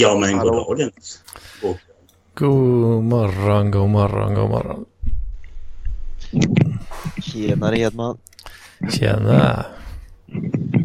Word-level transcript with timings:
Ja, 0.00 0.18
men 0.18 0.38
god 0.38 0.52
dagen. 0.52 0.90
God. 1.62 1.76
God 2.34 3.04
morgon, 3.04 3.70
god 3.70 3.88
morgon, 3.88 4.34
god 4.34 4.50
morgon. 4.50 4.84
Tjenare 7.22 7.78
Edman. 7.78 8.18
Tjena. 8.90 9.66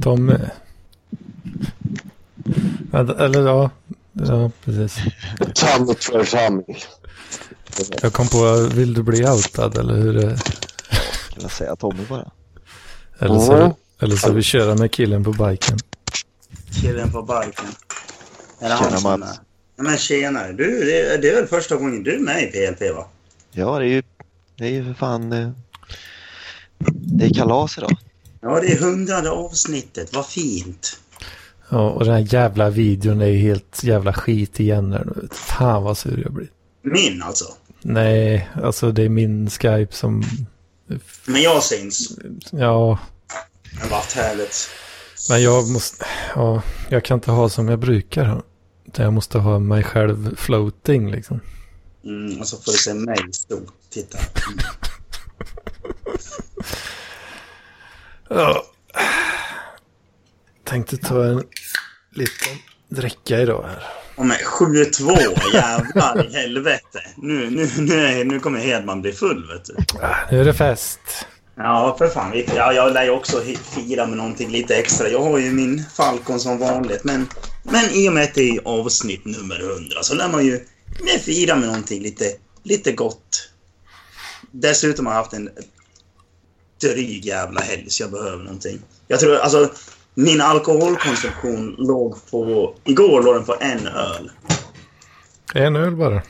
Tommy. 0.02 0.34
Eller 2.94 3.42
ja. 3.48 3.70
Ja, 4.14 4.52
precis. 4.66 4.98
Tam 5.56 5.88
för. 5.96 6.64
Jag 8.02 8.14
kom 8.14 8.28
på, 8.28 8.70
vill 8.74 8.94
du 8.94 9.04
bli 9.04 9.26
outad 9.30 9.78
eller 9.78 9.94
hur? 9.96 10.18
är 10.18 10.22
det? 10.30 10.38
Kan 11.34 11.42
jag 11.42 11.52
säga 11.52 11.76
Tommy 11.76 12.06
bara? 12.10 12.32
Eller 13.20 13.40
så, 13.40 13.54
Mm. 13.54 13.72
eller 14.00 14.16
så 14.16 14.32
vi 14.34 14.42
köra 14.44 14.76
med 14.76 14.92
killen 14.92 15.24
på 15.24 15.32
biken. 15.32 15.78
Killen 16.82 17.12
på 17.12 17.22
biken. 17.22 17.66
Är 18.64 18.70
det 18.70 18.78
Tjena, 18.78 18.90
han 18.92 19.00
som 19.00 19.20
Mats. 19.20 19.32
är? 19.32 19.40
Ja, 19.76 19.84
men 19.84 19.98
tjenare. 19.98 20.54
Du, 20.54 20.84
det, 20.86 21.00
är- 21.02 21.18
det 21.18 21.30
är 21.30 21.36
väl 21.36 21.48
första 21.48 21.76
gången 21.76 22.04
du 22.04 22.16
är 22.16 22.20
med 22.20 22.44
i 22.44 22.48
PLP 22.48 22.96
va? 22.96 23.08
Ja, 23.52 23.80
det 23.80 23.86
är 23.86 23.90
ju, 23.90 24.04
det 24.58 24.66
är 24.66 24.70
ju 24.70 24.86
för 24.86 24.94
fan... 24.94 25.32
eh, 25.34 25.50
Det 26.90 27.26
är 27.26 27.34
kalas 27.34 27.78
idag. 27.78 27.98
Ja, 28.42 28.60
det 28.62 28.68
är 28.72 28.80
hundrade 28.80 29.30
avsnittet. 29.32 30.16
Vad 30.16 30.26
fint. 30.28 31.00
Ja, 31.70 31.90
och 31.90 32.06
den 32.06 32.14
här 32.14 32.34
jävla 32.34 32.70
videon 32.70 33.22
är 33.22 33.26
ju 33.28 33.38
helt 33.38 33.84
jävla 33.84 34.14
skit 34.14 34.60
igen. 34.60 35.20
Fan 35.32 35.84
vad 35.84 35.98
sur 35.98 36.22
jag 36.24 36.34
blir. 36.34 36.48
Min 36.82 37.24
alltså. 37.24 37.46
Nej, 37.82 38.50
alltså 38.64 38.92
det 38.92 39.04
är 39.04 39.10
min 39.10 39.50
Skype 39.50 39.94
som... 39.96 40.24
Men 41.26 41.42
jag 41.42 41.64
syns. 41.64 42.18
Ja, 42.52 43.00
har 43.82 43.90
varit 43.90 44.14
härligt. 44.14 44.70
men 45.30 45.44
jag 45.44 45.70
måste... 45.70 46.06
Ja, 46.36 46.62
jag 46.90 47.06
kan 47.06 47.16
inte 47.18 47.32
ha 47.32 47.50
som 47.50 47.68
jag 47.70 47.80
brukar. 47.80 48.42
Utan 48.94 49.06
jag 49.06 49.14
måste 49.14 49.38
ha 49.38 49.60
mig 49.60 49.84
själv 49.84 50.36
floating 50.36 51.12
liksom. 51.12 51.40
Mm, 52.06 52.40
och 52.40 52.48
så 52.48 52.58
får 52.58 52.72
du 52.72 52.78
se 52.78 52.94
mig 52.94 53.18
stort. 53.32 53.74
Titta. 53.90 54.18
Ja. 58.30 58.64
Tänkte 60.64 60.98
ta 60.98 61.26
en 61.26 61.44
liten 62.12 62.58
dricka 62.90 63.40
idag 63.40 63.66
här. 63.68 63.84
Och 64.16 64.26
med 64.26 64.38
7-2, 64.38 65.54
jävlar 65.54 66.26
i 66.26 66.34
helvete. 66.34 67.02
Nu, 67.16 67.50
nu, 67.50 67.70
nu, 67.78 68.24
nu 68.24 68.40
kommer 68.40 68.60
Hedman 68.60 69.02
bli 69.02 69.12
full 69.12 69.48
vet 69.54 69.66
du. 69.66 69.76
Ah, 70.02 70.16
Nu 70.32 70.42
är 70.42 70.46
det 70.46 70.54
fest. 70.54 71.00
Ja, 71.56 71.96
för 71.98 72.08
fan. 72.08 72.44
Ja, 72.56 72.74
jag 72.74 72.94
lär 72.94 73.04
ju 73.04 73.10
också 73.10 73.42
fira 73.64 74.08
med 74.08 74.18
någonting 74.18 74.50
lite 74.50 74.76
extra. 74.76 75.10
Jag 75.10 75.20
har 75.20 75.38
ju 75.38 75.52
min 75.52 75.84
Falcon 75.94 76.40
som 76.40 76.58
vanligt. 76.58 77.04
Men, 77.04 77.28
men 77.64 77.90
i 77.90 78.10
och 78.10 78.14
med 78.14 78.24
att 78.24 78.34
det 78.34 78.50
är 78.50 78.62
avsnitt 78.66 79.26
nummer 79.26 79.60
100 79.60 79.96
så 80.02 80.16
lär 80.16 80.30
man 80.30 80.46
ju 80.46 80.66
fira 81.20 81.56
med 81.56 81.68
någonting 81.68 82.02
lite, 82.02 82.26
lite 82.64 82.92
gott. 82.92 83.50
Dessutom 84.52 85.06
har 85.06 85.14
jag 85.14 85.20
haft 85.20 85.34
en 85.34 85.50
dryg 86.82 87.26
jävla 87.26 87.62
helg 87.62 87.90
så 87.90 88.04
jag 88.04 88.12
behöver 88.12 88.44
någonting. 88.44 88.80
Jag 89.08 89.20
tror 89.20 89.38
alltså 89.38 89.72
min 90.14 90.42
alkoholkonsumtion 90.42 91.76
låg 91.78 92.32
på... 92.32 92.74
Igår 92.84 93.24
låg 93.24 93.36
den 93.36 93.46
på 93.46 93.56
en 93.60 93.88
öl. 93.88 94.32
En 95.54 95.76
öl 95.76 95.96
bara. 95.96 96.22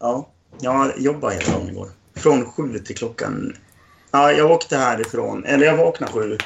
Ja, 0.00 0.28
jag 0.60 0.92
jobbade 1.00 1.34
hela 1.34 1.52
dagen 1.52 1.68
igår. 1.68 1.88
Från 2.16 2.52
sju 2.52 2.78
till 2.78 2.96
klockan... 2.96 3.56
Ja, 4.12 4.32
jag 4.32 4.50
åkte 4.50 4.76
härifrån... 4.76 5.44
Eller 5.44 5.66
jag 5.66 5.76
vaknade 5.76 6.12
sju. 6.12 6.38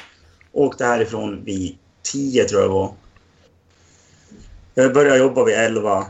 Åkte 0.51 0.85
härifrån 0.85 1.43
vid 1.43 1.77
tio, 2.03 2.43
tror 2.43 2.61
jag 2.61 2.69
var. 2.69 2.93
Jag 4.75 4.93
började 4.93 5.17
jobba 5.17 5.43
vid 5.43 5.55
elva. 5.55 6.05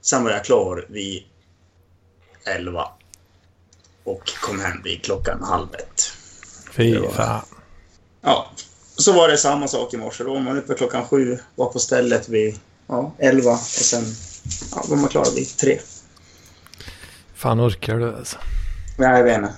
Sen 0.00 0.24
var 0.24 0.30
jag 0.30 0.44
klar 0.44 0.86
vid 0.88 1.22
elva. 2.44 2.88
Och 4.04 4.32
kom 4.40 4.60
hem 4.60 4.82
vid 4.84 5.04
klockan 5.04 5.42
halv 5.42 5.74
ett. 5.74 6.02
Fy 6.72 6.98
var- 6.98 7.10
fan. 7.10 7.44
Ja, 8.20 8.50
så 8.96 9.12
var 9.12 9.28
det 9.28 9.38
samma 9.38 9.68
sak 9.68 9.94
i 9.94 9.96
morse. 9.96 10.24
Då 10.24 10.34
var 10.34 10.40
man 10.40 10.58
uppe 10.58 10.74
klockan 10.74 11.06
sju, 11.08 11.38
var 11.54 11.66
på 11.66 11.78
stället 11.78 12.28
vid 12.28 12.58
ja, 12.86 13.12
elva 13.18 13.52
och 13.52 13.58
sen 13.58 14.04
ja, 14.72 14.84
var 14.88 14.96
man 14.96 15.08
klar 15.08 15.26
vid 15.34 15.56
tre. 15.56 15.78
Fan 17.34 17.60
orkar 17.60 17.96
du 17.98 18.16
alltså? 18.16 18.38
Nej, 18.98 19.16
jag 19.18 19.24
vet 19.24 19.36
inte. 19.38 19.52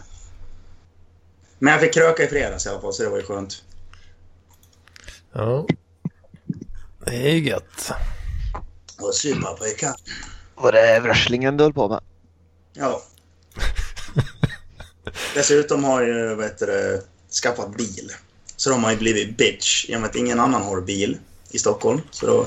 Men 1.64 1.72
jag 1.72 1.80
fick 1.80 1.94
kröka 1.94 2.24
i 2.24 2.26
fredags 2.28 2.66
i 2.66 2.68
alla 2.68 2.80
fall, 2.80 2.92
så 2.92 3.02
det 3.02 3.08
var 3.08 3.16
ju 3.16 3.22
skönt. 3.22 3.62
Ja. 5.32 5.66
Det 7.06 7.30
är 7.30 7.36
gött. 7.36 7.90
Och 9.00 9.14
supa 9.14 9.52
pojkar. 9.52 9.94
Var 10.54 10.72
det 10.72 11.00
wrestlingen 11.00 11.56
du 11.56 11.64
höll 11.64 11.72
på 11.72 11.88
med? 11.88 12.00
Ja. 12.72 13.02
Dessutom 15.34 15.84
har 15.84 16.02
jag 16.02 16.08
ju, 16.08 16.34
vad 16.34 16.44
heter 16.44 16.66
det, 16.66 17.02
skaffat 17.42 17.76
bil. 17.76 18.10
Så 18.56 18.70
de 18.70 18.84
har 18.84 18.90
ju 18.90 18.96
blivit 18.96 19.36
bitch. 19.36 19.84
I 19.88 19.96
och 19.96 20.00
med 20.00 20.10
att 20.10 20.16
ingen 20.16 20.40
annan 20.40 20.62
har 20.62 20.80
bil 20.80 21.18
i 21.50 21.58
Stockholm. 21.58 22.00
Så 22.10 22.26
då... 22.26 22.46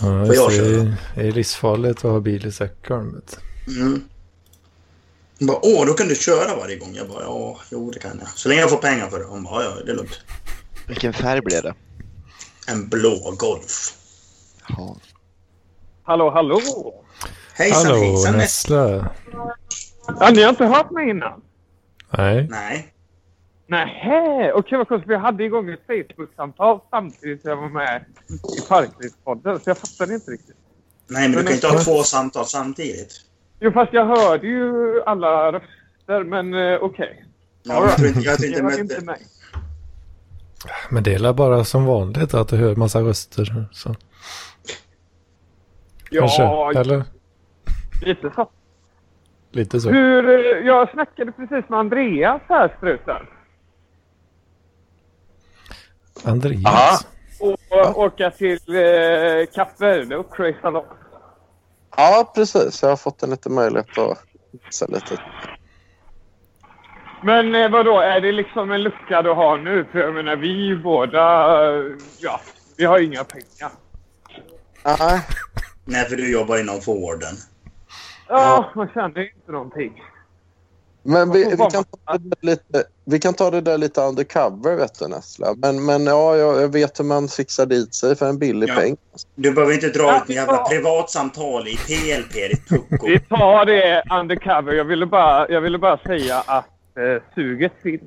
Ja, 0.00 0.26
Får 0.26 0.34
jag 0.34 0.52
köra? 0.52 0.96
det 1.14 1.20
är 1.28 1.32
livsfarligt 1.32 1.98
att 1.98 2.10
ha 2.10 2.20
bil 2.20 2.46
i 2.46 2.52
Stockholm. 2.52 3.14
vet. 3.14 3.38
Mm. 3.66 4.04
De 5.38 5.44
bara, 5.44 5.58
åh, 5.62 5.86
då 5.86 5.92
kan 5.94 6.08
du 6.08 6.14
köra 6.14 6.56
varje 6.56 6.76
gång. 6.76 6.94
Jag 6.94 7.08
bara, 7.08 7.22
ja, 7.22 7.58
jo, 7.70 7.90
det 7.90 7.98
kan 7.98 8.18
jag. 8.18 8.28
Så 8.28 8.48
länge 8.48 8.60
jag 8.60 8.70
får 8.70 8.76
pengar 8.76 9.10
för 9.10 9.18
det. 9.18 9.24
Hon 9.24 9.44
bara, 9.44 9.64
ja, 9.64 9.70
det 9.84 9.92
är 9.92 9.96
lugnt. 9.96 10.20
Vilken 10.88 11.12
färg 11.12 11.40
blev 11.40 11.62
det? 11.62 11.74
En 12.68 12.88
blå 12.88 13.34
Golf. 13.38 13.94
Ja. 14.68 14.96
Hallå, 16.02 16.30
hallå! 16.30 16.60
Hejsan, 17.54 17.86
Hallå 17.86 17.98
hejsan. 17.98 18.36
Nessla. 18.36 19.10
Ja, 20.20 20.30
ni 20.30 20.42
har 20.42 20.50
inte 20.50 20.64
hört 20.64 20.90
mig 20.90 21.10
innan? 21.10 21.42
Nej. 22.18 22.46
Nej. 22.50 22.94
Nähä, 23.66 24.52
okej 24.52 24.78
vad 24.78 24.88
konstigt. 24.88 25.10
Vi 25.10 25.16
hade 25.16 25.44
igång 25.44 25.70
ett 25.70 25.86
Facebook-samtal 25.86 26.80
samtidigt 26.90 27.42
som 27.42 27.50
jag 27.50 27.56
var 27.56 27.68
med 27.68 28.04
i 28.58 28.68
Parklivspodden, 28.68 29.60
så 29.60 29.70
jag 29.70 29.78
fattade 29.78 30.14
inte 30.14 30.30
riktigt. 30.30 30.56
Nej, 31.06 31.28
men 31.28 31.32
du 31.32 31.42
kan 31.42 31.46
ju 31.46 31.54
inte 31.54 31.68
ha 31.68 31.78
två 31.78 32.02
samtal 32.02 32.46
samtidigt. 32.46 33.12
Jo, 33.64 33.72
fast 33.72 33.92
jag 33.92 34.06
hörde 34.06 34.46
ju 34.46 35.02
alla 35.06 35.52
röster, 35.52 36.24
men 36.24 36.54
eh, 36.54 36.78
okej. 36.82 37.24
Ja, 37.62 37.80
men 37.80 37.88
jag 37.88 37.96
tror 37.96 38.08
inte, 38.08 38.20
jag 38.20 38.38
tror 38.38 38.50
Jag 38.50 38.58
inte 38.58 38.62
mötte... 38.62 38.80
inte 38.80 39.04
mig. 39.04 39.18
Men 40.90 41.02
det 41.02 41.14
är 41.14 41.32
bara 41.32 41.64
som 41.64 41.84
vanligt 41.86 42.34
att 42.34 42.48
du 42.48 42.56
hör 42.56 42.76
massa 42.76 43.00
röster. 43.00 43.66
Så. 43.72 43.94
Kanske. 46.10 46.42
Ja, 46.42 46.72
Eller? 46.76 47.04
lite 48.04 48.30
så. 48.34 48.50
Lite 49.52 49.80
så. 49.80 49.90
Hur, 49.90 50.28
eh, 50.28 50.66
jag 50.66 50.90
snackade 50.90 51.32
precis 51.32 51.68
med 51.68 51.78
Andreas 51.78 52.42
här, 52.48 52.74
struten. 52.78 53.26
Andreas. 56.24 56.64
Aha. 56.66 56.98
Och 57.40 57.98
åka 57.98 58.30
till 58.30 58.58
eh, 58.68 59.46
Kap 59.54 59.80
Verde 59.80 60.16
och 60.16 60.34
Crazy 60.36 60.58
Salon. 60.62 60.84
Ja, 61.96 62.32
precis. 62.34 62.82
Jag 62.82 62.88
har 62.88 62.96
fått 62.96 63.22
en 63.22 63.30
liten 63.30 63.54
möjlighet 63.54 63.98
att 63.98 64.18
se 64.70 64.86
lite. 64.88 65.20
Men 67.22 67.54
eh, 67.54 67.70
vadå, 67.70 68.00
är 68.00 68.20
det 68.20 68.32
liksom 68.32 68.70
en 68.70 68.82
lucka 68.82 69.22
du 69.22 69.30
har 69.30 69.58
nu? 69.58 69.84
För 69.92 69.98
jag 69.98 70.14
menar, 70.14 70.36
vi 70.36 70.76
båda... 70.76 71.20
eh, 71.76 71.82
Ja, 72.20 72.40
vi 72.76 72.84
har 72.84 72.98
inga 72.98 73.24
pengar. 73.24 73.72
Nej, 74.84 75.20
Nej, 75.84 76.04
för 76.04 76.16
du 76.16 76.32
jobbar 76.32 76.58
inom 76.58 76.80
vården. 76.86 77.34
Ja, 78.28 78.72
man 78.74 78.88
känner 78.94 79.20
ju 79.20 79.30
inte 79.30 79.52
någonting. 79.52 80.02
Men 81.06 81.30
vi, 81.32 81.44
vi, 81.44 81.56
kan 81.56 81.70
ta 81.84 82.18
det 82.18 82.28
där 82.28 82.36
lite, 82.40 82.84
vi 83.04 83.18
kan 83.18 83.34
ta 83.34 83.50
det 83.50 83.60
där 83.60 83.78
lite 83.78 84.00
undercover, 84.00 84.76
vet 84.76 84.98
du, 84.98 85.08
Nessla. 85.08 85.54
Men, 85.56 85.84
men 85.84 86.06
ja, 86.06 86.36
jag, 86.36 86.68
vet 86.72 87.00
hur 87.00 87.04
man 87.04 87.28
fixar 87.28 87.66
dit 87.66 87.94
sig 87.94 88.16
för 88.16 88.28
en 88.28 88.38
billig 88.38 88.68
Ja. 88.68 88.74
peng. 88.74 88.96
Du 89.34 89.52
behöver 89.52 89.74
inte 89.74 89.88
dra 89.88 90.02
Ja, 90.02 90.22
ut 90.22 90.28
en 90.30 90.34
jävla 90.34 90.56
privatsamtal 90.68 91.68
i 91.68 91.76
PLP, 91.76 92.32
ditt 92.32 92.68
pucko. 92.68 93.06
Vi 93.06 93.20
tar 93.20 93.64
det 93.66 94.02
undercover. 94.20 94.72
Jag 94.72 94.84
ville 94.84 95.06
bara, 95.06 95.48
jag 95.48 95.60
ville 95.60 95.78
bara 95.78 95.98
säga 95.98 96.40
att 96.40 96.66
eh, 96.98 97.22
suget 97.34 97.72
finns. 97.82 98.02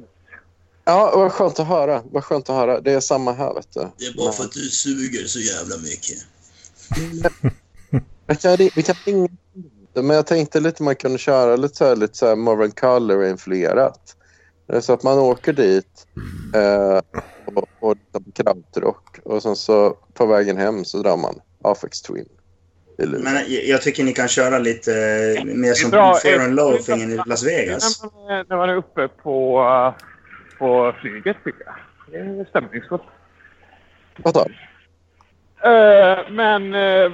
Ja, 0.85 1.11
vad 1.15 1.31
skönt 1.31 1.59
att 1.59 1.67
höra. 1.67 2.01
Vad 2.11 2.23
skönt 2.23 2.49
att 2.49 2.55
höra. 2.55 2.81
Det 2.81 2.91
är 2.93 2.99
samma 2.99 3.33
här, 3.33 3.53
vet 3.53 3.73
du. 3.73 3.87
Det 3.97 4.05
är 4.05 4.17
bara 4.17 4.31
för 4.31 4.43
att 4.43 4.51
du 4.51 4.59
suger 4.59 5.25
så 5.27 5.39
jävla 5.39 5.75
mycket. 5.77 6.17
Vi 8.29 8.35
kan, 8.35 8.55
ri- 8.57 8.71
vi 8.75 8.83
kan 8.83 8.95
ringa 9.05 9.27
men 10.01 10.15
jag 10.15 10.27
tänkte 10.27 10.59
lite 10.59 10.83
man 10.83 10.95
kunde 10.95 11.17
köra 11.17 11.55
lite 11.55 11.75
så 11.75 11.85
här, 11.85 11.95
lite 11.95 12.17
så 12.17 12.27
här 12.27 12.35
Marvin 12.35 12.71
Color-influerat. 12.71 14.15
Så 14.81 14.93
att 14.93 15.03
man 15.03 15.19
åker 15.19 15.53
dit 15.53 16.07
eh, 16.55 17.01
och, 17.45 17.67
och 17.79 17.97
liksom 17.97 18.31
krautrock 18.31 19.19
och 19.23 19.43
sen 19.43 19.55
så 19.55 19.97
på 20.13 20.25
vägen 20.25 20.57
hem 20.57 20.85
så 20.85 20.97
drar 20.97 21.17
man 21.17 21.41
Afex 21.63 22.01
Twin. 22.01 22.29
Men 22.97 23.35
jag, 23.35 23.65
jag 23.65 23.81
tycker 23.81 24.03
ni 24.03 24.13
kan 24.13 24.27
köra 24.27 24.59
lite 24.59 24.93
eh, 25.37 25.45
mer 25.45 25.73
som. 25.73 25.91
Fair 26.21 26.39
and 26.39 26.55
Loafing 26.55 27.01
i 27.01 27.19
Las 27.25 27.43
Vegas. 27.43 28.03
När 28.03 28.09
man, 28.11 28.45
när 28.49 28.57
man 28.57 28.69
är 28.69 28.75
uppe 28.75 29.07
på, 29.07 29.59
eh, 29.59 30.03
på 30.59 30.93
flyget, 31.01 31.37
tycker 31.43 31.63
jag. 31.65 31.75
Det 32.11 32.17
är 32.17 32.45
stämningsfullt. 32.45 33.03
Vad 34.17 34.33
då? 34.33 34.45
Eh, 35.67 36.31
men... 36.31 36.63
Uh, 36.75 37.11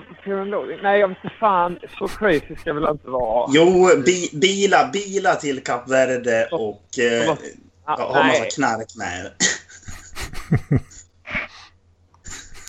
nej, 0.83 0.99
jag 0.99 1.07
vet 1.07 1.17
inte 1.23 1.35
fan. 1.39 1.79
Så 1.99 2.07
crazy 2.07 2.55
ska 2.55 2.69
jag 2.69 2.73
väl 2.73 2.91
inte 2.91 3.09
vara. 3.09 3.49
Jo, 3.53 3.89
bi, 4.05 4.29
bila, 4.33 4.89
bila 4.93 5.35
till 5.35 5.63
Kap 5.63 5.89
Verde 5.89 6.47
och 6.51 6.99
eh, 6.99 7.37
Ah, 7.85 7.95
ja, 7.99 8.13
ha 8.13 8.23
massa 8.23 8.45
knark 8.45 8.95
med. 8.95 9.31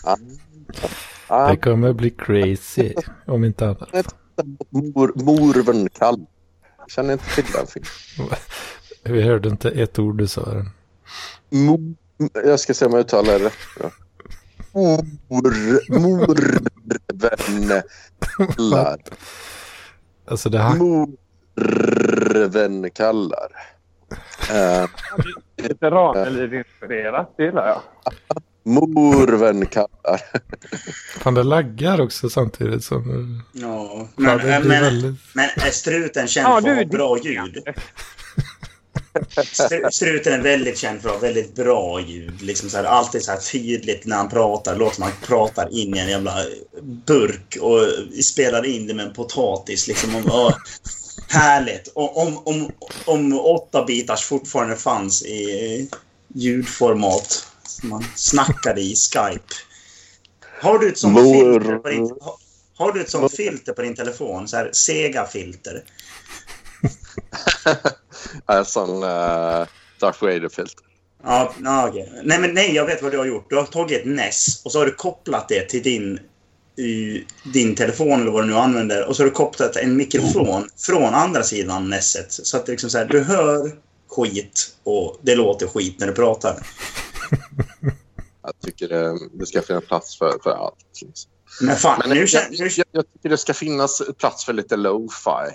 Ja. 0.04 0.16
Ja, 1.28 1.50
Det 1.50 1.56
kommer 1.56 1.92
bli 1.92 2.10
crazy 2.10 2.94
om 3.26 3.44
inte 3.44 3.64
annat. 3.64 4.14
mor, 4.70 5.12
morven 5.14 5.88
kall. 5.88 6.26
Jag 6.78 6.90
känner 6.90 7.12
inte 7.12 7.34
till 7.34 7.44
den 7.52 7.66
filmen. 7.66 8.34
Vi 9.14 9.22
hörde 9.22 9.48
inte 9.48 9.70
ett 9.70 9.98
ord 9.98 10.18
du 10.18 10.26
sa. 10.26 10.64
Jag 12.44 12.60
ska 12.60 12.74
se 12.74 12.86
om 12.86 12.92
jag 12.92 13.00
uttalar 13.00 13.38
det 13.38 13.44
rätt. 13.44 13.92
Mor, 14.74 15.04
morven 16.00 17.82
kallar. 18.56 18.98
Alltså 20.26 20.48
det 20.48 20.58
här, 20.58 20.74
Morven 21.56 22.90
kallar. 22.90 23.48
Eh, 24.50 24.86
Lite 25.56 25.90
Ranelid-inspirerat, 25.90 27.34
det 27.36 27.44
gillar 27.44 27.66
jag. 27.66 27.80
morven 28.64 29.66
kallar. 29.66 30.20
fan 31.18 31.34
det 31.34 31.42
laggar 31.42 32.00
också 32.00 32.30
samtidigt 32.30 32.84
som... 32.84 33.42
Ja, 33.52 34.08
Men, 34.16 34.36
men, 34.36 34.68
väldigt... 34.68 35.20
men 35.34 35.44
är 35.44 35.70
struten 35.70 36.28
känd 36.28 36.46
Ja, 36.48 36.60
för 36.60 36.74
du, 36.74 36.84
bra 36.84 37.18
ljud? 37.18 37.62
Stru- 39.52 39.90
Struten 39.90 40.32
är 40.32 40.42
väldigt 40.42 40.78
känd 40.78 41.02
för 41.02 41.08
att 41.08 41.14
ha 41.14 41.20
väldigt 41.20 41.54
bra 41.54 42.00
ljud. 42.00 42.42
Liksom 42.42 42.70
så 42.70 42.76
här, 42.76 42.84
alltid 42.84 43.22
så 43.22 43.30
här 43.30 43.38
tydligt 43.38 44.06
när 44.06 44.16
han 44.16 44.28
pratar. 44.28 44.76
Låter 44.76 44.94
som 44.94 45.02
han 45.02 45.12
pratar 45.22 45.78
in 45.78 45.96
i 45.96 45.98
en 45.98 46.08
jävla 46.08 46.36
burk 46.82 47.56
och 47.60 47.80
spelar 48.24 48.66
in 48.66 48.86
det 48.86 48.94
med 48.94 49.06
en 49.06 49.12
potatis. 49.14 49.88
Liksom, 49.88 50.14
om, 50.14 50.22
ja, 50.26 50.56
härligt. 51.28 51.88
Och, 51.88 52.22
om, 52.22 52.38
om, 52.44 52.72
om 53.04 53.40
åtta 53.40 53.84
bitars 53.84 54.24
fortfarande 54.24 54.76
fanns 54.76 55.22
i 55.22 55.88
ljudformat 56.34 57.46
som 57.66 57.88
man 57.88 58.04
snackade 58.16 58.80
i 58.80 58.94
Skype. 58.94 59.54
Har 60.60 60.78
du 60.78 60.88
ett 60.88 60.98
sånt 60.98 61.18
filter 61.18 61.78
på 61.78 61.88
din, 61.88 62.10
har 62.76 62.92
du 62.92 63.00
ett 63.00 63.10
sånt 63.10 63.36
filter 63.36 63.72
på 63.72 63.82
din 63.82 63.94
telefon? 63.94 64.48
Så 64.48 64.56
här 64.56 64.70
Sega-filter? 64.72 65.84
En 68.46 68.64
sån 68.64 69.02
uh, 69.02 69.66
Darth 70.00 70.22
Vader-filter. 70.22 70.86
Ja, 71.24 71.54
ja, 71.64 71.88
okej. 71.88 72.12
Nej, 72.24 72.38
men 72.38 72.54
nej, 72.54 72.74
jag 72.74 72.86
vet 72.86 73.02
vad 73.02 73.12
du 73.12 73.18
har 73.18 73.24
gjort. 73.24 73.50
Du 73.50 73.56
har 73.56 73.64
tagit 73.64 74.00
ett 74.00 74.06
NES 74.06 74.62
och 74.64 74.72
så 74.72 74.78
har 74.78 74.86
du 74.86 74.94
kopplat 74.94 75.48
det 75.48 75.68
till 75.68 75.82
din, 75.82 76.20
i, 76.76 77.24
din 77.52 77.74
telefon 77.74 78.20
eller 78.20 78.30
vad 78.30 78.42
du 78.42 78.46
nu 78.46 78.54
använder. 78.54 79.08
Och 79.08 79.16
så 79.16 79.22
har 79.22 79.28
du 79.28 79.34
kopplat 79.34 79.76
en 79.76 79.96
mikrofon 79.96 80.68
från 80.76 81.14
andra 81.14 81.42
sidan 81.42 81.90
NESet. 81.90 82.32
Så 82.32 82.56
att 82.56 82.66
det 82.66 82.72
liksom 82.72 82.90
så 82.90 82.98
här, 82.98 83.04
du 83.04 83.20
hör 83.20 83.72
skit 84.08 84.76
och 84.82 85.18
det 85.22 85.34
låter 85.34 85.66
skit 85.66 86.00
när 86.00 86.06
du 86.06 86.12
pratar. 86.12 86.56
Jag 88.42 88.54
tycker 88.60 88.88
det, 88.88 89.18
det 89.32 89.46
ska 89.46 89.62
finnas 89.62 89.84
plats 89.84 90.18
för, 90.18 90.38
för 90.42 90.50
allt. 90.50 90.76
Liksom. 91.02 91.30
Men 91.60 91.76
fan, 91.76 91.98
Men 92.00 92.16
nu 92.16 92.24
jag. 92.28 92.42
Nu, 92.50 92.68
jag, 92.76 92.86
jag 92.92 93.12
tycker 93.12 93.28
det 93.28 93.36
ska 93.36 93.54
finnas 93.54 94.02
plats 94.18 94.44
för 94.44 94.52
lite 94.52 94.76
lo-fi. 94.76 95.54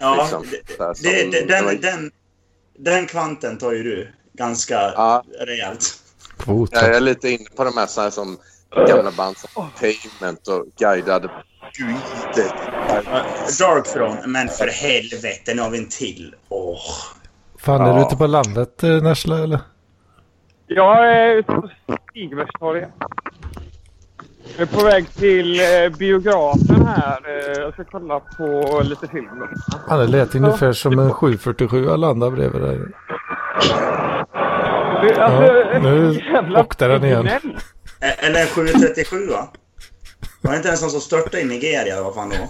Ja, 0.00 0.16
liksom, 0.22 0.44
det, 0.50 0.78
här 0.84 0.88
det, 0.88 0.94
som- 0.94 1.30
det, 1.30 1.44
den, 1.48 1.80
den, 1.80 2.10
den 2.78 3.06
kvanten 3.06 3.58
tar 3.58 3.72
ju 3.72 3.82
du 3.82 4.12
ganska 4.32 4.74
Ja. 4.74 5.24
rejält. 5.40 5.94
Kvot. 6.38 6.70
Jag 6.72 6.94
är 6.96 7.00
lite 7.00 7.28
inne 7.30 7.44
på 7.56 7.64
de 7.64 7.76
här, 7.76 7.86
så 7.86 8.00
här 8.00 8.10
som 8.10 8.38
gamla 8.88 9.10
band 9.10 9.36
som 9.36 9.70
Pavement 9.80 10.48
och 10.48 10.64
Guidad 10.78 11.30
Guide. 11.78 12.52
Dark 13.58 13.84
Throne, 13.92 14.26
men 14.26 14.48
för 14.48 14.66
helvete, 14.68 15.54
nu 15.54 15.62
har 15.62 15.70
vi 15.70 15.78
en 15.78 15.88
till. 15.88 16.34
Åh. 16.48 16.78
Fan, 17.58 17.80
är 17.80 17.92
du 17.94 18.00
Ja. 18.00 18.06
ute 18.06 18.16
på 18.16 18.26
landet 18.26 18.82
eh, 18.82 19.02
Närsla 19.02 19.38
eller? 19.38 19.60
Jag 20.66 21.06
är 21.16 21.34
ute 21.36 21.52
på 21.52 21.70
Stigbergstorget. 22.10 22.88
Jag 24.56 24.62
är 24.68 24.76
på 24.78 24.84
väg 24.84 25.10
till 25.14 25.60
eh, 25.60 25.88
biografen 25.98 26.86
här. 26.86 27.20
Eh, 27.28 27.60
jag 27.62 27.72
ska 27.72 27.84
kolla 27.84 28.20
på 28.20 28.80
lite 28.84 29.08
film. 29.08 29.26
Han 29.88 29.98
det 29.98 30.06
lät 30.06 30.34
ungefär 30.34 30.72
som 30.72 30.98
en 30.98 31.12
747 31.12 31.84
jag 31.84 32.00
landade 32.00 32.32
bredvid 32.36 32.62
där. 32.62 32.88
Det, 35.02 35.16
alltså, 35.22 35.52
Ja, 35.72 35.78
nu 35.82 36.12
jävla 36.32 36.60
åkte 36.60 36.86
den 36.88 37.04
igen. 37.04 37.22
gnäll. 37.22 37.58
E- 38.00 38.14
Eller 38.18 38.40
en 38.40 38.46
737 38.46 39.26
va? 39.26 39.48
Var 40.40 40.50
det 40.50 40.56
inte 40.56 40.70
en 40.70 40.76
sån 40.76 40.90
som 40.90 41.00
störtade 41.00 41.40
i 41.40 41.44
Nigeria? 41.44 42.02
Vad 42.02 42.14
fan 42.14 42.28
det 42.28 42.38
var? 42.38 42.48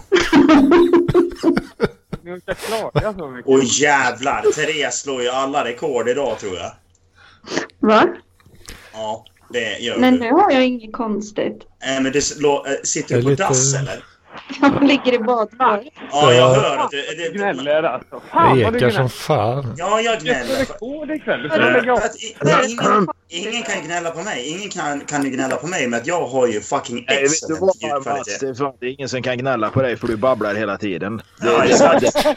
Ni 2.23 2.31
orkar 2.33 2.55
klaga 2.55 3.15
så 3.19 3.29
mycket. 3.29 3.45
Oj 3.53 3.83
jävlar! 3.83 4.43
Therese 4.55 4.95
slår 5.03 5.23
ju 5.23 5.29
alla 5.29 5.65
rekord 5.65 6.09
idag 6.09 6.39
tror 6.39 6.53
jag. 6.57 6.73
Va? 7.81 8.03
Ja, 8.93 9.25
det 9.51 9.79
gör 9.79 9.99
Men 9.99 10.15
du. 10.15 10.21
nu 10.21 10.33
har 10.33 10.51
jag 10.53 10.67
inget 10.67 10.93
konstigt. 10.93 11.63
Äh, 11.97 12.03
men 12.03 12.13
slå, 12.21 12.67
äh, 12.67 12.73
sitter 12.85 13.15
du 13.15 13.21
Det 13.21 13.25
på 13.25 13.31
lite- 13.31 13.43
dass 13.43 13.75
eller? 13.75 14.05
Jag 14.63 14.83
ligger 14.85 15.13
i 15.13 15.19
badkaret. 15.19 15.85
Ja, 16.13 16.33
jag 16.33 16.35
Ja. 16.35 16.55
hör 16.61 16.77
att 16.77 16.91
du... 16.91 17.03
Du 17.03 17.15
Det, 17.29 17.39
gnäller 17.39 17.83
alltså. 17.83 18.21
Fan 18.33 18.59
Det 18.59 18.65
vad 18.65 18.73
du 18.73 18.79
ekar 18.79 18.91
som 18.91 19.09
fan. 19.09 19.75
ja, 19.77 20.01
jag 20.01 20.21
gnäller. 20.21 20.45
För, 20.45 20.73
rekord 20.73 21.11
ikväll. 21.11 21.43
Du 21.43 21.49
får 21.49 21.59
Ja. 21.61 21.65
lägga 21.71 21.83
för 21.83 21.91
av. 21.91 21.99
att 21.99 22.17
i, 22.17 22.37
ingen, 22.71 23.07
ingen 23.29 23.63
kan 23.63 23.83
gnälla 23.85 24.11
på 24.11 24.23
mig. 24.23 24.49
Ingen 24.49 24.69
kan, 24.71 25.01
kan 25.01 25.25
ju 25.25 25.31
gnälla 25.31 25.57
på 25.57 25.67
mig 25.67 25.87
med 25.89 26.01
att 26.01 26.07
jag 26.07 26.27
har 26.27 26.47
ju 26.47 26.61
fucking 26.61 27.05
excellent 27.09 27.61
Mats? 27.61 27.83
ljudkvalitet. 27.83 28.41
Det 28.41 28.49
är, 28.49 28.55
fan, 28.55 28.73
det 28.81 28.91
ingen 28.91 29.09
som 29.09 29.23
kan 29.23 29.39
gnälla 29.39 29.71
på 29.71 29.83
dig 29.83 29.97
för 29.97 30.07
du 30.07 30.17
babblar 30.17 30.55
hela 30.55 30.77
tiden. 30.77 31.17
Det, 31.17 31.47
Ja, 31.47 31.59
det, 31.63 32.01
det, 32.01 32.37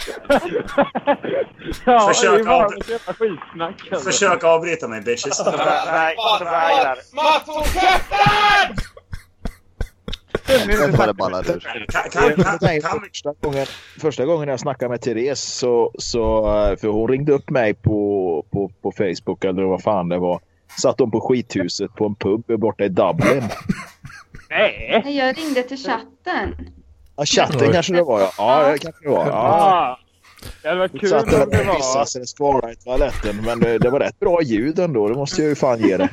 Ja, 1.85 1.99
Försök 2.13 2.45
det 2.45 2.51
av- 2.51 2.71
skitsnack. 3.17 3.75
alltså. 3.91 4.09
Försök 4.11 4.43
avbryta 4.43 4.87
mig 4.87 5.01
bitches. 5.01 5.41
Nej, 5.91 6.15
jag 6.17 6.45
vägrar. 6.45 6.97
Den 10.47 10.91
bara 10.97 11.13
ballar 11.13 11.39
ur. 11.39 11.59
Första, 13.11 13.33
gången, 13.41 13.65
första 13.99 14.25
gången 14.25 14.49
jag 14.49 14.59
snackade 14.59 14.89
med 14.89 15.01
Therese 15.01 15.39
så, 15.39 15.91
så 15.99 16.43
för 16.81 16.87
hon 16.87 17.07
ringde 17.07 17.33
upp 17.33 17.49
mig 17.49 17.73
på, 17.73 18.45
på, 18.51 18.71
på 18.81 18.91
Facebook 18.91 19.45
eller 19.45 19.63
vad 19.63 19.83
fan 19.83 20.09
det 20.09 20.17
var. 20.17 20.41
Satt 20.81 20.97
de 20.97 21.11
på 21.11 21.21
skithuset 21.21 21.95
på 21.95 22.05
en 22.05 22.15
pub 22.15 22.59
borta 22.59 22.83
i 22.83 22.89
Dublin. 22.89 23.43
Nej! 24.49 25.03
Jag 25.17 25.37
ringde 25.37 25.63
till 25.63 25.77
chatten. 25.77 26.69
Ja, 27.15 27.25
chatten 27.25 27.61
Oj. 27.61 27.73
kanske 27.73 27.93
det 27.93 28.03
var 28.03 28.19
ja. 28.19 28.31
Ja, 28.37 28.71
det 28.71 28.77
kanske 28.77 29.03
det 29.03 29.09
var. 29.09 29.27
Ja. 29.27 29.99
Det 30.61 30.67
hade 30.67 30.79
varit 30.79 30.99
kul 30.99 31.09
där 31.09 31.43
om 31.43 31.49
det 31.49 31.63
var... 31.63 31.75
pissade 31.75 32.05
så 32.05 32.19
det 32.19 32.27
skvalade 32.27 32.73
i 32.73 32.75
toaletten. 32.75 33.41
Men 33.45 33.59
det, 33.59 33.77
det 33.77 33.89
var 33.89 33.99
rätt 33.99 34.19
bra 34.19 34.41
ljud 34.41 34.79
ändå. 34.79 35.07
Det 35.07 35.15
måste 35.15 35.41
jag 35.41 35.49
ju 35.49 35.55
fan 35.55 35.79
ge 35.79 35.97
det. 35.97 36.09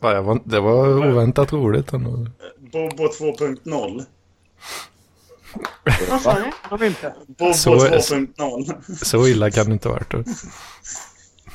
Ja, 0.00 0.22
var, 0.22 0.40
det 0.44 0.60
var 0.60 1.08
oväntat 1.08 1.52
roligt 1.52 1.92
ändå. 1.92 2.26
Bobo 2.72 3.04
2.0. 3.08 4.04
Vad 6.10 6.20
sa 6.20 6.36
du? 6.78 6.86
Inte. 6.86 7.14
Bobo 7.26 7.54
Så- 7.54 7.74
2.0. 7.74 8.94
Så 9.04 9.26
illa 9.26 9.50
kan 9.50 9.66
det 9.66 9.72
inte 9.72 9.88
ha 9.88 9.92
varit. 9.94 10.10
då. 10.10 10.24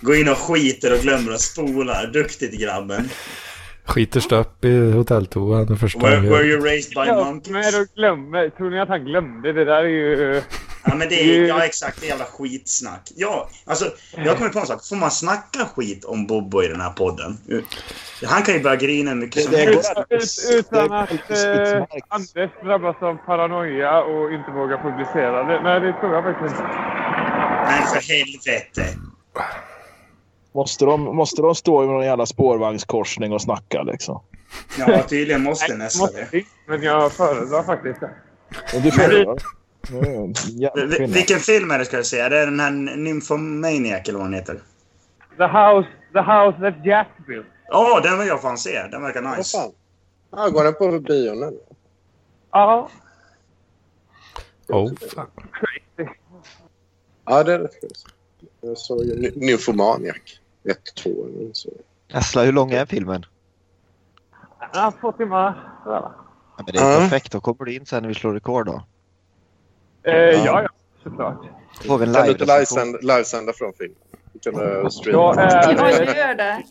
Gå 0.01 0.15
in 0.15 0.29
och 0.29 0.37
skiter 0.37 0.93
och 0.93 0.99
glömmer 0.99 1.31
att 1.31 1.41
spola. 1.41 2.05
Duktigt 2.05 2.59
grabben. 2.61 3.09
Skiter 3.85 4.19
stöpp 4.19 4.65
i 4.65 4.91
hotelltoan 4.91 5.77
första 5.77 5.99
Were, 5.99 6.19
were 6.19 6.43
you 6.43 6.65
raised 6.65 6.89
by 6.93 7.07
Ja, 7.07 7.23
monkeys? 7.23 7.49
men 7.51 7.81
och 7.81 7.87
glömmer. 7.95 8.49
Tror 8.49 8.69
ni 8.69 8.79
att 8.79 8.89
han 8.89 9.05
glömde? 9.05 9.53
Det 9.53 9.65
där 9.65 9.83
är 9.83 9.87
ju... 9.87 10.41
Ja, 10.87 10.95
men 10.95 11.09
det 11.09 11.15
är, 11.15 11.47
ja, 11.47 11.65
exakt. 11.65 12.01
Det 12.01 12.05
är 12.05 12.09
jävla 12.09 12.25
skitsnack. 12.25 13.11
Ja, 13.15 13.49
alltså, 13.65 13.85
jag 14.15 14.37
kommit 14.37 14.53
på 14.53 14.59
en 14.59 14.65
sak. 14.65 14.85
Får 14.85 14.95
man 14.95 15.11
snacka 15.11 15.65
skit 15.75 16.05
om 16.05 16.27
Bobo 16.27 16.63
i 16.63 16.67
den 16.67 16.81
här 16.81 16.89
podden? 16.89 17.37
Han 18.25 18.43
kan 18.43 18.53
ju 18.53 18.63
börja 18.63 18.75
grina 18.75 19.09
hur 19.11 19.17
mycket 19.17 19.43
som 19.43 19.53
helst. 19.53 20.49
utan 20.51 20.91
att 20.93 21.11
eh. 21.11 21.83
Anders 22.09 22.51
drabbas 22.63 22.95
av 23.01 23.15
paranoia 23.25 24.03
och 24.03 24.33
inte 24.33 24.51
vågar 24.51 24.77
publicera 24.77 25.43
det. 25.43 25.61
Nej, 25.63 25.79
det 25.79 25.93
tror 25.99 26.13
jag 26.13 26.23
faktiskt 26.23 26.51
inte. 26.51 26.63
Men 27.65 27.87
för 27.87 28.13
helvete. 28.13 28.99
Måste 30.53 30.85
de, 30.85 31.01
måste 31.15 31.41
de 31.41 31.55
stå 31.55 31.83
i 31.83 31.87
någon 31.87 32.05
jävla 32.05 32.25
spårvagnskorsning 32.25 33.33
och 33.33 33.41
snacka 33.41 33.83
liksom? 33.83 34.23
Ja, 34.77 35.03
tydligen 35.03 35.43
måste 35.43 35.67
Nej, 35.69 35.77
nästa 35.77 35.99
måste 35.99 36.27
det. 36.31 36.37
inte, 36.37 36.49
Men 36.67 36.81
jag 36.81 37.11
föredrar 37.11 37.63
faktiskt 37.63 37.99
det. 37.99 38.09
Du 38.83 38.91
föredrar? 38.91 39.37
Vi- 39.89 40.61
jävla 40.61 40.85
vi- 40.85 40.91
skillnad. 40.91 41.09
Vilken 41.09 41.39
film 41.39 41.71
är 41.71 41.79
det 41.79 41.85
ska 41.85 41.95
jag 41.97 42.05
säga? 42.05 42.29
Det 42.29 42.37
är 42.37 42.45
den 42.45 42.59
här 42.59 42.71
Nymphomaniac 42.71 44.01
eller 44.09 44.17
vad 44.19 44.27
den 44.27 44.33
heter. 44.33 44.59
The 45.37 45.43
house, 45.43 45.89
the 46.13 46.19
house 46.19 46.59
that 46.59 46.85
Jack 46.85 47.07
built. 47.27 47.45
Ja, 47.67 47.99
den 48.03 48.19
vill 48.19 48.27
jag 48.27 48.41
fan 48.41 48.57
se. 48.57 48.87
Den 48.87 49.01
verkar 49.01 49.37
nice. 49.37 49.57
fan? 49.57 49.71
Ja, 50.31 50.49
går 50.49 50.63
den 50.63 50.73
på 50.73 50.99
bio 50.99 51.33
nu? 51.35 51.59
Ja, 52.51 52.89
Oh, 54.67 54.91
fan. 55.15 55.27
crazy. 55.51 56.09
Ja, 57.25 57.43
det 57.43 57.53
är 57.53 57.59
rätt 57.59 57.81
schysst. 57.81 58.07
Jag 58.61 58.77
såg 58.77 59.03
ju 59.03 59.15
Ny- 59.15 59.31
Nymphomaniac. 59.35 60.15
Ett, 60.69 60.95
två, 60.95 61.09
eller 61.09 61.49
så. 61.53 61.69
Asla, 62.13 62.43
hur 62.43 62.51
lång 62.51 62.71
är 62.71 62.85
filmen? 62.85 63.25
Ja, 64.73 64.93
två 65.01 65.11
timmar. 65.11 65.69
Ja, 65.85 66.13
men 66.57 66.65
det 66.65 66.79
är 66.79 66.99
perfekt. 66.99 67.31
Då 67.31 67.39
kommer 67.41 67.65
du 67.65 67.75
in 67.75 67.85
sen 67.85 68.01
när 68.01 68.07
vi 68.09 68.15
slår 68.15 68.33
rekord 68.33 68.65
då. 68.65 68.83
Eh, 70.05 70.13
ja, 70.13 70.61
ja 70.61 70.69
såklart. 71.03 71.41
Får 71.87 71.97
vi 71.97 72.05
en 72.05 72.13
Kan 72.13 72.25
du 72.25 72.31
inte 72.31 72.99
livesända, 73.01 73.53
från 73.53 73.73
film? 73.73 73.93
Du 74.33 74.51
kan 74.51 74.91
streama. 74.91 75.33
Ja, 75.35 75.41
eh, 75.41 76.05
jag 76.07 76.17
gör 76.17 76.35
det. 76.35 76.63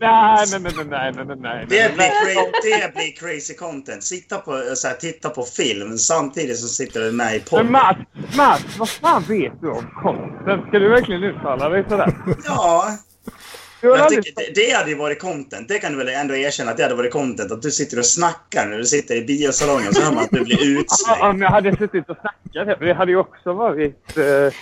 Nej, 0.00 0.46
nej, 0.50 0.60
nej, 0.60 1.12
nej, 1.12 1.24
nej, 1.26 1.36
nej. 1.36 1.66
Det 1.68 1.94
blir, 1.94 2.80
det 2.80 2.94
blir 2.94 3.16
crazy 3.16 3.54
content. 3.54 4.04
Sitta 4.04 4.38
på, 4.38 4.62
så 4.74 4.88
här, 4.88 4.94
titta 4.94 5.30
på 5.30 5.42
film 5.42 5.98
samtidigt 5.98 6.58
som 6.58 6.68
sitter 6.68 7.00
du 7.00 7.12
med 7.12 7.34
i 7.34 7.38
Men 7.38 7.44
podden. 7.44 7.72
Mats, 7.72 7.98
Mats, 8.36 8.78
vad 8.78 8.88
fan 8.88 9.22
vet 9.22 9.60
du 9.60 9.70
om 9.70 9.90
content? 10.02 10.68
Ska 10.68 10.78
du 10.78 10.88
verkligen 10.88 11.22
uttala 11.22 11.68
dig 11.68 11.84
sådär? 11.88 12.16
Ja, 12.44 12.98
jag 13.80 14.08
tycker, 14.08 14.32
det, 14.36 14.54
det 14.54 14.70
hade 14.70 14.90
ju 14.90 14.96
varit 14.96 15.20
content. 15.20 15.68
Det 15.68 15.78
kan 15.78 15.92
du 15.92 15.98
väl 15.98 16.08
ändå 16.08 16.36
erkänna 16.36 16.70
att 16.70 16.76
det 16.76 16.82
hade 16.82 16.94
varit 16.94 17.12
content. 17.12 17.52
Att 17.52 17.62
du 17.62 17.70
sitter 17.70 17.98
och 17.98 18.06
snackar 18.06 18.66
när 18.66 18.78
du 18.78 18.84
sitter 18.84 19.16
i 19.16 19.22
biosalongen 19.24 19.94
så 19.94 20.02
hör 20.02 20.12
man 20.12 20.24
att 20.24 20.30
du 20.30 20.44
blir 20.44 20.74
Ja, 20.74 20.80
utslängd. 20.80 21.22
Om 21.22 21.42
jag 21.42 21.50
hade 21.50 21.76
suttit 21.76 22.10
och 22.10 22.16
snackat, 22.20 22.80
det 22.80 22.92
hade 22.92 23.10
ju 23.10 23.18
också 23.18 23.52
varit... 23.52 24.16
Eh, 24.16 24.54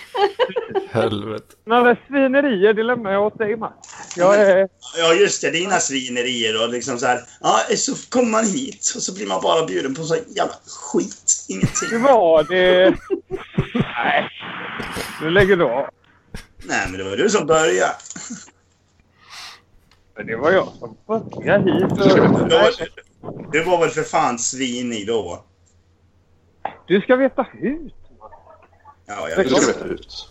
Helvete. 0.91 1.55
några 1.65 1.97
svinerier, 2.07 2.73
det 2.73 2.83
lämnar 2.83 3.11
jag 3.11 3.25
åt 3.25 3.37
dig, 3.37 3.55
Mats. 3.55 4.13
Jag 4.15 4.35
är... 4.35 4.69
Ja, 4.97 5.13
just 5.13 5.41
det. 5.41 5.51
Dina 5.51 5.79
svinerier 5.79 6.63
och 6.63 6.69
liksom 6.69 6.97
så 6.99 7.05
här. 7.05 7.19
Ja, 7.41 7.59
så 7.75 8.09
kommer 8.09 8.29
man 8.31 8.45
hit 8.45 8.93
och 8.95 9.01
så 9.01 9.13
blir 9.13 9.27
man 9.27 9.41
bara 9.41 9.65
bjuden 9.65 9.95
på 9.95 10.03
så 10.03 10.15
jävla 10.15 10.53
skit. 10.93 11.45
Hur 11.49 11.55
Ingenting. 11.55 12.01
var 12.01 12.43
det? 12.43 12.89
Nej. 13.73 14.29
Nu 15.21 15.29
lägger 15.29 15.57
du 15.57 15.63
av. 15.63 15.89
Nej, 16.63 16.87
men 16.89 16.97
det 16.97 17.03
var 17.03 17.17
du 17.17 17.29
som 17.29 17.47
började. 17.47 17.91
Det 20.25 20.35
var 20.35 20.51
jag 20.51 20.67
som 20.79 20.97
började 21.07 21.71
hit. 21.71 21.89
Du 21.89 22.03
Och... 22.13 22.49
var, 22.51 23.51
du 23.51 23.63
var 23.63 23.79
väl 23.79 23.89
för 23.89 24.03
fan 24.03 24.39
svinig 24.39 25.07
då? 25.07 25.43
Du 26.87 27.01
ska 27.01 27.15
veta 27.15 27.43
hut. 27.53 27.93
Ja, 29.05 29.29
jag 29.29 29.45
Du 29.45 29.49
ska 29.49 29.67
veta 29.67 29.85
ut. 29.85 30.29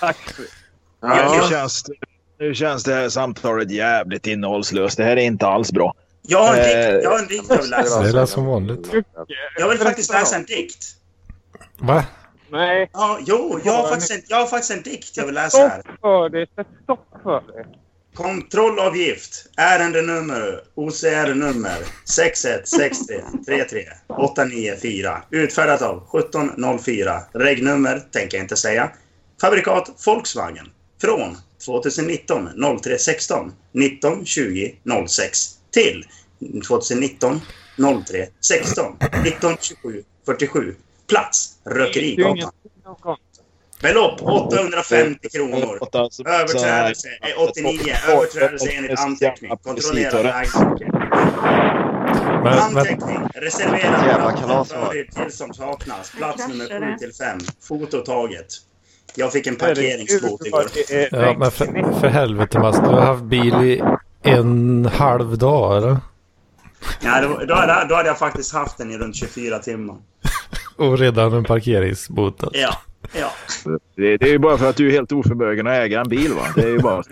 Tack. 0.00 0.16
Ja. 1.00 1.40
Nu, 1.42 1.48
känns, 1.56 1.82
det- 1.82 1.94
nu 2.38 2.54
känns 2.54 2.84
det 2.84 2.94
här 2.94 3.08
samtalet 3.08 3.70
jävligt 3.70 4.26
innehållslöst. 4.26 4.96
Det 4.96 5.04
här 5.04 5.16
är 5.16 5.20
inte 5.22 5.46
alls 5.46 5.72
bra. 5.72 5.94
Jag 6.22 6.38
har 6.38 6.54
en 6.56 6.62
dikt, 6.62 6.74
Eh, 6.74 6.80
jag 6.94 7.10
har 7.10 7.18
en 7.18 7.26
dikt 7.26 7.44
jag 7.48 7.58
vill 7.62 7.70
läsa. 7.70 8.00
Det 8.02 8.08
är 8.08 8.12
väl 8.12 8.26
som 8.26 8.46
vanligt. 8.46 8.92
Jag 9.58 9.68
vill 9.68 9.78
faktiskt 9.78 10.12
läsa 10.12 10.36
en 10.36 10.44
dikt. 10.44 10.84
Va? 11.78 12.04
Nej, 12.50 12.90
Ja, 12.92 13.18
jo, 13.26 13.60
jag 13.64 13.72
har 13.72 13.88
faktiskt 13.88 14.10
en, 14.10 14.22
jag 14.28 14.36
har 14.36 14.46
faktiskt 14.46 14.70
en 14.70 14.82
dikt 14.82 15.16
jag 15.16 15.26
vill 15.26 15.34
läsa 15.34 15.58
här. 15.68 15.80
stopp 15.80 16.00
för 16.00 16.28
det. 16.28 16.46
Sätt 16.56 16.66
stopp 16.82 17.06
för 17.22 17.40
det. 17.40 17.66
Kontrollavgift. 18.14 19.46
Ärendenummer. 19.56 20.60
OCR-nummer 20.74 21.78
616033 22.04 23.84
894. 24.08 25.22
Utfärdat 25.30 25.82
av 25.82 25.96
1704. 26.18 27.22
Regnummer 27.32 27.98
tänker 28.12 28.36
jag 28.36 28.44
inte 28.44 28.56
säga. 28.56 28.90
Fabrikat 29.40 30.02
Volkswagen. 30.06 30.66
Från 31.00 31.36
2019 31.64 32.48
03 32.82 32.98
16 32.98 33.52
19 33.72 34.24
20 34.24 34.74
06 35.08 35.38
till 35.72 36.04
2019 36.68 37.40
03 38.06 38.26
16 38.40 38.96
19 39.24 39.56
27 39.60 40.02
47. 40.26 40.74
Plats 41.10 41.52
Rökerigatan. 41.64 42.50
Belopp 43.82 44.22
850 44.22 45.28
kronor. 45.28 45.78
Överträdelse 46.26 47.08
är 47.20 47.48
89. 47.48 47.80
Överträdelse 48.08 48.70
enligt 48.70 49.00
anteckning. 49.00 49.50
Kontrollera 49.62 50.44
men, 52.44 52.58
Anteckning. 52.58 53.18
Reserverad 53.34 54.36
plats 54.44 54.72
förhyrd 54.72 55.10
tillstånd 55.10 55.56
saknas. 55.56 56.10
Plats 56.10 56.48
nummer 56.48 56.66
Kraschade. 56.66 56.92
7 56.92 56.98
till 56.98 57.14
5. 57.14 57.38
Foto 57.60 58.00
taget. 58.00 58.46
Jag 59.14 59.32
fick 59.32 59.46
en 59.46 59.56
parkeringsbot 59.56 60.46
igår. 60.46 60.64
ja, 61.10 61.38
men 61.38 61.50
för, 61.50 62.00
för 62.00 62.08
helvete 62.08 62.58
Mats, 62.58 62.80
du 62.80 62.86
har 62.86 63.00
haft 63.00 63.22
bil 63.22 63.54
i 63.54 63.82
en 64.22 64.86
halv 64.86 65.38
dag 65.38 65.76
eller? 65.76 65.96
Ja, 67.02 67.20
då, 67.20 67.44
då, 67.46 67.54
hade, 67.54 67.86
då 67.88 67.94
hade 67.94 68.08
jag 68.08 68.18
faktiskt 68.18 68.52
haft 68.52 68.78
den 68.78 68.90
i 68.90 68.98
runt 68.98 69.16
24 69.16 69.58
timmar. 69.58 69.96
Och 70.80 70.98
redan 70.98 71.32
en 71.32 71.44
parkeringsbot. 71.44 72.42
alltså. 72.44 72.60
Ja. 72.60 72.76
Ja. 73.20 73.32
Det, 73.96 74.16
det 74.16 74.26
är 74.26 74.32
ju 74.32 74.38
bara 74.38 74.58
för 74.58 74.70
att 74.70 74.76
du 74.76 74.88
är 74.88 74.92
helt 74.92 75.12
oförmögen 75.12 75.66
att 75.66 75.72
äga 75.72 76.00
en 76.00 76.08
bil. 76.08 76.32
Va? 76.34 76.42
Det 76.56 76.62
är 76.62 76.68
ju 76.68 76.78
bara 76.78 77.02
så. 77.02 77.10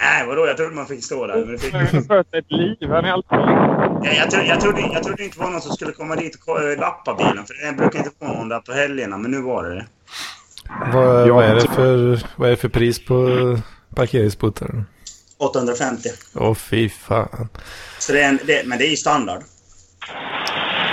Nej, 0.00 0.26
vadå? 0.26 0.46
Jag 0.46 0.56
trodde 0.56 0.74
man 0.74 0.86
fick 0.86 1.04
stå 1.04 1.26
där. 1.26 1.36
Men 1.36 1.52
det 1.52 1.58
fick... 1.58 1.72
Sköta 2.08 2.38
ett 2.38 2.50
liv. 2.52 2.76
Han 2.90 3.04
är 3.04 3.12
alltid 3.12 3.28
ja, 4.02 4.12
jag, 4.18 4.30
trodde, 4.30 4.46
jag, 4.46 4.60
trodde, 4.60 4.80
jag 4.80 5.02
trodde 5.02 5.24
inte 5.24 5.38
det 5.38 5.44
var 5.44 5.50
någon 5.50 5.60
som 5.60 5.72
skulle 5.72 5.92
komma 5.92 6.16
dit 6.16 6.34
och 6.34 6.40
ko- 6.40 6.80
lappa 6.80 7.14
bilen. 7.14 7.44
För 7.46 7.66
jag 7.66 7.76
brukar 7.76 7.98
inte 7.98 8.10
få 8.18 8.24
någon 8.26 8.48
där 8.48 8.60
på 8.60 8.72
helgerna, 8.72 9.18
men 9.18 9.30
nu 9.30 9.40
var 9.42 9.64
det 9.64 9.74
det. 9.74 9.86
Vad, 10.92 11.28
Ja, 11.28 11.34
vad, 11.34 11.44
är 11.44 11.54
det 11.54 11.60
för, 11.60 12.20
vad 12.36 12.46
är 12.46 12.50
det 12.50 12.56
för 12.56 12.68
pris 12.68 13.04
på 13.04 13.28
parkeringsboten? 13.94 14.84
850. 15.38 16.08
Åh 16.34 16.54
fy 16.54 16.88
fan. 16.88 17.48
Så 17.98 18.12
det 18.12 18.22
är 18.22 18.28
en, 18.28 18.38
det, 18.46 18.66
men 18.66 18.78
det 18.78 18.86
är 18.86 18.90
ju 18.90 18.96
standard. 18.96 19.42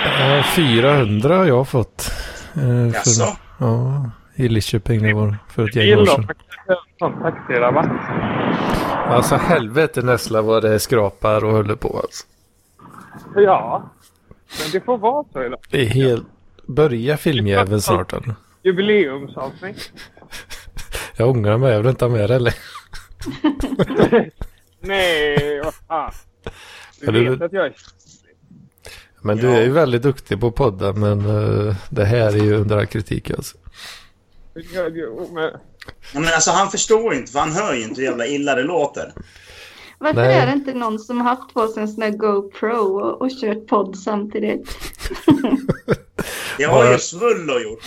Eh, 0.04 0.42
400 0.42 1.36
har 1.36 1.44
jag 1.44 1.68
fått. 1.68 2.10
Eh, 2.56 2.86
Jaså? 2.94 3.36
ja, 3.58 4.10
i 4.34 4.48
Lidköping 4.48 5.02
det 5.02 5.12
var 5.14 5.36
för 5.54 5.68
ett 5.68 5.76
gäng 5.76 5.98
år 5.98 6.06
sedan. 6.06 6.28
Alltså 9.08 9.36
helvete 9.36 10.02
näsla 10.02 10.42
vad 10.42 10.62
det 10.62 10.80
skrapar 10.80 11.44
och 11.44 11.52
håller 11.52 11.74
på 11.74 12.00
alltså. 12.02 12.24
Ja. 13.36 13.90
Men 14.62 14.70
det 14.72 14.80
får 14.84 14.98
vara 14.98 15.24
så 15.32 15.42
idag. 15.44 15.58
Det 15.70 15.80
är 15.82 15.86
helt... 15.86 16.26
Börja 16.66 17.16
filmjäveln 17.16 17.80
snart 17.80 18.12
eller? 18.12 18.34
Jubileumsavsnitt. 18.62 19.92
Jag 21.16 21.28
ångrar 21.28 21.58
mig, 21.58 21.72
jag 21.72 21.78
vill 21.80 21.90
inte 21.90 22.04
ha 22.04 22.12
med 22.12 22.30
det 22.30 22.34
eller? 22.36 22.54
Nej, 24.80 25.60
vad 25.64 25.74
fan. 25.74 26.12
Du 27.00 27.06
Ja, 27.06 27.12
du- 27.12 27.30
vet 27.30 27.42
att 27.42 27.52
jag 27.52 27.66
är... 27.66 27.72
Men 29.24 29.36
du 29.36 29.46
Ja. 29.46 29.56
är 29.56 29.62
ju 29.62 29.70
väldigt 29.70 30.02
duktig 30.02 30.40
på 30.40 30.50
podda 30.50 30.92
men 30.92 31.20
eh, 31.20 31.74
det 31.90 32.04
här 32.04 32.26
är 32.26 32.44
ju 32.44 32.54
under 32.54 32.76
all 32.78 32.86
kritik 32.86 33.30
alltså. 33.30 33.56
Ja, 34.74 34.90
men 36.14 36.24
alltså 36.24 36.50
han 36.50 36.68
förstår 36.68 37.12
ju 37.14 37.18
inte, 37.20 37.32
för 37.32 37.38
han 37.38 37.52
hör 37.52 37.74
ju 37.74 37.82
inte 37.82 38.00
hur 38.00 38.08
jävla 38.08 38.26
illa 38.26 38.54
det 38.54 38.62
låter. 38.62 39.12
Varför 39.98 40.20
Nej. 40.20 40.34
är 40.38 40.46
det 40.46 40.52
inte 40.52 40.74
någon 40.74 40.98
som 40.98 41.20
har 41.20 41.28
haft 41.36 41.54
på 41.54 41.66
sig 41.68 41.82
en 41.82 41.88
sån 41.88 42.00
där 42.00 42.10
GoPro 42.10 43.00
och, 43.00 43.22
och 43.22 43.28
kört 43.40 43.66
podd 43.66 43.96
samtidigt? 43.96 44.68
Det 46.58 46.64
har 46.64 46.92
ju 46.92 46.98
Svullo 46.98 47.58
gjort. 47.58 47.84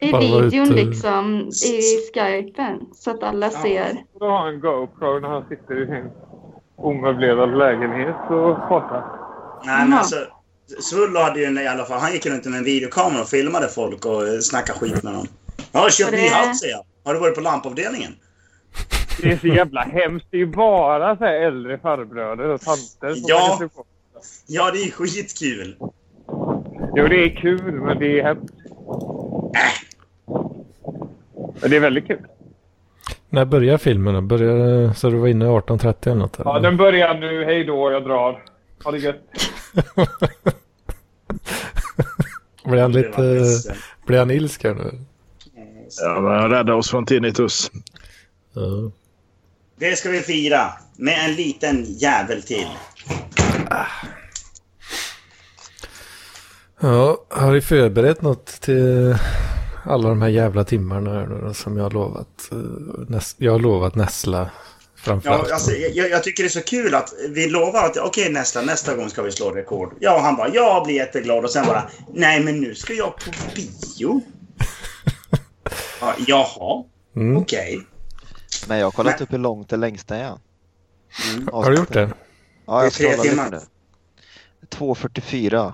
I 0.00 0.06
videon 0.06 0.68
liksom, 0.68 1.48
i 1.48 1.80
skypen. 2.14 2.80
Så 2.94 3.10
att 3.10 3.22
alla 3.22 3.46
Ja. 3.46 3.62
ser. 3.62 4.04
Du 4.18 4.24
har 4.24 4.48
en 4.48 4.60
GoPro 4.60 5.18
när 5.20 5.28
han 5.28 5.44
sitter 5.48 5.82
i 5.82 5.86
sin 5.86 6.10
omöblerade 6.76 7.56
lägenhet 7.56 8.16
och 8.30 8.68
poddar. 8.68 9.04
Nej, 9.64 9.84
men 9.88 9.98
alltså. 9.98 10.16
Svullo 10.80 11.20
hade 11.20 11.38
ju 11.40 11.44
en, 11.44 11.58
i 11.58 11.66
alla 11.66 11.84
fall, 11.84 12.00
han 12.00 12.12
gick 12.12 12.26
runt 12.26 12.44
med 12.44 12.58
en 12.58 12.64
videokamera 12.64 13.22
och 13.22 13.28
filmade 13.28 13.68
folk 13.68 14.04
och 14.06 14.28
eh, 14.28 14.38
snackade 14.40 14.78
skit 14.78 15.02
med 15.02 15.12
dem. 15.14 15.26
Jag 15.72 15.80
har 15.80 15.90
köpt 15.90 16.10
Och 16.10 16.16
ny 16.16 16.22
det- 16.22 16.28
hatt, 16.34 16.58
säger 16.58 16.74
jag. 16.74 16.84
Har 17.04 17.14
du 17.14 17.20
varit 17.20 17.34
på 17.34 17.40
lampavdelningen? 17.40 18.12
Det 19.22 19.32
är 19.32 19.36
så 19.38 19.46
jävla 19.46 19.80
hemskt. 19.80 20.26
Det 20.30 20.36
är 20.36 20.38
ju 20.38 20.46
bara 20.46 21.16
så 21.16 21.24
här 21.24 21.32
äldre 21.34 21.78
farbröder 21.78 22.48
och 22.48 22.60
tanter 22.60 23.14
som 23.14 23.24
Ja. 23.28 23.58
på. 23.74 23.84
Ja, 24.46 24.70
det 24.70 24.78
är 24.82 24.90
skitkul. 24.90 25.76
Jo, 26.94 27.06
det 27.08 27.24
är 27.24 27.36
kul, 27.36 27.72
men 27.72 27.98
det 27.98 28.20
är 28.20 28.24
hemskt. 28.24 28.54
Men 31.60 31.70
det 31.70 31.76
är 31.76 31.80
väldigt 31.80 32.06
kul. 32.06 32.18
När 33.28 33.44
börjar 33.44 33.78
filmen 33.78 34.14
då? 34.14 34.20
Börjar, 34.20 34.92
så 34.92 35.10
du 35.10 35.16
var 35.16 35.28
inne 35.28 35.44
18.30 35.44 35.94
eller 36.06 36.14
något? 36.14 36.36
Ja, 36.44 36.56
eller? 36.58 36.68
den 36.68 36.76
börjar 36.76 37.14
nu. 37.14 37.44
Hej 37.44 37.64
då, 37.64 37.92
jag 37.92 38.04
drar. 38.04 38.42
Ha 38.84 38.90
det 38.90 38.98
gött. 38.98 39.16
Blir 42.64 42.80
han 42.82 42.92
lite... 42.92 43.44
Blir 44.06 44.18
han 44.18 44.30
ilska 44.30 44.74
nu? 44.74 45.00
Ja, 46.00 46.20
men 46.20 46.50
rädda 46.50 46.74
oss 46.74 46.90
från 46.90 47.06
tinnitus. 47.06 47.70
Ja. 48.52 48.90
Det 49.78 49.96
ska 49.96 50.10
vi 50.10 50.20
fira 50.20 50.72
med 50.96 51.28
en 51.28 51.34
liten 51.34 51.84
jävel 51.84 52.42
till. 52.42 52.66
Ja, 56.80 57.24
har 57.30 57.52
ni 57.52 57.60
förberett 57.60 58.22
något 58.22 58.46
till 58.46 59.16
alla 59.84 60.08
de 60.08 60.22
här 60.22 60.28
jävla 60.28 60.64
timmarna 60.64 61.10
här 61.10 61.26
nu 61.26 61.40
då, 61.40 61.54
som 61.54 61.76
jag 61.76 61.84
har 61.84 61.90
lovat? 61.90 62.48
eh, 62.52 63.20
jag 63.36 63.52
har 63.52 63.58
lovat 63.58 63.94
näsla 63.94 64.44
framför 64.44 64.67
Ja, 65.08 65.34
allt. 65.34 65.50
alltså, 65.52 65.70
jag, 65.72 66.10
jag 66.10 66.22
tycker 66.24 66.42
det 66.42 66.46
är 66.46 66.50
så 66.50 66.62
kul 66.62 66.94
att 66.94 67.14
vi 67.28 67.48
lovar 67.50 67.84
att 67.84 67.96
okej 67.96 68.32
nästa, 68.32 68.62
nästa 68.62 68.96
gång 68.96 69.10
ska 69.10 69.22
vi 69.22 69.32
slå 69.32 69.50
rekord. 69.50 69.94
Ja, 70.00 70.14
och 70.16 70.20
han 70.22 70.36
bara 70.36 70.48
jag 70.48 70.84
blir 70.84 70.94
jätteglad 70.94 71.44
och 71.44 71.50
sen 71.50 71.66
bara 71.66 71.88
nej 72.14 72.40
men 72.44 72.60
nu 72.60 72.74
ska 72.74 72.92
jag 72.92 73.16
på 73.16 73.30
bio. 73.54 74.20
Ja, 76.00 76.14
jaha, 76.26 76.84
Mm. 77.16 77.36
okej. 77.36 77.80
Men 78.68 78.78
jag 78.78 78.86
har 78.86 78.90
kollat 78.90 79.14
Men- 79.18 79.22
upp 79.22 79.32
hur 79.32 79.38
långt 79.38 79.68
det 79.68 79.76
längsta 79.76 80.16
är. 80.16 80.32
Mm. 81.34 81.48
Har 81.52 81.70
du 81.70 81.76
gjort 81.76 81.92
det? 81.92 82.10
Ja, 82.66 82.82
jag 82.82 82.92
tre 82.92 83.06
scrollade 83.08 83.22
lite 83.22 83.34
timmar. 83.34 83.50
nu. 83.50 83.60
2.44. 84.70 85.72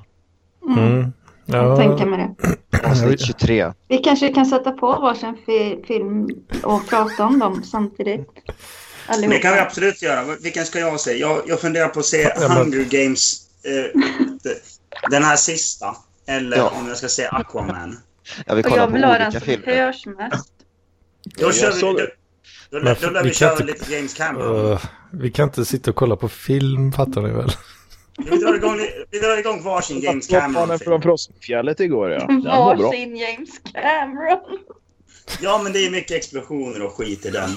Mm. 0.68 0.78
Mm. 0.78 1.12
Jag 1.46 1.76
tänker 1.78 1.98
Ja, 2.04 2.06
mig 2.06 2.28
det. 2.70 2.88
Avsnitt 2.90 3.20
23. 3.20 3.72
Vi 3.88 3.98
kanske 3.98 4.28
kan 4.32 4.46
sätta 4.46 4.70
på 4.72 4.86
varsin 4.86 5.36
fi- 5.46 5.84
film 5.86 6.28
och 6.62 6.88
prata 6.88 7.24
om 7.26 7.38
dem 7.38 7.62
samtidigt. 7.64 8.28
Det 9.06 9.12
kan 9.12 9.20
vi 9.30 9.36
Allihopa. 9.36 9.60
absolut 9.62 10.02
göra. 10.02 10.36
Vilken 10.40 10.64
ska 10.66 10.78
jag 10.78 11.00
se? 11.00 11.12
Jag, 11.16 11.42
jag 11.46 11.60
funderar 11.60 11.88
på 11.88 12.00
att 12.00 12.06
se 12.06 12.32
men- 12.40 12.50
Hunger 12.50 12.84
Games, 12.84 13.40
eh, 13.64 14.00
de- 14.42 14.54
den 15.10 15.22
här 15.22 15.36
sista. 15.36 15.96
Eller 16.28 16.56
Ja. 16.56 16.68
om 16.80 16.88
jag 16.88 16.96
ska 16.96 17.08
se 17.08 17.26
Aquaman. 17.26 17.98
Jag 18.46 18.54
vill 18.56 18.64
Och 18.64 18.70
kolla 18.70 18.82
jag 18.82 18.90
vill 18.92 19.04
ha 19.04 19.12
den 19.12 19.22
olika 19.22 19.40
som 19.40 19.46
filmer. 19.46 19.66
hörs 19.86 20.06
mest. 20.06 20.48
Då 21.38 21.52
kör 21.52 21.72
vi, 21.72 21.80
såg- 21.80 21.96
då, 22.70 22.78
då, 22.78 22.78
då 22.78 22.84
lär 23.10 23.22
vi 23.22 23.28
vi 23.28 23.34
kan 23.34 23.34
köra 23.34 23.50
inte- 23.52 23.64
lite 23.64 23.94
James 23.94 24.14
Cameron. 24.14 24.66
Uh, 24.72 24.84
vi 25.12 25.30
kan 25.30 25.48
inte 25.48 25.64
sitta 25.64 25.90
och 25.90 25.96
kolla 25.96 26.16
på 26.16 26.28
film, 26.28 26.92
fattar 26.92 27.22
ni 27.22 27.30
väl? 27.30 27.50
Vi 28.30 28.36
drar 28.38 28.54
igång, 28.54 28.80
vi 29.10 29.18
drar 29.18 29.38
igång 29.38 29.62
varsin 29.62 30.00
James 30.00 30.30
James 30.30 30.54
Cameron. 30.54 30.78
från 30.78 31.02
Frostfjället 31.02 31.80
igår 31.80 32.10
ja. 32.10 32.26
Den. 32.26 32.42
Varsin 32.44 33.16
James 33.16 33.50
Cameron. 33.72 34.58
Ja, 35.40 35.60
men 35.62 35.72
det 35.72 35.86
är 35.86 35.90
mycket 35.90 36.10
explosioner 36.16 36.82
och 36.82 36.92
skit 36.92 37.26
i 37.26 37.30
den. 37.30 37.50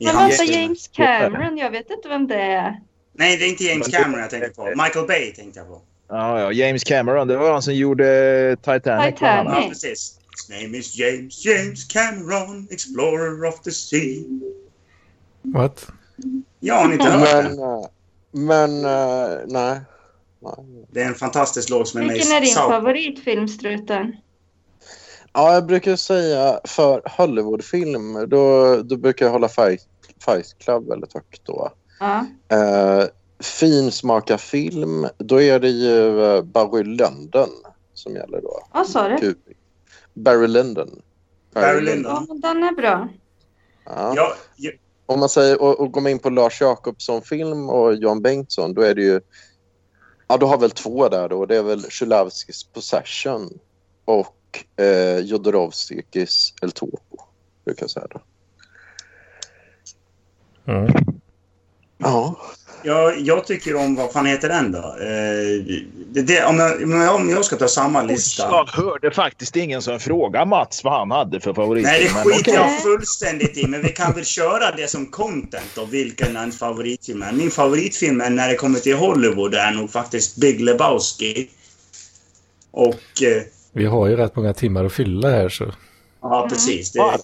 Men 0.00 0.16
vänta, 0.16 0.36
film. 0.36 0.62
James 0.62 0.88
Cameron, 0.88 1.58
jag 1.58 1.70
vet 1.70 1.90
inte 1.90 2.08
vem 2.08 2.26
det 2.26 2.40
är. 2.40 2.80
Nej, 3.12 3.36
det 3.36 3.44
är 3.44 3.48
inte 3.48 3.64
James 3.64 3.88
Cameron 3.88 4.20
jag 4.20 4.30
tänkte 4.30 4.50
på. 4.50 4.64
Michael 4.64 5.06
Bay 5.06 5.32
tänkte 5.32 5.60
jag 5.60 5.68
på. 5.68 5.82
Ja, 6.08 6.40
ja, 6.40 6.52
James 6.52 6.84
Cameron, 6.84 7.28
det 7.28 7.36
var 7.36 7.52
han 7.52 7.62
som 7.62 7.74
gjorde 7.74 8.56
Titanic. 8.56 9.14
Titanic. 9.14 9.52
Ja, 9.54 9.68
precis. 9.68 10.18
His 10.36 10.62
name 10.62 10.78
is 10.78 10.98
James, 10.98 11.44
James 11.44 11.84
Cameron, 11.84 12.68
explorer 12.70 13.44
of 13.48 13.62
the 13.62 13.70
sea. 13.70 14.24
What? 15.42 15.86
Ja, 16.60 16.74
har 16.74 16.88
ni 16.88 16.92
inte 16.92 17.10
hört 17.10 17.44
Men, 17.44 17.58
eh, 17.58 17.86
men 18.30 18.84
eh, 18.84 19.38
nej. 19.46 19.80
nej. 20.40 20.86
Det 20.90 21.02
är 21.02 21.06
en 21.06 21.14
fantastisk 21.14 21.70
låt 21.70 21.88
som 21.88 22.00
är 22.00 22.04
med 22.04 22.16
i 22.16 22.18
Vilken 22.18 22.36
är 22.36 22.40
din 22.40 22.54
favoritfilm, 22.54 23.48
Struten? 23.48 24.16
Ja, 25.36 25.54
jag 25.54 25.66
brukar 25.66 25.96
säga 25.96 26.60
för 26.64 27.02
Hollywoodfilm, 27.16 28.28
då, 28.28 28.76
då 28.82 28.96
brukar 28.96 29.26
jag 29.26 29.32
hålla 29.32 29.48
Fight, 29.48 29.88
Fight 30.24 30.58
Club 30.58 30.88
väldigt 30.88 31.14
högt 31.14 31.44
då. 31.44 31.72
Ja. 32.00 32.26
Eh, 32.48 33.04
finsmakarfilm, 33.40 35.06
då 35.18 35.40
är 35.40 35.60
det 35.60 35.68
ju 35.68 36.24
eh, 36.24 36.42
Barry 36.42 36.84
Lyndon 36.84 37.48
som 37.94 38.14
gäller 38.14 38.40
då. 38.40 38.66
Vad 38.72 38.86
sa 38.86 39.08
du? 39.08 39.34
Barry 40.14 40.46
Lyndon. 40.46 41.02
Barry 41.54 41.80
Lyndon. 41.80 42.26
Ja, 42.28 42.48
den 42.48 42.62
är 42.62 42.72
bra. 42.72 43.08
Ja. 43.84 44.34
Om 45.06 45.20
man 45.20 45.28
säger, 45.28 45.62
och, 45.62 45.80
och 45.80 45.92
går 45.92 46.00
man 46.00 46.12
in 46.12 46.18
på 46.18 46.30
Lars 46.30 46.60
Jakobsson-film 46.60 47.70
och 47.70 47.94
Jan 47.94 48.22
Bengtsson, 48.22 48.74
då 48.74 48.82
är 48.82 48.94
det 48.94 49.02
ju... 49.02 49.20
Ja, 50.28 50.36
du 50.36 50.46
har 50.46 50.58
väl 50.58 50.70
två 50.70 51.08
där 51.08 51.28
då. 51.28 51.46
Det 51.46 51.56
är 51.56 51.62
väl 51.62 51.82
Sjulavskis 51.82 52.64
Possession 52.64 53.58
och 54.04 54.35
eh, 54.76 55.18
Jodorowskis 55.18 56.54
El 56.62 56.72
Topo, 56.72 56.98
brukar 57.64 57.82
jag 57.82 57.90
säga 57.90 58.06
då. 58.10 58.20
Mm. 60.72 60.92
Ja. 61.98 62.36
jag, 62.82 63.20
jag 63.20 63.46
tycker 63.46 63.76
om, 63.76 63.94
vad 63.94 64.12
fan 64.12 64.26
heter 64.26 64.48
den 64.48 64.72
då? 64.72 64.78
Eh, 64.78 65.78
det, 66.12 66.22
det, 66.22 66.44
om, 66.44 66.58
jag, 66.58 66.82
om 66.82 66.90
jag- 66.92 67.14
om 67.14 67.30
jag 67.30 67.44
ska 67.44 67.56
ta 67.56 67.68
samma 67.68 68.02
lista. 68.02 68.42
Jag 68.42 68.66
hörde 68.66 69.10
faktiskt 69.10 69.56
ingen 69.56 69.82
som 69.82 70.00
frågade 70.00 70.46
Mats 70.46 70.84
vad 70.84 70.92
han 70.98 71.10
hade 71.10 71.40
för 71.40 71.54
favoritfilm. 71.54 72.12
Nej, 72.14 72.24
det 72.24 72.30
skiter 72.32 72.52
jag 72.54 72.82
fullständigt 72.82 73.56
i. 73.56 73.66
Men 73.66 73.82
vi 73.82 73.88
kan 73.88 74.12
väl 74.12 74.24
köra 74.24 74.70
det 74.76 74.88
som 74.90 75.06
content 75.06 75.78
och 75.78 75.94
vilken 75.94 76.36
en 76.36 76.52
favoritfilm 76.52 77.22
är. 77.22 77.32
Min 77.32 77.50
favoritfilm 77.50 78.20
är 78.20 78.30
när 78.30 78.48
det 78.48 78.54
kommer 78.54 78.78
till 78.78 78.96
Hollywood 78.96 79.54
är 79.54 79.70
nog 79.70 79.90
faktiskt 79.90 80.36
Big 80.36 80.60
Lebowski. 80.60 81.48
Och... 82.70 83.22
Eh, 83.22 83.42
Vi 83.76 83.86
har 83.86 84.06
ju 84.06 84.16
rätt 84.16 84.36
många 84.36 84.52
timmar 84.52 84.84
att 84.84 84.92
fylla 84.92 85.30
här 85.30 85.48
så. 85.48 85.72
ja, 86.20 86.46
precis. 86.50 86.92
Det, 86.92 87.18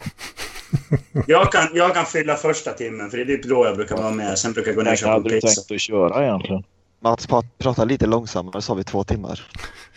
jag, 1.26 1.52
kan, 1.52 1.68
jag 1.74 1.94
kan 1.94 2.06
fylla 2.06 2.36
första 2.36 2.72
timmen, 2.72 3.10
för 3.10 3.16
det 3.16 3.22
är 3.22 3.26
typ 3.36 3.44
då 3.48 3.66
jag 3.66 3.76
brukar 3.76 3.96
vara 3.96 4.10
med. 4.10 4.38
Sen 4.38 4.52
brukar 4.52 4.68
jag 4.70 4.76
gå 4.76 4.82
ner 4.82 4.92
och 4.92 4.98
köpa 4.98 5.18
du 5.20 5.30
pizza. 5.30 5.46
tänkt 5.48 5.70
att 5.70 5.80
köra 5.80 6.24
egentligen. 6.26 6.62
Mats, 7.00 7.28
pra- 7.28 7.46
prata 7.58 7.84
lite 7.84 8.06
långsammare 8.06 8.62
så 8.62 8.72
har 8.72 8.76
vi 8.76 8.84
två 8.84 9.04
timmar. 9.04 9.40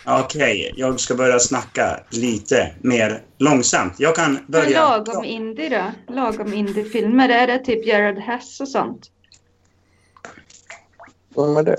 Okej, 0.06 0.74
jag 0.78 1.00
ska 1.00 1.15
börja 1.15 1.39
snacka 1.39 2.00
lite 2.10 2.72
mer 2.82 3.22
långsamt. 3.38 3.94
Jag 3.98 4.15
kan 4.15 4.34
Men 4.34 4.44
börja... 4.48 4.89
lagom 4.98 5.24
indie 5.24 5.70
då? 6.08 6.13
Lagom 6.13 6.54
indie-filmer, 6.54 7.30
är 7.30 7.48
det 7.48 7.60
typ 7.60 7.86
Jared 7.88 8.18
Hess 8.20 8.60
och 8.62 8.68
sånt? 8.68 9.12
Vem 11.36 11.58
är 11.58 11.63
det? 11.63 11.78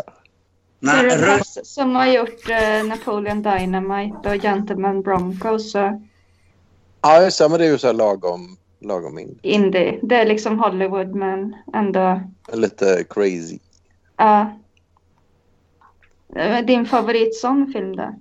Nej, 0.81 1.11
Hess 1.11 1.75
som 1.75 1.95
har 1.95 2.07
gjort 2.07 2.51
eh, 2.51 2.85
Napoleon 2.85 3.43
Dynamite 3.43 4.31
och 4.31 4.43
Gentleman 4.43 5.03
Broncos 5.03 5.75
och 5.75 5.91
Ja, 7.03 7.23
just 7.23 7.39
det. 7.39 7.49
Men 7.49 7.59
det 7.59 7.67
är 7.67 7.71
ju 7.71 7.79
så 7.79 7.87
här 7.87 7.95
lagom, 7.95 8.57
lagom 8.81 9.19
in. 9.19 9.39
indie. 9.43 9.99
Det 10.03 10.15
är 10.17 10.27
liksom 10.27 10.59
Hollywood 10.59 11.15
men 11.15 11.57
ändå... 11.75 12.21
Lite 12.53 13.05
crazy. 13.11 13.59
Ja. 14.17 14.59
Eh, 16.37 16.65
Din 16.67 16.87
favorit 16.87 17.37
sån 17.37 17.73
film 17.73 17.97
då? 17.97 18.15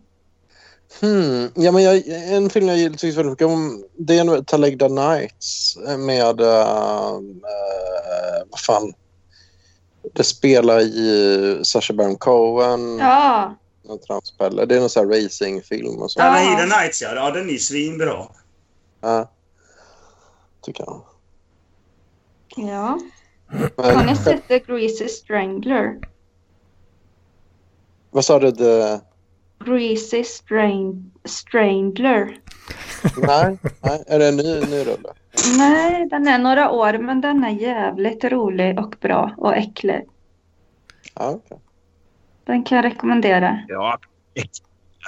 Hmm. 1.02 1.50
Ja, 1.56 1.72
men 1.72 1.84
jag, 1.84 2.08
en 2.08 2.50
film 2.50 2.68
jag 2.68 2.78
gillar- 2.78 2.98
tycker 2.98 3.16
väldigt 3.18 3.32
mycket 3.32 3.48
om 3.48 3.84
det 3.98 4.18
är 4.20 4.42
Talladega 4.44 4.88
Nights 4.88 5.78
med... 5.98 6.42
Uh, 6.42 6.48
uh, 7.18 8.44
vad 8.50 8.60
fan? 8.60 8.94
Det 10.14 10.24
spelar 10.24 10.80
i 10.80 11.60
Sacha 11.64 11.94
Baron 11.94 12.16
Cohen. 12.18 12.98
Ja, 12.98 13.56
någon 13.84 14.00
transpeller. 14.00 14.66
Det 14.66 14.76
är 14.76 14.80
någon 14.80 14.90
sån 14.90 15.12
här 15.12 15.22
racingfilm 15.24 16.02
och 16.02 16.12
så. 16.12 16.20
Ja. 16.20 16.42
Ja. 16.42 16.58
The 16.58 16.66
Nights, 16.66 17.02
ja. 17.02 17.16
ja. 17.16 17.32
Den 17.32 17.50
är 17.50 17.58
svinbra. 17.58 18.26
Ja. 19.02 19.32
Tycker 20.62 20.84
jag. 20.84 21.02
ja. 22.56 23.00
Men, 23.78 23.96
Har 23.96 24.04
ni 24.06 24.16
sett 24.16 24.48
The 24.48 24.60
Greasy 24.60 25.08
Strangler? 25.08 26.00
vad 28.12 28.26
sa 28.26 28.40
du? 28.40 28.52
The... 28.52 29.00
Greasy 29.66 30.24
Strang- 30.24 31.12
Strangler. 31.26 32.40
Nej, 33.18 33.58
nej, 33.82 34.04
är 34.08 34.20
det 34.20 34.28
en 34.28 34.38
ny, 34.38 34.60
ny 34.60 34.80
rulle? 34.86 35.10
Nej, 35.58 36.08
den 36.10 36.28
är 36.28 36.40
några 36.40 36.72
år 36.72 36.98
men 36.98 37.22
den 37.22 37.44
är 37.44 37.50
jävligt 37.50 38.24
rolig 38.24 38.80
och 38.80 38.96
bra 39.02 39.32
och 39.38 39.56
äcklig. 39.56 40.02
Ja, 41.16 41.30
okej. 41.30 41.58
Den 42.44 42.64
kan 42.64 42.76
jag 42.76 42.86
rekommendera. 42.86 43.60
Ja, 43.68 43.98
äck, 44.34 44.50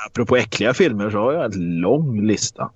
apropå 0.07 0.35
äckliga 0.37 0.73
filmer 0.73 1.09
så 1.09 1.17
har 1.17 1.33
jag 1.33 1.53
en 1.53 1.79
lång 1.79 2.27
lista. 2.27 2.69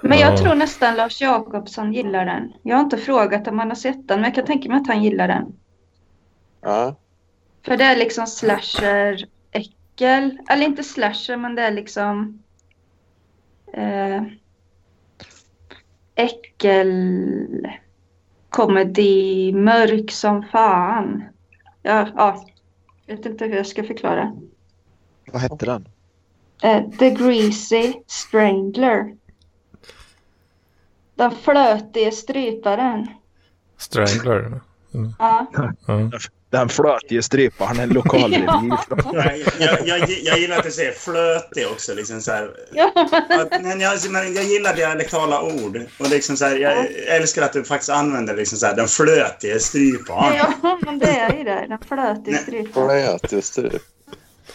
Men 0.00 0.18
jag 0.18 0.32
Ja. 0.32 0.36
tror 0.36 0.54
nästan 0.54 0.96
Lars 0.96 1.20
Jakobsson 1.22 1.92
gillar 1.92 2.24
den. 2.24 2.52
Jag 2.62 2.76
har 2.76 2.82
inte 2.84 2.96
frågat 2.98 3.48
om 3.48 3.58
han 3.58 3.68
har 3.68 3.74
sett 3.76 4.08
den 4.08 4.20
men 4.20 4.24
jag 4.24 4.34
kan 4.34 4.44
tänka 4.44 4.68
mig 4.68 4.78
att 4.80 4.86
han 4.88 5.02
gillar 5.02 5.28
den. 5.28 5.44
Ja. 6.62 6.96
För 7.64 7.76
det 7.76 7.84
är 7.84 7.96
liksom 7.96 8.26
slasher 8.26 9.26
äckel. 9.50 10.38
Eller 10.50 10.66
inte 10.66 10.84
slasher 10.84 11.36
men 11.36 11.54
det 11.54 11.62
är 11.62 11.70
liksom 11.70 12.42
eh, 13.72 14.22
äckel 16.14 17.68
komedi 18.50 19.52
mörk 19.52 20.10
som 20.10 20.42
fan. 20.42 21.24
Ja, 21.82 22.08
ja. 22.16 22.46
Jag 23.06 23.16
vet 23.16 23.26
inte 23.26 23.44
hur 23.44 23.56
jag 23.56 23.66
ska 23.66 23.84
förklara. 23.84 24.36
Vad 25.32 25.42
hette 25.42 25.66
den? 25.66 25.88
Eh, 26.62 26.90
The 26.90 27.10
Greasy 27.10 27.94
Strangler. 28.06 29.16
Den 31.14 31.30
flötige 31.30 32.10
stryparen. 32.12 33.06
Strangler. 33.76 34.60
Ja. 35.18 35.46
Ja. 35.86 36.10
Den 36.58 36.68
flötige 36.68 37.22
stryparen, 37.22 37.80
en 37.80 37.88
lokalrevy. 37.88 38.46
Jag, 39.12 39.40
jag, 39.58 39.86
jag, 39.88 40.10
jag 40.22 40.38
gillar 40.38 40.56
att 40.58 40.64
du 40.64 40.70
säger 40.70 40.92
flötig 40.92 41.66
också. 41.72 41.94
Liksom 41.94 42.20
så 42.20 42.32
här. 42.32 42.50
ja. 42.72 42.92
Att- 43.30 43.62
Men 43.62 43.80
jag, 43.80 43.98
men 44.10 44.34
jag 44.34 44.44
gillar 44.44 44.74
dialektala 44.74 45.42
ord. 45.42 45.80
Och 45.98 46.10
liksom 46.10 46.36
så 46.36 46.44
här, 46.44 46.56
jag 46.56 46.86
älskar 47.06 47.42
att 47.42 47.52
du 47.52 47.64
faktiskt 47.64 47.90
använder 47.90 48.36
liksom 48.36 48.58
så 48.58 48.66
här, 48.66 48.76
den 48.76 48.88
flötige 48.88 49.60
stryparen. 49.60 50.36
ja, 50.62 50.78
men 50.84 50.98
det 50.98 51.06
är 51.10 51.36
ju 51.38 51.44
det. 51.44 51.66
Den 51.68 51.78
flötige 51.88 52.38
stryparen. 52.42 53.06
Flöt, 53.18 53.32
just 53.32 53.56
det. 53.56 53.70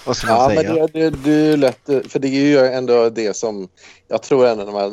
Vad 0.06 0.18
ska 0.18 0.28
man 0.28 0.36
Ja, 0.38 0.48
men 0.48 0.58
säga? 0.74 0.88
det, 0.94 1.10
det, 1.10 1.18
det 1.24 1.32
är 1.54 1.58
lätt, 1.58 2.12
för 2.12 2.20
det 2.20 2.28
är 2.28 2.32
ju 2.46 2.60
ändå 2.60 3.10
det 3.10 3.36
som 3.38 3.68
jag 4.08 4.24
tror 4.24 4.48
ändå 4.48 4.64
när 4.64 4.72
man... 4.72 4.92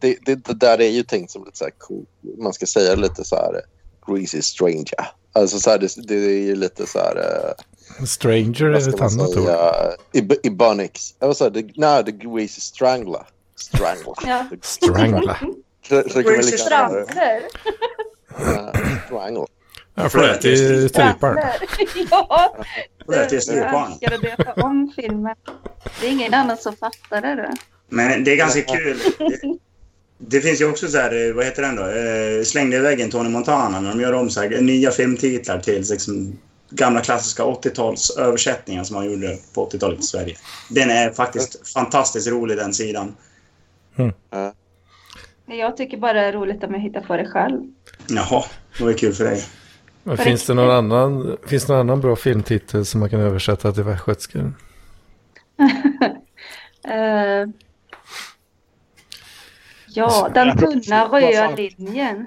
Det, 0.00 0.16
det, 0.26 0.34
det 0.34 0.54
där 0.54 0.80
är 0.80 0.88
ju 0.88 1.02
tänkt 1.02 1.30
som 1.30 1.44
lite 1.44 1.58
så 1.58 1.64
här 1.64 1.72
cool. 1.78 2.04
Man 2.38 2.52
ska 2.52 2.66
säga 2.66 2.94
lite 2.94 3.24
så 3.24 3.36
här 3.36 3.60
greasy 4.06 4.42
stranger. 4.42 5.10
Alltså 5.32 5.58
så 5.60 5.70
här, 5.70 5.78
det, 5.78 5.94
det 6.08 6.14
är 6.14 6.40
ju 6.42 6.56
lite 6.56 6.86
så 6.86 6.98
här... 6.98 7.16
eh, 7.16 8.04
Stranger 8.06 8.64
är 8.64 8.80
ska 8.80 8.90
ett 8.90 9.00
annat 9.00 9.36
ord. 9.36 9.48
Ib- 10.12 10.40
Ibonics. 10.42 11.14
Jag 11.18 11.26
vill 11.26 11.36
säga, 11.36 11.50
det, 11.50 11.66
nej, 11.76 12.04
the 12.04 12.12
greasy 12.12 12.60
strangler. 12.60 13.22
Strangle. 13.56 14.14
Ja. 14.26 14.46
Strangla. 14.62 15.36
Så, 15.88 16.02
så 16.08 16.22
kan 16.22 16.32
vi 16.32 16.42
lika 16.42 16.56
gärna 16.56 16.68
kalla 16.68 16.98
det 17.00 17.06
Strander. 17.06 17.42
eh, 18.74 19.06
Strangle. 19.06 19.46
Jag 19.94 20.12
flöt 20.12 20.44
i 20.44 20.88
stryparen. 20.88 21.38
ja. 22.10 22.56
Flöt 23.06 23.32
i 23.32 23.34
Jag 23.34 23.42
stryparen. 23.42 23.92
älskade 23.92 24.14
att 24.16 24.22
döpa 24.46 24.62
om 24.62 24.92
filmen. 24.96 25.36
Det 26.00 26.06
är 26.06 26.10
ingen 26.10 26.34
annan 26.34 26.56
som 26.56 26.76
fattar 26.76 27.20
det. 27.36 27.56
Men 27.88 28.24
det 28.24 28.32
är 28.32 28.36
ganska 28.36 28.62
kul. 28.62 29.00
Det, 30.26 30.40
finns 30.40 30.60
ju 30.60 30.70
också 30.70 30.88
så 30.88 30.98
här, 30.98 31.28
eh, 31.28 31.34
vad 31.34 31.44
heter 31.44 31.62
den 31.62 31.76
då? 31.76 31.82
Eh, 31.82 32.44
Släng 32.44 32.70
dig 32.70 32.78
i 32.78 32.82
väggen 32.82 33.10
Tony 33.10 33.28
Montana 33.28 33.80
när 33.80 33.90
de 33.90 34.00
gör 34.00 34.12
om 34.12 34.30
så 34.30 34.40
här, 34.40 34.60
nya 34.60 34.90
filmtitlar 34.90 35.58
till 35.58 35.84
liksom, 35.90 36.38
gamla 36.70 37.00
klassiska 37.00 37.42
80-tals 37.42 38.10
översättningar 38.10 38.84
som 38.84 38.96
man 38.96 39.10
gjorde 39.10 39.38
på 39.54 39.68
80-talet 39.68 40.00
i 40.00 40.02
Sverige. 40.02 40.36
Den 40.70 40.90
är 40.90 41.10
faktiskt 41.10 41.68
fantastiskt 41.68 42.28
rolig 42.28 42.56
den 42.56 42.74
sidan. 42.74 43.14
Jag 45.46 45.76
tycker 45.76 45.96
bara 45.96 46.12
det 46.12 46.20
är 46.20 46.32
roligt 46.32 46.64
om 46.64 46.74
jag 46.74 46.80
hittar 46.80 47.00
på 47.00 47.16
det 47.16 47.26
själv. 47.26 47.60
Jaha, 48.08 48.44
det 48.78 48.84
var 48.84 48.92
kul 48.92 49.12
för 49.12 49.24
dig. 49.24 49.44
Men 50.02 50.16
finns 50.16 50.46
det 50.46 50.54
någon 50.54 50.70
annan, 50.70 51.36
finns 51.46 51.66
det 51.66 51.72
någon 51.72 51.80
annan 51.80 52.00
bra 52.00 52.16
filmtitel 52.16 52.86
som 52.86 53.00
man 53.00 53.10
kan 53.10 53.20
översätta 53.20 53.72
till 53.72 53.82
västgötska? 53.82 54.38
Eh, 56.84 57.46
ja, 59.94 60.28
den 60.34 60.58
tunna 60.58 61.04
röda 61.04 61.50
linjen. 61.56 62.26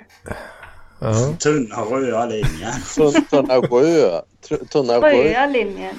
Ja. 0.99 1.13
Tunna 1.39 1.75
röda 1.75 2.25
linjen. 2.25 2.71
Tun- 2.97 3.29
Tunna 3.29 3.55
rö. 3.57 4.21
Tr- 4.49 4.67
Tunna 4.67 4.93
rö. 4.93 4.99
Röda 4.99 5.45
linjen. 5.45 5.95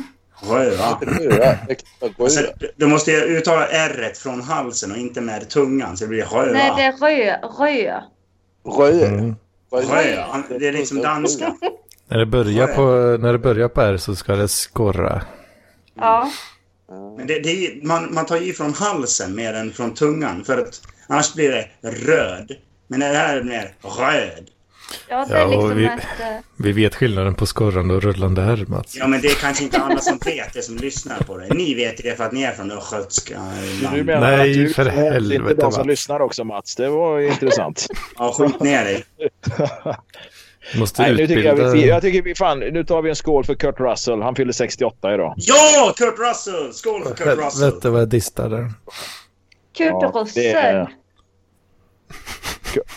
Röda. 0.51 0.99
Rö. 1.21 1.57
Äkta 1.69 1.87
Alltså, 2.19 2.41
du- 2.77 2.87
måste 2.87 3.13
uttala 3.13 3.67
r 3.67 4.13
från 4.15 4.43
halsen 4.43 4.91
och 4.93 4.97
inte 4.97 5.21
med 5.21 5.49
tungan 5.49 5.97
så 5.97 6.05
det 6.05 6.09
blir 6.09 6.25
röda. 6.25 6.53
Nej, 6.53 6.73
det 6.77 6.83
är 6.83 6.93
rö. 6.93 7.37
Rö. 7.59 8.01
Rö. 8.79 9.07
Mm. 9.07 9.37
Röda. 9.73 10.43
Det 10.59 10.69
är 10.69 10.73
liksom 10.73 10.99
danska. 11.03 11.55
När, 12.09 12.19
det 12.19 12.27
börjar 12.27 12.67
på, 12.67 12.83
när 13.23 13.33
det 13.33 13.39
börjar 13.39 13.69
på 13.69 13.81
R 13.81 13.97
så 13.97 14.15
ska 14.17 14.35
det 14.37 14.49
skorra. 14.49 15.23
Ja. 15.95 16.31
Men 17.17 17.27
det, 17.27 17.39
det 17.41 17.67
är, 17.67 17.87
man, 17.87 18.15
man 18.15 18.27
tar 18.27 18.37
ju 18.37 18.53
från 18.53 18.75
halsen 18.75 19.35
mer 19.35 19.55
än 19.55 19.73
från 19.73 19.95
tungan 19.95 20.45
för 20.45 20.59
att 20.59 20.81
annars 21.07 21.35
blir 21.35 21.51
det 21.51 21.69
röd. 21.91 22.53
Men 22.89 23.01
det 23.01 23.07
här 23.07 23.37
är 23.37 23.43
mer 23.43 23.73
röd. 23.99 24.49
Ja, 25.09 25.25
det 25.29 25.35
är 25.35 25.39
Ja, 25.39 25.45
och 25.45 25.53
liksom 25.53 25.77
vi- 25.77 25.85
ett... 25.85 25.93
eh, 26.21 26.27
Vi 26.57 26.73
vet 26.73 26.95
skillnaden 26.95 27.35
på 27.35 27.47
skorrande 27.47 27.95
och 27.95 28.03
rullande 28.03 28.43
R, 28.43 28.65
Mats. 28.69 28.97
Ja, 28.97 29.07
men 29.07 29.21
det 29.21 29.29
är 29.29 29.35
kanske 29.35 29.65
inte 29.65 29.79
alla 29.79 29.99
som 29.99 30.19
vet 30.25 30.53
det 30.55 30.63
som 30.63 30.77
lyssnar 30.77 31.19
på 31.19 31.37
det. 31.39 31.55
Ni 31.55 31.75
vet 31.75 31.97
det 32.03 32.17
för 32.17 32.25
att 32.25 32.33
ni 32.33 32.43
är 32.43 32.53
från 32.53 32.71
östgötska 32.71 33.41
Du 33.95 34.05
menar 34.05 34.21
Nej, 34.37 34.51
att 34.51 34.57
du 34.57 34.75
för 34.75 34.87
helvete, 34.87 35.47
till 35.55 35.57
de 35.65 35.73
som 35.73 35.81
Mats. 35.81 35.87
lyssnar 35.87 36.21
också 36.21 36.45
Mats. 36.45 36.77
Det 36.77 36.89
var 36.89 37.19
ju 37.19 37.29
intressant. 37.29 37.87
Ja, 38.19 38.33
skit 38.39 38.61
ner 38.61 38.85
dig. 38.85 39.05
Måste 40.79 41.03
Nej, 41.03 41.15
nu 41.15 41.27
tycker 41.27 41.43
jag, 41.43 41.73
vi, 41.73 41.89
jag 41.89 42.03
tycker 42.03 42.23
vi 42.23 42.35
fan, 42.35 42.59
nu 42.59 42.85
tar 42.85 43.03
vi 43.03 43.11
en 43.11 43.17
skål 43.17 43.45
för 43.45 43.55
Kurt 43.55 43.81
Russell. 43.81 44.23
Han 44.23 44.35
fyller 44.35 44.53
68 44.53 45.15
idag. 45.15 45.35
Ja, 45.37 45.95
Kurt 45.97 46.15
Russell! 46.19 46.73
Skål 46.73 47.03
för 47.05 47.15
Kurt 47.15 47.27
Russell! 47.39 47.63
Helvete 47.65 47.91
vad 47.91 48.01
jag 48.01 48.09
distar 48.09 48.49
där. 48.49 48.73
Kurt 49.77 49.89
Ja, 50.01 50.13
Russell. 50.15 50.45
är- 50.45 50.89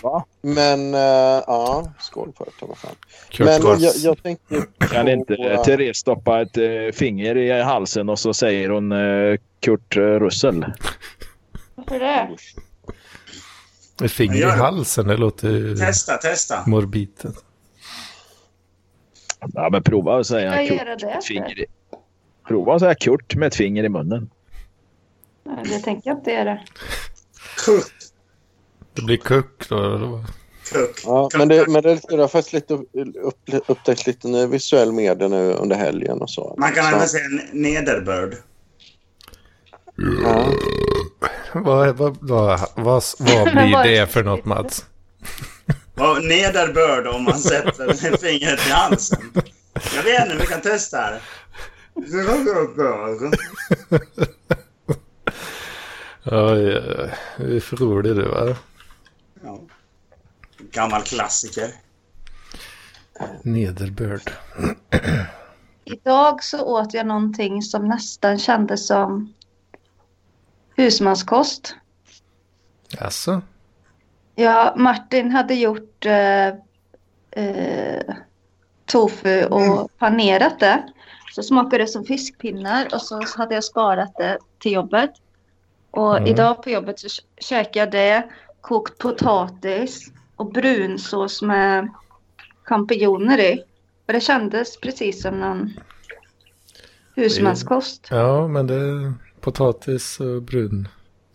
Va? 0.01 0.25
Men 0.41 0.93
uh, 0.93 0.99
ja, 1.47 1.91
skål 1.99 2.31
på 2.37 2.43
det. 2.43 2.51
vad 2.59 2.77
fan. 2.77 2.91
Kurt 3.29 3.45
Men 3.45 3.61
jag, 3.61 3.75
Russell. 3.75 4.03
jag 4.03 4.23
tänkte... 4.23 4.63
Kan 4.91 5.07
inte 5.07 5.35
på- 5.35 5.63
Therese 5.63 5.97
stoppa 5.97 6.41
ett 6.41 6.57
eh, 6.57 6.63
finger 6.93 7.37
i 7.37 7.61
halsen 7.61 8.09
och 8.09 8.19
så 8.19 8.33
säger 8.33 8.69
hon 8.69 8.91
eh, 8.91 9.37
Kurt 9.59 9.95
Russell? 9.95 10.65
Varför 11.75 11.99
det? 11.99 12.29
Ett 14.05 14.11
finger 14.11 14.37
i 14.37 14.43
halsen, 14.43 15.07
det 15.07 15.17
låter 15.17 15.75
Testa, 15.75 16.17
testa. 16.17 16.63
morbid. 16.67 17.09
Ja, 19.39 19.69
men 19.71 19.83
prova 19.83 20.19
att 20.19 20.27
säga 20.27 20.67
Kurt 20.67 20.99
det 20.99 21.05
med 21.05 21.17
ett 21.17 21.25
finger 21.25 21.59
i... 21.59 21.65
Prova 22.47 22.75
att 22.75 22.81
säga 22.81 22.95
Kurt 22.95 23.35
med 23.35 23.47
ett 23.47 23.55
finger 23.55 23.83
i 23.83 23.89
munnen. 23.89 24.29
Nej, 25.43 25.55
Det 25.63 25.79
tänker 25.79 26.09
jag 26.09 26.17
inte 26.17 26.31
göra. 26.31 26.59
Kurt. 27.65 27.91
Det 28.93 29.01
blir 29.01 29.17
kuck 29.17 29.69
då. 29.69 30.23
Ja, 31.05 31.29
men 31.37 31.47
det, 31.47 31.67
men 31.67 31.83
det, 31.83 32.01
jag 32.09 32.17
har 32.17 32.27
faktiskt 32.27 32.53
lite 32.53 32.73
upp, 32.73 32.89
upp, 33.21 33.39
upptäckt 33.67 34.07
lite 34.07 34.47
visuell 34.47 34.91
media 34.91 35.27
nu 35.27 35.53
under 35.53 35.75
helgen 35.75 36.21
och 36.21 36.29
så. 36.29 36.55
Man 36.57 36.71
kan 36.71 36.93
även 36.93 37.07
säga 37.07 37.25
en 37.25 37.61
nederbörd. 37.61 38.35
ja. 40.23 40.45
Vad, 41.53 41.97
vad, 41.97 42.17
vad, 42.21 42.59
vad, 42.75 43.03
vad 43.19 43.51
blir 43.51 43.83
det 43.83 44.07
för 44.07 44.23
något, 44.23 44.45
Mats? 44.45 44.85
Vad 45.97 46.23
nederbörd 46.25 47.07
om 47.07 47.23
man 47.23 47.39
sätter 47.39 47.93
fingret 48.17 48.67
i 48.67 48.69
halsen. 48.69 49.31
Jag 49.95 50.03
vet 50.03 50.23
inte, 50.23 50.37
vi 50.37 50.45
kan 50.45 50.61
testa 50.61 50.97
här. 50.97 51.21
Oj, 51.93 52.29
oj, 52.29 52.49
oj. 56.25 56.73
Det 57.37 57.55
är 57.55 57.59
för 57.59 57.77
rolig 57.77 58.15
du, 58.15 58.27
va? 58.27 58.55
Ja. 59.43 59.59
Gammal 60.71 61.01
klassiker. 61.01 61.71
Nederbörd. 63.43 64.31
Idag 65.85 66.43
så 66.43 66.65
åt 66.65 66.93
jag 66.93 67.07
någonting 67.07 67.61
som 67.61 67.87
nästan 67.87 68.39
kändes 68.39 68.87
som 68.87 69.33
husmanskost. 70.75 71.75
Alltså? 72.99 73.41
Ja, 74.39 74.73
Martin 74.77 75.31
hade 75.31 75.53
gjort 75.53 76.05
eh, 76.05 76.47
eh, 77.31 78.03
tofu 78.85 79.43
och 79.45 79.91
panerat 79.97 80.59
det. 80.59 80.83
Så 81.35 81.43
smakade 81.43 81.77
det 81.83 81.87
som 81.87 82.05
fiskpinnar 82.05 82.87
och 82.93 83.01
så 83.01 83.21
hade 83.37 83.55
jag 83.55 83.63
sparat 83.63 84.15
det 84.17 84.37
till 84.59 84.71
jobbet. 84.71 85.11
Och 85.91 86.17
Mm. 86.17 86.29
idag 86.29 86.63
på 86.63 86.69
jobbet 86.69 86.99
så 86.99 87.07
kä- 87.07 87.21
käkade 87.37 87.79
jag 87.79 87.91
det, 87.91 88.29
kokt 88.61 88.97
potatis 88.97 90.11
och 90.35 90.51
brunsås 90.51 91.41
med 91.41 91.89
champinjoner 92.63 93.39
i. 93.39 93.63
Och 94.07 94.13
det 94.13 94.21
kändes 94.21 94.79
precis 94.79 95.21
som 95.21 95.39
någon 95.39 95.73
husmanskost. 97.15 98.07
Ja, 98.11 98.47
men 98.47 98.67
det 98.67 98.75
är 98.75 99.13
potatis 99.41 100.19
och 100.19 100.41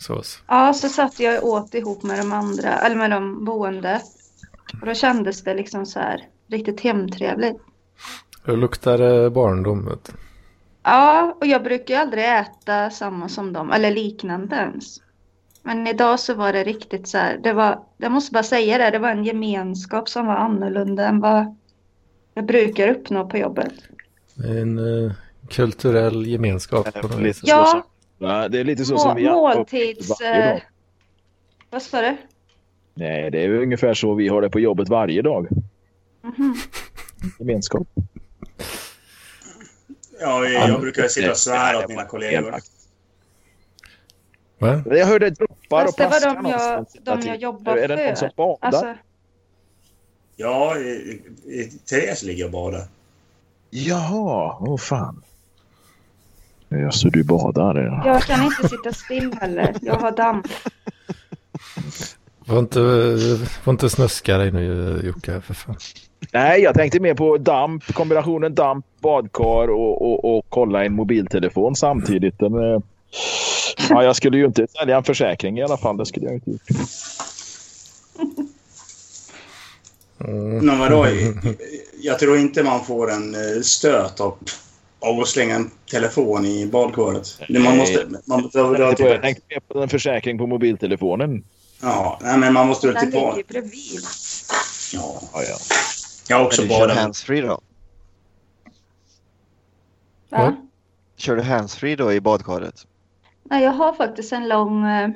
brunsås. 0.09 0.43
Ja, 0.47 0.73
så 0.73 0.89
satt 0.89 1.21
jag 1.21 1.45
och 1.45 1.49
åt 1.49 1.75
ihop 1.75 2.03
med 2.03 2.19
de 2.19 2.33
andra, 2.33 2.79
eller 2.79 2.97
med 2.97 3.11
de 3.11 3.45
boende. 3.45 4.01
Och 4.81 4.87
då 4.87 4.95
kändes 4.95 5.45
det 5.45 5.55
liksom 5.55 5.87
så 5.87 6.01
här 6.01 6.29
riktigt 6.51 6.81
hemtrevligt. 6.81 7.61
Det 8.45 8.57
luktar 8.57 9.25
eh, 9.25 9.31
barndom. 9.31 9.85
vet. 9.85 10.15
Ja, 10.83 11.37
och 11.41 11.47
jag 11.47 11.63
brukar 11.63 11.95
ju 11.95 12.01
aldrig 12.01 12.25
äta 12.25 12.91
samma 12.91 13.29
som 13.29 13.53
dem, 13.53 13.73
eller 13.73 13.91
liknande 13.91 14.57
ens. 14.57 15.01
Men 15.63 15.87
idag 15.87 16.21
så 16.21 16.35
var 16.35 16.53
det 16.53 16.65
riktigt 16.65 17.09
så 17.09 17.19
här, 17.19 17.41
det 17.43 17.53
var, 17.53 17.83
jag 17.97 18.13
måste 18.13 18.33
bara 18.33 18.43
säga 18.43 18.79
det, 18.79 18.91
det 18.91 18.99
var 18.99 19.11
en 19.11 19.25
gemenskap 19.25 20.09
som 20.09 20.27
var 20.27 20.35
annorlunda 20.35 21.09
än 21.09 21.21
vad 21.21 21.57
jag 22.35 22.47
brukar 22.47 22.89
uppnå 22.89 23.29
på 23.29 23.39
jobbet. 23.39 23.73
Det 24.35 24.49
är 24.49 24.63
en 24.63 25.05
eh, 25.05 25.13
kulturell 25.49 26.27
gemenskap 26.27 26.95
på 27.01 27.09
något 27.09 27.37
Ja. 27.43 27.85
Som, 28.23 28.29
ja, 28.31 28.49
det 28.49 28.61
är 28.61 28.65
lite 28.65 28.85
så 28.85 28.99
som 28.99 29.09
Må, 29.09 29.15
vi 29.15 29.25
har 29.27 29.55
måltids... 29.57 30.21
varje 30.21 30.43
dag. 30.43 30.57
Eh, 30.57 30.63
vad 31.71 31.83
sa 31.83 32.01
du? 32.03 32.17
Nej, 32.95 33.31
det 33.31 33.39
är 33.39 33.43
ju 33.49 33.63
ungefär 33.63 33.95
så 33.95 34.15
vi 34.15 34.29
har 34.29 34.43
det 34.43 34.51
på 34.51 34.61
jobbet 34.61 34.89
varje 34.89 35.23
dag. 35.23 35.49
Mhm. 36.23 36.55
Gemenskap. 37.39 37.89
Ja, 40.21 40.45
jag 40.47 40.81
brukar 40.81 41.09
sitta 41.09 41.31
och 41.31 41.37
svära 41.37 41.79
åt 41.79 41.89
mina 41.89 42.05
kollegor. 42.05 42.55
Va? 44.59 44.83
Jag 44.87 45.07
hörde 45.07 45.31
droppar 45.31 45.85
Fast 45.85 45.99
och 45.99 46.05
det 46.05 46.11
var 46.11 46.21
plaskar 46.21 46.43
de 46.43 46.51
jag, 46.51 46.87
de 47.03 47.11
jag 47.11 47.23
tiden. 47.23 47.41
jobbar 47.41 47.77
Är 47.77 47.89
det 47.89 48.07
någon 48.07 48.17
som 48.17 48.29
för. 48.29 48.37
badar? 48.37 48.59
Alltså, 48.61 48.95
Ja, 50.37 50.79
i, 50.79 51.21
i, 51.45 51.65
Therese 51.65 52.23
ligger 52.23 52.45
och 52.45 52.51
badar. 52.51 52.83
Jaha, 53.71 54.57
åh 54.61 54.77
fan. 54.77 55.23
Ja, 56.79 56.91
så 56.91 57.09
du 57.09 57.25
badar? 57.25 57.77
Ja. 57.77 58.03
jag 58.07 58.23
kan 58.23 58.45
inte 58.45 58.69
sitta 58.69 58.93
still 58.93 59.35
heller, 59.41 59.75
jag 59.83 59.95
har 59.95 60.13
damp. 60.13 60.47
Var 62.47 62.59
inte, 62.59 62.81
var 63.65 63.73
inte 63.73 63.91
snöska 63.91 64.39
dig 64.39 64.53
nu 64.53 65.01
Jocke, 65.05 65.41
för 65.41 65.55
fan. 65.55 65.77
Nej, 66.33 66.63
jag 66.63 66.75
tänkte 66.75 67.01
mer 67.01 67.15
på 67.15 67.39
damp, 67.39 67.95
kombinationen 67.95 68.55
damp, 68.55 68.87
badkar 69.01 69.71
och, 69.71 70.03
och, 70.03 70.37
och 70.37 70.47
kolla 70.49 70.85
en 70.85 70.93
mobiltelefon 70.93 71.77
samtidigt. 71.77 72.41
Men, 72.41 72.55
eh, 72.55 72.81
ja, 73.89 74.05
jag 74.05 74.17
skulle 74.17 74.39
ju 74.39 74.45
inte 74.45 74.67
sälja 74.79 74.97
en 74.97 75.05
försäkring 75.05 75.59
i 75.59 75.63
alla 75.63 75.77
fall. 75.77 75.97
Det 75.97 76.07
skulle 76.07 76.27
jag 76.27 76.35
inte 76.35 76.51
gjort. 76.51 76.63
Mm. 80.25 80.67
Men 80.67 80.79
vadå? 80.79 81.07
Jag 82.03 82.19
tror 82.19 82.39
inte 82.39 82.63
man 82.63 82.85
får 82.85 83.11
en 83.11 83.35
eh, 83.35 83.61
stöt 83.63 84.21
av 84.21 84.35
av 85.03 85.21
att 85.21 85.29
slänga 85.29 85.55
en 85.55 85.71
telefon 85.91 86.45
i 86.47 86.67
badkaret. 86.67 87.39
Det- 87.49 87.59
Man 87.59 87.77
måste... 87.77 88.07
Man 88.27 88.49
behöver 88.53 88.79
dra 88.79 88.85
Jag 88.85 88.97
till... 88.97 89.21
tänkte 89.23 89.43
mer 89.49 89.61
på 89.61 89.83
en 89.83 89.89
försäkring 89.89 90.39
på 90.39 90.47
mobiltelefonen. 90.47 91.45
Ja, 91.83 92.19
nej, 92.23 92.39
men 92.39 92.53
man 92.55 92.67
måste 92.69 92.87
dra 92.87 92.93
Den 92.93 93.01
till 93.01 93.11
ligger 93.11 93.27
bad. 93.27 93.37
ju 93.37 93.43
bredvid. 93.45 94.01
Ja. 94.95 95.21
Ja, 95.33 95.43
ja. 95.43 95.57
Jag 96.29 96.37
har 96.39 96.45
också 96.47 96.63
du 96.63 96.69
kör 96.69 96.79
badat. 96.81 96.97
handsfree 96.97 97.41
då? 97.41 97.61
Va? 100.31 100.57
Kör 101.17 101.37
du 101.37 101.43
handsfree 101.43 101.97
då 101.97 102.13
i 102.13 102.21
badkaret? 102.21 102.87
Nej, 103.45 103.65
jag 103.65 103.73
har 103.73 103.93
faktiskt 103.93 104.33
en 104.33 104.49
lång... 104.49 104.85
eh, 104.87 105.11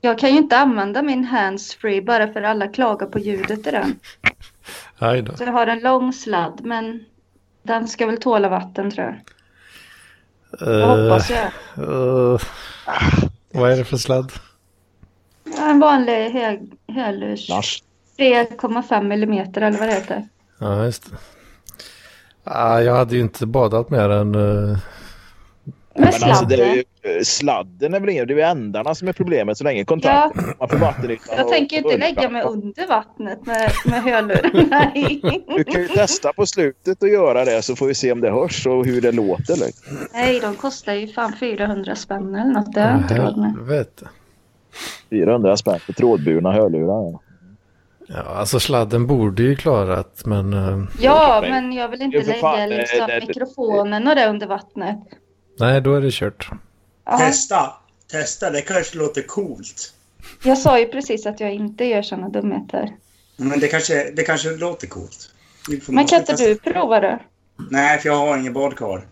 Jag 0.00 0.18
kan 0.18 0.30
ju 0.30 0.36
inte 0.38 0.56
använda 0.58 1.02
min 1.02 1.24
handsfree 1.24 2.02
bara 2.02 2.32
för 2.32 2.42
alla 2.42 2.68
klagar 2.68 3.06
på 3.06 3.18
ljudet 3.18 3.66
i 3.66 3.70
den. 3.70 3.98
Aj 4.98 5.22
då. 5.22 5.36
Så 5.36 5.44
jag 5.44 5.52
har 5.52 5.66
en 5.66 5.80
lång 5.80 6.12
sladd, 6.12 6.60
men 6.64 7.04
den 7.62 7.88
ska 7.88 8.06
väl 8.06 8.20
tåla 8.20 8.48
vatten 8.48 8.90
tror 8.90 9.06
jag. 9.06 9.16
Det 10.68 10.82
Eh, 10.82 10.88
hoppas 10.88 11.30
jag. 11.30 11.44
eh, 11.76 12.40
vad 13.52 13.72
är 13.72 13.76
det 13.76 13.84
för 13.84 13.96
sladd? 13.96 14.32
Ja, 15.44 15.70
En 15.70 15.80
vanlig 15.80 16.30
hög, 16.30 16.72
hörlurs. 16.88 17.48
Lars. 17.48 17.82
3,5 18.18 19.02
millimeter 19.04 19.60
eller 19.60 19.78
vad 19.78 19.88
det 19.88 19.94
heter. 19.94 20.28
Ja, 20.58 20.84
just 20.84 21.10
det. 21.10 21.16
Ah, 22.44 22.80
jag 22.80 22.94
hade 22.96 23.14
ju 23.16 23.20
inte 23.22 23.46
badat 23.46 23.90
mer 23.90 24.08
än... 24.10 24.34
Men 25.94 26.04
alltså, 26.06 26.44
det 26.44 26.54
är 26.54 26.58
sladden. 26.58 26.84
ju, 27.18 27.24
sladden 27.24 27.94
är 27.94 28.00
väl 28.00 28.08
inget, 28.08 28.28
det 28.28 28.34
är 28.34 28.36
ju 28.36 28.42
ändarna 28.42 28.94
som 28.94 29.08
är 29.08 29.12
problemet 29.12 29.58
så 29.58 29.64
länge 29.64 29.84
kontakten 29.84 30.44
man 30.58 30.68
får 30.68 30.76
vattenytan. 30.76 31.34
Jag 31.36 31.46
och- 31.46 31.52
tänker 31.52 31.76
inte 31.76 31.88
och- 31.88 31.98
lägga 31.98 32.28
mig 32.30 32.42
under 32.42 32.86
vattnet 32.86 33.46
med, 33.46 33.70
med 33.84 34.02
hörlurar. 34.02 34.66
Nej. 34.70 35.20
Du 35.56 35.64
kan 35.64 35.80
ju 35.82 35.88
testa 35.88 36.32
på 36.32 36.46
slutet 36.46 37.02
att 37.02 37.10
göra 37.10 37.44
det 37.44 37.62
så 37.62 37.76
får 37.76 37.86
vi 37.86 37.94
se 37.94 38.12
om 38.12 38.20
det 38.20 38.30
hörs 38.30 38.66
och 38.66 38.86
hur 38.86 39.00
det 39.00 39.12
låter. 39.12 39.56
Liksom. 39.66 39.96
Nej, 40.12 40.40
de 40.40 40.54
kostar 40.54 40.92
ju 40.94 41.08
fan 41.08 41.32
400 41.40 41.94
spänn 41.94 42.34
eller 42.34 42.52
något. 42.52 42.74
Det 42.74 42.80
har 42.80 42.88
jag 42.90 42.98
inte 42.98 43.14
råd 43.18 43.38
med. 43.38 43.50
helvete. 43.50 44.08
400 45.10 45.56
spänn 45.56 45.80
för 45.80 45.92
trådburna 45.92 46.52
hörlurar. 46.52 47.10
Ja. 47.12 47.20
Ja, 48.06 48.22
alltså 48.22 48.60
sladden 48.60 49.06
borde 49.06 49.42
ju 49.42 49.56
klarat, 49.56 50.22
men... 50.26 50.52
eh, 50.52 50.82
Ja, 51.00 51.38
men 51.50 51.72
jag 51.72 51.88
vill 51.88 52.02
inte 52.02 52.18
lägga 52.22 52.56
det- 52.56 52.66
liksom, 52.66 53.06
det- 53.06 53.26
mikrofonen 53.28 54.08
och 54.08 54.14
det 54.14 54.26
under 54.28 54.46
vattnet. 54.46 54.98
Nej, 55.60 55.80
då 55.80 55.94
är 55.94 56.00
det 56.00 56.10
kört. 56.12 56.50
Ja, 57.04 57.18
Testa! 57.18 57.72
Testa, 58.10 58.50
det 58.50 58.62
kanske 58.62 58.98
låter 58.98 59.22
coolt. 59.22 59.94
jag 60.42 60.58
sa 60.58 60.78
ju 60.78 60.86
precis 60.86 61.26
att 61.26 61.40
jag 61.40 61.54
inte 61.54 61.84
gör 61.84 62.02
sådana 62.02 62.28
dumheter. 62.28 62.96
Men 63.36 63.60
det 63.60 63.68
kanske, 63.68 64.10
det 64.10 64.22
kanske 64.22 64.50
låter 64.50 64.86
coolt. 64.86 65.30
Men 65.68 66.06
kan 66.06 66.20
inte 66.20 66.32
testa. 66.32 66.44
du 66.44 66.54
prova 66.56 67.00
det? 67.00 67.18
Nej, 67.70 67.98
för 67.98 68.08
jag 68.08 68.16
har 68.16 68.38
ingen 68.38 68.52
badkar. 68.52 69.06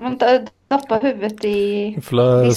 Vänta, 0.00 0.26
doppa 0.68 0.96
huvudet 0.96 1.44
i... 1.44 1.96
Spola 2.02 2.24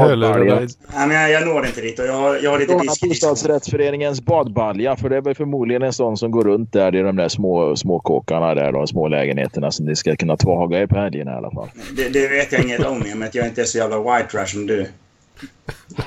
hörlurarna. 0.00 0.60
Nej, 0.94 1.08
men 1.08 1.10
jag, 1.10 1.30
jag 1.30 1.46
når 1.46 1.66
inte 1.66 1.80
dit 1.80 1.98
och 1.98 2.06
jag 2.06 2.12
har, 2.12 2.38
jag 2.42 2.50
har 2.50 2.58
lite 2.58 2.78
diskis. 2.78 3.08
bostadsrättsföreningens 3.08 4.20
badbalja 4.20 4.96
för 4.96 5.08
det 5.08 5.16
är 5.16 5.20
väl 5.20 5.34
förmodligen 5.34 5.82
en 5.82 5.92
sån 5.92 6.16
som 6.16 6.30
går 6.30 6.44
runt 6.44 6.72
där 6.72 6.94
i 6.94 7.02
de 7.02 7.16
där 7.16 7.28
små, 7.28 7.76
små 7.76 8.00
kåkarna 8.00 8.54
där, 8.54 8.72
de 8.72 8.86
små 8.86 9.08
lägenheterna 9.08 9.70
som 9.70 9.86
ni 9.86 9.96
ska 9.96 10.16
kunna 10.16 10.36
tvaga 10.36 10.82
i 10.82 10.86
på 10.86 10.98
helgerna 10.98 11.32
i 11.32 11.34
alla 11.34 11.50
fall. 11.50 11.68
Det, 11.96 12.08
det 12.08 12.28
vet 12.28 12.52
jag 12.52 12.62
inget 12.62 12.86
om 12.86 13.22
att 13.26 13.34
jag 13.34 13.46
inte 13.46 13.60
är 13.60 13.64
så 13.64 13.78
jävla 13.78 13.98
white 13.98 14.28
trash 14.30 14.46
som 14.46 14.66
du. 14.66 14.86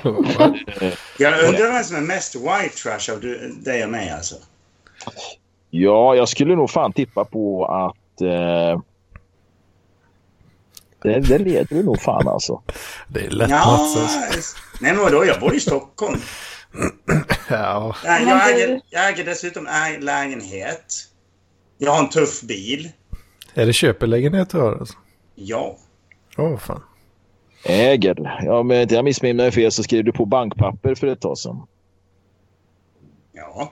Jag 1.20 1.44
undrar 1.48 1.74
vem 1.74 1.84
som 1.84 1.98
är 1.98 2.02
mest 2.02 2.36
white 2.36 2.76
trash 2.84 3.13
av 3.13 3.22
du, 3.22 3.56
dig 3.66 3.84
och 3.84 3.90
mig 3.90 4.10
alltså. 4.10 4.36
Ja, 5.70 6.16
jag 6.16 6.30
skulle 6.30 6.56
nog 6.56 6.70
fan 6.70 6.94
tippa 6.94 7.26
på 7.26 7.66
att 7.66 8.22
eh, 8.22 8.82
det, 11.08 11.20
det 11.20 11.38
leder 11.38 11.76
du 11.76 11.84
nog 11.84 12.02
fan 12.02 12.28
alltså. 12.28 12.62
Det 13.08 13.20
är 13.26 13.30
lätt 13.30 13.50
Ja, 13.50 13.58
alltså. 13.63 14.20
nej 14.82 14.93
men 14.93 15.04
vadå, 15.04 15.26
jag 15.26 15.39
bor 15.39 15.56
i 15.56 15.60
Stockholm. 15.60 16.20
Ja, 17.50 17.96
Nej, 18.06 18.24
jag, 18.28 18.54
äger, 18.54 18.82
jag 18.89 19.10
äger 19.10 19.26
dessutom 19.26 19.67
lägenhet. 20.00 20.86
Jag 21.78 21.91
har 21.91 22.00
en 22.00 22.10
tuff 22.10 22.41
bil. 22.41 22.91
är 23.54 23.65
det 23.65 23.74
köpelägenhet 23.74 24.50
du 24.50 24.58
har 24.60 24.72
alltså? 24.72 24.98
Ja. 25.36 25.78
Åh 26.38 26.58
fan. 26.58 26.84
Äger. 27.63 28.41
Ja, 28.46 28.63
men 28.63 28.82
inte 28.82 28.96
jag 28.96 29.06
missminner 29.06 29.43
mig 29.43 29.52
fel 29.52 29.72
så 29.72 29.84
skrev 29.84 30.04
du 30.04 30.12
på 30.12 30.26
bankpapper 30.26 30.96
för 30.96 31.08
ett 31.08 31.22
tag 31.22 31.38
sedan. 31.38 31.62
Ja. 33.34 33.72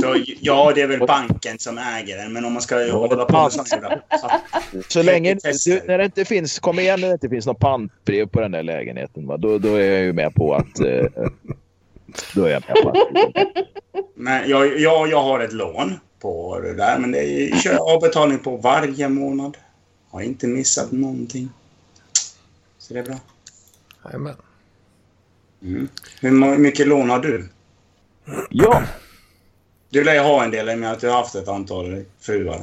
Så 0.00 0.24
ja, 0.40 0.72
det 0.74 0.82
är 0.82 0.86
väl 0.86 1.06
banken 1.06 1.58
som 1.58 1.78
äger 1.78 2.16
den, 2.16 2.32
men 2.32 2.44
om 2.44 2.52
man 2.52 2.62
ska 2.62 2.92
hålla 2.92 3.24
på 3.24 3.42
med 3.42 3.52
sådana 3.52 3.68
jävla... 3.70 4.02
Så 4.88 5.02
länge 5.02 5.34
du, 5.34 5.80
när 5.86 5.98
det 5.98 6.04
inte 6.04 6.24
finns, 6.24 6.58
kom 6.58 6.78
igen 6.78 7.00
när 7.00 7.08
det 7.08 7.14
inte 7.14 7.28
finns 7.28 7.46
något 7.46 7.58
pantbrev 7.58 8.26
på 8.26 8.40
den 8.40 8.50
där 8.50 8.62
lägenheten. 8.62 9.26
Va? 9.26 9.36
Då, 9.36 9.58
då 9.58 9.74
är 9.74 9.90
jag 9.90 10.00
ju 10.00 10.12
med 10.12 10.34
på 10.34 10.54
att... 10.54 10.80
Eh, 10.80 11.04
då 12.34 12.44
är 12.44 12.50
jag 12.50 12.62
med 12.68 12.82
på 12.82 12.88
att... 12.90 12.96
Men 14.14 14.48
jag, 14.48 14.80
jag, 14.80 15.08
jag 15.08 15.22
har 15.22 15.40
ett 15.40 15.52
lån 15.52 16.00
på 16.20 16.60
det 16.60 16.74
där, 16.74 16.98
men 16.98 17.12
det 17.12 17.24
är, 17.24 17.56
kör 17.56 17.72
jag 17.72 17.88
avbetalning 17.88 18.38
på 18.38 18.56
varje 18.56 19.08
månad. 19.08 19.56
Har 20.10 20.20
inte 20.20 20.46
missat 20.46 20.92
någonting. 20.92 21.48
Så 22.78 22.94
det 22.94 23.00
är 23.00 23.04
bra. 23.04 23.16
Jajamän. 24.04 24.34
Mm. 25.62 25.88
Hur 26.20 26.58
mycket 26.58 26.88
lån 26.88 27.10
har 27.10 27.18
du? 27.18 27.48
Ja, 28.50 28.82
Du 29.92 30.04
lär 30.04 30.14
ju 30.14 30.20
ha 30.20 30.44
en 30.44 30.50
del 30.50 30.68
i 30.70 30.74
och 30.74 30.78
med 30.78 30.92
att 30.92 31.00
du 31.00 31.08
har 31.08 31.16
haft 31.16 31.34
ett 31.34 31.48
antal 31.48 32.04
fruar. 32.20 32.58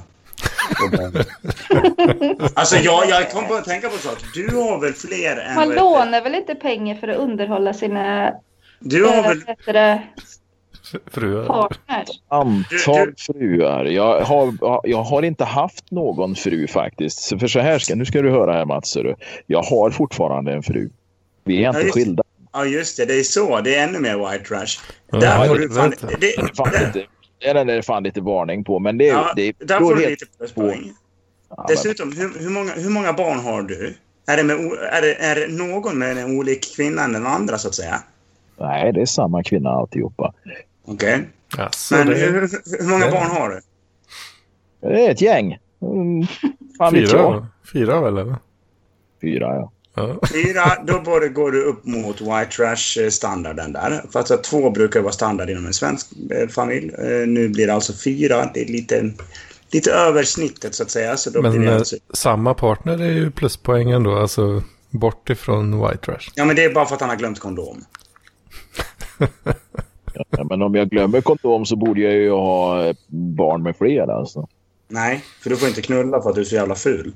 alltså 2.53 2.75
jag, 2.77 3.09
jag 3.09 3.31
kom 3.31 3.47
på 3.47 3.53
att 3.53 3.65
tänka 3.65 3.87
på 3.89 3.93
en 3.95 3.99
sak. 4.01 4.17
Du 4.33 4.55
har 4.55 4.79
väl 4.81 4.93
fler 4.93 5.37
än... 5.37 5.55
Man 5.55 5.69
lånar 5.69 6.21
väl 6.21 6.35
inte 6.35 6.55
pengar 6.55 6.95
för 6.95 7.07
att 7.07 7.17
underhålla 7.17 7.73
sina 7.73 8.33
Du 8.79 9.05
har 9.05 9.17
äh, 9.17 9.23
väl... 9.23 9.39
det, 9.65 10.03
Fruar. 11.11 11.45
partners? 11.45 12.09
antal 12.27 13.07
Du- 13.07 13.15
fruar. 13.17 13.85
Jag 13.85 14.21
har, 14.21 14.53
jag 14.83 15.03
har 15.03 15.21
inte 15.23 15.43
haft 15.43 15.91
någon 15.91 16.35
fru 16.35 16.67
faktiskt. 16.67 17.19
Så 17.19 17.39
För 17.39 17.47
så 17.47 17.59
här 17.59 17.79
ska, 17.79 17.95
nu 17.95 18.05
ska 18.05 18.21
du 18.21 18.29
höra 18.31 18.53
här 18.53 18.65
Mats. 18.65 18.97
Jag 19.47 19.61
har 19.63 19.89
fortfarande 19.91 20.53
en 20.53 20.63
fru. 20.63 20.89
Vi 21.43 21.57
är 21.57 21.61
Ja, 21.61 21.69
inte 21.69 21.81
just- 21.81 21.93
skilda. 21.93 22.23
Ja, 22.53 22.65
just 22.65 22.97
det. 22.97 23.05
Det 23.05 23.19
är 23.19 23.23
så. 23.23 23.61
Det 23.61 23.75
är 23.75 23.83
ännu 23.87 23.99
mer 23.99 24.31
white 24.31 24.45
trash. 24.45 24.65
Ja, 25.11 25.17
där 25.19 25.45
ja, 25.45 25.53
det 25.53 25.59
du 25.59 25.69
fan... 25.73 25.93
Det, 25.99 26.17
Det 26.19 26.91
det 26.93 27.05
den 27.39 27.69
är 27.69 27.81
fan 27.81 28.03
lite 28.03 28.21
varning 28.21 28.63
på. 28.63 28.79
Men 28.79 28.97
det, 28.97 29.05
ja, 29.05 29.33
det 29.35 29.55
där 29.59 29.79
får 29.79 29.95
du 29.95 30.01
helt 30.01 30.21
lite 30.21 30.37
pluspoäng. 30.37 30.93
Ja, 31.49 31.65
Dessutom, 31.67 32.11
hur, 32.11 32.39
hur, 32.39 32.49
många, 32.49 32.71
hur 32.71 32.89
många 32.89 33.13
barn 33.13 33.39
har 33.39 33.61
du? 33.61 33.95
Är 34.27 34.37
det, 34.37 34.43
med, 34.43 34.55
är, 34.91 35.01
det, 35.01 35.15
är 35.15 35.35
det 35.35 35.47
någon 35.47 35.97
med 35.97 36.17
en 36.17 36.37
olik 36.37 36.75
kvinna 36.75 37.03
än 37.03 37.13
den 37.13 37.27
andra, 37.27 37.57
så 37.57 37.67
att 37.67 37.75
säga? 37.75 38.03
Nej, 38.57 38.93
det 38.93 39.01
är 39.01 39.05
samma 39.05 39.43
kvinna 39.43 39.69
alltihopa. 39.69 40.33
Okej. 40.85 41.29
Alltså, 41.57 41.95
Men 41.95 42.07
det 42.07 42.15
hur, 42.15 42.31
hur, 42.41 42.49
hur 42.83 42.89
många 42.89 43.05
det- 43.05 43.11
barn 43.11 43.29
har 43.31 43.49
du? 43.49 43.61
Det 44.87 45.05
är 45.05 45.11
ett 45.11 45.21
gäng. 45.21 45.57
Mm, 45.81 46.27
fan 46.77 46.93
fyra, 46.93 47.47
fyra 47.73 48.01
väl 48.01 48.17
eller? 48.17 48.35
Fyra, 49.21 49.55
ja. 49.55 49.71
Fyra, 50.33 50.63
då 50.87 50.99
både 51.01 51.29
går 51.29 51.51
du 51.51 51.63
upp 51.63 51.85
mot 51.85 52.21
white 52.21 52.45
trash-standarden 52.55 53.73
där. 53.73 54.01
För 54.11 54.19
att 54.19 54.43
två 54.43 54.69
brukar 54.69 55.01
vara 55.01 55.11
standard 55.13 55.49
inom 55.49 55.65
en 55.65 55.73
svensk 55.73 56.07
eh, 56.31 56.47
familj. 56.47 56.91
Eh, 56.97 57.27
Nu 57.27 57.49
blir 57.49 57.67
det 57.67 57.73
alltså 57.73 57.93
fyra. 57.93 58.49
Det 58.53 58.61
är 58.61 58.65
lite, 58.65 59.11
lite 59.71 59.91
över 59.91 60.23
snittet, 60.23 60.75
så 60.75 60.83
att 60.83 60.91
säga. 60.91 61.17
Så 61.17 61.29
då 61.29 61.41
Men 61.41 61.51
blir 61.51 61.61
det 61.61 61.71
eh, 61.71 61.75
alltså, 61.77 61.95
samma 62.13 62.53
partner 62.53 63.01
är 63.01 63.11
ju 63.11 63.31
pluspoäng 63.31 63.91
ändå, 63.91 64.15
alltså 64.17 64.63
bort 64.89 65.29
ifrån 65.29 65.81
white 65.87 65.97
trash. 65.97 66.31
ja, 66.35 66.45
men 66.45 66.55
det 66.55 66.63
är 66.63 66.73
bara 66.73 66.85
för 66.85 66.95
att 66.95 67.01
han 67.01 67.09
har 67.09 67.17
glömt 67.17 67.39
kondom. 67.39 67.85
Ja, 70.31 70.43
Men 70.49 70.61
om 70.61 70.75
jag 70.75 70.89
glömmer 70.89 71.21
kondom 71.21 71.65
så 71.65 71.75
borde 71.75 72.01
jag 72.01 72.13
ju 72.13 72.31
ha 72.31 72.85
eh, 72.85 72.95
barn 73.07 73.63
med 73.63 73.75
fler 73.77 74.07
alltså. 74.07 74.47
Nej, 74.87 75.23
för 75.41 75.49
du 75.49 75.57
får 75.57 75.67
inte 75.67 75.81
knulla 75.81 76.21
för 76.21 76.29
att 76.29 76.35
du 76.35 76.41
är 76.41 76.45
så 76.45 76.55
jävla 76.55 76.75
ful. 76.75 77.13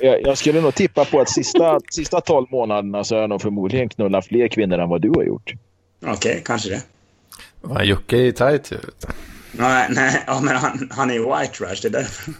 Jag, 0.00 0.22
jag 0.22 0.38
skulle 0.38 0.60
nog 0.60 0.74
tippa 0.74 1.04
på 1.04 1.20
att 1.20 1.30
sista, 1.30 1.80
sista 1.90 2.20
12 2.20 2.46
månaderna 2.50 3.04
så 3.04 3.14
har 3.14 3.20
jag 3.20 3.30
nog 3.30 3.42
förmodligen 3.42 3.88
knullat 3.88 4.26
fler 4.26 4.48
kvinnor 4.48 4.78
än 4.78 4.88
vad 4.88 5.02
du 5.02 5.10
har 5.16 5.22
gjort. 5.22 5.52
Okej, 6.06 6.42
kanske 6.44 6.70
det. 6.70 6.82
Fan, 7.68 7.86
Jocke 7.86 8.16
är 8.16 8.22
ju 8.22 8.32
tajt 8.32 8.72
ju. 8.72 8.78
Nej, 9.52 9.86
nej 9.90 10.22
ja, 10.26 10.40
men 10.40 10.56
han, 10.56 10.90
han 10.92 11.10
är 11.10 11.14
ju 11.14 11.20
white 11.20 11.52
trash. 11.58 11.76
Det 11.82 11.88
är 11.88 11.92
därför. 11.92 12.34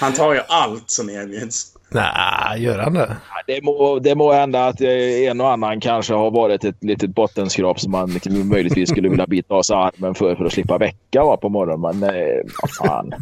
Han 0.00 0.12
tar 0.12 0.34
ju 0.34 0.40
allt 0.48 0.90
som 0.90 1.10
erbjuds. 1.10 1.72
Nej, 1.90 2.62
gör 2.62 2.78
han 2.78 2.94
det? 2.94 3.16
Ja, 3.30 3.42
Det 3.54 3.62
må, 3.62 3.98
det 3.98 4.14
må 4.14 4.32
hända 4.32 4.66
att 4.66 4.80
eh, 4.80 4.90
en 5.30 5.40
och 5.40 5.50
annan 5.52 5.80
kanske 5.80 6.14
har 6.14 6.30
varit 6.30 6.64
ett 6.64 6.84
litet 6.84 7.14
bottenskrap 7.14 7.80
som 7.80 7.92
man 7.92 8.20
möjligtvis 8.44 8.90
skulle 8.90 9.08
vilja 9.08 9.26
bita 9.26 9.54
av 9.54 9.62
sig 9.62 9.76
armen 9.76 10.14
för, 10.14 10.34
för 10.34 10.44
att 10.44 10.52
slippa 10.52 10.78
väcka 10.78 11.24
va, 11.24 11.36
på 11.36 11.48
morgonen. 11.48 11.98
Men 11.98 12.14
eh, 12.14 12.40
vad 12.62 12.70
fan. 12.70 13.14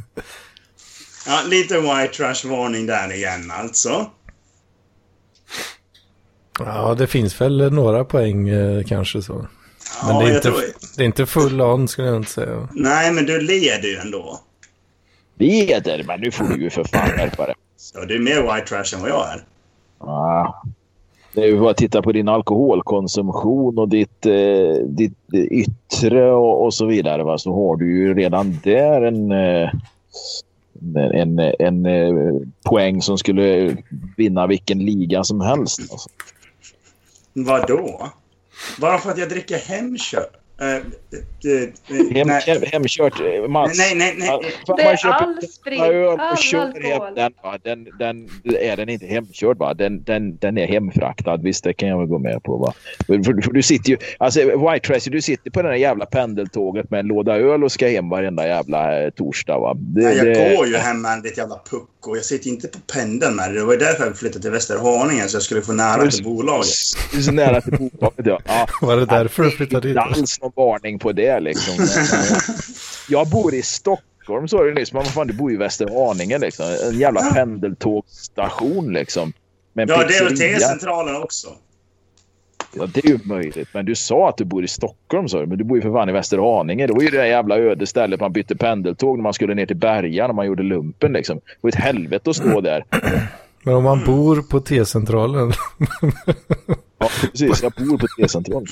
Ja, 1.26 1.40
lite 1.46 1.80
white 1.80 2.14
trash-varning 2.16 2.87
där 2.87 3.12
igen 3.12 3.50
alltså. 3.50 4.11
Ja, 6.59 6.94
det 6.94 7.06
finns 7.06 7.40
väl 7.40 7.72
några 7.72 8.04
poäng 8.04 8.48
eh, 8.48 8.85
kanske 8.85 9.22
så. 9.22 9.35
Men 9.35 9.46
Ja, 10.02 10.20
det, 10.20 10.24
är 10.24 10.28
jag 10.28 10.37
inte, 10.37 10.48
tror... 10.50 10.61
det 10.96 11.02
är 11.02 11.06
inte 11.06 11.26
full 11.26 11.61
on 11.61 11.88
skulle 11.88 12.09
jag 12.09 12.16
inte 12.16 12.30
säga. 12.30 12.68
Nej, 12.72 13.12
men 13.12 13.26
du 13.26 13.40
leder 13.40 13.88
ju 13.88 13.96
ändå. 13.96 14.40
Leder, 15.38 16.04
men 16.06 16.20
nu 16.20 16.30
får 16.30 16.44
du 16.44 16.62
ju 16.62 16.70
för 16.70 16.85
fan 16.85 17.09
skärpa 17.09 17.46
dig. 17.46 17.54
Ja, 17.94 18.04
du 18.04 18.14
är 18.14 18.18
mer 18.18 18.42
white 18.42 18.66
trash 18.66 18.94
än 18.94 19.00
vad 19.00 19.11
jag 19.11 19.26
är. 19.33 19.44
Ah. 19.98 20.62
Det 21.35 21.40
är 21.42 21.46
ju 21.46 21.61
bara 21.61 21.70
att 21.70 21.76
titta 21.76 22.02
på 22.02 22.12
din 22.12 22.28
alkoholkonsumtion 22.28 23.78
och 23.78 23.88
ditt, 23.88 24.26
eh, 24.26 24.87
ditt 24.87 25.18
yttre 25.50 26.33
och, 26.33 26.64
och 26.64 26.74
så 26.74 26.87
vidare. 26.87 27.24
Va? 27.24 27.38
Så 27.38 27.54
har 27.54 27.76
du 27.76 27.98
ju 27.98 28.14
redan 28.14 28.61
där 28.62 29.02
en, 29.02 29.33
eh, 29.33 29.70
en, 31.14 31.38
en, 31.38 31.86
en 31.86 32.52
poäng 32.64 33.02
som 33.02 33.18
skulle 33.18 33.76
vinna 34.16 34.46
vilken 34.46 34.78
liga 34.78 35.24
som 35.24 35.40
helst. 35.40 35.80
Alltså. 35.80 36.08
Vadå? 37.32 38.10
Bara 38.80 38.98
för 38.98 39.10
att 39.10 39.18
jag 39.18 39.28
dricker 39.28 39.58
hemkött? 39.58 40.39
Hem, 40.60 42.26
nej. 42.26 42.42
hem, 42.46 42.62
hemkört, 42.72 43.20
eh, 43.20 43.48
Mats. 43.48 43.78
nej, 43.78 43.94
nej, 43.94 44.14
nej. 44.18 44.40
Det 44.76 44.82
är 44.82 45.06
all 45.06 45.42
sprit, 45.42 45.80
öl 45.80 46.06
och 46.06 46.20
all 46.20 46.36
kör 46.36 46.58
alkohol. 46.58 47.14
den, 47.14 47.32
va? 47.42 47.58
Den, 47.62 47.88
den, 47.98 48.28
är 48.60 48.76
den 48.76 48.88
inte 48.88 49.06
hemkörd. 49.06 49.58
Va? 49.58 49.74
Den, 49.74 50.02
den, 50.02 50.36
den 50.36 50.58
är 50.58 50.66
hemfraktad. 50.66 51.36
Visst, 51.36 51.64
det 51.64 51.72
kan 51.72 51.88
jag 51.88 51.98
väl 51.98 52.06
gå 52.06 52.18
med 52.18 52.42
på. 52.42 52.56
Va? 52.56 52.72
För, 53.06 53.22
för, 53.22 53.42
för 53.42 53.52
du 53.52 53.62
sitter 53.62 53.90
ju... 53.90 53.96
Alltså, 54.18 54.40
White 54.40 54.86
Tracy, 54.86 55.10
du 55.10 55.22
sitter 55.22 55.50
på 55.50 55.62
det 55.62 55.68
där 55.68 55.76
jävla 55.76 56.06
pendeltåget 56.06 56.90
med 56.90 57.00
en 57.00 57.06
låda 57.06 57.36
öl 57.36 57.64
och 57.64 57.72
ska 57.72 57.88
hem 57.88 58.08
varenda 58.08 58.46
jävla 58.46 59.02
eh, 59.02 59.10
torsdag. 59.10 59.58
Va? 59.58 59.74
Det, 59.74 60.02
Nej, 60.02 60.16
jag 60.16 60.26
det, 60.26 60.56
går 60.56 60.66
ju 60.66 60.76
hem 60.76 61.02
med 61.02 61.22
ditt 61.22 61.38
jävla 61.38 61.60
pucko. 61.70 62.16
Jag 62.16 62.24
sitter 62.24 62.48
inte 62.48 62.68
på 62.68 62.78
pendeln 62.92 63.36
med 63.36 63.50
det. 63.50 63.58
Det 63.58 63.64
var 63.64 63.72
ju 63.72 63.78
därför 63.78 64.04
jag 64.04 64.16
flyttade 64.16 64.42
till 64.42 64.50
Västerhaninge 64.50 65.28
så 65.28 65.36
jag 65.36 65.42
skulle 65.42 65.62
få 65.62 65.72
nära 65.72 66.06
till 66.06 66.24
bolaget. 66.24 66.68
Du 67.12 67.18
är 67.18 67.22
så 67.22 67.32
nära 67.32 67.60
till 67.60 67.72
bolaget. 67.72 68.26
Ja. 68.26 68.40
Ja. 68.46 68.66
Var 68.86 68.96
det 68.96 69.06
därför 69.06 69.42
du 69.42 69.50
flyttade 69.50 69.88
dit? 69.88 69.96
Någon 70.56 70.66
varning 70.66 70.98
på 70.98 71.12
det 71.12 71.40
liksom. 71.40 71.74
Jag 73.08 73.28
bor 73.28 73.54
i 73.54 73.62
Stockholm 73.62 74.48
sa 74.48 74.62
du 74.64 74.74
nyss, 74.74 74.92
men 74.92 75.02
vad 75.02 75.12
fan 75.12 75.26
du 75.26 75.32
bor 75.32 75.52
i 75.52 75.56
Västerhaninge 75.56 76.38
liksom. 76.38 76.66
En 76.90 76.98
jävla 76.98 77.20
Ja. 77.24 77.30
pendeltågsstation 77.34 78.92
liksom. 78.92 79.32
Med 79.72 79.90
en 79.90 79.96
Ja, 79.98 80.06
det 80.08 80.14
är 80.16 80.24
väl. 80.24 80.38
T-centralen 80.38 81.16
också. 81.22 81.48
Ja, 82.74 82.86
det 82.94 83.04
är 83.04 83.08
ju 83.08 83.18
möjligt. 83.24 83.68
Men 83.74 83.84
du 83.86 83.94
sa 83.94 84.28
att 84.28 84.36
du 84.36 84.44
bor 84.44 84.64
i 84.64 84.68
Stockholm, 84.68 85.28
sa 85.28 85.40
du. 85.40 85.46
Men 85.46 85.58
du 85.58 85.64
bor 85.64 85.76
ju 85.78 85.82
för 85.82 85.92
fan 85.92 86.08
i 86.08 86.12
Västerhaninge. 86.12 86.86
Det 86.86 86.92
var 86.92 87.02
ju 87.02 87.08
det 87.10 87.16
där 87.18 87.24
jävla 87.24 87.56
öde 87.58 87.86
stället 87.86 88.20
man 88.20 88.32
bytte 88.32 88.56
pendeltåg 88.56 89.16
när 89.18 89.22
man 89.22 89.32
skulle 89.34 89.54
ner 89.54 89.66
till 89.66 89.76
Berga 89.76 90.26
när 90.26 90.34
man 90.34 90.46
gjorde 90.46 90.62
lumpen 90.62 91.12
liksom. 91.12 91.36
Det 91.36 91.42
var 91.60 91.68
ett 91.68 91.74
helvete 91.74 92.30
att 92.30 92.36
stå 92.36 92.60
där. 92.60 92.84
Men 93.62 93.74
om 93.74 93.82
man 93.84 94.04
bor 94.04 94.42
på 94.42 94.60
T-centralen, 94.60 95.52
Ja, 97.00 97.08
precis. 97.20 97.62
Jag 97.62 97.72
bor 97.72 97.98
på 97.98 98.06
T-centralen. 98.06 98.66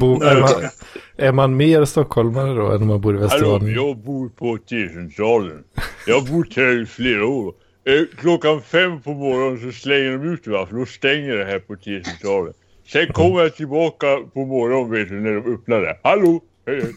bo, 0.00 0.22
är, 0.22 0.40
man, 0.40 0.50
är 1.16 1.32
man 1.32 1.56
mer 1.56 1.84
stockholmare 1.84 2.54
då 2.54 2.66
än 2.72 2.82
om 2.82 2.88
man 2.88 3.00
bor 3.00 3.14
i 3.14 3.16
Hallå, 3.18 3.28
Västerhaninge? 3.28 3.72
jag 3.72 3.96
bor 3.96 4.28
på 4.28 4.58
T-centralen. 4.58 5.64
Jag 6.06 6.20
har 6.20 6.32
bott 6.32 6.56
här 6.56 6.82
i 6.82 6.86
flera 6.86 7.26
år. 7.26 7.54
Eh, 7.84 8.02
klockan 8.20 8.62
fem 8.62 9.00
på 9.00 9.10
morgonen 9.10 9.72
så 9.72 9.78
slänger 9.78 10.10
de 10.10 10.32
ut 10.32 10.46
va, 10.46 10.66
för 10.66 10.76
då 10.76 10.86
stänger 10.86 11.36
det 11.36 11.44
här 11.44 11.58
på 11.58 11.76
T-centralen. 11.76 12.52
Sen 12.86 13.06
kommer 13.12 13.40
jag 13.40 13.56
tillbaka 13.56 14.06
på 14.34 14.44
morgonen 14.44 14.90
vet 14.90 15.08
du, 15.08 15.20
när 15.20 15.34
de 15.34 15.54
öppnar 15.54 15.80
det. 15.80 15.98
Hallå, 16.02 16.40
hej 16.66 16.82
hej. 16.82 16.94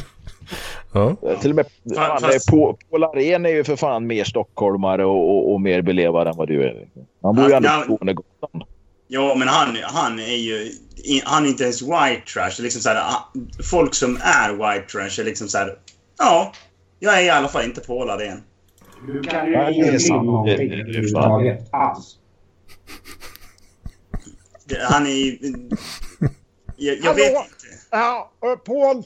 Ja. 0.92 1.16
Till 1.40 1.50
och 1.50 1.56
med 1.56 1.66
fan, 1.96 2.20
fast- 2.20 2.28
det 2.28 2.34
är 2.34 2.50
på, 2.50 2.78
Paul 2.90 3.02
är 3.46 3.48
ju 3.48 3.64
för 3.64 3.76
fan 3.76 4.06
mer 4.06 4.24
stockholmare 4.24 5.04
och, 5.04 5.30
och, 5.30 5.52
och 5.52 5.60
mer 5.60 5.82
belevad 5.82 6.28
än 6.28 6.36
vad 6.36 6.48
du 6.48 6.62
är. 6.62 6.86
Han 7.22 7.36
bor 7.36 7.48
ju 7.48 7.52
ändå 7.52 7.68
på 7.86 7.96
Skånegatan. 7.96 8.62
Ja, 9.14 9.34
men 9.34 9.48
han, 9.48 9.76
han 9.82 10.18
är 10.18 10.36
ju... 10.36 10.72
Han 11.24 11.44
är 11.44 11.48
inte 11.48 11.62
ens 11.64 11.82
white 11.82 12.22
trash. 12.32 12.62
Liksom 12.62 12.82
så 12.82 12.88
här, 12.88 12.96
ah, 12.96 13.32
folk 13.70 13.94
som 13.94 14.16
är 14.22 14.52
white 14.52 14.86
trash 14.92 15.20
är 15.20 15.24
liksom 15.24 15.48
så 15.48 15.58
här... 15.58 15.78
Ja, 16.18 16.52
jag 16.98 17.18
är 17.18 17.22
i 17.22 17.30
alla 17.30 17.48
fall 17.48 17.64
inte 17.64 17.80
Paul 17.80 18.10
Arén. 18.10 18.42
Du 19.06 19.22
kan 19.22 19.46
ju 19.46 19.52
skit 19.52 20.08
det 20.44 20.52
är 20.52 20.80
överhuvudtaget 20.80 21.68
alls. 21.72 22.16
Han 24.88 25.06
är 25.06 25.10
ju... 25.10 25.38
Jag, 26.76 26.96
jag 26.96 27.02
Hallå? 27.04 27.14
vet 27.14 27.30
inte. 27.32 27.84
Ja, 27.90 28.32
Paul. 28.66 29.04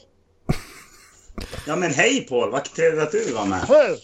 Ja, 1.67 1.75
men 1.75 1.91
hej 1.93 2.21
Paul. 2.29 2.51
Vad 2.51 2.63
trevligt 2.63 3.03
att 3.03 3.11
du 3.11 3.33
var 3.33 3.45
med. 3.45 3.59
Hej. 3.59 3.99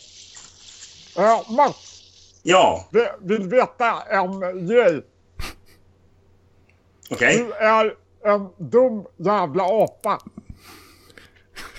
Ja, 1.16 1.46
Mats. 1.50 2.02
Ja, 2.44 2.88
vi- 2.92 3.08
Vill 3.22 3.48
veta 3.48 4.02
en 4.10 4.40
grej. 4.68 5.02
Okej. 7.12 7.38
Du 7.38 7.54
är 7.54 7.94
en 8.24 8.50
dum 8.58 9.06
jävla 9.18 9.64
apa. 9.64 10.20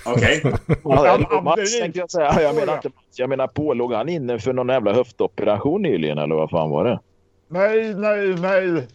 Okej. 0.07 0.43
Ja, 0.85 1.19
Ja, 1.31 1.41
Mats 1.41 1.79
tänkte 1.81 1.99
jag 2.01 2.11
säga. 2.11 2.43
Jag 2.43 2.55
menar 2.55 2.75
inte 2.77 2.89
Mats. 2.89 3.19
Jag 3.19 3.29
menar 3.29 3.47
Paul. 3.47 3.77
Låg 3.77 3.93
han 3.93 4.09
inne 4.09 4.39
för 4.39 4.53
någon 4.53 4.69
jävla 4.69 4.93
höftoperation 4.93 5.83
nyligen 5.83 6.19
eller 6.19 6.35
vad 6.35 6.51
fan 6.51 6.71
var 6.71 6.85
det? 6.85 7.01
Nej, 7.49 7.95
nej, 7.95 8.35
nej. 8.35 8.89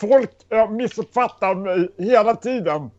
Folk 0.00 0.30
äh, 0.48 0.70
missuppfattar 0.70 1.54
mig 1.54 1.88
hela 1.98 2.36
tiden. 2.36 2.90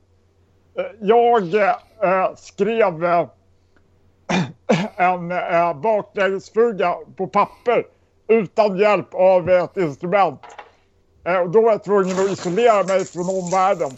Eh, 0.77 0.85
Jag 1.01 1.53
äh, 1.55 2.35
skrev 2.35 3.05
äh, 3.05 3.27
en 4.95 5.31
äh, 5.31 5.73
baklängesfluga 5.73 6.95
på 7.17 7.27
papper 7.27 7.85
utan 8.27 8.77
hjälp 8.77 9.13
av 9.13 9.49
ett 9.49 9.77
instrument. 9.77 10.39
Eh, 11.25 11.35
och 11.37 11.49
då 11.49 11.61
var 11.61 11.71
jag 11.71 11.83
tvungen 11.83 12.19
att 12.19 12.31
isolera 12.31 12.83
mig 12.83 13.05
från 13.05 13.29
omvärlden. 13.29 13.91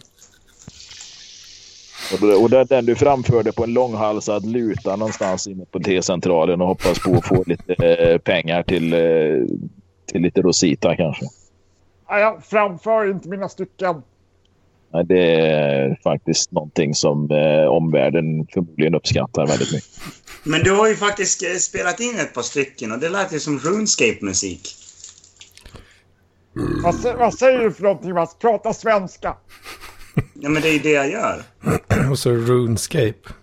Och, 2.12 2.20
det- 2.28 2.34
och 2.36 2.50
det 2.50 2.58
är 2.58 2.64
den 2.64 2.86
du 2.86 2.94
framförde 2.94 3.52
på 3.52 3.64
en 3.64 3.72
långhalsad 3.72 4.46
luta 4.46 4.96
någonstans 4.96 5.46
inne 5.46 5.64
på 5.64 5.80
T-centralen 5.80 6.60
och 6.60 6.66
hoppas 6.66 6.98
på 6.98 7.14
att 7.14 7.26
få 7.26 7.44
lite 7.46 7.74
eh, 7.74 8.18
pengar 8.18 8.62
till, 8.62 8.92
eh, 8.92 9.00
till 10.12 10.22
lite 10.22 10.42
Rosita 10.42 10.96
kanske. 10.96 11.24
Nej, 12.10 12.20
Jag 12.20 12.44
framför 12.44 13.10
inte 13.10 13.28
mina 13.28 13.48
stycken. 13.48 14.02
Nej, 14.92 15.04
det 15.04 15.40
är 15.40 16.00
faktiskt 16.02 16.52
någonting 16.52 16.94
som 16.94 17.30
eh, 17.30 17.68
omvärlden 17.68 18.46
förmodligen 18.54 18.94
uppskattar 18.94 19.46
väldigt 19.46 19.72
mycket. 19.72 19.90
Men 20.44 20.60
du 20.62 20.70
har 20.76 20.88
ju 20.88 20.96
faktiskt 20.96 21.62
spelat 21.62 22.00
in 22.00 22.18
ett 22.18 22.34
par 22.34 22.42
stycken 22.42 22.92
och 22.92 22.98
det 22.98 23.08
lät 23.08 23.32
ju 23.34 23.40
som 23.40 23.58
RuneScape-musik. 23.58 24.74
Vad, 26.82 27.18
vad 27.18 27.34
säger 27.34 27.58
du 27.58 27.72
för 27.72 27.82
någonting 27.82 28.14
Mats? 28.14 28.36
Prata 28.38 28.72
svenska. 28.72 29.36
Ja, 30.34 30.48
men 30.48 30.62
det 30.62 30.68
är 30.68 30.72
ju 30.72 30.78
det 30.78 30.90
jag 30.90 31.10
gör. 31.10 31.42
Och 32.10 32.18
så 32.18 32.30
RuneScape. 32.30 33.34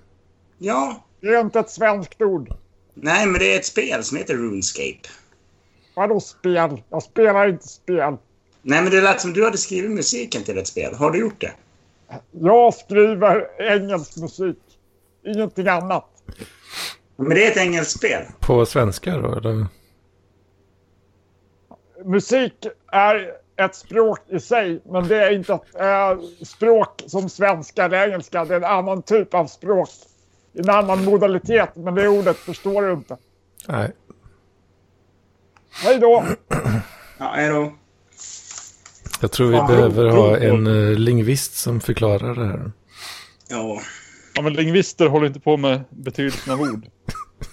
Ja. 0.57 1.05
Det 1.21 1.27
är 1.27 1.41
inte 1.41 1.59
ett 1.59 1.69
svenskt 1.69 2.21
ord. 2.21 2.49
Nej, 2.93 3.25
men 3.25 3.39
det 3.39 3.53
är 3.53 3.59
ett 3.59 3.65
spel 3.65 4.03
som 4.03 4.17
heter 4.17 4.33
RuneScape. 4.33 5.09
Vadå 5.95 6.19
spel? 6.19 6.81
Jag 6.89 7.03
spelar 7.03 7.49
inte 7.49 7.67
spel. 7.67 8.17
Nej, 8.61 8.81
men 8.81 8.91
det 8.91 9.01
lät 9.01 9.21
som 9.21 9.33
du 9.33 9.43
hade 9.43 9.57
skrivit 9.57 9.91
musiken 9.91 10.43
till 10.43 10.57
ett 10.57 10.67
spel. 10.67 10.95
Har 10.95 11.11
du 11.11 11.19
gjort 11.19 11.41
det? 11.41 11.51
Jag 12.31 12.73
skriver 12.73 13.61
engelsk 13.61 14.17
musik. 14.17 14.59
Ingenting 15.25 15.67
annat. 15.67 16.09
Men 17.15 17.29
det 17.29 17.47
är 17.47 17.51
ett 17.51 17.57
engelskt 17.57 17.97
spel. 17.97 18.21
På 18.39 18.65
svenska 18.65 19.17
då 19.17 19.35
eller? 19.35 19.67
Musik 22.05 22.67
är 22.91 23.31
ett 23.57 23.75
språk 23.75 24.19
i 24.29 24.39
sig, 24.39 24.81
men 24.85 25.07
det 25.07 25.23
är 25.23 25.31
inte 25.31 25.53
ett 25.53 25.61
äh, 25.75 26.45
språk 26.45 27.03
som 27.07 27.29
svenska 27.29 27.85
eller 27.85 28.07
engelska. 28.07 28.45
Det 28.45 28.53
är 28.53 28.57
en 28.57 28.63
annan 28.63 29.01
typ 29.01 29.33
av 29.33 29.47
språk. 29.47 29.89
En 30.53 30.69
annan 30.69 31.05
modalitet, 31.05 31.75
men 31.75 31.95
det 31.95 32.07
ordet 32.07 32.37
förstår 32.37 32.81
du 32.81 32.93
inte. 32.93 33.17
Nej. 33.67 33.91
Hej 35.83 35.99
då! 35.99 36.23
Ja, 37.17 37.31
hej 37.35 37.49
då. 37.49 37.73
Jag 39.21 39.31
tror 39.31 39.47
vi 39.47 39.57
Fan, 39.57 39.67
behöver 39.67 40.09
ha 40.09 40.37
en 40.37 40.67
uh, 40.67 40.97
lingvist 40.97 41.55
som 41.57 41.79
förklarar 41.79 42.35
det 42.35 42.45
här. 42.45 42.71
Ja. 43.49 43.81
Ja, 44.35 44.41
men 44.41 44.53
lingvister 44.53 45.07
håller 45.07 45.27
inte 45.27 45.39
på 45.39 45.57
med 45.57 45.83
betydelsen 45.89 46.53
av 46.53 46.61
ord. 46.61 46.85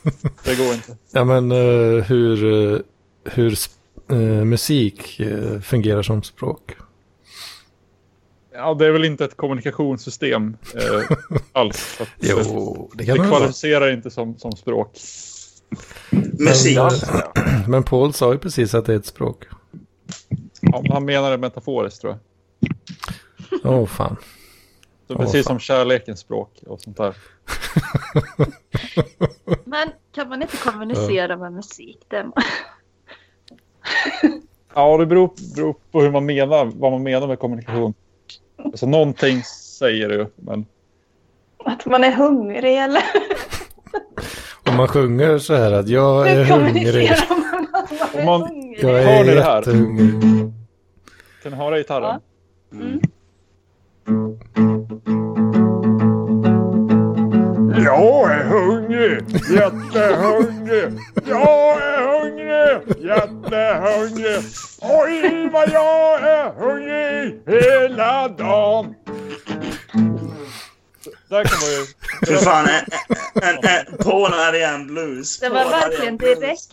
Det 0.45 0.57
går 0.57 0.75
inte. 0.75 0.97
Ja 1.13 1.25
men 1.25 1.53
eh, 1.53 2.05
hur, 2.05 2.45
eh, 2.73 2.79
hur 3.25 3.55
eh, 4.11 4.45
musik 4.45 5.21
eh, 5.21 5.61
fungerar 5.61 6.03
som 6.03 6.23
språk. 6.23 6.77
Ja, 8.55 8.75
det 8.75 8.87
är 8.87 8.91
väl 8.91 9.05
inte 9.05 9.25
ett 9.25 9.37
kommunikationssystem 9.37 10.57
eh, 10.75 11.17
alls. 11.53 12.01
Jo, 12.21 12.91
det 12.93 12.99
det 12.99 13.07
kan 13.07 13.15
det 13.15 13.23
vara. 13.23 13.31
kvalificerar 13.31 13.93
inte 13.93 14.11
som, 14.11 14.39
som 14.39 14.53
språk. 14.53 14.99
Musik. 16.33 16.79
Men, 16.79 16.91
men 17.69 17.83
Paul 17.83 18.13
sa 18.13 18.33
ju 18.33 18.39
precis 18.39 18.75
att 18.75 18.87
det 18.87 18.93
är 18.93 18.97
ett 18.97 19.07
språk. 19.07 19.45
Ja, 20.61 20.81
men 20.83 20.93
han 20.93 21.05
menar 21.05 21.31
det 21.31 21.39
metaforiskt 21.39 22.01
tror 22.01 22.13
jag. 22.13 22.21
Åh 23.65 23.81
oh, 23.81 23.87
fan. 23.87 24.17
Så 25.09 25.17
precis 25.17 25.33
fan. 25.33 25.45
som 25.45 25.59
kärlekens 25.59 26.21
språk 26.21 26.63
och 26.67 26.81
sånt 26.81 26.97
där. 26.97 27.17
Men 29.65 29.89
kan 30.15 30.29
man 30.29 30.43
inte 30.43 30.57
kommunicera 30.57 31.37
med 31.37 31.53
musik? 31.53 31.99
Det 32.09 32.31
Ja, 34.75 34.97
det 34.99 35.07
beror, 35.07 35.31
beror 35.57 35.75
på 35.93 36.01
hur 36.03 36.11
man 36.11 36.27
menar, 36.27 36.65
vad 36.75 36.93
man 36.93 37.03
menar 37.03 37.27
med 37.27 37.39
kommunikation. 37.39 37.95
Alltså 38.65 38.87
någonting 38.87 39.43
säger 39.79 40.09
ju, 40.11 40.27
men 40.37 40.67
Att 41.65 41.87
man 41.87 42.05
är 42.05 42.13
hungrig 42.13 42.79
eller? 42.79 43.03
Om 44.71 44.77
man 44.77 44.89
sjunger 44.89 45.39
så 45.39 45.55
här 45.55 45.73
att 45.73 45.89
jag 45.89 46.29
är 46.31 46.37
Hur 46.37 46.45
hungrig. 46.45 46.75
kommunicerar 46.75 47.27
man 47.29 47.67
att 48.01 48.25
man 48.25 48.43
är 48.43 48.49
hungrig? 48.49 48.79
Jag 48.85 48.89
Hör 48.91 49.21
är 49.21 49.25
ni 49.25 49.35
det 49.35 49.43
här? 49.43 49.57
jättehungrig. 49.57 50.53
kan 51.43 51.53
ni 51.53 51.59
höra 51.59 51.79
gitarren? 51.79 52.21
Mm. 52.73 53.01
Jag 57.85 58.33
är 58.33 58.45
hungrig, 58.45 59.23
jättehungrig. 59.51 60.99
Jag 61.27 61.83
är 61.83 62.21
hungrig, 62.21 63.05
jättehungrig. 63.05 64.43
Oj, 64.81 65.49
vad 65.53 65.69
jag 65.69 66.23
är 66.23 66.53
hungrig 66.53 67.43
hela 67.47 68.29
dagen. 68.29 68.95
Där 71.29 71.45
kan 71.45 71.59
man 71.61 71.71
ju... 71.71 71.87
För 72.27 72.45
fan, 72.45 72.67
en, 72.69 72.85
en, 73.43 73.57
en, 73.57 73.97
Paul 73.99 74.33
Arjen 74.35 74.87
Blues. 74.87 75.41
Det 75.41 75.49
var 75.49 75.65
verkligen 75.65 76.17
Blues. 76.17 76.39
direkt. 76.39 76.73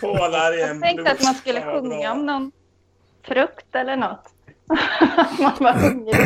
Paul 0.00 0.34
Arjen 0.34 0.68
Jag 0.68 0.82
tänkte 0.82 1.12
att 1.12 1.22
man 1.22 1.34
skulle 1.34 1.60
sjunga 1.60 2.12
om 2.12 2.26
någon 2.26 2.52
frukt 3.26 3.74
eller 3.74 3.96
något. 3.96 4.24
Man 5.38 5.52
var 5.60 5.72
hungrig. 5.72 6.16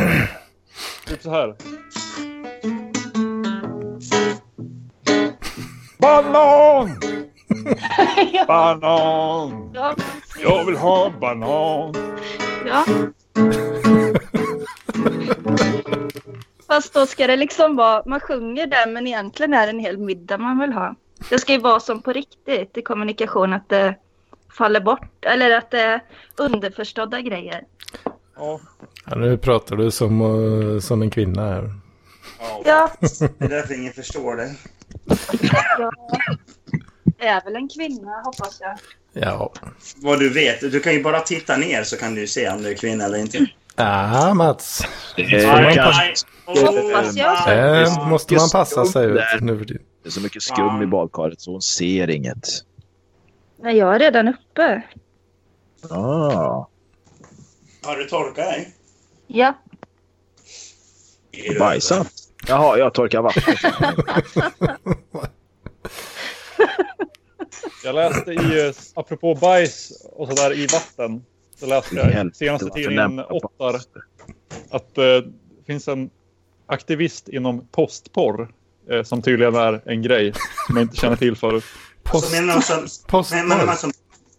Typ 1.07 1.21
så 1.21 1.29
här. 1.29 1.55
Banan, 5.99 6.99
ja, 8.33 8.45
banan. 8.47 9.71
ja, 9.73 9.95
Jag 10.43 10.65
vill 10.65 10.77
ha 10.77 11.09
banan. 11.21 11.93
ja. 12.65 12.85
Fast 16.67 16.93
då 16.93 17.05
ska 17.05 17.27
det 17.27 17.35
liksom 17.35 17.75
vara, 17.75 18.03
man 18.05 18.19
sjunger 18.19 18.67
där 18.67 18.87
men 18.91 19.07
egentligen 19.07 19.53
är 19.53 19.65
det 19.67 19.69
en 19.71 19.79
hel 19.79 19.97
middag 19.97 20.37
man 20.37 20.59
vill 20.59 20.73
ha. 20.73 20.95
Det 21.29 21.39
ska 21.39 21.53
ju 21.53 21.59
vara 21.59 21.79
som 21.79 22.01
på 22.01 22.13
riktigt 22.13 22.77
i 22.77 22.81
kommunikation 22.81 23.53
att 23.53 23.69
det 23.69 23.95
faller 24.57 24.79
bort 24.81 25.25
eller 25.25 25.57
att 25.57 25.71
det 25.71 25.81
är 25.81 26.01
underförstådda 26.37 27.21
grejer. 27.21 27.63
Ja. 28.35 28.59
Ja, 29.05 29.15
nu 29.15 29.37
pratar 29.37 29.75
du 29.75 29.91
som, 29.91 30.21
eh, 30.21 30.79
som 30.79 31.01
en 31.01 31.09
kvinna 31.09 31.41
här. 31.49 31.73
Ja, 32.65 32.91
Det 32.99 33.45
är 33.45 33.49
därför 33.49 33.73
ingen 33.73 33.93
förstår 33.93 34.35
det. 34.35 34.55
Jag 37.17 37.27
är 37.27 37.43
väl 37.43 37.55
en 37.55 37.69
kvinna 37.69 38.21
hoppas 38.23 38.57
jag. 38.61 38.77
Ja. 39.23 39.53
Vad 39.95 40.19
du 40.19 40.33
vet, 40.33 40.61
du 40.61 40.79
kan 40.79 40.93
ju 40.93 41.03
bara 41.03 41.19
titta 41.19 41.57
ner 41.57 41.83
så 41.83 41.97
kan 41.97 42.15
du 42.15 42.27
se 42.27 42.49
om 42.49 42.61
du 42.63 42.69
är 42.69 42.75
kvinna 42.75 43.05
eller 43.05 43.17
inte. 43.17 43.47
Ja, 43.75 44.33
Mats. 44.33 44.81
Det 45.15 45.45
Hoppas 46.45 47.15
jag 47.15 48.07
måste 48.07 48.35
man 48.35 48.49
passa 48.49 48.85
sig 48.85 49.05
ut 49.05 49.21
nu 49.41 49.57
för 49.57 49.65
tiden. 49.65 49.83
det 50.03 50.09
är 50.09 50.11
så 50.11 50.21
mycket 50.21 50.43
skum 50.43 50.81
i 50.81 50.85
badkaret 50.85 51.41
så 51.41 51.51
hon 51.51 51.61
ser 51.61 52.09
inget. 52.09 52.47
Nej, 53.61 53.77
jag 53.77 53.95
är 53.95 53.99
redan 53.99 54.27
uppe. 54.27 54.81
Ah, 55.89 56.67
Har 57.83 57.95
du 57.97 58.05
torkat 58.05 58.35
dig? 58.35 58.73
Ja. 59.27 59.53
bajsat. 61.59 62.07
Jaha, 62.47 62.77
jag 62.77 62.93
torkar 62.93 63.21
vatten. 63.21 63.55
Jag 67.83 67.95
läste 67.95 68.31
i, 68.31 68.67
eh, 68.67 68.73
apropå 68.93 69.35
bajs 69.35 69.91
och 70.15 70.27
sådär 70.27 70.53
i 70.53 70.67
vatten, 70.67 71.25
så 71.59 71.65
läste 71.65 71.95
jag 71.95 72.03
Helvete, 72.03 72.37
senaste 72.37 72.69
tidningen 72.69 73.19
Ottar 73.19 73.75
att 74.69 74.97
eh, 74.97 75.03
det 75.03 75.31
finns 75.67 75.87
en 75.87 76.09
aktivist 76.65 77.29
inom 77.29 77.67
postporr 77.67 78.51
eh, 78.89 79.03
som 79.03 79.21
tydligen 79.21 79.55
är 79.55 79.81
en 79.85 80.01
grej 80.01 80.33
som 80.67 80.75
jag 80.75 80.83
inte 80.83 80.97
känner 80.97 81.15
till 81.15 81.35
förut. 81.35 81.63
Post, 82.03 82.15
Alltså, 82.25 82.41
menar 82.41 82.53
man 82.53 82.63
som, 82.63 82.87
post, 83.07 83.31
menar 83.31 83.65
man 83.65 83.77
som, 83.77 83.91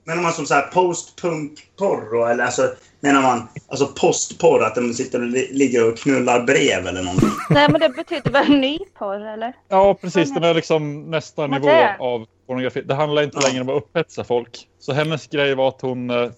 menar 0.09 0.22
man 0.22 0.32
som 0.32 0.46
så 0.46 0.54
här 0.54 0.62
post-punk-porr 0.62 2.12
då? 2.12 2.26
Eller 2.26 2.44
alltså, 2.44 2.70
menar 3.00 3.22
man 3.22 3.48
alltså 3.68 3.86
postporr? 3.86 4.62
Att 4.62 4.74
de 4.74 4.94
sitter 4.94 5.20
och 5.20 5.26
li- 5.28 5.50
ligger 5.52 5.88
och 5.88 5.98
knullar 5.98 6.42
brev 6.42 6.86
eller 6.86 7.02
någonting? 7.02 7.28
Nej, 7.50 7.68
men 7.70 7.80
det 7.80 7.88
betyder 7.88 8.30
väl 8.30 8.48
ny 8.48 8.78
porr 8.98 9.26
eller? 9.26 9.52
Ja, 9.68 9.94
precis. 9.94 10.34
Den 10.34 10.44
är 10.44 10.54
liksom 10.54 11.11
nästa 11.11 11.42
Vad 11.42 11.50
nivå 11.50 11.66
det? 11.66 11.96
av 11.98 12.26
pornografi. 12.46 12.82
Det 12.82 12.94
handlar 12.94 13.22
inte 13.22 13.40
längre 13.48 13.61
om 13.62 13.68
att 13.68 13.76
upphetsa 13.82 14.24
folk. 14.24 14.68
Så 14.78 14.92
hennes 14.92 15.26
grej 15.26 15.54
var 15.54 15.68
att 15.68 15.80
hon 15.80 16.11
eh, 16.11 16.30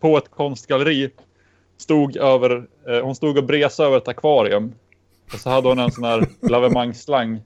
på 0.00 0.16
ett 0.18 0.30
konstgalleri 0.30 1.10
stod 1.78 2.16
över, 2.16 2.64
eh, 2.88 3.00
hon 3.04 3.14
stod 3.14 3.38
och 3.38 3.44
bresade 3.44 3.86
över 3.88 3.96
ett 3.98 4.08
akvarium. 4.08 4.72
Och 5.34 5.38
så 5.40 5.50
hade 5.50 5.68
hon 5.68 5.78
en 5.78 5.90
sån 5.92 6.04
här 6.04 6.26
lavemangsslang 6.48 7.40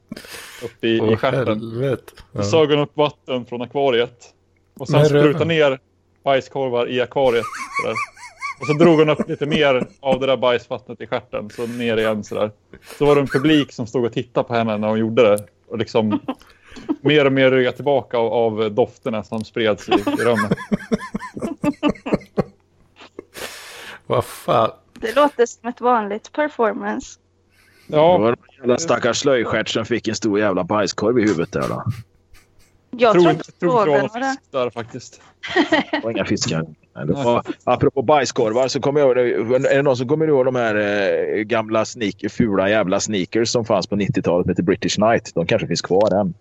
uppe 0.64 0.87
i, 0.89 0.97
i 0.97 1.01
Åh, 1.01 1.16
stjärten. 1.16 1.47
helvete. 1.47 2.12
Så 2.16 2.39
Ja. 2.39 2.43
sög 2.43 2.70
hon 2.70 2.78
upp 2.78 2.97
vatten 2.97 3.47
från 3.47 3.62
akvariet. 3.62 4.30
Och 4.79 4.89
sen 4.89 5.07
sprutade 5.07 5.45
ner 5.45 5.79
bajskorvar 6.25 6.91
i 6.91 7.01
akvariet. 7.01 7.45
Sådär. 7.83 7.95
Och 8.61 8.66
så 8.66 8.72
drog 8.72 8.99
hon 8.99 9.09
upp 9.11 9.29
lite 9.29 9.47
mer 9.47 9.87
av 10.01 10.20
det 10.20 10.27
där 10.27 10.37
bajsvattnet 10.37 11.01
i 11.01 11.07
stjärten. 11.07 11.51
Så 11.51 11.66
ner 11.66 11.97
igen 11.97 12.25
sådär. 12.25 12.51
Så 12.99 13.07
var 13.07 13.14
det 13.14 13.20
en 13.20 13.27
publik 13.27 13.72
som 13.72 13.87
stod 13.87 14.05
och 14.05 14.12
tittade 14.12 14.49
på 14.49 14.55
henne 14.55 14.77
när 14.79 14.89
hon 14.89 14.99
gjorde 14.99 15.22
det. 15.22 15.47
Och 15.68 15.79
liksom 15.79 16.20
mer 17.01 17.25
och 17.25 17.33
mer 17.33 17.51
rygga 17.51 17.72
tillbaka 17.72 18.18
av, 18.18 18.33
av 18.33 18.75
dofterna 18.75 19.22
som 19.25 19.45
spreds 19.45 19.89
i, 19.89 19.93
i 19.93 20.25
rummet. 20.25 20.59
Vad 24.07 24.25
fan. 24.25 24.70
Det 24.93 25.16
låter 25.16 25.47
som 25.47 25.68
ett 25.68 25.81
vanligt 25.81 26.33
performance. 26.33 27.18
Det 27.87 27.97
Ja, 27.97 28.18
var 28.18 28.33
en 28.33 28.37
jävla 28.59 28.79
stackars 28.79 29.18
slöjstjärt 29.18 29.68
som 29.68 29.85
fick 29.85 30.09
en 30.09 30.14
stor 30.14 30.39
jävla 30.39 30.64
bajskorv 30.64 31.18
i 31.18 31.22
huvudet 31.22 31.53
där 31.53 31.68
då. 31.68 31.85
Jag 32.99 33.12
tror 33.12 33.22
tror 33.22 33.30
inte 33.30 33.53
det 33.61 34.18
det. 34.20 34.26
fisk 34.26 34.53
där 34.53 34.70
faktiskt. 34.70 35.20
Det 35.90 36.01
var 36.03 36.11
inga 36.11 36.24
fiskar. 36.24 36.66
Nej, 36.97 37.07
det 37.07 37.12
var, 37.12 37.42
apropå 37.64 38.03
bajskorvar 38.03 38.68
så 38.68 38.80
kommer 38.80 39.01
jag 39.01 39.18
är 39.18 39.76
det 39.76 39.82
någon 39.82 39.97
som 39.97 40.09
kommer 40.09 40.28
ihåg 40.28 40.45
de 40.45 40.55
här 40.55 40.74
eh, 40.74 41.42
gamla 41.42 41.84
sneak, 41.84 42.24
fula 42.30 42.70
jävla 42.70 43.01
sneakers 43.01 43.49
som 43.49 43.64
fanns 43.64 43.86
på 43.86 43.97
90-talet 43.97 44.47
med 44.47 44.64
British 44.64 44.95
Knight? 44.95 45.34
De 45.34 45.47
kanske 45.47 45.66
finns 45.68 45.82
kvar 45.82 46.20
än. 46.20 46.34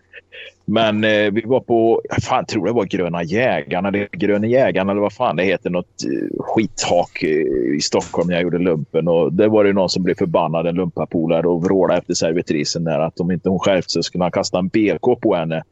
Men 0.65 1.03
eh, 1.03 1.31
vi 1.31 1.41
var 1.45 1.59
på, 1.59 2.01
fan 2.21 2.45
tror 2.45 2.65
det 2.65 2.71
var 2.71 2.85
Gröna 2.85 3.23
Jägarna, 3.23 3.87
eller 3.87 4.07
Gröna 4.11 4.47
Jägarna 4.47 4.91
eller 4.91 5.01
vad 5.01 5.13
fan 5.13 5.35
det 5.35 5.43
heter, 5.43 5.69
något 5.69 6.03
eh, 6.05 6.43
skithak 6.43 7.23
eh, 7.23 7.75
i 7.75 7.79
Stockholm 7.81 8.27
när 8.27 8.35
jag 8.35 8.43
gjorde 8.43 8.57
lumpen. 8.57 9.07
Och 9.07 9.33
det 9.33 9.47
var 9.47 9.63
det 9.63 9.73
någon 9.73 9.89
som 9.89 10.03
blev 10.03 10.15
förbannad, 10.15 10.67
en 10.67 10.75
lumpapolare, 10.75 11.47
och 11.47 11.63
vrålade 11.63 11.99
efter 11.99 12.13
servitrisen 12.13 12.83
där 12.83 12.99
att 12.99 13.19
om 13.19 13.31
inte 13.31 13.49
hon 13.49 13.59
skärpte 13.59 13.89
sig 13.89 14.03
skulle 14.03 14.23
han 14.23 14.31
kasta 14.31 14.59
en 14.59 14.67
BK 14.67 15.21
på 15.21 15.35
henne. 15.35 15.63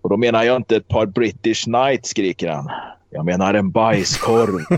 Och 0.00 0.10
då 0.10 0.16
menar 0.16 0.44
jag 0.44 0.56
inte 0.56 0.76
ett 0.76 0.88
par 0.88 1.06
British 1.06 1.64
Knight, 1.64 2.06
skriker 2.06 2.48
han. 2.48 2.70
Jag 3.10 3.24
menar 3.24 3.54
en 3.54 3.70
bajskorv. 3.70 4.60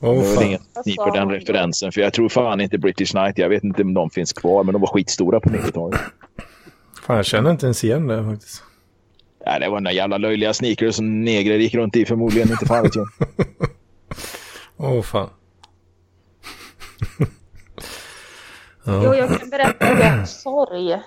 Åh, 0.00 0.18
Det 0.22 0.34
fan. 0.34 0.44
ingen 0.44 0.60
ni 0.86 0.96
på 0.96 1.10
den 1.10 1.30
referensen. 1.30 1.92
För 1.92 2.00
jag 2.00 2.12
tror 2.12 2.28
fan 2.28 2.60
inte 2.60 2.78
British 2.78 3.10
Knight. 3.10 3.38
Jag 3.38 3.48
vet 3.48 3.64
inte 3.64 3.82
om 3.82 3.94
de 3.94 4.10
finns 4.10 4.32
kvar. 4.32 4.64
Men 4.64 4.72
de 4.72 4.80
var 4.82 4.88
skitstora 4.88 5.40
på 5.40 5.48
90-talet. 5.48 6.00
fan, 7.06 7.16
jag 7.16 7.26
känner 7.26 7.50
inte 7.50 7.66
ens 7.66 7.84
igen 7.84 8.06
det 8.06 8.24
faktiskt. 8.24 8.62
Ja, 9.44 9.58
det 9.58 9.68
var 9.68 9.80
några 9.80 9.92
jävla 9.92 10.18
löjliga 10.18 10.54
sneakers 10.54 10.94
som 10.94 11.24
negrer 11.24 11.58
gick 11.58 11.74
runt 11.74 11.96
i 11.96 12.04
förmodligen. 12.06 12.50
Inte 12.50 12.66
fan 12.66 12.82
vet 12.82 12.96
jag. 12.96 13.08
Åh, 14.76 15.02
fan. 15.02 15.28
Jo, 18.86 19.02
ja. 19.02 19.14
jag 19.14 19.40
kan 19.40 19.50
berätta 19.50 19.86
att 19.86 19.98
jag 19.98 20.10
har 20.10 20.24
sorg. 20.24 21.02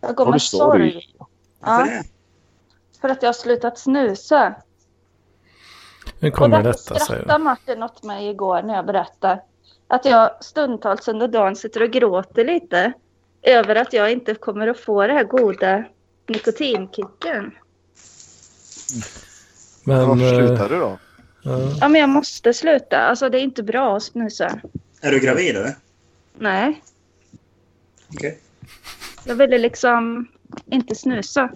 Jag 0.00 0.14
går 0.14 0.30
med 0.30 0.42
sorg? 0.42 0.92
sorg. 0.92 1.14
Ja, 1.60 1.88
för 3.00 3.08
att 3.08 3.22
jag 3.22 3.28
har 3.28 3.34
slutat 3.34 3.78
snusa. 3.78 4.54
Nu 6.18 6.28
Och 6.28 6.34
kommer 6.34 6.62
därför 6.62 6.94
detta, 6.94 7.04
skrattade. 7.04 7.44
Martin 7.44 7.82
åt 7.82 8.02
mig 8.02 8.28
igår 8.28 8.62
när 8.62 8.74
jag 8.74 8.86
berättade 8.86 9.40
att 9.88 10.04
jag 10.04 10.44
stundtals 10.44 11.08
under 11.08 11.28
dagen 11.28 11.56
sitter 11.56 11.82
och 11.82 11.90
gråter 11.90 12.44
lite 12.44 12.92
över 13.42 13.74
att 13.76 13.92
jag 13.92 14.12
inte 14.12 14.34
kommer 14.34 14.68
att 14.68 14.80
få 14.80 15.06
det 15.06 15.12
här 15.12 15.24
goda 15.24 15.84
nikotinkicken. 16.26 17.54
Men... 19.84 20.08
Varför 20.08 20.24
eh, 20.24 20.46
slutar 20.46 20.68
du 20.68 20.80
då? 20.80 20.98
ja. 21.42 21.58
Ja, 21.80 21.88
men 21.88 22.00
jag 22.00 22.10
måste 22.10 22.54
sluta. 22.54 22.98
Alltså, 22.98 23.28
det 23.28 23.38
är 23.38 23.42
inte 23.42 23.62
bra 23.62 23.96
att 23.96 24.02
snusa. 24.02 24.60
Är 25.00 25.10
du 25.10 25.20
gravid 25.20 25.56
eller? 25.56 25.76
Nej, 26.38 26.82
Okej. 28.14 28.38
jag 29.24 29.34
ville 29.34 29.58
liksom 29.58 30.28
inte 30.70 30.94
snusa. 30.94 31.50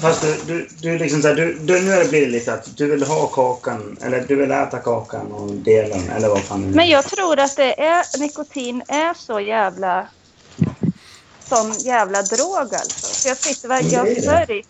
Fast 0.00 0.22
du, 0.22 0.36
du, 0.46 0.68
du 0.82 0.98
liksom 0.98 1.22
så 1.22 1.28
här, 1.28 1.34
du, 1.34 1.58
du, 1.58 1.80
nu 1.80 1.90
har 1.90 1.98
det 1.98 2.08
blivit 2.08 2.28
lite 2.28 2.52
att 2.52 2.76
du 2.76 2.86
vill 2.90 3.02
ha 3.02 3.26
kakan, 3.26 3.96
eller 4.02 4.24
du 4.28 4.36
vill 4.36 4.50
äta 4.50 4.78
kakan 4.78 5.32
och 5.32 5.50
dela 5.52 5.96
den, 5.96 6.10
eller 6.10 6.28
vad 6.28 6.40
fan 6.42 6.62
det 6.62 6.68
är. 6.68 6.74
Men 6.74 6.88
jag 6.88 7.04
tror 7.04 7.38
att 7.40 7.56
det 7.56 7.80
är, 7.82 8.20
nikotin 8.20 8.82
är 8.88 9.14
så 9.14 9.40
jävla 9.40 10.08
sån 11.48 11.72
jävla 11.72 12.22
drog 12.22 12.56
alltså. 12.74 13.06
Så 13.14 13.28
jag 13.28 13.36
sitter 13.36 13.68
verkligen, 13.68 13.94
jag 13.94 14.06
Det 14.06 14.10
är 14.18 14.22
det. 14.22 14.28
har 14.30 14.46
sörjt 14.46 14.66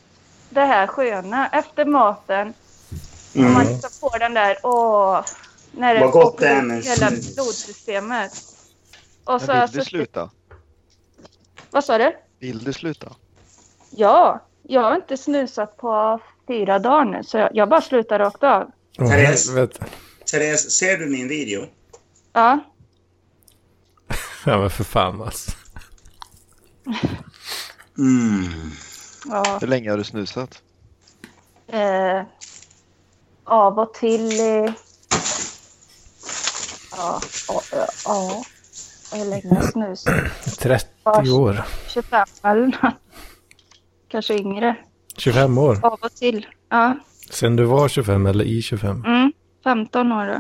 det 0.50 0.60
här 0.64 0.86
sköna 0.86 1.48
efter 1.48 1.84
maten. 1.84 2.54
Om 3.34 3.42
man 3.52 3.62
Mm. 3.62 3.72
liksom 3.72 3.90
får 4.00 4.18
den 4.18 4.34
där, 4.34 4.58
åh, 4.62 5.20
när 5.72 5.94
det 5.94 6.00
Vad 6.00 6.10
gott 6.10 6.38
det 6.38 6.48
är 6.48 6.62
med 6.62 6.84
hela 6.84 7.10
blodsystemet. 7.10 8.32
Och 9.24 9.40
så 9.42 9.50
jag 9.52 9.60
vill 9.60 9.70
du 9.70 9.78
suttit- 9.78 9.88
sluta? 9.88 10.30
Vad 11.70 11.84
sa 11.84 11.98
du? 11.98 12.16
Vill 12.38 12.64
du 12.64 12.72
sluta? 12.72 13.16
Ja, 13.90 14.44
jag 14.62 14.80
har 14.80 14.96
inte 14.96 15.16
snusat 15.16 15.76
på 15.76 16.20
fyra 16.46 16.78
dagar 16.78 17.04
nu, 17.04 17.24
så 17.24 17.36
jag, 17.38 17.50
jag 17.52 17.68
bara 17.68 17.80
slutar 17.80 18.18
rakt 18.18 18.42
av. 18.42 18.70
Åh, 18.98 19.10
Therese. 19.10 19.48
helvete. 19.48 19.84
Therese, 20.30 20.70
ser 20.70 20.96
du 20.98 21.06
min 21.06 21.28
video? 21.28 21.66
Ja, 22.32 22.58
Ja 24.48 24.58
men 24.58 24.70
för 24.70 24.84
fan 24.84 25.22
alltså. 25.22 25.50
Mm. 27.98 28.70
ja. 29.24 29.58
Hur 29.60 29.66
länge 29.66 29.90
har 29.90 29.98
du 29.98 30.04
snusat? 30.04 30.62
Eh, 31.66 32.22
av 33.44 33.78
och 33.78 33.94
till. 33.94 34.40
Eh, 34.40 34.72
ja, 36.96 37.20
ja, 37.48 37.62
ja. 38.04 38.44
Hur 39.12 39.24
länge 39.24 39.62
snusat? 39.62 40.14
30 40.58 41.30
år. 41.30 41.64
25 41.88 42.26
eller 42.42 42.66
något. 42.66 42.94
Kanske 44.08 44.34
yngre. 44.34 44.76
25 45.16 45.58
år. 45.58 45.78
Av 45.86 45.92
och 46.02 46.14
till. 46.14 46.46
Ja, 46.68 46.96
Sen 47.30 47.56
du 47.56 47.64
var 47.64 47.88
25 47.88 48.26
eller 48.26 48.44
i 48.44 48.62
25? 48.62 49.04
mm, 49.04 49.32
15 49.64 50.12
år 50.12 50.26
då. 50.26 50.38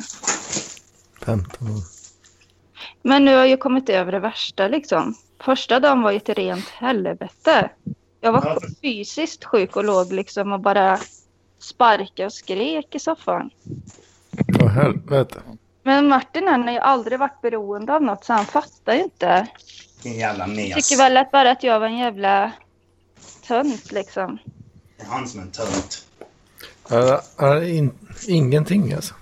15 1.26 1.70
år. 1.70 1.82
Men 3.02 3.24
nu 3.24 3.36
har 3.36 3.44
jag 3.44 3.60
kommit 3.60 3.88
över 3.88 4.12
det 4.12 4.20
värsta 4.20 4.68
liksom. 4.68 5.14
Första 5.40 5.80
dagen 5.80 6.02
var 6.02 6.10
ju 6.10 6.16
ett 6.16 6.28
rent 6.28 6.68
helvete. 6.68 7.70
Jag 8.20 8.32
var 8.32 8.42
Ja. 8.44 8.58
fysiskt 8.82 9.44
sjuk 9.44 9.76
och 9.76 9.84
låg 9.84 10.12
liksom 10.12 10.52
och 10.52 10.60
bara 10.60 10.98
sparkade 11.58 12.26
och 12.26 12.32
skrek 12.32 12.94
i 12.94 12.98
soffan. 12.98 13.50
Åh 14.62 14.68
helvete. 14.68 15.40
Men 15.88 16.08
Martin 16.08 16.48
han 16.48 16.62
har 16.62 16.72
ju 16.72 16.78
aldrig 16.78 17.18
varit 17.18 17.40
beroende 17.42 17.94
av 17.94 18.02
något 18.02 18.24
så 18.24 18.32
han 18.32 18.44
fattar 18.46 18.94
ju 18.94 19.02
inte. 19.02 19.46
Vilken 20.02 20.20
jävla 20.20 20.46
mes. 20.46 20.74
Tycker 20.88 21.02
väl 21.02 21.16
att 21.16 21.30
bara 21.30 21.50
att 21.50 21.62
jag 21.62 21.80
var 21.80 21.86
en 21.86 21.98
jävla 21.98 22.52
tönt 23.46 23.92
liksom. 23.92 24.38
Det 24.96 25.02
är 25.02 25.06
han 25.06 25.28
som 25.28 25.40
är 25.40 25.44
en 25.44 25.50
tönt. 25.50 26.04
Ja, 26.88 27.22
ja, 27.36 27.64
in, 27.64 27.90
ingenting 28.28 28.92
alltså. 28.92 29.14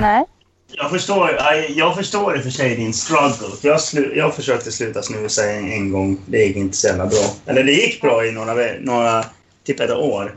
Nej. 0.00 0.24
Jag 0.68 0.90
förstår, 0.90 1.30
jag- 1.30 1.70
jag 1.70 1.94
förstår 1.96 2.36
i 2.36 2.38
och 2.38 2.42
för 2.42 2.50
sig 2.50 2.76
din 2.76 2.94
struggle. 2.94 3.56
För 3.60 3.68
jag, 3.68 3.80
slu, 3.80 4.12
jag 4.16 4.34
försökte 4.34 4.72
sluta 4.72 5.02
snusa 5.02 5.50
en, 5.50 5.72
en 5.72 5.92
gång. 5.92 6.18
Det 6.26 6.38
gick 6.38 6.56
inte 6.56 6.76
så 6.76 6.86
jävla 6.86 7.06
bra. 7.06 7.24
Eller 7.46 7.64
det 7.64 7.72
gick 7.72 8.00
bra 8.00 8.26
i 8.26 8.32
några, 8.32 8.54
några 8.80 9.24
typ 9.64 9.80
ett 9.80 9.90
år. 9.90 10.36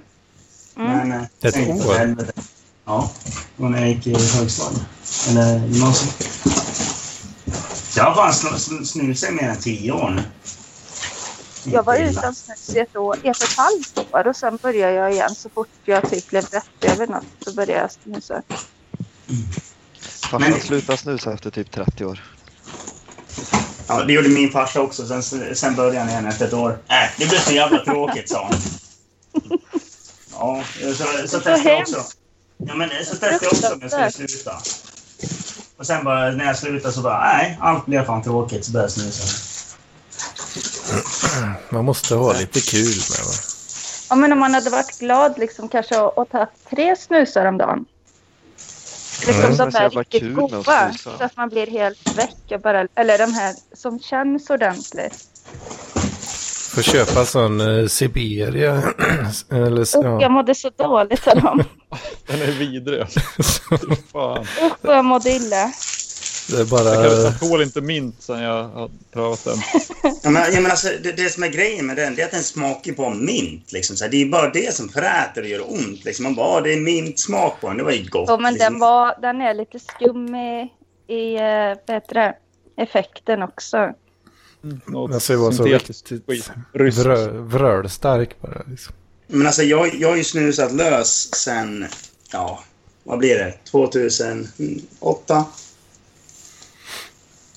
Mm. 0.78 1.08
Men, 1.10 1.26
Ett 1.42 1.70
år? 1.86 2.18
Ja, 2.86 3.12
var 3.56 3.70
när 3.70 3.80
jag 3.80 3.90
gick 3.90 4.08
i 4.08 4.12
högstadiet. 4.12 4.82
Eller 5.30 5.60
gymnasiet. 5.68 6.30
Jag 7.96 8.12
har 8.12 8.32
snu- 8.32 8.84
snusat 8.86 9.30
i 9.30 9.34
mer 9.34 9.50
än 9.50 9.58
tio 9.60 9.92
år 9.92 10.10
nu. 10.10 10.24
Jag 11.72 11.84
var 11.84 11.96
utan 11.98 12.36
snus 12.36 12.76
i 12.76 12.80
ett 12.80 12.96
år, 12.96 13.16
ett 13.24 13.38
och 13.38 13.44
ett 13.44 13.58
halvt 13.58 13.98
år 14.14 14.28
och 14.28 14.36
sen 14.36 14.58
började 14.62 14.94
jag 14.94 15.12
igen 15.14 15.36
så 15.36 15.50
fort 15.50 15.68
jag 15.86 16.10
typ 16.10 16.30
blev 16.30 16.46
rätt 16.46 16.70
över 16.82 17.08
något 17.08 17.24
så 17.46 17.54
började 17.54 17.82
jag 17.82 17.92
snusa. 17.92 18.42
Farsan 20.22 20.52
Men- 20.52 20.62
slutade 20.62 20.98
snusa 20.98 21.34
efter 21.34 21.50
typ 21.50 21.72
30 21.72 22.06
år. 22.06 22.24
Ja, 23.88 24.04
det 24.04 24.14
gjorde 24.14 24.30
min 24.30 24.52
farsa 24.52 24.82
också. 24.82 25.22
Sen, 25.22 25.56
sen 25.56 25.76
började 25.76 26.00
han 26.00 26.10
igen 26.10 26.26
efter 26.26 26.48
ett 26.48 26.54
år. 26.54 26.72
Äh, 26.88 26.96
det 27.18 27.26
blev 27.30 27.40
så 27.40 27.52
jävla 27.52 27.78
tråkigt, 27.86 28.30
sa 28.30 28.44
han. 28.52 28.60
Ja, 30.32 30.64
så, 30.82 31.28
så 31.28 31.40
testade 31.40 31.70
jag 31.70 31.82
också. 31.82 32.04
Ja, 32.58 32.76
men 32.76 32.90
så 32.90 33.12
testade 33.16 33.40
jag 33.42 33.52
också 33.52 33.74
om 33.74 33.80
jag 33.82 34.14
skulle 34.14 34.28
sluta. 34.28 34.62
Och 35.78 35.86
sen 35.88 36.04
bara, 36.06 36.32
när 36.32 36.46
jag 36.46 36.58
slutade 36.58 36.94
så 36.94 37.02
bara, 37.02 37.20
nej, 37.20 37.58
allt 37.62 37.86
blev 37.86 38.06
fan 38.06 38.24
tråkigt. 38.24 38.66
Så 38.66 38.72
började 38.72 38.86
jag 38.86 38.92
snusa. 38.92 39.44
Man 41.70 41.86
måste 41.86 42.16
ha 42.16 42.34
lite 42.34 42.62
kul 42.62 42.86
med 42.88 43.26
va? 43.26 43.32
Ja 44.10 44.16
men 44.16 44.32
om 44.32 44.40
man 44.40 44.54
hade 44.54 44.70
varit 44.70 45.00
glad 45.00 45.38
liksom 45.38 45.70
kanske 45.70 45.98
och, 46.00 46.18
och 46.18 46.30
tagit 46.30 46.50
tre 46.70 46.96
snusar 46.96 47.46
om 47.46 47.58
dagen. 47.58 47.86
Liksom 49.26 49.44
Mm. 49.44 49.58
de 49.58 49.64
Det 49.64 49.64
är 49.64 49.72
så 49.72 49.78
här 49.78 49.90
riktigt 49.90 50.36
goda. 50.36 50.94
Så 51.04 51.10
att 51.24 51.38
man 51.38 51.50
blir 51.50 51.68
helt 51.68 52.18
väck. 52.18 52.52
Och 52.52 52.62
bara, 52.62 52.88
eller 52.96 53.18
de 53.18 53.34
här 53.34 53.56
som 53.74 54.00
känns 54.00 54.50
ordentligt. 54.50 55.28
Får 56.78 56.84
köpa 56.84 57.26
sån 57.26 57.62
eh, 57.80 57.88
Siberia. 57.88 58.84
eller 59.52 59.98
Och 59.98 60.06
jag 60.06 60.22
ja. 60.22 60.30
mådde 60.30 60.56
så 60.56 60.70
dåligt 60.70 61.28
av 61.28 61.42
dem. 61.42 61.64
Den 62.28 62.42
är 62.42 62.52
vidrig. 62.52 63.04
Fy 63.70 63.96
Fan. 64.12 64.42
Usch 64.42 64.78
jag 64.82 65.06
mådde 65.06 65.30
illa. 65.30 65.72
Det 66.50 66.56
är 66.56 66.60
Jag, 66.60 66.70
kan, 66.70 66.78
bara... 66.86 67.06
jag 67.06 67.40
tål 67.40 67.62
inte 67.62 67.82
mint 67.82 68.22
sen 68.22 68.40
jag 68.40 68.64
har 68.64 68.90
prövat 69.14 69.46
den. 69.46 69.58
Ja, 70.24 70.30
men, 70.30 70.54
ja, 70.54 70.62
men 70.62 70.72
alltså, 70.72 70.88
det, 71.04 71.12
det 71.12 71.30
som 71.30 71.44
är 71.44 71.48
grejen 71.48 71.86
med 71.86 71.96
den, 71.96 72.16
det 72.16 72.22
är 72.22 72.26
att 72.26 72.32
den 72.32 72.44
smakar 72.44 72.94
på 72.94 73.10
mint. 73.10 73.72
Liksom, 73.72 73.96
så 73.96 74.04
här, 74.04 74.12
det 74.12 74.22
är 74.22 74.26
bara 74.26 74.50
det 74.50 74.74
som 74.74 74.90
fräter 74.90 75.42
och 75.42 75.48
gör 75.48 75.72
ont. 75.72 76.06
Liksom. 76.06 76.24
Man 76.24 76.36
bara, 76.36 76.48
"Ah, 76.48 76.62
det 76.62 76.74
är 76.74 76.80
mintsmak 76.80 77.62
på 77.62 77.68
den. 77.68 77.78
Det 77.78 77.84
var 77.84 77.92
ju 77.92 78.10
gott. 78.10 78.26
Ja, 78.28 78.38
men 78.38 78.54
liksom. 78.54 78.74
den, 78.74 78.80
var, 78.80 79.22
den 79.22 79.42
är 79.42 79.54
lite 79.54 79.80
skum 79.80 80.36
i, 80.36 80.70
i 81.08 81.36
eh, 81.36 81.78
vad 81.88 81.96
heter 81.96 82.14
det, 82.14 82.36
effekten 82.84 83.44
också. 83.44 83.94
Något 84.86 85.14
Alltså 85.14 85.34
det 85.34 85.40
var 85.40 85.52
så 85.52 85.64
syntetiskt 85.64 86.12
riktigt 86.12 86.30
skit. 86.30 86.52
Ryskt. 86.74 87.00
vrö, 87.00 87.28
vrölstark 87.28 88.42
bara. 88.42 88.64
Liksom. 88.70 88.94
Men 89.28 89.48
alltså, 89.48 89.64
jag, 89.64 89.96
jag 89.96 90.10
har 90.10 90.16
ju 90.16 90.24
snusat 90.24 90.74
lös 90.74 91.36
sen, 91.36 91.86
ja, 92.32 92.64
vad 93.04 93.20
blir 93.20 93.36
det? 93.36 93.54
2008? 93.72 95.46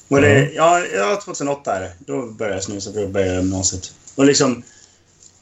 Var 0.09 0.21
det, 0.21 0.53
ja, 0.53 0.81
ja, 0.87 1.21
2008 1.25 1.77
är 1.77 1.81
det. 1.81 1.93
Då 1.99 2.27
började 2.27 2.57
jag 2.57 2.65
snusa 2.65 2.93
för 2.93 3.05
att 3.05 3.11
börja 3.11 3.35
gymnasiet. 3.35 3.95
Och 4.17 4.25
liksom, 4.25 4.63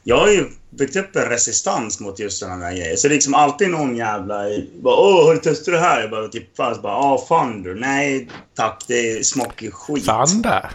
jag 0.03 0.19
har 0.19 0.29
ju 0.29 0.47
byggt 0.71 0.97
upp 0.97 1.17
en 1.17 1.29
resistans 1.29 2.01
mot 2.01 2.19
just 2.19 2.39
sådana 2.39 2.67
där 2.67 2.77
grejer. 2.77 2.97
Så 2.97 3.09
liksom 3.09 3.35
alltid 3.35 3.71
någon 3.71 3.97
jävla... 3.97 4.45
Bara, 4.83 4.97
Åh, 4.97 5.27
har 5.27 5.35
du 5.35 5.41
testat 5.41 5.75
det 5.75 5.81
här? 5.81 6.01
Jag 6.01 6.11
bara 6.11 6.29
typ, 6.29 6.57
fan, 6.57 6.75
så 6.75 6.81
bara, 6.81 6.93
ja, 6.93 7.25
fan 7.29 7.63
du. 7.63 7.75
Nej, 7.75 8.29
tack. 8.55 8.85
Det 8.89 9.27
smakar 9.27 9.67
ju 9.67 9.71
skit. 9.71 10.05
Fanda! 10.05 10.71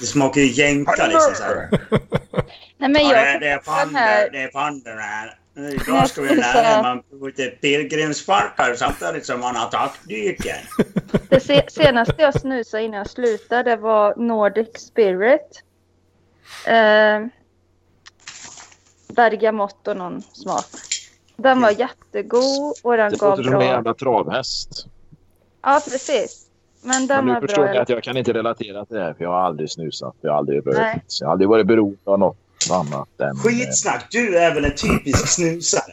Det 0.00 0.06
smakar 0.06 0.40
ju 0.40 0.46
jänka 0.46 1.06
liksom 1.06 1.34
så 1.34 1.42
här. 1.42 1.68
Nej, 2.78 2.90
men 2.90 2.94
Ja, 3.02 3.12
jag 3.12 3.24
det, 3.24 3.28
är- 3.28 3.40
det 3.40 3.48
är 3.48 3.58
pandor, 3.58 4.30
det 4.32 4.42
är 4.42 4.48
pandor 4.48 4.96
här. 4.96 5.34
Idag 5.72 6.08
ska 6.10 6.22
vi 6.22 6.34
lära 6.34 6.82
man 6.82 7.02
lite 7.26 7.46
pilgrimsfarkar 7.50 8.74
samtidigt 8.74 9.26
som 9.26 9.40
man 9.40 9.56
attackdyker. 9.56 10.56
det 11.28 11.40
se, 11.40 11.64
senaste 11.70 12.14
jag 12.22 12.40
snusade 12.40 12.82
innan 12.82 12.98
jag 12.98 13.10
slutade 13.10 13.70
det 13.70 13.76
var 13.76 14.14
Nordic 14.16 14.68
Spirit. 14.78 15.62
Eh, 16.66 17.26
bergamott 19.08 19.88
och 19.88 19.96
någon 19.96 20.22
smak. 20.22 20.64
Den 21.36 21.60
var 21.60 21.70
jättegod 21.70 22.74
och 22.82 22.96
den 22.96 23.10
Det 23.12 23.18
gav 23.18 23.30
låter 23.30 23.42
som 23.42 23.52
en 23.52 23.58
bra... 23.58 23.68
jävla 23.68 23.94
travhäst. 23.94 24.86
Ja, 25.62 25.80
precis. 25.90 26.46
Men 26.82 27.06
den 27.06 27.24
Men 27.26 27.34
nu 27.34 27.40
förstår 27.40 27.62
bra. 27.62 27.72
ni 27.72 27.78
att 27.78 27.88
jag 27.88 28.02
kan 28.02 28.16
inte 28.16 28.32
relatera 28.32 28.84
till 28.84 28.96
det 28.96 29.02
här 29.02 29.14
för 29.14 29.24
jag 29.24 29.30
har 29.30 29.40
aldrig 29.40 29.70
snusat. 29.70 30.14
Jag 30.20 30.30
har 30.30 30.38
aldrig 30.38 30.66
rökt. 30.66 31.20
Jag 31.20 31.26
har 31.26 31.32
aldrig 31.32 31.48
varit 31.48 31.66
beroende 31.66 31.98
av 32.04 32.18
något 32.18 32.36
annat 32.70 33.20
än... 33.20 33.36
Skitsnack! 33.36 34.06
Du 34.10 34.38
är 34.38 34.54
väl 34.54 34.64
en 34.64 34.74
typisk 34.74 35.28
snusare? 35.28 35.92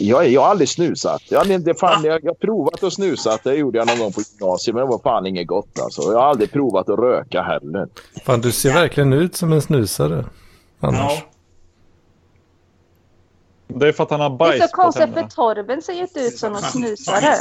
Jag, 0.00 0.28
jag 0.28 0.40
har 0.40 0.48
aldrig 0.48 0.68
snusat. 0.68 1.22
Jag, 1.28 1.36
har 1.38 1.40
aldrig- 1.40 1.60
det 1.64 1.74
fan, 1.74 2.04
jag, 2.04 2.24
jag 2.24 2.38
provat 2.38 2.82
att 2.84 2.92
snusa. 2.92 3.38
Det 3.44 3.54
gjorde 3.54 3.78
jag 3.78 3.86
någon 3.86 3.98
gång 3.98 4.12
på 4.12 4.20
gymnasiet, 4.20 4.74
men 4.74 4.84
det 4.84 4.90
var 4.90 4.98
fan 4.98 5.26
inget 5.26 5.46
gott. 5.46 5.78
Alltså. 5.80 6.02
Jag 6.02 6.18
har 6.18 6.26
aldrig 6.26 6.52
provat 6.52 6.88
att 6.88 6.98
röka 6.98 7.42
heller. 7.42 7.88
Fan, 8.24 8.40
du 8.40 8.52
ser 8.52 8.72
verkligen 8.74 9.12
ut 9.12 9.36
som 9.36 9.52
en 9.52 9.62
snusare. 9.62 10.24
Annars. 10.80 11.12
Ja. 11.12 11.22
Det 13.68 13.88
är 13.88 13.92
för 13.92 14.04
att 14.04 14.10
han 14.10 14.20
har 14.20 14.28
Det 14.30 14.34
är 14.34 14.38
bajs 14.38 14.70
så 14.70 14.76
konstigt 14.76 15.14
för. 15.14 15.22
Torben 15.22 15.82
ser 15.82 15.92
ju 15.92 16.00
inte 16.00 16.20
ut 16.20 16.38
som 16.38 16.52
någon 16.52 16.62
snusare. 16.62 17.34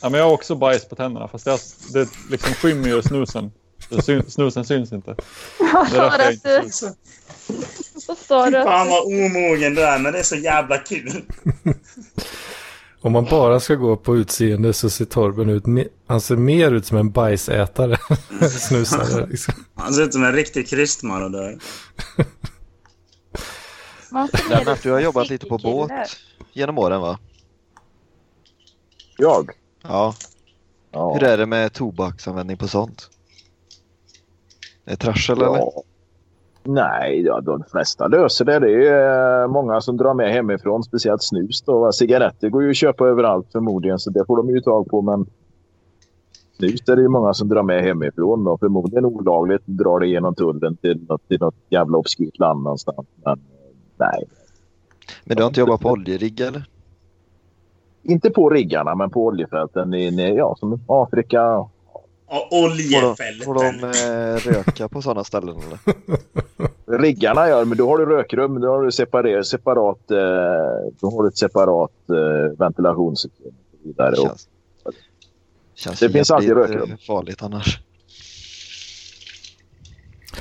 Ja, 0.00 0.08
men 0.08 0.20
jag 0.20 0.26
har 0.26 0.34
också 0.34 0.54
bajs 0.54 0.88
på 0.88 0.96
tänderna 0.96 1.28
fast 1.28 1.44
det, 1.44 1.58
det 1.92 2.08
liksom 2.30 2.54
skymmer 2.54 2.88
ju 2.88 3.02
snusen. 3.02 3.52
Det 3.88 4.02
syn, 4.02 4.30
snusen 4.30 4.64
syns 4.64 4.92
inte. 4.92 5.14
Vad 5.72 5.90
Det 5.90 5.96
är 5.96 6.10
sa 6.10 6.16
därför 6.16 6.48
du 6.48 6.54
jag. 6.54 6.94
Vad 8.08 8.18
sa 8.18 8.50
du 8.50 8.62
Fan 8.62 8.88
vad 8.88 9.02
omogen 9.06 9.74
du 9.74 9.82
är, 9.82 9.98
men 9.98 10.12
det 10.12 10.18
är 10.18 10.22
så 10.22 10.36
jävla 10.36 10.78
kul. 10.78 11.22
Om 13.00 13.12
man 13.12 13.24
bara 13.24 13.60
ska 13.60 13.74
gå 13.74 13.96
på 13.96 14.16
utseende 14.16 14.72
så 14.72 14.90
ser 14.90 15.04
Torben 15.04 15.48
ut, 15.48 15.64
han 16.06 16.20
ser 16.20 16.36
mer 16.36 16.72
ut 16.72 16.86
som 16.86 16.96
en 16.96 17.10
bajsätare. 17.10 17.96
snusare 18.48 19.26
liksom. 19.26 19.54
Han 19.74 19.94
ser 19.94 20.02
ut 20.02 20.12
som 20.12 20.24
en 20.24 20.32
riktig 20.32 20.68
kristmarodör. 20.68 21.58
man 24.10 24.28
ser 24.28 24.48
mer 24.48 24.58
Lennart, 24.58 24.82
du 24.82 24.90
har 24.90 25.00
jobbat 25.00 25.28
lite 25.28 25.46
på 25.46 25.58
båt 25.58 25.90
genom 26.52 26.78
åren 26.78 27.00
va? 27.00 27.18
Jag? 29.16 29.50
Ja. 29.82 30.14
Ja. 30.90 31.14
Hur 31.14 31.22
är 31.22 31.38
det 31.38 31.46
med 31.46 31.72
tobaksanvändning 31.72 32.56
på 32.56 32.68
sånt? 32.68 33.10
Är 34.84 34.90
det 34.90 34.96
trassel 34.96 35.38
eller? 35.38 35.58
Ja. 35.58 35.82
Nej, 36.64 37.22
ja, 37.22 37.40
de 37.40 37.62
flesta 37.70 38.08
löser 38.08 38.44
det. 38.44 38.58
Det 38.58 38.88
är 38.88 39.42
eh, 39.42 39.48
många 39.48 39.80
som 39.80 39.96
drar 39.96 40.14
med 40.14 40.32
hemifrån, 40.32 40.84
speciellt 40.84 41.22
snus. 41.22 41.62
Då. 41.62 41.92
Cigaretter 41.92 42.48
går 42.48 42.62
ju 42.62 42.70
att 42.70 42.76
köpa 42.76 43.06
överallt 43.06 43.46
förmodligen, 43.52 43.98
så 43.98 44.10
det 44.10 44.24
får 44.26 44.36
de 44.36 44.48
ju 44.48 44.60
tag 44.60 44.88
på. 44.90 45.02
Men 45.02 45.26
snus 46.56 46.88
är 46.88 46.96
det 46.96 47.02
ju 47.02 47.08
många 47.08 47.34
som 47.34 47.48
drar 47.48 47.62
med 47.62 47.82
hemifrån. 47.82 48.46
Och 48.46 48.60
förmodligen 48.60 49.04
olagligt 49.04 49.66
drar 49.66 50.00
det 50.00 50.06
genom 50.06 50.34
tullen 50.34 50.76
till 50.76 51.06
något, 51.08 51.28
till 51.28 51.40
något 51.40 51.54
jävla 51.68 51.98
obskyrt 51.98 52.38
land 52.38 52.62
någonstans. 52.62 53.06
Men 53.24 53.32
eh, 53.32 53.38
nej, 53.96 54.24
Men 55.24 55.36
du 55.36 55.42
har 55.42 55.48
inte 55.48 55.60
jobbat 55.60 55.80
på 55.80 55.90
oljerigg 55.90 56.40
eller? 56.40 56.64
Inte 58.08 58.30
på 58.30 58.50
riggarna, 58.50 58.94
men 58.94 59.10
på 59.10 59.24
oljefälten 59.26 59.94
i 59.94 60.34
ja, 60.36 60.56
som 60.58 60.80
Afrika. 60.88 61.36
Ja, 61.36 61.70
Får 62.50 62.68
de, 62.68 63.44
får 63.44 63.54
de 63.54 63.60
oljefälten. 63.60 63.90
eh, 64.34 64.36
röka 64.54 64.88
på 64.88 65.02
sådana 65.02 65.24
ställen 65.24 65.56
eller? 65.66 65.78
Riggarna 66.98 67.48
gör, 67.48 67.64
men 67.64 67.78
då 67.78 67.88
har 67.88 67.98
du 67.98 68.06
rökrum, 68.06 68.60
då 68.60 68.68
har 68.68 68.82
du 68.82 68.92
separat, 68.92 69.46
separat, 69.46 70.10
eh, 70.10 70.16
då 71.00 71.10
har 71.10 71.22
du 71.22 71.28
ett 71.28 71.38
separat 71.38 71.90
eh, 72.10 72.58
ventilationssystem. 72.58 73.46
Och 73.72 73.78
vidare. 73.86 74.10
Och, 74.10 74.16
Känns, 74.26 74.48
känns 75.74 76.00
Det 76.00 76.10
finns 76.10 76.30
alltid 76.30 76.48
jävligt, 76.48 76.70
rökrum. 76.70 76.90
eh, 76.90 76.96
farligt 77.06 77.42
annars. 77.42 77.80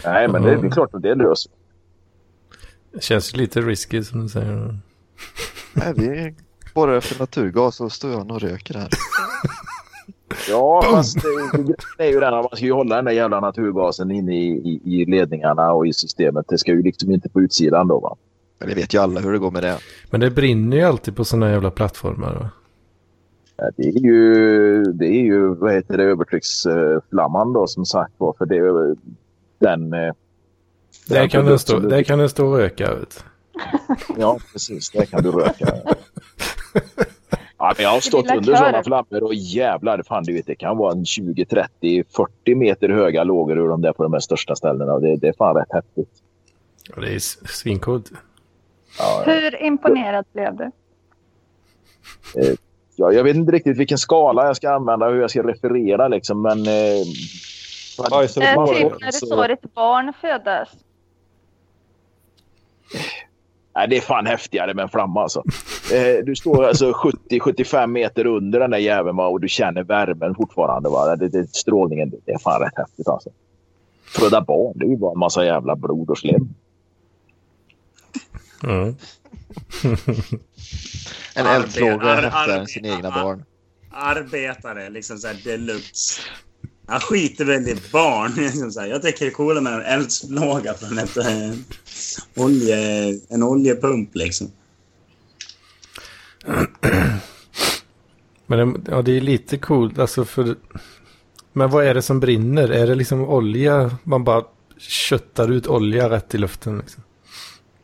nej, 0.05 0.27
men 0.27 0.41
det, 0.41 0.55
det 0.61 0.67
är 0.67 0.71
klart 0.71 0.93
att 0.93 1.01
det 1.01 1.15
löser 1.15 1.51
Det 2.93 3.03
känns 3.03 3.35
lite 3.35 3.61
risky 3.61 4.03
som 4.03 4.21
du 4.23 4.29
säger. 4.29 4.79
Nej, 5.73 5.93
vi 5.95 6.35
borrar 6.77 6.97
efter 6.97 7.19
naturgas 7.19 7.81
och 7.81 7.91
står 7.91 8.11
jag 8.11 8.31
och 8.31 8.41
röker 8.41 8.73
här. 8.73 8.89
Ja, 10.49 10.81
fast 10.91 11.15
det, 11.21 11.75
det 11.97 12.03
är 12.03 12.11
ju 12.11 12.19
den 12.19 12.33
att 12.33 12.43
man 12.43 12.49
ska 12.55 12.65
ju 12.65 12.71
hålla 12.73 12.95
den 12.95 13.05
där 13.05 13.11
jävla 13.11 13.39
naturgasen 13.39 14.11
inne 14.11 14.35
i, 14.35 14.47
i, 14.47 14.81
i 15.01 15.05
ledningarna 15.05 15.71
och 15.71 15.87
i 15.87 15.93
systemet. 15.93 16.45
Det 16.47 16.57
ska 16.57 16.71
ju 16.71 16.81
liksom 16.83 17.11
inte 17.11 17.29
på 17.29 17.41
utsidan 17.41 17.87
då 17.87 17.99
va. 17.99 18.15
Men 18.59 18.69
det 18.69 18.75
vet 18.75 18.93
ju 18.93 18.97
alla 18.97 19.19
hur 19.19 19.31
det 19.33 19.37
går 19.39 19.51
med 19.51 19.63
det. 19.63 19.77
Men 20.09 20.19
det 20.19 20.31
brinner 20.31 20.77
ju 20.77 20.83
alltid 20.83 21.15
på 21.15 21.25
sådana 21.25 21.51
jävla 21.51 21.71
plattformar. 21.71 22.33
Va? 22.35 22.49
Ja, 23.57 23.69
Det 23.77 23.83
är 23.87 23.99
ju, 23.99 24.83
det 24.83 25.05
är 25.05 25.21
ju 25.23 25.55
vad 25.55 25.73
heter 25.73 25.97
det, 25.97 26.03
övertrycksflamman 26.03 27.53
då 27.53 27.67
som 27.67 27.85
sagt 27.85 28.13
var. 28.17 28.33
För 28.37 28.45
det 28.45 28.55
är 28.55 28.59
ju 28.63 28.95
den... 29.59 29.93
eh, 29.93 29.99
Där 31.09 31.19
den 31.19 31.29
kan, 31.29 31.45
den 31.45 31.59
stå, 31.59 31.79
där 31.79 32.03
kan 32.03 32.19
den 32.19 32.29
stå 32.29 32.47
och 32.47 32.57
röka. 32.57 32.89
Du. 32.95 33.05
Ja, 34.17 34.39
precis. 34.53 34.89
Där 34.89 35.05
kan 35.05 35.23
du 35.23 35.31
röka. 35.31 35.73
Ja, 37.59 37.73
men 37.77 37.83
jag 37.83 37.89
har 37.91 37.99
stått 37.99 38.31
under 38.31 38.55
sådana 38.55 38.83
flammor 38.83 39.23
och 39.23 39.33
jävlar, 39.35 40.03
fan 40.07 40.23
du 40.23 40.33
vet, 40.33 40.45
det 40.45 40.55
kan 40.55 40.77
vara 40.77 40.91
en 40.91 41.05
20, 41.05 41.45
30, 41.45 42.03
40 42.15 42.55
meter 42.55 42.89
höga 42.89 43.23
lågor 43.23 43.57
ur 43.57 43.67
de 43.67 43.81
där 43.81 43.93
på 43.93 44.03
de 44.03 44.13
här 44.13 44.19
största 44.19 44.55
ställena. 44.55 44.99
Det, 44.99 45.15
det 45.15 45.27
är 45.27 45.33
fan 45.37 45.55
rätt 45.55 45.71
häftigt. 45.73 46.09
Ja, 46.95 47.01
det 47.01 47.15
är 47.15 47.19
svincoolt. 47.47 48.11
Ja, 48.99 49.23
Hur 49.25 49.61
imponerad 49.63 50.25
blev 50.33 50.55
du? 50.55 50.71
ja, 52.95 53.11
jag 53.11 53.23
vet 53.23 53.35
inte 53.35 53.51
riktigt 53.51 53.77
vilken 53.77 53.97
skala 53.97 54.45
jag 54.45 54.55
ska 54.55 54.69
använda, 54.71 55.09
hur 55.09 55.21
jag 55.21 55.29
ska 55.29 55.43
referera 55.47 56.07
liksom, 56.07 56.41
men... 56.41 56.59
Eh, 56.67 57.03
Ja, 57.99 58.05
Eh, 58.05 58.55
var- 58.55 58.67
typ 58.73 59.01
när 59.01 59.05
du 59.07 59.11
så- 59.11 59.25
såg 59.25 59.49
ett 59.49 59.73
barn 59.73 60.13
födas. 60.21 60.69
Nej, 63.77 63.87
det 63.87 63.97
är 63.97 64.01
fan 64.01 64.25
häftigare 64.25 64.73
med 64.73 64.83
en 64.83 64.89
flamma 64.89 65.21
alltså. 65.23 65.43
Eh, 65.93 66.25
du 66.25 66.35
står 66.35 66.63
alltså 66.65 66.91
70-75 66.91 67.87
meter 67.87 68.25
under 68.25 68.59
den 68.59 68.71
där 68.71 68.77
jäveln 68.77 69.15
va, 69.17 69.27
och 69.27 69.41
du 69.41 69.47
känner 69.47 69.83
värmen 69.83 70.35
fortfarande. 70.35 70.89
Va? 70.89 71.15
Det, 71.15 71.27
det, 71.27 71.55
strålningen, 71.55 72.11
det 72.25 72.31
är 72.31 72.37
fan 72.39 72.61
rätt 72.61 72.77
häftigt 72.77 73.07
alltså. 73.07 73.29
Föda 74.05 74.41
barn, 74.41 74.73
det 74.75 74.85
är 74.85 74.89
ju 74.89 74.97
bara 74.97 75.11
en 75.11 75.19
massa 75.19 75.45
jävla 75.45 75.75
blod 75.75 76.09
och 76.09 76.17
slem. 76.17 76.49
Mm. 78.63 78.95
En 81.35 81.45
ar- 81.47 82.49
än 82.59 82.67
sina 82.67 82.87
egna 82.87 83.09
ar- 83.09 83.23
barn. 83.23 83.43
Arbetare, 83.91 84.89
liksom 84.89 85.17
såhär 85.17 85.37
deluxe. 85.43 86.21
Han 86.89 86.99
skiter 86.99 87.45
väl 87.45 87.69
i 87.69 87.75
barn. 87.91 88.31
Jag 88.89 89.01
tycker 89.01 89.25
det 89.25 89.31
är 89.31 89.33
coolare 89.35 89.61
med 89.63 89.73
en 89.73 89.81
eldslåga 89.81 90.73
från 90.73 90.97
ett, 90.97 91.17
eh, 91.17 91.51
olje, 92.35 92.77
en 93.29 93.43
oljepump 93.43 94.15
liksom. 94.15 94.47
Men 98.45 98.73
det, 98.73 98.91
ja, 98.91 99.01
det 99.01 99.17
är 99.17 99.21
lite 99.21 99.57
coolt. 99.57 99.99
Alltså 99.99 100.25
för... 100.25 100.55
Men 101.53 101.69
vad 101.69 101.85
är 101.85 101.93
det 101.93 102.01
som 102.01 102.19
brinner? 102.19 102.69
Är 102.69 102.87
det 102.87 102.95
liksom 102.95 103.29
olja? 103.29 103.91
Man 104.03 104.23
bara 104.23 104.43
köttar 104.77 105.51
ut 105.51 105.67
olja 105.67 106.09
rätt 106.09 106.35
i 106.35 106.37
luften. 106.37 106.77
Liksom. 106.77 107.03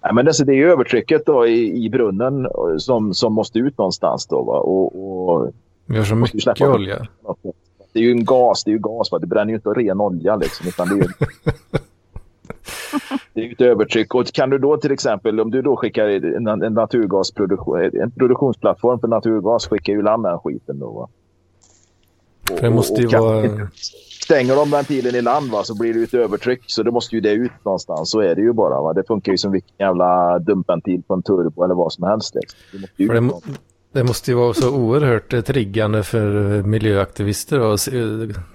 Nej, 0.04 0.14
men 0.14 0.28
alltså, 0.28 0.46
det 0.46 0.52
är 0.52 0.56
ju 0.56 0.72
övertrycket 0.72 1.26
då 1.26 1.48
i, 1.48 1.86
i 1.86 1.90
brunnen 1.90 2.46
eh, 2.46 2.78
som, 2.78 3.14
som 3.14 3.34
måste 3.34 3.60
ut 3.60 3.78
någonstans. 3.78 4.28
Då, 4.28 4.44
va? 4.44 4.58
Och, 4.58 5.36
och, 5.36 5.52
Vi 5.86 5.98
har 5.98 6.06
så 6.06 6.16
mycket 6.16 6.44
släppa- 6.44 6.74
olja. 6.74 7.08
Det 7.94 8.00
är 8.00 8.04
ju 8.04 8.12
en 8.12 8.26
gas, 8.26 8.64
det 8.64 8.72
är 8.72 8.74
ju 8.74 8.80
gas. 8.80 9.12
Va? 9.12 9.20
Det 9.20 9.28
bränner 9.28 9.50
ju 9.50 9.56
inte 9.56 9.70
ren 9.70 10.02
olja 10.02 10.36
liksom, 10.36 10.68
utan 10.68 10.88
det 10.88 10.94
är 10.94 10.98
ju 10.98 11.08
Det 13.34 13.42
är 13.42 13.46
ju 13.46 13.52
ett 13.52 13.62
övertryck. 13.62 14.16
Och 14.16 14.26
kan 14.34 14.50
du 14.50 14.58
då 14.58 14.78
till 14.78 14.92
exempel, 14.92 15.40
om 15.40 15.52
du 15.52 15.62
då 15.62 15.76
skickar 15.76 16.08
en, 16.08 16.48
en 16.64 16.74
naturgasproduktion, 16.74 17.80
en 18.02 18.12
produktionsplattform 18.12 19.00
för 19.00 19.08
naturgas, 19.08 19.68
skickar 19.68 19.94
ju 19.94 20.02
land 20.02 20.24
den 20.24 20.40
skiten 20.40 20.80
då. 20.80 20.92
Va? 20.92 21.10
Och- 22.52 22.62
Det 22.62 22.70
måste 22.70 23.02
ju 23.02 23.08
vara... 23.08 23.70
Stänger 24.24 24.56
de 24.56 24.72
ventilen 24.72 25.16
i 25.16 25.22
land 25.22 25.52
va, 25.52 25.64
så 25.64 25.78
blir 25.78 25.94
det 25.94 26.00
ju 26.00 26.04
ett 26.06 26.14
övertryck. 26.14 26.62
Så 26.68 26.84
då 26.84 26.92
måste 26.92 27.16
ju 27.16 27.22
det 27.22 27.32
ut 27.32 27.52
någonstans. 27.64 28.10
Så 28.12 28.20
är 28.20 28.36
det 28.36 28.42
ju 28.42 28.54
bara. 28.54 28.82
Va? 28.82 28.94
Det 28.94 29.04
funkar 29.08 29.32
ju 29.32 29.38
som 29.38 29.52
vilken 29.52 29.76
jävla 29.78 30.40
dumpventil 30.40 31.04
på 31.08 31.14
en 31.14 31.24
turbo 31.24 31.64
eller 31.64 31.76
vad 31.76 31.94
som 31.94 32.04
helst. 32.04 32.36
Liksom. 32.36 32.60
Det 32.72 32.80
måste 32.80 33.04
ju 33.04 33.08
För 33.08 33.16
det, 33.94 34.04
måste 34.04 34.32
ju 34.32 34.38
vara 34.38 34.54
så 34.54 34.76
oerhört 34.76 35.34
eh, 35.34 35.42
triggande 35.42 36.04
för 36.04 36.56
eh, 36.56 36.66
miljöaktivister 36.66 37.74
att 37.74 37.82
se, 37.82 37.92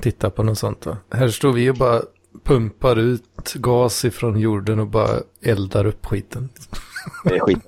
titta 0.01 0.31
på 0.31 0.43
något 0.43 0.59
sånt. 0.59 0.87
Va? 0.87 0.97
Här 1.11 1.29
står 1.29 1.53
vi 1.53 1.71
och 1.71 1.77
bara 1.77 2.03
pumpar 2.45 2.99
ut 2.99 3.55
gas 3.55 4.05
ifrån 4.05 4.41
jorden 4.41 4.79
och 4.79 4.87
bara 4.87 5.21
eldar 5.43 5.87
upp 5.87 6.07
skiten. 6.07 6.49
Det 7.25 7.35
är 7.35 7.41
skit. 7.41 7.59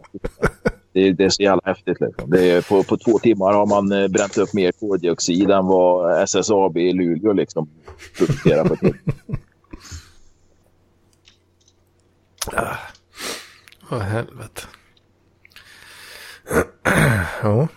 Det 0.93 1.09
är, 1.09 1.13
det 1.13 1.25
är 1.25 1.29
så 1.29 1.43
jävla 1.43 1.63
häftigt. 1.65 2.01
Liksom. 2.01 2.31
Det 2.31 2.51
är, 2.51 2.63
på, 2.63 2.83
på 2.83 2.97
två 2.97 3.19
timmar 3.19 3.53
har 3.53 3.67
man 3.67 3.93
eh, 3.93 4.09
bränt 4.09 4.39
upp 4.39 4.55
mer 4.55 4.73
koldioxid 4.73 5.51
än 5.51 5.67
vad 5.67 6.23
SSAB 6.23 6.77
i 6.77 6.93
Luleå 6.93 7.33
liksom, 7.33 7.69
producerar 8.19 8.65
på 8.65 8.75
ett 8.75 8.83
helt 8.83 8.97
Åh 13.91 13.99
helvete. 13.99 14.63
ja. 17.43 17.69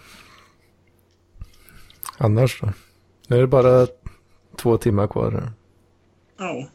Annars 2.18 2.62
då? 2.62 2.70
Nu 3.28 3.38
är 3.38 3.42
det 3.42 3.48
bara 3.48 3.88
två 4.58 4.78
timmar 4.78 5.08
kvar. 5.08 5.32
här. 5.32 5.52
Ja. 6.38 6.68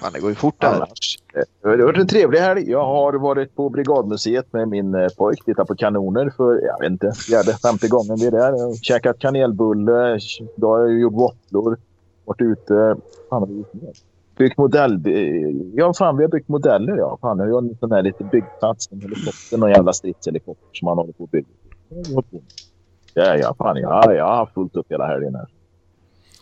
Fan, 0.00 0.12
det 0.12 0.20
går 0.20 0.30
ju 0.30 0.34
fort 0.34 0.64
annars. 0.64 1.18
Det 1.62 1.68
har 1.68 1.76
varit 1.76 1.98
en 1.98 2.06
trevlig 2.06 2.38
helg. 2.38 2.70
Jag 2.70 2.84
har 2.84 3.12
varit 3.12 3.54
på 3.54 3.68
Brigadmuseet 3.70 4.52
med 4.52 4.68
min 4.68 4.94
eh, 4.94 5.08
pojk. 5.18 5.44
Tittat 5.44 5.68
på 5.68 5.74
kanoner 5.74 6.32
för, 6.36 6.60
jag 6.64 6.80
vet 6.80 6.90
inte, 6.90 7.12
fjärde, 7.12 7.52
femte 7.52 7.88
gången 7.88 8.16
vi 8.16 8.26
är 8.26 8.30
där. 8.30 8.74
Käkat 8.82 9.18
kanelbulle. 9.18 10.18
Då 10.56 10.68
har 10.68 10.78
jag 10.78 11.00
gjort 11.00 11.14
våfflor. 11.14 11.78
Varit 12.24 12.40
ute. 12.40 12.96
Fan, 13.30 13.40
har 13.40 13.46
vi 13.46 13.54
gjort 13.54 13.74
mer? 13.74 13.92
Byggt 14.38 14.58
modell... 14.58 15.00
Ja, 15.74 15.94
fan, 15.94 16.16
vi 16.16 16.24
har 16.24 16.30
byggt 16.30 16.48
modeller. 16.48 16.96
Ja, 16.96 17.18
fan, 17.20 17.38
jag 17.38 17.52
har 17.52 17.58
en 17.58 17.76
sån 17.80 17.92
här 17.92 18.02
lite 18.02 18.24
byggplats. 18.24 18.92
En 18.92 19.00
helikopter, 19.00 19.58
någon 19.58 19.70
jävla 19.70 19.92
stridshelikopter 19.92 20.66
som 20.72 20.86
man 20.86 20.98
håller 20.98 21.12
på 21.12 21.24
att 21.24 21.30
bygga. 21.30 21.48
Ja, 23.14 23.36
ja, 23.36 23.54
fan, 23.58 23.76
ja, 23.76 24.12
jag 24.14 24.24
har 24.24 24.36
haft 24.36 24.54
fullt 24.54 24.76
upp 24.76 24.86
hela 24.92 25.06
helgen 25.06 25.34
här. 25.34 25.46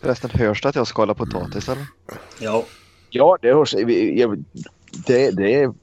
Förresten, 0.01 0.29
hörs 0.33 0.61
det 0.61 0.69
att 0.69 0.75
jag 0.75 0.87
skalar 0.87 1.13
potatis 1.13 1.69
eller? 1.69 1.83
Ja. 2.41 2.63
Ja, 3.09 3.37
det 3.41 3.53
hörs. 3.53 3.71
Det, 5.07 5.31
det 5.31 5.63
är 5.63 5.73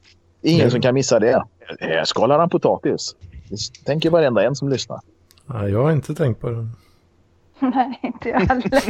ingen 0.42 0.70
som 0.70 0.80
kan 0.80 0.94
missa 0.94 1.20
det. 1.20 1.42
Eh, 1.80 2.02
Skalar 2.04 2.38
han 2.38 2.48
potatis? 2.48 3.16
Det 3.50 3.84
tänker 3.84 4.10
varenda 4.10 4.42
en 4.42 4.54
som 4.56 4.68
lyssnar. 4.68 5.00
Ja, 5.46 5.68
jag 5.68 5.82
har 5.82 5.92
inte 5.92 6.14
tänkt 6.14 6.40
på 6.40 6.50
det. 6.50 6.68
Nej, 7.74 8.00
inte 8.02 8.28
jag 8.28 8.40
heller. 8.40 8.82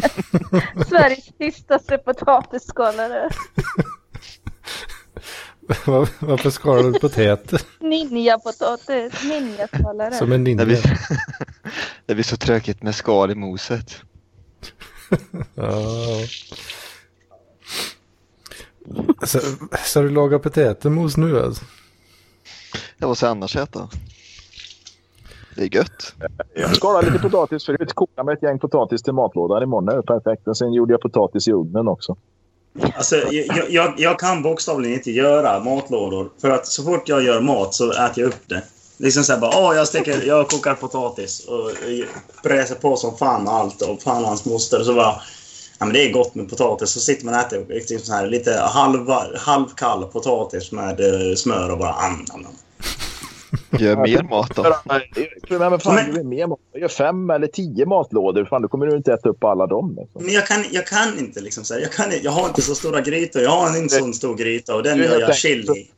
Sveriges 0.88 1.26
tystaste 1.38 1.98
potatisskalare. 1.98 3.30
Var- 5.86 6.08
Varför 6.26 6.50
skalar 6.50 6.82
du 6.82 6.98
potäter? 6.98 7.60
Ninja-potatis. 7.80 9.22
Ninja-skalare. 9.24 10.12
Som 10.14 10.32
en 10.32 10.44
Det 10.44 10.50
ninja. 10.50 10.64
blir, 10.64 10.98
det 12.06 12.14
blir 12.14 12.24
så 12.24 12.36
tråkigt 12.36 12.82
med 12.82 12.94
skal 12.94 13.30
i 13.30 13.34
moset. 13.34 14.02
Ja. 15.54 15.66
Så, 19.26 19.40
så 19.84 20.00
du 20.02 20.10
lagar 20.10 20.38
potätermos 20.38 21.16
nu 21.16 21.40
alltså? 21.44 21.64
Det 22.98 23.06
var 23.06 23.14
så 23.14 23.26
annars 23.26 23.56
äta. 23.56 23.88
Det 25.56 25.62
är 25.62 25.74
gött. 25.76 26.14
Jag 26.54 26.76
skalade 26.76 27.10
lite 27.10 27.18
potatis 27.22 27.66
förut. 27.66 27.92
Kokade 27.92 28.26
med 28.26 28.32
ett 28.32 28.42
gäng 28.42 28.58
potatis 28.58 29.02
till 29.02 29.12
matlådan 29.12 29.62
imorgon. 29.62 29.86
Det 29.86 29.92
är 29.92 30.02
perfekt. 30.02 30.48
Och 30.48 30.56
sen 30.56 30.72
gjorde 30.72 30.92
jag 30.92 31.00
potatis 31.00 31.48
i 31.48 31.52
ugnen 31.52 31.88
också. 31.88 32.16
Alltså, 32.96 33.16
jag, 33.16 33.70
jag, 33.70 33.94
jag 33.96 34.18
kan 34.18 34.42
bokstavligen 34.42 34.98
inte 34.98 35.10
göra 35.10 35.60
matlådor. 35.60 36.30
För 36.40 36.50
att 36.50 36.66
så 36.66 36.82
fort 36.82 37.08
jag 37.08 37.22
gör 37.22 37.40
mat 37.40 37.74
så 37.74 37.92
äter 37.92 38.24
jag 38.24 38.28
upp 38.28 38.48
det. 38.48 38.62
Liksom 38.96 39.24
såhär 39.24 39.40
bara, 39.40 39.58
åh 39.58 39.76
jag, 39.76 39.88
steker, 39.88 40.22
jag 40.26 40.48
kokar 40.48 40.74
potatis 40.74 41.46
och 41.48 41.70
bräser 42.42 42.74
på 42.74 42.96
som 42.96 43.16
fan 43.16 43.48
allt 43.48 43.82
och 43.82 44.02
fan 44.02 44.24
hans 44.24 44.44
moster. 44.44 44.80
Och 44.80 44.86
så 44.86 44.94
bara, 44.94 45.14
ja 45.78 45.86
men 45.86 45.92
det 45.92 46.08
är 46.08 46.12
gott 46.12 46.34
med 46.34 46.50
potatis. 46.50 46.90
Så 46.90 47.00
sitter 47.00 47.24
man 47.24 47.34
och 47.34 47.40
äter 47.40 47.66
liksom 47.68 47.98
så 47.98 48.12
här, 48.12 48.26
lite 48.26 48.60
halva, 48.60 49.24
halvkall 49.36 50.04
potatis 50.04 50.72
med 50.72 51.00
eh, 51.00 51.34
smör 51.36 51.72
och 51.72 51.78
bara 51.78 51.92
annan. 51.92 52.46
Gör 53.78 53.96
mer 53.96 54.22
mat 54.22 54.56
då. 54.56 54.62
Men, 55.48 55.70
men 55.70 55.80
fan, 55.80 56.14
gör 56.16 56.22
mer 56.24 56.46
mat. 56.46 56.58
Gör 56.74 56.88
fem 56.88 57.30
eller 57.30 57.46
tio 57.46 57.86
matlådor. 57.86 58.44
Fan, 58.44 58.62
då 58.62 58.68
kommer 58.68 58.86
du 58.86 58.96
inte 58.96 59.12
äta 59.12 59.28
upp 59.28 59.44
alla 59.44 59.66
dem. 59.66 59.96
Liksom. 60.00 60.24
Men 60.24 60.34
jag 60.34 60.46
kan, 60.46 60.64
jag 60.70 60.86
kan 60.86 61.18
inte 61.18 61.40
liksom 61.40 61.64
så 61.64 61.74
här, 61.74 61.80
jag, 61.80 61.92
kan, 61.92 62.06
jag 62.22 62.30
har 62.32 62.46
inte 62.48 62.62
så 62.62 62.74
stora 62.74 63.00
grytor. 63.00 63.42
Jag 63.42 63.50
har 63.50 63.76
en 63.78 63.88
sån 63.88 64.14
stor 64.14 64.36
gryta 64.36 64.74
och 64.74 64.82
den 64.82 64.98
Du 64.98 65.04
är 65.04 65.10
gör 65.10 65.20
jag 65.20 65.36
chili 65.36 65.72
i. 65.72 65.90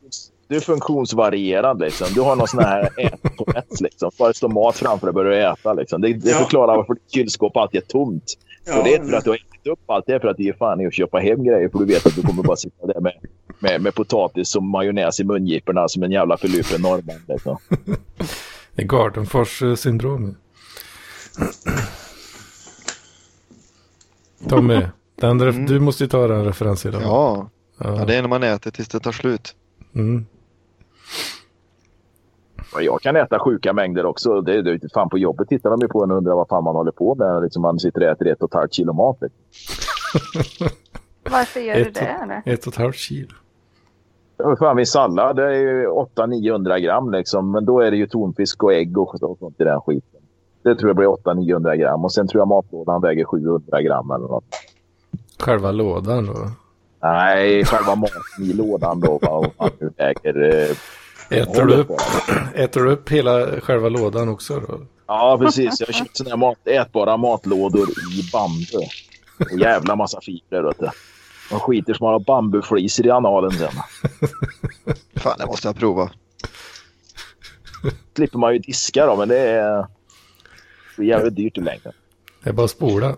Du 0.47 0.55
är 0.55 0.59
funktionsvarierad. 0.59 1.79
Liksom. 1.79 2.07
Du 2.13 2.21
har 2.21 2.35
någon 2.35 2.47
sån 2.47 2.63
här 2.63 2.89
ättourette. 2.97 3.83
Liksom. 3.83 4.11
Bara 4.19 4.27
det 4.29 4.33
står 4.37 4.49
mat 4.49 4.75
framför 4.77 5.07
dig 5.07 5.13
börjar 5.13 5.31
du 5.31 5.45
äta. 5.47 5.73
Liksom. 5.73 6.01
Det, 6.01 6.13
det 6.13 6.29
Ja. 6.29 6.37
förklarar 6.37 6.77
varför 6.77 6.93
ditt 6.93 7.13
kylskåp 7.13 7.57
alltid 7.57 7.81
är 7.81 7.85
tomt. 7.85 8.23
Ja, 8.65 8.77
och 8.77 8.83
det 8.83 8.93
är 8.93 8.97
inte 8.97 9.09
för 9.09 9.17
att 9.17 9.23
du 9.23 9.29
har 9.29 9.35
ätit 9.37 9.67
upp 9.67 9.79
allt. 9.89 10.05
Det 10.07 10.13
är 10.13 10.19
för 10.19 10.27
att 10.27 10.37
det 10.37 10.47
är 10.49 10.53
fan 10.53 10.81
i 10.81 10.87
att 10.87 10.93
köpa 10.93 11.17
hem 11.19 11.43
grejer. 11.43 11.69
För 11.69 11.79
du 11.79 11.85
vet 11.85 12.05
att 12.05 12.15
du 12.15 12.21
kommer 12.21 12.43
bara 12.43 12.57
sitta 12.57 12.87
där 12.87 12.99
med, 13.01 13.13
med, 13.59 13.81
med 13.81 13.95
potatis 13.95 14.55
och 14.55 14.63
majonnäs 14.63 15.19
i 15.19 15.23
mungiporna 15.23 15.87
som 15.87 16.03
en 16.03 16.11
jävla 16.11 16.37
förlupen 16.37 16.81
norrman. 16.81 17.21
Liksom. 17.27 17.57
Det 18.75 18.81
är 18.83 18.87
Gardenfors 18.87 19.61
eh, 19.63 19.75
syndrom. 19.75 20.35
Tommy, 24.49 24.81
den 25.15 25.41
ref- 25.41 25.67
du 25.67 25.79
måste 25.79 26.03
ju 26.03 26.09
ta 26.09 26.27
den 26.27 26.45
referensen 26.45 26.91
idag. 26.91 27.01
Ja. 27.03 27.49
Ja. 27.77 27.95
ja, 27.99 28.05
det 28.05 28.15
är 28.15 28.21
när 28.21 28.29
man 28.29 28.43
äter 28.43 28.71
tills 28.71 28.87
det 28.87 28.99
tar 28.99 29.11
slut. 29.11 29.55
Mm. 29.95 30.25
Jag 32.79 33.01
kan 33.01 33.15
äta 33.15 33.39
sjuka 33.39 33.73
mängder 33.73 34.05
också. 34.05 34.41
Det, 34.41 34.61
det, 34.61 34.93
fan 34.93 35.09
på 35.09 35.17
jobbet 35.17 35.49
tittar 35.49 35.69
de 35.69 35.79
ju 35.81 35.87
på 35.87 36.03
en 36.03 36.11
och 36.11 36.17
undrar 36.17 36.33
vad 36.35 36.47
fan 36.47 36.63
man 36.63 36.75
håller 36.75 36.91
på 36.91 37.15
med. 37.15 37.43
Liksom 37.43 37.61
man 37.61 37.79
sitter 37.79 38.01
och 38.01 38.07
äter 38.07 38.27
ett 38.27 38.41
och 38.41 38.49
ett 38.49 38.53
halvt 38.53 38.73
kilo 38.73 38.93
mat. 38.93 39.17
Liksom. 39.21 40.67
Varför 41.31 41.59
gör 41.59 41.75
du 41.75 41.81
Ett, 41.81 41.93
det? 41.95 41.99
Eller? 42.01 42.41
ett 42.45 42.67
och 42.67 42.73
ett 42.73 42.79
halvt 42.79 42.95
kilo. 42.95 43.33
Fan, 44.59 44.75
min 44.75 44.85
sallad 44.85 45.35
det 45.35 45.43
är 45.43 45.51
ju 45.59 45.87
800-900 45.87 46.79
gram 46.79 47.11
liksom. 47.11 47.51
Men 47.51 47.65
då 47.65 47.79
är 47.79 47.91
det 47.91 47.97
ju 47.97 48.07
tonfisk 48.07 48.63
och 48.63 48.73
ägg 48.73 48.97
och 48.97 49.19
sånt 49.19 49.61
i 49.61 49.63
den 49.63 49.81
skiten. 49.81 50.21
Det 50.63 50.75
tror 50.75 50.89
jag 50.89 50.95
blir 50.95 51.07
800-900 51.07 51.75
gram. 51.75 52.05
Och 52.05 52.13
sen 52.13 52.27
tror 52.27 52.41
jag 52.41 52.47
matlådan 52.47 53.01
väger 53.01 53.25
700 53.25 53.81
gram 53.81 54.11
eller 54.11 54.27
något. 54.27 54.43
Själva 55.39 55.71
lådan 55.71 56.25
då. 56.25 56.33
Nej, 57.03 57.65
själva 57.65 57.95
maten 57.95 58.21
i 58.41 58.53
lådan 58.53 58.99
då. 58.99 59.19
Vad 59.21 59.51
fan 59.57 59.69
nu 59.79 59.89
väger... 59.97 60.63
Eh, 60.69 60.75
Äter 61.29 61.65
du 61.65 61.73
upp, 61.75 61.91
äter 62.55 62.81
du 62.81 62.91
upp 62.91 63.09
hela 63.09 63.45
själva 63.61 63.89
lådan 63.89 64.29
också 64.29 64.59
då? 64.67 64.79
Ja, 65.07 65.37
precis. 65.41 65.79
Jag 65.79 65.87
har 65.87 65.93
köpt 65.93 66.17
såna 66.17 66.29
här 66.29 66.37
mat, 66.37 66.57
ätbara 66.67 67.17
matlådor 67.17 67.87
i 67.89 68.31
bambu. 68.33 68.87
Jävla 69.63 69.95
massa 69.95 70.21
fibrer, 70.21 70.61
vet 70.63 70.79
du. 70.79 70.89
De 71.49 71.59
skiter 71.59 71.93
som 71.93 72.05
har 72.05 72.19
bambufliser 72.19 73.05
i 73.05 73.09
analen 73.09 73.51
sen. 73.51 73.71
Fan, 75.15 75.37
det 75.37 75.45
måste 75.45 75.67
jag 75.67 75.75
prova. 75.75 76.11
slipper 78.15 78.39
man 78.39 78.53
ju 78.53 78.59
diska 78.59 79.05
då, 79.05 79.15
men 79.15 79.27
det 79.27 79.39
är, 79.39 79.87
det 80.95 81.01
är 81.01 81.05
jävligt 81.05 81.35
dyrt 81.35 81.57
i 81.57 81.61
längden. 81.61 81.93
Det 82.43 82.49
är 82.49 82.53
bara 82.53 82.65
att 82.65 82.71
spola. 82.71 83.17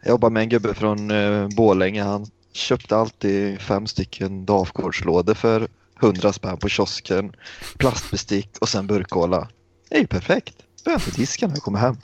Jag 0.00 0.10
jobbar 0.10 0.30
med 0.30 0.42
en 0.42 0.48
gubbe 0.48 0.74
från 0.74 1.10
uh, 1.10 1.48
Bålänge. 1.56 2.02
Han 2.02 2.26
köpte 2.52 2.96
alltid 2.96 3.60
fem 3.60 3.86
stycken 3.86 4.44
Dafgårdslådor 4.44 5.34
för 5.34 5.68
100 6.02 6.32
spänn 6.32 6.58
på 6.58 6.68
kiosken. 6.68 7.32
Plastbestick 7.78 8.58
och 8.60 8.68
sen 8.68 8.86
burkkola. 8.86 9.48
Det 9.88 9.96
är 9.96 10.00
ju 10.00 10.06
perfekt. 10.06 10.54
Behöver 10.84 11.06
inte 11.06 11.20
diska 11.20 11.46
när 11.46 11.54
jag 11.54 11.62
kommer 11.62 11.78
hem. 11.78 11.96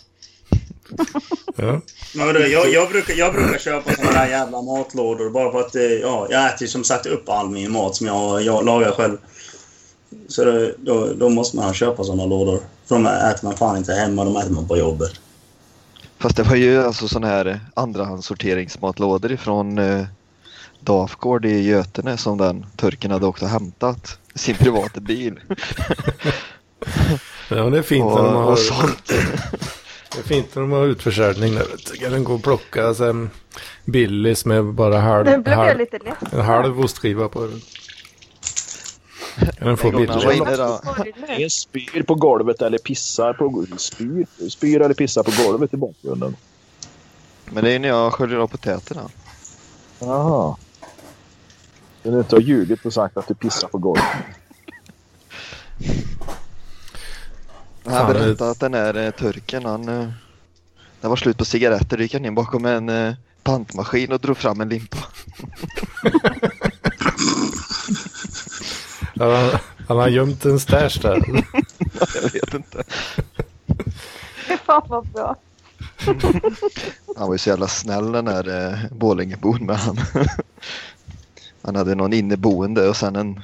Ja. 1.61 1.81
Jag, 2.15 2.71
jag, 2.73 2.89
brukar, 2.89 3.15
jag 3.15 3.35
brukar 3.35 3.59
köpa 3.59 3.93
såna 3.93 4.13
där 4.13 4.27
jävla 4.27 4.63
matlådor 4.63 5.31
bara 5.31 5.53
för 5.53 5.61
att 5.61 5.75
eh, 5.75 5.83
ja, 5.83 6.27
jag 6.31 6.55
äter 6.55 6.67
som 6.67 6.85
sagt 6.85 7.07
upp 7.07 7.29
all 7.29 7.51
min 7.51 7.73
mat 7.73 7.97
som 7.97 8.07
jag, 8.07 8.43
jag 8.43 8.65
lagar 8.65 8.93
själv. 8.93 9.17
Så 10.29 10.45
det, 10.45 10.75
då, 10.79 11.13
då 11.15 11.29
måste 11.29 11.57
man 11.57 11.75
köpa 11.75 12.05
såna 12.05 12.27
lådor. 12.27 12.61
För 12.87 12.95
de 12.95 13.07
äter 13.07 13.45
man 13.45 13.57
fan 13.57 13.77
inte 13.77 13.93
hemma, 13.93 14.25
de 14.25 14.37
äter 14.37 14.51
man 14.51 14.69
på 14.69 14.77
jobbet. 14.77 15.13
Fast 16.19 16.37
det 16.37 16.43
var 16.43 16.57
ju 16.57 16.83
alltså 16.83 17.09
sådana 17.09 17.27
här 17.27 17.61
andrahandssorteringsmatlådor 17.75 19.33
ifrån 19.33 19.79
uh, 19.79 20.07
Dafgård 20.81 21.45
i 21.45 21.61
Götene 21.61 22.17
som 22.17 22.39
den 22.39 22.67
turken 22.77 23.11
hade 23.11 23.27
och 23.27 23.41
hämtat 23.41 24.19
sin 24.35 24.55
privata 24.55 25.01
bil. 25.01 25.41
Ja, 27.51 27.71
det 27.71 27.79
är 27.79 27.83
fint 27.83 28.07
när 28.07 28.13
och, 28.13 28.25
de 28.25 28.35
har, 28.35 28.53
och 28.53 28.59
sånt. 28.59 29.13
Det 30.13 30.19
är 30.19 30.23
fint 30.23 30.55
när 30.55 30.63
de 30.63 30.73
har 30.73 30.87
utförsäljning 30.87 31.55
där. 31.55 31.97
Kan 32.01 32.13
den 32.13 32.25
gå 32.25 32.35
och 32.35 32.43
plocka 32.43 32.95
sen 32.95 33.31
Billys 33.85 34.45
med 34.45 34.65
bara 34.65 34.99
halv, 34.99 35.27
Nu 35.27 35.39
blev 35.39 35.57
halv, 35.57 35.79
lite 35.79 35.99
ledsen. 35.99 36.29
en 36.33 36.41
halv 36.41 36.81
ostskiva 36.81 37.29
på 37.29 37.41
den. 37.41 37.61
Kan 39.59 39.69
den 39.69 39.77
få 39.77 39.89
En 39.89 40.07
då. 40.57 40.81
Ingen 41.37 41.51
spyr 41.51 42.03
på 42.03 42.15
golvet 42.15 42.63
eller 42.63 42.79
pissar 42.79 43.33
på 43.33 43.67
spyr, 43.79 44.27
spyr 44.51 44.81
eller 44.81 44.95
pissar 44.95 45.23
på 45.23 45.43
golvet 45.45 45.75
i 45.75 45.77
bakgrunden. 45.77 46.37
Men 47.45 47.65
det 47.65 47.73
är 47.73 47.79
när 47.79 47.89
jag 47.89 48.13
sköljer 48.13 48.39
av 48.39 48.49
potäterna. 48.49 49.11
Jaha. 49.99 50.57
Du 52.03 52.11
har 52.11 52.19
inte 52.19 52.37
har 52.37 52.41
ljugit 52.41 52.87
och 52.87 52.93
sagt 52.93 53.17
att 53.17 53.29
du 53.29 53.35
pissar 53.35 53.69
på 53.69 53.79
golvet. 53.79 54.05
Han 57.89 58.07
Fan, 58.07 58.13
berättade 58.13 58.51
att 58.51 58.61
den 58.61 58.75
här 58.75 58.97
eh, 58.97 59.11
turken, 59.11 59.65
han... 59.65 59.89
Eh, 59.89 60.09
det 61.01 61.09
var 61.09 61.17
slut 61.17 61.39
på 61.39 61.45
cigaretter, 61.45 61.97
då 61.97 62.03
gick 62.03 62.15
han 62.15 62.25
in 62.25 62.35
bakom 62.35 62.65
en 62.65 62.89
eh, 62.89 63.15
pantmaskin 63.43 64.13
och 64.13 64.21
drog 64.21 64.37
fram 64.37 64.61
en 64.61 64.69
limpa. 64.69 64.99
Han, 69.19 69.51
han 69.89 69.97
har 69.97 70.09
gömt 70.09 70.45
en 70.45 70.61
stash 70.61 70.99
där. 71.03 71.23
jag 72.15 72.33
vet 72.33 72.55
inte. 72.55 72.85
Fan 74.65 74.83
vad 74.89 75.07
bra. 75.07 75.37
Han 77.17 77.27
var 77.27 77.35
ju 77.35 77.39
så 77.39 77.49
jävla 77.49 77.69
snäll 77.69 78.13
den 78.13 78.25
där 78.25 78.73
eh, 78.73 78.79
Borlängebon 78.91 79.67
med 79.67 79.77
han. 79.77 79.99
han 81.63 81.77
hade 81.77 81.95
någon 81.95 82.13
inneboende 82.13 82.89
och 82.89 82.97
sen 82.97 83.17
en, 83.17 83.41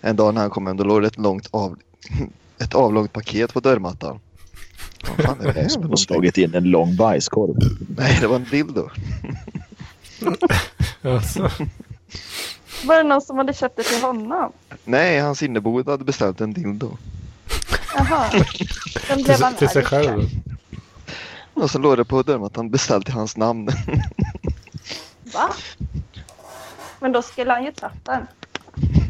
en 0.00 0.16
dag 0.16 0.34
när 0.34 0.40
han 0.40 0.50
kom 0.50 0.66
hem 0.66 0.76
då 0.76 0.84
låg 0.84 1.02
det 1.02 1.08
ett 1.08 1.18
långt 1.18 1.48
av, 1.50 1.78
ett 2.64 2.74
avlångt 2.74 3.12
paket 3.12 3.52
på 3.54 3.60
dörrmattan. 3.60 4.20
Vad 5.16 5.26
fan 5.26 5.40
är 5.40 5.44
det 5.52 5.60
här 5.60 5.68
Som 5.68 5.82
någonting? 5.82 6.04
slagit 6.04 6.38
in 6.38 6.54
en 6.54 6.64
lång 6.64 6.96
bajskorv. 6.96 7.54
Nej, 7.96 8.18
det 8.20 8.26
var 8.26 8.36
en 8.36 8.44
dildo. 8.50 8.88
Alltså, 11.02 11.50
Var 12.84 12.96
det 12.96 13.02
någon 13.02 13.20
som 13.22 13.38
hade 13.38 13.54
köpt 13.54 13.76
det 13.76 13.82
till 13.82 14.02
honom? 14.02 14.52
Nej, 14.84 15.18
hans 15.20 15.42
inneboende 15.42 15.90
hade 15.90 16.04
beställt 16.04 16.40
en 16.40 16.52
dildo. 16.52 16.96
Jaha. 17.96 18.30
Den 19.08 19.16
till, 19.16 19.24
blev 19.24 19.42
han 19.42 19.54
till 19.54 19.68
sig 19.68 19.82
arg. 19.82 19.86
själv. 19.86 20.22
Och 21.54 21.70
så 21.70 21.78
låg 21.78 21.96
det 21.96 22.04
på 22.04 22.22
dörrmattan 22.22 22.70
beställt 22.70 23.08
i 23.08 23.12
hans 23.12 23.36
namn. 23.36 23.68
Va? 25.34 25.54
Men 27.00 27.12
då 27.12 27.22
skulle 27.22 27.52
han 27.52 27.64
ju 27.64 27.72
tagit 27.72 28.04
den. 28.04 28.26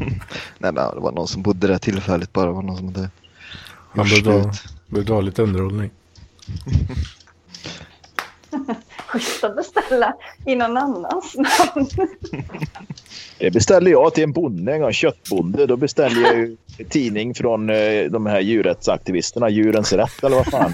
Nej, 0.57 0.71
men 0.71 0.75
det 0.75 0.99
var 0.99 1.11
någon 1.11 1.27
som 1.27 1.41
bodde 1.41 1.67
där 1.67 1.77
tillfälligt 1.77 2.33
bara. 2.33 2.45
Det 2.45 2.51
var 2.51 2.61
någon 2.61 2.77
som 2.77 2.85
hade 2.87 3.09
Gjort 3.95 4.23
behövde 4.87 5.13
ha, 5.13 5.21
lite 5.21 5.43
underhållning. 5.43 5.91
Schysst 9.07 9.43
att 9.43 9.55
beställa 9.55 10.13
i 10.45 10.55
någon 10.55 10.77
annans 10.77 11.35
namn. 11.35 11.87
Det 13.39 13.51
beställde 13.51 13.89
jag 13.89 14.13
till 14.13 14.23
en 14.23 14.31
bonde 14.31 14.73
en 14.73 14.81
gång, 14.81 14.91
köttbonde. 14.93 15.65
Då 15.65 15.77
beställde 15.77 16.21
jag 16.21 16.37
ju 16.37 16.57
tidning 16.89 17.35
från 17.35 17.69
eh, 17.69 18.03
de 18.09 18.25
här 18.25 18.39
djurrättsaktivisterna, 18.39 19.49
Djurens 19.49 19.93
Rätt 19.93 20.23
eller 20.23 20.35
vad 20.35 20.45
fan. 20.45 20.73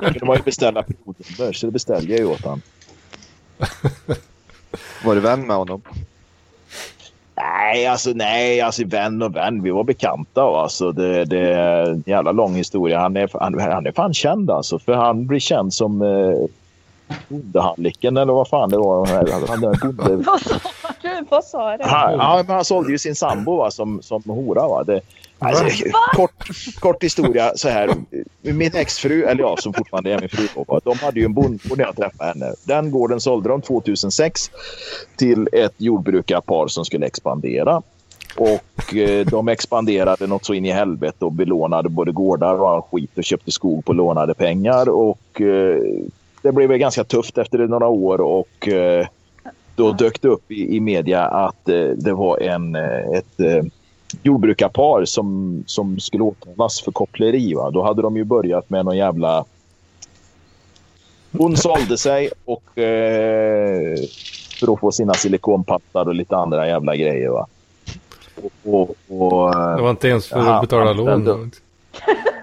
De 0.20 0.28
har 0.28 0.36
ju 0.36 0.42
beställa 0.42 0.82
provnummer, 0.82 1.52
så 1.52 1.66
det 1.66 1.72
beställde 1.72 2.12
jag 2.12 2.18
ju 2.18 2.26
åt 2.26 2.40
honom. 2.40 2.62
Var 5.04 5.14
du 5.14 5.20
vän 5.20 5.46
med 5.46 5.56
honom? 5.56 5.82
Nej, 7.42 7.86
alltså 7.86 8.10
nej, 8.14 8.60
alltså 8.60 8.86
vän 8.86 9.22
och 9.22 9.36
vän. 9.36 9.62
Vi 9.62 9.70
var 9.70 9.84
bekanta. 9.84 10.42
Alltså, 10.42 10.92
det, 10.92 11.24
det 11.24 11.52
är 11.52 11.90
en 11.90 12.02
jävla 12.06 12.32
lång 12.32 12.54
historia. 12.54 13.00
Han 13.00 13.16
är, 13.16 13.30
han, 13.40 13.60
han 13.60 13.86
är 13.86 13.92
fan 13.92 14.14
känd 14.14 14.50
alltså. 14.50 14.78
För 14.78 14.94
han 14.94 15.26
blir 15.26 15.38
känd 15.38 15.74
som 15.74 16.02
eh, 16.02 16.48
bondehalliken 17.28 18.16
eller 18.16 18.32
vad 18.32 18.48
fan 18.48 18.70
det 18.70 18.78
var. 18.78 19.06
Han, 19.48 19.60
bonde, 19.60 20.16
Vad 20.26 20.40
sa 20.40 20.54
du? 21.02 21.26
Vad 21.28 21.44
sa 21.44 21.76
du? 21.76 21.84
han, 21.84 22.12
ja, 22.12 22.44
men 22.46 22.54
han 22.56 22.64
sålde 22.64 22.92
ju 22.92 22.98
sin 22.98 23.14
sambo 23.14 23.56
va, 23.56 23.70
som, 23.70 24.02
som 24.02 24.22
hora. 24.26 24.68
Va. 24.68 24.84
Det, 24.84 25.00
Alltså, 25.42 25.64
kort, 26.16 26.48
kort 26.80 27.02
historia 27.04 27.52
så 27.56 27.68
här. 27.68 27.94
Min 28.42 28.76
exfru, 28.76 29.24
eller 29.24 29.40
jag 29.40 29.62
som 29.62 29.72
fortfarande 29.72 30.12
är 30.12 30.20
min 30.20 30.28
fru, 30.28 30.48
de 30.84 30.98
hade 30.98 31.20
ju 31.20 31.26
en 31.26 31.34
bondgård 31.34 31.78
när 31.78 31.84
jag 31.84 31.96
träffade 31.96 32.28
henne. 32.28 32.54
Den 32.64 32.90
gården 32.90 33.20
sålde 33.20 33.48
de 33.48 33.62
2006 33.62 34.50
till 35.16 35.48
ett 35.52 35.74
jordbrukarpar 35.76 36.68
som 36.68 36.84
skulle 36.84 37.06
expandera. 37.06 37.82
Och 38.36 38.94
eh, 38.94 39.26
de 39.26 39.48
expanderade 39.48 40.26
något 40.26 40.44
så 40.44 40.54
in 40.54 40.64
i 40.64 40.70
helvete 40.70 41.24
och 41.24 41.32
belånade 41.32 41.88
både 41.88 42.12
gårdar 42.12 42.54
och 42.54 42.70
all 42.70 42.82
skit 42.82 43.18
och 43.18 43.24
köpte 43.24 43.52
skog 43.52 43.84
på 43.84 43.92
lånade 43.92 44.34
pengar. 44.34 44.88
Och 44.88 45.40
eh, 45.40 45.82
det 46.42 46.52
blev 46.52 46.68
väl 46.68 46.78
ganska 46.78 47.04
tufft 47.04 47.38
efter 47.38 47.58
några 47.58 47.88
år 47.88 48.20
och 48.20 48.68
eh, 48.68 49.06
då 49.76 49.92
dök 49.92 50.22
det 50.22 50.28
upp 50.28 50.50
i, 50.50 50.76
i 50.76 50.80
media 50.80 51.22
att 51.22 51.64
det 51.96 52.12
var 52.12 52.38
en, 52.38 52.74
ett 52.74 53.40
jordbrukarpar 54.22 55.04
som, 55.04 55.62
som 55.66 56.00
skulle 56.00 56.24
åtalas 56.24 56.80
för 56.80 56.92
koppleri. 56.92 57.54
Va? 57.54 57.70
Då 57.70 57.82
hade 57.82 58.02
de 58.02 58.16
ju 58.16 58.24
börjat 58.24 58.70
med 58.70 58.84
någon 58.84 58.96
jävla... 58.96 59.44
Hon 61.38 61.56
sålde 61.56 61.98
sig 61.98 62.30
och 62.44 62.78
eh, 62.78 63.96
för 64.60 64.72
att 64.72 64.80
få 64.80 64.92
sina 64.92 65.14
silikonpattar 65.14 66.08
och 66.08 66.14
lite 66.14 66.36
andra 66.36 66.66
jävla 66.68 66.96
grejer. 66.96 67.28
Va? 67.28 67.46
Och, 68.64 68.74
och, 68.74 68.90
och, 69.08 69.50
Det 69.76 69.82
var 69.82 69.90
inte 69.90 70.08
ens 70.08 70.26
för 70.26 70.38
Ja, 70.38 70.54
att 70.54 70.60
betala 70.60 70.92
lån. 70.92 71.50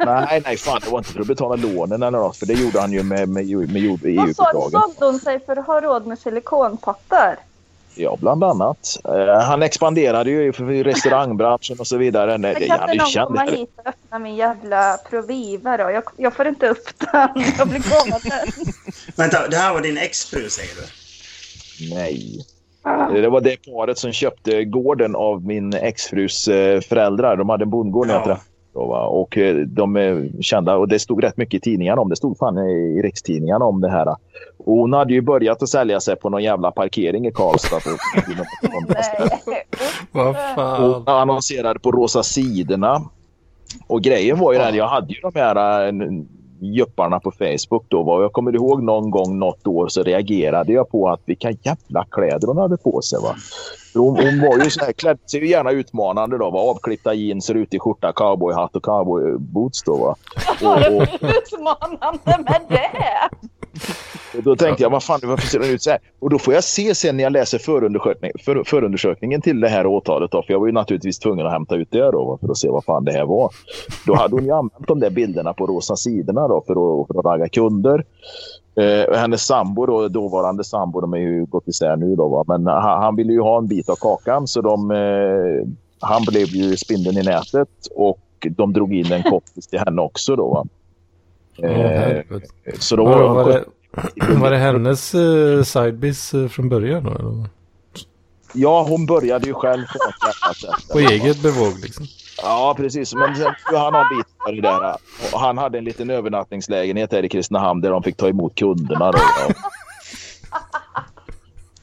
nej, 0.05 0.41
nej, 0.45 0.57
fan 0.57 0.80
det 0.86 0.91
var 0.91 0.97
inte 0.97 1.09
för 1.13 1.20
att 1.22 1.28
betala 1.28 1.55
lånen 1.55 2.03
eller 2.03 2.20
något. 2.20 2.38
För 2.38 2.45
det 2.45 2.53
gjorde 2.53 2.80
han 2.82 2.91
ju 2.91 3.03
med, 3.03 3.30
med, 3.30 3.45
med, 3.47 3.70
med 3.74 3.82
jord- 3.82 3.99
Vad? 4.01 4.09
EU-bidragen. 4.11 4.34
Sålde 4.72 5.05
hon 5.05 5.20
sig 5.20 5.39
för 5.39 5.55
att 5.57 5.65
ha 5.67 5.82
råd 5.82 6.05
med 6.07 6.20
silikonpattar? 6.20 7.36
Ja, 8.02 8.18
bland 8.22 8.43
annat. 8.43 8.97
Eh, 9.06 9.41
han 9.41 9.64
expanderade 9.64 10.30
ju 10.32 10.43
i 10.47 10.84
restaurangbranschen 10.84 11.80
och 11.80 11.88
så 11.88 11.97
vidare. 11.97 12.38
Nej, 12.38 12.56
det- 12.60 12.68
kan 12.68 12.91
inte 12.93 13.04
någon 13.18 13.28
komma 13.28 13.41
hit 13.52 13.70
och 13.78 13.88
öppna 13.88 14.20
min 14.20 14.36
jävla 14.36 14.97
Proviva 15.10 15.78
då? 15.78 15.84
Jag, 15.91 16.04
jag 16.18 16.34
får 16.34 16.47
inte 16.47 16.68
upp 16.70 16.88
den. 17.00 17.30
Jag 17.58 17.68
blir 17.68 17.80
galen. 17.89 18.20
Vänta, 19.16 19.47
det 19.47 19.58
här 19.58 19.74
var 19.74 19.82
din 19.82 19.97
exfru 19.97 20.50
säger 20.50 20.72
du? 20.76 20.86
Nej. 21.95 22.45
Det 23.14 23.30
var 23.30 23.41
det 23.41 23.58
paret 23.72 23.97
som 23.97 24.12
köpte 24.12 24.64
gården 24.64 25.16
av 25.16 25.45
min 25.45 25.74
exfrus 25.74 26.47
eh, 26.47 26.82
föräldrar. 26.82 27.36
De 27.36 27.50
hade 27.50 27.64
en 27.64 27.70
bondgård 27.70 28.08
när 28.08 28.14
jag 28.14 28.28
Ja. 28.28 28.39
Dem, 28.80 28.90
va? 28.90 29.06
Och 29.06 29.38
eh, 29.38 29.56
de 29.56 29.96
är 29.96 30.42
kända 30.42 30.76
och 30.76 30.88
det 30.88 31.00
stod 31.00 31.24
rätt 31.24 31.38
mycket 31.38 31.54
i 31.54 31.60
tidningarna 31.60 32.02
om 32.02 32.10
det. 32.10 32.16
stod 32.16 32.38
fan 32.38 32.58
i 32.58 33.02
rikstidningarna 33.02 33.66
om 33.66 33.82
det 33.82 33.90
här. 33.90 34.08
Och 34.58 34.76
hon 34.76 34.94
hade 34.94 35.14
ju 35.14 35.22
börjat 35.22 35.64
att 35.64 35.70
sälja 35.70 36.00
sig 36.00 36.16
på 36.16 36.30
någon 36.30 36.44
jävla 36.44 36.72
parkering 36.72 37.28
i 37.28 37.32
Karlstad. 37.32 37.80
Vad 40.12 40.36
fan. 40.36 40.84
och 40.84 41.22
annonserade 41.22 41.80
på 41.80 41.92
Rosa 41.92 42.24
sidorna. 42.24 43.02
Och 43.88 44.02
grejen 44.02 44.40
var 44.40 44.54
ju 44.54 44.60
den, 44.60 44.76
jag 44.76 44.88
hade 44.88 45.14
ju 45.14 45.20
de 45.22 45.32
här 45.36 45.92
jupparna 46.60 47.20
på 47.20 47.32
Facebook 47.32 47.86
då. 47.88 48.03
va? 48.03 48.22
Jag 48.22 48.34
kommer 48.34 48.55
ihåg 48.55 48.84
någon 48.84 49.12
gång 49.12 49.39
något 49.39 49.68
år 49.68 49.88
så 49.88 50.03
reagerade 50.03 50.74
jag 50.74 50.89
på 50.89 51.10
att 51.10 51.22
vilka 51.26 51.51
jävla 51.51 52.05
kläder 52.12 52.47
hon 52.47 52.57
hade 52.57 52.78
på 52.78 53.01
sig. 53.01 53.20
Va? 53.22 53.36
För 53.93 53.99
hon, 53.99 54.16
hon 54.16 54.41
var 54.41 54.64
ju 54.64 54.70
så 54.70 54.86
här, 54.86 54.91
klädde 54.91 55.20
sig 55.30 55.49
gärna 55.49 55.72
utmanande 55.72 56.38
då. 56.38 56.51
Va? 56.51 56.60
Avklippta 56.60 57.14
jeans, 57.14 57.49
rutig 57.49 57.82
skjorta, 57.82 58.12
cowboyhatt 58.16 58.76
och 58.76 58.84
cowboyboots 58.84 59.84
då. 59.84 59.97
Va? 59.97 60.16
Och, 60.62 60.95
och, 60.95 61.07
utmanande 61.22 62.38
med 62.38 62.62
det? 62.70 63.30
Och 64.38 64.44
då 64.44 64.56
tänkte 64.56 64.84
jag, 64.84 64.90
vad 64.90 65.04
fan, 65.04 65.20
varför 65.24 65.48
ser 65.48 65.60
den 65.60 65.70
ut 65.70 65.82
så 65.82 65.90
här? 65.90 66.00
Och 66.20 66.30
då 66.30 66.40
får 66.40 66.54
jag 66.54 66.64
se 66.64 66.96
sen 66.96 67.18
när 67.18 67.24
jag 67.24 67.34
läser 67.34 67.58
förundersökning, 67.58 68.32
för, 68.46 68.64
förundersökningen 68.64 69.42
till 69.42 69.60
det 69.60 69.70
här 69.70 69.86
åtalet. 69.86 70.32
Då, 70.32 70.44
för 70.44 70.54
jag 70.54 70.60
var 70.60 70.68
ju 70.68 70.74
naturligtvis 70.74 71.20
tvungen 71.20 71.46
att 71.46 71.52
hämta 71.52 71.76
ut 71.76 71.92
det 71.92 72.12
då, 72.12 72.38
för 72.42 72.52
att 72.52 72.58
se 72.58 72.70
vad 72.70 72.84
fan 72.84 73.06
det 73.06 73.12
här 73.12 73.26
var. 73.26 73.52
Då 74.06 74.16
hade 74.16 74.36
hon 74.36 74.46
ju 74.46 74.52
använt 74.52 74.88
de 74.88 75.00
där 75.00 75.10
bilderna 75.10 75.54
på 75.54 75.68
rosa 75.68 75.96
sidorna 75.96 76.48
då, 76.48 76.64
för, 76.68 77.02
att, 77.02 77.08
för 77.08 77.20
att 77.20 77.26
ragga 77.26 77.50
kunder. 77.50 78.06
Eh, 78.76 79.10
och 79.10 79.16
hennes 79.16 79.46
sambo, 79.46 79.86
då, 79.86 80.08
dåvarande 80.08 80.64
sambo, 80.64 81.02
de 81.02 81.14
är 81.14 81.18
ju 81.18 81.46
gått 81.46 81.68
isär 81.68 81.96
nu 81.96 82.16
då, 82.16 82.28
va? 82.28 82.44
men 82.48 82.68
han, 82.68 83.02
han 83.02 83.16
ville 83.16 83.34
ju 83.34 83.42
ha 83.42 83.58
en 83.58 83.68
bit 83.68 83.90
av 83.90 83.96
kakan 83.96 84.48
så 84.48 84.62
de, 84.62 84.92
eh, 84.92 85.68
han 86.00 86.22
blev 86.28 86.48
ju 86.48 86.78
spindeln 86.78 87.18
i 87.18 87.24
nätet 87.24 87.70
och 87.96 88.20
de 88.50 88.74
drog 88.74 88.94
in 88.94 89.12
en 89.12 89.24
kompis 89.24 89.68
till 89.68 89.80
henne 89.80 90.02
också 90.02 90.36
då. 90.36 90.48
Va? 90.50 90.66
Helvete. 91.64 92.47
så 92.80 92.95
då 92.95 93.05
Var, 93.05 93.30
var, 93.36 93.49
det, 93.51 93.64
var 94.36 94.51
det 94.51 94.57
hennes 94.68 95.16
uh, 95.16 95.64
sidebiz 95.64 96.34
eh, 96.34 96.47
från 96.47 96.70
början 96.70 97.03
då? 97.03 97.10
Eller? 97.12 97.45
Ja, 98.53 98.86
hon 98.89 99.05
började 99.05 99.47
ju 99.47 99.53
själv 99.53 99.86
på 100.91 100.99
eget 100.99 101.41
bevåg 101.41 101.80
liksom? 101.82 102.05
Ja, 102.41 102.74
precis. 102.78 103.14
Men 103.16 103.36
sen 103.36 103.53
han 103.66 103.93
har 103.93 104.01
en 104.01 104.18
bit 104.18 104.28
för 104.45 104.51
det 104.53 104.62
där. 104.62 104.95
Och 105.34 105.39
han 105.39 105.57
hade 105.57 105.78
en 105.78 105.84
liten 105.84 106.10
övernattningslägenhet 106.10 107.12
här 107.12 107.26
i 107.26 107.30
Kristinehamn 107.30 107.82
där 107.82 107.91
de 107.91 108.03
fick 108.03 108.18
ta 108.18 108.28
emot 108.30 108.55
kunderna. 108.55 109.12
Då. 109.12 109.18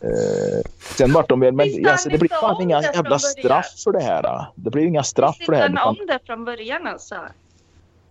Eh, 0.01 0.71
sen 0.97 1.13
vart 1.13 1.29
de 1.29 1.41
väl... 1.41 1.55
Men 1.55 1.67
Visste 1.67 1.83
han 1.83 1.93
alltså, 1.93 2.09
det 2.09 2.19
blir 2.19 2.29
fan 2.41 2.63
inga 2.63 2.83
jävla 2.83 3.19
straff 3.19 3.67
för 3.85 3.93
det 3.93 4.01
här. 4.03 4.23
då. 4.23 4.53
Det 4.55 4.71
blir 4.71 4.87
inga 4.87 5.03
straff 5.03 5.37
för 5.47 5.53
det 5.53 5.59
Visste 5.59 5.63
här. 5.79 5.85
han 5.85 5.95
utan- 5.95 6.01
om 6.01 6.07
det 6.07 6.19
från 6.27 6.45
början 6.45 6.87
alltså? 6.87 7.15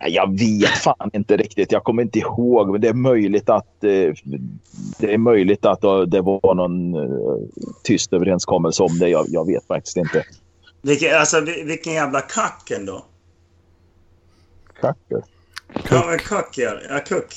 Jag 0.07 0.39
vet 0.39 0.69
fan 0.69 1.09
inte 1.13 1.37
riktigt. 1.37 1.71
Jag 1.71 1.83
kommer 1.83 2.01
inte 2.03 2.19
ihåg. 2.19 2.71
Men 2.71 2.81
det 2.81 2.87
är 2.87 2.93
möjligt 2.93 3.49
att 3.49 3.83
eh, 3.83 4.13
det 4.99 5.13
är 5.13 5.17
möjligt 5.17 5.65
att 5.65 5.81
det 5.81 6.21
var 6.21 6.55
någon 6.55 6.95
eh, 6.95 7.37
tyst 7.83 8.13
överenskommelse 8.13 8.83
om 8.83 8.99
det. 8.99 9.09
Jag, 9.09 9.25
jag 9.29 9.47
vet 9.47 9.67
faktiskt 9.67 9.97
inte. 9.97 10.25
Vilken, 10.81 11.15
alltså, 11.19 11.41
vi- 11.41 11.63
vilken 11.63 11.93
jävla 11.93 12.21
kack 12.21 12.71
ändå. 12.71 13.05
Kacker. 14.81 15.23
Ja, 15.89 16.05
men 16.09 16.19
kack. 16.19 16.57
Ja, 16.57 16.99
kuck. 17.07 17.35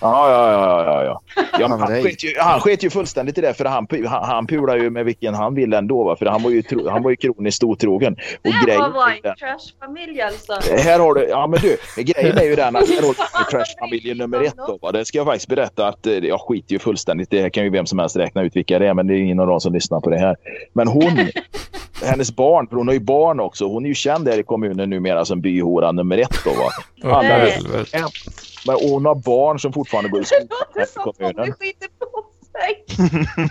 Ja, 0.00 0.30
ja, 0.30 0.52
ja. 0.52 0.84
ja, 0.84 1.04
ja. 1.04 1.42
ja 1.60 1.66
han, 1.68 2.02
sket 2.02 2.24
ju, 2.24 2.32
han 2.38 2.60
sket 2.60 2.82
ju 2.84 2.90
fullständigt 2.90 3.38
i 3.38 3.40
det 3.40 3.54
för 3.54 3.64
han, 3.64 3.86
han, 4.06 4.24
han 4.24 4.46
pulade 4.46 4.78
ju 4.78 4.90
med 4.90 5.04
vilken 5.04 5.34
han 5.34 5.54
ville 5.54 5.78
ändå. 5.78 6.04
Va? 6.04 6.16
För 6.16 6.26
han 6.26 6.42
var 6.42 6.50
ju, 6.50 6.62
tro, 6.62 6.88
han 6.88 7.02
var 7.02 7.10
ju 7.10 7.16
kroniskt 7.16 7.64
otrogen. 7.64 8.12
Och 8.12 8.18
Det 8.42 8.50
grejen 8.64 8.80
var 8.80 8.88
är 8.88 9.10
ju 9.10 9.14
white 9.14 9.28
den- 9.28 9.36
trash-familj 9.36 10.20
alltså. 10.20 10.52
här 10.88 10.98
har 10.98 11.14
du, 11.14 11.28
ja 11.28 11.46
men 11.46 11.60
du, 11.60 11.76
grejen 12.02 12.38
är 12.38 12.44
ju 12.44 12.56
den 12.56 12.76
att 12.76 12.88
här 12.88 13.02
har 13.02 13.08
du 13.08 13.50
Trash-familjen 13.50 14.18
nummer 14.18 14.42
ett 14.42 14.54
då. 14.66 14.78
Va? 14.82 14.92
Det 14.92 15.04
ska 15.04 15.18
jag 15.18 15.26
faktiskt 15.26 15.48
berätta 15.48 15.88
att 15.88 16.06
eh, 16.06 16.12
jag 16.14 16.40
skiter 16.40 16.72
ju 16.72 16.78
fullständigt. 16.78 17.30
Det 17.30 17.42
här 17.42 17.48
kan 17.48 17.64
ju 17.64 17.70
vem 17.70 17.86
som 17.86 17.98
helst 17.98 18.16
räkna 18.16 18.42
ut 18.42 18.56
vilka 18.56 18.78
det 18.78 18.88
är 18.88 18.94
men 18.94 19.06
det 19.06 19.14
är 19.14 19.18
ingen 19.18 19.40
av 19.40 19.46
dem 19.46 19.60
som 19.60 19.72
lyssnar 19.72 20.00
på 20.00 20.10
det 20.10 20.18
här. 20.18 20.36
Men 20.72 20.88
hon, 20.88 21.10
hennes 22.04 22.36
barn, 22.36 22.68
för 22.68 22.76
hon 22.76 22.86
har 22.88 22.94
ju 22.94 23.00
barn 23.00 23.40
också. 23.40 23.64
Hon 23.68 23.84
är 23.84 23.88
ju 23.88 23.94
känd 23.94 24.28
här 24.28 24.38
i 24.38 24.42
kommunen 24.42 24.90
numera 24.90 25.24
som 25.24 25.40
byhora 25.40 25.92
nummer 25.92 26.18
ett 26.18 26.38
då 26.44 26.50
va. 26.50 26.70
Alla. 27.16 27.38
Men 28.66 28.76
hon 28.90 29.04
har 29.06 29.14
barn 29.14 29.58
som 29.66 29.72
fortfarande 29.72 30.10
går 30.10 30.20
i 30.20 30.24
Det 30.74 30.86
skolan 30.86 31.08
låter 31.08 31.24
här 31.24 31.30
i 31.30 31.34
som 31.34 31.42
att 31.42 31.46
hon 31.46 31.52
skiter 31.52 31.88
på 31.88 32.24
sig. 32.52 32.84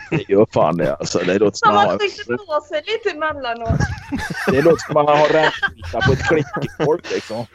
Det 0.10 0.34
gör 0.34 0.48
fan 0.54 0.78
det 0.78 0.96
alltså. 0.96 1.20
Det 1.20 1.40
låter 1.40 1.58
som 1.58 1.68
Som 1.68 1.76
man 1.76 1.86
att 1.86 1.92
har, 1.92 2.00
skiter 2.00 2.38
på 2.38 2.62
sig 2.62 2.84
lite 2.86 3.18
emellanåt. 3.18 3.80
det 4.52 4.62
låter 4.62 4.86
som 4.86 4.94
man 4.94 5.08
har 5.08 5.28
räknat 5.28 6.06
på 6.08 6.14
ett 6.14 6.28
klickboard 6.28 7.02
liksom. 7.14 7.46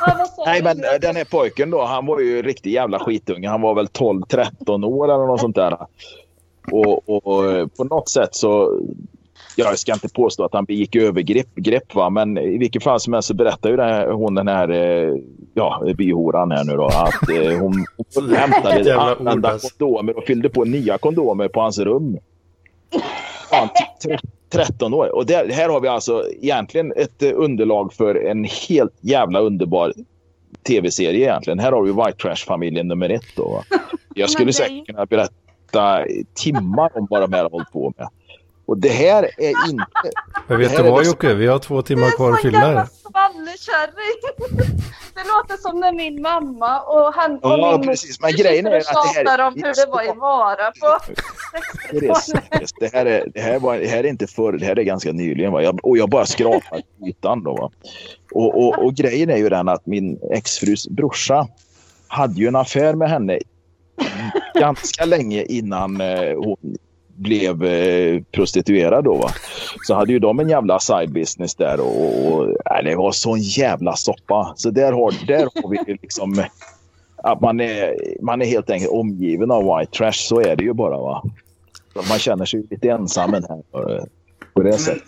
Ja, 0.00 0.26
Nej 0.46 0.62
men 0.62 0.84
eh, 0.84 1.00
den 1.00 1.16
här 1.16 1.24
pojken 1.24 1.70
då, 1.70 1.84
han 1.84 2.06
var 2.06 2.20
ju 2.20 2.42
riktig 2.42 2.72
jävla 2.72 2.98
skitunge. 2.98 3.48
Han 3.48 3.60
var 3.60 3.74
väl 3.74 3.86
12-13 3.86 4.84
år 4.84 5.04
eller 5.04 5.26
något 5.26 5.40
sånt 5.40 5.56
där. 5.56 5.86
Och, 6.72 7.08
och, 7.08 7.26
och 7.26 7.52
eh, 7.52 7.66
på 7.66 7.84
något 7.84 8.08
sätt 8.08 8.34
så, 8.34 8.80
jag 9.56 9.78
ska 9.78 9.92
inte 9.92 10.08
påstå 10.08 10.44
att 10.44 10.54
han 10.54 10.64
begick 10.64 10.96
övergrepp, 10.96 11.54
grepp, 11.54 11.94
va? 11.94 12.10
men 12.10 12.38
i 12.38 12.58
vilket 12.58 12.82
fall 12.82 13.00
som 13.00 13.12
helst 13.12 13.28
så 13.28 13.34
berättar 13.34 13.70
ju 13.70 13.76
den 13.76 13.88
här, 13.88 14.08
hon 14.10 14.34
den 14.34 14.48
här 14.48 14.68
eh, 14.70 15.14
ja, 15.54 15.82
byhoran 15.96 16.50
här 16.50 16.64
nu 16.64 16.72
då 16.76 16.86
att 16.86 17.30
eh, 17.30 17.58
hon, 17.58 17.84
hon 18.14 18.32
hämtade 18.36 19.00
använda 19.00 19.58
kondomer 19.58 20.16
och 20.16 20.24
fyllde 20.24 20.48
på 20.48 20.64
nya 20.64 20.98
kondomer 20.98 21.48
på 21.48 21.60
hans 21.60 21.78
rum. 21.78 22.18
Fan, 23.50 23.68
t- 24.02 24.18
13 24.52 24.94
år. 24.94 25.14
Och 25.16 25.26
där, 25.26 25.48
här 25.48 25.68
har 25.68 25.80
vi 25.80 25.88
alltså 25.88 26.24
egentligen 26.40 26.92
ett 26.96 27.22
eh, 27.22 27.30
underlag 27.34 27.92
för 27.92 28.14
en 28.14 28.44
helt 28.68 28.94
jävla 29.00 29.40
underbar 29.40 29.92
tv-serie 30.66 31.20
egentligen. 31.20 31.58
Här 31.58 31.72
har 31.72 31.82
vi 31.82 31.92
White 31.92 32.18
Trash-familjen 32.22 32.88
nummer 32.88 33.10
ett 33.10 33.36
då. 33.36 33.48
va. 33.48 33.62
Jag 34.14 34.30
skulle 34.30 34.52
säkert 34.52 34.86
kunna 34.86 35.06
berätta 35.06 36.04
timmar 36.34 36.90
om 36.94 37.06
vad 37.10 37.20
de 37.22 37.32
här 37.32 37.42
har 37.42 37.50
hållit 37.50 37.72
på 37.72 37.92
med. 37.96 38.08
Och 38.66 38.78
det 38.78 38.88
här 38.88 39.30
är 39.38 39.70
inte... 39.70 39.84
Men 40.02 40.12
Det 40.48 40.56
vet 40.56 40.70
du 40.70 40.76
är 40.76 40.90
vad 40.90 40.98
liksom- 40.98 41.16
Jocke? 41.28 41.34
Vi 41.34 41.46
har 41.46 41.58
två 41.58 41.82
timmar 41.82 42.10
kvar 42.16 42.32
att 42.32 42.42
Du 42.42 42.48
är 42.48 42.52
fylla 42.52 42.58
en 42.80 42.86
sån 42.86 43.12
här. 43.14 43.26
gammal. 43.32 43.46
Det 45.14 45.20
låter 45.28 45.56
som 45.62 45.80
när 45.80 45.92
min 45.92 46.22
mamma 46.22 46.80
och, 46.80 47.14
han, 47.14 47.34
och 47.34 47.40
Ja, 47.50 47.76
min 47.78 47.88
precis. 47.88 48.20
Men 48.20 48.32
grejen 48.32 48.66
är 48.66 48.76
att 48.76 48.84
det 49.24 49.30
här- 49.30 49.46
om 49.46 49.54
hur 49.54 49.62
det 49.62 49.86
var 49.90 50.02
i 50.02 50.12
Vara 50.18 50.70
på 50.80 50.98
Therese, 51.90 52.32
60-talet. 52.34 52.50
Therese, 52.50 52.70
det, 52.80 52.92
här 52.92 53.06
är, 53.06 53.26
det, 53.34 53.40
här 53.40 53.58
var, 53.58 53.78
det 53.78 53.86
här 53.86 53.98
är 54.04 54.08
inte 54.08 54.26
förr, 54.26 54.52
det 54.52 54.66
här 54.66 54.78
är 54.78 54.82
ganska 54.82 55.12
nyligen. 55.12 55.52
Va? 55.52 55.62
Jag, 55.62 55.80
och 55.82 55.98
jag 55.98 56.08
bara 56.10 56.26
skrapar 56.26 56.82
ytan. 57.06 57.42
Då, 57.42 57.54
va? 57.56 57.70
Och, 58.32 58.58
och, 58.66 58.84
och 58.84 58.94
grejen 58.94 59.30
är 59.30 59.36
ju 59.36 59.48
den 59.48 59.68
att 59.68 59.86
min 59.86 60.18
exfrus 60.32 60.88
brorsa 60.88 61.48
hade 62.08 62.34
ju 62.40 62.46
en 62.48 62.56
affär 62.56 62.94
med 62.94 63.10
henne 63.10 63.38
ganska 64.54 65.04
länge 65.04 65.42
innan 65.42 66.00
eh, 66.00 66.34
hon 66.36 66.56
blev 67.22 67.64
eh, 67.64 68.22
prostituerad. 68.32 69.04
Då, 69.04 69.14
va? 69.14 69.30
så 69.86 69.94
hade 69.94 70.12
ju 70.12 70.18
de 70.18 70.40
en 70.40 70.48
jävla 70.48 70.78
side 70.78 71.12
business 71.12 71.54
där 71.54 71.80
och, 71.80 72.26
och 72.26 72.56
nej, 72.70 72.84
det 72.84 72.96
var 72.96 73.12
sån 73.12 73.38
jävla 73.40 73.96
soppa. 73.96 74.52
Så 74.56 74.70
där 74.70 74.92
har, 74.92 75.26
där 75.26 75.48
har 75.62 75.70
vi 75.70 75.98
liksom 76.02 76.44
att 77.16 77.40
man 77.40 77.60
är, 77.60 77.96
man 78.22 78.42
är 78.42 78.46
helt 78.46 78.70
enkelt 78.70 78.92
omgiven 78.92 79.50
av 79.50 79.62
white 79.62 79.92
trash. 79.92 80.12
Så 80.12 80.40
är 80.40 80.56
det 80.56 80.64
ju 80.64 80.72
bara 80.72 80.98
va. 80.98 81.22
Man 82.08 82.18
känner 82.18 82.44
sig 82.44 82.66
lite 82.70 82.90
ensam 82.90 83.32
här 83.32 83.62
på, 83.72 84.06
på 84.54 84.62
det 84.62 84.78
sättet. 84.78 85.02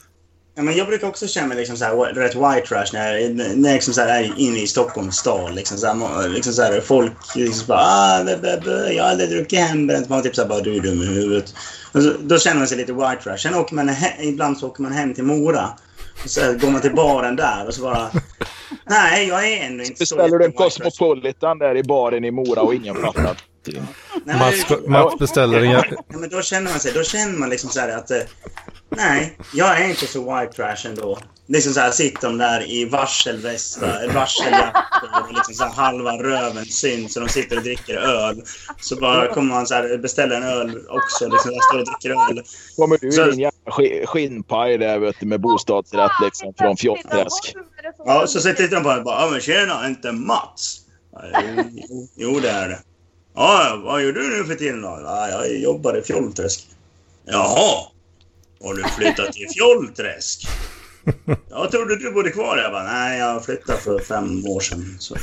Ja, 0.56 0.62
men 0.62 0.76
jag 0.76 0.86
brukar 0.86 1.08
också 1.08 1.26
känna 1.26 1.46
mig 1.46 1.56
liksom 1.56 1.76
så 1.76 1.84
här, 1.84 1.94
rätt 1.96 2.34
white 2.34 2.66
trash 2.68 2.86
när, 2.92 3.14
jag- 3.18 3.34
när 3.34 3.68
jag 3.68 3.74
liksom 3.74 3.94
så 3.94 4.00
här 4.00 4.22
är 4.22 4.32
inne 4.38 4.58
i 4.58 4.66
Stockholms 4.66 5.16
stad. 5.16 5.54
Liksom 5.54 5.78
så 5.78 5.86
här, 5.86 6.28
liksom 6.28 6.52
så 6.52 6.62
här, 6.62 6.80
folk 6.80 7.12
liksom 7.36 7.66
bara 7.66 7.78
ah, 7.80 8.24
bä, 8.24 8.36
bä, 8.36 8.60
bä, 8.64 8.92
jag 8.92 9.04
har 9.04 9.10
aldrig 9.10 9.30
druckit 9.30 9.58
hembränt. 9.58 10.08
Man 10.08 10.22
typ 10.22 10.34
så 10.34 10.42
här, 10.42 10.48
bara 10.48 10.60
du 10.60 10.76
är 10.76 10.80
dum 10.80 11.02
i 11.02 11.06
huvudet. 11.06 11.54
Så, 11.92 12.12
då 12.20 12.38
känner 12.38 12.58
man 12.58 12.68
sig 12.68 12.76
lite 12.76 12.92
white 12.92 13.16
trash. 13.22 13.36
Sen 13.36 13.54
åker 13.54 13.74
man 13.74 13.88
he- 13.90 14.20
ibland 14.22 14.58
så 14.58 14.66
åker 14.66 14.82
man 14.82 14.92
hem 14.92 15.14
till 15.14 15.24
Mora. 15.24 15.68
Och 16.24 16.30
så 16.30 16.40
går 16.52 16.70
man 16.70 16.80
till 16.80 16.94
baren 16.94 17.36
där 17.36 17.66
och 17.66 17.74
så 17.74 17.82
bara... 17.82 18.10
Nej, 18.86 19.28
jag 19.28 19.48
är 19.52 19.66
ändå 19.66 19.84
inte 19.84 20.06
så... 20.06 20.16
Beställer 20.16 20.38
du 20.38 20.44
en. 20.44 20.52
Cosmopolitan 20.52 21.58
där 21.58 21.76
i 21.76 21.82
baren 21.82 22.24
i 22.24 22.30
Mora 22.30 22.62
och 22.62 22.74
ingen 22.74 22.94
fattar. 22.96 23.36
Nej, 23.72 23.82
men- 24.24 24.38
Mats, 24.38 24.64
Mats 24.86 25.18
beställer 25.18 25.60
en... 25.62 25.70
Ja, 25.70 25.82
men 26.08 26.28
då 26.30 26.42
känner 26.42 26.70
man 26.70 26.80
sig, 26.80 26.92
då 26.92 27.02
känner 27.02 27.38
man 27.38 27.50
liksom 27.50 27.70
så 27.70 27.80
här 27.80 27.88
att... 27.88 28.10
eh, 28.10 28.18
Nej, 28.96 29.38
jag 29.54 29.80
är 29.80 29.88
inte 29.88 30.06
så 30.06 30.40
white 30.40 30.52
trash 30.52 30.86
ändå. 30.88 31.18
Liksom 31.46 31.72
så 31.72 31.80
här 31.80 31.90
sitter 31.90 32.28
de 32.28 32.38
där 32.38 32.70
i 32.70 32.84
varselvästar, 32.84 34.08
varseljackor 34.14 35.08
och 35.28 35.34
liksom 35.34 35.54
så 35.54 35.64
här 35.64 35.72
halva 35.72 36.12
röven 36.12 36.64
syns 36.64 37.16
och 37.16 37.22
de 37.22 37.28
sitter 37.28 37.56
och 37.56 37.62
dricker 37.62 37.94
öl. 37.96 38.42
Så 38.80 38.96
bara 38.96 39.34
kommer 39.34 39.54
man 39.54 39.66
så 39.66 39.74
här 39.74 39.98
beställer 39.98 40.36
en 40.36 40.42
öl 40.42 40.68
också, 40.88 41.28
liksom 41.28 41.50
där 41.50 41.60
står 41.60 41.78
och 41.78 41.84
dricker 41.86 42.10
öl. 42.10 42.42
Kommer 42.76 42.98
du 43.00 43.12
Så- 43.12 43.26
i 43.26 43.30
din 43.30 43.40
jävla 43.40 43.70
sk- 43.70 44.06
skinnpaj 44.06 44.78
där 44.78 44.98
vet 44.98 45.16
du, 45.20 45.26
med 45.26 45.40
bostadsrätt 45.40 46.10
liksom 46.22 46.54
från 46.58 46.76
Fjoltträsk. 46.76 47.54
Ja, 48.06 48.26
så 48.26 48.40
sitter 48.40 48.68
de 48.68 48.82
bara, 48.82 49.00
bara 49.02 49.20
ja 49.24 49.30
men 49.30 49.40
tjena, 49.40 49.86
inte 49.86 50.12
Mats? 50.12 50.80
Ja, 51.12 51.40
Jo, 51.88 52.08
jo, 52.16 52.40
det 52.40 52.50
är 52.50 52.68
det. 52.68 52.78
Ja, 53.34 53.80
vad 53.84 54.02
gör 54.02 54.12
du 54.12 54.38
nu 54.38 54.44
för 54.44 54.54
tiden 54.54 54.82
då? 54.82 55.00
Ja, 55.04 55.28
jag 55.28 55.58
jobbar 55.58 55.98
i 55.98 56.02
Fjollträsk. 56.02 56.66
Jaha, 57.24 57.86
har 58.62 58.74
du 58.74 58.82
flyttat 58.82 59.32
till 59.32 59.48
Fjollträsk? 59.54 60.48
Jag 61.50 61.70
trodde 61.70 61.96
du 61.96 62.12
bodde 62.12 62.30
kvar. 62.30 62.58
Jag 62.58 62.72
bara, 62.72 62.92
nej, 62.92 63.18
jag 63.18 63.44
flyttade 63.44 63.78
för 63.78 63.98
fem 63.98 64.46
år 64.46 64.60
sedan. 64.60 64.96
Så. 64.98 65.16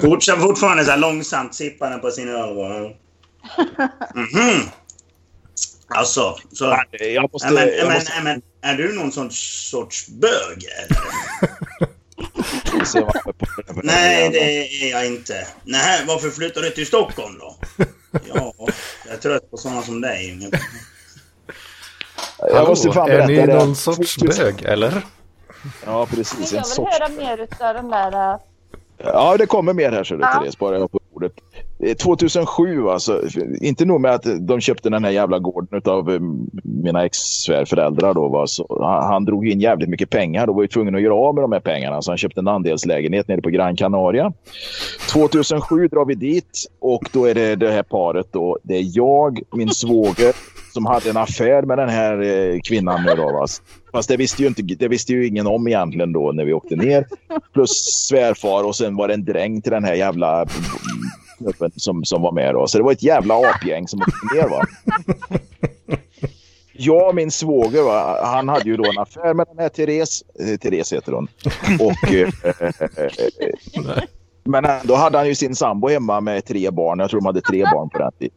Fortsätter 0.00 0.40
fortfarande 0.40 0.84
så 0.84 0.90
här 0.90 0.98
långsamt 0.98 1.54
sippande 1.54 1.98
på 1.98 2.10
sin 2.10 2.28
öl. 2.28 2.94
Mhm. 4.14 4.60
Alltså, 5.88 6.38
så... 6.52 6.78
Jag 6.90 7.32
måste... 7.32 7.50
Men, 7.50 7.68
jag 7.68 7.92
måste 7.92 8.22
men, 8.22 8.42
är 8.60 8.74
du 8.74 8.92
någon 8.92 9.12
sån 9.12 9.30
sorts 9.30 10.08
bög? 10.08 10.66
Eller? 10.78 11.91
Se 12.86 13.00
vad 13.00 13.14
jag 13.14 13.28
är 13.28 13.32
på 13.32 13.44
det 13.44 13.74
här. 13.74 13.80
Nej, 13.82 14.30
det 14.30 14.84
är 14.84 14.90
jag 14.90 15.06
inte. 15.06 15.46
Nej, 15.64 16.04
varför 16.06 16.30
flyttar 16.30 16.60
du 16.60 16.70
till 16.70 16.86
Stockholm 16.86 17.38
då? 17.38 17.56
Ja, 18.34 18.54
jag 19.04 19.14
är 19.14 19.18
trött 19.18 19.50
på 19.50 19.56
sådana 19.56 19.82
som 19.82 20.00
dig. 20.00 20.50
Jag 22.38 22.68
måste 22.68 22.92
fan 22.92 23.10
är 23.10 23.14
berätta 23.14 23.26
ni 23.26 23.46
det. 23.46 23.54
någon 23.54 23.76
sorts 23.76 24.16
bög, 24.16 24.62
eller? 24.62 25.02
Ja, 25.86 26.06
precis. 26.06 26.52
En 26.52 26.56
Jag 26.56 26.64
vill 26.64 26.64
sorts 26.64 26.98
höra 26.98 27.08
mer 27.08 27.38
utav 27.38 27.74
den 27.74 27.90
där... 27.90 28.38
Ja, 29.04 29.36
det 29.38 29.46
kommer 29.46 29.72
mer 29.72 29.92
här, 29.92 30.04
så 30.04 30.14
du, 30.14 30.20
Ja. 30.20 30.38
Therese. 30.40 30.58
Bara 30.58 30.78
jag 30.78 30.92
på 30.92 30.98
bordet. 31.12 31.32
Eh, 31.78 31.96
2007, 31.96 32.88
alltså. 32.88 33.22
Inte 33.60 33.84
nog 33.84 34.00
med 34.00 34.14
att 34.14 34.26
de 34.40 34.60
köpte 34.60 34.90
den 34.90 35.04
här 35.04 35.10
jävla 35.10 35.38
gården 35.38 35.82
av 35.84 36.18
mina 36.62 37.04
ex-svärföräldrar. 37.04 38.14
Då, 38.14 38.28
va, 38.28 38.46
så 38.46 38.84
han, 38.84 39.24
drog 39.24 39.48
in 39.48 39.60
jävligt 39.60 39.88
mycket 39.88 40.10
pengar. 40.10 40.46
Då 40.46 40.52
var 40.52 40.62
ju 40.62 40.68
tvungen 40.68 40.94
att 40.94 41.02
göra 41.02 41.14
av 41.14 41.34
med 41.34 41.44
de 41.44 41.52
här 41.52 41.60
pengarna. 41.60 42.02
Så 42.02 42.10
han 42.10 42.18
köpte 42.18 42.40
en 42.40 42.48
andelslägenhet 42.48 43.28
nere 43.28 43.40
på 43.42 43.50
Gran 43.50 43.76
Canaria. 43.76 44.32
2007 45.12 45.88
drar 45.88 46.04
vi 46.04 46.14
dit 46.14 46.66
och 46.80 47.02
då 47.12 47.24
är 47.24 47.34
det 47.34 47.56
det 47.56 47.70
här 47.70 47.82
paret. 47.82 48.26
Då. 48.30 48.58
Det 48.62 48.74
är 48.76 48.96
jag, 48.96 49.40
min 49.52 49.70
svåger, 49.70 50.34
som 50.72 50.86
hade 50.86 51.10
en 51.10 51.16
affär 51.16 51.62
med 51.62 51.78
den 51.78 51.88
här 51.88 52.22
eh, 52.22 52.60
kvinnan. 52.60 53.04
Nu 53.04 53.14
då, 53.14 53.32
va. 53.32 53.46
Fast 53.92 54.08
det 54.08 54.16
visste, 54.16 54.42
ju 54.42 54.48
inte, 54.48 54.62
det 54.62 54.88
visste 54.88 55.12
ju 55.12 55.26
ingen 55.26 55.46
om 55.46 55.68
egentligen 55.68 56.12
då 56.12 56.32
när 56.32 56.44
vi 56.44 56.52
åkte 56.52 56.76
ner. 56.76 57.06
Plus 57.52 57.70
svärfar 58.08 58.64
och 58.64 58.76
sen 58.76 58.96
var 58.96 59.08
det 59.08 59.14
en 59.14 59.24
dräng 59.24 59.62
till 59.62 59.72
den 59.72 59.84
här 59.84 59.94
jävla 59.94 60.46
snubben 61.38 61.70
som, 61.76 62.04
som 62.04 62.22
var 62.22 62.32
med. 62.32 62.54
Då. 62.54 62.66
Så 62.66 62.78
det 62.78 62.84
var 62.84 62.92
ett 62.92 63.02
jävla 63.02 63.34
apgäng 63.34 63.88
som 63.88 64.00
åkte 64.00 64.36
ner. 64.36 64.48
Va? 64.48 64.66
Jag 66.72 67.08
och 67.08 67.14
min 67.14 67.30
svåger, 67.30 67.82
va? 67.82 68.20
han 68.24 68.48
hade 68.48 68.64
ju 68.64 68.76
då 68.76 68.90
en 68.90 68.98
affär 68.98 69.34
med 69.34 69.46
den 69.48 69.58
här 69.58 69.68
Therese. 69.68 70.24
Eh, 70.40 70.56
Therese 70.56 70.92
heter 70.92 71.12
hon. 71.12 71.28
Och, 71.80 72.12
eh, 72.14 72.28
men 74.44 74.64
då 74.84 74.94
hade 74.94 75.18
han 75.18 75.28
ju 75.28 75.34
sin 75.34 75.54
sambo 75.54 75.88
hemma 75.88 76.20
med 76.20 76.44
tre 76.44 76.70
barn. 76.70 76.98
Jag 76.98 77.10
tror 77.10 77.20
de 77.20 77.26
hade 77.26 77.40
tre 77.40 77.64
barn 77.64 77.88
på 77.90 77.98
den 77.98 78.12
tiden. 78.12 78.36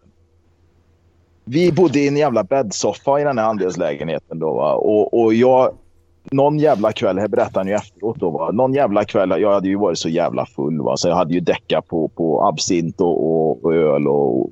Vi 1.45 1.71
bodde 1.71 1.99
i 1.99 2.07
en 2.07 2.17
jävla 2.17 2.43
bäddsoffa 2.43 3.21
i 3.21 3.23
den 3.23 3.37
här 3.37 3.45
andelslägenheten 3.45 4.39
då. 4.39 4.53
Va? 4.53 4.73
Och, 4.73 5.21
och 5.21 5.33
jag, 5.33 5.71
någon 6.31 6.59
jävla 6.59 6.91
kväll, 6.91 7.19
här 7.19 7.27
berättar 7.27 7.59
han 7.59 7.67
ju 7.67 7.73
efteråt 7.73 8.19
då. 8.19 8.29
Va? 8.29 8.51
Någon 8.51 8.73
jävla 8.73 9.05
kväll, 9.05 9.41
jag 9.41 9.53
hade 9.53 9.67
ju 9.67 9.75
varit 9.75 9.97
så 9.97 10.09
jävla 10.09 10.45
full. 10.45 10.81
Va? 10.81 10.97
Så 10.97 11.07
jag 11.07 11.15
hade 11.15 11.33
ju 11.33 11.39
däckat 11.39 11.87
på, 11.87 12.07
på 12.07 12.45
absint 12.45 13.01
och, 13.01 13.25
och, 13.25 13.65
och 13.65 13.73
öl 13.73 14.07
och, 14.07 14.41
och 14.41 14.49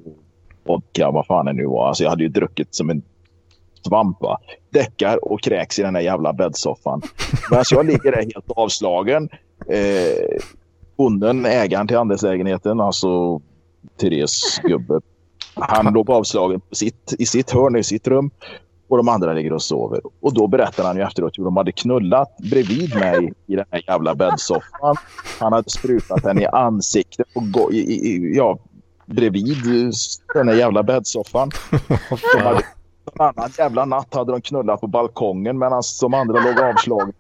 vodka, 0.64 1.12
vad 1.12 1.26
fan 1.26 1.46
det 1.46 1.54
nu 1.54 1.66
var. 1.66 1.88
Alltså 1.88 2.04
jag 2.04 2.10
hade 2.10 2.24
ju 2.24 2.30
druckit 2.30 2.76
som 2.76 2.90
en 2.90 3.02
svamp. 3.88 4.22
Va? 4.22 4.40
Däckar 4.70 5.32
och 5.32 5.42
kräks 5.42 5.80
i 5.80 5.82
den 5.82 5.96
här 5.96 6.02
jävla 6.02 6.34
bäddsoffan. 6.34 7.02
Men 7.50 7.60
alltså 7.60 7.76
jag 7.76 7.86
ligger 7.86 8.12
där 8.12 8.18
helt 8.18 8.52
avslagen. 8.56 9.30
Eh, 9.68 10.40
bonden, 10.98 11.46
ägaren 11.46 11.88
till 11.88 11.98
andelslägenheten, 11.98 12.80
alltså 12.80 13.42
Therese 13.98 14.62
gubbe. 14.64 15.00
Han 15.56 15.94
låg 15.94 16.10
avslagen 16.10 16.60
på 16.60 16.76
sitt, 16.76 17.14
i 17.20 17.26
sitt 17.26 17.52
hörn 17.52 17.76
i 17.76 17.84
sitt 17.84 18.08
rum 18.08 18.32
och 18.88 18.98
de 18.98 19.10
andra 19.10 19.34
ligger 19.34 19.54
och 19.54 19.62
sover. 19.62 20.02
Och 20.22 20.34
då 20.34 20.48
berättar 20.48 20.84
han 20.84 20.98
ju 20.98 21.04
efteråt 21.04 21.38
hur 21.38 21.44
de 21.44 21.58
hade 21.58 21.72
knullat 21.72 22.38
bredvid 22.38 22.96
mig 22.96 23.34
i 23.48 23.56
den 23.56 23.66
här 23.72 23.84
jävla 23.88 24.16
bäddsoffan. 24.16 24.96
Han 25.40 25.54
hade 25.54 25.70
sprutat 25.70 26.24
henne 26.24 26.42
i 26.42 26.46
ansiktet 26.46 27.28
och 27.36 27.52
gå, 27.52 27.72
i, 27.72 27.78
i, 27.78 28.36
ja, 28.38 28.60
bredvid 29.06 29.58
den 30.34 30.48
här 30.48 30.56
jävla 30.56 30.84
bäddsoffan. 30.84 31.52
En 33.14 33.22
annan 33.22 33.50
jävla 33.58 33.86
natt 33.86 34.14
hade 34.14 34.32
de 34.32 34.42
knullat 34.42 34.82
på 34.82 34.88
balkongen 34.88 35.60
medan 35.60 35.84
de 36.02 36.14
andra 36.14 36.40
låg 36.40 36.60
avslagna. 36.60 37.14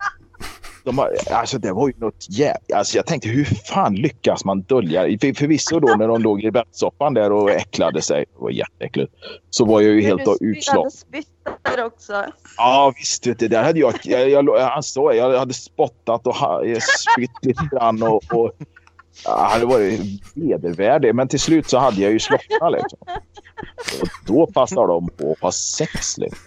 De, 0.84 0.98
har- 0.98 1.12
alltså 1.32 1.58
det 1.58 1.72
var 1.74 1.88
ju 1.88 1.94
något 1.98 2.26
jävligt. 2.30 2.74
Alltså 2.74 2.98
jag 2.98 3.06
tänkte 3.06 3.30
hur 3.30 3.46
fan 3.46 3.96
lyckas 3.96 4.46
man 4.46 4.62
dölja? 4.62 5.02
För, 5.02 5.34
förvisso 5.34 5.80
då 5.80 5.96
när 5.96 6.08
de 6.08 6.22
låg 6.22 6.44
i 6.44 6.52
bäddsoffan 6.52 7.14
där 7.14 7.32
och 7.32 7.52
äcklade 7.52 8.02
sig. 8.02 8.26
Det 8.34 8.40
var 8.44 8.50
jätteäckligt. 8.50 9.14
Så 9.50 9.66
var 9.66 9.82
jag 9.82 9.92
ju 9.94 10.02
helt 10.02 10.22
Du 10.40 10.46
utslagen. 10.52 10.92
där 11.76 11.86
också. 11.86 12.26
Ja 12.58 12.94
visst, 12.98 13.24
du, 13.24 13.34
där 13.34 13.64
hade 13.64 13.80
jag, 13.80 13.94
jag, 14.04 14.30
jag, 14.30 14.60
han 14.60 14.84
sa, 14.84 15.14
jag 15.14 15.40
hade 15.40 15.54
spottat 15.54 16.28
och 16.28 16.36
spytt 17.14 17.32
lite 17.46 17.70
grann 17.72 18.04
och, 18.04 18.24
och 18.34 18.52
ja, 19.26 19.48
hade 19.52 19.66
varit 19.66 20.02
vedervärdig. 20.36 21.16
Men 21.16 21.28
till 21.28 21.40
slut 21.40 21.70
så 21.70 21.78
hade 21.78 22.02
jag 22.02 22.12
ju 22.12 22.20
slocknat 22.20 22.72
liksom. 22.72 23.00
Och 24.02 24.08
då 24.28 24.48
passade 24.48 24.88
de 24.88 25.08
på 25.10 25.32
att 25.32 25.40
ha 25.42 25.52
sex 25.52 26.18
liksom. 26.18 26.40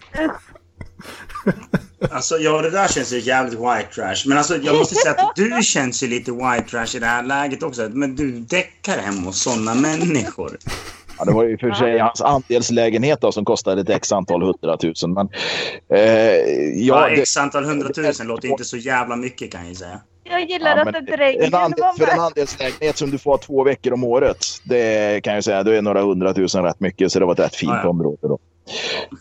Alltså, 2.10 2.38
ja, 2.38 2.62
det 2.62 2.70
där 2.70 2.88
känns 2.88 3.12
ju 3.12 3.20
jävligt 3.20 3.54
white 3.58 3.88
trash. 3.94 4.16
Men 4.26 4.38
alltså, 4.38 4.56
jag 4.56 4.76
måste 4.76 4.94
säga 4.94 5.14
att 5.14 5.36
du 5.36 5.62
känns 5.62 6.02
ju 6.02 6.06
lite 6.06 6.32
white 6.32 6.64
trash 6.70 6.96
i 6.96 6.98
det 6.98 7.06
här 7.06 7.22
läget 7.22 7.62
också. 7.62 7.88
Men 7.92 8.16
du 8.16 8.30
däckar 8.30 8.98
hemma 8.98 9.20
hos 9.20 9.42
sådana 9.42 9.74
människor. 9.74 10.58
Ja, 11.18 11.24
det 11.24 11.32
var 11.32 11.44
ju 11.44 11.58
för 11.58 11.72
sig 11.72 11.98
hans 11.98 12.20
andelslägenhet 12.20 13.20
då, 13.20 13.32
som 13.32 13.44
kostade 13.44 13.80
ett 13.80 13.90
x 13.90 14.12
antal 14.12 14.42
hundratusen. 14.42 15.12
Men, 15.12 15.28
eh, 15.92 16.00
Ja, 16.00 17.10
ja, 17.10 17.10
x 17.10 17.36
antal 17.36 17.64
hundratusen 17.64 18.26
låter 18.26 18.48
inte 18.48 18.64
så 18.64 18.76
jävla 18.76 19.16
mycket 19.16 19.52
kan 19.52 19.68
jag 19.68 19.76
säga. 19.76 20.00
Jag 20.24 20.50
gillar 20.50 20.76
Ja, 20.76 20.82
att 20.82 20.92
det 20.92 21.16
dränger 21.16 21.42
en 21.42 21.54
andel, 21.54 21.84
för 21.98 22.06
en 22.06 22.20
andelslägenhet 22.20 22.98
som 22.98 23.10
du 23.10 23.18
får 23.18 23.30
ha 23.30 23.38
två 23.38 23.64
veckor 23.64 23.92
om 23.92 24.04
året, 24.04 24.38
det 24.64 25.20
kan 25.24 25.34
jag 25.34 25.44
säga, 25.44 25.62
då 25.62 25.70
är 25.70 25.82
några 25.82 26.02
hundratusen 26.02 26.64
rätt 26.64 26.80
mycket. 26.80 27.12
Så 27.12 27.18
det 27.18 27.24
var 27.24 27.32
ett 27.32 27.38
rätt 27.38 27.54
fint 27.54 27.72
Ja, 27.72 27.80
ja. 27.82 27.88
område 27.88 28.18
då. 28.22 28.38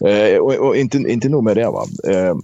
Eh, 0.08 0.38
och, 0.38 0.54
och 0.54 0.76
inte, 0.76 0.98
inte 0.98 1.30
nog 1.30 1.44
med 1.44 1.58
det 1.58 1.66
va. 1.70 1.86
Eh, 2.08 2.36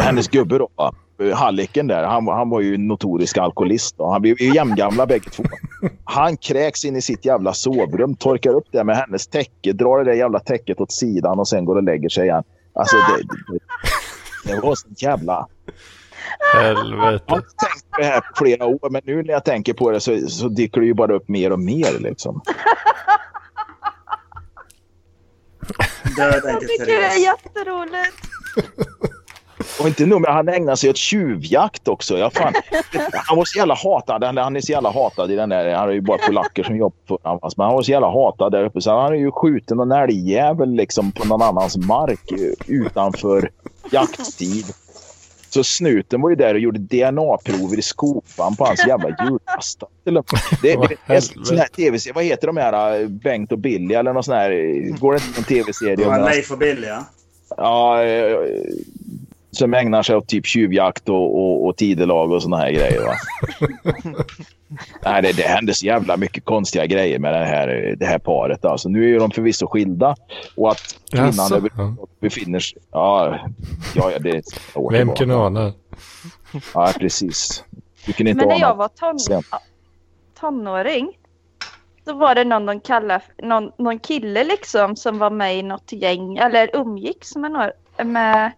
hennes 0.00 0.28
gubbe 0.28 0.58
då, 0.58 0.68
va? 0.74 0.94
Halliken 1.34 1.86
där, 1.86 2.04
han, 2.04 2.28
han 2.28 2.50
var 2.50 2.60
ju 2.60 2.74
en 2.74 2.88
notorisk 2.88 3.38
alkoholist. 3.38 3.94
Då. 3.98 4.10
Han 4.10 4.22
blev 4.22 4.40
ju 4.40 4.54
jämngamla 4.54 5.06
bägge 5.06 5.30
två. 5.30 5.44
Han 6.04 6.36
kräks 6.36 6.84
in 6.84 6.96
i 6.96 7.02
sitt 7.02 7.24
jävla 7.24 7.52
sovrum, 7.52 8.16
torkar 8.16 8.54
upp 8.54 8.66
det 8.72 8.84
med 8.84 8.96
hennes 8.96 9.26
täcke, 9.26 9.72
drar 9.72 9.98
det 9.98 10.04
där 10.04 10.12
jävla 10.12 10.40
täcket 10.40 10.80
åt 10.80 10.92
sidan 10.92 11.38
och 11.38 11.48
sen 11.48 11.64
går 11.64 11.76
och 11.76 11.82
lägger 11.82 12.08
sig 12.08 12.24
igen. 12.24 12.44
Alltså 12.72 12.96
det, 12.96 13.22
det, 13.52 14.54
det 14.54 14.60
var 14.60 14.74
så 14.74 14.88
jävla... 14.96 15.46
Jag 16.52 16.60
har 16.60 16.66
Helvete. 16.66 17.24
inte 17.28 17.48
tänkt 17.56 17.90
på 17.90 18.00
det 18.00 18.04
här 18.04 18.20
på 18.20 18.26
flera 18.36 18.66
år, 18.66 18.90
men 18.90 19.02
nu 19.04 19.22
när 19.22 19.32
jag 19.32 19.44
tänker 19.44 19.72
på 19.72 19.90
det 19.90 20.00
så, 20.00 20.28
så 20.28 20.48
dyker 20.48 20.80
det 20.80 20.86
ju 20.86 20.94
bara 20.94 21.14
upp 21.14 21.28
mer 21.28 21.52
och 21.52 21.60
mer. 21.60 21.98
Liksom. 21.98 22.40
Döda 26.16 26.40
Jag 26.44 26.54
inte 26.54 26.66
tycker 26.66 26.86
det 26.86 27.06
är 27.06 27.24
jätteroligt. 27.24 28.16
Och 29.80 29.86
inte 29.86 30.06
nog 30.06 30.20
med 30.20 30.30
han 30.32 30.48
ägnar 30.48 30.74
sig 30.74 30.90
åt 30.90 30.96
tjuvjakt 30.96 31.88
också. 31.88 32.18
Jag 32.18 32.32
fan, 32.32 32.52
han 33.12 33.36
var 33.36 33.44
så 33.44 33.58
jävla 33.58 33.74
hatad. 33.74 34.24
Han, 34.24 34.36
han 34.36 34.56
är 34.56 34.60
så 34.60 34.72
jävla 34.72 34.90
hatad 34.90 35.30
i 35.30 35.36
den 35.36 35.48
där. 35.48 35.74
Han 35.74 35.88
är 35.88 35.92
ju 35.92 36.00
bara 36.00 36.18
polacker 36.18 36.62
som 36.62 36.76
jobbar 36.76 36.96
för 37.08 37.18
honom. 37.22 37.50
Men 37.56 37.66
han 37.66 37.74
var 37.74 37.82
så 37.82 37.90
jävla 37.90 38.10
hatad 38.10 38.52
där 38.52 38.64
uppe. 38.64 38.80
Så 38.80 39.00
han 39.00 39.12
är 39.12 39.16
ju 39.16 39.30
skjuten 39.30 39.76
någon 39.76 39.92
älgjävel 39.92 40.74
liksom 40.74 41.12
på 41.12 41.24
någon 41.28 41.42
annans 41.42 41.76
mark 41.76 42.32
utanför 42.66 43.50
jakttid. 43.90 44.64
Så 45.50 45.64
snuten 45.64 46.20
var 46.20 46.30
ju 46.30 46.36
där 46.36 46.54
och 46.54 46.60
gjorde 46.60 46.78
DNA-prover 46.78 47.78
i 47.78 47.82
skopan 47.82 48.56
på 48.56 48.64
hans 48.64 48.86
jävla. 48.86 49.08
Det, 49.08 50.10
det, 50.62 50.76
det, 51.52 51.68
TV-serie. 51.68 52.14
Vad 52.14 52.24
heter 52.24 52.46
de 52.46 52.56
här? 52.56 53.00
eh, 53.00 53.08
Bengt 53.08 53.52
och 53.52 53.58
Billy 53.58 53.94
eller 53.94 54.12
någon 54.12 54.24
sån 54.24 54.34
här? 54.34 54.50
Går 54.98 55.12
det 55.12 55.20
inte 55.26 55.40
en 55.40 55.44
TV-serie? 55.44 56.18
Leif 56.18 56.50
och 56.50 56.58
Billy, 56.58 56.86
ja. 56.86 57.04
Ja, 57.56 58.02
eh, 58.02 58.36
som 59.54 59.74
ägnar 59.74 60.02
sig 60.02 60.16
åt 60.16 60.28
typ 60.28 60.46
tjuvjakt 60.46 61.08
och, 61.08 61.38
och, 61.38 61.66
och 61.66 61.76
tidelag 61.76 62.32
och 62.32 62.42
såna 62.42 62.56
här 62.56 62.70
grejer. 62.70 63.00
Va? 63.04 63.12
Nej, 65.04 65.22
det, 65.22 65.32
det 65.36 65.42
händer 65.42 65.72
så 65.72 65.86
jävla 65.86 66.16
mycket 66.16 66.44
konstiga 66.44 66.86
grejer 66.86 67.18
med 67.18 67.32
det 67.34 67.44
här, 67.44 67.94
det 67.98 68.06
här 68.06 68.18
paret. 68.18 68.64
Alltså, 68.64 68.88
nu 68.88 69.04
är 69.04 69.08
ju 69.08 69.18
de 69.18 69.30
förvisso 69.30 69.66
skilda 69.66 70.16
och 70.56 70.70
att 70.70 70.96
kvinnan 71.10 71.52
över- 71.52 71.70
ja. 71.76 71.96
befinner 72.20 72.58
sig... 72.60 72.78
Ja, 72.92 73.38
ja, 73.94 74.10
ja, 74.10 74.18
det 74.18 74.30
är 74.30 74.36
ett 74.38 74.60
år 74.74 74.92
Vem 74.92 75.00
tillbaka. 75.00 75.18
kunde 75.18 75.36
ana? 75.36 75.72
Ja, 76.74 76.92
precis. 76.98 77.64
Du 78.06 78.12
kunde 78.12 78.30
inte 78.30 78.46
Men 78.46 78.48
när 78.48 78.54
ana. 78.54 78.68
jag 78.68 78.74
var 78.74 78.88
ton 78.88 79.18
Sen. 79.18 79.42
tonåring. 80.40 81.12
Då 82.04 82.12
var 82.12 82.34
det 82.34 82.44
någon 82.44 82.66
de 82.66 82.80
kallade, 82.80 83.24
någon, 83.42 83.70
någon 83.78 83.98
kille 83.98 84.44
liksom 84.44 84.96
som 84.96 85.18
var 85.18 85.30
med 85.30 85.58
i 85.58 85.62
något 85.62 85.92
gäng 85.92 86.36
eller 86.36 86.76
umgicks 86.76 87.36
med 87.36 87.50
några, 87.52 87.70
med, 88.04 88.52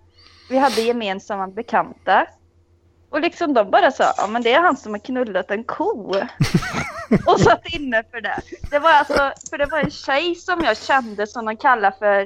vi 0.48 0.58
hade 0.58 0.80
gemensamma 0.80 1.48
bekanta. 1.48 2.26
Och 3.10 3.20
liksom 3.20 3.54
de 3.54 3.70
bara 3.70 3.90
sa, 3.90 4.04
ja 4.16 4.26
men 4.26 4.42
det 4.42 4.52
är 4.52 4.60
han 4.60 4.76
som 4.76 4.92
har 4.92 4.98
knullat 4.98 5.50
en 5.50 5.64
ko. 5.64 6.14
och 7.26 7.40
satt 7.40 7.74
inne 7.74 8.02
för 8.10 8.20
det. 8.20 8.40
Det 8.70 8.78
var 8.78 8.92
alltså, 8.92 9.32
för 9.50 9.58
det 9.58 9.66
var 9.66 9.78
en 9.78 9.90
tjej 9.90 10.34
som 10.34 10.60
jag 10.64 10.76
kände 10.76 11.26
som 11.26 11.44
de 11.44 11.56
kallade 11.56 11.96
för 11.98 12.20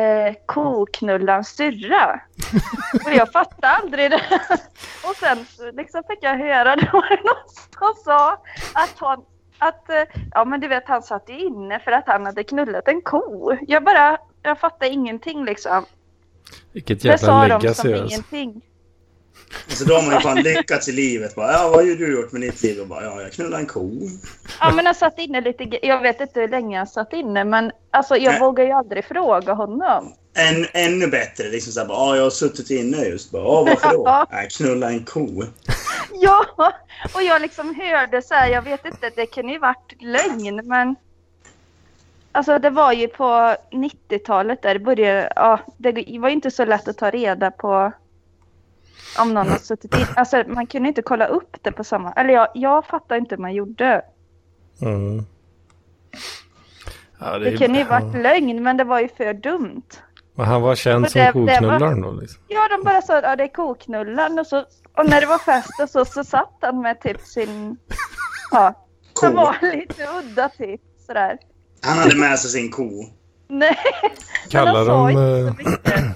eh, 0.00 0.34
koknullarens 0.46 1.48
syrra. 1.48 2.20
Och 3.04 3.12
jag 3.12 3.32
fattade 3.32 3.68
aldrig 3.68 4.10
det. 4.10 4.22
Och 5.08 5.16
sen 5.16 5.46
liksom 5.72 6.02
fick 6.08 6.18
jag 6.22 6.38
höra 6.38 6.76
det 6.76 6.90
var 6.92 7.10
någon 7.10 7.48
som 7.78 8.04
sa 8.04 8.32
att 8.74 8.94
han 8.96 9.24
att, 9.58 9.90
eh, 9.90 10.02
ja 10.34 10.44
men 10.44 10.60
du 10.60 10.68
vet 10.68 10.88
han 10.88 11.02
satt 11.02 11.28
ju 11.28 11.38
inne 11.38 11.80
för 11.80 11.92
att 11.92 12.06
han 12.06 12.26
hade 12.26 12.44
knullat 12.44 12.88
en 12.88 13.02
ko. 13.02 13.56
Jag 13.60 13.84
bara, 13.84 14.18
jag 14.42 14.58
fattade 14.58 14.90
ingenting 14.90 15.44
liksom. 15.44 15.84
Vilket 16.72 17.02
Det 17.02 17.08
jävla 17.08 17.26
sa 17.26 17.48
de 17.48 17.60
som 17.60 17.68
alltså. 17.68 17.88
ingenting. 17.88 18.62
Så 19.68 19.84
då 19.84 19.94
har 19.94 20.02
man 20.02 20.14
ju 20.14 20.20
fan 20.20 20.42
lyckats 20.42 20.88
i 20.88 20.92
livet. 20.92 21.34
Bara, 21.34 21.52
ja, 21.52 21.62
vad 21.68 21.74
har 21.74 21.82
ju 21.82 21.96
du 21.96 22.12
gjort 22.12 22.32
med 22.32 22.40
ditt 22.40 22.62
liv? 22.62 22.80
Och 22.80 22.86
bara, 22.86 23.04
ja, 23.04 23.22
jag 23.22 23.32
knullade 23.32 23.62
en 23.62 23.66
ko. 23.66 23.90
Ja 24.60 24.72
men 24.72 24.86
han 24.86 24.94
satt 24.94 25.18
inne 25.18 25.40
lite, 25.40 25.86
jag 25.86 26.00
vet 26.00 26.20
inte 26.20 26.40
hur 26.40 26.48
länge 26.48 26.78
han 26.78 26.86
satt 26.86 27.12
inne 27.12 27.44
men 27.44 27.70
alltså 27.90 28.16
jag 28.16 28.30
Nej. 28.32 28.40
vågar 28.40 28.64
ju 28.64 28.70
aldrig 28.70 29.04
fråga 29.04 29.52
honom. 29.52 30.14
En, 30.36 30.66
ännu 30.72 31.06
bättre. 31.06 31.48
Liksom 31.48 31.72
såhär, 31.72 31.86
bara, 31.86 31.98
ja, 31.98 32.16
jag 32.16 32.22
har 32.22 32.30
suttit 32.30 32.70
inne 32.70 33.04
just. 33.04 33.30
Bara, 33.30 33.42
ja, 33.42 33.64
varför 33.64 33.90
då? 33.90 34.02
Ja. 34.06 34.26
Jag 34.30 34.50
knullade 34.50 34.92
en 34.92 35.04
ko. 35.04 35.42
Ja, 36.12 36.46
och 37.14 37.22
jag 37.22 37.42
liksom 37.42 37.74
hörde 37.74 38.22
så 38.22 38.34
här, 38.34 38.48
jag 38.48 38.62
vet 38.62 38.86
inte, 38.86 39.10
det 39.16 39.26
kunde 39.26 39.52
ju 39.52 39.58
varit 39.58 40.02
lögn 40.02 40.60
men 40.64 40.96
Alltså 42.34 42.58
det 42.58 42.70
var 42.70 42.92
ju 42.92 43.08
på 43.08 43.56
90-talet 43.70 44.62
där 44.62 44.74
det 44.74 44.80
började, 44.80 45.32
ja 45.36 45.60
det 45.76 45.92
var 46.20 46.28
ju 46.28 46.34
inte 46.34 46.50
så 46.50 46.64
lätt 46.64 46.88
att 46.88 46.98
ta 46.98 47.10
reda 47.10 47.50
på 47.50 47.92
om 49.18 49.34
någon 49.34 49.48
har 49.48 49.58
suttit 49.58 49.94
in. 49.94 50.06
Alltså 50.16 50.44
man 50.46 50.66
kunde 50.66 50.88
inte 50.88 51.02
kolla 51.02 51.26
upp 51.26 51.56
det 51.62 51.72
på 51.72 51.84
samma, 51.84 52.12
eller 52.12 52.34
jag, 52.34 52.48
jag 52.54 52.86
fattar 52.86 53.16
inte 53.16 53.34
hur 53.34 53.42
man 53.42 53.54
gjorde. 53.54 54.02
Mm. 54.82 55.24
Ja, 57.20 57.38
Det 57.38 57.48
är- 57.48 57.56
kunde 57.56 57.78
ju 57.78 57.84
ja. 57.84 57.90
varit 58.00 58.14
lögn 58.22 58.62
men 58.62 58.76
det 58.76 58.84
var 58.84 59.00
ju 59.00 59.08
för 59.08 59.34
dumt. 59.34 59.82
Men 60.34 60.46
han 60.46 60.62
var 60.62 60.74
känd 60.74 61.10
som 61.10 61.20
det- 61.20 61.26
det 61.32 61.38
var- 61.40 61.46
koknullaren 61.54 62.00
då 62.00 62.12
liksom. 62.12 62.42
Ja, 62.48 62.68
de 62.68 62.84
bara 62.84 63.02
sa 63.02 63.16
att 63.18 63.24
ja, 63.24 63.36
det 63.36 63.42
är 63.44 63.48
koknullan 63.48 64.38
och, 64.38 64.46
så, 64.46 64.58
och 64.96 65.10
när 65.10 65.20
det 65.20 65.26
var 65.26 65.38
fest 65.38 65.80
och 65.82 65.90
så, 65.90 66.04
så 66.04 66.24
satt 66.24 66.58
han 66.60 66.80
med 66.80 67.00
typ 67.00 67.20
sin... 67.20 67.76
Ja, 68.50 68.86
han 69.22 69.34
var 69.34 69.56
lite 69.62 70.06
udda 70.18 70.48
typ 70.48 70.80
sådär. 71.06 71.38
Han 71.84 71.98
hade 71.98 72.16
med 72.16 72.38
sig 72.38 72.50
sin 72.50 72.70
ko. 72.70 73.04
Nej, 73.48 73.76
Kallar 74.50 74.84
de, 74.84 75.16
eh, 75.16 75.52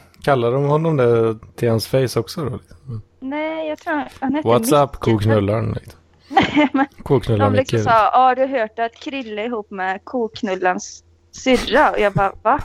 kallar 0.25 0.53
de 0.53 0.65
honom 0.65 0.97
det 0.97 1.39
till 1.57 1.71
hans 1.71 1.87
face 1.87 2.21
också 2.21 2.45
då? 2.45 2.57
Liksom? 2.57 3.03
Nej, 3.21 3.69
jag 3.69 3.79
tror 3.79 4.05
han 4.21 4.35
hette 4.35 4.49
What's 4.49 4.85
up 4.85 4.93
koknullaren? 4.93 5.73
Liksom. 5.73 6.01
Nej, 6.29 6.69
men 6.73 6.87
Koknullar 7.03 7.51
de 7.51 7.57
liksom 7.57 7.79
sa, 7.79 7.91
ja 7.91 8.11
har 8.21 8.35
du 8.35 8.47
hört 8.47 8.79
att 8.79 8.95
Krille 8.95 9.45
ihop 9.45 9.71
med 9.71 10.05
koknullans 10.05 11.05
syrra? 11.33 11.91
Och 11.91 11.99
jag 11.99 12.13
bara, 12.13 12.33
va? 12.43 12.61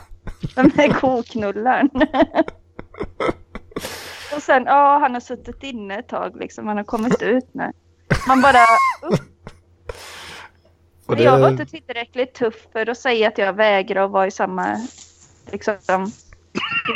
Vem 0.56 0.66
är 0.66 0.94
koknullaren? 0.94 1.90
och 4.36 4.42
sen, 4.42 4.64
ja 4.66 5.00
han 5.02 5.14
har 5.14 5.20
suttit 5.22 5.64
inne 5.64 6.00
ett 6.00 6.08
tag 6.08 6.36
liksom, 6.36 6.68
han 6.68 6.78
har 6.78 6.84
kommit 6.84 7.22
ut 7.22 7.54
nu. 7.54 7.72
Man 8.28 8.42
bara, 8.42 8.64
upp. 9.02 9.20
Och 11.06 11.14
Men 11.16 11.24
Jag 11.24 11.40
var 11.40 11.52
det- 11.52 11.62
inte 11.62 11.66
tillräckligt 11.66 12.34
tuff 12.34 12.56
för 12.74 12.90
att 12.90 12.98
säga 12.98 13.28
att 13.28 13.38
jag 13.38 13.54
vägrar 13.54 14.06
att 14.06 14.12
vara 14.12 14.28
i 14.28 14.32
samma 14.32 14.88
liksom, 15.52 16.12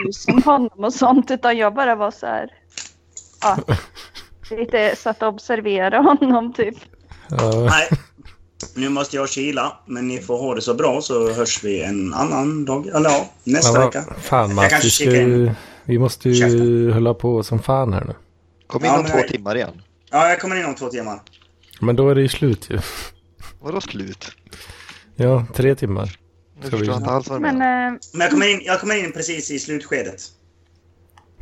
hus 0.05 0.23
som 0.23 0.43
honom 0.43 0.83
och 0.83 0.93
sånt. 0.93 1.31
Utan 1.31 1.57
jag 1.57 1.73
bara 1.73 1.95
var 1.95 2.11
så 2.11 2.25
här. 2.25 2.49
Ja, 3.41 3.57
lite 4.57 4.95
så 4.95 5.09
att 5.09 5.23
observera 5.23 5.97
honom 5.97 6.53
typ. 6.53 6.75
Nej. 7.69 7.87
Nu 8.75 8.89
måste 8.89 9.15
jag 9.15 9.29
kila, 9.29 9.77
men 9.85 10.07
ni 10.07 10.19
får 10.19 10.37
ha 10.37 10.55
det 10.55 10.61
så 10.61 10.73
bra 10.73 11.01
så 11.01 11.33
hörs 11.33 11.63
vi 11.63 11.83
en 11.83 12.13
annan 12.13 12.65
dag. 12.65 12.87
Eller 12.87 13.09
ja, 13.09 13.29
nästa 13.43 13.71
men 13.73 13.81
vad- 13.81 13.93
vecka. 13.93 14.13
Fan 14.21 14.55
Mats, 14.55 14.85
vi, 14.85 14.89
ska 14.89 15.03
ju, 15.03 15.51
vi 15.83 15.99
måste 15.99 16.29
ju 16.29 16.91
hålla 16.91 17.13
på 17.13 17.43
som 17.43 17.59
fan 17.59 17.93
här 17.93 18.03
nu. 18.05 18.13
Kom 18.67 18.85
in 18.85 18.91
Ja, 18.91 18.99
om 18.99 19.05
två 19.05 19.17
jag- 19.17 19.27
timmar 19.27 19.55
igen. 19.55 19.81
Ja, 20.11 20.29
jag 20.29 20.39
kommer 20.41 20.55
in 20.55 20.65
om 20.65 20.75
två 20.75 20.89
timmar. 20.89 21.19
Men 21.81 21.95
då 21.95 22.09
är 22.09 22.15
det 22.15 22.21
ju 22.21 22.27
slut 22.27 22.69
ju. 22.69 22.79
Vadå 23.59 23.81
slut? 23.81 24.31
Ja, 25.15 25.45
tre 25.53 25.75
timmar. 25.75 26.19
Nu 26.55 26.61
vi- 26.63 26.69
förstår 26.69 26.87
jag 26.87 26.97
inte 26.97 27.09
alls 27.09 27.27
vad 27.29 27.37
du 27.37 27.41
Men 27.41 27.57
menar. 27.57 27.87
eh, 27.87 27.93
Men 28.13 28.21
jag 28.21 28.31
kommer 28.31 28.47
in, 28.53 28.61
jag 28.65 28.79
kommer 28.79 28.95
in 29.05 29.11
precis 29.11 29.51
i 29.51 29.59
slutskedet. 29.59 30.21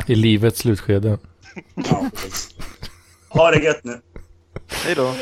I 0.07 0.16
livets 0.16 0.59
slutskede. 0.59 1.18
Ja, 1.76 2.09
precis. 2.16 2.55
Ha 3.30 3.51
det 3.51 3.63
gött 3.63 3.84
nu. 3.84 4.01
Hej 4.86 4.95
då. 4.95 5.13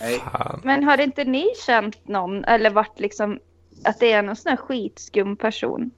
Hej. 0.00 0.18
Fan. 0.18 0.60
Men 0.64 0.84
har 0.84 1.00
inte 1.00 1.24
ni 1.24 1.46
känt 1.66 2.08
någon 2.08 2.44
eller 2.44 2.70
varit 2.70 3.00
liksom 3.00 3.38
att 3.84 4.00
det 4.00 4.12
är 4.12 4.22
någon 4.22 4.36
sån 4.36 4.50
här 4.50 4.56
skitskum 4.56 5.36
person? 5.36 5.90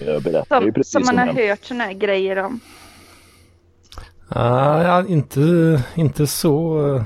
Jag 0.00 0.22
berättar 0.22 0.60
ju 0.60 0.66
Som, 0.66 0.72
precis 0.74 0.92
som 0.92 1.02
man 1.06 1.18
har 1.28 1.34
hört 1.48 1.64
såna 1.64 1.84
här 1.84 1.92
grejer 1.92 2.36
om. 2.36 2.60
Ah, 4.28 4.82
ja, 4.82 5.06
inte, 5.06 5.40
inte 5.94 6.26
så 6.26 6.86
eh, 6.96 7.02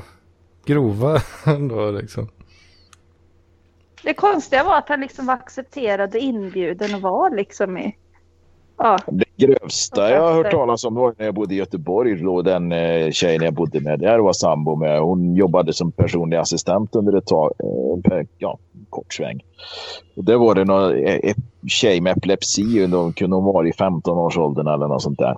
grova 0.64 1.18
ändå 1.46 1.90
liksom. 1.90 2.28
Det 4.02 4.14
konstiga 4.14 4.64
var 4.64 4.78
att 4.78 4.88
han 4.88 5.00
liksom 5.00 5.26
var 5.26 5.34
accepterad 5.34 6.14
och 6.14 6.20
inbjuden 6.20 6.94
och 6.94 7.00
var 7.00 7.36
liksom 7.36 7.78
i... 7.78 7.96
Ja, 8.78 8.98
Det 9.06 9.24
grövsta 9.36 10.10
jag 10.10 10.22
har 10.22 10.32
hört 10.32 10.50
talas 10.50 10.84
om 10.84 10.94
var 10.94 11.14
när 11.18 11.24
jag 11.24 11.34
bodde 11.34 11.54
i 11.54 11.58
Göteborg. 11.58 12.22
Då 12.22 12.42
den 12.42 12.72
eh, 12.72 13.10
tjejen 13.10 13.42
jag 13.42 13.54
bodde 13.54 13.80
med 13.80 14.00
där 14.00 14.18
var 14.18 14.32
sambo 14.32 14.76
med. 14.76 15.00
Hon 15.00 15.34
jobbade 15.34 15.72
som 15.72 15.92
personlig 15.92 16.36
assistent 16.36 16.96
under 16.96 17.16
ett 17.18 17.26
tag. 17.26 17.52
Eh, 18.12 18.26
ja, 18.38 18.58
kort 18.90 19.14
sväng. 19.14 19.40
Och 20.16 20.24
det 20.24 20.36
var 20.36 20.54
det 20.54 20.64
någon 20.64 21.04
eh, 21.04 21.34
tjej 21.68 22.00
med 22.00 22.16
epilepsi. 22.16 22.86
De 22.86 23.12
kunde 23.12 23.36
hon 23.36 23.44
vara 23.44 23.68
i 23.68 23.72
15-årsåldern 23.72 24.66
eller 24.66 24.88
något 24.88 25.02
sånt 25.02 25.18
där. 25.18 25.36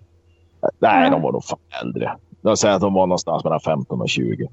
Nej, 0.78 1.10
de 1.10 1.22
var 1.22 1.32
nog 1.32 1.44
fan 1.44 1.58
äldre. 1.82 2.16
Jag 2.42 2.58
säger 2.58 2.74
att 2.74 2.80
de 2.80 2.94
var 2.94 3.06
någonstans 3.06 3.44
mellan 3.44 3.60
15 3.60 4.00
och 4.00 4.08
20. 4.08 4.48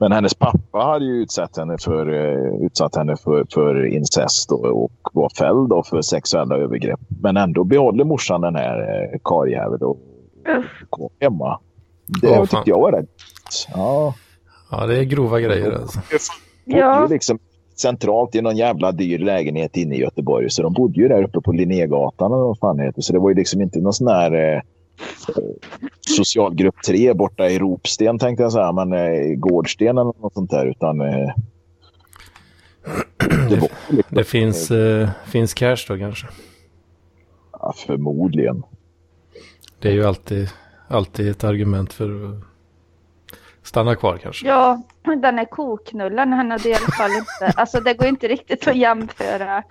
Men 0.00 0.12
hennes 0.12 0.34
pappa 0.34 0.78
hade 0.78 1.04
ju 1.04 1.12
utsatt 1.12 1.56
henne 1.56 1.78
för, 1.78 2.12
eh, 2.12 2.66
utsatt 2.66 2.96
henne 2.96 3.16
för, 3.16 3.46
för 3.54 3.86
incest 3.86 4.52
och, 4.52 4.84
och 4.84 4.92
var 5.12 5.30
fälld 5.38 5.86
för 5.86 6.02
sexuella 6.02 6.56
övergrepp. 6.56 7.00
Men 7.22 7.36
ändå 7.36 7.64
behåller 7.64 8.04
morsan 8.04 8.40
den 8.40 8.54
här 8.54 8.78
eh, 8.80 9.18
karljäveln 9.24 9.82
och 9.82 9.98
går 10.90 11.10
hemma. 11.20 11.60
Det 12.22 12.28
fan. 12.28 12.46
tyckte 12.46 12.70
jag 12.70 12.80
var 12.80 12.92
rätt. 12.92 13.08
Ja. 13.74 14.14
Ja, 14.70 14.86
det 14.86 14.98
är 14.98 15.04
grova 15.04 15.40
grejer 15.40 15.72
alltså. 15.72 16.00
Ja. 16.64 16.94
Bodde 16.94 17.06
ju 17.06 17.14
liksom 17.14 17.38
centralt 17.76 18.34
i 18.34 18.42
någon 18.42 18.56
jävla 18.56 18.92
dyr 18.92 19.18
lägenhet 19.18 19.76
inne 19.76 19.96
i 19.96 20.00
Göteborg. 20.00 20.50
Så 20.50 20.62
de 20.62 20.72
bodde 20.72 21.00
ju 21.00 21.08
där 21.08 21.22
uppe 21.22 21.40
på 21.40 21.52
Linnégatan 21.52 22.32
eller 22.32 22.42
vad 22.42 22.58
fan 22.58 22.78
heter. 22.78 23.02
Så 23.02 23.12
det 23.12 23.18
var 23.18 23.30
ju 23.30 23.36
liksom 23.36 23.60
inte 23.60 23.80
någon 23.80 23.92
sån 23.92 24.08
här 24.08 24.54
eh, 24.54 24.60
socialgrupp 26.00 26.82
3 26.86 27.14
borta 27.14 27.48
i 27.48 27.58
Ropsten 27.58 28.18
tänkte 28.18 28.42
jag 28.42 28.52
säga. 28.52 28.72
Men 28.72 28.92
eh, 28.92 29.34
Gårdsten 29.36 29.88
eller 29.98 30.04
något 30.20 30.34
sånt 30.34 30.50
där. 30.50 30.66
Utan 30.66 31.00
eh, 31.00 31.28
det 33.48 33.56
var 33.56 33.68
liksom, 33.88 34.02
Det 34.08 34.24
finns, 34.24 34.70
eh, 34.70 35.08
finns 35.26 35.54
cash 35.54 35.76
då 35.88 35.98
kanske. 35.98 36.26
ja, 37.52 37.74
förmodligen. 37.86 38.62
Det 39.78 39.88
är 39.88 39.92
ju 39.92 40.04
alltid, 40.06 40.48
alltid 40.88 41.28
ett 41.30 41.44
argument 41.44 41.92
för 41.92 42.24
att 42.30 42.42
stanna 43.62 43.94
kvar 43.96 44.18
kanske. 44.22 44.46
Ja, 44.48 44.82
den 45.02 45.38
är 45.38 45.44
koknullen. 45.44 46.32
Han 46.32 46.50
hade 46.50 46.68
i 46.68 46.74
alla 46.74 46.86
fall 46.98 47.10
inte... 47.10 47.60
Alltså 47.60 47.80
det 47.80 47.94
går 47.94 48.08
inte 48.08 48.28
riktigt 48.28 48.68
att 48.68 48.76
jämföra. 48.76 49.62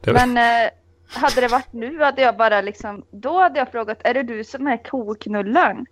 Det- 0.00 0.12
Men 0.12 0.36
eh, 0.36 0.70
hade 1.08 1.40
det 1.40 1.48
varit 1.48 1.72
nu 1.72 2.02
hade 2.02 2.22
jag 2.22 2.36
bara 2.36 2.60
liksom... 2.60 3.04
Då 3.10 3.40
hade 3.40 3.58
jag 3.58 3.72
frågat, 3.72 3.98
är 4.04 4.14
det 4.14 4.22
du 4.22 4.44
som 4.44 4.66
är 4.66 4.84
koknullen? 4.84 5.86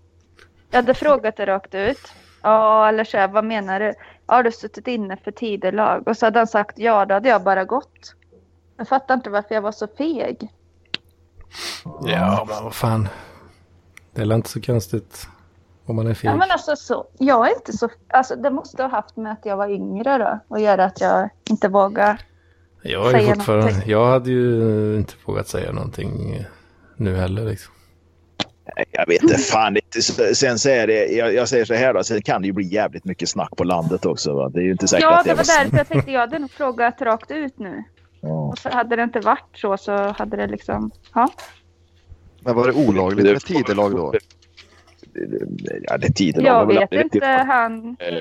Jag 0.70 0.78
hade 0.78 0.94
frågat 0.94 1.36
det 1.36 1.46
rakt 1.46 1.74
ut. 1.74 2.12
Ja, 2.42 2.88
eller 2.88 3.04
så 3.04 3.16
här, 3.16 3.28
vad 3.28 3.44
menar 3.44 3.80
du? 3.80 3.94
Har 4.26 4.42
du 4.42 4.52
suttit 4.52 4.86
inne 4.86 5.16
för 5.16 5.30
tidelag? 5.30 6.08
Och 6.08 6.16
så 6.16 6.26
hade 6.26 6.38
han 6.38 6.46
sagt 6.46 6.78
ja, 6.78 7.06
då 7.06 7.14
hade 7.14 7.28
jag 7.28 7.42
bara 7.42 7.64
gått. 7.64 8.14
Jag 8.76 8.88
fattar 8.88 9.14
inte 9.14 9.30
varför 9.30 9.54
jag 9.54 9.62
var 9.62 9.72
så 9.72 9.86
feg. 9.86 10.48
Ja, 12.04 12.46
men 12.48 12.64
vad 12.64 12.74
fan. 12.74 13.08
Det 14.12 14.20
är 14.20 14.26
väl 14.26 14.32
inte 14.32 14.48
så 14.48 14.60
konstigt 14.60 15.26
om 15.86 15.96
man 15.96 16.06
är 16.06 16.14
feg. 16.14 16.30
Ja, 16.30 16.36
men 16.36 16.50
alltså 16.50 16.76
så, 16.76 17.06
jag 17.18 17.50
är 17.50 17.54
inte 17.56 17.72
så... 17.72 17.88
Alltså 18.08 18.36
det 18.36 18.50
måste 18.50 18.82
ha 18.82 18.90
haft 18.90 19.16
med 19.16 19.32
att 19.32 19.46
jag 19.46 19.56
var 19.56 19.68
yngre 19.68 20.18
då. 20.18 20.38
Och 20.48 20.60
göra 20.60 20.84
att 20.84 21.00
jag 21.00 21.28
inte 21.50 21.68
vågar. 21.68 22.20
Jag, 22.86 23.06
är 23.06 23.10
säga 23.10 23.34
fortfarande, 23.34 23.82
jag 23.86 24.06
hade 24.06 24.30
ju 24.30 24.96
inte 24.96 25.14
vågat 25.24 25.48
säga 25.48 25.72
någonting 25.72 26.44
nu 26.96 27.16
heller. 27.16 27.44
Liksom. 27.44 27.72
Jag 28.90 29.06
vet 29.06 29.22
inte 29.22 29.38
fan. 29.38 29.76
Sen 30.34 30.58
så 30.58 30.68
är 30.68 30.86
det, 30.86 31.06
jag, 31.06 31.34
jag 31.34 31.48
säger 31.48 31.64
så 31.64 31.74
här 31.74 31.94
då, 31.94 32.04
sen 32.04 32.22
kan 32.22 32.42
det 32.42 32.46
ju 32.46 32.52
bli 32.52 32.64
jävligt 32.64 33.04
mycket 33.04 33.28
snack 33.28 33.50
på 33.56 33.64
landet 33.64 34.06
också. 34.06 34.34
Va? 34.34 34.48
Det 34.48 34.60
är 34.60 34.62
ju 34.62 34.72
inte 34.72 34.88
säkert 34.88 35.02
Ja, 35.02 35.18
att 35.18 35.24
det 35.24 35.30
var 35.30 35.36
var 35.36 35.64
därför 35.64 35.76
jag 35.76 35.88
tänkte 35.88 36.10
jag 36.10 36.20
hade 36.20 36.38
nog 36.38 36.50
frågat 36.50 37.00
rakt 37.02 37.30
ut 37.30 37.58
nu. 37.58 37.84
Ja. 38.20 38.28
Och 38.28 38.58
så 38.58 38.68
hade 38.68 38.96
det 38.96 39.02
inte 39.02 39.20
varit 39.20 39.50
så 39.54 39.76
så 39.76 39.92
hade 39.92 40.36
det 40.36 40.46
liksom... 40.46 40.90
Ja. 41.14 41.28
Men 42.40 42.54
var 42.54 42.66
det 42.66 42.72
olagligt 42.72 43.26
med 43.26 43.40
tidelag 43.40 43.96
då? 43.96 44.14
Ja, 45.14 45.98
det 45.98 46.34
har 46.36 46.42
Jag 46.42 46.66
väl 46.66 46.76
vet 46.76 46.82
aldrig 46.82 47.02
inte, 47.04 47.18
riktigt- 47.18 47.46
han... 47.46 47.96
Eh, 48.00 48.14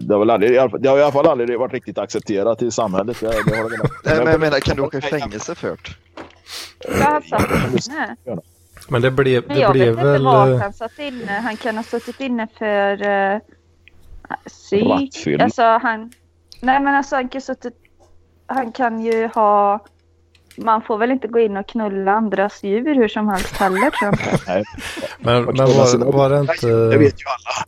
Det 0.00 0.14
har, 0.14 0.18
väl 0.18 0.30
aldrig, 0.30 0.52
det 0.80 0.88
har 0.88 0.98
i 0.98 1.02
alla 1.02 1.12
fall 1.12 1.26
aldrig 1.26 1.58
varit 1.58 1.72
riktigt 1.72 1.98
accepterat 1.98 2.62
i 2.62 2.70
samhället. 2.70 3.20
Det, 3.20 3.26
det 3.26 3.56
har 3.56 3.70
det 3.70 3.76
väl- 3.76 3.88
Nej, 4.04 4.16
men 4.18 4.26
jag 4.32 4.40
menar, 4.40 4.60
kan 4.60 4.76
du 4.76 4.82
åka 4.82 4.98
i 4.98 5.00
fängelse 5.00 5.54
för 5.54 5.68
det? 5.68 5.76
Jag 6.98 7.04
har 7.04 7.20
satt 7.20 7.88
inne. 7.88 8.16
Men 8.88 9.02
det 9.02 9.10
blev, 9.10 9.44
Men 9.46 9.56
det 9.56 9.62
jag 9.62 9.68
vet 9.68 9.72
blev 9.72 9.88
inte 9.90 10.04
väl... 10.04 10.24
vart 10.24 10.48
eh, 10.48 10.56
han 10.58 10.72
satt 10.72 10.98
inne. 10.98 11.32
Han 11.32 11.56
kan 11.56 11.76
ha 11.76 11.82
suttit 11.82 12.20
inne 12.20 12.48
för 12.58 13.02
uh, 13.34 13.38
psyk. 14.46 14.84
Rattfylla. 14.84 15.44
Alltså 15.44 15.62
han... 15.62 16.12
Nej 16.60 16.80
men 16.80 16.94
alltså 16.94 17.16
han 17.16 17.28
kan, 17.28 17.40
suttit, 17.40 17.74
han 18.46 18.72
kan 18.72 19.00
ju 19.00 19.26
ha... 19.34 19.84
Man 20.56 20.82
får 20.82 20.98
väl 20.98 21.10
inte 21.10 21.28
gå 21.28 21.38
in 21.40 21.56
och 21.56 21.68
knulla 21.68 22.12
andras 22.12 22.64
djur 22.64 22.94
hur 22.94 23.08
som 23.08 23.28
helst 23.28 23.56
heller 23.56 23.90
tror 23.90 24.14
jag 24.46 24.58
inte. 24.58 24.64
Men, 25.18 25.44
men 25.44 25.56
var, 25.56 26.12
var 26.12 26.30
det 26.30 26.40
inte... 26.40 26.66
Det 26.66 26.98
vet 26.98 27.20
ju 27.20 27.26
alla. 27.26 27.66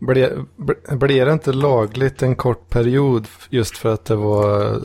Ble, 0.00 0.30
ble, 0.56 0.96
blev 0.96 1.26
det 1.26 1.32
inte 1.32 1.52
lagligt 1.52 2.22
en 2.22 2.36
kort 2.36 2.70
period 2.70 3.26
just 3.50 3.78
för 3.78 3.94
att 3.94 4.04
det 4.04 4.16
var, 4.16 4.80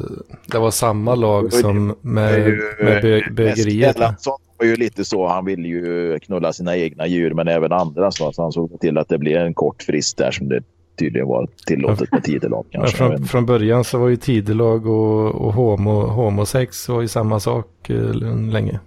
det 0.45 0.59
var 0.59 0.71
samma 0.71 1.15
lag 1.15 1.53
som 1.53 1.87
med, 2.01 2.59
med 2.79 3.01
bö, 3.01 3.21
bögeriet? 3.31 3.95
Erlandsson 3.95 4.37
var 4.57 4.65
ju 4.65 4.75
lite 4.75 5.05
så. 5.05 5.27
Han 5.27 5.45
ville 5.45 5.67
ju 5.67 6.19
knulla 6.19 6.53
sina 6.53 6.77
egna 6.77 7.07
djur 7.07 7.33
men 7.33 7.47
även 7.47 7.71
andra. 7.71 8.11
Så 8.11 8.33
han 8.37 8.51
såg 8.51 8.79
till 8.79 8.97
att 8.97 9.09
det 9.09 9.17
blev 9.17 9.41
en 9.41 9.53
kort 9.53 9.83
frist 9.83 10.17
där 10.17 10.31
som 10.31 10.49
det 10.49 10.61
tydligen 10.99 11.27
var 11.27 11.47
tillåtet 11.65 12.11
med 12.11 12.23
tidelag. 12.23 12.65
Kanske. 12.71 13.03
Jag 13.03 13.09
vet 13.09 13.19
från, 13.19 13.27
från 13.27 13.45
början 13.45 13.83
så 13.83 13.97
var 13.97 14.07
ju 14.07 14.15
tidelag 14.15 14.87
och, 14.87 15.35
och 15.35 15.53
homo, 15.53 16.01
homosex 16.01 16.89
var 16.89 17.01
ju 17.01 17.07
samma 17.07 17.39
sak 17.39 17.89
eh, 17.89 18.13
länge. 18.51 18.79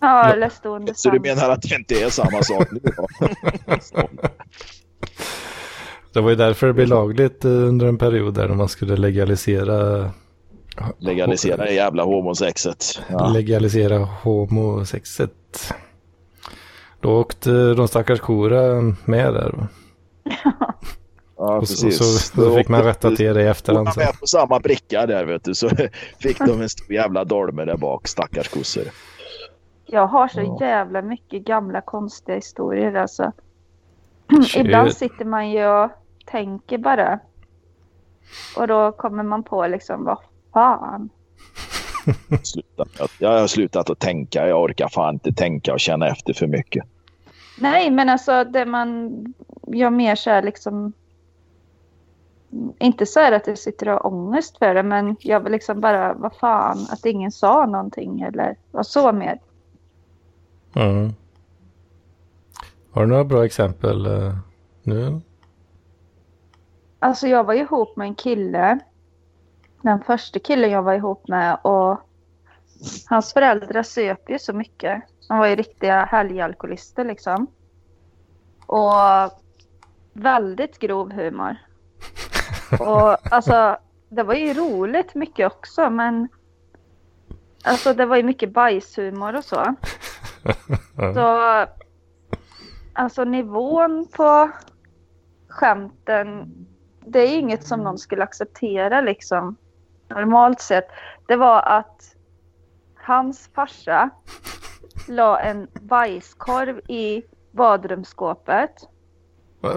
Ja, 0.00 0.24
eller 0.24 0.48
stående 0.48 0.92
Så 0.96 1.10
du 1.10 1.20
menar 1.20 1.50
att 1.50 1.62
det 1.62 1.74
inte 1.74 1.94
är 1.94 2.10
samma 2.10 2.42
sak 2.42 2.68
nu? 2.70 2.80
Det 6.12 6.20
var 6.20 6.30
ju 6.30 6.36
därför 6.36 6.66
det 6.66 6.72
blev 6.72 6.88
lagligt 6.88 7.44
eh, 7.44 7.50
under 7.50 7.86
en 7.86 7.98
period 7.98 8.34
där 8.34 8.48
man 8.48 8.68
skulle 8.68 8.96
legalisera 8.96 10.10
Legalisera 10.98 11.64
det 11.64 11.72
jävla 11.72 12.02
homosexet. 12.02 13.00
Ja. 13.08 13.28
legalisera 13.28 13.98
homosexet. 13.98 15.74
Då 17.00 17.20
åkte 17.20 17.74
de 17.74 17.88
stackars 17.88 18.20
kora 18.20 18.80
med 19.04 19.34
där. 19.34 19.66
Ja, 21.36 21.56
Och 21.58 21.68
så, 21.68 21.84
precis. 21.86 21.98
så, 21.98 22.04
så 22.44 22.56
fick 22.56 22.68
man 22.68 22.82
rätta 22.82 23.10
till 23.10 23.34
det 23.34 23.42
i 23.42 23.46
efterhand. 23.46 23.86
Var 23.86 23.92
sen. 23.92 24.04
med 24.04 24.20
på 24.20 24.26
samma 24.26 24.60
bricka 24.60 25.06
där 25.06 25.24
vet 25.24 25.44
du 25.44 25.54
så 25.54 25.68
fick 26.20 26.38
de 26.38 26.60
en 26.60 26.68
stor 26.68 26.92
jävla 26.92 27.24
dolme 27.24 27.64
där 27.64 27.76
bak, 27.76 28.08
stackars 28.08 28.48
kossor. 28.48 28.84
Jag 29.86 30.06
har 30.06 30.28
så 30.28 30.40
Ja. 30.40 30.66
jävla 30.66 31.02
mycket 31.02 31.42
gamla 31.44 31.80
konstiga 31.80 32.34
historier 32.36 32.94
alltså. 32.94 33.32
Shit. 34.46 34.56
Ibland 34.64 34.92
sitter 34.92 35.24
man 35.24 35.50
ju 35.50 35.66
och 35.66 35.90
tänker 36.26 36.78
bara. 36.78 37.18
Och 38.56 38.68
då 38.68 38.92
kommer 38.92 39.22
man 39.22 39.42
på 39.42 39.66
liksom, 39.66 40.04
vad 40.04 40.18
fan. 40.52 41.08
Jag 43.18 43.40
har 43.40 43.46
slutat 43.46 43.90
att 43.90 43.98
tänka, 43.98 44.48
jag 44.48 44.62
orkar 44.62 44.88
fan 44.88 45.14
inte 45.14 45.32
tänka 45.32 45.72
och 45.72 45.80
känna 45.80 46.08
efter 46.08 46.32
för 46.32 46.46
mycket. 46.46 46.84
Nej, 47.58 47.90
men 47.90 48.08
alltså 48.08 48.44
det 48.44 48.66
man 48.66 49.10
gör 49.66 49.90
mer 49.90 50.14
så 50.14 50.30
här 50.30 50.42
liksom. 50.42 50.92
Inte 52.78 53.06
så 53.06 53.20
här 53.20 53.32
att 53.32 53.46
jag 53.46 53.58
sitter 53.58 53.88
och 53.88 53.92
har 53.92 54.06
ångest 54.06 54.58
för 54.58 54.74
det, 54.74 54.82
men 54.82 55.16
jag 55.20 55.40
vill 55.40 55.52
liksom 55.52 55.80
bara, 55.80 56.14
vad 56.14 56.34
fan, 56.34 56.86
att 56.90 57.06
ingen 57.06 57.32
sa 57.32 57.66
någonting 57.66 58.20
eller 58.20 58.56
vad 58.70 58.86
så 58.86 59.12
mer. 59.12 59.40
Mm. 60.74 61.12
Har 62.90 63.02
du 63.02 63.08
några 63.08 63.24
bra 63.24 63.44
exempel 63.44 64.06
eh, 64.06 64.36
nu? 64.82 65.20
Alltså 66.98 67.26
jag 67.26 67.44
var 67.44 67.54
ihop 67.54 67.96
med 67.96 68.06
en 68.06 68.14
kille. 68.14 68.78
Den 69.82 70.00
första 70.00 70.38
killen 70.38 70.70
jag 70.70 70.82
var 70.82 70.94
ihop 70.94 71.28
med 71.28 71.58
och 71.62 72.00
hans 73.06 73.32
föräldrar 73.32 73.82
söp 73.82 74.30
ju 74.30 74.38
så 74.38 74.52
mycket. 74.52 75.02
De 75.28 75.38
var 75.38 75.46
ju 75.46 75.56
riktiga 75.56 76.04
helgalkoholister 76.04 77.04
liksom. 77.04 77.46
Och 78.66 78.92
väldigt 80.12 80.78
grov 80.78 81.12
humor. 81.12 81.56
Och 82.80 83.32
alltså 83.32 83.76
det 84.08 84.22
var 84.22 84.34
ju 84.34 84.54
roligt 84.54 85.14
mycket 85.14 85.52
också 85.52 85.90
men 85.90 86.28
alltså 87.64 87.94
det 87.94 88.06
var 88.06 88.16
ju 88.16 88.22
mycket 88.22 88.52
bajshumor 88.52 89.36
och 89.36 89.44
så. 89.44 89.74
Så 91.14 91.66
alltså 92.92 93.24
nivån 93.24 94.08
på 94.16 94.50
skämten 95.48 96.54
det 97.06 97.18
är 97.18 97.38
inget 97.38 97.66
som 97.66 97.80
någon 97.80 97.98
skulle 97.98 98.24
acceptera 98.24 99.00
liksom 99.00 99.56
normalt 100.08 100.60
sett. 100.60 100.88
Det 101.26 101.36
var 101.36 101.62
att 101.62 102.16
hans 102.94 103.50
farsa 103.54 104.10
la 105.08 105.40
en 105.40 105.68
bajskorv 105.80 106.78
i 106.90 107.22
badrumsskåpet 107.50 108.88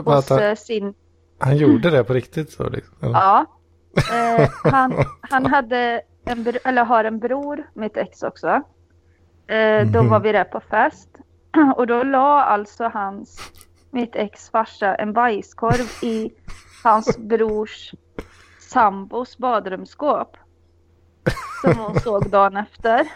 hos 0.06 0.32
eh, 0.32 0.56
sin 0.56 0.94
han 1.40 1.58
gjorde 1.58 1.90
det 1.90 2.04
på 2.04 2.14
riktigt 2.14 2.52
så 2.52 2.70
liksom? 2.70 2.98
eller? 3.02 3.14
Ja. 3.14 3.46
Eh, 3.98 4.50
han, 4.64 4.94
han 5.22 5.46
hade 5.46 6.02
en, 6.26 6.38
br- 6.46 6.58
eller 6.66 6.84
har 6.86 7.04
en 7.04 7.20
bror, 7.20 7.68
mitt 7.74 7.98
ex 7.98 8.24
också. 8.24 8.48
Eh, 9.48 9.88
då 9.88 10.00
Mhm. 10.02 10.10
var 10.10 10.20
vi 10.20 10.32
där 10.32 10.44
på 10.44 10.60
fest. 10.60 11.10
Och 11.76 11.88
då 11.88 12.04
la 12.04 12.42
alltså 12.44 12.88
hans, 12.94 13.52
mitt 13.92 14.16
ex 14.16 14.50
farsa 14.50 14.96
en 14.96 15.14
bajskorv 15.14 16.04
i 16.04 16.32
hans 16.84 17.18
brors 17.30 17.94
sambos 18.60 19.38
badrumsskåp. 19.38 20.38
Som 21.62 21.78
hon 21.80 22.00
såg 22.00 22.30
dagen 22.30 22.58
efter. 22.58 23.08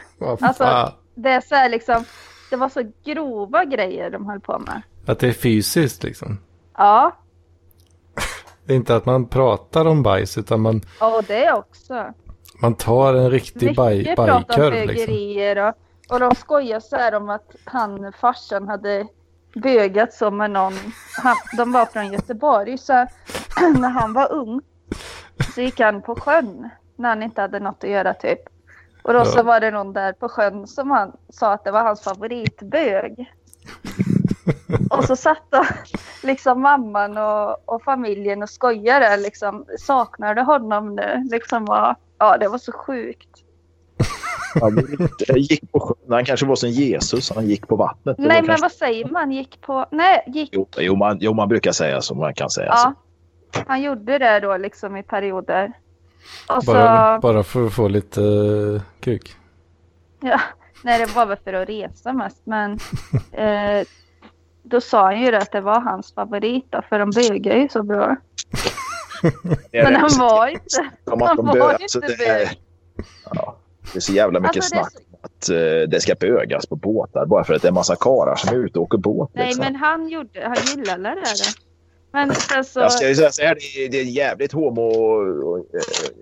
Alltså, 0.42 0.94
det 1.16 1.30
är 1.30 1.42
så 1.42 1.56
här 1.56 1.70
liksom, 1.70 2.04
det 2.50 2.56
var 2.56 2.70
så 2.70 2.92
grova 3.06 3.66
grejer 3.66 4.10
de 4.10 4.26
höll 4.30 4.40
på 4.40 4.60
med. 4.60 4.82
Att 5.06 5.20
det 5.20 5.28
är 5.28 5.34
fysiskt 5.34 6.04
liksom? 6.04 6.38
Ja, 6.78 7.18
Det 8.72 8.76
är 8.76 8.78
inte 8.78 8.96
att 8.96 9.06
man 9.06 9.28
pratar 9.28 9.86
om 9.86 10.04
bajs 10.04 10.38
utan 10.38 10.62
man, 10.62 10.82
och 11.00 11.24
det 11.28 11.52
också. 11.52 12.14
man 12.62 12.76
tar 12.76 13.14
en 13.14 13.32
riktig 13.32 13.76
baj, 13.76 13.98
Mycket 13.98 14.16
bajkorv 14.16 14.74
liksom. 14.74 14.88
bögerier 14.88 15.68
och, 15.68 15.74
och 16.14 16.20
de 16.20 16.36
skojar 16.36 16.80
så 16.80 16.96
här 16.96 17.16
om 17.16 17.30
att 17.30 17.56
han, 17.66 18.14
farsan 18.14 18.68
hade 18.68 19.08
bögat 19.56 20.14
så 20.14 20.32
med 20.32 20.52
någon. 20.52 20.74
Han, 21.24 21.36
de 21.58 21.72
var 21.72 21.86
från 21.86 22.14
Göteborg 22.14 22.78
så 22.78 22.94
när 23.80 23.90
han 23.90 24.14
var 24.14 24.32
ung 24.32 24.62
så 25.56 25.62
gick 25.62 25.80
han 25.80 26.02
på 26.02 26.16
sjön 26.16 26.70
när 26.96 27.10
han 27.10 27.24
inte 27.24 27.42
hade 27.42 27.60
något 27.60 27.84
att 27.84 27.90
göra 27.90 28.14
typ. 28.14 28.40
Och 29.04 29.14
då 29.14 29.20
Ja. 29.20 29.26
så 29.26 29.44
var 29.44 29.60
det 29.60 29.72
någon 29.72 29.94
där 29.94 30.14
på 30.14 30.30
sjön 30.30 30.68
som 30.68 30.92
han 30.92 31.12
sa 31.30 31.54
att 31.54 31.64
det 31.64 31.72
var 31.72 31.84
hans 31.84 32.02
favoritbög. 32.02 33.32
Och 34.90 35.04
så 35.04 35.16
satt 35.16 35.44
då 35.50 35.66
liksom 36.24 36.62
mamman 36.62 37.18
och, 37.18 37.70
och 37.76 37.84
familjen 37.84 38.44
och 38.44 38.50
skojade 38.50 39.18
liksom 39.18 39.66
saknar 39.80 40.36
du 40.36 40.42
honom 40.42 40.96
nu? 40.96 41.28
Liksom 41.32 41.66
var, 41.66 41.96
ja 42.18 42.38
det 42.38 42.48
var 42.48 42.58
så 42.58 42.72
sjukt. 42.72 43.30
Han 44.62 44.76
gick- 45.36 45.72
på 45.72 45.80
sjön. 45.80 46.12
Han 46.14 46.26
kanske 46.26 46.46
var 46.46 46.56
som 46.56 46.70
Jesus. 46.70 47.32
Han 47.36 47.48
gick 47.48 47.68
på 47.68 47.76
vattnet. 47.76 48.18
Nej, 48.18 48.28
men 48.28 48.46
kanske... 48.46 48.62
vad 48.62 48.72
säger 48.72 49.06
man? 49.10 49.32
Gick 49.32 49.62
på... 49.62 49.86
Nej, 49.92 50.24
gick... 50.28 50.50
jo, 50.52 50.68
jo, 50.78 50.96
man, 50.96 51.18
jo, 51.22 51.34
man 51.34 51.48
brukar 51.50 51.72
säga 51.72 52.02
så. 52.02 52.16
Man 52.16 52.34
kan 52.34 52.50
säga 52.50 52.68
Ja. 52.68 52.78
så. 53.54 53.60
Han 53.68 53.82
gjorde 53.82 54.18
det 54.18 54.40
då 54.40 54.58
liksom 54.58 54.98
i 54.98 55.04
perioder. 55.04 55.74
Och 56.50 56.64
så... 56.64 56.72
Bara, 56.74 57.20
bara 57.20 57.44
för 57.44 57.66
att 57.66 57.74
få 57.74 57.88
lite 57.88 58.22
eh, 58.22 58.82
kuk. 59.00 59.36
Ja, 60.20 60.42
nej, 60.84 61.00
det 61.00 61.16
var 61.16 61.26
väl 61.26 61.38
för 61.44 61.54
att 61.54 61.70
resa 61.70 62.14
mest. 62.14 62.42
Men 62.44 62.72
eh, 63.32 63.86
då 64.64 64.82
sa 64.82 65.04
han 65.04 65.22
ju 65.22 65.36
att 65.36 65.52
det 65.52 65.62
var 65.62 65.82
hans 65.82 66.14
favorit 66.14 66.66
då, 66.70 66.82
för 66.90 67.00
de 67.00 67.12
bugar 67.12 67.56
ju 67.56 67.70
så 67.70 67.84
bra. 67.84 68.16
Men 69.72 69.96
han 69.96 70.10
var 70.20 70.48
inte, 70.48 70.90
han 71.06 71.36
de 71.36 71.46
var 71.46 71.56
ju 71.56 71.62
Alltså, 71.62 71.98
inte 71.98 72.08
det, 72.08 72.18
bög. 72.18 72.62
ja, 73.34 73.58
det 73.94 73.98
är 73.98 74.02
så 74.02 74.14
jävla 74.14 74.40
mycket 74.40 74.56
Alltså, 74.56 74.70
snack 74.70 74.94
om 74.96 75.20
att 75.22 75.50
eh, 75.50 75.90
det 75.90 76.02
ska 76.02 76.16
bögas 76.16 76.66
på 76.66 76.76
båtar 76.76 77.26
bara 77.26 77.44
för 77.44 77.54
att 77.54 77.62
det 77.62 77.66
är 77.66 77.70
en 77.70 77.76
massa 77.76 77.96
karlar 77.96 78.36
som 78.36 78.56
är 78.56 78.66
ute 78.66 78.80
och 78.80 78.86
åker 78.86 78.98
båt. 78.98 79.30
Nej, 79.34 79.46
liksom. 79.46 79.64
men 79.64 79.76
han 79.76 80.10
gjorde, 80.10 80.44
han 80.44 80.58
gillade 80.76 81.04
det 81.04 81.16
där. 81.16 81.72
Men 82.14 82.36
sen 82.36 82.66
så... 82.66 82.80
Jag 82.80 82.92
ska 82.92 83.08
ju 83.08 83.16
säga 83.16 83.32
så 83.32 83.42
här, 83.42 83.56
det 83.56 83.86
är, 83.86 83.90
det 83.90 84.00
är 84.00 84.04
jävligt 84.04 84.52
homo, 84.52 84.92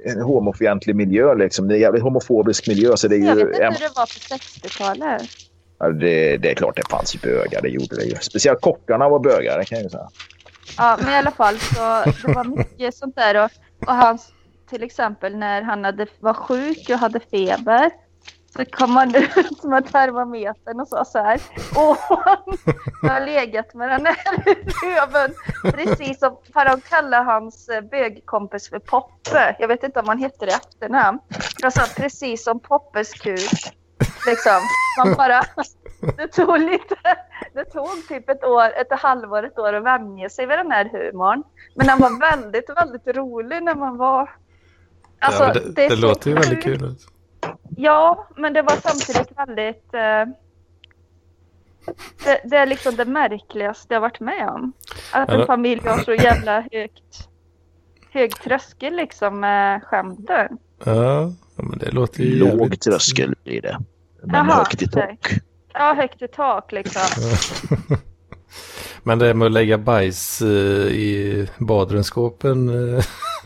en 0.05 0.21
homofientlig 0.21 0.95
miljö. 0.95 1.35
Liksom. 1.35 1.67
Det 1.67 1.73
är 1.73 1.75
en 1.75 1.81
jävligt 1.81 2.03
homofobisk 2.03 2.67
miljö. 2.67 2.97
Så 2.97 3.07
det, 3.07 3.15
är 3.15 3.19
Jag 3.19 3.35
vet 3.35 3.45
ju, 3.45 3.49
inte 3.49 3.65
hur 3.65 3.71
det 3.71 3.91
var 3.95 4.05
på 4.05 4.35
60-talet 4.35 5.21
det, 5.79 6.37
det 6.37 6.51
är 6.51 6.55
klart 6.55 6.75
det 6.75 6.89
fanns 6.89 7.15
ju 7.15 7.19
bögar, 7.19 7.61
det 7.61 7.69
gjorde 7.69 7.95
det 7.95 8.03
ju. 8.03 8.15
Speciellt 8.15 8.61
kockarna 8.61 9.09
var 9.09 9.19
bögar, 9.19 9.57
det 9.57 9.65
kan 9.65 9.77
jag 9.77 9.83
ju 9.83 9.89
säga. 9.89 10.09
Ja, 10.77 10.97
men 11.01 11.09
i 11.09 11.15
alla 11.15 11.31
fall 11.31 11.59
så 11.59 12.03
det 12.27 12.33
var 12.33 12.43
mycket 12.43 12.95
sånt 12.95 13.15
där. 13.15 13.43
Och, 13.43 13.51
och 13.87 13.93
han, 13.93 14.19
till 14.69 14.83
exempel 14.83 15.35
när 15.35 15.61
han 15.61 15.83
hade, 15.83 16.07
var 16.19 16.33
sjuk 16.33 16.89
och 16.89 16.97
hade 16.97 17.19
feber. 17.19 17.91
Så 18.57 18.65
kom 18.65 18.95
han 18.95 19.15
ut 19.15 19.63
med 19.63 19.91
termometern 19.91 20.79
och 20.79 20.87
sa 20.87 21.05
så 21.05 21.19
här. 21.19 21.41
Åh, 21.75 21.97
jag 23.01 23.09
har 23.09 23.25
legat 23.25 23.73
med 23.73 23.89
den 23.89 24.05
här 24.05 24.15
röven. 24.85 25.33
Precis 25.73 26.19
som, 26.19 26.37
för 26.53 26.65
de 26.65 26.81
kallar 26.81 27.23
hans 27.23 27.69
eh, 27.69 27.81
bögkompis 27.81 28.69
för 28.69 28.79
Poppe. 28.79 29.55
Jag 29.59 29.67
vet 29.67 29.83
inte 29.83 29.99
om 29.99 30.07
han 30.07 30.19
hette 30.19 30.45
det 30.45 30.51
i 30.51 30.55
efternamn. 30.55 31.19
Jag 31.61 31.73
sa 31.73 31.81
precis 31.95 32.43
som 32.43 32.59
Poppes 32.59 33.13
kuk. 33.13 33.78
Liksom. 34.27 34.61
Man 34.97 35.13
bara, 35.13 35.41
det 36.17 36.27
tog 36.27 36.59
lite, 36.59 36.95
det 37.53 37.65
tog 37.65 38.07
typ 38.07 38.29
ett 38.29 38.43
år, 38.43 38.63
ett 38.63 38.99
halvår, 38.99 39.43
ett 39.43 39.59
år 39.59 39.73
att 39.73 39.83
vänja 39.83 40.29
sig 40.29 40.45
vid 40.45 40.57
den 40.57 40.71
här 40.71 40.85
humorn. 40.85 41.43
Men 41.75 41.89
han 41.89 41.99
var 41.99 42.19
väldigt, 42.19 42.69
väldigt 42.69 43.07
rolig 43.07 43.63
när 43.63 43.75
man 43.75 43.97
var... 43.97 44.29
Alltså, 45.19 45.43
ja, 45.43 45.53
det, 45.53 45.71
det 45.75 45.89
så 45.89 45.95
låter 45.95 46.29
ju 46.29 46.35
väldigt 46.35 46.63
kul. 46.63 46.85
ut. 46.85 47.07
Ja, 47.77 48.27
men 48.35 48.53
det 48.53 48.61
var 48.61 48.75
samtidigt 48.75 49.37
väldigt... 49.37 49.93
Eh, 49.93 50.25
det, 52.23 52.41
det 52.43 52.57
är 52.57 52.65
liksom 52.65 52.95
det 52.95 53.05
märkligaste 53.05 53.93
jag 53.93 54.01
varit 54.01 54.19
med 54.19 54.49
om. 54.49 54.73
Att 55.13 55.29
en 55.29 55.45
familj 55.45 55.87
har 55.87 55.97
så 55.97 56.13
jävla 56.13 56.65
högt, 56.71 57.29
hög 58.11 58.35
tröskel 58.35 58.95
liksom 58.95 59.39
med 59.39 59.83
skämten. 59.83 60.57
Ja, 60.83 61.33
ja, 61.55 61.63
men 61.63 61.79
det 61.79 61.91
låter 61.91 62.23
ju 62.23 62.35
Låg 62.35 62.59
jävligt... 62.59 62.81
tröskel 62.81 63.35
blir 63.43 63.61
det. 63.61 63.79
Men 64.23 64.47
Jaha, 64.47 64.57
högt 64.57 64.81
i 64.81 64.87
tak. 64.87 65.29
Ja, 65.73 65.93
högt 65.93 66.21
i 66.21 66.27
tak 66.27 66.71
liksom. 66.71 67.01
Men 69.03 69.19
det 69.19 69.33
med 69.33 69.45
att 69.45 69.51
lägga 69.51 69.77
bajs 69.77 70.41
eh, 70.41 70.47
i 70.87 71.47
badrumsskåpen, 71.57 72.69
eh, 72.69 73.03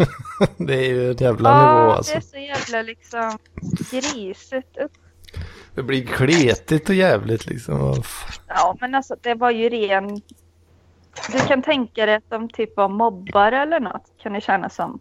det 0.58 0.74
är 0.74 0.88
ju 0.88 1.12
en 1.12 1.18
jävla 1.18 1.50
nivå 1.50 1.90
Ja, 1.90 1.96
alltså. 1.96 2.14
det 2.14 2.18
är 2.18 2.22
så 2.22 2.38
jävla 2.38 2.82
liksom 2.82 3.38
grisigt. 3.92 4.78
Upp. 4.78 4.92
Det 5.76 5.84
blir 5.84 6.06
kletigt 6.06 6.90
och 6.90 6.96
jävligt 6.96 7.46
liksom. 7.46 8.04
Ja, 8.48 8.78
men 8.82 8.96
alltså 8.96 9.16
det 9.22 9.34
var 9.34 9.52
ju 9.52 9.70
ren... 9.70 10.22
Du 11.32 11.40
kan 11.48 11.62
tänka 11.62 12.06
dig 12.06 12.16
att 12.16 12.30
de 12.30 12.50
typ 12.50 12.78
var 12.78 12.90
mobbare 12.90 13.62
eller 13.62 13.80
något, 13.80 14.12
kan 14.24 14.34
det 14.34 14.42
kännas 14.42 14.76
som. 14.76 15.00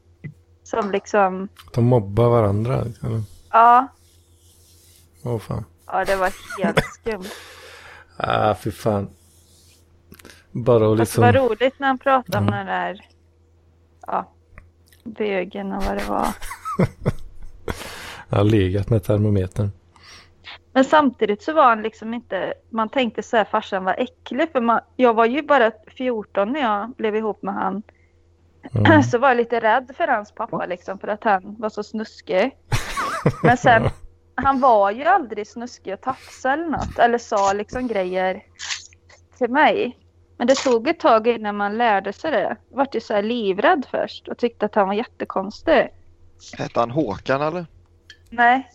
Som 0.62 0.90
liksom, 0.90 1.48
De 1.74 1.84
mobbar 1.84 2.28
varandra. 2.28 2.82
Liksom. 2.84 3.26
ja, 3.50 3.88
Åh 5.24 5.38
fan. 5.38 5.64
ja 5.86 6.04
det 6.04 6.16
var 6.16 6.32
helt 6.62 6.84
skumt. 6.94 7.26
Ah, 8.16 8.54
fy 8.54 8.70
fan. 8.70 9.08
Bara 10.52 10.92
att 10.92 10.98
Fast 10.98 11.14
det 11.14 11.20
var 11.20 11.32
liksom... 11.32 11.48
roligt 11.48 11.78
när 11.78 11.86
han 11.86 11.98
pratade 11.98 12.38
om 12.38 12.44
Mm. 12.48 12.56
den 12.58 12.66
där, 12.66 13.00
ja, 14.06 14.32
bögen 15.04 15.72
och 15.72 15.82
vad 15.82 15.96
det 15.96 16.08
var. 16.08 16.28
Jag 18.28 18.38
har 18.38 18.44
legat 18.44 18.90
med 18.90 19.02
termometern. 19.04 19.70
Men 20.72 20.84
samtidigt 20.84 21.42
så 21.42 21.52
var 21.52 21.64
han 21.68 21.82
liksom 21.82 22.14
inte, 22.14 22.54
man 22.70 22.88
tänkte 22.88 23.22
så 23.22 23.36
här 23.36 23.44
farsan 23.44 23.84
var 23.84 23.94
äcklig 23.98 24.52
för 24.52 24.60
man, 24.60 24.80
jag 24.96 25.14
var 25.14 25.26
ju 25.26 25.42
bara 25.42 25.70
14 25.96 26.52
när 26.52 26.60
jag 26.60 26.90
blev 26.90 27.16
ihop 27.16 27.42
med 27.42 27.54
han. 27.54 27.82
Mm. 28.74 29.02
Så 29.10 29.18
var 29.18 29.28
jag 29.28 29.36
lite 29.36 29.60
rädd 29.60 29.90
för 29.96 30.08
hans 30.08 30.32
pappa 30.32 30.66
liksom 30.66 30.98
för 30.98 31.08
att 31.08 31.24
han 31.24 31.56
var 31.58 31.68
så 31.68 31.82
snuskig. 31.82 32.56
Men 33.42 33.56
sen, 33.56 33.88
han 34.34 34.60
var 34.60 34.90
ju 34.90 35.04
aldrig 35.04 35.46
snuskig 35.46 35.94
och 35.94 36.00
tafsade 36.00 36.54
eller 36.54 36.70
något 36.70 36.98
eller 36.98 37.18
sa 37.18 37.52
liksom 37.52 37.88
grejer 37.88 38.42
till 39.38 39.50
mig. 39.50 39.98
Men 40.36 40.46
det 40.46 40.54
tog 40.54 40.88
ett 40.88 41.00
tag 41.00 41.28
innan 41.28 41.56
man 41.56 41.78
lärde 41.78 42.12
sig 42.12 42.30
det. 42.30 42.56
Jag 42.70 42.76
var 42.76 42.88
ju 42.92 43.00
så 43.00 43.14
här 43.14 43.22
livrädd 43.22 43.86
först 43.90 44.28
och 44.28 44.38
tyckte 44.38 44.66
att 44.66 44.74
han 44.74 44.86
var 44.86 44.94
jättekonstig. 44.94 45.88
Hette 46.58 46.80
han 46.80 46.90
Håkan 46.90 47.42
eller? 47.42 47.66
Nej, 48.30 48.70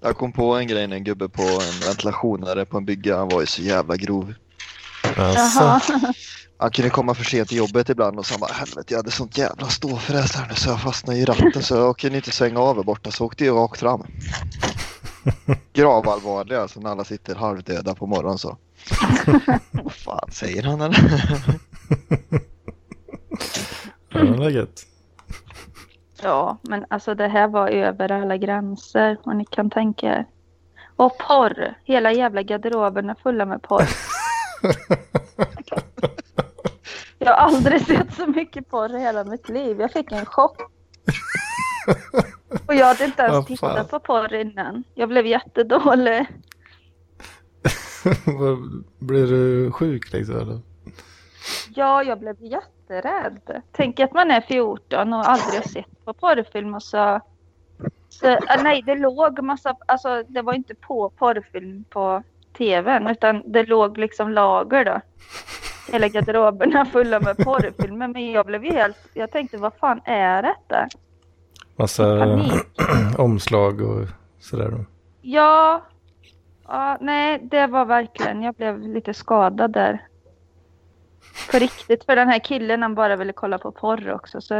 Jag 0.00 0.16
kom 0.16 0.32
på 0.32 0.54
en 0.54 0.66
grej 0.66 0.86
när 0.86 0.96
en 0.96 1.04
gubbe 1.04 1.28
på 1.28 1.42
en 1.42 1.86
ventilationare 1.86 2.64
på 2.64 2.76
en 2.76 2.84
bygge. 2.84 3.14
Han 3.14 3.28
var 3.28 3.40
ju 3.40 3.46
så 3.46 3.62
jävla 3.62 3.96
grov. 3.96 4.34
Alltså, 5.16 5.60
jaha. 5.60 6.14
Han 6.58 6.70
kunde 6.70 6.90
komma 6.90 7.14
för 7.14 7.24
sent 7.24 7.48
till 7.48 7.58
jobbet 7.58 7.88
ibland 7.88 8.18
och 8.18 8.26
så 8.26 8.34
han 8.34 8.40
bara 8.40 8.52
helvete 8.52 8.94
jag 8.94 8.98
hade 8.98 9.10
sånt 9.10 9.38
jävla 9.38 9.66
ståfräs 9.66 10.36
här 10.36 10.48
nu 10.48 10.54
så 10.54 10.70
jag 10.70 10.80
fastnade 10.80 11.18
i 11.18 11.24
ratten 11.24 11.62
så 11.62 11.74
jag 11.74 11.98
kunde 11.98 12.16
inte 12.16 12.30
svänga 12.30 12.60
av 12.60 12.76
här 12.76 12.82
borta 12.82 13.10
så 13.10 13.24
åkte 13.24 13.44
jag 13.44 13.56
rakt 13.56 13.80
fram. 13.80 14.06
Gravallvarlig 15.72 16.56
alltså 16.56 16.80
när 16.80 16.90
alla 16.90 17.04
sitter 17.04 17.34
halvdöda 17.34 17.94
på 17.94 18.06
morgonen 18.06 18.38
så. 18.38 18.56
Vad 19.70 19.92
fan 19.92 20.30
säger 20.32 20.62
han 20.62 20.80
eller? 20.80 21.30
ja. 24.50 24.66
Ja, 26.22 26.58
men 26.62 26.84
alltså 26.90 27.14
det 27.14 27.28
här 27.28 27.48
var 27.48 27.68
över 27.68 28.12
alla 28.12 28.36
gränser 28.36 29.18
vad 29.24 29.36
ni 29.36 29.44
kan 29.44 29.70
tänka 29.70 30.06
er. 30.06 30.26
Och 30.96 31.18
porr. 31.18 31.74
Hela 31.84 32.12
jävla 32.12 32.42
garderoben 32.42 33.10
är 33.10 33.16
fulla 33.22 33.44
med 33.44 33.62
porr. 33.62 33.88
Jag 37.18 37.26
har 37.26 37.36
aldrig 37.36 37.86
sett 37.86 38.14
så 38.14 38.26
mycket 38.26 38.68
porr 38.68 38.96
i 38.96 39.00
hela 39.00 39.24
mitt 39.24 39.48
liv. 39.48 39.80
Jag 39.80 39.92
fick 39.92 40.12
en 40.12 40.26
chock. 40.26 40.60
Och 42.66 42.74
jag 42.74 42.86
hade 42.86 43.04
inte 43.04 43.22
ens 43.22 43.34
fan. 43.34 43.44
tittat 43.46 43.90
på 43.90 44.00
porr 44.00 44.34
innan. 44.34 44.84
Jag 44.94 45.08
blev 45.08 45.26
jättedålig. 45.26 46.26
Blir 48.98 49.26
du 49.26 49.72
sjuk 49.72 50.12
liksom? 50.12 50.36
Eller? 50.36 50.60
Ja, 51.74 52.02
jag 52.02 52.18
blev 52.18 52.36
jätterädd. 52.40 53.62
Tänk 53.72 54.00
att 54.00 54.12
man 54.12 54.30
är 54.30 54.40
14 54.40 55.12
och 55.12 55.28
aldrig 55.28 55.60
har 55.60 55.68
sett 55.68 56.04
på 56.04 56.14
porrfilm 56.14 56.74
och 56.74 56.82
så... 56.82 57.20
så 58.08 58.26
äh, 58.26 58.62
nej, 58.62 58.82
det 58.86 58.94
låg 58.94 59.42
massa... 59.42 59.76
Alltså, 59.86 60.22
det 60.28 60.42
var 60.42 60.52
inte 60.52 60.74
på 60.74 61.10
porrfilm 61.10 61.84
på 61.84 62.22
tvn 62.58 63.06
utan 63.06 63.42
det 63.52 63.62
låg 63.62 63.98
liksom 63.98 64.32
lager 64.32 64.84
då. 64.84 65.00
Hela 65.92 66.08
garderoberna 66.08 66.84
fulla 66.86 67.20
med 67.20 67.36
porrfilmer. 67.36 68.08
Men 68.08 68.32
jag 68.32 68.46
blev 68.46 68.64
ju 68.64 68.72
helt... 68.72 68.96
Jag 69.14 69.30
tänkte, 69.30 69.56
vad 69.58 69.72
fan 69.74 70.00
är 70.04 70.42
detta? 70.42 70.88
Massa 71.76 72.38
omslag 73.18 73.80
och 73.80 74.06
sådär 74.40 74.70
då. 74.70 74.84
Ja... 75.22 75.82
ja... 76.68 76.98
Nej, 77.00 77.38
det 77.50 77.66
var 77.66 77.84
verkligen... 77.84 78.42
Jag 78.42 78.54
blev 78.54 78.80
lite 78.80 79.14
skadad 79.14 79.72
där. 79.72 80.06
På 81.52 81.58
riktigt. 81.58 82.04
För 82.04 82.16
den 82.16 82.28
här 82.28 82.38
killen 82.38 82.82
han 82.82 82.94
bara 82.94 83.16
ville 83.16 83.32
kolla 83.32 83.58
på 83.58 83.72
porr 83.72 84.12
också. 84.12 84.40
Så 84.40 84.54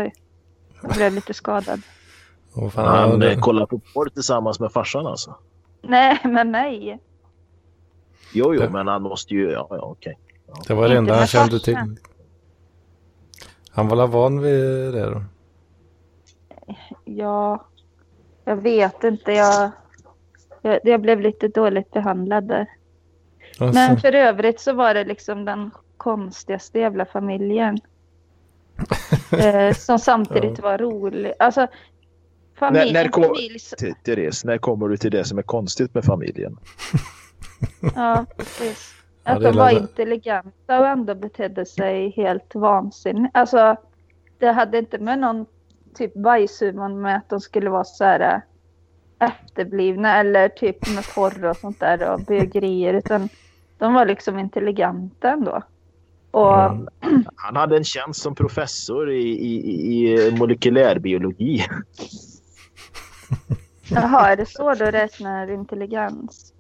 jag 0.83 0.93
blev 0.97 1.13
lite 1.13 1.35
skadad. 1.35 1.81
Åh, 2.55 2.71
fan, 2.71 2.87
Han 2.87 3.13
eh, 3.13 3.19
det, 3.19 3.37
kollar 3.37 3.67
på 3.67 3.79
porr 3.95 4.09
tillsammans 4.09 4.61
med 4.61 4.73
farsan 4.73 5.07
alltså. 5.07 5.35
Nej, 5.83 6.19
med 6.25 6.47
mig. 6.47 6.99
Jo, 8.33 8.55
jo, 8.55 8.61
Det- 8.61 8.71
men 8.71 8.87
han 8.89 9.03
måste 9.03 9.35
ju... 9.35 9.51
Ja, 9.51 9.67
ja, 9.71 9.79
okej. 9.81 10.19
Det 10.69 10.75
var 10.75 10.89
det 10.89 10.97
enda 10.97 11.15
han 11.15 11.27
kände 11.27 11.61
till. 11.61 11.79
Han 13.71 13.89
var 13.89 14.07
van 14.07 14.41
vid 14.41 14.93
det 14.95 15.11
då? 15.11 15.25
Ja, 17.05 17.67
jag 18.45 18.57
vet 18.57 19.05
inte. 19.05 19.33
Jag, 19.33 19.71
jag, 20.63 20.81
jag 20.85 21.01
blev 21.01 21.21
lite 21.21 21.49
dåligt 21.49 21.91
behandlad 21.91 22.49
där. 22.49 22.67
Alltså, 23.59 23.75
Men 23.81 24.01
för 24.01 24.13
övrigt 24.15 24.61
så 24.61 24.73
var 24.73 24.95
det 24.95 25.05
liksom 25.05 25.45
den 25.45 25.71
konstigaste 25.97 26.79
jävla 26.79 27.05
familjen. 27.05 27.79
eh, 29.33 29.75
som 29.75 29.99
samtidigt 29.99 30.59
var 30.61 30.79
rolig. 30.79 31.33
Alltså, 31.39 31.67
familj, 32.59 32.93
När- 32.93 33.03
när 33.05 33.11
kom- 33.11 33.23
familj 33.25 33.59
Therese, 34.05 34.45
när 34.45 34.59
kommer 34.59 34.89
du 34.89 34.97
till 34.97 35.11
det 35.11 35.25
som 35.25 35.39
är 35.39 35.43
konstigt 35.43 35.95
med 35.95 36.05
familjen? 36.05 36.59
Ja, 37.95 38.27
precis. 38.37 38.96
Att 39.27 39.41
de 39.41 39.57
var 39.57 39.71
intelligenta 39.71 40.81
och 40.81 40.87
ändå 40.87 41.15
betedde 41.15 41.67
sig 41.67 42.11
helt 42.11 42.55
vansinnigt. 42.55 43.37
Alltså, 43.37 43.77
det 44.39 44.53
hade 44.53 44.79
inte 44.79 44.99
med 44.99 45.19
någon 45.19 45.47
typ 45.95 46.15
bajshumor 46.15 46.89
med 46.89 47.17
att 47.17 47.29
de 47.29 47.41
skulle 47.41 47.71
vara 47.71 47.85
så 47.85 48.05
här 48.05 48.21
äh, 48.21 48.41
efterblivna 49.29 50.17
eller 50.17 50.49
typ 50.49 50.95
med 50.95 51.05
porr 51.15 51.45
och 51.45 51.57
sånt 51.57 51.81
där 51.81 52.13
och 52.13 52.21
bögerier 52.21 52.95
utan 52.95 53.29
de 53.79 53.95
var 53.95 54.07
liksom 54.07 54.39
intelligenta 54.39 55.31
ändå. 55.31 55.63
Och 56.31 56.55
Han 57.37 57.57
hade 57.57 57.77
en 57.77 57.85
tjänst 57.85 58.23
som 58.23 58.35
professor 58.35 59.11
i, 59.11 59.29
i, 59.29 59.55
i 59.75 60.31
molekylärbiologi. 60.39 61.65
jaha, 63.91 64.33
är 64.33 64.37
det 64.37 64.47
så 64.47 64.75
du 64.75 64.91
räknar 64.91 65.51
intelligens? 65.51 66.53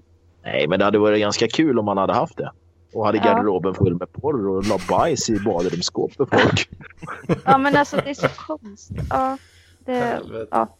Nej, 0.46 0.68
men 0.68 0.78
det 0.78 0.84
hade 0.84 0.98
varit 0.98 1.20
ganska 1.20 1.48
kul 1.48 1.78
om 1.78 1.88
han 1.88 1.96
hade 1.98 2.12
haft 2.12 2.36
det. 2.36 2.50
Och 2.92 3.06
hade 3.06 3.18
Ja. 3.18 3.24
garderoben 3.24 3.74
full 3.74 3.94
med 3.94 4.12
porr 4.12 4.48
och 4.48 4.66
la 4.66 4.78
bajs 4.88 5.30
i 5.30 5.38
badrumsskåp 5.40 6.12
för 6.12 6.26
folk. 6.26 6.68
Ja 7.44 7.58
men 7.58 7.76
alltså 7.76 7.96
det 7.96 8.10
är 8.10 8.14
så 8.14 8.28
konstigt. 8.28 9.02
Ja, 9.10 9.38
det, 9.84 10.20
ja. 10.50 10.76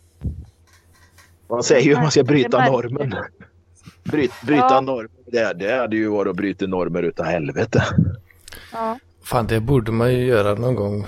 Man 1.49 1.63
säger 1.63 1.83
ju 1.87 1.95
att 1.95 2.03
man 2.03 2.11
ska 2.11 2.23
bryta 2.25 2.67
normen. 2.71 3.15
Bryt, 4.05 4.33
bryta 4.47 4.67
Ja. 4.71 4.81
normen. 4.81 5.11
Det, 5.27 5.53
det 5.53 5.77
hade 5.77 5.97
ju 5.97 6.09
varit 6.09 6.31
att 6.31 6.37
bryta 6.37 6.67
normer 6.67 7.03
utav 7.03 7.27
helvete. 7.27 7.85
ja. 8.73 8.99
Fan, 9.23 9.47
det 9.47 9.61
borde 9.61 9.93
man 9.93 10.13
ju 10.15 10.25
göra 10.25 10.55
någon 10.55 10.75
gång. 10.75 11.07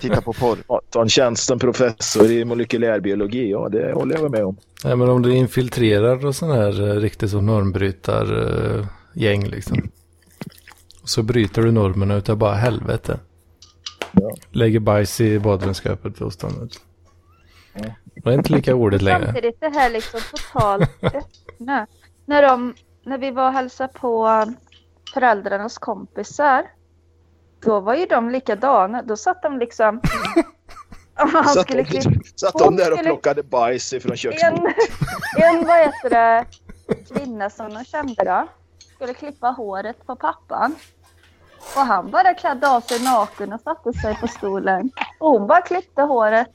Titta 0.00 0.20
på 0.20 0.32
porr. 0.32 0.58
Ja, 0.68 0.80
Ta 0.90 1.02
en 1.02 1.08
tjänst 1.08 1.46
som 1.46 1.58
professor 1.58 2.30
i 2.30 2.44
molekylärbiologi. 2.44 3.50
Ja, 3.50 3.68
det 3.68 3.92
håller 3.92 4.18
jag 4.18 4.30
med 4.30 4.44
om. 4.44 4.56
Nej, 4.84 4.96
men 4.96 5.08
om 5.08 5.22
du 5.22 5.34
infiltrerar 5.34 6.26
och 6.26 6.36
sån 6.36 6.50
här 6.50 6.88
eh, 6.88 7.00
riktigt 7.00 7.30
så 7.30 7.40
normbrytar 7.40 8.48
eh, 8.78 8.86
gäng 9.14 9.46
liksom. 9.46 9.90
Så 11.04 11.22
bryter 11.22 11.62
du 11.62 11.72
normerna 11.72 12.14
utav 12.14 12.36
bara 12.36 12.54
helvete. 12.54 13.18
Lägger 14.50 14.80
bajs 14.80 15.20
i 15.20 15.38
badrumsskåpet 15.38 16.18
hos 16.18 16.36
dem. 16.36 16.68
Det 18.14 18.30
är 18.30 18.32
inte 18.32 18.52
lika 18.52 18.72
roligt 18.72 19.02
längre. 19.02 19.24
Samtidigt 19.24 19.60
det 19.60 19.68
här 19.68 19.90
liksom 19.90 20.20
totalt 20.30 20.90
öppna. 21.02 21.86
När, 22.26 22.42
de, 22.42 22.74
när 23.04 23.18
vi 23.18 23.30
var 23.30 23.46
och 23.46 23.52
hälsade 23.52 23.92
på 23.92 24.44
föräldrarnas 25.14 25.78
kompisar. 25.78 26.62
Då 27.64 27.80
var 27.80 27.94
ju 27.94 28.06
de 28.06 28.30
likadana. 28.30 29.02
Då 29.02 29.16
satt 29.16 29.42
de 29.42 29.58
liksom... 29.58 30.00
Han 31.14 31.44
Satt 31.44 31.62
skulle 31.64 31.82
de, 31.82 32.00
satt 32.36 32.58
de 32.58 32.76
där 32.76 32.92
och 32.92 32.98
skulle- 32.98 33.10
plockade 33.10 33.42
bajs 33.42 33.92
ifrån 33.92 34.16
köksbordet. 34.16 34.74
en 35.42 35.66
vad 35.66 35.78
heter 35.78 36.10
det, 36.10 36.44
kvinna 37.14 37.50
som 37.50 37.74
de 37.74 37.84
kände 37.84 38.24
då. 38.24 38.46
Skulle 38.94 39.14
klippa 39.14 39.48
håret 39.48 40.06
på 40.06 40.16
pappan. 40.16 40.74
Och 41.76 41.80
han 41.80 42.10
bara 42.10 42.34
klädde 42.34 42.68
av 42.68 42.80
sig 42.80 43.04
naken 43.04 43.52
och 43.52 43.60
satte 43.60 43.92
sig 43.92 44.16
på 44.20 44.28
stolen. 44.28 44.90
Och 45.18 45.30
hon 45.30 45.46
bara 45.46 45.60
klippte 45.60 46.02
håret. 46.02 46.48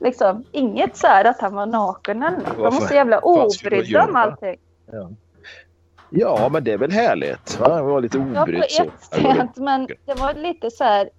Liksom, 0.00 0.44
inget 0.52 0.96
så 0.96 1.06
här 1.06 1.24
att 1.24 1.40
han 1.40 1.54
var 1.54 1.66
naken 1.66 2.22
eller 2.22 2.38
något. 2.38 2.56
De 2.56 2.62
var 2.62 2.70
så 2.88 2.94
jävla 2.94 3.18
obrydda 3.18 4.04
om 4.04 4.16
allting. 4.16 4.56
Ja. 4.92 5.10
Ja, 6.10 6.48
men 6.48 6.64
det 6.64 6.72
är 6.72 6.78
väl 6.78 6.90
härligt. 6.92 7.60
Va? 7.60 7.76
Det 7.76 7.82
var 7.82 8.00
lite 8.00 8.18
Ja, 8.18 8.24
på 8.34 8.40
obrytt 8.42 8.64
ett 8.64 8.72
sätt. 8.72 9.56
Men 9.56 9.86
det 9.86 10.14
var 10.14 10.34
lite 10.34 10.70
så 10.70 10.84
här. 10.84 11.10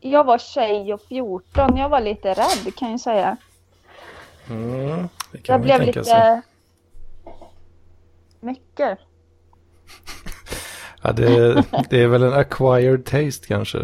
Jag 0.00 0.24
var 0.24 0.38
tjej 0.38 0.94
och 0.94 1.00
14. 1.08 1.76
Jag 1.76 1.88
var 1.88 2.00
lite 2.00 2.28
rädd 2.28 2.74
kan 2.76 2.90
jag 2.90 3.00
säga. 3.00 3.36
Mm, 4.50 5.08
det 5.32 5.38
kan 5.38 5.52
Jag 5.52 5.60
blev 5.60 5.76
tänka 5.78 5.86
lite... 6.00 6.04
sig. 6.04 6.40
Mycket. 8.40 8.98
Ja, 11.02 11.12
det, 11.12 11.64
det 11.90 12.02
är 12.02 12.06
väl 12.06 12.22
en 12.22 12.32
acquired 12.32 13.04
taste 13.04 13.46
kanske. 13.46 13.78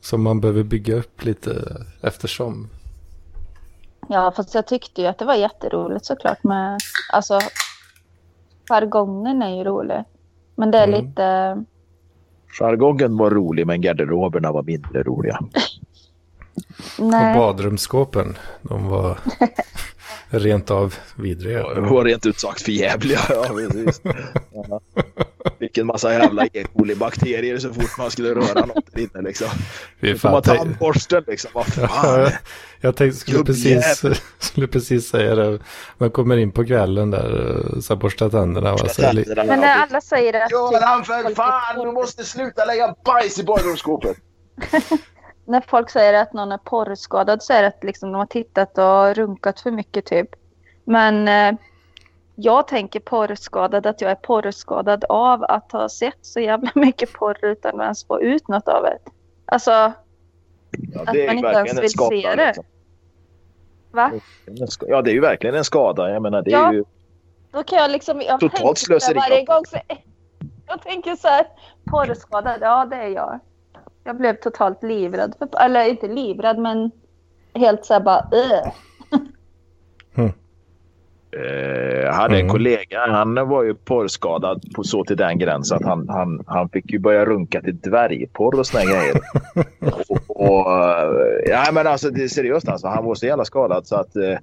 Som 0.00 0.22
man 0.22 0.40
behöver 0.40 0.62
bygga 0.62 0.94
upp 0.94 1.24
lite 1.24 1.76
eftersom. 2.02 2.68
Ja, 4.08 4.32
fast 4.36 4.54
jag 4.54 4.66
tyckte 4.66 5.02
ju 5.02 5.06
att 5.06 5.18
det 5.18 5.24
var 5.24 5.34
jätteroligt 5.34 6.04
såklart 6.04 6.44
med... 6.44 6.78
Alltså, 7.12 7.40
jargongen 8.70 9.42
är 9.42 9.56
ju 9.56 9.64
rolig. 9.64 10.04
Men 10.56 10.70
det 10.70 10.78
är 10.78 10.88
Mm. 10.88 11.00
lite... 11.04 11.56
Jargongen 12.60 13.16
var 13.16 13.30
rolig, 13.30 13.66
men 13.66 13.80
garderoberna 13.80 14.52
var 14.52 14.62
mindre 14.62 15.02
roliga. 15.02 15.38
Och 16.98 17.06
Nej. 17.06 17.34
badrumsskåpen, 17.38 18.36
de 18.62 18.88
var 18.88 19.18
rent 20.30 20.70
av 20.70 20.94
vidriga. 21.16 21.74
Det 21.74 21.80
var 21.80 22.04
rent 22.04 22.26
ut 22.26 22.40
sagt 22.40 22.62
för 22.62 22.72
jävliga. 22.72 23.18
Ja, 23.28 23.44
precis. 23.54 24.02
Ja. 24.52 24.80
Vilken 25.58 25.86
massa 25.86 26.12
jävla 26.12 26.46
E. 26.46 26.64
coli-bakterier 26.74 27.58
så 27.58 27.72
fort 27.74 27.98
man 27.98 28.10
skulle 28.10 28.34
röra 28.34 28.66
något 28.66 28.84
där 28.92 29.00
inne 29.02 29.22
liksom. 29.28 29.48
Får 30.00 30.14
fan, 30.14 30.32
man 30.32 30.42
tandborsten 30.42 31.24
liksom. 31.26 31.50
Vad 31.54 31.66
fan. 31.66 32.20
Ja, 32.20 32.30
jag 32.80 32.96
tänkte, 32.96 33.18
skulle 33.18 33.44
precis, 33.44 34.02
skulle 34.38 34.66
precis 34.66 35.08
säga 35.08 35.34
det. 35.34 35.58
Man 35.98 36.10
kommer 36.10 36.36
in 36.36 36.52
på 36.52 36.64
kvällen 36.64 37.10
där, 37.10 37.60
eh, 37.74 37.80
så 37.80 37.94
här, 37.94 38.00
borsta 38.00 38.30
tänderna. 38.30 38.72
Va? 38.72 38.88
Så 38.88 39.02
Men 39.02 39.60
när 39.60 39.76
alla 39.76 40.00
säger 40.00 40.44
att... 40.44 40.50
Göran 40.50 41.04
för 41.04 41.34
fan, 41.34 41.84
du 41.84 41.92
måste 41.92 42.24
sluta 42.24 42.64
lägga 42.64 42.94
bajs 43.04 43.38
i 43.38 43.44
badrumsskåpet. 43.44 44.16
När 45.46 45.60
folk 45.68 45.90
säger 45.90 46.14
att 46.14 46.32
någon 46.32 46.52
är 46.52 46.58
porrskadad 46.58 47.42
så 47.42 47.52
är 47.52 47.62
det 47.62 47.68
att 47.68 47.84
liksom 47.84 48.12
de 48.12 48.18
har 48.18 48.26
tittat 48.26 48.78
och 48.78 49.16
runkat 49.16 49.60
för 49.60 49.70
mycket 49.70 50.06
typ. 50.06 50.28
Men 50.84 51.28
eh, 51.28 51.60
jag 52.34 52.68
tänker 52.68 53.00
porrskadad 53.00 53.86
att 53.86 54.00
jag 54.00 54.10
är 54.10 54.14
porrskadad 54.14 55.04
av 55.08 55.44
att 55.44 55.72
ha 55.72 55.88
sett 55.88 56.18
så 56.22 56.40
jävla 56.40 56.70
mycket 56.74 57.12
porr 57.12 57.44
utan 57.44 57.80
att 57.80 57.84
ens 57.84 58.06
få 58.06 58.22
ut 58.22 58.48
något 58.48 58.68
av 58.68 58.82
det. 58.82 58.98
Alltså, 59.46 59.92
Ja, 60.94 61.00
att 61.00 61.06
man 61.06 61.36
inte 61.36 61.48
ens 61.48 61.82
vill 61.82 61.90
se 61.90 62.34
det. 62.36 62.46
liksom. 62.46 62.64
Va? 63.90 64.12
Ja, 64.86 65.02
det 65.02 65.10
är 65.10 65.14
ju 65.14 65.20
verkligen 65.20 65.56
en 65.56 65.64
skada. 65.64 66.10
Jag 66.10 66.22
menar, 66.22 66.42
det 66.42 66.50
är 66.52 66.58
Ja. 66.58 66.72
ju... 66.72 66.84
Då 67.52 67.62
kan 67.62 67.78
jag 67.78 67.90
liksom... 67.90 68.20
Jag 68.20 68.40
Totalt 68.40 68.78
slöseri. 68.78 69.14
Varje 69.14 69.44
gång 69.44 69.66
så, 69.66 69.78
jag 70.66 70.82
tänker 70.82 71.16
så 71.16 71.28
här, 71.28 71.46
porrskadad, 71.84 72.58
ja 72.60 72.84
det 72.90 72.96
är 72.96 73.08
jag. 73.08 73.40
Jag 74.04 74.16
blev 74.16 74.34
totalt 74.34 74.82
livrädd. 74.82 75.34
För, 75.38 75.64
eller 75.64 75.88
inte 75.88 76.08
livrädd 76.08 76.58
men 76.58 76.90
helt 77.54 77.84
så 77.84 77.92
här 77.92 78.00
bara 78.00 78.28
"Ugh." 78.32 78.72
Eh, 80.16 80.30
jag 82.04 82.12
hade 82.12 82.34
en 82.34 82.40
Mm. 82.40 82.52
kollega, 82.52 83.06
han 83.08 83.34
var 83.48 83.62
ju 83.62 83.74
porrskadad 83.74 84.62
på 84.74 84.84
så 84.84 85.04
till 85.04 85.16
den 85.16 85.38
gränsen 85.38 85.76
att 85.76 85.84
han, 85.84 86.08
han, 86.08 86.42
han 86.46 86.68
fick 86.68 86.92
ju 86.92 86.98
börja 86.98 87.24
runka 87.24 87.60
till 87.60 87.78
dvärgporr 87.78 88.58
och 88.58 88.66
såna 88.66 88.84
grejer. 88.84 89.16
och, 90.08 90.40
och, 90.40 90.72
eh, 90.72 91.08
ja, 91.46 91.72
men 91.72 91.86
alltså 91.86 92.10
det 92.10 92.22
är 92.22 92.28
seriöst 92.28 92.68
alltså. 92.68 92.88
Han 92.88 93.04
var 93.04 93.14
så 93.14 93.26
jävla 93.26 93.44
skadad 93.44 93.86
så 93.86 93.96
att 93.96 94.16
eh, 94.16 94.30
eh, 94.30 94.38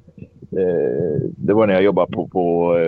det 1.38 1.54
var 1.54 1.68
när 1.68 1.74
jag 1.74 1.84
jobbade 1.84 2.12
på, 2.12 2.28
på 2.28 2.76
eh, 2.78 2.88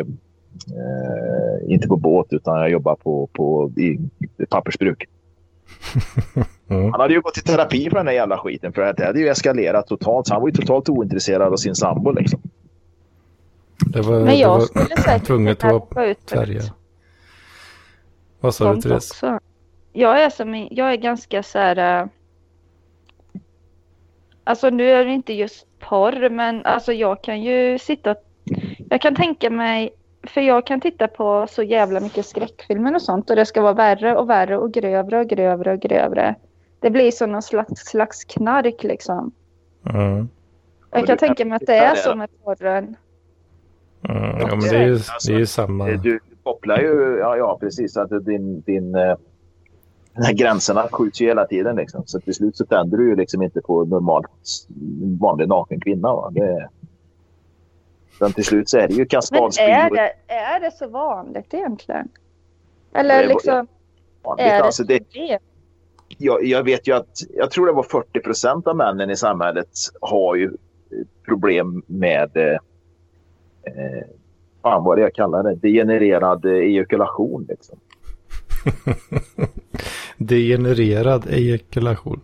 eh, 0.76 1.74
inte 1.74 1.88
på 1.88 1.98
båt 1.98 2.28
utan 2.34 2.60
jag 2.60 2.70
jobbade 2.70 2.98
på, 3.04 3.30
på 3.34 3.72
i, 3.78 4.00
i 4.44 4.46
pappersbruk. 4.50 5.06
Mm. 6.72 6.92
Han 6.92 7.02
hade 7.02 7.14
ju 7.14 7.22
gått 7.22 7.38
i 7.38 7.42
terapi 7.42 7.90
för 7.90 7.98
den 7.98 8.08
här 8.08 8.14
jävla 8.14 8.38
skiten 8.38 8.74
för 8.74 8.94
det 8.94 9.06
hade 9.06 9.20
ju 9.20 9.28
eskalerat 9.30 9.88
totalt. 9.88 10.28
Så 10.28 10.34
han 10.34 10.42
var 10.42 10.50
ju 10.50 10.54
totalt 10.54 10.90
ointresserad 10.90 11.54
av 11.54 11.58
sin 11.58 11.76
sambo 11.76 12.12
liksom. 12.12 12.42
Det 13.86 14.02
var, 14.02 14.16
Men 14.16 14.26
det 14.26 14.36
jag 14.36 14.50
var 14.50 14.60
skulle 14.60 14.98
säkert 14.98 15.28
tvunget 15.28 15.64
att 15.64 15.96
vara 15.96 16.06
ut 16.06 16.30
färger. 16.32 16.64
Vad 18.40 18.56
sa 18.56 18.74
du 18.74 18.82
Therese? 18.82 19.12
också. 19.12 19.40
Jag 19.94 20.24
är, 20.24 20.30
som, 20.30 20.68
jag 20.72 20.92
är 20.94 20.96
ganska 20.96 21.44
så 21.44 21.60
här... 21.60 22.02
äh, 22.02 22.08
Alltså 24.44 24.70
nu 24.70 24.92
är 24.92 25.06
det 25.06 25.12
inte 25.12 25.34
just 25.34 25.68
porr 25.80 26.30
men 26.30 26.66
alltså 26.66 26.94
jag 26.94 27.24
kan 27.24 27.42
ju 27.42 27.80
sitta 27.80 28.16
Jag 28.90 29.02
kan 29.02 29.16
tänka 29.16 29.50
mig 29.50 29.90
För 30.24 30.42
jag 30.42 30.66
kan 30.66 30.82
titta 30.82 31.08
på 31.08 31.48
så 31.50 31.64
jävla 31.64 32.00
mycket 32.00 32.26
skräckfilmer 32.26 32.96
och 32.96 33.02
sånt 33.02 33.30
och 33.30 33.36
det 33.36 33.46
ska 33.46 33.62
vara 33.62 33.74
värre 33.74 34.18
och 34.18 34.30
värre 34.30 34.58
och 34.58 34.74
grövre 34.74 35.20
och 35.20 35.28
grövre 35.28 35.74
och 35.74 35.80
grövre. 35.80 36.36
Det 36.80 36.90
blir 36.90 37.12
som 37.12 37.32
någon 37.32 37.42
slags, 37.42 37.86
slags 37.86 38.24
knark 38.24 38.84
liksom. 38.84 39.32
Mm. 39.90 40.30
Jag 40.92 41.08
kan 41.08 41.18
tänka 41.18 41.46
mig 41.46 41.56
att 41.56 41.68
det 41.68 41.76
är 41.76 41.96
så 41.96 42.16
med 42.16 42.30
porren. 42.44 42.96
Mm. 44.04 44.40
Ja, 44.40 44.48
men 44.48 44.60
det 44.60 44.78
är 44.78 44.88
ju, 44.88 45.00
det 45.28 45.34
är 45.34 45.40
ju 45.40 45.46
samma. 45.46 45.90
Eh, 45.90 46.02
Du 46.02 46.20
kopplar 46.44 46.78
ju, 46.80 47.18
ja, 47.20 47.38
ja 47.38 47.58
precis, 47.60 47.98
att 47.98 48.26
din, 48.26 48.62
din, 48.62 48.96
eh, 48.96 49.16
de 50.16 50.24
här 50.26 50.34
gränserna 50.34 50.88
skjuts 50.92 51.22
ju 51.22 51.26
hela 51.28 51.46
tiden. 51.46 51.76
Liksom. 51.76 52.04
Så 52.06 52.20
till 52.20 52.34
slut 52.34 52.58
så 52.58 52.66
tänder 52.66 52.98
du 52.98 53.10
ju 53.10 53.16
liksom 53.16 53.42
inte 53.42 53.62
på 53.62 53.86
normalt 53.86 54.28
vanlig 55.20 55.48
naken 55.48 55.80
kvinna. 55.82 56.14
Va? 56.16 56.30
Det, 56.32 56.70
men 58.20 58.34
till 58.34 58.46
slut 58.46 58.70
så 58.70 58.78
är 58.78 58.88
det 58.88 58.94
ju 58.94 59.00
Men 59.00 59.08
kaskadspyor. 59.08 59.68
är 59.70 59.90
det, 59.90 60.14
är 60.34 60.60
det 60.60 60.72
så 60.72 60.88
vanligt 60.88 61.54
egentligen? 61.54 62.08
Eller 62.94 63.18
Det 63.18 63.24
är- 63.24 63.28
liksom, 63.28 63.68
vanligt. 64.24 64.46
är 64.46 64.58
det 64.58 64.64
Alltså 64.64 64.84
det, 64.84 65.00
det? 65.14 65.40
jag, 66.18 66.44
jag 66.46 66.64
vet 66.64 66.88
ju 66.88 66.96
att, 66.96 67.10
jag 67.36 67.52
tror 67.52 67.66
det 67.66 67.72
var 67.74 67.84
40 67.84 68.20
procent 68.20 68.68
av 68.68 68.76
männen 68.76 69.10
i 69.10 69.16
samhället 69.16 69.70
har 70.02 70.36
ju 70.36 70.52
problem 71.26 71.84
med 71.88 72.58
eh, 73.76 74.08
fan 74.62 74.84
vad 74.84 74.98
det 74.98 75.02
jag 75.02 75.14
kallar 75.14 75.44
det, 75.44 75.56
degenererad 75.56 76.46
eh, 76.46 76.52
ejakulation. 76.52 77.46
Liksom. 77.50 77.80
Degenererad 80.18 81.28
ejakulation. 81.30 82.22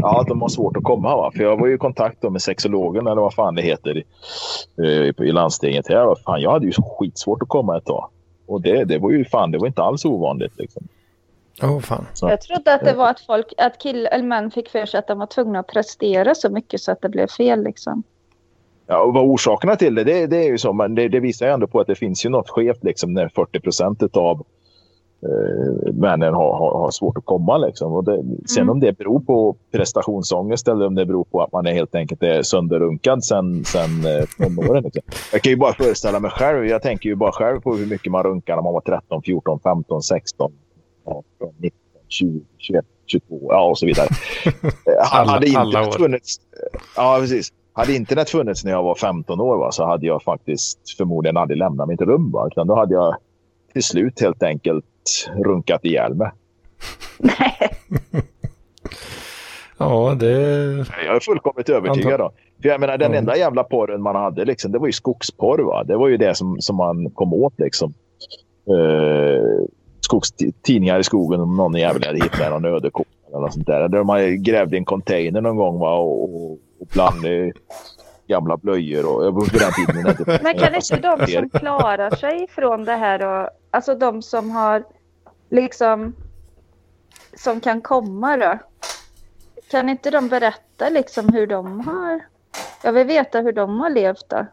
Ja, 0.00 0.24
de 0.28 0.42
har 0.42 0.48
svårt 0.48 0.76
att 0.76 0.82
komma. 0.82 1.16
Va? 1.16 1.30
För 1.36 1.42
jag 1.42 1.60
var 1.60 1.66
ju 1.66 1.74
i 1.74 1.78
kontakt 1.78 2.22
med 2.22 2.42
sexologen 2.42 3.06
eller 3.06 3.20
vad 3.20 3.34
fan 3.34 3.54
det 3.54 3.62
heter 3.62 3.96
i, 3.96 4.04
eh, 4.82 5.26
i 5.26 5.32
landstinget 5.32 5.88
här. 5.88 6.14
Fan, 6.14 6.40
jag 6.40 6.50
hade 6.50 6.66
ju 6.66 6.72
skitsvårt 6.98 7.42
att 7.42 7.48
komma 7.48 7.76
ett 7.76 7.84
tag. 7.84 8.10
Och 8.46 8.60
det, 8.60 8.84
det 8.84 8.98
var 8.98 9.10
ju 9.10 9.24
fan, 9.24 9.50
det 9.50 9.58
var 9.58 9.66
inte 9.66 9.82
alls 9.82 10.04
ovanligt. 10.04 10.58
Liksom. 10.58 10.88
Åh 11.62 11.80
fan. 11.80 12.06
Så, 12.14 12.28
Jag 12.28 12.40
trodde 12.40 12.74
att 12.74 12.84
det 12.84 12.92
var 12.92 13.10
att 13.10 13.20
folk, 13.20 13.52
att 13.58 13.78
kill 13.78 14.06
eller 14.06 14.24
män 14.24 14.50
fick 14.50 14.68
för 14.68 14.86
sig 14.86 14.98
att 14.98 15.06
de 15.06 15.18
var 15.18 15.26
tvungna 15.26 15.58
att 15.58 15.66
prestera 15.66 16.34
så 16.34 16.50
mycket 16.50 16.80
så 16.80 16.92
att 16.92 17.02
det 17.02 17.08
blev 17.08 17.26
fel 17.26 17.62
liksom. 17.62 18.02
Ja, 18.86 19.02
och 19.02 19.14
vad 19.14 19.24
orsakerna 19.24 19.76
till 19.76 19.94
det, 19.94 20.04
det, 20.04 20.26
det 20.26 20.36
är 20.36 20.48
ju 20.48 20.58
så. 20.58 20.72
Men 20.72 20.94
det, 20.94 21.08
det 21.08 21.20
visar 21.20 21.46
ju 21.46 21.52
ändå 21.52 21.66
på 21.66 21.80
att 21.80 21.86
det 21.86 21.94
finns 21.94 22.24
ju 22.26 22.28
något 22.30 22.50
skevt 22.50 22.84
liksom 22.84 23.12
när 23.12 23.28
40 23.28 23.60
procent 23.60 24.02
av 24.16 24.46
eh, 25.22 25.92
männen 25.94 26.34
har, 26.34 26.56
har, 26.58 26.78
har 26.78 26.90
svårt 26.90 27.18
att 27.18 27.24
komma. 27.24 27.58
Liksom. 27.58 27.92
Och 27.92 28.04
det, 28.04 28.22
sen 28.48 28.62
Mm. 28.62 28.70
om 28.72 28.80
det 28.80 28.98
beror 28.98 29.20
på 29.20 29.56
prestationsångest 29.72 30.68
eller 30.68 30.86
om 30.86 30.94
det 30.94 31.06
beror 31.06 31.24
på 31.24 31.42
att 31.42 31.52
man 31.52 31.66
är 31.66 31.72
helt 31.72 31.94
enkelt 31.94 32.22
är 32.22 32.42
sönderrunkad 32.42 33.24
sen, 33.24 33.64
sen 33.64 33.90
eh, 34.06 34.24
tonåren. 34.46 34.82
Liksom. 34.84 35.02
Jag 35.32 35.42
kan 35.42 35.50
ju 35.50 35.56
bara 35.56 35.72
föreställa 35.72 36.20
mig 36.20 36.30
själv. 36.30 36.66
Jag 36.66 36.82
tänker 36.82 37.08
ju 37.08 37.14
bara 37.14 37.32
själv 37.32 37.60
på 37.60 37.74
hur 37.76 37.86
mycket 37.86 38.12
man 38.12 38.22
runkar 38.22 38.56
när 38.56 38.62
man 38.62 38.72
var 38.72 38.80
13, 38.80 39.22
14, 39.22 39.60
15, 39.62 40.02
16, 40.02 40.52
18, 41.04 41.24
19, 41.58 41.78
20, 42.08 42.40
21, 42.58 42.84
22 43.06 43.40
ja, 43.48 43.64
och 43.70 43.78
så 43.78 43.86
vidare. 43.86 44.08
Eh, 44.64 45.12
Alla- 45.12 45.30
hade 45.32 45.58
alla 45.58 45.68
internet 45.68 45.88
år. 45.94 45.98
funnits, 45.98 46.36
ja, 46.96 47.16
precis. 47.20 47.52
Hade 47.76 47.94
internet 47.94 48.30
funnits 48.30 48.64
när 48.64 48.72
jag 48.72 48.82
var 48.82 48.94
15 48.94 49.40
år 49.40 49.56
va, 49.56 49.72
så 49.72 49.86
hade 49.86 50.06
jag 50.06 50.22
faktiskt 50.22 50.96
förmodligen 50.96 51.36
aldrig 51.36 51.58
lämnat 51.58 51.88
mitt 51.88 52.00
rum. 52.00 52.30
Va, 52.30 52.46
utan 52.46 52.66
då 52.66 52.74
hade 52.74 52.94
jag 52.94 53.16
till 53.72 53.82
slut 53.82 54.20
helt 54.20 54.42
enkelt 54.42 54.84
runkat 55.44 55.84
ihjäl 55.84 56.14
mig. 56.14 56.30
Ja, 59.78 60.16
det... 60.20 60.30
Jag 61.06 61.16
är 61.16 61.20
fullkomligt 61.20 61.68
övertygad. 61.68 62.20
Då. 62.20 62.32
För 62.62 62.68
jag 62.68 62.80
menar, 62.80 62.98
den 62.98 63.06
Mm. 63.06 63.18
enda 63.18 63.36
jävla 63.36 63.64
porren 63.64 64.02
man 64.02 64.16
hade, 64.16 64.44
liksom, 64.44 64.72
det 64.72 64.78
var 64.78 64.86
ju 64.86 64.92
skogsporr. 64.92 65.58
Va? 65.58 65.84
Det 65.84 65.96
var 65.96 66.08
ju 66.08 66.16
det 66.16 66.34
som, 66.34 66.56
som 66.60 66.76
man 66.76 67.10
kom 67.10 67.32
åt. 67.32 67.54
Liksom. 67.58 67.94
Uh, 68.70 69.66
skogstidningar 70.00 70.98
i 70.98 71.04
skogen 71.04 71.40
om 71.40 71.56
någon 71.56 71.74
jävel 71.74 72.04
hade 72.06 72.22
hittat 72.22 72.50
någon 72.50 72.64
ödeko 72.64 73.04
eller 73.28 73.40
något 73.40 73.52
sånt 73.52 73.66
där. 73.66 73.88
Där 73.88 74.04
man 74.04 74.42
grävde 74.42 74.76
en 74.76 74.84
container 74.84 75.40
någon 75.40 75.56
gång 75.56 75.78
va? 75.78 75.94
och, 75.94 76.22
och, 76.34 76.58
och 76.80 76.86
bland 76.86 77.26
eh, 77.26 77.52
gamla 78.26 78.56
blöjor. 78.56 79.06
Och, 79.06 79.34
på 79.34 79.58
den 79.58 79.72
tiden 79.72 80.08
inte... 80.08 80.40
Men 80.42 80.58
kan 80.58 80.74
inte 80.74 80.96
de 80.96 81.26
som 81.26 81.50
klarar 81.50 82.16
sig 82.16 82.46
från 82.48 82.84
det 82.84 82.96
här 82.96 83.26
och 83.26 83.50
alltså 83.70 83.94
de 83.94 84.22
som 84.22 84.50
har 84.50 84.84
liksom 85.50 86.14
som 87.36 87.60
kan 87.60 87.80
komma 87.80 88.36
då. 88.36 88.58
Kan 89.70 89.88
inte 89.88 90.10
de 90.10 90.28
berätta 90.28 90.88
liksom 90.88 91.28
hur 91.32 91.46
de 91.46 91.80
har? 91.80 92.24
Jag 92.82 92.92
vill 92.92 93.06
veta 93.06 93.40
hur 93.40 93.52
de 93.52 93.80
har 93.80 93.90
levt 93.90 94.28
då. 94.28 94.46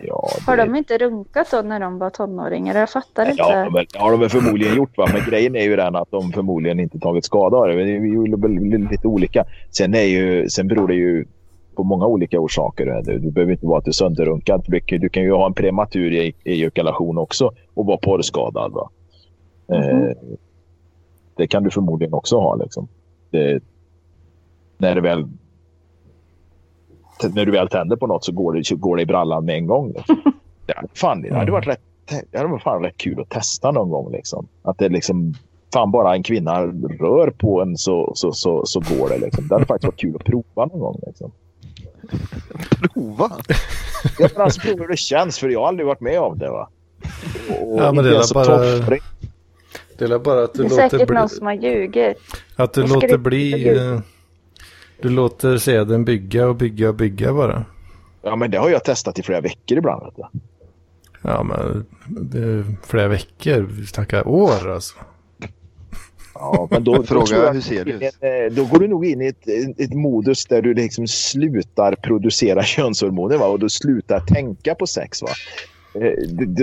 Ja, 0.00 0.28
Har 0.46 0.56
det- 0.56 0.64
de 0.64 0.76
inte 0.76 0.98
runkat 0.98 1.50
då 1.50 1.62
när 1.62 1.80
de 1.80 1.98
var 1.98 2.10
tonåringar? 2.10 2.78
Jag 2.78 2.90
fattar 2.90 3.22
inte. 3.30 3.42
Ja, 3.42 3.70
men, 3.72 3.84
det 3.92 3.98
har 3.98 4.10
de 4.10 4.20
väl 4.20 4.28
förmodligen 4.30 4.76
gjort. 4.76 4.96
Va? 4.98 5.06
Men 5.12 5.22
grejen 5.30 5.56
är 5.56 5.62
ju 5.62 5.76
den 5.76 5.96
att 5.96 6.10
de 6.10 6.32
förmodligen 6.32 6.80
inte 6.80 6.98
tagit 6.98 7.24
skada 7.24 7.56
av 7.56 7.66
det. 7.68 7.74
Det 7.74 7.96
är 7.96 8.90
lite 8.90 9.08
olika. 9.08 9.44
Sen, 9.70 9.94
är 9.94 10.00
ju, 10.02 10.48
sen 10.48 10.68
beror 10.68 10.88
det 10.88 10.94
ju 10.94 11.24
på 11.76 11.82
många 11.84 12.06
olika 12.06 12.40
orsaker. 12.40 12.86
Det 13.04 13.18
behöver 13.32 13.52
inte 13.52 13.66
vara 13.66 13.78
att 13.78 13.84
du 13.84 13.88
är 13.90 13.92
sönderrunkad. 13.92 14.64
Du 14.68 14.80
kan- 14.80 15.00
Du 15.00 15.08
ju 15.22 15.32
ha 15.32 15.46
en 15.46 15.54
prematur 15.54 16.12
e- 16.14 16.32
ejakulation 16.44 17.18
också 17.18 17.52
och 17.74 17.86
vara 17.86 17.96
porrskadad. 17.96 18.72
Va? 18.72 18.90
Eh, 19.72 20.10
det 21.36 21.46
kan 21.46 21.62
du 21.62 21.70
förmodligen 21.70 22.14
också 22.14 22.36
ha. 22.38 22.54
Liksom. 22.56 22.88
Det, 23.30 23.62
när, 24.78 24.94
det 24.94 25.00
väl, 25.00 25.24
när 27.34 27.44
du 27.44 27.52
väl 27.52 27.68
tänder 27.68 27.96
på 27.96 28.06
något 28.06 28.24
så 28.24 28.32
går 28.32 28.52
det, 28.52 28.70
går 28.74 28.96
det 28.96 29.02
i 29.02 29.06
brallan 29.06 29.44
med 29.44 29.54
en 29.56 29.66
gång. 29.66 29.92
Liksom. 29.96 30.32
Det 30.66 30.74
fan, 30.94 31.22
det 31.22 31.34
hade 31.34 31.52
varit 31.52 31.66
rätt 31.66 31.80
det 32.30 32.38
hade 32.38 32.50
varit 32.50 32.62
fan 32.62 32.82
rätt 32.82 32.96
kul 32.96 33.20
att 33.20 33.28
testa 33.30 33.70
någon 33.70 33.90
gång. 33.90 34.12
Liksom. 34.12 34.48
Att 34.62 34.78
det 34.78 34.88
liksom, 34.88 35.34
fan 35.72 35.90
bara 35.90 36.14
en 36.14 36.22
kvinna 36.22 36.62
rör 36.62 37.30
på 37.30 37.62
en 37.62 37.76
så, 37.76 38.12
så, 38.14 38.32
så, 38.32 38.66
så 38.66 38.80
går 38.80 39.08
det. 39.08 39.18
Liksom. 39.18 39.48
Det 39.48 39.54
hade 39.54 39.66
faktiskt 39.66 39.84
varit 39.86 40.00
kul 40.00 40.16
att 40.16 40.24
prova 40.24 40.66
någon 40.66 40.80
gång. 40.80 41.00
Liksom. 41.06 41.32
Prova? 42.94 43.30
Jag 44.18 44.32
kan 44.32 44.42
alltså 44.42 44.60
prova 44.60 44.80
hur 44.82 44.88
det 44.88 44.96
känns 44.96 45.38
för 45.38 45.48
jag 45.48 45.60
har 45.60 45.68
aldrig 45.68 45.86
varit 45.86 46.00
med 46.00 46.20
om 46.20 46.38
det. 46.38 46.50
Va? 46.50 46.68
Och, 47.60 47.78
Ja, 47.78 47.92
men 47.92 48.04
det 48.04 48.10
är 48.10 48.34
bara- 48.34 48.44
torrspray. 48.44 48.98
Det 49.98 50.04
är 50.04 50.18
bara 50.18 50.44
att 50.44 50.54
du 50.54 50.62
Det 50.62 50.66
är 50.66 50.70
låter 50.70 50.88
säkert 50.88 51.08
bli... 51.08 51.16
någon 51.18 51.28
som 51.28 51.46
har 51.46 51.54
ljugit. 51.54 52.16
Att 52.56 52.72
du 52.72 52.86
låter 52.86 53.16
bli... 53.18 53.68
Du 55.02 55.08
låter 55.08 55.58
säden 55.58 56.04
bygga 56.04 56.48
och 56.48 56.56
bygga 56.56 56.88
och 56.88 56.94
bygga 56.94 57.32
bara. 57.32 57.64
Ja, 58.22 58.36
men 58.36 58.50
det 58.50 58.58
har 58.58 58.70
jag 58.70 58.84
testat 58.84 59.18
i 59.18 59.22
flera 59.22 59.40
veckor 59.40 59.78
ibland. 59.78 60.02
Vet 60.04 60.16
du. 60.16 60.22
Ja, 61.22 61.42
men 61.42 61.86
flera 62.86 63.08
veckor. 63.08 63.60
Vi 63.60 63.86
snackar 63.86 64.28
år 64.28 64.70
alltså. 64.70 64.94
Ja, 66.34 66.68
men 66.70 66.84
då, 66.84 67.02
Fråga, 67.02 67.36
jag 67.46 67.52
hur 67.54 67.60
ser 67.60 67.84
det 67.84 67.90
ut? 67.92 68.02
Eh, 68.02 68.56
Då 68.56 68.64
går 68.64 68.78
du 68.78 68.88
nog 68.88 69.06
in 69.06 69.22
i 69.22 69.26
ett, 69.26 69.48
ett 69.78 69.94
modus 69.94 70.46
där 70.46 70.62
du 70.62 70.74
liksom 70.74 71.06
slutar 71.06 71.94
producera 71.94 72.62
könshormoner 72.64 73.36
va? 73.38 73.46
och 73.46 73.58
du 73.60 73.68
slutar 73.68 74.20
tänka 74.20 74.74
på 74.74 74.86
sex. 74.86 75.22
Va? 75.22 75.28
Eh, 76.00 76.12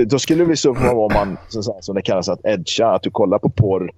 Då 0.05 0.19
skulle 0.19 0.45
det 0.45 0.57
så 0.57 0.73
vara 0.73 0.91
om 0.93 1.11
man, 1.13 1.37
som, 1.47 1.63
sagt, 1.63 1.83
som 1.83 1.95
det 1.95 2.01
kallas, 2.01 2.29
att 2.29 2.45
edga, 2.45 2.87
att 2.87 3.03
du 3.03 3.09
kollar 3.11 3.39
på 3.39 3.49
porr 3.49 3.91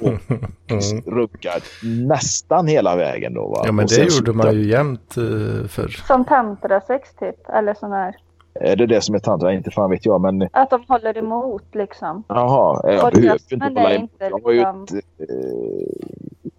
och 0.00 0.08
Mm. 0.70 1.02
runkar 1.06 1.62
nästan 2.08 2.66
hela 2.66 2.96
vägen. 2.96 3.34
Då, 3.34 3.48
va? 3.48 3.62
Ja, 3.64 3.72
men 3.72 3.84
Och 3.84 3.90
det 3.90 4.16
gjorde 4.16 4.32
man 4.32 4.54
ju 4.54 4.68
jämt 4.70 5.14
uh, 5.18 5.66
förr. 5.66 5.88
Som 6.06 6.24
tantrasex 6.24 7.14
typ. 7.14 7.48
Eller 7.48 7.74
sån 7.74 7.92
här. 7.92 8.16
Är 8.54 8.76
det 8.76 8.86
det 8.86 9.00
som 9.00 9.14
är 9.14 9.18
tantra? 9.18 9.52
Inte 9.52 9.70
fan 9.70 9.90
vet 9.90 10.06
jag, 10.06 10.20
men 10.20 10.48
Att 10.52 10.70
de 10.70 10.84
håller 10.88 11.18
emot 11.18 11.64
liksom. 11.74 12.24
jaha. 12.28 12.80
Jag 12.92 13.04
Orgasmen 13.04 13.58
behöver 13.58 13.74
inte 13.74 13.80
hålla 13.80 13.94
emot. 13.94 14.10
inte 14.12 14.24
Jag 14.24 14.42
var 14.42 14.52
ju 14.52 14.58
liksom- 14.58 14.98
ett, 14.98 15.30
eh, 15.30 16.50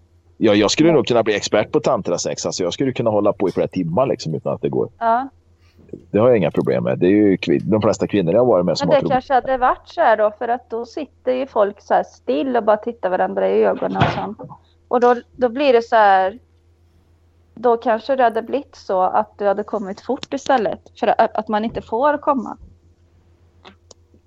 Ja, 0.42 0.54
jag 0.54 0.72
skulle 0.72 0.92
nog 0.92 1.08
kunna 1.08 1.24
bli 1.24 1.36
expert 1.36 1.72
på 1.72 1.80
tantrasex. 1.80 2.46
Alltså, 2.46 2.64
jag 2.64 2.74
skulle 2.74 2.92
kunna 2.94 3.10
hålla 3.10 3.34
på 3.34 3.50
i 3.50 3.52
flera 3.52 3.68
timmar 3.68 4.08
liksom, 4.08 4.36
utan 4.36 4.54
att 4.54 4.62
det 4.62 4.70
går. 4.70 4.90
Ja. 5.00 5.30
Det 6.12 6.20
har 6.20 6.28
jag 6.28 6.38
inga 6.38 6.52
problem 6.52 6.84
med. 6.84 7.00
Det 7.00 7.06
är 7.08 7.12
ju 7.12 7.38
de 7.64 7.82
flesta 7.82 8.08
kvinnor 8.08 8.34
jag 8.34 8.40
har 8.40 8.46
varit 8.46 8.66
med 8.66 8.78
som 8.78 8.88
Men 8.88 8.96
har 8.96 8.96
det 8.96 9.02
problem. 9.02 9.16
kanske 9.16 9.34
hade 9.34 9.58
varit 9.58 9.88
så 9.90 10.02
här 10.02 10.18
då 10.18 10.32
för 10.38 10.48
att 10.48 10.70
då 10.70 10.86
sitter 10.86 11.34
ju 11.34 11.48
folk 11.48 11.82
så 11.82 11.94
här 11.94 12.04
still 12.04 12.56
och 12.58 12.64
bara 12.64 12.78
tittar 12.78 13.10
varandra 13.10 13.50
i 13.50 13.64
ögonen 13.64 13.98
och 13.98 14.04
sånt. 14.04 14.40
Och 14.88 15.00
då, 15.00 15.16
då 15.36 15.50
blir 15.50 15.74
det 15.74 15.82
så 15.82 15.96
här. 15.96 16.40
Då 17.56 17.78
kanske 17.78 18.16
det 18.16 18.24
hade 18.24 18.42
blivit 18.42 18.76
så 18.76 19.02
att 19.02 19.38
du 19.38 19.46
hade 19.46 19.64
kommit 19.64 20.02
fort 20.02 20.34
istället. 20.34 20.80
För 21.00 21.08
att, 21.08 21.36
att 21.36 21.48
man 21.48 21.66
inte 21.66 21.82
får 21.82 22.18
komma. 22.18 22.58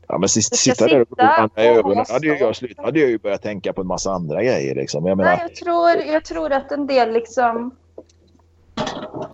Ja, 0.08 0.18
men 0.18 0.28
sist, 0.28 0.56
sitta 0.56 0.86
där 0.86 1.00
och 1.00 1.08
sitta 1.08 1.26
varandra 1.26 1.64
i 1.64 1.68
ögonen 1.68 2.04
jag 2.22 2.38
stånd. 2.38 2.56
slut. 2.56 2.78
hade 2.78 3.00
jag 3.00 3.10
ju 3.10 3.18
börjat 3.18 3.42
tänka 3.42 3.72
på 3.72 3.80
en 3.80 3.86
massa 3.86 4.12
andra 4.12 4.42
grejer. 4.42 4.74
Liksom. 4.74 5.06
Jag 5.06 5.16
menar, 5.16 5.30
Nej, 5.30 5.40
jag 5.42 5.54
tror, 5.54 5.90
jag 5.90 6.24
tror 6.24 6.52
att 6.52 6.72
en 6.72 6.86
del 6.86 7.12
liksom. 7.12 7.76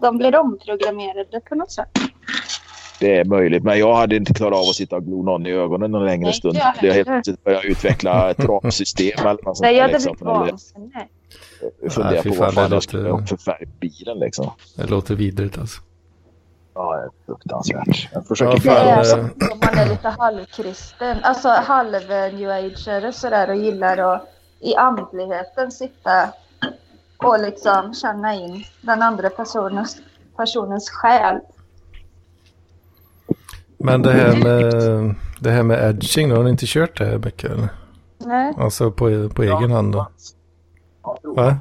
De 0.01 0.19
blir 0.19 0.37
omprogrammerade 0.37 1.41
på 1.41 1.55
något 1.55 1.71
sätt. 1.71 1.89
Det 3.01 3.17
är 3.19 3.25
möjligt. 3.25 3.63
Men 3.65 3.79
jag 3.79 3.95
hade 3.95 4.17
inte 4.17 4.35
klarat 4.35 4.59
av 4.59 4.61
att 4.69 4.75
sitta 4.75 4.97
och 4.97 5.05
glo 5.05 5.23
någon 5.23 5.47
i 5.47 5.51
ögonen 5.53 5.91
någon 5.91 6.05
längre 6.05 6.25
Nej, 6.25 6.33
stund. 6.35 6.57
jag 6.57 6.75
Jag 6.83 6.95
helt 6.95 7.09
plötsligt 7.09 7.45
börjat 7.45 7.65
utveckla 7.65 8.31
ett 8.31 8.45
ramsystem 8.45 9.19
eller 9.21 9.31
något 9.31 9.43
sånt 9.45 9.61
Nej, 9.61 9.75
jag 9.77 9.83
hade 9.83 9.93
liksom. 9.93 10.13
blivit 10.13 10.31
Eller 10.33 10.51
vansinnig. 10.51 11.09
Fundera 11.91 12.23
fy 12.23 12.31
på 12.31 12.37
vad 12.37 12.55
fan 12.55 12.71
det 12.71 12.77
jag 12.77 12.83
skulle 12.83 13.03
låter- 13.03 13.21
ha 13.21 13.27
för 13.27 13.37
färg 13.37 13.67
på 13.67 13.73
bilen 13.81 14.19
liksom. 14.19 14.51
Det 14.77 14.87
låter 14.91 15.15
vidrigt 15.15 15.59
alltså. 15.59 15.81
Ja, 16.75 16.97
det 16.97 17.03
är 17.05 17.11
fruktansvärt. 17.27 17.87
Jag 17.87 18.23
Ja, 18.23 18.23
försöker 18.29 18.55
Det 18.55 18.61
fan, 18.61 18.77
är 18.77 18.85
göra 18.91 18.97
eh, 18.99 19.03
som 19.03 19.21
om 19.21 19.59
man 19.65 19.79
är 19.79 19.89
lite 19.89 20.09
halvkristen. 20.09 21.17
Alltså 21.23 21.49
halv 21.49 22.09
new 22.35 22.51
age 22.51 23.15
sådär 23.15 23.51
och 23.51 23.57
gillar 23.57 24.15
att 24.15 24.23
i 24.61 24.75
andligheten 24.75 25.71
sitta 25.73 26.29
och 27.17 27.41
liksom 27.41 27.95
känna 27.95 28.35
in 28.35 28.65
den 28.81 29.03
andra 29.03 29.31
personens, 29.31 29.97
personens 30.37 30.91
själ. 30.91 31.39
Men 33.79 34.03
det 34.03 34.13
här 34.13 34.37
med, 34.37 35.15
det 35.41 35.51
här 35.51 35.63
med 35.63 35.91
edging, 35.91 36.29
då, 36.29 36.37
har 36.37 36.45
ni 36.45 36.51
inte 36.51 36.67
kört 36.67 36.99
det 36.99 37.05
här 37.05 37.19
mycket? 37.19 37.51
Eller? 37.51 37.69
Nej. 38.19 38.55
Alltså 38.59 38.91
på, 38.91 39.29
på 39.29 39.43
egen 39.43 39.71
hand 39.71 39.93
då? 39.93 40.09
Va? 41.37 41.57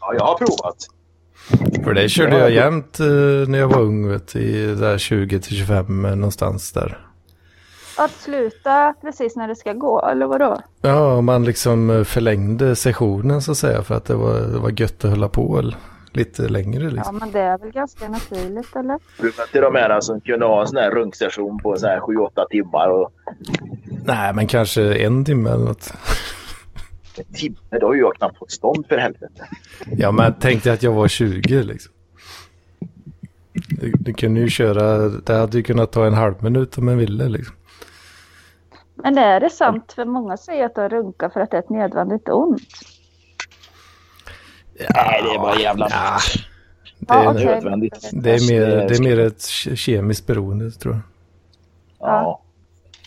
Ja, 0.00 0.14
jag 0.14 0.24
har 0.24 0.34
provat. 0.34 0.76
För 1.84 1.94
det 1.94 2.08
körde 2.08 2.38
jag 2.38 2.50
jämt 2.50 3.00
eh, 3.00 3.06
när 3.48 3.58
jag 3.58 3.68
var 3.68 3.80
ung, 3.80 4.08
vet 4.08 4.36
i 4.36 4.74
där 4.74 4.98
20 4.98 5.40
till 5.40 5.56
25 5.56 6.04
eh, 6.04 6.16
någonstans 6.16 6.72
där. 6.72 7.06
Att 7.98 8.10
sluta 8.10 8.94
precis 9.00 9.36
när 9.36 9.48
det 9.48 9.56
ska 9.56 9.72
gå, 9.72 10.06
eller 10.06 10.26
vadå? 10.26 10.60
Ja, 10.80 11.16
och 11.16 11.24
man 11.24 11.44
liksom 11.44 11.90
eh, 11.90 12.04
förlängde 12.04 12.76
sessionen 12.76 13.42
så 13.42 13.50
att 13.50 13.58
säga 13.58 13.82
för 13.82 13.94
att 13.94 14.04
det 14.04 14.14
var, 14.14 14.40
det 14.40 14.58
var 14.58 14.80
gött 14.80 15.04
att 15.04 15.10
hålla 15.10 15.28
på. 15.28 15.58
Eller, 15.58 15.76
lite 16.16 16.42
längre 16.48 16.84
Ja, 16.84 16.90
liksom. 16.90 17.16
men 17.18 17.30
det 17.32 17.40
är 17.40 17.58
väl 17.58 17.70
ganska 17.72 18.08
naturligt, 18.08 18.76
eller? 18.76 18.98
Du 19.18 19.24
mötte 19.38 19.60
de 19.60 19.74
här 19.74 20.00
som 20.00 20.20
kunde 20.20 20.46
ha 20.46 20.60
en 20.60 20.66
sån 20.66 20.76
här 20.78 20.90
runksession 20.90 21.58
på 21.58 21.76
så 21.76 21.86
här 21.86 22.00
7-8 22.00 22.28
timmar. 22.50 22.88
Och 22.88 23.12
Nej, 24.04 24.34
men 24.34 24.46
kanske 24.46 24.94
en 24.94 25.24
timme 25.24 25.50
eller 25.50 25.64
något. 25.64 25.92
en 27.18 27.24
timme, 27.34 27.56
då 27.80 27.86
har 27.86 27.94
ju 27.94 28.00
jag 28.00 28.14
knappt 28.14 28.38
fått 28.38 28.50
stånd 28.50 28.86
för 28.88 28.98
helvete. 28.98 29.48
Ja, 29.96 30.10
men 30.12 30.34
tänk 30.40 30.64
dig 30.64 30.72
att 30.72 30.82
jag 30.82 30.92
var 30.92 31.08
20 31.08 31.62
liksom. 31.62 31.92
Du, 33.68 33.92
du 34.00 34.12
kunde 34.12 34.40
ju 34.40 34.48
köra, 34.48 35.08
det 35.08 35.34
hade 35.34 35.56
ju 35.56 35.62
kunnat 35.62 35.92
ta 35.92 36.06
en 36.06 36.14
halv 36.14 36.42
minut 36.42 36.78
om 36.78 36.84
man 36.84 36.98
ville 36.98 37.28
liksom. 37.28 37.56
Men 38.94 39.18
är 39.18 39.40
det 39.40 39.50
sant? 39.50 39.92
För 39.92 40.04
många 40.04 40.36
säger 40.36 40.66
att 40.66 40.74
de 40.74 40.88
runkar 40.88 41.28
för 41.28 41.40
att 41.40 41.50
det 41.50 41.56
är 41.56 41.60
ett 41.62 41.70
nödvändigt 41.70 42.28
ont. 42.28 42.62
Nej, 44.78 45.22
det 45.22 45.34
är 45.34 45.38
bara 45.38 45.58
jävla... 45.60 45.88
Ja, 45.90 46.18
det, 46.98 47.14
Ja, 47.14 47.30
är, 47.40 47.44
nödvändigt. 47.44 48.10
det, 48.12 48.30
är 48.30 48.50
mer, 48.52 48.66
det 48.88 48.94
är 48.94 49.02
mer 49.02 49.18
ett 49.18 49.38
ke- 49.38 49.74
kemiskt 49.76 50.26
beroende 50.26 50.70
tror 50.70 50.94
jag. 50.94 51.02
Ja. 52.08 52.40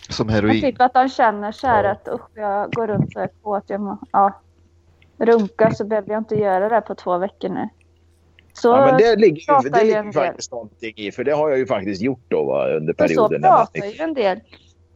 Som 0.08 0.26
Men 0.26 0.34
heroin. 0.34 0.60
typ 0.60 0.80
att 0.80 0.94
de 0.94 1.08
känner 1.08 1.52
så 1.52 1.66
här 1.66 1.84
att 1.84 2.08
usch, 2.08 2.20
jag 2.34 2.72
går 2.72 2.86
runt 2.86 3.16
och 3.16 3.22
är 3.22 3.28
kåt. 3.42 3.64
Jag 3.66 3.80
må, 3.80 3.98
ja, 4.12 4.40
runka 5.18 5.70
så 5.74 5.84
behöver 5.84 6.10
jag 6.12 6.20
inte 6.20 6.34
göra 6.34 6.68
det 6.68 6.80
på 6.80 6.94
två 6.94 7.18
veckor 7.18 7.48
nu. 7.48 7.68
Så, 8.52 8.68
ja, 8.68 8.86
men 8.86 8.96
det 8.98 9.16
ligger 9.16 9.40
ju, 9.40 9.46
pratar 9.46 9.70
det 9.70 9.78
ju 9.80 9.84
ligger 9.84 9.98
en 9.98 10.06
ju 10.06 10.12
del. 10.12 10.24
faktiskt 10.26 10.52
någonting 10.52 10.92
i. 10.96 11.12
För 11.12 11.24
det 11.24 11.32
har 11.32 11.48
jag 11.48 11.58
ju 11.58 11.66
faktiskt 11.66 12.02
gjort 12.02 12.24
då 12.28 12.44
va, 12.44 12.66
under 12.68 12.94
för 12.94 13.08
så 13.08 13.14
perioden. 13.14 13.40
när 13.40 13.48
man 13.48 13.58
pratar 13.58 13.86
ju 13.86 14.00
en 14.00 14.14
del. 14.14 14.40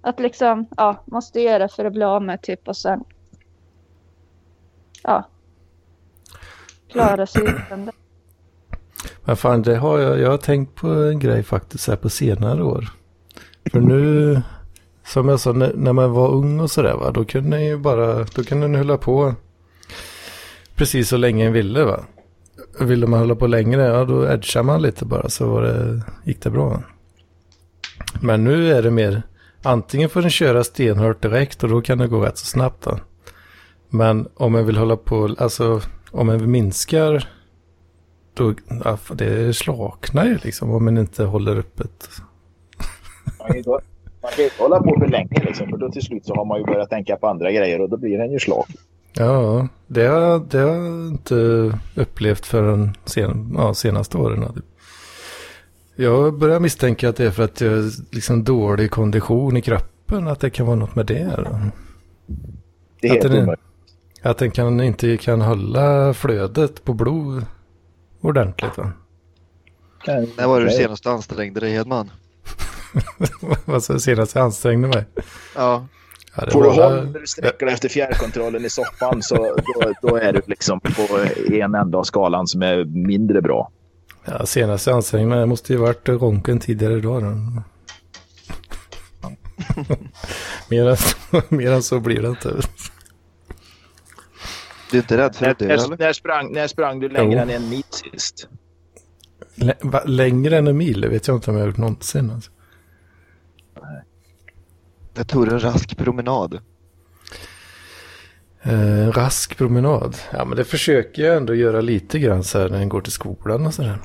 Att 0.01 0.21
liksom, 0.21 0.67
ja, 0.77 0.97
måste 1.05 1.41
göra 1.41 1.69
för 1.69 1.85
att 1.85 1.93
bli 1.93 2.05
av 2.05 2.23
med 2.23 2.43
typ 2.43 2.69
och 2.69 2.77
sen. 2.77 3.05
Ja. 5.03 5.25
Klara 6.93 7.27
sig 7.27 7.43
utan 7.43 7.87
det. 7.87 7.93
Men 9.25 9.37
fan, 9.37 9.63
det 9.63 9.77
har 9.77 9.99
jag, 9.99 10.19
jag 10.19 10.31
har 10.31 10.39
tänkt 10.39 10.75
på 10.75 10.89
en 10.89 11.19
grej 11.19 11.43
faktiskt 11.43 11.89
här 11.89 11.97
på 11.97 12.09
senare 12.09 12.63
år. 12.63 12.89
För 13.73 13.81
nu, 13.81 14.43
som 15.07 15.29
jag 15.29 15.41
sa, 15.41 15.53
när, 15.53 15.73
när 15.75 15.93
man 15.93 16.13
var 16.13 16.29
ung 16.29 16.61
och 16.61 16.71
sådär 16.71 16.95
va, 16.95 17.11
då 17.11 17.25
kunde 17.25 17.51
man 17.51 17.65
ju 17.65 17.79
bara, 17.79 18.25
då 18.25 18.45
kunde 18.45 18.69
man 18.69 18.79
hålla 18.79 18.97
på 18.97 19.35
precis 20.75 21.09
så 21.09 21.17
länge 21.17 21.47
en 21.47 21.53
ville 21.53 21.85
va. 21.85 22.01
Ville 22.81 23.07
man 23.07 23.21
hålla 23.21 23.35
på 23.35 23.47
längre, 23.47 23.83
ja 23.83 24.05
då 24.05 24.25
edgar 24.25 24.63
man 24.63 24.83
lite 24.83 25.05
bara 25.05 25.29
så 25.29 25.49
var 25.51 25.63
det, 25.63 26.03
gick 26.25 26.43
det 26.43 26.51
bra. 26.51 26.83
Men 28.21 28.45
nu 28.45 28.73
är 28.73 28.83
det 28.83 28.91
mer, 28.91 29.23
antingen 29.63 30.09
får 30.09 30.21
den 30.21 30.31
köra 30.31 30.65
stenhårt 30.65 31.23
direkt 31.23 31.63
och 31.63 31.71
då 31.71 31.81
kan 31.81 31.99
det 31.99 32.07
gå 32.07 32.21
rätt 32.21 32.39
så 32.39 32.47
snabbt 32.47 32.85
då. 32.85 32.99
Men 33.89 34.29
om 34.35 34.53
man 34.53 34.67
vill 34.67 34.77
hålla 34.77 34.97
på, 34.97 35.35
alltså 35.39 35.81
om 36.11 36.27
man 36.27 36.51
minskar 36.51 37.29
då, 38.35 38.55
det 39.15 39.57
slaknar 39.57 40.25
ju 40.25 40.39
liksom 40.43 40.71
om 40.71 40.85
man 40.85 40.99
inte 40.99 41.25
håller 41.25 41.57
öppet. 41.57 42.09
Man 43.39 43.49
kan 43.49 43.57
ju 43.57 43.59
inte, 44.45 44.63
hålla 44.63 44.83
på 44.83 44.97
för 45.01 45.09
länge 45.09 45.45
liksom, 45.45 45.69
för 45.69 45.77
då 45.77 45.91
till 45.91 46.03
slut 46.03 46.27
så 46.27 46.35
har 46.35 46.45
man 46.45 46.59
ju 46.59 46.65
börjat 46.65 46.91
tänka 46.91 47.17
på 47.17 47.29
andra 47.29 47.53
grejer 47.53 47.81
och 47.81 47.89
då 47.89 47.97
blir 47.97 48.19
den 48.19 48.33
ju 48.33 48.39
slak. 48.39 48.69
Ja, 49.13 49.69
det 49.87 50.07
har, 50.07 50.39
det 50.51 50.59
har 50.59 50.69
jag 50.69 51.09
inte 51.09 51.35
upplevt 51.95 52.47
förrän 52.47 52.97
sen, 53.05 53.55
ja, 53.57 53.75
senaste 53.75 54.19
åren. 54.19 54.63
Jag 55.97 56.39
börjar 56.39 56.61
misstänka 56.61 57.09
att 57.09 57.17
det 57.17 57.25
är 57.25 57.31
för 57.31 57.43
att 57.43 57.61
jag 57.61 57.71
har 57.71 58.15
liksom 58.15 58.45
dålig 58.45 58.91
kondition 58.91 59.57
i 59.57 59.63
kroppen. 59.63 60.29
Att 60.29 60.41
det 60.41 60.51
kan 60.51 60.67
vara 60.67 60.77
något 60.77 60.95
med 60.95 61.07
det. 61.07 61.33
Då. 61.37 61.61
Det 63.01 63.09
är 63.09 63.13
helt 63.13 63.25
omöjligt. 63.25 63.70
Att 64.23 64.39
den 64.39 64.51
kan, 64.51 64.81
inte 64.81 65.17
kan 65.17 65.41
hålla 65.41 66.15
flödet 66.15 66.85
på 66.85 66.93
blod 66.95 67.47
ordentligt. 68.21 68.79
Va? 68.79 68.93
När 70.07 70.47
var 70.47 70.61
det 70.61 70.67
du 70.67 70.73
senast 70.73 71.07
ansträngde 71.07 71.61
dig 71.61 71.73
Hedman? 71.73 72.11
Vad 73.65 73.83
sa 73.83 73.93
jag 73.93 74.03
senast 74.03 74.35
jag 74.35 74.45
ansträngde 74.45 74.89
mig? 74.89 75.05
Ja. 75.55 75.87
Får 76.53 76.63
du 76.63 76.69
var- 76.69 76.91
håll 76.91 77.11
när 77.11 77.21
du 77.21 77.27
sträcker 77.27 77.67
dig 77.67 77.75
efter 77.75 77.89
fjärrkontrollen 77.89 78.65
i 78.65 78.71
soffan 78.71 79.23
så 79.23 79.35
då, 79.37 79.93
då 80.03 80.17
är 80.17 80.33
du 80.33 80.43
liksom 80.47 80.81
på 80.81 81.19
en 81.53 81.75
ända 81.75 81.99
av 81.99 82.03
skalan 82.05 82.47
som 82.47 82.63
är 82.63 82.85
mindre 82.85 83.43
bra. 83.43 83.71
Ja, 84.25 84.47
senaste 84.47 84.95
ansträngningen 84.95 85.49
måste 85.49 85.73
ju 85.73 85.79
varit 85.79 86.09
ronken 86.09 86.59
tidigare 86.61 86.95
idag. 86.99 87.23
Då. 87.23 87.29
mer, 90.71 90.89
än 90.89 90.97
så, 90.97 91.17
mer 91.49 91.73
än 91.73 91.83
så 91.83 92.01
blir 92.01 92.23
det 92.23 92.29
inte. 92.29 92.57
Du 94.91 94.97
är 94.97 95.03
inte 95.03 95.17
rädd 95.17 95.37
för 95.37 95.45
När, 95.45 95.51
att 95.53 95.59
dö 95.59 95.67
när, 95.67 95.75
eller? 95.75 95.97
när, 95.97 96.13
sprang, 96.13 96.53
när 96.53 96.67
sprang 96.67 97.01
du 97.01 97.09
längre 97.09 97.35
Jo. 97.35 97.39
än 97.43 97.51
en 97.51 97.69
mil 97.71 97.83
sist? 97.91 98.49
Lä, 99.55 99.75
va, 99.81 100.03
längre 100.05 100.59
än 100.59 100.67
en 100.67 100.77
mil, 100.77 101.01
det 101.01 101.09
vet 101.09 101.29
jag 101.29 101.37
inte 101.37 101.51
om 101.51 101.57
jag 101.57 101.63
har 101.63 101.69
gjort 101.69 101.77
någonsin. 101.77 102.31
Alltså. 102.31 102.51
Jag 105.15 105.29
tog 105.29 105.49
en 105.49 105.61
rask 105.61 105.97
promenad. 105.97 106.61
Eh, 108.63 109.09
rask 109.13 109.57
promenad. 109.57 110.17
Ja, 110.33 110.45
men 110.45 110.57
det 110.57 110.65
försöker 110.65 111.23
jag 111.23 111.37
ändå 111.37 111.55
göra 111.55 111.81
lite 111.81 112.19
grann 112.19 112.45
så 112.45 112.59
här 112.59 112.69
när 112.69 112.79
jag 112.79 112.89
går 112.89 113.01
till 113.01 113.13
skolan 113.13 113.67
och 113.67 113.75
sådär. 113.75 113.99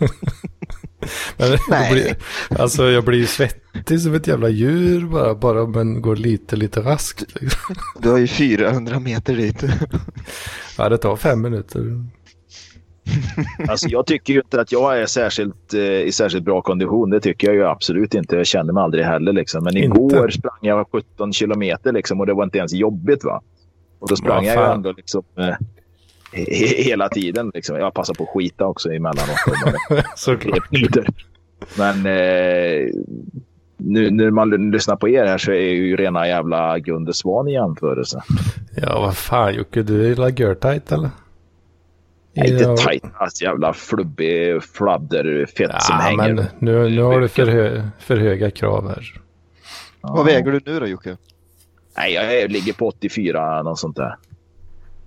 men 1.36 1.58
Nej. 1.70 1.92
blir, 1.92 2.16
alltså 2.60 2.90
jag 2.90 3.04
blir 3.04 3.18
ju 3.18 3.26
svettig 3.26 3.69
som 3.98 4.14
ett 4.14 4.26
jävla 4.26 4.48
djur 4.48 5.06
bara, 5.06 5.34
bara 5.34 5.62
om 5.62 5.72
man 5.72 6.02
går 6.02 6.16
lite, 6.16 6.56
lite 6.56 6.80
raskt. 6.80 7.40
Liksom. 7.40 7.74
Du 7.98 8.10
har 8.10 8.18
ju 8.18 8.26
400 8.26 9.00
meter 9.00 9.36
dit. 9.36 9.64
Ja, 10.78 10.88
det 10.88 10.98
tar 10.98 11.16
fem 11.16 11.40
minuter. 11.42 12.04
Alltså, 13.68 13.88
jag 13.88 14.06
tycker 14.06 14.32
ju 14.34 14.40
inte 14.40 14.60
att 14.60 14.72
jag 14.72 15.00
är 15.00 15.06
särskilt, 15.06 15.74
eh, 15.74 15.80
i 15.82 16.12
särskilt 16.12 16.44
bra 16.44 16.62
kondition. 16.62 17.10
Det 17.10 17.20
tycker 17.20 17.46
jag 17.46 17.56
ju 17.56 17.64
absolut 17.64 18.14
inte. 18.14 18.36
Jag 18.36 18.46
känner 18.46 18.72
mig 18.72 18.82
aldrig 18.82 19.04
heller. 19.04 19.32
Liksom. 19.32 19.64
Men 19.64 19.76
Inte? 19.76 19.86
igår 19.98 20.28
sprang 20.30 20.58
jag 20.60 20.86
17 20.92 21.32
kilometer 21.32 21.92
liksom, 21.92 22.20
och 22.20 22.26
det 22.26 22.34
var 22.34 22.44
inte 22.44 22.58
ens 22.58 22.72
jobbigt. 22.72 23.24
va? 23.24 23.42
Och 23.98 24.08
då 24.08 24.16
sprang 24.16 24.44
jag 24.44 24.56
ju 24.56 24.72
ändå 24.72 24.92
liksom, 24.92 25.22
eh, 25.38 25.44
he- 26.32 26.82
hela 26.84 27.08
tiden. 27.08 27.50
Liksom. 27.54 27.76
Jag 27.76 27.94
passar 27.94 28.14
på 28.14 28.22
att 28.22 28.28
skita 28.28 28.66
också 28.66 28.88
emellanåt. 28.88 29.38
Såklart. 30.16 30.68
Men 31.78 32.06
eh, 32.06 32.88
nu 33.80 34.10
när 34.10 34.30
man 34.30 34.70
lyssnar 34.70 34.96
på 34.96 35.08
er 35.08 35.24
här 35.26 35.38
så 35.38 35.50
är 35.52 35.72
ju 35.74 35.96
rena 35.96 36.28
jävla 36.28 36.78
Gunde 36.78 37.14
Svan 37.14 37.48
i 37.48 37.52
jämförelse. 37.52 38.22
Ja, 38.76 39.00
vad 39.00 39.16
fan 39.16 39.54
Jocke, 39.54 39.82
du 39.82 40.12
är 40.12 40.16
la 40.16 40.28
görtajt 40.30 40.92
eller? 40.92 41.10
Jag 42.32 42.46
är 42.46 42.52
Ja. 42.62 42.70
inte 42.70 42.82
tajt, 42.84 43.04
alltså, 43.14 43.44
jävla 43.44 43.72
flubbig 43.72 44.62
fladderfett 44.62 45.82
som 45.82 45.96
Ja, 45.96 46.02
hänger. 46.02 46.34
men 46.34 46.44
nu, 46.58 46.90
nu 46.90 47.02
har 47.02 47.20
du 47.20 47.28
för, 47.28 47.46
hö, 47.46 47.88
för 47.98 48.16
höga 48.16 48.50
krav 48.50 48.88
här. 48.88 49.20
Vad 50.00 50.26
väger 50.26 50.52
du 50.52 50.60
nu 50.72 50.80
då 50.80 50.86
Jocke? 50.86 51.16
Nej, 51.96 52.12
jag 52.14 52.50
ligger 52.50 52.72
på 52.72 52.86
84, 52.88 53.62
något 53.62 53.78
sånt 53.78 53.96
där. 53.96 54.16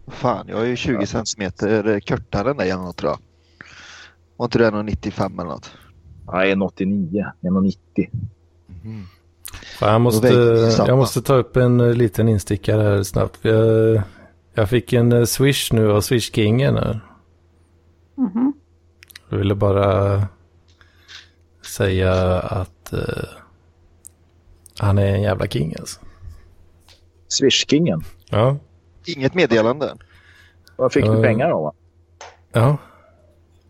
Fan, 0.07 0.45
jag 0.49 0.61
är 0.61 0.65
ju 0.65 0.75
20 0.75 1.05
centimeter 1.05 1.99
kortare 1.99 2.51
än 2.51 2.57
dig 2.57 2.69
eller 2.69 2.81
något 2.83 2.97
tror 2.97 3.11
jag. 3.11 3.19
Var 4.37 4.45
inte 4.45 4.57
du 4.57 4.65
1,95 4.65 5.25
eller 5.41 5.49
något? 5.49 5.71
Är 6.33 6.45
1,89, 6.55 7.31
1,90. 7.41 8.09
Fan, 9.79 9.91
jag, 9.91 10.01
måste, 10.01 10.27
jag 10.87 10.97
måste 10.97 11.21
ta 11.21 11.33
upp 11.35 11.55
en 11.57 11.79
eh, 11.79 11.93
liten 11.93 12.27
instickare 12.29 12.81
här 12.81 13.03
snabbt. 13.03 13.39
Jag, 13.41 14.01
jag 14.53 14.69
fick 14.69 14.93
en 14.93 15.11
eh, 15.11 15.23
swish 15.23 15.73
nu 15.73 15.91
av 15.91 16.01
Swish-kingen. 16.01 16.75
här. 16.77 16.99
Mhm. 18.17 18.53
Jag 19.29 19.37
ville 19.37 19.55
bara 19.55 20.21
säga 21.77 22.39
att 22.39 22.93
eh, 22.93 22.99
han 24.79 24.97
är 24.97 25.05
en 25.15 25.21
jävla 25.21 25.47
king 25.47 25.75
alltså. 25.79 25.99
Swishkingen. 27.27 28.01
Ja. 28.29 28.57
Inget 29.05 29.33
meddelande. 29.33 29.95
Vad 30.75 30.93
fick 30.93 31.05
Ja. 31.05 31.11
du 31.13 31.21
pengar 31.23 31.49
av? 31.49 31.75
Ja. 32.51 32.77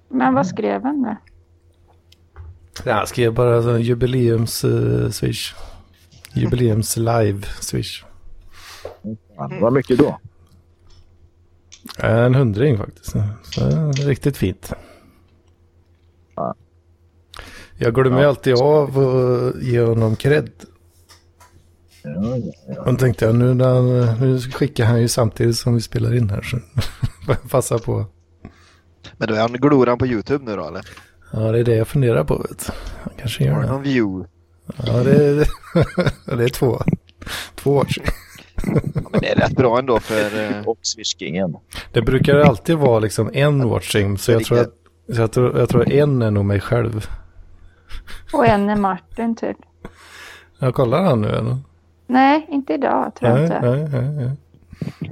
Men 0.10 0.34
vad 0.34 0.48
skrev 0.48 0.84
han 0.84 1.02
då? 1.04 1.16
Jag 2.84 3.08
skrev 3.08 3.34
bara 3.34 3.64
så, 3.64 3.78
jubileums 3.78 4.64
eh, 4.64 5.10
swish. 5.10 5.54
Jubileums 6.34 6.98
live 6.98 7.42
swish. 7.62 8.04
Fan, 9.36 9.60
Vad 9.62 9.74
mycket 9.74 9.98
då? 9.98 10.20
En 11.98 12.36
hundring 12.36 12.78
faktiskt. 12.78 13.16
Så, 13.44 13.92
riktigt 13.92 14.38
fint. 14.38 14.74
Ja. 16.36 16.56
Jag 17.78 17.96
glömmer 17.96 18.20
ju 18.22 18.28
alltid 18.28 18.54
av 18.54 19.00
att 19.00 19.64
ge 19.64 19.82
honom 19.82 20.16
cred. 20.16 20.50
Ja, 22.04 22.12
ja, 22.38 22.54
ja. 22.68 22.82
Och 22.92 23.00
tänkte 23.00 23.26
jag 23.26 23.36
nu, 23.36 23.54
när 23.54 24.20
nu 24.20 24.40
skickar 24.40 24.86
han 24.86 25.02
ju 25.02 25.08
samtidigt 25.08 25.58
som 25.58 25.76
vi 25.76 25.82
spelar 25.82 26.16
in 26.16 26.30
här. 26.30 26.42
Så 26.42 26.60
passa 27.50 27.80
på. 27.80 28.06
Men 29.18 29.28
då 29.28 29.34
är 29.34 29.40
han, 29.40 29.54
glor 29.54 29.88
han 29.88 29.98
på 29.98 30.08
YouTube 30.08 30.46
nu 30.46 30.56
då 30.56 30.68
eller? 30.68 30.86
Ja, 31.36 31.40
det 31.40 31.60
är 31.60 31.64
det 31.64 31.76
jag 31.76 31.88
funderar 31.88 32.24
på. 32.24 32.38
Vet. 32.38 32.70
Han 33.04 33.14
kanske 33.18 33.44
gör 33.44 33.62
du 33.62 33.68
det. 33.68 33.80
view? 33.90 34.30
Ja, 34.86 34.94
det 35.04 35.26
är, 35.26 35.48
det 36.38 36.44
är 36.44 36.50
två. 36.50 36.80
Två 37.56 37.72
år 37.72 37.86
sedan. 37.86 38.04
Men 39.12 39.22
det 39.22 39.32
är 39.32 39.36
rätt 39.36 39.56
bra 39.56 39.80
ändå 39.80 40.00
för... 40.00 40.44
eh, 40.44 40.62
Och 40.68 40.78
Swishkingen. 40.82 41.56
Det 41.92 42.02
brukar 42.02 42.36
alltid 42.40 42.78
vara 42.78 43.00
liksom 43.00 43.30
en 43.34 43.70
watching, 43.70 44.18
så 44.18 44.32
jag 44.32 44.44
tror 44.46 44.60
att 44.60 44.74
så 45.16 45.22
jag 45.22 45.32
tror, 45.32 45.60
jag 45.60 45.70
tror 45.70 45.92
en 45.92 46.22
är 46.22 46.32
nog 46.32 46.46
mig 46.46 46.60
själv. 46.60 47.08
Och 48.34 48.46
en 48.48 48.70
är 48.70 48.76
Martin 48.76 49.36
typ. 49.36 49.58
Jag 50.60 50.76
kollar 50.76 51.04
han 51.04 51.22
nu 51.22 51.28
eller? 51.30 51.58
Nej, 52.08 52.48
inte 52.50 52.74
idag 52.74 53.16
tror 53.16 53.32
jag 53.32 53.40
Nej, 53.40 53.46
inte. 53.46 53.62
nej, 53.70 54.02
nej, 54.02 54.12
nej. 54.16 55.12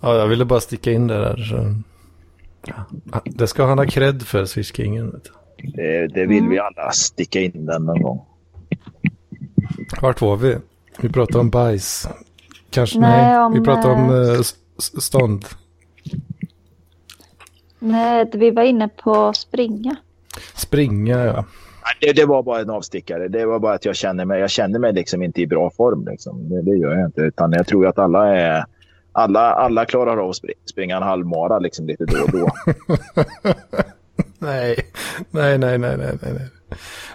Ja, 0.00 0.14
jag 0.16 0.26
ville 0.26 0.44
bara 0.44 0.60
sticka 0.60 0.92
in 0.92 1.06
det 1.06 1.18
där. 1.18 1.36
Så. 1.36 1.74
Ja, 2.66 3.22
Det 3.24 3.46
ska 3.46 3.64
han 3.64 3.78
ha 3.78 3.86
cred 3.86 4.22
för, 4.22 4.44
Swishkingen. 4.44 5.20
Det, 5.74 6.06
det 6.06 6.26
vill 6.26 6.48
vi 6.48 6.58
alla 6.58 6.90
sticka 6.92 7.40
in 7.40 7.66
den 7.66 7.84
någon 7.84 8.02
gång. 8.02 8.26
Vart 10.02 10.20
var 10.20 10.36
vi? 10.36 10.56
Vi 11.00 11.08
pratade 11.08 11.38
om 11.38 11.50
bajs. 11.50 12.08
Kanske 12.70 12.98
Nej, 13.00 13.24
nej. 13.24 13.38
om, 13.38 13.52
vi 13.52 13.60
pratade 13.60 13.94
om 13.94 14.10
eh, 14.10 14.32
eh, 14.32 14.42
stånd. 15.00 15.44
Nej, 17.78 18.30
vi 18.32 18.50
var 18.50 18.62
inne 18.62 18.88
på 18.88 19.32
springa. 19.32 19.96
Springa, 20.54 21.24
ja. 21.24 21.44
Det, 22.00 22.12
det 22.12 22.24
var 22.24 22.42
bara 22.42 22.60
en 22.60 22.70
avstickare. 22.70 23.28
Det 23.28 23.46
var 23.46 23.58
bara 23.58 23.74
att 23.74 23.84
jag 23.84 23.96
känner 23.96 24.24
mig, 24.24 24.40
jag 24.40 24.50
känner 24.50 24.78
mig 24.78 24.92
liksom 24.92 25.22
inte 25.22 25.40
i 25.40 25.46
bra 25.46 25.70
form. 25.70 26.06
Liksom. 26.10 26.48
Det, 26.48 26.62
det 26.62 26.76
gör 26.76 26.94
jag 26.94 27.08
inte. 27.08 27.20
Utan 27.20 27.52
jag 27.52 27.66
tror 27.66 27.86
att 27.86 27.98
alla 27.98 28.36
är... 28.36 28.64
Alla, 29.12 29.40
alla 29.40 29.84
klarar 29.84 30.16
av 30.16 30.30
att 30.30 30.36
springa, 30.70 30.96
en 30.96 31.02
halvmara 31.02 31.58
liksom 31.58 31.86
lite 31.86 32.04
då 32.04 32.22
och 32.22 32.30
då. 32.30 32.50
Nej, 34.38 34.76
nej, 35.30 35.58
nej, 35.58 35.78
nej, 35.78 35.96
nej, 35.96 36.16
nej. 36.22 36.48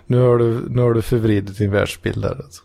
Nu 0.05 0.19
har 0.19 0.37
du, 0.37 0.69
nu 0.69 0.81
har 0.81 0.93
du 0.93 1.01
förvridit 1.01 1.57
din 1.57 1.71
världsbild 1.71 2.21
där 2.21 2.35
alltså. 2.35 2.63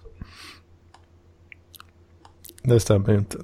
Det 2.63 2.81
stämmer 2.81 3.13
ju 3.13 3.19
inte. 3.19 3.39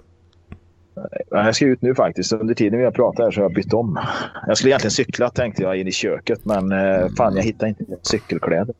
Jag 1.30 1.54
ska 1.54 1.66
ut 1.66 1.82
nu 1.82 1.94
faktiskt. 1.94 2.32
Under 2.32 2.54
tiden 2.54 2.78
vi 2.78 2.84
har 2.84 2.92
pratat 2.92 3.24
här 3.24 3.30
så 3.30 3.40
har 3.40 3.44
jag 3.44 3.54
bytt 3.54 3.72
om. 3.72 4.00
Jag 4.46 4.56
skulle 4.56 4.70
egentligen 4.70 4.90
cykla 4.90 5.30
tänkte 5.30 5.62
jag 5.62 5.76
in 5.76 5.88
i 5.88 5.92
köket. 5.92 6.44
Men 6.44 6.72
eh, 6.72 7.08
fan 7.16 7.36
jag 7.36 7.42
hittar 7.42 7.66
inte 7.66 7.84
cykelkläder. 8.02 8.74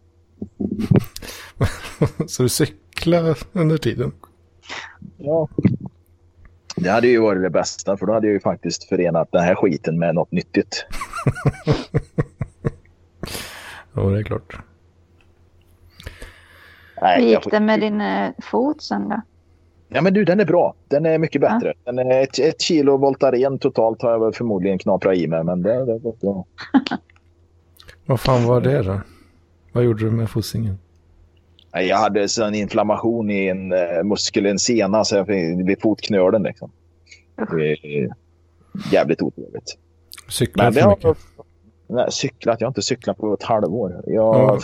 Så 2.27 2.43
du 2.43 2.49
cyklar 2.49 3.39
under 3.53 3.77
tiden? 3.77 4.13
Ja. 5.17 5.49
Det 6.77 6.91
hade 6.91 7.09
ju 7.09 7.21
varit 7.21 7.43
det 7.43 7.51
bästa 7.51 7.97
för 7.97 8.07
då 8.07 8.13
hade 8.13 8.27
jag 8.27 8.35
ju 8.35 8.41
faktiskt 8.41 8.85
förenat 8.85 9.29
den 9.33 9.43
här 9.43 9.55
skiten 9.55 9.99
med 9.99 10.15
något 10.15 10.33
nyttigt. 10.33 10.87
Ja, 13.97 14.03
det 14.03 14.19
är 14.19 14.23
klart. 14.23 14.59
Nej, 17.03 17.23
Hur 17.23 17.29
gick 17.29 17.51
det 17.51 17.61
med 17.61 17.81
din 17.81 18.01
eh, 18.01 18.31
fot 18.39 18.83
sen 18.83 19.09
då? 19.09 19.21
Ja 19.89 20.03
men 20.03 20.15
du 20.15 20.25
den 20.25 20.41
är 20.41 20.45
bra. 20.45 20.75
Den 20.89 21.07
är 21.07 21.19
mycket 21.19 21.41
bättre. 21.41 21.75
Den 21.85 21.99
är 21.99 22.23
ett, 22.23 22.39
ett 22.39 22.61
kilo 22.61 22.97
Voltaren 22.97 23.59
totalt 23.59 24.03
har 24.03 24.11
jag 24.11 24.21
väl 24.21 24.33
förmodligen 24.33 24.79
knaprat 24.79 25.17
i 25.17 25.27
mig. 25.27 25.45
Men 25.45 25.63
det, 25.63 25.85
det 25.85 25.99
var 25.99 26.13
bra. 26.21 26.45
Vad 28.07 28.21
fan 28.21 28.45
var 28.45 28.61
det 28.61 28.83
då? 28.83 29.01
Vad 29.73 29.85
gjorde 29.85 30.05
du 30.05 30.11
med 30.11 30.31
fossingen? 30.31 30.79
Jag 31.83 31.97
hade 31.97 32.29
så 32.29 32.45
en 32.45 32.55
inflammation 32.55 33.31
i 33.31 33.47
en 33.49 33.73
uh, 33.73 34.03
muskel, 34.05 34.47
en 34.47 34.59
sena 34.59 35.05
så 35.05 35.17
jag 35.17 35.25
vid 35.67 35.81
fotknölen. 35.83 36.43
Liksom. 36.43 36.71
Det 37.51 37.73
är 37.73 38.09
jävligt 38.93 39.23
otrevligt. 39.23 39.79
Cyklat 40.29 40.75
för 40.75 40.81
har, 40.81 40.91
mycket? 40.97 41.17
nej, 41.87 42.13
cyklat. 42.13 42.61
Jag 42.61 42.67
har 42.67 42.71
inte 42.71 42.83
cyklat 42.83 43.17
på 43.19 43.35
ett 43.35 43.43
halvår. 43.43 44.03
Jag, 44.07 44.61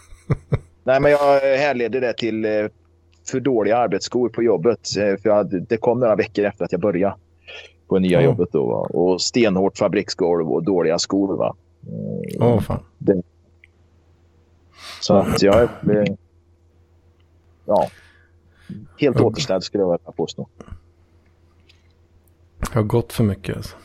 nej, 0.84 1.00
men 1.00 1.10
jag 1.10 1.40
härleder 1.40 2.00
det 2.00 2.12
till 2.12 2.44
eh, 2.44 2.50
för 3.30 3.40
dåliga 3.40 3.76
arbetsskor 3.76 4.28
på 4.28 4.42
jobbet. 4.42 4.80
Eh, 4.98 5.16
För 5.22 5.28
jag, 5.28 5.62
det 5.68 5.76
kom 5.76 6.00
några 6.00 6.16
veckor 6.16 6.44
efter 6.44 6.64
att 6.64 6.72
jag 6.72 6.80
började 6.80 7.14
på 7.88 7.98
nya 7.98 8.18
Mm. 8.18 8.30
jobbet. 8.30 8.48
Då, 8.52 8.66
va. 8.66 8.76
och 8.80 9.20
stenhårt 9.20 9.78
fabriksgolv 9.78 10.52
och 10.52 10.64
dåliga 10.64 10.98
skor. 10.98 11.36
Va? 11.36 11.56
Eh, 11.86 12.46
Åh 12.46 12.60
fan. 12.60 12.80
det. 12.98 13.22
Så 15.00 15.14
att 15.14 15.42
jag 15.42 15.62
eh, 15.62 15.68
ja, 17.66 17.88
helt 18.98 19.16
Mm. 19.16 19.26
återställd 19.28 19.62
skulle 19.62 19.82
jag 19.82 19.90
vilja 19.90 20.12
påstå. 20.12 20.48
Jag 22.60 22.74
har 22.74 22.82
gått 22.82 23.12
för 23.12 23.24
mycket 23.24 23.56
alltså. 23.56 23.76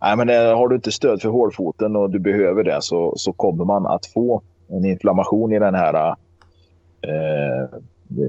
Nej, 0.00 0.16
men 0.16 0.28
har 0.28 0.68
du 0.68 0.74
inte 0.74 0.92
stöd 0.92 1.22
för 1.22 1.28
hålfoten 1.28 1.96
och 1.96 2.10
du 2.10 2.18
behöver 2.18 2.64
det 2.64 2.78
så, 2.80 3.14
så 3.16 3.32
kommer 3.32 3.64
man 3.64 3.86
att 3.86 4.06
få 4.06 4.42
en 4.68 4.84
inflammation 4.84 5.52
i 5.52 5.58
den 5.58 5.74
här 5.74 6.16
eh, 7.00 7.68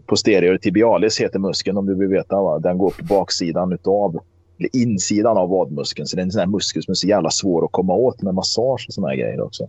posterior 0.05 0.57
tibialis 0.57 1.21
heter 1.21 1.39
muskeln 1.39 1.77
om 1.77 1.85
du 1.85 1.95
vill 1.95 2.07
veta. 2.07 2.41
Va? 2.41 2.59
Den 2.59 2.77
går 2.77 2.89
på 2.89 3.03
baksidan 3.03 3.73
utav 3.73 4.19
eller 4.57 4.69
insidan 4.75 5.37
av 5.37 5.49
vadmuskeln. 5.49 6.07
Så 6.07 6.15
det 6.15 6.21
är 6.21 6.23
en 6.23 6.31
sån 6.31 6.39
här 6.39 6.47
muskel 6.47 6.83
som 6.83 6.91
är 6.91 6.95
så 6.95 7.07
jävla 7.07 7.29
svår 7.29 7.65
att 7.65 7.71
komma 7.71 7.93
åt 7.93 8.21
med 8.21 8.33
massage 8.33 8.85
och 8.87 8.93
såna 8.93 9.07
här 9.07 9.15
grejer 9.15 9.41
också. 9.41 9.67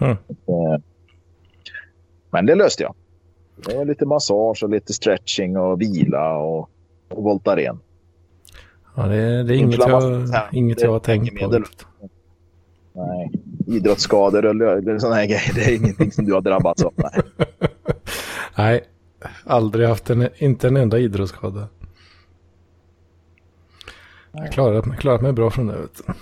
Eh, 0.00 0.80
men 2.30 2.46
det 2.46 2.54
löste 2.54 2.82
jag. 2.82 2.94
Det 3.56 3.76
var 3.76 3.84
lite 3.84 4.06
massage 4.06 4.62
och 4.62 4.70
lite 4.70 4.92
stretching 4.92 5.56
och 5.56 5.80
vila 5.80 6.36
och, 6.38 6.70
och 7.08 7.22
Voltaren. 7.22 7.78
Ja, 8.96 9.02
det, 9.06 9.16
är- 9.16 9.44
det 9.44 9.54
är 9.54 9.58
inget 9.58 9.78
jag, 9.78 10.28
inget 10.52 10.82
jag 10.82 10.90
har 10.92 10.98
tänkt 10.98 11.40
på. 11.40 11.62
Nej, 12.94 13.32
idrottsskador 13.66 14.46
och 14.46 14.54
lö- 14.54 14.98
sådana 14.98 15.16
här 15.16 15.26
grejer. 15.26 15.52
Det 15.54 15.60
är 15.60 15.76
ingenting 15.76 16.12
som 16.12 16.24
du 16.24 16.32
har 16.32 16.40
drabbats 16.40 16.84
av. 16.84 16.92
Nej. 16.96 17.12
Nej, 18.58 18.84
aldrig 19.44 19.88
haft 19.88 20.10
en, 20.10 20.28
inte 20.38 20.68
en 20.68 20.76
enda 20.76 20.98
idrottsskada. 20.98 21.68
Jag 24.32 24.40
har 24.40 24.46
klarat, 24.48 24.86
mig- 24.86 24.98
klarat 24.98 25.22
mig 25.22 25.32
bra 25.32 25.50
från 25.50 25.66
det. 25.66 25.76
Vet 25.80 26.00
du. 26.06 26.12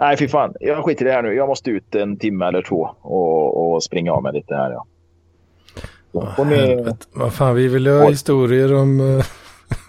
Nej, 0.00 0.16
fy 0.16 0.28
fan. 0.28 0.54
Jag 0.60 0.84
skiter 0.84 1.04
i 1.04 1.08
det 1.08 1.14
här 1.14 1.22
nu. 1.22 1.34
Jag 1.34 1.48
måste 1.48 1.70
ut 1.70 1.94
en 1.94 2.16
timme 2.16 2.46
eller 2.46 2.62
två 2.62 2.88
och, 3.00 3.72
och 3.74 3.82
springa 3.82 4.12
av 4.12 4.22
med 4.22 4.34
lite 4.34 4.54
här. 4.54 4.70
Ja. 4.72 4.86
Ni... 6.46 6.56
Helvete. 6.56 7.06
Vad 7.12 7.32
fan, 7.32 7.54
vi 7.54 7.68
vill 7.68 7.86
ju 7.86 7.98
ha 7.98 8.08
historier 8.08 8.74
om, 8.74 9.00
eh, 9.18 9.24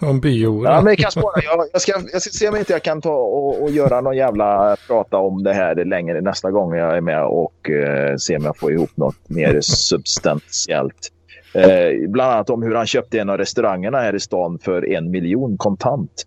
om 0.08 0.20
byoran. 0.20 0.72
Ja, 0.72 0.80
men 0.80 0.90
det 0.90 0.96
kan 0.96 1.10
spara. 1.10 1.42
Jag, 1.44 1.66
jag, 1.72 1.82
ska, 1.82 1.92
jag 2.12 2.22
ska 2.22 2.30
se 2.30 2.48
om 2.48 2.56
inte 2.56 2.72
jag 2.72 2.82
kan 2.82 3.00
ta 3.00 3.14
och, 3.14 3.62
och 3.62 3.70
göra 3.70 4.00
någon 4.00 4.16
jävla 4.16 4.76
prata 4.86 5.16
om 5.16 5.42
det 5.42 5.52
här 5.52 5.84
längre 5.84 6.20
nästa 6.20 6.50
gång 6.50 6.74
jag 6.74 6.96
är 6.96 7.00
med 7.00 7.24
och 7.24 7.70
eh, 7.70 8.16
se 8.16 8.36
om 8.36 8.44
jag 8.44 8.56
får 8.56 8.72
ihop 8.72 8.96
något 8.96 9.28
mer 9.28 9.60
substantiellt. 9.60 11.10
Eh, 11.54 12.08
bland 12.08 12.32
annat 12.32 12.50
om 12.50 12.62
hur 12.62 12.74
han 12.74 12.86
köpte 12.86 13.20
en 13.20 13.30
av 13.30 13.38
restaurangerna 13.38 14.00
här 14.00 14.14
i 14.14 14.20
stan 14.20 14.58
för 14.58 14.92
en 14.92 15.10
miljon 15.10 15.56
kontant. 15.56 16.26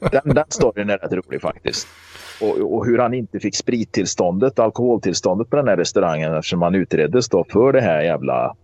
Den, 0.12 0.34
den 0.34 0.44
storyn 0.48 0.90
är 0.90 0.98
rätt 0.98 1.12
rolig 1.12 1.40
faktiskt. 1.40 1.86
Och, 2.40 2.74
och 2.74 2.86
hur 2.86 2.98
han 2.98 3.14
inte 3.14 3.40
fick 3.40 3.56
sprittillståndet, 3.56 4.58
alkoholtillståndet 4.58 5.50
på 5.50 5.56
den 5.56 5.68
här 5.68 5.76
restaurangen 5.76 6.34
eftersom 6.34 6.62
han 6.62 6.74
utreddes 6.74 7.28
då 7.28 7.44
för 7.52 7.72
det 7.72 7.80
här 7.80 8.02
jävla 8.02 8.54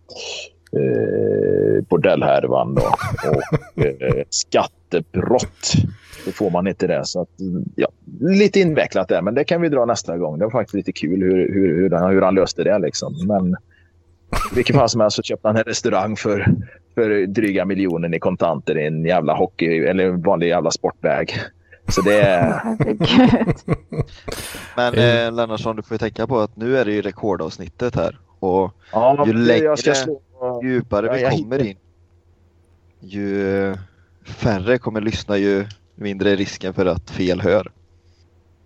eh, 0.72 1.84
bordellhärvan 1.88 2.74
då. 2.74 2.82
Och 3.30 3.84
eh, 3.84 4.24
skattebrott. 4.30 5.72
Då 6.24 6.32
får 6.32 6.50
man 6.50 6.66
inte 6.66 6.86
det. 6.86 7.04
Så 7.04 7.20
att, 7.20 7.28
ja, 7.76 7.88
lite 8.20 8.60
invecklat 8.60 9.08
där, 9.08 9.22
men 9.22 9.34
det 9.34 9.44
kan 9.44 9.60
vi 9.60 9.68
dra 9.68 9.84
nästa 9.84 10.18
gång. 10.18 10.38
Det 10.38 10.44
var 10.44 10.50
faktiskt 10.50 10.74
lite 10.74 10.92
kul 10.92 11.22
hur, 11.22 11.54
hur, 11.54 11.76
hur, 11.76 11.90
han, 11.90 12.10
hur 12.10 12.22
han 12.22 12.34
löste 12.34 12.64
det. 12.64 12.78
Liksom. 12.78 13.14
Men 13.26 13.56
i 14.52 14.54
vilket 14.54 14.76
fall 14.76 14.88
som 14.88 15.00
helst 15.00 15.16
så 15.16 15.22
köpte 15.22 15.48
han 15.48 15.56
en 15.56 15.62
restaurang 15.62 16.16
för, 16.16 16.46
för 16.94 17.26
dryga 17.26 17.64
miljonen 17.64 18.14
i 18.14 18.18
kontanter 18.18 18.78
i 18.78 18.86
en 18.86 19.04
jävla 19.04 19.34
hockey 19.34 19.78
eller 19.78 20.04
en 20.04 20.22
vanlig 20.22 20.48
jävla 20.48 20.70
sportbag. 20.70 21.32
Så 21.88 22.00
det 22.02 22.20
är... 22.20 22.62
Men 24.76 24.94
eh, 24.94 25.32
Lennartsson, 25.32 25.76
du 25.76 25.82
får 25.82 25.94
ju 25.94 25.98
tänka 25.98 26.26
på 26.26 26.40
att 26.40 26.56
nu 26.56 26.78
är 26.78 26.84
det 26.84 26.92
ju 26.92 27.02
rekordavsnittet 27.02 27.94
här. 27.96 28.18
Och 28.38 28.70
Ja, 28.92 29.26
ju 29.26 29.32
längre, 29.32 29.76
slå- 29.76 30.20
ju 30.62 30.68
djupare 30.70 31.06
Ja, 31.06 31.12
vi 31.12 31.36
kommer 31.42 31.58
hittar- 31.58 31.70
in, 31.70 31.76
ju 33.00 33.66
eh, 33.70 33.76
färre 34.26 34.78
kommer 34.78 35.00
lyssna, 35.00 35.36
ju 35.36 35.66
mindre 35.94 36.30
är 36.30 36.36
risken 36.36 36.74
för 36.74 36.86
att 36.86 37.10
fel 37.10 37.40
hör. 37.40 37.70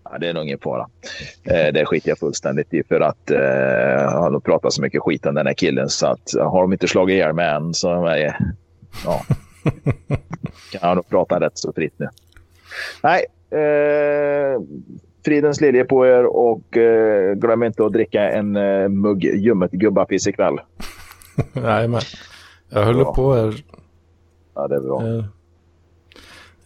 Ja, 0.05 0.19
det 0.19 0.29
är 0.29 0.35
nog 0.35 0.45
ingen 0.45 0.59
fara. 0.59 0.89
Eh, 1.45 1.73
det 1.73 1.87
skiter 1.87 2.09
jag 2.09 2.19
fullständigt 2.19 2.75
i 2.75 2.83
för 2.89 3.01
att 3.01 3.31
eh, 3.31 4.13
han 4.13 4.33
har 4.35 4.41
pratat 4.41 4.73
så 4.73 4.83
mycket 4.83 5.03
skit 5.03 5.27
om 5.27 5.35
den 5.35 5.47
här 5.47 5.55
killen 5.55 5.89
så 5.89 6.07
att 6.07 6.33
har 6.39 6.63
de 6.63 6.73
inte 6.73 6.89
slagit 6.89 7.15
ihjäl 7.15 7.33
mig 7.35 7.49
än 7.51 7.75
så 7.75 8.09
eh, 8.09 8.33
ja, 9.05 9.23
kan 10.73 10.81
han 10.89 10.97
nog 10.97 11.09
prata 11.09 11.41
rätt 11.41 11.59
så 11.59 11.73
fritt 11.73 11.95
nu. 11.97 12.09
Nej, 13.03 13.25
eh, 13.51 14.61
fridens 15.25 15.61
lilje 15.61 15.85
på 15.85 16.07
er 16.07 16.25
och 16.25 16.77
eh, 16.77 17.35
glöm 17.35 17.63
inte 17.63 17.85
att 17.85 17.93
dricka 17.93 18.31
en 18.31 18.57
eh, 18.57 18.89
mugg 18.89 19.25
ljummet 19.25 19.71
gubbapiss 19.71 20.27
ikväll. 20.27 20.59
Nej, 21.53 21.89
men 21.89 22.01
jag 22.69 22.85
höll 22.85 22.99
Ja. 22.99 23.15
på 23.15 23.35
här. 23.35 23.65
Ja, 24.55 24.69
det 24.69 24.75
är 24.77 24.81
bra. 24.81 25.03
Eh, 25.19 25.25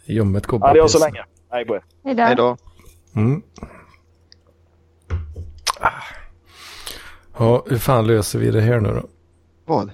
Ljummet 0.04 0.44
Adios 0.52 0.92
så 0.92 0.98
koppar. 0.98 1.12
länge. 1.12 1.24
Hej 1.50 1.64
på 1.66 1.74
er. 1.76 1.82
Hej 2.04 2.36
då. 2.36 2.56
Mm. 3.16 3.42
Ah. 5.80 5.88
Ja, 7.38 7.64
hur 7.68 7.76
fan 7.78 8.06
löser 8.06 8.38
vi 8.38 8.50
det 8.50 8.60
här 8.60 8.80
nu 8.80 8.88
då? 8.88 9.08
Vad? 9.64 9.90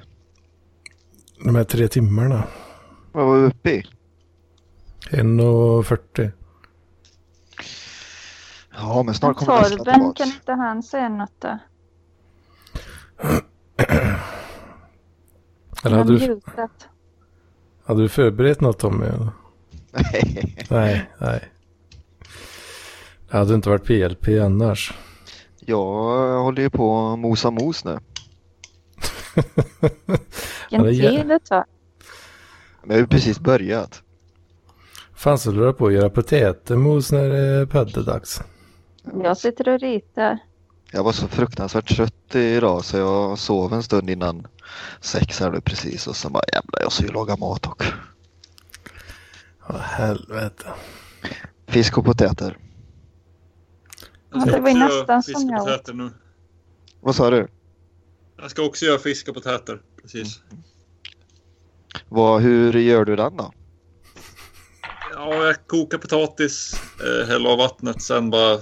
De 1.44 1.55
här 1.56 1.64
tre 1.64 1.89
timmarna. 1.89 2.43
Vad 3.12 3.26
var 3.26 3.36
vi 3.39 3.47
uppe 3.47 3.70
i? 3.70 3.85
1.40. 5.10 6.32
Ja, 8.72 9.02
men 9.02 9.14
snart 9.14 9.36
kommer 9.36 9.60
nästa 9.60 9.76
Torben, 9.76 9.94
tillbaks. 9.94 10.18
kan 10.18 10.28
inte 10.28 10.52
han 10.52 10.82
säga 10.82 11.08
något 11.08 11.32
då? 11.38 11.58
Eller 15.84 15.96
hade 15.98 16.18
du, 16.18 16.40
hade 17.84 18.02
du 18.02 18.08
förberett 18.08 18.60
något 18.60 18.78
Tommy? 18.78 19.06
eller? 19.06 19.28
Nej. 19.92 20.56
Nej, 20.70 21.10
nej. 21.18 21.48
Det 23.30 23.36
hade 23.38 23.54
inte 23.54 23.68
varit 23.68 23.84
PLP 23.84 24.28
annars. 24.42 24.94
Jag 25.60 26.42
håller 26.42 26.62
ju 26.62 26.70
på 26.70 27.08
att 27.12 27.18
mosa 27.18 27.50
mos 27.50 27.84
nu. 27.84 27.98
Vilken 30.70 30.86
är- 30.86 31.10
tid 31.16 31.28
det 31.28 31.38
tar. 31.38 31.64
Men 32.82 32.90
jag 32.90 32.94
har 32.96 33.00
ju 33.00 33.06
precis 33.06 33.40
börjat. 33.40 34.02
Fan 35.19 35.39
så 35.39 35.51
du 35.51 35.59
håller 35.59 35.73
på 35.73 35.86
att 35.86 35.93
göra 35.93 36.11
potätemos 36.11 37.12
när 37.12 37.28
det 37.28 37.39
är 37.39 37.66
paddeldags. 37.66 38.43
Jag 39.23 39.36
sitter 39.36 39.69
och 39.69 39.81
ritar. 39.81 40.39
Jag 40.93 41.05
var 41.05 41.12
så 41.12 41.28
fruktansvärt 41.28 41.97
trött 41.97 42.35
idag 42.35 42.85
så 42.85 42.97
jag 42.97 43.39
sov 43.39 43.73
en 43.73 43.82
stund 43.82 44.11
innan 44.11 44.47
sex 45.01 45.40
här 45.40 45.51
nu 45.51 45.61
precis 45.61 46.07
och 46.07 46.16
sen 46.16 46.32
bara 46.32 46.43
jävlar 46.53 46.82
jag 46.82 46.93
ska 46.93 47.05
ju 47.05 47.12
laga 47.12 47.36
mat 47.36 47.66
och 47.66 47.85
Ja, 49.69 49.77
helvete. 49.78 50.66
fisk 51.66 51.99
och 51.99 52.05
potäter. 52.05 52.57
Ja, 54.32 54.45
det 54.45 54.61
var 54.61 54.69
ju 54.69 54.78
nästan 54.78 55.23
som 55.23 55.49
jag 55.49 55.97
nu. 55.97 56.11
Vad 57.01 57.15
sa 57.15 57.31
du? 57.31 57.49
Jag 58.36 58.51
ska 58.51 58.62
också 58.62 58.85
göra 58.85 58.99
fisk 58.99 59.28
och 59.28 59.35
potäter. 59.35 59.81
Precis. 60.03 60.40
Vad, 62.09 62.43
hur 62.43 62.73
gör 62.73 63.05
du 63.05 63.16
den 63.16 63.36
då? 63.36 63.53
Ja, 65.20 65.47
jag 65.47 65.66
kokar 65.66 65.99
potatis, 65.99 66.81
eh, 67.01 67.27
häller 67.28 67.51
av 67.51 67.59
vattnet, 67.59 68.03
sen 68.03 68.31
bara 68.31 68.59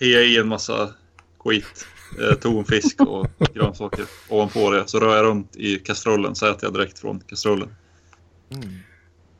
hejar 0.00 0.20
i 0.22 0.36
en 0.36 0.48
massa 0.48 0.90
skit. 1.38 1.86
Eh, 2.20 2.34
tonfisk 2.38 3.00
och 3.00 3.26
grönsaker 3.54 4.04
ovanpå 4.28 4.70
det. 4.70 4.88
Så 4.88 5.00
rör 5.00 5.16
jag 5.16 5.24
runt 5.24 5.56
i 5.56 5.78
kastrullen 5.78 6.34
så 6.34 6.46
äter 6.46 6.60
jag 6.62 6.72
direkt 6.72 6.98
från 6.98 7.20
kastrullen. 7.20 7.68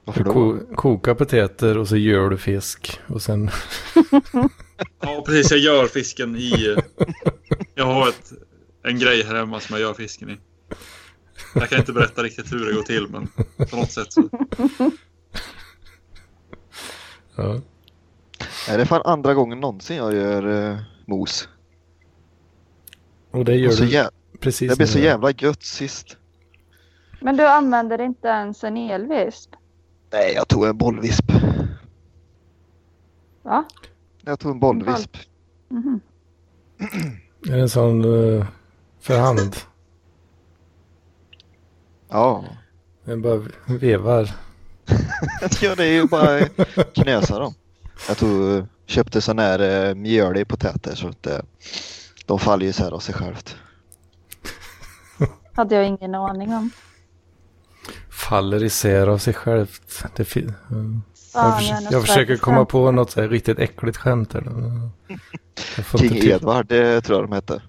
Varför 0.04 0.24
då? 0.24 0.32
Ko 0.32 0.58
koka 0.74 1.14
potäter 1.14 1.78
och 1.78 1.88
så 1.88 1.96
gör 1.96 2.30
du 2.30 2.38
fisk. 2.38 3.00
Och 3.06 3.22
sen... 3.22 3.50
Ja, 5.00 5.22
precis. 5.26 5.50
Jag 5.50 5.60
gör 5.60 5.86
fisken 5.86 6.36
i... 6.36 6.66
eh, 6.76 7.04
Jag 7.74 7.84
har 7.84 8.08
ett, 8.08 8.32
en 8.84 8.98
grej 8.98 9.22
här 9.22 9.34
hemma 9.34 9.60
som 9.60 9.74
jag 9.76 9.80
gör 9.80 9.94
fisken 9.94 10.30
i. 10.30 10.36
Jag 11.54 11.68
kan 11.68 11.78
inte 11.78 11.92
berätta 11.92 12.22
riktigt 12.22 12.52
hur 12.52 12.66
det 12.66 12.72
går 12.72 12.82
till, 12.82 13.06
men 13.08 13.28
på 13.70 13.76
något 13.76 13.92
sätt 13.92 14.12
så... 14.12 14.28
Ja. 17.38 17.60
Nej, 18.68 18.76
det 18.76 18.82
är 18.82 18.84
fan 18.84 19.02
andra 19.04 19.34
gången 19.34 19.60
någonsin 19.60 19.96
jag 19.96 20.14
gör 20.14 20.70
eh, 20.70 20.78
mos. 21.06 21.48
Och 23.30 23.44
det 23.44 23.54
gör 23.56 23.68
Och 23.68 23.74
så 23.74 23.82
du 23.84 23.90
jä- 23.90 24.10
precis 24.40 24.70
Det 24.70 24.76
blev 24.76 24.86
så 24.86 24.98
jävla 24.98 25.30
gött 25.30 25.62
sist. 25.62 26.16
Men 27.20 27.36
du 27.36 27.46
använder 27.46 28.00
inte 28.00 28.28
ens 28.28 28.64
en 28.64 28.76
elvisp? 28.76 29.50
Nej, 30.12 30.32
jag 30.34 30.48
tog 30.48 30.64
en 30.66 30.78
bollvisp. 30.78 31.32
Va? 33.42 33.64
Jag 34.24 34.38
tog 34.40 34.50
en 34.52 34.60
bollvisp. 34.60 35.16
Mhm. 35.68 36.00
Är 37.48 37.52
det 37.56 37.60
en 37.60 37.68
sån 37.68 38.04
uh, 38.04 38.46
för 39.00 39.18
hand? 39.18 39.56
Ja. 42.08 42.44
Den 43.04 43.22
bara 43.22 43.42
vevar. 43.66 44.30
ja, 45.60 45.74
det 45.74 45.84
är 45.84 45.92
ju 45.92 46.06
bara 46.06 46.40
knösa 46.94 47.38
dem. 47.38 47.54
Jag 48.08 48.18
tog, 48.18 48.66
köpte 48.86 49.20
sån 49.20 49.38
här 49.38 49.88
eh, 49.88 49.94
mjölig 49.94 50.48
potäter 50.48 50.94
så 50.94 51.08
att 51.08 51.26
eh, 51.26 51.38
de 52.26 52.38
faller 52.38 52.64
ju 52.64 52.70
isär 52.70 52.90
av 52.90 52.98
sig 52.98 53.14
självt. 53.14 53.56
Hade 55.54 55.74
jag 55.74 55.86
ingen 55.86 56.14
aning 56.14 56.54
om. 56.54 56.70
Faller 58.10 58.64
isär 58.64 59.06
av 59.06 59.18
sig 59.18 59.34
självt. 59.34 60.04
Det 60.16 60.36
mm. 60.36 61.02
Jag, 61.34 61.58
förs- 61.58 61.90
jag 61.90 62.06
försöker 62.06 62.36
komma 62.36 62.64
på 62.64 62.90
något 62.90 63.10
så 63.10 63.20
här 63.20 63.28
riktigt 63.28 63.58
äckligt 63.58 63.96
skämt. 63.96 64.32
Här. 64.32 64.42
King 65.98 66.16
Edward, 66.16 66.66
det 66.66 67.00
tror 67.00 67.18
jag 67.18 67.28
de 67.28 67.34
hette. 67.34 67.62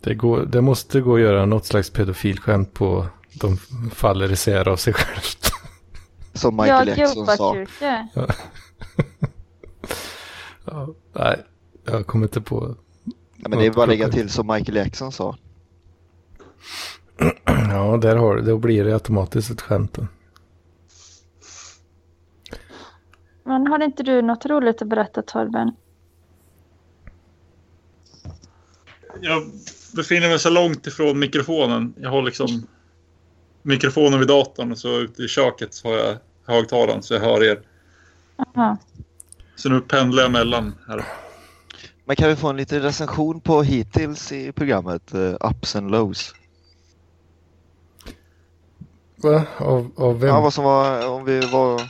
Det, 0.00 0.14
går, 0.14 0.46
det 0.46 0.60
måste 0.60 1.00
gå 1.00 1.14
att 1.14 1.20
göra 1.20 1.46
något 1.46 1.66
slags 1.66 1.90
pedofilskämt 1.90 2.74
på 2.74 3.06
de 3.40 3.56
faller 3.90 4.32
isär 4.32 4.68
av 4.68 4.76
sig 4.76 4.92
självt. 4.92 5.52
Som 6.32 6.56
Michael 6.56 6.88
jag 6.88 6.98
Jackson 6.98 7.26
sa. 7.26 7.56
ja, 10.64 10.88
nej, 11.12 11.44
jag 11.84 12.06
kommer 12.06 12.26
inte 12.26 12.40
på. 12.40 12.76
Ja, 13.36 13.48
men 13.48 13.58
det 13.58 13.66
är 13.66 13.70
bara 13.70 13.82
att 13.82 13.88
lägga 13.88 14.08
till 14.08 14.30
som 14.30 14.46
Michael 14.46 14.76
Jackson 14.76 15.12
sa. 15.12 15.36
Ja, 17.70 17.96
där 17.96 18.16
har 18.16 18.36
du, 18.36 18.42
då 18.42 18.58
blir 18.58 18.84
det 18.84 18.92
automatiskt 18.92 19.50
ett 19.50 19.60
skämt. 19.60 19.94
Då. 19.94 20.06
Men 23.44 23.66
har 23.66 23.84
inte 23.84 24.02
du 24.02 24.22
något 24.22 24.46
roligt 24.46 24.82
att 24.82 24.88
berätta 24.88 25.22
Torben? 25.22 25.72
Jag 29.20 29.42
befinner 29.96 30.28
mig 30.28 30.38
så 30.38 30.50
långt 30.50 30.86
ifrån 30.86 31.18
mikrofonen. 31.18 31.94
Jag 31.96 32.10
har 32.10 32.22
liksom 32.22 32.66
mikrofonen 33.68 34.18
vid 34.18 34.28
datorn 34.28 34.72
och 34.72 34.78
så 34.78 34.98
ute 34.98 35.22
i 35.22 35.28
köket 35.28 35.74
så 35.74 35.88
har 35.88 35.96
jag 35.96 36.16
högtalaren 36.46 37.02
så 37.02 37.14
jag 37.14 37.20
hör 37.20 37.44
er. 37.44 37.60
Aha. 38.36 38.76
Så 39.56 39.68
nu 39.68 39.80
pendlar 39.80 40.22
jag 40.22 40.32
mellan 40.32 40.74
här. 40.88 41.04
Men 42.04 42.16
kan 42.16 42.28
vi 42.28 42.36
få 42.36 42.48
en 42.48 42.56
liten 42.56 42.82
recension 42.82 43.40
på 43.40 43.62
hittills 43.62 44.32
i 44.32 44.52
programmet 44.52 45.14
uh, 45.14 45.36
Ups 45.40 45.76
and 45.76 45.90
Lows? 45.90 46.34
Va? 49.16 49.42
Av, 49.56 49.90
av 49.96 50.20
vem? 50.20 50.28
Ja, 50.28 50.40
vad 50.40 50.54
som 50.54 50.64
var, 50.64 51.08
om 51.08 51.24
vi 51.24 51.40
var... 51.40 51.80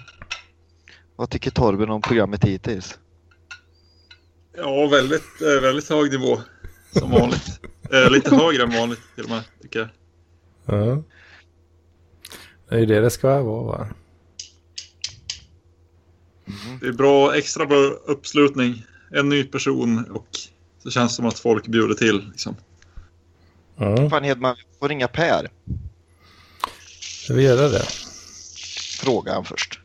Vad 1.17 1.31
tycker 1.31 1.51
Torben 1.51 1.91
om 1.91 2.03
programmet 2.03 2.45
hittills? 2.45 2.99
Ja, 4.57 4.87
väldigt, 4.87 5.43
eh, 5.43 5.63
väldigt 5.63 5.91
hög 5.91 6.13
nivå. 6.13 6.41
Som 6.93 7.11
vanligt. 7.11 7.61
Eh, 7.91 8.11
lite 8.11 8.37
högre 8.37 8.63
än 8.63 8.71
vanligt 8.71 9.01
till 9.15 9.25
och 9.25 9.31
med, 9.31 9.43
tycker 9.63 9.79
jag. 9.79 9.89
Ja. 10.81 11.03
Det 12.69 12.75
är 12.75 12.79
ju 12.79 12.87
det 12.87 13.01
det 13.01 13.11
ska 13.11 13.43
vara 13.43 13.63
va? 13.63 13.89
Det 16.81 16.87
är 16.87 16.93
bra, 16.93 17.37
extra 17.37 17.67
bra 17.67 17.79
uppslutning. 18.07 18.85
En 19.11 19.29
ny 19.29 19.45
person 19.45 20.05
och 20.11 20.27
så 20.83 20.91
känns 20.91 21.13
det 21.13 21.17
som 21.17 21.27
att 21.27 21.39
folk 21.39 21.67
bjuder 21.67 21.95
till. 21.95 22.29
Liksom. 22.31 22.57
Ja, 23.77 24.11
Fan 24.11 24.25
Hedman, 24.25 24.57
vi 24.57 24.79
får 24.79 24.89
ringa 24.89 25.09
Per. 25.09 25.49
ska 27.01 27.35
vi 27.35 27.43
göra 27.43 27.69
det? 27.69 27.85
Fråga 29.01 29.35
han 29.35 29.45
först. 29.45 29.81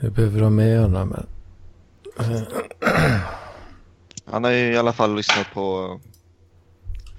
Vi 0.00 0.10
behöver 0.10 0.40
ha 0.40 0.50
med 0.50 0.80
honom. 0.80 1.08
Men... 2.16 2.46
Han 4.24 4.44
har 4.44 4.50
ju 4.50 4.72
i 4.72 4.76
alla 4.76 4.92
fall 4.92 5.16
lyssnat 5.16 5.46
på 5.54 6.00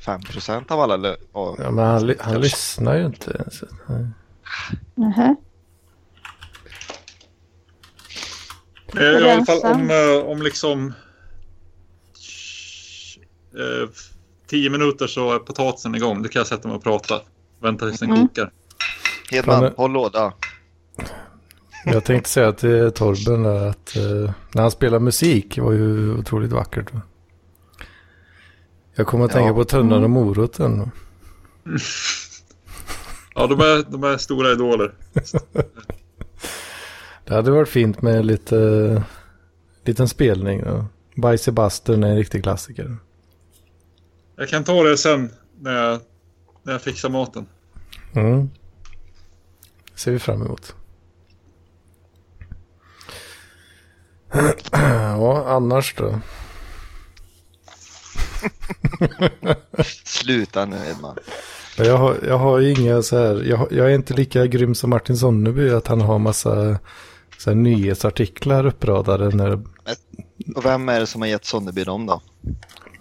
5% 0.05 0.71
av 0.71 0.79
alla... 0.79 0.97
lö- 0.97 1.15
Ja, 1.33 1.55
Ja, 1.59 1.71
men 1.71 1.85
han, 1.85 2.13
han 2.19 2.41
lyssnar 2.41 2.95
ju 2.97 3.05
inte 3.05 3.31
ens. 3.31 3.63
Nej. 3.87 5.35
Eh, 8.97 9.03
I 9.03 9.31
alla 9.31 9.45
fall 9.45 9.59
om, 9.75 9.89
eh, 9.91 10.25
om 10.31 10.41
liksom 10.41 10.93
eh, 13.57 13.89
tio 14.47 14.69
minuter 14.69 15.07
så 15.07 15.33
är 15.35 15.39
potatisen 15.39 15.95
igång. 15.95 16.23
Då 16.23 16.29
kan 16.29 16.39
jag 16.39 16.47
sätta 16.47 16.67
mig 16.67 16.77
och 16.77 16.83
prata. 16.83 17.21
Vänta 17.61 17.87
tills 17.87 17.99
den 17.99 18.09
Mm. 18.11 18.27
kokar. 18.27 18.51
Hedman, 19.31 19.71
håll 19.77 19.91
låda. 19.91 20.33
Jag 21.85 22.03
tänkte 22.05 22.29
säga 22.29 22.51
till 22.51 22.91
Torben 22.91 23.45
att 23.45 23.95
eh, 23.95 24.31
när 24.53 24.61
han 24.61 24.71
spelar 24.71 24.99
musik 24.99 25.57
var 25.57 25.71
ju 25.71 26.13
otroligt 26.17 26.51
vackert. 26.51 26.91
Jag 28.99 29.07
kommer 29.07 29.25
att 29.25 29.31
Ja. 29.31 29.37
tänka 29.37 29.53
på 29.53 29.63
Tunnan 29.65 30.03
och 30.03 30.09
moroten. 30.09 30.91
Ja, 33.35 33.47
de 33.47 33.59
är, 33.59 33.91
de 33.91 34.03
är 34.03 34.17
stora 34.17 34.51
idoler. 34.51 34.93
Det 37.25 37.33
hade 37.33 37.51
varit 37.51 37.69
fint 37.69 38.01
med 38.01 38.25
lite 38.25 39.03
liten 39.83 40.07
spelning. 40.07 40.63
Bajs 41.15 41.47
i 41.47 41.51
bastun 41.51 42.03
är 42.03 42.07
en 42.09 42.15
riktig 42.15 42.43
klassiker. 42.43 42.97
Jag 44.35 44.49
kan 44.49 44.63
ta 44.63 44.83
det 44.83 44.97
sen 44.97 45.31
när 45.59 45.83
jag, 45.83 45.99
när 46.63 46.73
jag 46.73 46.81
fixar 46.81 47.09
maten. 47.09 47.45
Mm. 48.13 48.49
ser 49.95 50.11
vi 50.11 50.19
fram 50.19 50.41
emot. 50.41 50.75
ja, 54.71 55.45
annars 55.47 55.95
då? 55.97 56.19
Sluta 60.05 60.65
nu 60.65 60.75
Hedman. 60.77 61.17
Jag 61.77 61.97
har, 61.97 62.15
jag 62.27 62.37
har 62.37 62.59
inga 62.59 63.01
så 63.01 63.17
här, 63.17 63.43
jag, 63.43 63.67
jag 63.71 63.85
är 63.91 63.95
inte 63.95 64.13
lika 64.13 64.45
grym 64.47 64.75
som 64.75 64.89
Martin 64.89 65.17
Sonneby 65.17 65.69
att 65.69 65.87
han 65.87 66.01
har 66.01 66.19
massa 66.19 66.79
så 67.37 67.49
här, 67.49 67.55
nyhetsartiklar 67.55 68.65
uppradade 68.65 69.29
när 69.35 69.51
Och 70.55 70.65
vem 70.65 70.89
är 70.89 70.99
det 70.99 71.07
som 71.07 71.21
har 71.21 71.27
gett 71.27 71.45
Sonneby 71.45 71.83
dem 71.83 72.05
då? 72.05 72.21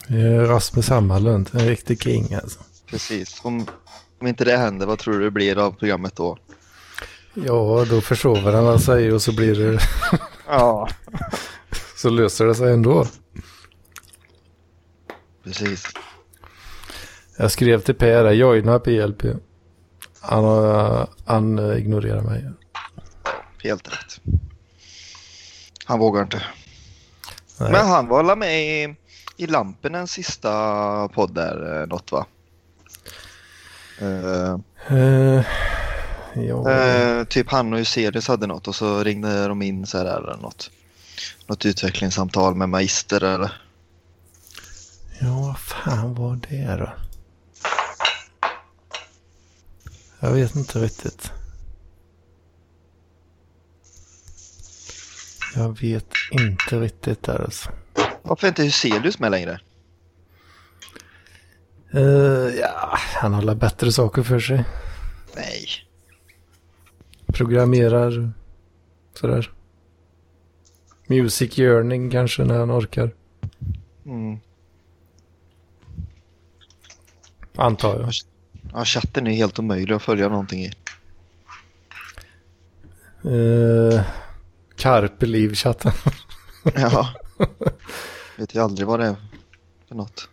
eh, 0.09 0.41
Rasmus 0.49 0.89
Hammarlund, 0.89 1.51
en 1.53 1.69
riktig 1.69 2.03
king 2.03 2.35
alltså. 2.35 2.59
Precis. 2.91 3.41
Om, 3.43 3.67
om 4.21 4.27
inte 4.27 4.45
det 4.45 4.57
händer, 4.57 4.87
vad 4.87 4.99
tror 4.99 5.15
du 5.19 5.25
det 5.25 5.31
blir 5.31 5.59
av 5.59 5.73
programmet 5.73 6.17
då? 6.17 6.39
Ja, 7.35 7.87
då 7.91 8.01
försover 8.01 8.53
han 8.53 8.79
sig 8.79 9.13
och 9.13 9.23
så 9.23 9.33
blir 9.37 9.55
det, 9.55 9.81
Ja. 10.49 10.89
så 11.97 12.11
löser 12.11 12.45
det 12.47 12.55
sig 12.55 12.73
ändå. 12.73 13.07
Precis. 15.49 15.85
Jag 17.37 17.51
skrev 17.51 17.81
till 17.81 17.95
Per, 17.95 18.31
joina 18.31 18.79
PLP. 18.79 19.23
Han, 20.21 20.45
han 21.25 21.77
ignorerar 21.79 22.21
mig. 22.23 22.51
Helt 23.63 23.89
rätt. 23.89 24.21
Han 25.85 25.99
vågar 25.99 26.23
inte. 26.23 26.43
Nej. 27.61 27.73
Men 27.73 27.87
han 27.87 28.09
var 28.09 28.37
med 28.37 28.63
i, 28.63 28.97
i 29.37 29.47
Lampinen 29.47 30.09
sista 30.09 31.09
podd 31.09 31.35
där, 31.35 31.81
eh, 31.81 31.87
något 31.87 32.13
va? 32.13 32.27
Eh, 34.01 34.57
Eh, 34.91 35.43
ja. 36.35 36.71
eh, 36.71 37.25
typ 37.25 37.51
han 37.51 37.73
och 37.73 37.79
Juselius 37.79 38.29
hade 38.29 38.47
något 38.47 38.69
och 38.69 38.75
så 38.75 39.05
ringde 39.05 39.49
de 39.49 39.63
in 39.63 39.87
så 39.87 39.99
här 39.99 40.05
eller 40.05 40.37
något. 40.43 40.71
Något 41.47 41.67
utvecklingssamtal 41.67 42.55
med 42.55 42.69
magister 42.69 43.25
eller? 43.25 43.53
Ja, 45.21 45.41
vad 45.41 45.59
fan 45.59 46.15
var 46.15 46.41
det 46.49 46.77
då? 46.77 46.93
Jag 50.21 50.33
vet 50.33 50.57
inte 50.57 50.79
riktigt. 50.79 51.33
Jag 55.55 55.81
vet 55.81 56.07
inte 56.31 56.81
riktigt 56.81 57.23
där 57.23 57.41
alltså. 57.45 57.71
Varför 58.23 58.47
är 58.47 58.49
inte 58.49 58.63
Juselius 58.63 59.19
med 59.19 59.31
längre? 59.31 59.61
Eh, 61.93 62.59
ja, 62.61 62.99
han 63.15 63.35
har 63.35 63.55
bättre 63.55 63.93
saker 63.93 64.23
för 64.23 64.41
sig. 64.41 64.65
Nej. 65.37 65.67
Programmerar 67.27 68.33
sådär. 69.15 69.53
Music 71.07 71.59
yearning 71.59 72.11
kanske 72.11 72.45
när 72.45 72.59
han 72.59 72.71
orkar. 72.71 73.15
Mm. 74.07 74.41
Antar 77.59 78.01
jag. 78.01 78.13
Ja, 78.73 78.85
chatten 78.85 79.27
är 79.27 79.31
helt 79.31 79.59
omöjlig 79.59 79.95
att 79.95 80.03
följa 80.03 80.29
någonting 80.29 80.65
i. 80.65 80.73
Uh, 83.25 84.01
Carpe 84.77 85.27
Liv-chatten. 85.27 85.93
Ja. 86.75 87.09
Vet 88.39 88.55
ju 88.55 88.61
aldrig 88.61 88.89
vad 88.89 89.01
det 89.01 89.07
är 89.07 89.17
för 89.89 89.95
något. 89.95 90.29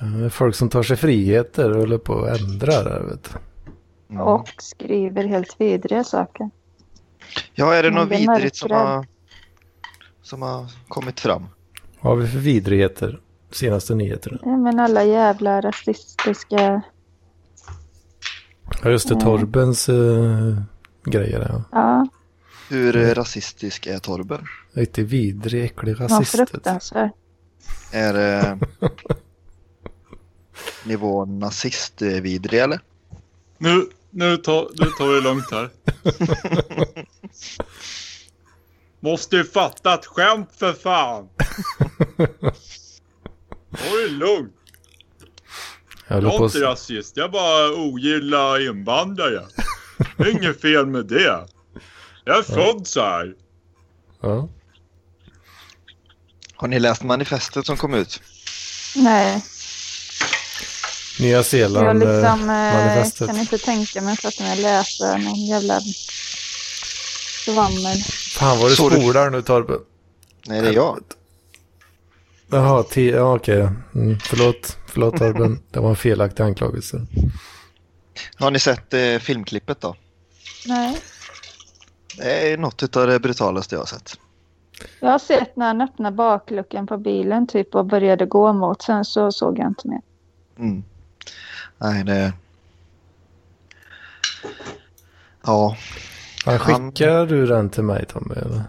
Eh, 0.00 0.28
Folk 0.28 0.54
som 0.54 0.68
tar 0.68 0.82
sig 0.82 0.96
friheter 0.96 1.70
och 1.70 1.76
håller 1.76 1.98
på 1.98 2.24
att 2.24 2.40
ändra 2.40 2.82
där 2.82 3.00
vet 3.00 3.24
du. 3.24 3.30
Mm. 4.14 4.22
Och 4.26 4.48
skriver 4.58 5.24
helt 5.24 5.60
vidriga 5.60 6.04
saker. 6.04 6.50
Ja, 7.54 7.74
är 7.74 7.82
det 7.82 7.90
Men 7.90 8.08
något 8.08 8.20
vidrigt 8.20 8.56
som 8.56 8.70
har, 8.70 9.06
som 10.22 10.42
har 10.42 10.66
kommit 10.88 11.20
fram? 11.20 11.46
Vad 12.00 12.12
har 12.12 12.22
vi 12.22 12.28
för 12.28 12.38
vidrigheter? 12.38 13.20
Senaste 13.50 13.94
nyheterna. 13.94 14.38
Ja, 14.42 14.56
men 14.56 14.80
alla 14.80 15.04
jävla 15.04 15.60
rasistiska... 15.60 16.82
Ja 18.82 18.90
just 18.90 19.08
det, 19.08 19.14
Mm. 19.14 19.24
Torbens 19.24 19.88
uh, 19.88 20.60
grejer. 21.04 21.46
Ja. 21.48 21.62
Ja, 21.72 22.08
Hur 22.68 22.96
eh, 22.96 23.14
rasistisk 23.14 23.86
är 23.86 23.98
Torben? 23.98 24.44
Riktigt 24.72 25.08
vidrig, 25.08 25.64
äcklig 25.64 26.00
rasist. 26.00 26.34
vet 26.34 26.40
du. 26.40 26.46
fruktansvärt. 26.52 27.12
Är 27.92 28.12
det 28.12 28.58
nivån 30.84 31.38
nazistvidrig 31.38 32.60
eller? 32.60 32.80
Nu, 33.58 33.86
nu, 34.10 34.36
tar, 34.36 34.68
nu 34.74 34.86
tar 34.90 35.08
vi 35.08 35.14
det 35.14 35.20
lugnt 35.20 35.50
här. 35.50 35.70
Måste 39.06 39.36
ju 39.36 39.44
fatta 39.44 39.94
ett 39.94 40.06
skämt 40.06 40.48
för 40.52 40.72
fan. 40.72 41.28
Ta 43.72 43.96
det 43.96 44.08
lugnt. 44.08 44.52
Jag 46.08 46.22
Jag 46.22 46.34
är 46.34 46.44
inte 46.44 46.60
rasist. 46.60 47.16
Jag 47.16 47.30
bara 47.32 47.72
ogillar 47.74 48.66
invandrare. 48.70 49.46
Det 50.16 50.22
är 50.22 50.30
inget 50.30 50.60
fel 50.60 50.86
med 50.86 51.06
det. 51.06 51.46
Jag 52.24 52.38
är 52.38 52.42
född 52.42 52.86
så 52.86 53.00
här. 53.00 53.34
ja. 54.22 54.48
Har 56.58 56.68
ni 56.68 56.78
läst 56.78 57.02
manifestet 57.02 57.66
som 57.66 57.76
kom 57.76 57.94
ut? 57.94 58.20
Nej, 58.96 59.42
Nya 61.20 61.36
jag 61.36 61.44
Zeeland 61.46 62.02
eh, 62.02 62.08
liksom 62.08 62.40
eh, 62.40 62.46
manifestet. 62.46 63.26
kan 63.26 63.38
inte 63.38 63.58
tänka 63.58 64.00
mig 64.00 64.16
för 64.16 64.28
att 64.28 64.40
jag 64.40 64.58
läser 64.58 65.18
någon 65.18 65.46
jävla 65.46 65.80
svammel. 67.44 67.96
Fan 68.38 68.58
vad 68.58 68.70
du- 68.70 68.74
spolar 68.76 69.30
nu 69.30 69.42
Torben. 69.42 69.78
Nej, 70.46 70.62
det 70.62 70.68
är 70.68 70.72
jag. 70.72 70.98
Jaha, 72.50 72.82
ti- 72.82 73.12
ja, 73.14 73.34
okej. 73.36 73.68
Mm, 73.94 74.18
förlåt, 74.18 74.78
förlåt 74.86 75.16
Torben. 75.16 75.58
Det 75.70 75.80
var 75.80 75.90
en 75.90 75.96
felaktig 75.96 76.42
anklagelse. 76.42 77.06
Har 78.36 78.50
ni 78.50 78.58
sett 78.58 78.94
eh, 78.94 79.18
filmklippet 79.20 79.80
då? 79.80 79.94
Nej, 80.66 80.98
Det 82.16 82.52
är 82.52 82.58
något 82.58 82.96
av 82.96 83.06
det 83.06 83.20
brutalaste 83.20 83.74
jag 83.74 83.80
har 83.80 83.86
sett. 83.86 84.18
jag 85.00 85.10
har 85.10 85.18
sett 85.18 85.56
när 85.56 85.66
han 85.66 85.80
öppnade 85.80 86.16
bakluckan 86.16 86.86
på 86.86 86.96
bilen 86.98 87.46
typ 87.46 87.74
och 87.74 87.86
började 87.86 88.26
gå 88.26 88.52
mot. 88.52 88.82
Sen 88.82 89.04
så 89.04 89.32
såg 89.32 89.58
jag 89.58 89.66
inte 89.66 89.88
mer. 89.88 90.00
Mm. 90.58 90.82
Nej, 91.78 92.04
det... 92.04 92.32
Ja. 95.44 95.76
Han 96.44 96.58
Han- 96.58 96.90
skickar 96.92 97.26
du 97.26 97.46
den 97.46 97.70
till 97.70 97.82
mig 97.82 98.06
Tommy? 98.06 98.34
Eller? 98.34 98.62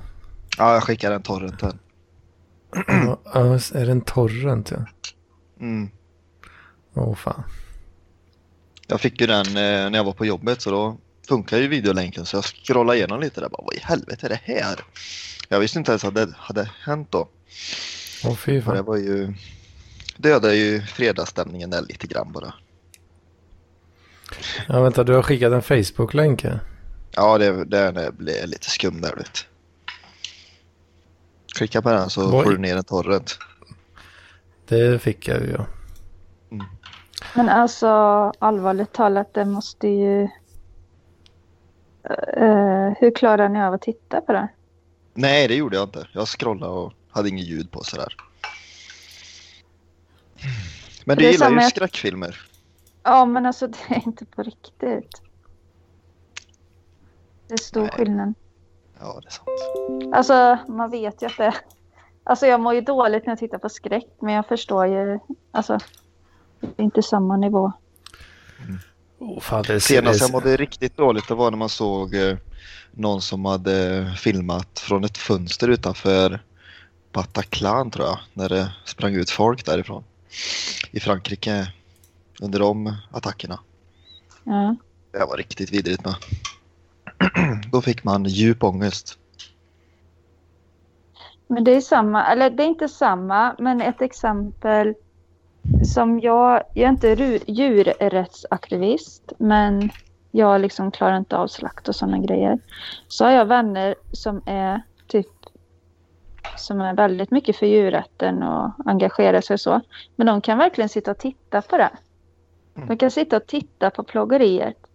ja, 0.57 0.73
jag 0.73 0.83
skickar 0.83 1.11
en 1.11 1.21
torrenten. 1.23 1.79
Ja, 3.33 3.59
är 3.73 3.85
det 3.85 3.91
en 3.91 4.01
torrent 4.01 4.71
ja? 4.71 4.85
Mm. 5.59 5.89
Åh 6.93 7.15
fan. 7.15 7.43
Jag 8.87 9.01
fick 9.01 9.21
ju 9.21 9.27
den 9.27 9.45
eh, 9.47 9.53
när 9.89 9.95
jag 9.95 10.03
var 10.03 10.13
på 10.13 10.25
jobbet 10.25 10.61
så 10.61 10.71
då 10.71 10.97
funkar 11.27 11.57
ju 11.57 11.67
videolänken 11.67 12.25
så 12.25 12.37
jag 12.37 12.43
scrollade 12.43 12.97
igenom 12.97 13.19
lite 13.19 13.41
där. 13.41 13.49
Bara, 13.49 13.63
Vad 13.65 13.75
i 13.75 13.79
helvete 13.79 14.25
är 14.25 14.29
det 14.29 14.41
här? 14.43 14.79
Jag 15.49 15.59
visste 15.59 15.79
inte 15.79 15.91
ens 15.91 16.03
att 16.05 16.15
det 16.15 16.33
hade 16.37 16.69
hänt 16.85 17.11
då. 17.11 17.29
Åh 18.25 18.35
fy 18.35 18.61
För 18.61 18.71
det 18.71 18.77
fan. 18.77 18.85
var 18.85 18.97
ju... 18.97 19.33
Dödade 20.17 20.55
ju 20.55 20.81
fredagsstämningen 20.81 21.69
där 21.69 21.81
lite 21.81 22.07
grann 22.07 22.31
bara. 22.31 22.53
Ja 24.67 24.81
vänta, 24.81 25.03
du 25.03 25.13
har 25.13 25.23
skickat 25.23 25.53
en 25.53 25.61
Facebook-länk 25.61 26.43
här. 26.43 26.59
Ja, 27.11 27.37
det, 27.37 27.65
det 27.65 28.11
blev 28.17 28.47
lite 28.47 28.69
skum 28.69 29.01
där 29.01 29.15
vet 29.15 29.45
Klicka 31.57 31.81
på 31.81 31.89
den 31.91 32.09
så 32.09 32.31
Vad- 32.31 32.43
får 32.43 32.51
du 32.51 32.57
ner 32.57 32.77
en 32.77 32.83
torrent. 32.83 33.37
Det 34.65 34.99
fick 35.01 35.27
jag 35.27 35.41
ju 35.41 35.51
ja. 35.51 35.65
Men 37.35 37.49
alltså 37.49 37.87
allvarligt 38.39 38.93
talat, 38.93 39.33
det 39.33 39.45
måste 39.45 39.87
ju... 39.87 40.21
Eh, 42.37 42.93
hur 42.99 43.15
klarar 43.15 43.49
ni 43.49 43.63
av 43.63 43.73
att 43.73 43.81
titta 43.81 44.21
på 44.21 44.31
det? 44.33 44.47
Nej, 45.13 45.47
det 45.47 45.55
gjorde 45.55 45.75
jag 45.77 45.83
inte. 45.87 46.07
Jag 46.13 46.27
scrollade 46.27 46.71
och 46.73 46.93
hade 47.09 47.29
inget 47.29 47.45
ljud 47.47 47.71
på 47.71 47.83
sådär. 47.83 48.15
Men 51.05 51.17
du 51.17 51.23
Det 51.23 51.27
är 51.29 51.31
gillar 51.31 51.45
samma 51.45 51.61
ju 51.61 51.63
jag- 51.63 51.71
skräckfilmer. 51.71 52.41
Ja, 53.03 53.25
men 53.25 53.45
alltså 53.45 53.67
det 53.67 53.77
är 53.89 54.05
inte 54.07 54.25
på 54.25 54.43
riktigt. 54.43 55.21
Det 57.47 57.53
är 57.53 57.57
stor 57.57 57.81
Nej. 57.81 57.91
skillnad. 57.91 58.33
Ja, 58.99 59.21
det 59.21 59.27
är 59.27 59.31
sant. 59.31 60.13
Alltså, 60.13 60.57
man 60.67 60.89
vet 60.89 61.21
ju 61.21 61.25
att 61.25 61.37
det... 61.37 61.53
Alltså 62.23 62.47
jag 62.47 62.59
mår 62.59 62.73
ju 62.73 62.81
dåligt 62.81 63.25
när 63.25 63.31
jag 63.31 63.39
tittar 63.39 63.57
på 63.57 63.69
skräck, 63.69 64.07
men 64.19 64.33
jag 64.33 64.47
förstår 64.47 64.87
ju... 64.87 65.19
Alltså, 65.51 65.79
det 66.59 66.81
är 66.81 66.83
inte 66.83 67.03
samma 67.03 67.37
nivå. 67.37 67.71
Åh 69.19 69.39
fan, 69.39 69.63
det 69.67 69.79
Senast 69.79 70.21
jag 70.21 70.31
mådde 70.31 70.57
riktigt 70.57 70.97
dåligt 70.97 71.27
det 71.27 71.35
var 71.35 71.51
när 71.51 71.57
man 71.57 71.69
såg 71.69 72.15
eh, 72.15 72.37
någon 72.91 73.21
som 73.21 73.45
hade 73.45 74.05
filmat 74.17 74.79
från 74.79 75.03
ett 75.03 75.17
fönster 75.17 75.67
utanför 75.67 76.39
Bataclan 77.11 77.91
tror 77.91 78.05
jag. 78.05 78.19
När 78.33 78.49
det 78.49 78.71
sprang 78.85 79.15
ut 79.15 79.29
folk 79.29 79.65
därifrån. 79.65 80.03
I 80.91 80.99
Frankrike 80.99 81.71
under 82.41 82.59
de 82.59 82.95
attackerna. 83.11 83.59
Ja. 84.43 84.75
Det 85.11 85.25
var 85.25 85.37
riktigt 85.37 85.71
vidrigt 85.71 86.05
med. 86.05 86.15
Då 87.71 87.81
fick 87.81 88.03
man 88.03 88.23
djup 88.23 88.63
ångest. 88.63 89.19
Men 91.47 91.63
det 91.63 91.71
är 91.71 91.81
samma, 91.81 92.25
eller 92.25 92.49
det 92.49 92.63
är 92.63 92.67
inte 92.67 92.87
samma, 92.87 93.55
men 93.59 93.81
ett 93.81 94.01
exempel 94.01 94.93
som 95.93 96.19
jag, 96.19 96.63
jag 96.73 96.85
är 96.85 96.89
inte 96.89 97.39
djurrättsaktivist, 97.47 99.33
men 99.37 99.89
jag 100.31 100.61
liksom 100.61 100.91
klarar 100.91 101.17
inte 101.17 101.37
av 101.37 101.47
slakt 101.47 101.87
och 101.87 101.95
sådana 101.95 102.17
grejer. 102.17 102.59
Så 103.07 103.25
har 103.25 103.31
jag 103.31 103.45
vänner 103.45 103.95
som 104.11 104.41
är 104.45 104.81
typ 105.07 105.27
som 106.57 106.81
är 106.81 106.93
väldigt 106.93 107.31
mycket 107.31 107.57
för 107.57 107.65
djurrätten 107.65 108.43
och 108.43 108.71
engagerar 108.85 109.41
sig 109.41 109.53
och 109.53 109.61
så. 109.61 109.81
Men 110.15 110.27
de 110.27 110.41
kan 110.41 110.57
verkligen 110.57 110.89
sitta 110.89 111.11
och 111.11 111.17
titta 111.17 111.61
på 111.61 111.77
det. 111.77 111.91
De 112.73 112.97
kan 112.97 113.11
sitta 113.11 113.37
och 113.37 113.47
titta 113.47 113.89
på 113.89 114.03
plågeriet 114.03 114.86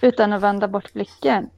utan 0.00 0.32
att 0.32 0.42
vända 0.42 0.68
bort 0.68 0.92
blicken. 0.92 1.50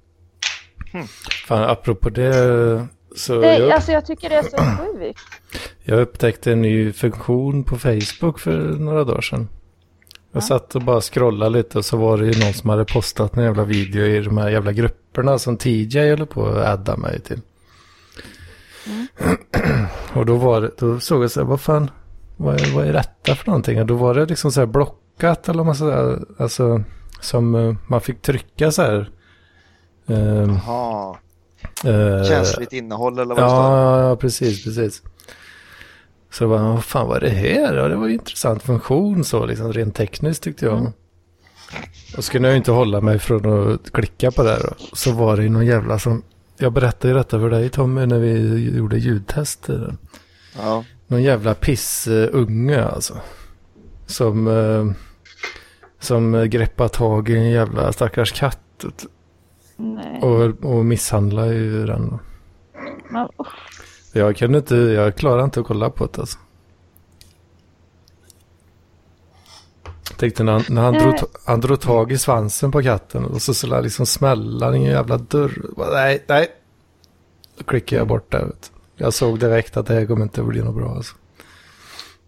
Fan, 1.47 1.71
apropå 1.71 2.11
det 2.11 2.87
så 3.17 3.41
Det, 3.41 3.59
jag, 3.59 3.71
alltså 3.71 3.93
jag 3.93 4.07
tycker 4.07 4.29
det 4.29 4.37
är 4.37 4.43
så 4.43 4.57
sjukt. 4.57 5.21
jag 5.83 6.01
upptäckte 6.01 6.53
en 6.53 6.63
ny 6.63 6.93
funktion 6.93 7.65
på 7.65 7.79
Facebook 7.79 8.39
för 8.39 8.59
några 8.59 9.05
dagar 9.05 9.21
sedan. 9.21 9.49
Jag 10.33 10.45
satt 10.45 10.75
och 10.75 10.83
bara 10.83 11.01
scrollade 11.01 11.51
lite 11.51 11.79
och 11.79 11.85
så 11.85 11.97
var 11.97 12.19
det 12.19 12.27
ju 12.27 12.45
någon 12.45 12.55
som 12.55 12.71
hade 12.71 12.85
postat 12.85 13.37
en 13.37 13.45
jävla 13.45 13.65
video 13.65 14.05
i 14.05 14.21
de 14.21 14.39
här 14.39 14.51
jävla 14.51 14.73
grupperna 14.73 15.39
som 15.39 15.57
TJ 15.57 16.11
håller 16.11 16.25
på 16.25 16.47
att 16.47 16.67
adda 16.67 16.97
mig 16.97 17.21
till. 17.21 17.41
och 20.15 20.27
då 20.27 20.37
var 20.37 20.61
det, 20.61 20.71
då 20.79 21.01
såg 21.01 21.23
jag 21.23 21.31
så 21.31 21.41
här, 21.41 21.47
vad 21.47 21.61
fan, 21.61 21.91
vad 22.37 22.61
är, 22.61 22.75
vad 22.75 22.87
är 22.87 22.93
detta 22.93 23.35
för 23.35 23.47
någonting? 23.47 23.81
Och 23.81 23.87
då 23.87 23.95
var 23.95 24.15
det 24.15 24.27
liksom 24.27 24.53
så 24.53 24.61
här 24.61 24.67
blockat 24.67 25.49
eller 25.49 25.57
vad 25.57 25.67
man 25.67 25.77
säger, 25.77 26.19
alltså 26.39 26.83
som 27.25 27.55
eh, 27.55 27.75
man 27.87 28.01
fick 28.01 28.23
trycka 28.23 28.73
så 28.73 28.83
här. 28.83 29.11
ehm, 30.09 30.59
Jaha, 30.67 31.17
eh, 31.85 32.25
känsligt 32.29 32.73
innehåll 32.73 33.19
eller 33.19 33.35
vad 33.35 33.45
det 33.45 33.49
står. 33.51 33.61
Ja, 33.63 34.09
ja, 34.09 34.17
precis, 34.17 34.65
precis. 34.65 35.03
Så 36.31 36.49
bara, 36.49 36.63
vad 36.63 36.85
fan 36.85 37.09
var 37.09 37.21
det 37.21 37.29
här? 37.31 37.75
Ja, 37.75 37.89
det 37.89 37.97
var 37.97 38.07
ju 38.07 38.13
intressant 38.15 38.63
funktion 38.63 39.25
så, 39.25 39.47
liksom 39.47 39.73
rent 39.73 39.95
tekniskt 39.95 40.43
tyckte 40.43 40.65
jag. 40.67 40.93
Och 42.17 42.25
skulle 42.25 42.47
jag 42.47 42.53
ju 42.53 42.59
inte 42.59 42.73
hålla 42.73 43.01
mig 43.01 43.19
från 43.19 43.73
att 43.73 43.91
klicka 43.93 44.31
på 44.31 44.43
det 44.43 44.51
här. 44.51 44.75
Så 44.93 45.13
var 45.13 45.37
det 45.37 45.43
ju 45.43 45.49
någon 45.49 45.67
jävla 45.67 45.99
som, 45.99 46.23
jag 46.59 46.73
berättade 46.73 47.09
ju 47.09 47.15
detta 47.19 47.41
för 47.41 47.51
dig 47.51 47.69
Tommy 47.69 48.07
när 48.07 48.19
vi 48.19 48.59
gjorde 48.77 48.99
ljudtest. 48.99 49.69
Ja. 50.59 50.85
Någon 51.07 51.23
jävla 51.23 51.55
pissunge 51.55 52.85
alltså. 52.85 53.15
Som, 54.07 54.47
eh, 54.49 54.97
som 56.05 56.51
greppar 56.51 56.89
tag 56.89 57.29
i 57.29 57.37
en 57.37 57.51
jävla 57.51 57.93
stackars 57.93 58.33
katt. 58.33 58.85
Nej. 59.77 60.21
Och, 60.23 60.65
och 60.65 60.85
misshandlar 60.85 61.47
ju 61.47 61.87
den. 61.87 62.19
Men, 63.11 63.29
usch. 63.41 63.75
Jag 64.13 64.37
kunde 64.37 64.59
inte, 64.59 64.77
jag 64.77 65.17
klarar 65.17 65.45
inte 65.45 65.61
att 65.61 65.67
kolla 65.67 65.91
på 65.91 66.07
det 66.07 66.19
alltså. 66.19 66.39
Tänkte 70.17 70.43
när 70.43 70.53
han, 70.53 70.63
när 70.69 70.83
han, 70.83 70.95
drog, 70.95 71.15
han 71.47 71.61
drog 71.61 71.81
tag 71.81 72.13
i 72.13 72.19
svansen 72.19 72.73
på 72.73 72.83
katten 72.83 73.25
och 73.25 73.43
så 73.43 73.55
skulle 73.55 73.75
han 73.75 73.85
liksom 73.85 74.07
smälla 74.07 74.77
i 74.77 74.77
en 74.77 74.83
jävla 74.83 75.17
dörr. 75.17 75.63
Nej, 75.93 76.25
nej. 76.27 76.49
Då 77.59 77.65
klickade 77.65 78.01
jag 78.01 78.09
bort 78.09 78.33
det. 78.33 78.51
Jag 78.97 79.15
såg 79.15 79.39
direkt 79.39 79.77
att 79.77 79.87
det 79.87 79.95
här 79.95 80.07
kommer 80.07 80.23
inte 80.23 80.43
bli 80.43 80.63
något 80.63 80.75
bra 80.75 80.95
alltså. 80.95 81.17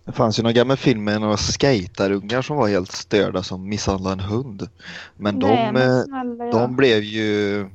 Det 0.06 0.12
fanns 0.12 0.38
ju 0.38 0.42
någon 0.42 0.54
gammal 0.54 0.76
film 0.76 1.04
med 1.04 1.20
några 1.20 1.36
skaterungar 1.36 2.42
som 2.42 2.56
var 2.56 2.68
helt 2.68 2.92
störda 2.92 3.42
som 3.42 3.68
misshandlade 3.68 4.12
en 4.12 4.20
hund. 4.28 4.68
Men 5.16 5.38
de, 5.38 5.46
Nej, 5.46 5.72
men 5.72 6.40
eh, 6.40 6.46
ja. 6.46 6.52
de 6.52 6.76
blev 6.76 7.02
ju, 7.02 7.68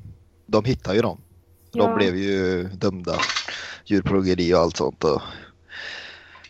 de 0.46 0.66
hittade 0.66 0.96
ju 0.96 1.02
dem. 1.02 1.22
De 1.72 1.80
Ja. 1.90 1.96
blev 1.96 2.16
ju 2.16 2.64
dömda. 2.64 3.16
Djurplågeri 3.86 4.54
och 4.54 4.60
allt 4.60 4.78
sånt. 4.78 5.04
Och 5.04 5.22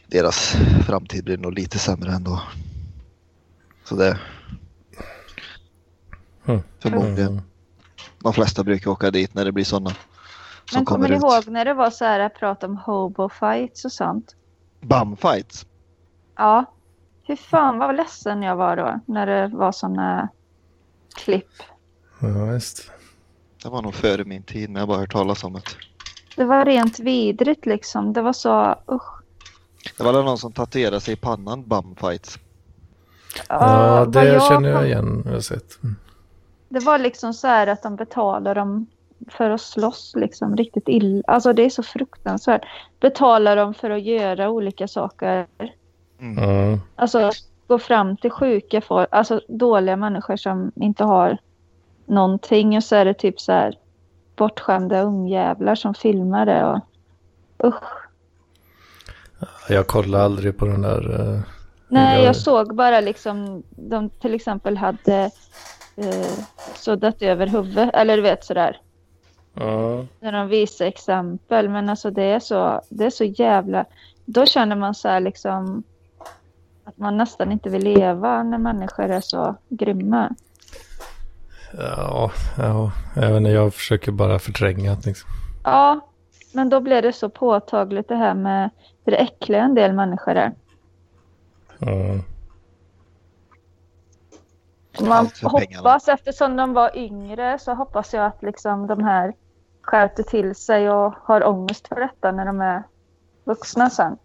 deras 0.08 0.56
framtid 0.86 1.24
blir 1.24 1.38
nog 1.38 1.53
lite 1.53 1.80
sämre 1.80 2.12
ändå. 2.12 2.41
Så 3.84 3.95
det, 3.95 4.20
Mm. 6.45 6.62
förmodligen. 6.80 7.41
De 8.20 8.34
flesta 8.34 8.64
brukar 8.64 8.91
åka 8.91 9.12
dit 9.12 9.34
när 9.34 9.45
det 9.45 9.52
blir 9.52 9.64
sådana. 9.64 9.90
Som 9.90 9.98
Men 10.74 10.86
kommer 10.86 11.08
kommer 11.08 11.10
ni 11.10 11.16
ut. 11.16 11.22
ihåg 11.48 11.53
när 11.53 11.66
det 11.66 11.74
var 11.74 11.90
så 11.90 12.06
här 12.06 12.30
prat 12.30 12.64
om 12.64 12.78
hobo 12.78 13.30
fights 13.30 13.86
och 13.86 13.91
sånt? 13.91 14.36
Bumfights. 14.82 15.66
Ja. 16.41 16.65
Hur 17.23 17.35
fan 17.35 17.77
vad 17.77 17.95
ledsen 17.95 18.43
jag 18.43 18.55
var 18.55 18.77
då 18.77 18.99
när 19.05 19.26
det 19.26 19.47
var 19.47 19.72
såna 19.72 20.30
klipp. 21.15 21.51
Ja, 22.19 22.45
visst. 22.45 22.91
Det 23.63 23.69
var 23.69 23.81
nog 23.81 23.93
före 23.93 24.23
min 24.23 24.43
tid 24.43 24.69
men 24.69 24.76
jag 24.76 24.81
har 24.81 24.88
bara 24.88 24.99
hört 24.99 25.11
talas 25.11 25.43
om 25.43 25.53
det. 25.53 25.61
Det 26.35 26.43
var 26.43 26.65
rent 26.65 26.99
vidrigt 26.99 27.65
liksom. 27.65 28.13
Det 28.13 28.22
var 28.22 28.34
så 28.34 28.76
usch. 28.91 29.22
Det 29.97 30.03
var 30.03 30.13
någon 30.13 30.38
som 30.38 30.51
tatuerade 30.51 31.01
sig 31.01 31.13
i 31.13 31.18
pannan 31.18 31.63
bumfights. 31.68 32.39
Ja, 33.49 34.05
det 34.05 34.26
jag 34.26 34.43
känner 34.43 34.69
jag 34.69 34.88
igen. 34.88 35.22
Jag 35.26 35.34
har 35.34 35.39
sett. 35.39 35.84
Mm. 35.84 35.95
Det 36.69 36.80
var 36.80 36.97
liksom 36.97 37.34
så 37.34 37.47
här 37.47 37.68
att 37.68 37.84
de 37.84 37.95
betalar 37.95 38.55
dem 38.55 38.88
för 39.30 39.49
att 39.49 39.61
slåss 39.61 40.13
liksom 40.15 40.57
riktigt 40.57 40.88
illa. 40.88 41.23
Alltså 41.27 41.53
det 41.53 41.63
är 41.63 41.69
så 41.69 41.84
fruktansvärt. 41.84 42.61
Betalar 42.99 43.55
dem 43.55 43.73
för 43.73 43.89
att 43.89 44.03
göra 44.03 44.49
olika 44.49 44.88
saker. 44.88 45.47
Ja. 46.38 46.77
Alltså 46.95 47.31
gå 47.68 47.80
fram 47.80 48.18
till 48.18 48.31
sjuka 48.31 48.81
folk, 48.81 49.07
alltså 49.11 49.41
dåliga 49.48 49.95
människor 49.95 50.35
som 50.35 50.72
inte 50.76 51.03
har 51.03 51.38
någonting 52.06 52.77
och 52.77 52.84
så 52.84 52.95
är 52.95 53.06
det 53.06 53.14
typ 53.14 53.39
så 53.41 53.52
här 53.52 53.77
bortskämda 54.35 55.02
ungjävlar 55.02 55.76
som 55.76 55.93
filmar 55.93 56.45
det 56.45 56.65
och 56.65 56.80
usch. 57.68 57.84
Jag 59.69 59.88
kollar 59.88 60.19
aldrig 60.19 60.57
på 60.57 60.65
den 60.65 60.81
där. 60.81 61.19
eh, 61.19 61.39
Nej, 61.88 62.18
jag- 62.18 62.26
jag 62.27 62.35
såg 62.35 62.76
bara 62.76 62.99
liksom 63.02 63.64
de 63.69 64.10
till 64.10 64.34
exempel 64.34 64.77
hade 64.77 65.31
eh, 65.95 66.31
suddat 66.76 67.22
över 67.22 67.48
huvudet 67.48 67.89
eller 67.93 68.15
du 68.18 68.22
vet 68.23 68.45
sådär. 68.45 68.77
Ja. 69.53 70.06
När 70.19 70.31
de 70.31 70.48
visar 70.48 70.85
exempel 70.85 71.69
men 71.69 71.89
alltså 71.89 72.11
det 72.11 72.23
är 72.23 72.39
så, 72.39 72.81
det 72.89 73.06
är 73.06 73.10
så 73.10 73.23
jävla, 73.23 73.85
då 74.26 74.45
känner 74.45 74.76
man 74.76 74.95
så 74.95 75.07
här 75.07 75.19
liksom 75.19 75.84
att 76.91 76.97
man 76.97 77.18
nästan 77.18 77.51
inte 77.51 77.69
vill 77.69 77.84
leva 77.84 78.43
när 78.43 78.57
människor 78.57 79.03
är 79.03 79.22
så 79.22 79.55
grymma. 79.69 80.35
Ja, 81.77 82.31
ja, 82.57 82.91
inte, 83.15 83.51
jag 83.51 83.73
försöker 83.73 84.11
bara 84.11 84.39
förtränga 84.39 84.95
det 84.95 85.05
liksom. 85.05 85.30
Ja, 85.63 85.99
men 86.53 86.69
då 86.69 86.80
blev 86.80 87.01
det 87.01 87.13
så 87.13 87.30
påtagligt 87.30 88.07
det 88.07 88.15
här 88.15 88.34
med 88.34 88.69
hur 89.05 89.13
äckliga 89.13 89.63
en 89.63 89.76
del 89.76 89.93
människor 89.93 90.35
är. 90.35 90.51
Ja. 91.80 92.19
Man 95.05 95.30
hoppas, 95.43 96.07
eftersom 96.07 96.55
de 96.55 96.73
var 96.73 96.97
yngre, 96.97 97.59
så 97.59 97.73
hoppas 97.73 98.13
jag 98.13 98.26
att 98.26 98.43
liksom 98.43 98.88
de 98.88 99.03
här 99.03 99.34
skärpte 99.81 100.23
till 100.23 100.55
sig 100.55 100.89
och 100.91 101.13
har 101.23 101.47
ångest 101.47 101.88
för 101.88 101.95
detta 101.95 102.31
när 102.31 102.45
de 102.45 102.61
är 102.61 102.84
vuxna 103.43 103.89
sen. 103.89 104.18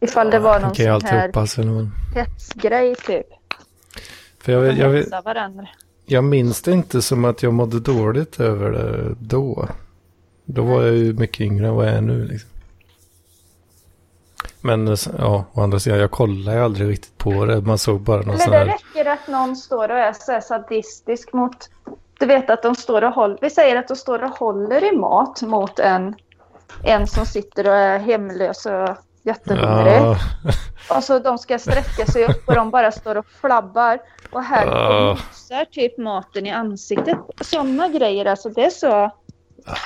Ifall 0.00 0.30
det 0.30 0.38
var 0.38 0.60
någon 0.60 0.74
sån 0.74 0.86
här 0.86 1.60
eller 1.60 1.72
vad- 1.72 1.90
hetsgrej 2.14 2.94
typ. 2.94 3.26
För 4.40 4.52
jag, 4.52 4.72
jag, 4.72 5.22
varandra. 5.24 5.68
jag 6.06 6.24
minns 6.24 6.62
det 6.62 6.72
inte 6.72 7.02
som 7.02 7.24
att 7.24 7.42
jag 7.42 7.52
mådde 7.52 7.80
dåligt 7.80 8.40
över 8.40 8.70
det 8.70 9.14
då. 9.20 9.68
Då 10.44 10.62
var 10.62 10.82
jag 10.82 10.94
ju 10.94 11.12
mycket 11.12 11.40
yngre 11.40 11.68
än 11.68 11.74
vad 11.74 11.86
jag 11.86 11.94
är 11.94 12.00
nu. 12.00 12.24
Liksom. 12.24 12.50
Men 14.60 14.88
eh, 14.88 14.94
ja, 15.18 15.44
å 15.52 15.60
andra 15.62 15.78
sidan, 15.80 15.98
jag 15.98 16.10
kollade 16.10 16.56
ju 16.56 16.62
aldrig 16.64 16.88
riktigt 16.88 17.18
på 17.18 17.44
det. 17.44 17.60
Man 17.60 17.78
såg 17.78 18.00
bara 18.00 18.16
någon 18.16 18.28
Eller 18.28 18.38
sån 18.38 18.50
det 18.52 18.58
här... 18.58 18.66
räcker 18.66 19.10
att 19.10 19.28
någon 19.28 19.56
står 19.56 19.88
och 19.88 19.98
är 19.98 20.12
så 20.12 20.40
sadistisk 20.40 21.32
mot... 21.32 21.70
Du 22.18 22.26
vet 22.26 22.50
att 22.50 22.62
de 22.62 22.74
står 22.74 23.04
och 23.04 23.12
håller... 23.12 23.38
Vi 23.40 23.50
säger 23.50 23.76
att 23.76 23.88
de 23.88 23.96
står 23.96 24.24
och 24.24 24.30
håller 24.30 24.92
i 24.92 24.96
mat 24.96 25.42
mot 25.42 25.78
en, 25.78 26.14
en 26.84 27.06
som 27.06 27.26
sitter 27.26 27.66
och 27.68 27.74
är 27.74 27.98
hemlös 27.98 28.66
och 28.66 28.96
jättehungrig. 29.22 29.92
Ja, 29.92 30.16
Och 30.96 31.04
så 31.04 31.18
de 31.18 31.38
ska 31.38 31.58
sträcka 31.58 32.06
sig 32.06 32.24
upp 32.24 32.48
och 32.48 32.54
de 32.54 32.70
bara 32.70 32.92
står 32.92 33.16
och 33.16 33.26
flabbar. 33.40 33.98
Och 34.32 34.42
här 34.42 34.66
och 34.66 35.08
mosar 35.08 35.64
typ 35.64 35.98
maten 35.98 36.46
i 36.46 36.50
ansiktet. 36.50 37.18
Sådana 37.40 37.88
grejer 37.88 38.24
alltså. 38.26 38.48
Det 38.48 38.64
är 38.64 38.70
så, 38.70 39.10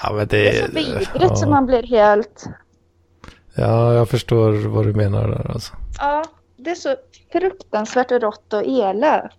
ja, 0.03 0.13
det, 0.13 0.25
det 0.25 0.49
är 0.49 0.67
så 0.67 0.73
vidrigt 0.73 1.11
ja. 1.15 1.37
så 1.37 1.49
man 1.49 1.67
blir 1.67 1.83
helt... 1.83 2.45
ja, 3.55 3.95
jag 3.95 4.09
förstår 4.09 4.69
vad 4.69 4.87
du 4.87 4.93
menar 4.93 5.29
där 5.29 5.51
alltså. 5.51 5.73
Ja, 5.99 6.25
det 6.57 6.71
är 6.71 6.75
så 6.75 6.97
fruktansvärt 7.33 8.13
rått 8.13 8.53
och 8.53 8.63
elakt. 8.67 9.37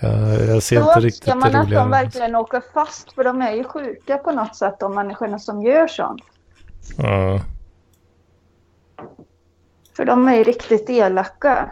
Ja, 0.00 0.34
jag 0.34 0.62
ser 0.62 0.80
Då 0.80 0.88
inte 0.88 1.00
riktigt 1.00 1.28
önskar 1.28 1.34
man 1.34 1.52
det 1.52 1.60
att 1.60 1.70
de 1.70 1.90
verkligen 1.90 2.36
åker 2.36 2.62
fast 2.74 3.12
för 3.12 3.24
de 3.24 3.42
är 3.42 3.52
ju 3.52 3.64
sjuka 3.64 4.18
på 4.18 4.32
något 4.32 4.56
sätt 4.56 4.80
de 4.80 4.94
människorna 4.94 5.38
som 5.38 5.62
gör 5.62 5.86
sånt. 5.86 6.22
Ja. 6.96 7.40
För 9.96 10.04
de 10.04 10.28
är 10.28 10.34
ju 10.36 10.42
riktigt 10.44 10.90
elaka. 10.90 11.70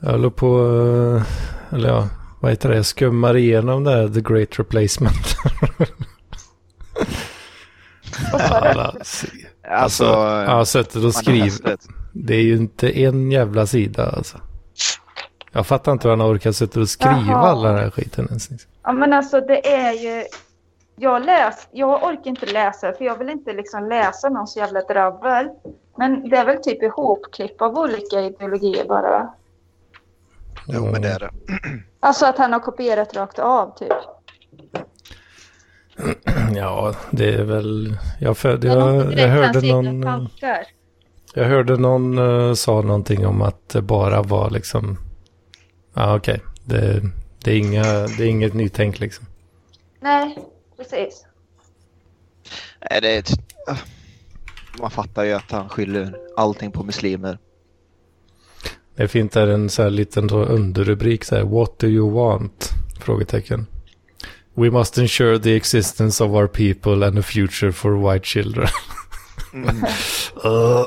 Jag 0.00 0.10
håller 0.10 0.30
på, 0.30 0.58
eh, 0.58 1.74
eller 1.76 1.88
ja, 1.88 2.08
vad 2.40 2.50
heter 2.50 2.68
det, 2.68 2.76
jag 2.76 2.86
skummar 2.86 3.36
igenom 3.36 3.84
det 3.84 3.90
här 3.90 4.08
The 4.08 4.20
Great 4.20 4.58
Replacement. 4.58 5.36
Alla, 8.50 8.94
se- 9.02 9.26
Alltså, 9.68 10.04
ja, 10.46 10.64
sättet 10.64 11.04
att 11.04 11.14
skriva. 11.14 11.44
hästet. 11.44 11.80
Det 12.12 12.34
är 12.34 12.42
ju 12.42 12.56
inte 12.56 13.00
en 13.00 13.32
jävla 13.32 13.66
sida 13.66 14.10
alltså. 14.10 14.38
Jag 15.52 15.66
fattar 15.66 15.92
inte 15.92 16.08
hur 16.08 16.16
han 16.16 16.32
orkar 16.32 16.52
sätta 16.52 16.80
och 16.80 16.88
skriva 16.88 17.24
Jaha. 17.28 17.48
alla 17.50 17.68
den 17.68 17.78
här 17.78 17.90
skiten 17.90 18.26
ens. 18.28 18.50
liksom. 18.50 18.70
Ja 18.82 18.92
men 18.92 19.12
alltså 19.12 19.40
det 19.40 19.72
är 19.74 19.92
ju... 19.92 20.24
Jag, 21.02 21.24
läs, 21.24 21.68
jag 21.72 22.02
orkar 22.04 22.30
inte 22.30 22.46
läsa 22.46 22.92
för 22.92 23.04
jag 23.04 23.18
vill 23.18 23.28
inte 23.28 23.52
liksom 23.52 23.88
läsa 23.88 24.28
någon 24.28 24.46
så 24.46 24.58
jävla 24.58 24.80
drabbel. 24.80 25.48
Men 25.96 26.28
det 26.28 26.36
är 26.36 26.44
väl 26.44 26.62
typ 26.62 26.82
ihopklipp 26.82 27.62
av 27.62 27.78
olika 27.78 28.20
ideologier 28.20 28.84
bara. 28.84 29.34
Jo, 30.68 30.86
men 30.86 31.02
det 31.02 31.08
är 31.08 31.18
det. 31.18 31.30
Alltså 32.00 32.26
att 32.26 32.38
han 32.38 32.52
har 32.52 32.60
kopierat 32.60 33.16
rakt 33.16 33.38
av 33.38 33.78
typ. 33.78 33.92
Ja, 36.54 36.94
det 37.10 37.34
är 37.34 37.44
väl... 37.44 37.96
Jag, 38.20 38.36
Det 38.42 38.74
nog 38.74 39.12
jag, 39.12 39.12
jag 39.12 39.28
hörde 39.28 39.72
någon... 39.72 40.28
Jag 41.34 41.44
hörde 41.44 41.76
någon 41.76 42.18
uh, 42.18 42.54
sa 42.54 42.82
någonting 42.82 43.26
om 43.26 43.42
att 43.42 43.68
det 43.68 43.82
bara 43.82 44.22
var 44.22 44.50
liksom... 44.50 44.98
Ja, 45.94 46.16
okej. 46.16 46.40
Det, 46.64 47.02
det, 47.44 47.50
är 47.50 47.58
inga, 47.58 47.82
det 47.82 48.22
är 48.22 48.28
inget 48.28 48.54
nytänk 48.54 49.00
liksom. 49.00 49.26
Nej, 50.00 50.38
precis. 50.82 51.26
Nej, 52.90 53.00
det 53.00 53.14
är 53.14 53.18
ett... 53.18 53.30
Man 54.80 54.90
fattar 54.90 55.24
ju 55.24 55.32
att 55.32 55.50
han 55.50 55.68
skyller 55.68 56.16
allting 56.36 56.72
på 56.72 56.82
muslimer. 56.82 57.38
Det 58.94 59.08
fint 59.08 59.32
där 59.32 59.46
en 59.46 59.70
så 59.70 59.82
här 59.82 59.90
liten 59.90 60.30
underrubrik 60.30 61.24
så 61.24 61.36
här. 61.36 61.42
What 61.42 61.78
do 61.78 61.86
you 61.86 62.10
want? 62.10 62.70
Frågetecken. 63.00 63.66
We 64.54 64.70
must 64.70 64.98
ensure 64.98 65.38
the 65.38 65.56
existence 65.56 66.24
of 66.24 66.30
our 66.30 66.46
people 66.46 67.06
and 67.06 67.18
a 67.18 67.22
future 67.22 67.72
for 67.72 68.12
white 68.12 68.26
children. 68.26 68.68
Uh. 70.44 70.86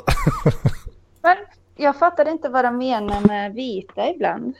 Men 1.22 1.36
jag 1.76 1.98
fattar 1.98 2.28
inte 2.28 2.48
vad 2.48 2.64
de 2.64 2.78
menar 2.78 3.20
med 3.20 3.54
vita 3.54 4.10
ibland. 4.10 4.54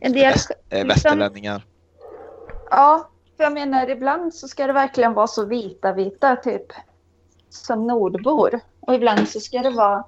En 0.00 0.12
del... 0.12 0.24
Eh, 0.24 0.32
liksom- 0.32 0.88
västerlänningar. 0.88 1.64
Ja, 2.70 3.09
för 3.09 3.09
jag 3.42 3.52
menar 3.52 3.90
ibland 3.90 4.34
så 4.34 4.48
ska 4.48 4.66
det 4.66 4.72
verkligen 4.72 5.14
vara 5.14 5.26
så 5.26 5.44
vita 5.44 5.92
vita 5.92 6.36
typ 6.36 6.66
som 7.48 7.86
nordbor. 7.86 8.60
Och 8.80 8.94
ibland 8.94 9.28
så 9.28 9.40
ska 9.40 9.58
det 9.58 9.70
vara, 9.70 10.04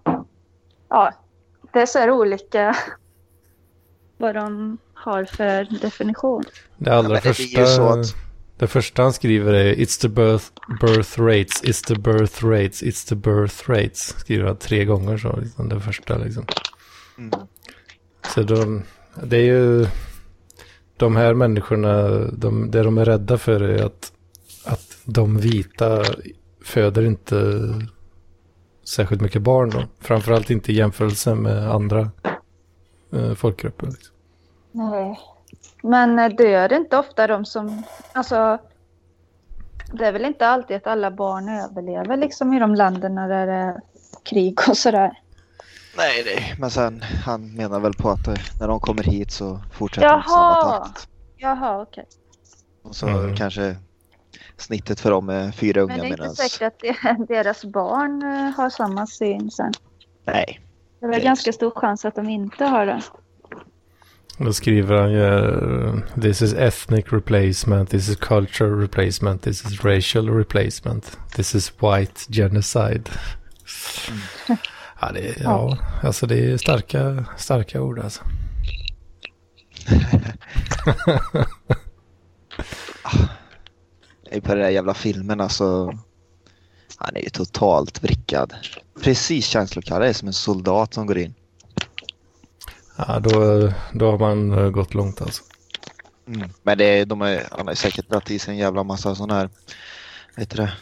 ja, 0.89 1.13
det 1.73 1.81
är 1.81 1.87
så 1.87 1.99
här 1.99 2.11
olika 2.11 2.77
vad 4.17 4.35
de 4.35 4.79
har 4.95 5.25
för 5.25 5.81
definition. 5.81 6.45
Det 6.77 6.91
allra 6.91 7.09
det 7.09 7.17
är 7.17 7.21
första... 7.33 7.67
så 7.67 7.83
att- 7.89 8.15
Det 8.59 8.67
första 8.67 9.03
han 9.03 9.13
skriver 9.13 9.53
är 9.53 9.75
It's 9.75 10.01
the 10.01 10.09
birth, 10.09 10.45
birth 10.81 11.21
rates, 11.21 11.63
it's 11.63 11.87
the 11.87 11.95
birth 11.95 12.45
rates, 12.45 12.83
it's 12.83 13.09
the 13.09 13.15
birth 13.15 13.71
rates. 13.71 14.15
Skriver 14.19 14.47
han 14.47 14.57
tre 14.57 14.85
gånger 14.85 15.19
så, 15.19 15.37
liksom, 15.37 15.69
det 15.69 15.81
första 15.81 16.17
liksom. 16.19 16.45
Mm. 17.19 17.31
Så 18.35 18.43
de, 18.43 18.83
det 19.23 19.37
är 19.37 19.45
ju... 19.45 19.87
De 20.97 21.17
här 21.17 21.35
människorna, 21.35 22.09
de, 22.33 22.71
det 22.71 22.83
de 22.83 22.99
är 22.99 23.05
rädda 23.05 23.39
för 23.39 23.61
är 23.61 23.85
att, 23.87 24.13
att 24.67 24.99
de 25.05 25.39
vita 25.39 26.03
föder 26.65 27.03
inte 27.03 27.37
särskilt 28.85 29.23
mycket 29.23 29.43
barn 29.43 29.71
då. 29.71 29.83
Framförallt 30.01 30.51
inte 30.51 30.73
i 30.73 30.75
jämförelse 30.75 31.35
med 31.35 31.71
andra 31.71 32.11
eh, 33.13 33.35
folkgrupper. 33.35 33.87
Liksom. 33.87 34.15
Nej. 34.73 35.21
Men 35.83 36.19
eh, 36.19 36.29
dör 36.29 36.73
inte 36.73 36.99
ofta 36.99 37.27
de 37.27 37.45
som, 37.45 37.83
alltså 38.13 38.59
det 39.93 40.07
är 40.07 40.13
väl 40.13 40.25
inte 40.25 40.47
alltid 40.47 40.77
att 40.77 40.87
alla 40.87 41.11
barn 41.11 41.49
överlever 41.49 42.17
liksom 42.17 42.55
i 42.55 42.59
de 42.59 42.75
länderna 42.75 43.29
där 43.29 43.47
det 43.47 43.53
är 43.53 43.81
krig 44.23 44.59
och 44.69 44.77
sådär. 44.77 45.19
Nej, 45.97 46.23
nej. 46.25 46.55
Men 46.59 46.71
sen, 46.71 47.03
han 47.25 47.53
menar 47.57 47.81
väl 47.81 47.93
på 47.95 48.11
att 48.11 48.29
eh, 48.29 48.35
när 48.61 48.69
de 48.69 48.81
kommer 48.81 49.03
hit 49.03 49.31
så 49.31 49.61
fortsätter 49.73 50.09
de 50.09 50.23
på 50.23 50.29
samma 50.29 50.43
Jaha! 50.43 50.85
takt. 50.87 51.09
Jaha, 51.37 51.83
okej. 51.83 52.05
Och 52.83 52.97
så 52.97 53.09
Mm. 53.09 53.37
kanske 53.37 53.77
snittet 54.57 55.01
för 55.01 55.11
dem 55.11 55.29
är 55.29 55.53
fyra 55.53 55.81
Men 55.87 55.91
unga 56.01 56.03
det 56.03 56.09
är 56.23 56.25
inte 56.29 56.49
säkert 56.49 56.63
att 57.05 57.29
deras 57.29 57.65
barn 57.65 58.23
eh, 58.23 58.51
har 58.57 58.71
samma 58.71 59.07
syn 59.07 59.51
sen. 59.51 59.73
Nej. 60.27 60.61
Det 61.01 61.07
är 61.07 61.11
väl 61.11 61.21
ganska 61.23 61.53
stor 61.53 61.71
chans 61.71 62.05
att 62.05 62.15
de 62.15 62.29
inte 62.29 62.65
har 62.65 62.87
det. 62.87 63.03
Då 64.39 64.53
skriver 64.53 64.97
han 65.01 65.13
ju 65.13 65.25
eh, 65.89 65.95
This 66.23 66.43
is 66.43 66.55
ethnic 66.55 67.05
replacement, 67.13 67.91
this 67.91 68.09
is 68.09 68.17
cultural 68.17 68.81
replacement, 68.81 69.43
this 69.43 69.65
is 69.65 69.85
racial 69.85 70.29
replacement, 70.29 71.19
this 71.37 71.55
is 71.55 71.73
white 71.83 72.21
genocide. 72.29 73.09
Ja, 75.03 75.13
det 75.13 75.29
är, 75.29 75.43
ja, 75.43 75.79
alltså 76.03 76.27
det 76.27 76.53
är 76.53 76.57
starka, 76.57 77.25
starka 77.37 77.81
ord 77.81 77.99
alltså. 77.99 78.23
Nej, 84.31 84.41
på 84.41 84.49
den 84.49 84.59
där 84.59 84.71
jävla 84.71 84.95
filmen 84.95 85.41
alltså. 85.41 85.99
Han 86.97 87.17
är 87.17 87.21
ju 87.21 87.29
totalt 87.29 88.03
vrickad. 88.03 88.55
Precis 89.03 89.47
känslokall. 89.47 90.03
Är 90.03 90.13
som 90.13 90.29
en 90.29 90.35
soldat 90.35 90.95
som 90.95 91.07
går 91.07 91.19
in. 91.19 91.35
Ja, 92.97 93.19
då, 93.21 93.69
då 93.93 94.11
har 94.11 94.19
man 94.19 94.53
eh, 94.53 94.71
gått 94.71 94.95
långt 94.95 95.23
alltså. 95.23 95.43
Mm. 96.27 96.51
Men 96.63 96.79
det 96.79 96.85
är, 96.85 97.07
de 97.07 97.23
är, 97.23 97.47
han 97.51 97.67
har 97.67 97.73
ju 97.73 97.77
säkert 97.77 98.09
dragit 98.09 98.31
i 98.31 98.39
sig 98.39 98.55
en 98.55 98.61
jävla 98.61 98.85
massa 98.85 99.15
sån 99.15 99.31
här, 99.31 99.51
vad 100.35 100.43
heter 100.43 100.57
det, 100.57 100.73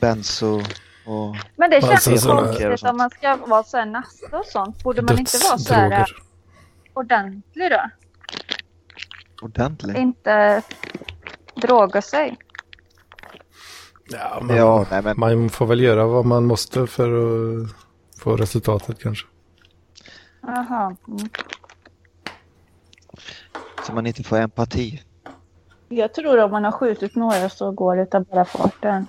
benzo 0.00 0.62
och... 1.08 1.36
Men 1.56 1.70
det 1.70 1.76
Alltså, 1.76 1.90
känns 1.90 2.08
ju 2.08 2.18
såna- 2.18 2.40
konstigt 2.42 2.82
om 2.90 2.96
man 2.96 3.10
ska 3.10 3.36
vara 3.36 3.62
så 3.64 3.76
här 3.76 3.86
nasta 3.86 4.38
och 4.38 4.46
sånt. 4.46 4.82
Borde 4.84 5.02
man 5.02 5.18
inte 5.18 5.38
vara 5.48 5.58
så 5.58 5.74
här 5.74 6.06
ordentlig 6.94 7.70
då? 7.70 7.90
Ordentligt. 9.42 9.96
Inte 9.96 10.62
droga 11.54 12.02
sig. 12.02 12.36
Ja, 14.10 14.38
men, 14.42 14.56
Ja, 14.56 14.86
nej 14.90 15.02
men 15.02 15.14
Man 15.20 15.50
får 15.50 15.66
väl 15.66 15.80
göra 15.80 16.06
vad 16.06 16.26
man 16.26 16.44
måste 16.46 16.86
för 16.86 17.08
att 17.62 17.70
få 18.18 18.36
resultatet 18.36 18.98
kanske. 19.02 19.26
Jaha. 20.42 20.96
Mm. 21.08 21.28
så 23.86 23.92
man 23.92 24.06
inte 24.06 24.22
får 24.22 24.36
empati. 24.38 25.02
Jag 25.88 26.14
tror 26.14 26.38
om 26.38 26.50
man 26.50 26.64
har 26.64 26.72
skjutit 26.72 27.14
några 27.14 27.48
så 27.48 27.72
går 27.72 27.96
det 27.96 28.02
utav 28.02 28.24
bara 28.24 28.44
farten. 28.44 29.06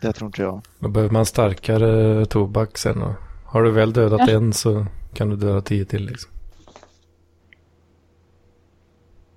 Det 0.00 0.12
tror 0.12 0.26
inte 0.28 0.42
jag. 0.42 0.62
Då 0.78 0.88
behöver 0.88 1.12
man 1.12 1.26
starkare 1.26 2.26
tobak 2.26 2.78
sen. 2.78 3.02
Och 3.02 3.12
har 3.44 3.62
du 3.62 3.70
väl 3.70 3.92
dödat 3.92 4.20
Ja. 4.26 4.30
en 4.34 4.52
så 4.52 4.86
kan 5.14 5.30
du 5.30 5.36
döda 5.36 5.60
tio 5.60 5.84
till 5.84 6.06
liksom. 6.06 6.30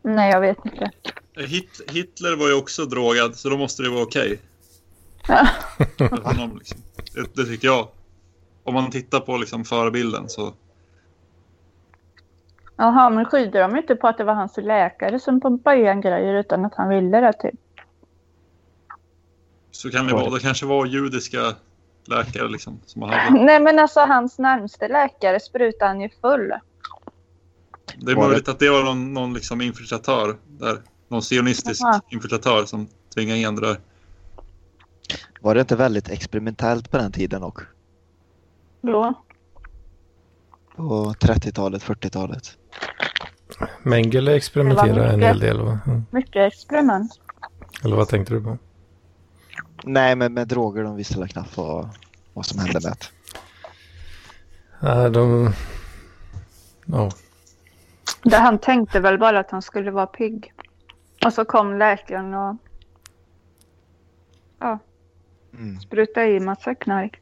Nej, 0.02 0.32
jag 0.32 0.42
vet 0.42 0.58
inte. 0.66 0.92
Hit, 1.36 1.82
Hitler 1.92 2.36
var 2.36 2.48
ju 2.48 2.54
också 2.54 2.86
drogad, 2.86 3.36
så 3.36 3.50
då 3.50 3.58
måste 3.58 3.84
det 3.84 3.90
vara 3.90 4.04
okej. 4.04 4.40
Ja. 5.28 5.48
För 5.98 6.24
honom, 6.24 6.58
liksom. 6.58 6.78
det, 7.14 7.36
det 7.36 7.46
tycker 7.46 7.68
jag. 7.68 7.88
Om 8.64 8.74
man 8.74 8.92
tittar 8.92 9.20
på 9.20 9.38
liksom 9.38 9.66
förebilden 9.66 10.30
så... 10.30 10.54
Jaha, 12.76 13.10
men 13.10 13.26
skyddar 13.26 13.62
de 13.62 13.78
inte 13.78 13.96
på 13.96 14.08
att 14.08 14.18
det 14.18 14.24
var 14.24 14.34
hans 14.34 14.58
läkare 14.58 15.20
som 15.20 15.42
pumpade 15.42 15.78
igen 15.78 16.02
grejer 16.02 16.34
utan 16.34 16.66
att 16.66 16.76
han 16.76 16.90
ville 16.90 17.20
det 17.22 17.34
typ? 17.34 17.60
Så 19.72 19.92
kan 19.92 20.08
det 20.08 20.14
vara. 20.14 20.30
Det 20.30 20.40
kanske 20.40 20.66
var 20.66 20.86
judiska 20.86 21.56
läkare 22.06 22.48
liksom, 22.50 22.80
som 22.86 23.02
hade... 23.02 23.30
Nej, 23.46 23.60
men 23.60 23.80
alltså 23.80 24.00
hans 24.00 24.40
närmste 24.40 24.88
läkare 24.88 25.40
sprutade 25.40 25.86
han 25.92 26.02
ju 26.02 26.10
full. 26.22 26.48
Det 27.98 28.12
är 28.12 28.16
Var 28.16 28.24
det- 28.24 28.30
möjligt 28.30 28.48
att 28.50 28.60
det 28.60 28.70
var 28.70 28.84
någon, 28.84 29.14
någon 29.14 29.34
liksom 29.34 29.62
infiltratör 29.62 30.38
där. 30.48 30.78
Någon 31.08 31.22
sionistisk 31.22 31.82
Jaha. 31.84 32.02
infiltratör 32.10 32.66
som 32.66 32.88
tvingade 33.16 33.38
igen 33.40 33.56
det 33.56 33.62
där. 33.68 33.78
Var 35.42 35.56
det 35.56 35.62
inte 35.62 35.76
väldigt 35.76 36.10
experimentellt 36.10 36.92
på 36.92 36.98
den 36.98 37.12
tiden 37.12 37.44
och 37.44 37.62
Då. 38.82 39.14
På 40.76 41.14
30-talet, 41.20 41.84
40-talet. 41.84 42.58
Mengele 43.84 44.36
experimenterar 44.36 45.14
en 45.14 45.22
hel 45.22 45.40
del 45.40 45.62
va? 45.62 45.80
Mm. 45.88 46.04
Mycket 46.12 46.54
experiment. 46.54 47.12
Eller 47.84 47.96
vad 47.96 48.08
tänkte 48.08 48.34
du 48.34 48.44
på? 48.44 48.58
Nej, 49.84 50.16
men 50.16 50.34
med 50.34 50.48
droger 50.48 50.84
de 50.84 50.96
visste 50.96 51.20
väl 51.20 51.28
knappt 51.28 51.58
vad, 51.58 51.90
vad 52.34 52.46
som 52.46 52.60
hände 52.60 52.74
med 52.74 52.82
det. 52.82 53.10
Nej, 54.80 55.10
de... 55.12 55.54
Ja. 56.86 57.12
Det 58.24 58.38
han 58.38 58.60
tänkte 58.60 59.00
väl 59.00 59.18
bara 59.18 59.40
att 59.40 59.52
han 59.52 59.62
skulle 59.62 59.92
vara 59.92 60.06
pigg. 60.08 60.54
Och 61.26 61.34
så 61.34 61.46
kom 61.46 61.78
läkaren 61.78 62.34
och 62.34 62.56
ja, 64.60 64.80
Mm. 65.54 65.80
sprutade 65.80 66.28
i 66.28 66.40
massa 66.40 66.76
knark. 66.76 67.20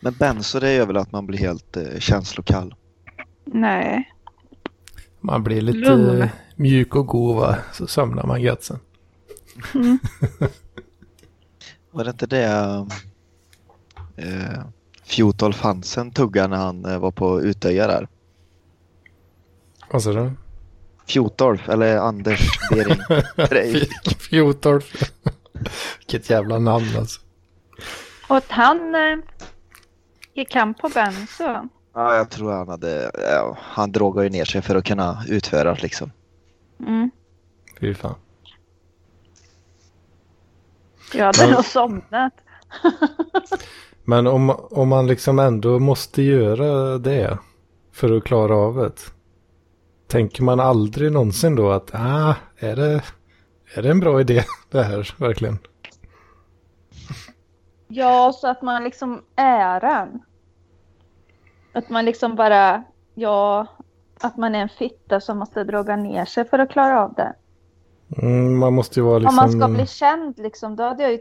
Men 0.00 0.12
benzo 0.12 0.60
det 0.60 0.72
gör 0.74 0.86
väl 0.86 0.96
att 0.96 1.12
man 1.12 1.26
blir 1.26 1.38
helt 1.38 1.76
eh, 1.76 1.98
känslokall. 1.98 2.74
Nej. 3.44 4.12
Man 5.20 5.42
blir 5.44 5.60
lite 5.60 5.78
Lugn. 5.78 6.28
mjuk 6.56 6.96
och 6.96 7.06
god 7.06 7.36
va? 7.36 7.56
Så 7.72 7.86
sömnar 7.86 8.24
man 8.26 8.40
gött 8.40 8.62
sen. 8.64 8.78
Mm. 9.74 9.98
Var 11.90 12.04
det 12.04 12.10
inte 12.10 12.26
det 12.26 12.44
eh, 14.16 14.64
Fjotolf 15.04 15.60
Hansen 15.60 16.10
tuggade 16.10 16.48
när 16.48 16.56
han 16.56 16.84
eh, 16.84 16.98
var 16.98 17.10
på 17.10 17.40
Utöja 17.42 17.86
där? 17.86 18.08
Vad 19.90 20.02
sa 20.02 20.12
du? 20.12 20.32
Fjotolf, 21.06 21.68
eller 21.68 21.96
Anders 21.96 22.48
Bering. 22.70 23.86
Fjortolf. 24.18 25.12
Vilket 25.98 26.30
jävla 26.30 26.58
namn 26.58 26.96
alltså. 26.98 27.20
Och 28.28 28.36
att 28.36 28.48
han 28.50 28.94
eh, 28.94 29.18
gick 30.34 30.54
han 30.54 30.74
på 30.74 30.88
benzo. 30.88 31.68
Ja, 31.94 32.16
jag 32.16 32.30
tror 32.30 32.52
han 32.52 32.68
hade... 32.68 33.10
Ja, 33.14 33.58
han 33.60 33.92
drogade 33.92 34.26
ju 34.26 34.30
ner 34.30 34.44
sig 34.44 34.62
för 34.62 34.76
att 34.76 34.84
kunna 34.84 35.24
utföra 35.28 35.74
liksom. 35.74 36.12
Mm. 36.80 37.10
Fy 37.80 37.94
fan. 37.94 38.14
Jag 41.14 41.24
hade 41.26 41.38
Men- 41.46 41.50
nog 41.50 41.64
somnat. 41.64 42.32
Men 44.04 44.26
om, 44.26 44.50
om 44.70 44.88
man 44.88 45.06
liksom 45.06 45.38
ändå 45.38 45.78
måste 45.78 46.22
göra 46.22 46.98
det 46.98 47.38
för 47.92 48.16
att 48.16 48.24
klara 48.24 48.56
av 48.56 48.76
det. 48.76 48.92
Tänker 50.06 50.42
man 50.42 50.60
aldrig 50.60 51.12
någonsin 51.12 51.56
då 51.56 51.70
att 51.70 51.90
ah, 51.94 52.34
är, 52.58 52.76
det, 52.76 53.02
är 53.74 53.82
det 53.82 53.90
en 53.90 54.00
bra 54.00 54.20
idé 54.20 54.44
det 54.70 54.82
här 54.82 55.14
verkligen? 55.18 55.58
Ja, 57.88 58.32
så 58.32 58.48
att 58.48 58.62
man 58.62 58.84
liksom 58.84 59.22
är 59.36 59.84
en. 59.84 60.20
Att 61.72 61.90
man 61.90 62.04
liksom 62.04 62.36
bara, 62.36 62.84
ja, 63.14 63.66
att 64.20 64.36
man 64.36 64.54
är 64.54 64.58
en 64.58 64.68
fitta 64.68 65.20
som 65.20 65.38
måste 65.38 65.64
droga 65.64 65.96
ner 65.96 66.24
sig 66.24 66.48
för 66.48 66.58
att 66.58 66.70
klara 66.70 67.04
av 67.04 67.14
det. 67.14 67.34
Mm, 68.16 68.58
man 68.58 68.72
måste 68.72 69.00
ju 69.00 69.06
vara 69.06 69.18
liksom... 69.18 69.38
Om 69.38 69.44
man 69.44 69.60
ska 69.60 69.74
bli 69.74 69.86
känd 69.86 70.38
liksom, 70.38 70.76
då 70.76 70.82
hade 70.82 71.02
jag 71.02 71.12
ju 71.12 71.18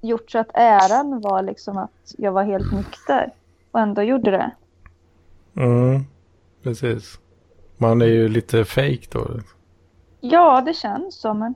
gjort 0.00 0.30
så 0.30 0.38
att 0.38 0.50
äran 0.54 1.20
var 1.20 1.42
liksom 1.42 1.78
att 1.78 2.14
jag 2.18 2.32
var 2.32 2.44
helt 2.44 2.72
nykter. 2.72 3.32
Och 3.70 3.80
ändå 3.80 4.02
gjorde 4.02 4.30
det. 4.30 4.50
Mm, 5.56 6.04
precis. 6.62 7.18
Man 7.76 8.02
är 8.02 8.06
ju 8.06 8.28
lite 8.28 8.64
fake 8.64 9.06
då. 9.10 9.26
Ja, 10.20 10.62
det 10.66 10.74
känns 10.74 11.20
så, 11.20 11.34
men 11.34 11.54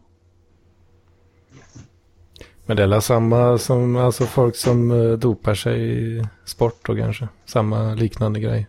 Men 2.69 2.77
det 2.77 2.83
är 2.83 2.87
väl 2.87 3.03
samma 3.03 3.59
som 3.59 3.97
alltså 3.97 4.25
folk 4.25 4.57
som 4.57 4.91
eh, 4.91 5.13
dopar 5.13 5.55
sig 5.55 6.07
i 6.19 6.25
sport 6.45 6.87
då 6.87 6.97
kanske. 6.97 7.29
Samma 7.45 7.95
liknande 7.95 8.41
grej. 8.41 8.69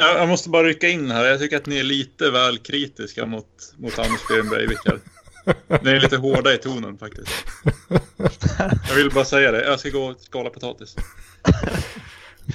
Jag, 0.00 0.18
jag 0.18 0.28
måste 0.28 0.48
bara 0.50 0.66
rycka 0.66 0.88
in 0.88 1.10
här. 1.10 1.24
Jag 1.24 1.40
tycker 1.40 1.56
att 1.56 1.66
ni 1.66 1.78
är 1.78 1.84
lite 1.84 2.30
väl 2.30 2.58
kritiska 2.58 3.26
mot, 3.26 3.74
mot 3.76 3.98
Anders 3.98 4.28
Behn 4.28 4.48
Breivik 4.48 4.78
här. 4.86 4.98
Ni 5.82 5.90
är 5.90 6.00
lite 6.00 6.16
hårda 6.16 6.54
i 6.54 6.58
tonen 6.58 6.98
faktiskt. 6.98 7.30
Jag 8.88 8.94
vill 8.96 9.10
bara 9.14 9.24
säga 9.24 9.52
det. 9.52 9.64
Jag 9.64 9.80
ska 9.80 9.90
gå 9.90 10.04
och 10.04 10.20
skala 10.20 10.50
potatis. 10.50 10.96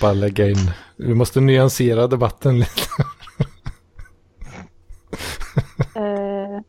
Bara 0.01 0.13
lägga 0.13 0.49
in. 0.49 0.71
Vi 0.95 1.13
måste 1.13 1.39
nyansera 1.41 2.07
debatten 2.07 2.59
lite. 2.59 2.81
eh, 5.95 6.61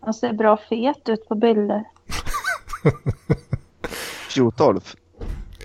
han 0.00 0.14
ser 0.14 0.32
bra 0.32 0.60
fet 0.68 1.08
ut 1.08 1.28
på 1.28 1.34
bilder. 1.34 1.84
Fjotolf. 4.30 4.96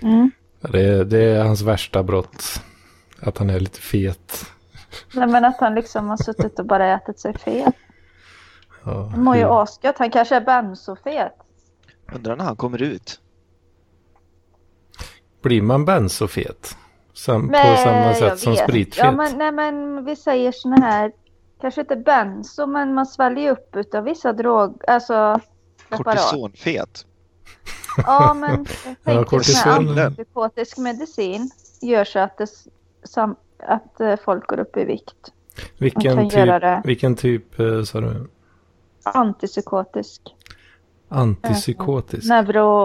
Mm. 0.02 0.30
Det 0.60 1.04
det 1.04 1.18
är 1.24 1.44
hans 1.44 1.62
värsta 1.62 2.02
brott. 2.02 2.60
Att 3.26 3.38
han 3.38 3.50
är 3.50 3.60
lite 3.60 3.80
fet. 3.80 4.46
Nej, 5.14 5.26
men 5.26 5.44
att 5.44 5.60
han 5.60 5.74
liksom 5.74 6.08
har 6.08 6.16
suttit 6.16 6.58
och 6.58 6.66
bara 6.66 6.94
ätit 6.94 7.18
sig 7.20 7.38
fet. 7.38 7.74
Ja, 8.84 9.08
Han 9.10 9.24
mår 9.24 9.36
ju 9.36 9.44
asgött. 9.44 9.98
Han 9.98 10.10
kanske 10.10 10.36
är 10.36 10.40
bensofet. 10.40 11.32
Undrar 12.14 12.36
när 12.36 12.44
han 12.44 12.56
kommer 12.56 12.82
ut. 12.82 13.20
Blir 15.42 15.62
man 15.62 15.84
bensofet? 15.84 16.76
Sam, 17.14 17.48
på 17.48 17.76
samma 17.84 18.14
sätt 18.14 18.38
som 18.38 18.56
spritfet? 18.56 19.04
Ja, 19.04 19.12
men, 19.12 19.38
nej, 19.38 19.52
men 19.52 20.04
vi 20.04 20.16
säger 20.16 20.52
såna 20.52 20.76
här, 20.76 21.12
kanske 21.60 21.80
inte 21.80 21.96
benzo, 21.96 22.66
men 22.66 22.94
man 22.94 23.06
sväljer 23.06 23.52
upp 23.52 23.76
utav 23.76 24.04
vissa 24.04 24.32
drog, 24.32 24.82
alltså 24.88 25.40
preparat. 25.88 26.16
Kortisonfet. 26.16 27.06
Ja, 28.06 28.34
men 28.34 28.50
jag 28.84 29.14
Ja, 29.14 29.24
tänker 29.24 29.38
sån 29.40 29.54
här 29.64 29.76
kortison. 29.78 29.98
antipsykotisk 29.98 30.78
medicin 30.78 31.50
gör 31.80 32.04
så 32.04 32.18
att, 32.18 32.38
det, 32.38 32.46
sam, 33.04 33.36
att 33.58 34.00
eh, 34.00 34.16
folk 34.24 34.46
går 34.46 34.60
upp 34.60 34.76
i 34.76 34.84
vikt. 34.84 35.32
vilken, 35.78 36.30
typ, 36.30 36.84
vilken 36.84 37.16
typ 37.16 37.60
eh, 37.60 37.82
sa 37.82 38.00
du? 38.00 38.28
Antipsykotisk. 39.02 40.22
Antipsykotisk? 41.08 42.28
Neuro... 42.28 42.84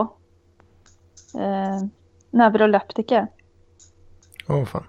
Eh, 1.36 1.84
neuroleptika. 2.32 3.28
Åh 4.48 4.66
fan. 4.66 4.84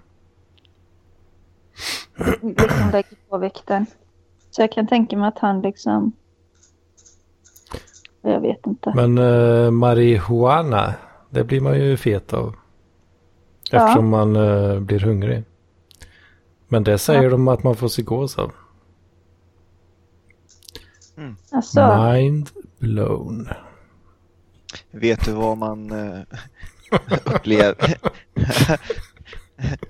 Liksom 2.41 2.89
lägger 2.91 3.29
på 3.29 3.37
vikten. 3.37 3.85
Så 4.51 4.61
jag 4.61 4.71
kan 4.71 4.87
tänka 4.87 5.17
mig 5.17 5.27
att 5.27 5.39
han 5.39 5.61
liksom... 5.61 6.11
Jag 8.21 8.41
vet 8.41 8.67
inte. 8.67 8.93
Men 8.95 9.17
uh, 9.17 9.71
marijuana, 9.71 10.93
det 11.29 11.43
blir 11.43 11.61
man 11.61 11.79
ju 11.79 11.97
fet 11.97 12.33
av. 12.33 12.55
Ja. 13.71 13.87
Eftersom 13.87 14.09
man 14.09 14.35
eh, 14.35 14.79
blir 14.79 14.99
hungrig. 14.99 15.43
Men 16.67 16.83
det 16.83 16.97
säger 16.97 17.29
de 17.29 17.47
att 17.47 17.63
man 17.63 17.75
får 17.75 17.87
psykos 17.87 18.37
av. 18.37 18.51
Alltså, 21.51 22.03
Mind 22.03 22.49
blown. 22.79 23.49
Vet 24.91 25.25
du 25.25 25.31
vad 25.31 25.57
man 25.57 25.91
eh, 25.91 26.21
upplever? 27.35 27.97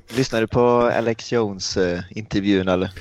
Lyssnade 0.15 0.43
du 0.43 0.47
på 0.47 0.61
Alex 0.97 1.31
Jones 1.31 1.77
eh, 1.77 2.01
intervjun 2.09 2.67
eller? 2.67 2.91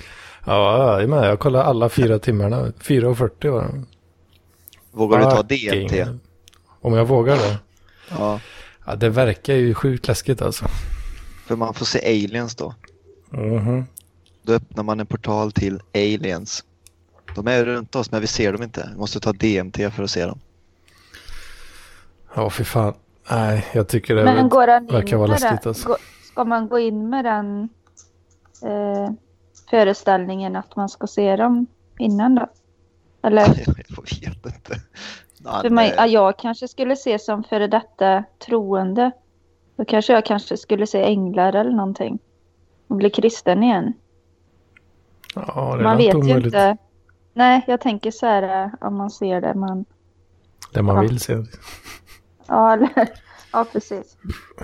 Ja, 0.44 1.00
jag. 1.00 1.10
Jag 1.10 1.38
kollade 1.38 1.64
alla 1.64 1.88
fyra 1.88 2.18
timmarna. 2.18 2.56
4.40 2.66 3.50
var 3.50 3.62
det. 3.62 3.84
Vågar 4.90 5.18
du 5.18 5.24
ta 5.24 5.42
DMT? 5.42 6.20
Om 6.80 6.94
jag 6.94 7.04
vågar 7.04 7.36
det? 7.36 7.58
Ja, 8.10 8.40
Ja, 8.90 8.96
det 8.96 9.08
verkar 9.08 9.54
ju 9.54 9.74
sjukt 9.74 10.08
läskigt 10.08 10.42
alltså. 10.42 10.64
för 11.46 11.56
man 11.56 11.74
får 11.74 11.86
se 11.86 11.98
aliens 12.24 12.54
då. 12.54 12.74
Mhm. 13.28 13.86
Då 14.42 14.52
öppnar 14.52 14.82
man 14.84 15.00
en 15.00 15.06
portal 15.06 15.52
till 15.52 15.80
aliens. 15.94 16.64
De 17.34 17.46
är 17.48 17.64
runt 17.64 17.94
oss 17.96 18.10
men 18.10 18.20
vi 18.20 18.26
ser 18.26 18.52
dem 18.52 18.62
inte. 18.62 18.88
Vi 18.92 18.98
måste 18.98 19.20
ta 19.20 19.32
DMT 19.32 19.76
för 19.90 20.02
att 20.02 20.10
se 20.10 20.26
dem. 20.26 20.38
Ja, 22.34 22.50
fy 22.50 22.64
fan. 22.64 22.94
Nej, 23.30 23.66
jag 23.72 23.88
tycker 23.88 24.14
det 24.14 24.24
men 24.24 24.48
går 24.48 24.68
han 24.68 24.86
verkar 24.86 25.16
vara 25.16 25.26
läskigt 25.26 25.66
alltså. 25.66 25.88
Gå- 25.88 25.96
Ska 26.32 26.44
man 26.44 26.68
gå 26.68 26.78
in 26.78 27.10
med 27.10 27.24
den 27.24 27.68
eh, 28.62 29.10
föreställningen 29.70 30.56
att 30.56 30.76
man 30.76 30.88
ska 30.88 31.06
se 31.06 31.36
dem 31.36 31.66
innan 31.98 32.34
då? 32.34 32.48
Eller? 33.22 33.42
Jag 34.20 34.30
vet 34.30 34.46
inte. 34.46 34.80
Han, 35.44 35.62
För 35.62 35.70
mig, 35.70 35.88
eh, 35.90 35.94
ja, 35.96 36.06
jag 36.06 36.38
kanske 36.38 36.68
skulle 36.68 36.96
se 36.96 37.18
som 37.18 37.44
före 37.44 37.66
detta 37.66 38.24
troende. 38.46 39.10
Då 39.76 39.84
kanske 39.84 40.12
jag 40.12 40.24
kanske 40.24 40.56
skulle 40.56 40.86
se 40.86 41.02
änglar 41.02 41.52
eller 41.54 41.70
någonting. 41.70 42.18
Och 42.88 42.96
bli 42.96 43.10
kristen 43.10 43.62
igen. 43.62 43.92
Ja, 45.34 45.76
det 45.76 45.82
man 45.82 45.96
vet 45.96 46.14
ju 46.14 46.18
omöjligt. 46.18 46.44
inte. 46.44 46.76
Nej, 47.34 47.64
jag 47.66 47.80
tänker 47.80 48.10
så 48.10 48.26
här 48.26 48.64
eh, 48.64 48.70
om 48.80 48.94
man 48.96 49.10
ser 49.10 49.40
det. 49.40 49.54
Man, 49.54 49.84
Det 50.72 50.82
man 50.82 50.94
Ja. 50.96 51.02
vill 51.02 51.20
se. 51.20 51.36
ja, 52.46 52.72
eller, 52.72 52.90
ja, 53.52 53.66
precis. 53.72 54.16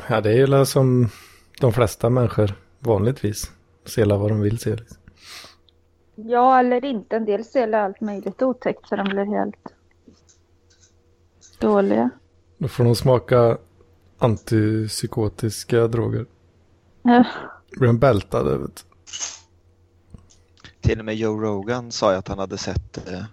Ja, 0.09 0.21
det 0.21 0.31
är 0.31 0.47
ju 0.47 0.65
som 0.67 1.09
de 1.61 1.73
flesta 1.73 2.11
människor 2.11 2.55
vanligtvis. 2.79 3.51
Se 3.85 4.05
la 4.05 4.17
vad 4.17 4.31
de 4.31 4.41
vill 4.41 4.59
se. 4.59 4.71
Liksom. 4.77 4.97
Ja, 6.15 6.59
eller 6.61 6.85
inte. 6.85 7.17
En 7.17 7.25
del 7.25 7.45
ser 7.45 7.73
allt 7.73 8.01
möjligt 8.01 8.43
otäckt 8.43 8.89
så 8.89 8.97
de 8.97 9.05
blir 9.09 9.25
helt 9.25 9.57
dåliga. 11.59 12.11
Då 12.59 12.69
får 12.69 12.85
de 12.85 12.95
smaka 12.97 13.59
antipsykotiska 14.19 15.87
droger. 15.89 16.27
Ja. 17.03 17.25
Blir 17.71 17.87
de 17.87 17.99
bältade, 17.99 18.59
vet 18.59 18.77
du. 18.77 18.83
Till 20.81 20.99
och 20.99 21.05
med 21.05 21.15
Joe 21.17 21.41
Rogan 21.41 21.93
sa 21.93 22.13
ju 22.13 22.19
att 22.19 22.29
han 22.29 22.39
hade 22.39 22.59
sett 22.59 23.09
eh, 23.09 23.25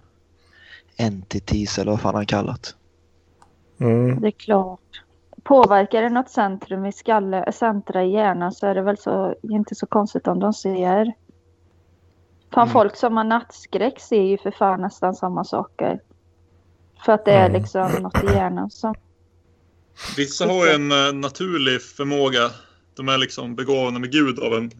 entities 0.96 1.78
eller 1.78 1.90
vad 1.90 2.00
fan 2.00 2.14
han 2.14 2.26
kallat. 2.26 2.74
Mm. 3.78 4.20
Det 4.20 4.26
är 4.26 4.30
klart. 4.30 4.80
Påverkar 5.42 6.02
det 6.02 6.08
något 6.08 6.30
centrum 6.30 6.86
i 6.86 6.92
skalle, 6.92 7.52
centra 7.52 8.04
i 8.04 8.12
hjärnan 8.12 8.52
så 8.52 8.66
är 8.66 8.74
det 8.74 8.82
väl 8.82 8.98
så, 8.98 9.34
inte 9.42 9.74
så 9.74 9.86
konstigt 9.86 10.26
om 10.26 10.40
de 10.40 10.52
ser. 10.52 11.12
Fan, 12.54 12.62
Mm. 12.62 12.72
folk 12.72 12.96
som 12.96 13.16
har 13.16 13.24
nattskräck 13.24 14.00
ser 14.00 14.22
ju 14.22 14.38
för 14.38 14.50
fan 14.50 14.80
nästan 14.80 15.14
samma 15.14 15.44
saker. 15.44 16.00
För 17.04 17.12
att 17.12 17.24
det 17.24 17.32
är 17.32 17.50
liksom 17.50 17.92
något 17.92 18.24
i 18.24 18.26
hjärnan 18.26 18.70
som... 18.70 18.94
Vissa 20.16 20.46
har 20.46 20.66
ju 20.66 20.72
en 20.72 20.92
eh, 20.92 21.12
naturlig 21.12 21.82
förmåga. 21.82 22.50
De 22.96 23.08
är 23.08 23.18
liksom 23.18 23.56
begåvade 23.56 23.98
med 23.98 24.12
Gud 24.12 24.38
av 24.38 24.54
en 24.54 24.70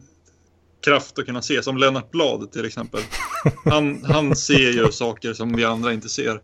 kraft 0.84 1.18
att 1.18 1.26
kunna 1.26 1.42
se. 1.42 1.62
Som 1.62 1.76
Lennart 1.76 2.10
Blad 2.10 2.52
till 2.52 2.64
exempel. 2.64 3.00
Han, 3.64 4.04
han 4.04 4.36
ser 4.36 4.70
ju 4.72 4.92
saker 4.92 5.32
som 5.32 5.56
vi 5.56 5.64
andra 5.64 5.92
inte 5.92 6.08
ser. 6.08 6.40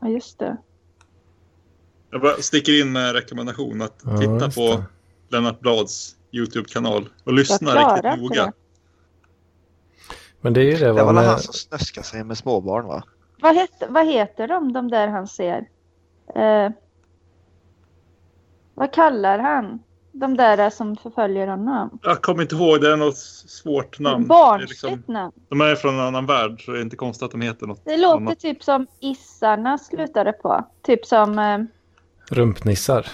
Ja, 0.00 0.08
just 0.08 0.38
det. 0.38 0.56
Jag 2.10 2.20
bara 2.20 2.34
sticker 2.42 2.80
in 2.80 2.92
med 2.92 3.08
en 3.08 3.14
rekommendation 3.14 3.82
att 3.82 4.00
Ja, 4.04 4.18
titta 4.18 4.50
på. 4.50 4.84
Lennart 5.28 5.60
Blads 5.60 6.16
YouTube-kanal 6.32 7.08
och 7.24 7.32
lyssna 7.32 7.74
riktigt 7.74 8.20
noga. 8.22 8.44
det. 8.44 8.52
Men 10.40 10.52
det 10.52 10.60
är 10.60 10.64
ju 10.64 10.72
det. 10.76 10.78
Det 10.78 10.92
Va? 10.92 11.04
var 11.04 11.06
väl 11.06 11.14
Med, 11.14 11.24
han 11.24 11.38
som 11.38 11.54
snöskade 11.54 12.06
sig 12.06 12.24
med 12.24 12.38
småbarn 12.38 12.86
va? 12.86 13.02
Vad, 13.42 13.54
heter, 13.54 13.88
vad 13.88 14.06
heter 14.06 14.48
de, 14.48 14.72
de 14.72 14.90
där 14.90 15.08
han 15.08 15.26
ser? 15.28 15.68
Eh, 16.34 16.70
vad 18.74 18.92
kallar 18.92 19.38
han? 19.38 19.82
De 20.12 20.36
där 20.36 20.70
som 20.70 20.96
förföljer 20.96 21.46
honom? 21.46 21.98
Jag 22.02 22.22
kommer 22.22 22.42
inte 22.42 22.54
ihåg, 22.54 22.80
det 22.80 22.92
är 22.92 22.96
något 22.96 23.16
svårt 23.16 23.98
namn. 23.98 24.26
Barnsligt 24.26 24.70
liksom, 24.70 25.02
namn. 25.06 25.32
de 25.48 25.60
är 25.60 25.74
från 25.74 25.94
en 25.94 26.00
annan 26.00 26.26
värld 26.26 26.64
så 26.64 26.70
det 26.70 26.78
är 26.78 26.82
inte 26.82 26.96
konstigt 26.96 27.22
att 27.24 27.30
de 27.30 27.40
heter 27.40 27.66
något 27.66 27.84
Det 27.84 27.96
låter 27.96 28.16
annat. 28.16 28.38
typ 28.40 28.62
som 28.62 28.86
Issarna 29.00 29.78
slutade 29.78 30.32
på. 30.32 30.64
Typ 30.82 31.06
som... 31.06 31.38
Eh, 31.38 31.58
rumpnissar. 32.30 33.06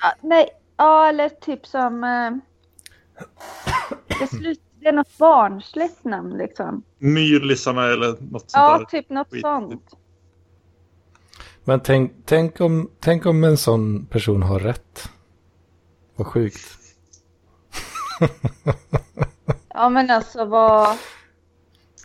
ja, 0.00 0.12
nej, 0.20 0.48
ja 0.76 1.08
eller 1.08 1.28
typ 1.28 1.66
som... 1.66 2.04
Eh, 2.04 2.30
det, 4.20 4.26
slut, 4.26 4.60
det 4.82 4.88
är 4.88 4.92
något 4.92 5.18
barnsligt 5.18 6.04
namn 6.04 6.36
liksom. 6.38 6.82
Myrlisarna 6.98 7.86
eller 7.86 8.06
något 8.08 8.18
sånt 8.40 8.50
Ja, 8.52 8.78
där. 8.78 8.84
typ 8.84 9.10
något 9.10 9.30
skit. 9.30 9.40
sånt. 9.42 9.96
Men 11.64 11.80
tänk, 11.80 12.12
tänk, 12.24 12.60
om, 12.60 12.90
tänk 13.00 13.26
om 13.26 13.44
en 13.44 13.56
sån 13.56 14.06
person 14.06 14.42
har 14.42 14.58
rätt. 14.58 15.08
Vad 16.16 16.26
sjukt. 16.26 16.60
Ja 19.74 19.88
men 19.88 20.10
alltså 20.10 20.44
vad... 20.44 20.88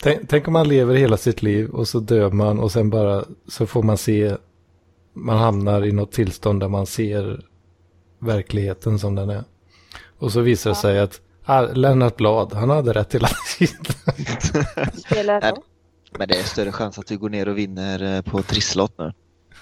Tänk, 0.03 0.29
tänk 0.29 0.47
om 0.47 0.53
man 0.53 0.67
lever 0.67 0.95
hela 0.95 1.17
sitt 1.17 1.41
liv 1.41 1.69
och 1.69 1.87
så 1.87 1.99
dör 1.99 2.31
man 2.31 2.59
och 2.59 2.71
sen 2.71 2.89
bara 2.89 3.25
så 3.47 3.67
får 3.67 3.83
man 3.83 3.97
se. 3.97 4.35
Man 5.13 5.37
hamnar 5.37 5.85
i 5.85 5.91
något 5.91 6.11
tillstånd 6.11 6.59
där 6.59 6.67
man 6.67 6.85
ser 6.85 7.45
verkligheten 8.19 8.99
som 8.99 9.15
den 9.15 9.29
är. 9.29 9.43
Och 10.19 10.31
så 10.31 10.41
visar 10.41 10.69
det 10.69 10.75
sig 10.75 10.99
att 10.99 11.21
Lennart 11.73 12.17
Blad, 12.17 12.53
han 12.53 12.69
hade 12.69 12.93
rätt 12.93 13.15
hela 13.15 13.27
tiden. 13.57 13.85
Men 16.17 16.27
det 16.27 16.39
är 16.39 16.43
större 16.43 16.71
chans 16.71 16.99
att 16.99 17.07
du 17.07 17.17
går 17.17 17.29
ner 17.29 17.47
och 17.47 17.57
vinner 17.57 18.15
eh, 18.15 18.21
på 18.21 18.41
trisslott 18.41 18.97
nu. 18.97 19.13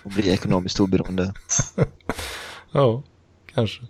Och 0.04 0.12
blir 0.12 0.28
ekonomiskt 0.28 0.80
oberoende. 0.80 1.34
ja, 2.72 3.04
kanske. 3.54 3.84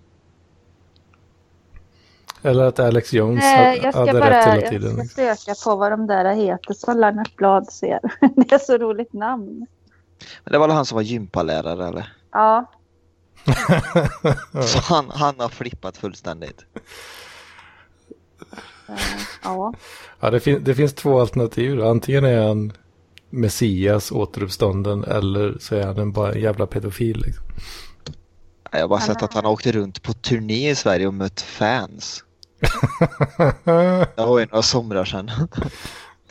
Eller 2.42 2.64
att 2.64 2.80
Alex 2.80 3.14
Jones 3.14 3.44
Nej, 3.44 3.80
jag 3.84 3.94
ska 3.94 4.00
hade 4.00 4.20
bara 4.20 4.30
rätt 4.30 4.46
hela 4.46 4.62
jag 4.62 4.70
tiden. 4.70 5.08
ska 5.08 5.36
söka 5.36 5.56
på 5.64 5.76
vad 5.76 5.92
de 5.92 6.08
där 6.08 6.36
heter 6.36 6.74
som 6.74 7.00
Lennart 7.00 7.36
Blad 7.36 7.68
ser. 7.72 8.00
Det 8.36 8.52
är 8.56 8.60
så 8.60 8.78
roligt 8.78 9.14
namn. 9.14 9.68
Men 10.44 10.52
det 10.52 10.58
var 10.58 10.68
väl 10.68 10.76
han 10.76 10.86
som 10.86 10.96
var 10.96 11.04
gympalärare 11.04 11.88
eller? 11.88 12.14
Ja, 12.32 12.72
Så 14.66 14.80
han, 14.80 15.10
han 15.10 15.40
har 15.40 15.50
flippat 15.50 15.98
fullständigt. 15.98 16.66
Eh, 18.90 18.96
ja. 19.44 19.74
Ja, 20.20 20.30
det, 20.30 20.40
fin- 20.40 20.64
det 20.64 20.76
finns 20.76 20.94
två 20.94 21.20
alternativ. 21.20 21.84
Antingen 21.84 22.26
är 22.26 22.48
han 22.48 22.74
Messias 23.30 24.12
återuppstånden 24.12 25.04
eller 25.04 25.58
så 25.60 25.76
är 25.76 25.86
han 25.86 25.98
en 26.00 26.12
bara 26.12 26.32
en 26.34 26.42
jävla 26.42 26.66
pedofil. 26.68 27.22
Liksom. 27.26 27.46
Jag 28.72 28.82
har 28.82 28.88
bara 28.88 29.00
sett 29.00 29.24
att 29.24 29.34
han 29.34 29.46
har 29.46 29.52
åkt 29.52 29.66
runt 29.68 30.04
på 30.04 30.14
turné 30.14 30.70
i 30.70 30.76
Sverige 30.76 31.08
och 31.08 31.14
mött 31.14 31.42
fans. 31.42 32.24
Det 33.66 34.12
var 34.18 34.40
ju 34.40 34.46
några 34.46 34.62
somrar 34.62 35.06
sedan. 35.06 35.32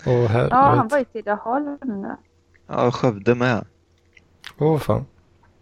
Åh 0.06 0.36
ja, 0.50 0.74
han 0.76 0.88
var 0.88 0.98
i 0.98 1.04
Tidaholm 1.04 1.78
nu. 1.84 2.16
Ja, 2.68 2.90
Skövde 2.92 3.34
med. 3.34 3.66
Åh 4.58 4.78
fan. 4.78 5.04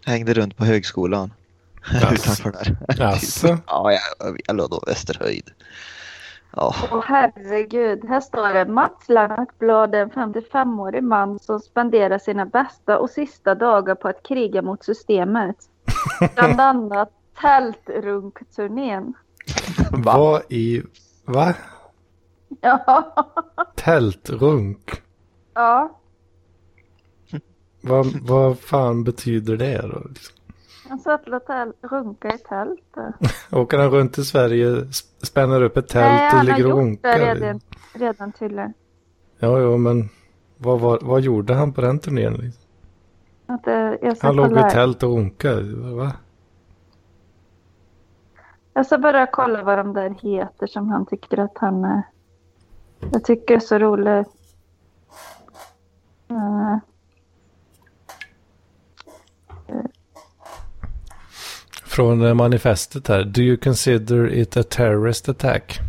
Hängde 0.04 0.34
runt 0.34 0.56
på 0.56 0.64
högskolan. 0.64 1.32
Utanför 2.12 2.50
där. 2.52 2.76
Jaså? 2.98 3.58
Ja, 3.66 3.92
jag, 4.18 4.40
jag 4.46 4.56
låg 4.56 4.70
då 4.70 4.82
Västerhöjd. 4.86 5.50
Åh 6.56 7.02
herregud, 7.06 8.04
här 8.04 8.20
står 8.20 8.54
det 8.54 8.72
Mats 8.72 9.08
Lennart 9.08 9.58
Blad, 9.58 9.94
en 9.94 10.10
55-årig 10.10 11.02
man 11.02 11.38
som 11.38 11.60
spenderar 11.60 12.18
sina 12.18 12.46
bästa 12.46 12.98
och 12.98 13.10
sista 13.10 13.54
dagar 13.54 13.94
på 13.94 14.08
att 14.08 14.22
kriga 14.22 14.62
mot 14.62 14.84
systemet. 14.84 15.56
Bland 16.34 16.60
annat 16.60 17.10
tältrunkturnén. 17.40 19.14
Vad 19.90 20.42
i... 20.48 20.82
Va? 21.24 21.54
Ja, 22.60 23.14
Tältrunk? 23.76 25.02
ja. 25.54 25.98
Vad, 27.80 28.06
vad 28.06 28.58
fan 28.58 29.04
betyder 29.04 29.56
det 29.56 29.82
då? 29.82 30.02
liksom? 30.08 30.41
Han 30.92 30.98
satt 30.98 31.28
och 31.28 31.44
täl- 31.46 31.72
runka 31.82 32.28
i 32.34 32.38
tält. 32.38 32.94
Åker 33.52 33.78
han 33.78 33.90
runt 33.90 34.18
i 34.18 34.24
Sverige, 34.24 34.66
sp- 34.74 35.24
spänner 35.26 35.62
upp 35.62 35.76
ett 35.76 35.88
tält 35.88 36.04
Nej, 36.12 36.26
och 36.26 36.30
han 36.32 36.38
har 36.38 36.44
ligger 36.44 36.64
och 36.64 36.70
gjort 36.70 36.78
runkar? 36.78 37.18
det 37.18 37.34
redan, 37.34 37.60
redan 37.94 38.32
tydligen. 38.32 38.72
Ja, 39.38 39.58
ja, 39.60 39.76
men 39.76 40.08
vad, 40.58 40.80
var, 40.80 40.98
vad 41.02 41.20
gjorde 41.20 41.54
han 41.54 41.72
på 41.72 41.80
den 41.80 41.98
turnén? 41.98 42.32
Liksom? 42.34 42.62
Att, 43.46 43.66
eh, 43.66 44.14
Han 44.22 44.36
låg 44.36 44.52
i 44.52 44.70
tält 44.70 45.02
och 45.02 45.10
runkade. 45.16 45.94
Va? 45.94 46.12
Jag 48.74 48.86
ska 48.86 48.98
bara 48.98 49.26
kolla 49.26 49.62
vad 49.62 49.78
de 49.78 49.92
där 49.92 50.10
heter 50.22 50.66
som 50.66 50.88
han 50.88 51.06
tycker 51.06 51.38
att 51.38 51.58
han... 51.58 51.84
eh, 51.84 52.00
Jag 53.12 53.24
tycker 53.24 53.54
är 53.54 53.60
så 53.60 53.78
roligt. 53.78 54.28
Eh, 56.30 56.76
Från 61.92 62.26
eh, 62.26 62.34
manifestet 62.34 63.08
här. 63.08 63.24
Do 63.24 63.42
you 63.42 63.56
consider 63.56 64.26
it 64.26 64.56
a 64.56 64.62
terrorist 64.62 65.28
attack? 65.28 65.80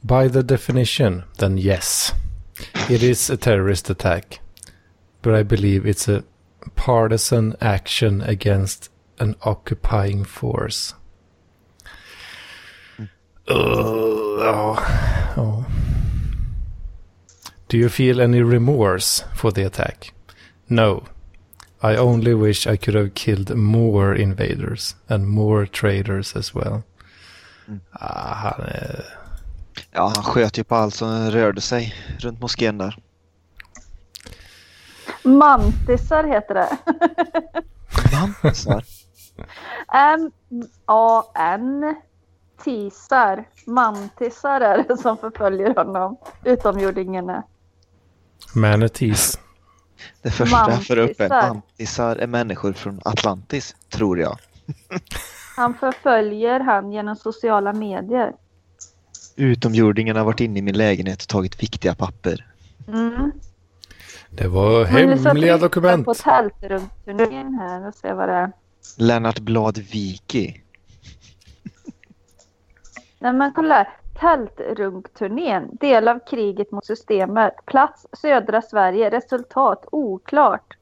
By 0.00 0.28
the 0.28 0.42
definition, 0.42 1.22
then 1.36 1.58
yes. 1.58 2.14
It 2.90 3.02
is 3.02 3.30
a 3.30 3.36
terrorist 3.36 3.90
attack. 3.90 4.40
But 5.22 5.34
I 5.34 5.44
believe 5.44 5.90
it's 5.90 6.08
a 6.08 6.22
partisan 6.74 7.56
action 7.60 8.22
against 8.22 8.90
an 9.18 9.34
occupying 9.40 10.24
force. 10.24 10.94
Uh, 13.50 14.38
ja, 14.40 14.82
ja. 15.36 15.64
Do 17.68 17.76
you 17.76 17.88
feel 17.88 18.20
any 18.20 18.42
remorse 18.42 19.24
for 19.34 19.52
the 19.52 19.66
attack? 19.66 20.14
No. 20.68 21.02
I 21.80 21.96
only 21.96 22.34
wish 22.34 22.66
I 22.66 22.76
could 22.76 22.96
have 22.96 23.14
killed 23.14 23.56
more 23.56 24.16
invaders 24.16 24.96
and 25.08 25.28
more 25.28 25.66
traitors 25.66 26.36
as 26.36 26.54
well. 26.54 26.82
Ah, 27.92 28.34
han 28.34 28.60
är... 28.60 29.04
ja, 29.90 30.12
han 30.16 30.24
sköt 30.24 30.58
ju 30.58 30.64
på 30.64 30.74
allt 30.74 30.94
som 30.94 31.30
rörde 31.30 31.60
sig 31.60 31.94
runt 32.18 32.40
moskén 32.40 32.78
där. 32.78 32.98
Mantisar 35.22 36.24
heter 36.24 36.54
det. 36.54 36.78
Mantisar? 38.12 38.84
M-A-N 39.94 41.94
Tisar. 42.64 43.44
Mantisar 43.66 44.60
är 44.60 44.84
det 44.88 44.96
som 44.96 45.18
förföljer 45.18 45.74
honom. 45.74 46.16
Utomjordingarna. 46.44 47.42
Manatees. 48.54 49.38
Det 50.22 50.30
första 50.30 50.70
jag 50.70 50.86
får 50.86 50.98
upp 50.98 51.20
är 51.20 51.28
Mantisar. 51.28 51.50
antisar 51.50 52.16
är 52.16 52.26
människor 52.26 52.72
från 52.72 53.00
Atlantis, 53.04 53.76
tror 53.88 54.18
jag. 54.18 54.38
Han 55.56 55.74
förföljer 55.74 56.60
han 56.60 56.92
genom 56.92 57.16
sociala 57.16 57.72
medier. 57.72 58.32
Utomjordingen 59.36 60.16
har 60.16 60.24
varit 60.24 60.40
inne 60.40 60.58
i 60.58 60.62
min 60.62 60.76
lägenhet 60.76 61.22
och 61.22 61.28
tagit 61.28 61.62
viktiga 61.62 61.94
papper. 61.94 62.46
Mm. 62.88 63.32
Det 64.30 64.48
var 64.48 64.84
hemliga 64.84 65.54
tittar 65.54 65.58
dokument. 65.58 66.04
på 66.04 66.14
tältrumsturnén 66.14 67.54
här 67.54 67.88
och 67.88 67.94
ser 67.94 68.14
vad 68.14 68.28
det 68.28 68.34
är. 68.34 68.52
Lennart 68.96 69.38
Blad 69.38 69.78
Wiki. 69.78 70.62
Nej 73.18 73.32
men 73.32 73.52
kolla 73.52 73.74
här. 73.74 73.88
Tältrunkturnén. 74.20 75.68
Del 75.72 76.08
av 76.08 76.18
kriget 76.18 76.70
mot 76.70 76.86
systemet. 76.86 77.54
Plats 77.66 78.06
södra 78.12 78.62
Sverige. 78.62 79.10
Resultat 79.10 79.84
oklart. 79.92 80.76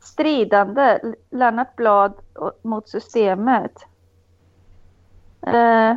Stridande. 0.00 1.00
Lennart 1.30 1.76
Blad 1.76 2.12
mot 2.62 2.88
systemet. 2.88 3.72
Eh, 5.46 5.96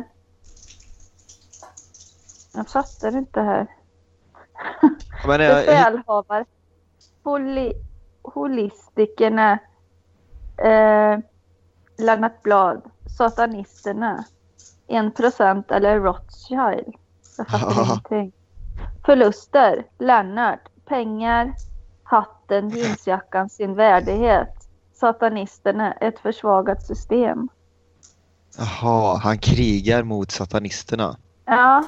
jag 2.54 2.68
fattar 2.68 3.16
inte 3.16 3.40
här. 3.40 3.66
Men 5.26 5.40
jag, 5.40 5.66
Befälhavare. 5.66 6.44
Holi, 7.22 7.72
holistikerna. 8.22 9.58
Eh, 10.58 11.18
Lennart 11.98 12.42
Blad. 12.42 12.90
Satanisterna. 13.18 14.24
En 14.86 15.12
procent 15.12 15.70
eller 15.70 16.00
Rothschild. 16.00 16.94
Jag 17.38 17.48
fattar 17.48 17.84
ingenting. 17.84 18.32
Förluster. 19.06 19.86
Lennart. 19.98 20.68
Pengar. 20.88 21.54
Hatten, 22.02 22.68
jeansjackan, 22.68 23.48
sin 23.48 23.74
värdighet. 23.74 24.48
satanisterna 24.94 25.92
ett 25.92 26.18
försvagat 26.18 26.86
system. 26.86 27.48
Jaha, 28.58 29.18
han 29.18 29.38
krigar 29.38 30.02
mot 30.02 30.30
satanisterna. 30.30 31.16
Ja, 31.44 31.84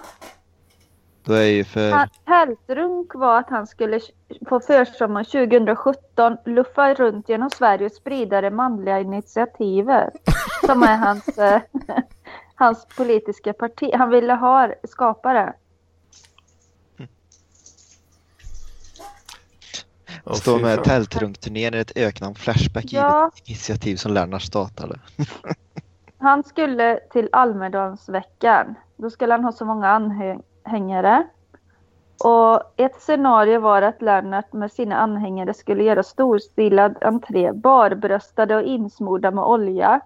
Då 1.24 1.32
är 1.32 1.42
ju 1.42 1.64
för... 1.64 2.08
Tältrunk 2.26 3.14
var 3.14 3.38
att 3.38 3.50
han 3.50 3.66
skulle 3.66 4.00
på 4.48 4.60
försommaren 4.60 5.24
2017 5.24 6.36
luffa 6.44 6.94
runt 6.94 7.28
genom 7.28 7.50
Sverige 7.50 7.86
och 7.86 7.92
sprida 7.92 8.40
det 8.40 8.50
manliga 8.50 9.00
initiativet. 9.00 10.14
Som 10.66 10.82
är 10.82 10.96
hans, 10.96 11.38
eh, 11.38 11.60
hans 12.54 12.86
politiska 12.96 13.52
parti. 13.52 13.90
Han 13.94 14.10
ville 14.10 14.32
ha, 14.32 14.70
skapa 14.88 15.32
det. 15.32 15.54
Åh, 20.26 20.32
Står 20.34 20.56
fy 20.58 20.62
med 20.64 20.74
fan. 20.74 20.84
tältrunkturnén 20.84 21.74
i 21.74 21.78
ett 21.78 21.96
öknamn 21.96 22.34
Flashback 22.34 22.84
i 22.84 22.96
Ja. 22.96 23.30
ett 23.34 23.48
initiativ 23.48 23.96
som 23.96 24.12
Lennart 24.12 24.42
startade. 24.42 24.98
Han 26.18 26.44
skulle 26.44 27.00
till 27.12 27.28
Almedalsveckan. 27.32 28.74
Då 28.96 29.10
skulle 29.10 29.32
han 29.32 29.44
ha 29.44 29.52
så 29.52 29.64
många 29.64 29.88
anhängare. 29.88 31.26
Och 32.24 32.62
ett 32.76 33.02
scenario 33.02 33.60
var 33.60 33.82
att 33.82 34.02
Lennart 34.02 34.52
med 34.52 34.72
sina 34.72 34.96
anhängare 34.96 35.54
skulle 35.54 35.84
göra 35.84 36.02
storstilad 36.02 36.96
entré, 37.02 37.52
barbröstade 37.52 38.56
och 38.56 38.62
insmorda 38.62 39.30
med 39.30 39.44
olja. 39.44 40.00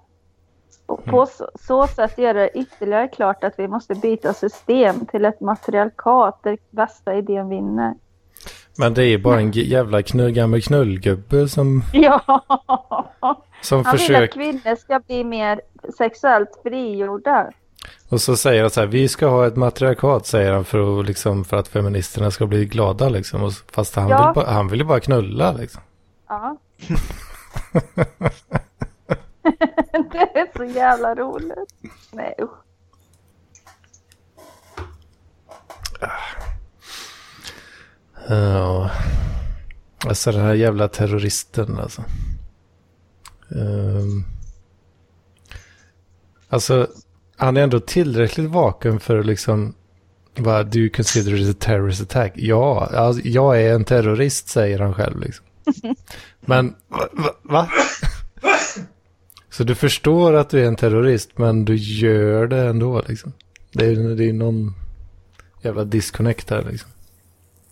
Och 0.87 1.05
på 1.05 1.27
så, 1.27 1.49
så 1.61 1.87
sätt 1.87 2.19
göra 2.19 2.33
det 2.39 2.59
ytterligare 2.59 3.09
klart 3.09 3.45
att 3.45 3.55
vi 3.57 3.69
måste 3.69 3.95
byta 3.95 4.35
system 4.35 5.07
till 5.07 5.25
ett 5.25 5.41
matriarkat 5.41 6.41
där 6.43 6.59
bästa 6.71 7.15
idén 7.15 7.49
vinner. 7.49 7.95
Men 8.79 8.95
det 8.95 9.05
är 9.05 9.19
bara 9.19 9.41
en 9.41 9.51
jävla 9.53 10.03
knull, 10.03 10.31
gammal 10.31 10.63
knullgubbe 10.63 11.49
som, 11.49 11.83
Ja! 11.93 12.21
som 13.63 13.85
Han 13.85 13.93
vill 13.93 14.01
att 14.01 14.01
försöker... 14.01 14.27
kvinnor 14.27 14.77
ska 14.77 15.01
bli 15.01 15.25
mer 15.25 15.61
sexuellt 15.99 16.61
frigjorda. 16.63 17.51
Och 18.09 18.21
så 18.21 18.37
säger 18.37 18.61
han 18.63 18.71
så 18.71 18.81
här, 18.81 18.87
vi 18.87 19.09
ska 19.09 19.27
ha 19.27 19.47
ett 19.47 19.57
matriarkat 19.57 20.27
säger 20.27 20.53
han 20.53 20.65
för 20.65 21.01
att, 21.01 21.07
liksom, 21.07 21.45
för 21.45 21.57
att 21.57 21.69
feministerna 21.69 22.31
ska 22.31 22.47
bli 22.47 22.65
glada 22.65 23.09
liksom. 23.09 23.43
Och, 23.43 23.53
fast 23.73 23.97
han, 23.97 24.09
Ja. 24.09 24.33
vill 24.37 24.45
han 24.47 24.69
vill 24.69 24.81
ju 24.81 24.87
bara 24.87 25.01
knulla 25.01 25.53
liksom. 25.53 25.83
Ja. 26.29 26.57
det 30.13 30.39
är 30.39 30.57
så 30.57 30.65
jävla 30.65 31.15
roligt. 31.15 31.75
Nej 32.13 32.35
usch. 32.43 32.59
Ja. 38.29 38.91
Alltså 40.07 40.33
den 40.33 40.41
här 40.41 40.55
jävla 40.55 40.89
terroristen 40.89 41.79
alltså. 41.79 42.05
Ehm. 43.51 44.25
Alltså, 46.49 46.89
han 47.37 47.57
är 47.57 47.63
ändå 47.63 47.81
tillräckligt 47.81 48.51
vaken 48.51 49.01
för 49.01 49.19
att 49.19 49.27
liksom... 49.27 49.75
Vad, 50.37 50.67
do 50.67 50.79
you 50.79 50.91
consider 50.91 51.35
it 51.35 51.57
a 51.57 51.59
terrorist 51.61 52.03
attack? 52.03 52.33
Ja, 52.35 52.89
alltså, 52.95 53.23
jag 53.25 53.63
är 53.63 53.75
en 53.75 53.85
terrorist 53.85 54.49
säger 54.49 54.79
han 54.79 54.95
själv 54.95 55.21
liksom. 55.21 55.47
Men, 56.41 56.75
va, 56.89 57.31
va? 57.43 57.69
Så 59.59 59.65
du 59.65 59.75
förstår 59.75 60.35
att 60.35 60.51
du 60.51 60.61
är 60.61 60.67
en 60.67 60.77
terrorist, 60.77 61.39
men 61.39 61.65
du 61.65 61.77
gör 61.77 62.47
det 62.47 62.67
ändå 62.67 63.03
liksom. 63.07 63.33
Det 63.73 63.87
är, 63.87 63.97
det 63.97 64.25
är 64.25 64.33
någon 64.33 64.75
jävla 65.63 65.85
disconnect 65.85 66.49
där 66.49 66.63
liksom. 66.63 66.91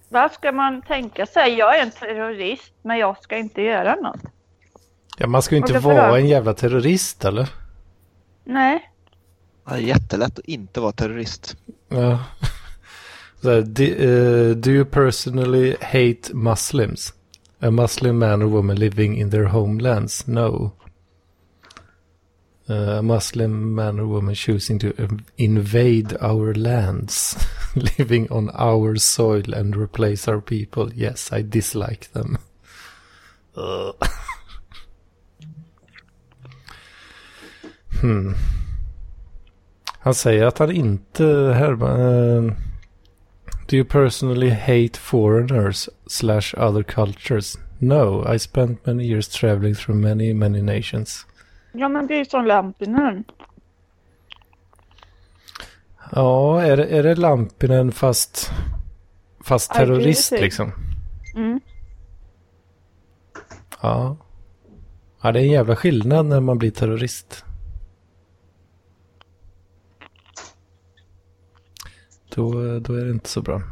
Vad 0.09 0.33
ska 0.33 0.53
man 0.53 0.83
tänka 0.83 1.27
sig? 1.27 1.55
Jag 1.55 1.79
är 1.79 1.83
en 1.83 1.91
terrorist, 1.91 2.73
men 2.83 2.99
jag 2.99 3.23
ska 3.23 3.37
inte 3.37 3.63
göra 3.63 3.95
något. 3.95 4.21
Ja, 5.19 5.27
man 5.27 5.43
ska 5.43 5.55
ju 5.55 5.61
inte 5.61 5.79
vara 5.79 6.09
då? 6.09 6.15
en 6.15 6.27
jävla 6.29 6.55
terrorist 6.55 7.25
eller? 7.25 7.49
Nej. 8.45 8.91
Det 9.65 9.75
är 9.75 9.79
jättelätt 9.79 10.39
att 10.39 10.45
inte 10.45 10.81
vara 10.81 10.93
terrorist. 10.93 11.57
Ja. 11.89 12.19
Så 13.43 13.51
här, 13.51 13.61
do, 13.63 13.85
eh, 13.85 14.57
do 14.57 14.71
you 14.71 14.85
personally 14.85 15.77
hate 15.81 16.35
Muslims? 16.35 17.15
A 17.61 17.71
Muslim 17.71 18.19
man 18.19 18.43
or 18.43 18.47
woman 18.47 18.77
living 18.77 19.19
in 19.19 19.31
their 19.31 19.45
homelands? 19.45 20.27
No. 20.27 20.73
A 22.69 23.03
Muslim 23.03 23.75
man 23.75 24.01
or 24.01 24.07
woman 24.07 24.35
choosing 24.35 24.79
to 24.81 24.93
um, 24.99 25.25
invade 25.39 26.17
our 26.21 26.53
lands, 26.55 27.37
living 27.99 28.27
on 28.31 28.51
our 28.55 28.97
soil 28.97 29.55
and 29.55 29.77
replace 29.77 30.27
our 30.27 30.41
people? 30.41 30.93
Yes, 30.93 31.33
I 31.33 31.43
dislike 31.43 32.13
them. 32.13 32.39
Hmm. 38.01 38.35
Han 39.99 40.15
säger 40.15 40.47
att 40.47 40.59
han 40.59 40.71
inte 40.71 41.25
härmar... 41.55 42.01
eh, 42.01 42.53
do 43.69 43.77
you 43.77 43.85
personally 43.85 44.51
hate 44.51 44.99
foreigners 44.99 45.89
slash 46.07 46.55
other 46.57 46.83
cultures? 46.83 47.59
No, 47.79 48.35
I 48.35 48.39
spent 48.39 48.87
many 48.87 49.05
years 49.05 49.29
traveling 49.29 49.75
through 49.75 49.97
many, 49.97 50.33
many 50.33 50.63
nations. 50.63 51.27
Ja, 51.79 51.89
men 51.89 52.07
det 52.07 52.15
är 52.15 52.19
ju 52.19 52.25
som 52.25 52.47
Lampinen. 52.47 53.25
Ja, 56.13 56.63
är 56.63 56.77
det, 56.77 56.85
är 56.85 57.03
det 57.03 57.15
Lampinen 57.15 57.93
fast, 57.93 58.51
fast 59.41 59.73
terrorist 59.73 60.33
Aggressiv. 60.33 60.45
liksom? 60.45 60.73
Mm. 61.35 61.61
Ja. 63.83 64.17
Ja, 65.23 65.33
det 65.33 65.41
är 65.41 65.45
en 65.45 65.51
jävla 65.51 65.77
skillnad 65.77 66.27
när 66.27 66.41
man 66.41 66.59
blir 66.59 66.71
terrorist. 66.71 67.45
Då, 72.35 72.53
då 72.79 72.95
är 72.95 73.05
det 73.05 73.11
inte 73.11 73.29
så 73.29 73.43
bra. 73.43 73.63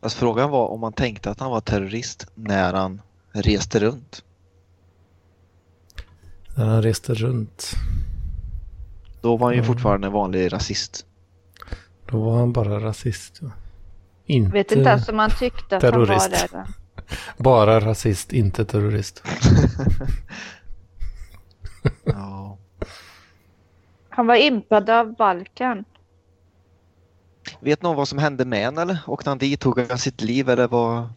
Fast 0.00 0.16
frågan 0.16 0.50
var 0.50 0.68
om 0.68 0.80
man 0.80 0.92
tänkte 0.92 1.30
att 1.30 1.40
han 1.40 1.50
var 1.50 1.60
terrorist 1.60 2.26
när 2.34 2.72
han 2.74 3.02
reste 3.32 3.80
runt. 3.80 4.24
När 6.58 6.66
han 6.66 6.82
reste 6.82 7.14
runt. 7.14 7.70
Då 9.20 9.36
var 9.36 9.46
han 9.46 9.54
ju 9.54 9.58
Mm. 9.60 9.66
fortfarande 9.66 10.06
en 10.06 10.12
vanlig 10.12 10.52
rasist. 10.52 11.06
Då 12.10 12.20
var 12.20 12.38
han 12.38 12.52
bara 12.52 12.80
rasist. 12.80 13.38
Ja. 13.42 13.50
Inte 14.26 14.50
Vet 14.52 14.72
inte 14.72 14.90
ens 14.90 15.08
om 15.08 15.18
han 15.18 15.30
tyckte 15.30 15.76
att 15.76 15.80
terrorist. 15.80 16.30
han 16.36 16.48
var 16.52 16.64
det. 16.64 16.66
Bara 17.42 17.80
rasist, 17.80 18.32
inte 18.32 18.64
terrorist. 18.64 19.22
Ja. 22.04 22.58
Han 24.08 24.26
var 24.26 24.36
impad 24.36 24.90
av 24.90 25.16
Balkan. 25.16 25.84
Vet 27.60 27.82
någon 27.82 27.96
vad 27.96 28.08
som 28.08 28.18
hände 28.18 28.44
med 28.44 28.64
honom 28.64 28.82
eller? 28.82 28.98
Åkte 29.06 29.30
han 29.30 29.38
dit? 29.38 29.60
Tog 29.60 29.78
han 29.80 29.98
sitt 29.98 30.20
liv 30.20 30.48
eller 30.48 30.68
vad? 30.68 31.08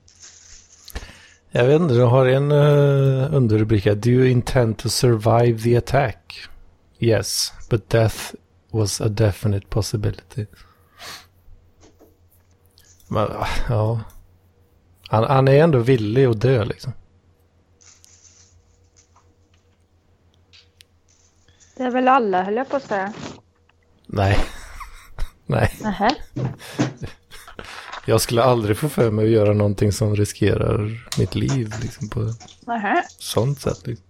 Jag 1.54 1.66
vet 1.66 1.82
inte, 1.82 1.94
du 1.94 2.04
har 2.04 2.26
en 2.26 2.52
uh, 2.52 3.36
underrubrik 3.36 3.86
här. 3.86 3.96
Do 3.96 4.10
you 4.10 4.28
intend 4.28 4.78
to 4.78 4.90
survive 4.90 5.60
the 5.60 5.76
attack? 5.76 6.48
Yes, 7.00 7.54
but 7.70 7.90
death 7.90 8.34
was 8.70 9.02
a 9.02 9.10
definite 9.10 9.68
possibility. 9.68 10.46
Men, 13.08 13.28
ja. 13.70 14.02
Han, 15.08 15.24
han 15.24 15.48
är 15.48 15.64
ändå 15.64 15.80
villig 15.80 16.26
att 16.26 16.42
dö 16.42 16.66
liksom. 16.66 16.94
Det 21.76 21.84
är 21.84 21.92
väl 21.92 22.08
alla 22.08 22.44
höll 22.44 22.56
jag 22.56 22.70
på 22.70 22.76
att 22.76 22.84
säga. 22.84 23.14
Nej. 24.06 24.40
Nej, 25.46 25.72
Nähä. 25.82 26.10
jag 28.06 28.22
skulle 28.22 28.44
aldrig 28.44 28.78
få 28.78 28.90
för 28.90 29.12
mig 29.12 29.26
att 29.26 29.32
göra 29.32 29.54
någonting 29.54 29.92
som 29.92 30.16
riskerar 30.16 31.08
mitt 31.20 31.36
liv 31.36 31.74
liksom 31.82 32.10
på 32.10 32.34
Nähä. 32.68 33.04
sånt 33.20 33.60
sätt. 33.60 33.88
Liksom. 33.88 34.06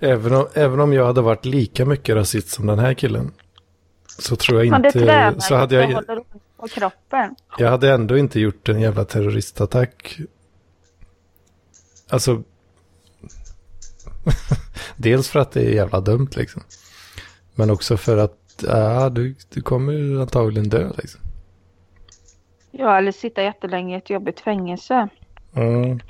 Även, 0.00 0.34
om, 0.34 0.48
även 0.54 0.80
om 0.80 0.92
jag 0.92 1.06
hade 1.06 1.20
varit 1.20 1.44
lika 1.44 1.84
mycket 1.84 2.14
rasist 2.14 2.48
som 2.48 2.66
den 2.66 2.78
här 2.78 2.94
killen. 2.94 3.32
Så 4.18 4.36
tror 4.36 4.64
jag 4.64 4.76
inte... 4.76 4.92
tränar 4.92 5.38
Så 5.38 5.54
hade 5.54 5.86
och 5.86 5.92
jag, 5.92 6.24
på 6.56 6.68
kroppen. 6.68 7.34
jag 7.58 7.70
hade 7.70 7.92
ändå 7.92 8.18
inte 8.18 8.40
gjort 8.40 8.68
en 8.68 8.80
jävla 8.80 9.04
terroristattack. 9.04 10.18
Alltså... 12.08 12.42
Dels 14.96 15.28
för 15.28 15.40
att 15.40 15.52
det 15.52 15.60
är 15.60 15.70
jävla 15.74 16.00
dumt 16.00 16.30
liksom. 16.36 16.62
Men 17.54 17.70
också 17.70 17.96
för 17.96 18.16
att 18.16 18.39
ja, 18.62 19.08
du, 19.08 19.34
du 19.48 19.60
kommer 19.60 19.92
ju 19.92 20.20
antagligen 20.20 20.68
dö 20.68 20.90
liksom. 20.98 21.20
Ja, 22.70 22.98
eller 22.98 23.12
sitta 23.12 23.42
jättelänge 23.42 23.94
i 23.94 23.98
ett 23.98 24.10
jobbigt 24.10 24.40
fängelse. 24.40 25.08
Mm. 25.56 26.00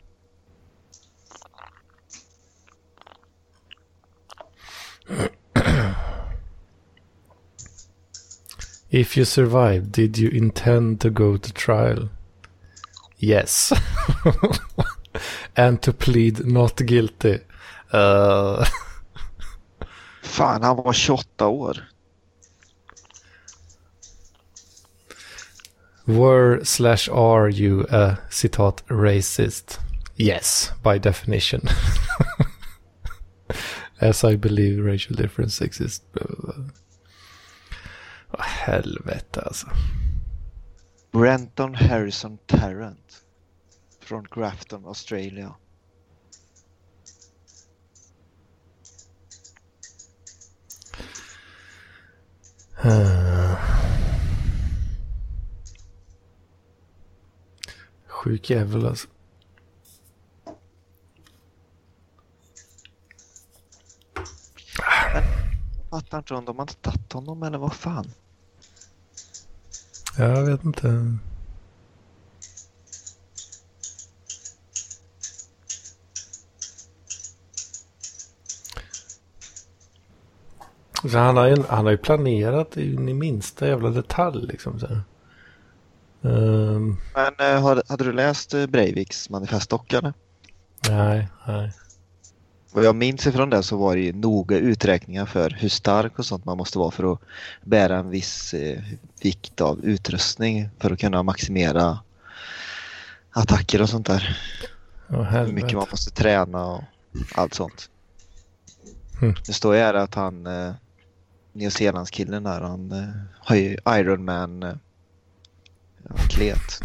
If 8.93 9.17
you 9.17 9.25
survive, 9.25 9.81
did 9.81 10.19
you 10.19 10.31
intend 10.31 11.01
to 11.01 11.11
go 11.11 11.39
to 11.39 11.53
trial? 11.53 12.09
Yes. 13.19 13.73
And 15.57 15.83
to 15.83 15.93
plead 15.93 16.47
not 16.47 16.77
guilty. 16.77 17.39
Uh, 17.95 18.65
Fan, 20.23 20.63
han 20.63 20.77
var 20.77 20.93
28 20.93 21.47
år. 21.47 21.85
Were 26.19 26.65
slash 26.65 27.09
are 27.09 27.49
you 27.49 27.87
a 27.91 28.19
citat 28.31 28.83
racist? 28.89 29.79
Yes, 30.17 30.73
by 30.83 30.99
definition. 30.99 31.63
As 34.01 34.25
I 34.25 34.37
believe 34.37 34.85
racial 34.85 35.17
difference 35.17 35.61
exists. 35.61 36.05
Åh, 38.31 38.43
helvete 38.43 39.41
alltså. 39.41 39.67
Brenton 41.13 41.75
Harrison 41.75 42.39
Tarrant. 42.47 43.23
Från 44.01 44.27
Grafton, 44.31 44.87
Australia. 44.87 45.55
Ah. 52.83 53.80
Sjuk 58.21 58.51
jävel 58.51 58.87
alltså. 58.87 59.09
Jag 65.75 65.91
fattar 65.91 66.19
inte 66.19 66.35
om 66.35 66.45
de 66.45 66.57
har 66.57 66.63
inte 66.63 66.75
tagit 66.75 67.13
honom 67.13 67.43
eller 67.43 67.59
vad 67.59 67.75
fan. 67.75 68.11
Jag 70.19 70.45
vet 70.45 70.65
inte. 70.65 71.17
Så 81.03 81.19
han, 81.19 81.37
har 81.37 81.47
ju, 81.47 81.63
han 81.69 81.85
har 81.85 81.93
ju 81.93 81.99
planerat 81.99 82.77
in 82.77 83.09
i 83.09 83.15
minsta 83.15 83.67
jävla 83.67 83.91
detalj 83.91 84.47
liksom. 84.47 84.81
Så 84.81 84.87
här. 84.87 85.03
Ehm, 86.23 86.97
Men 87.15 87.35
eh, 87.39 87.63
har, 87.63 87.83
hade 87.89 88.05
du 88.05 88.13
läst 88.13 88.55
eh, 88.55 88.67
Breiviks 88.67 89.31
manifest 89.31 89.71
dock 89.71 89.93
eller? 89.93 90.13
nej, 90.89 91.29
nej. 91.47 91.73
Vad 92.73 92.85
jag 92.85 92.97
minns 92.97 93.27
ifrån 93.27 93.51
det 93.51 93.63
så 93.63 93.77
var 93.77 93.97
det 93.97 94.03
ju 94.03 94.13
noga 94.13 94.57
uträkningar 94.57 95.27
för 95.27 95.51
hur 95.51 95.69
stark 95.69 96.19
och 96.19 96.27
sånt 96.27 96.45
man 96.45 96.57
måste 96.59 96.79
vara 96.79 96.91
för 96.91 97.13
att 97.13 97.21
bära 97.65 97.97
en 97.99 98.11
viss 98.11 98.55
eh, 98.55 98.83
vikt 99.23 99.61
av 99.61 99.85
utrustning 99.85 100.69
för 100.79 100.91
att 100.91 101.01
kunna 101.01 101.23
maximera 101.23 101.99
attacker 103.31 103.83
och 103.83 103.89
sånt 103.89 104.07
där. 104.07 104.39
Åh, 105.09 105.23
Hur 105.23 105.53
mycket 105.53 105.73
man 105.73 105.87
måste 105.91 106.11
träna 106.11 106.67
och 106.67 106.83
allt 107.35 107.55
sånt. 107.55 107.91
Mm. 109.23 109.35
Det 109.47 109.53
står 109.53 109.75
ju 109.75 109.81
här 109.81 109.95
att 109.95 110.15
han, 110.15 110.47
eh, 110.47 110.73
Nya 111.53 111.71
Zeelandskillen 111.71 112.43
där, 112.43 112.61
han 112.61 112.93
eh, 112.93 113.09
har 113.39 113.57
ju 113.57 113.77
Ironman 113.89 114.79
eh, 116.05 116.25
atlet. 116.25 116.81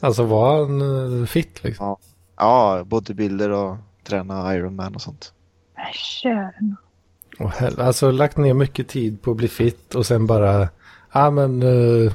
Alltså 0.00 0.24
var 0.24 0.60
han 0.60 0.82
uh, 0.82 1.26
fit 1.26 1.64
liksom? 1.64 1.86
Ja. 1.86 1.98
ja, 2.36 2.84
bodybuilder 2.84 3.50
och 3.50 3.76
träna 4.04 4.54
Ironman 4.54 4.94
och 4.94 5.02
sånt. 5.02 5.32
Kör. 5.94 6.52
Åh, 7.38 7.52
hel- 7.60 7.80
alltså 7.80 8.10
lagt 8.10 8.36
ner 8.36 8.54
mycket 8.54 8.88
tid 8.88 9.22
på 9.22 9.30
att 9.30 9.36
bli 9.36 9.48
fit 9.48 9.94
och 9.94 10.06
sen 10.06 10.26
bara, 10.26 10.68
ja 11.12 11.30
men 11.30 11.62
uh, 11.62 12.12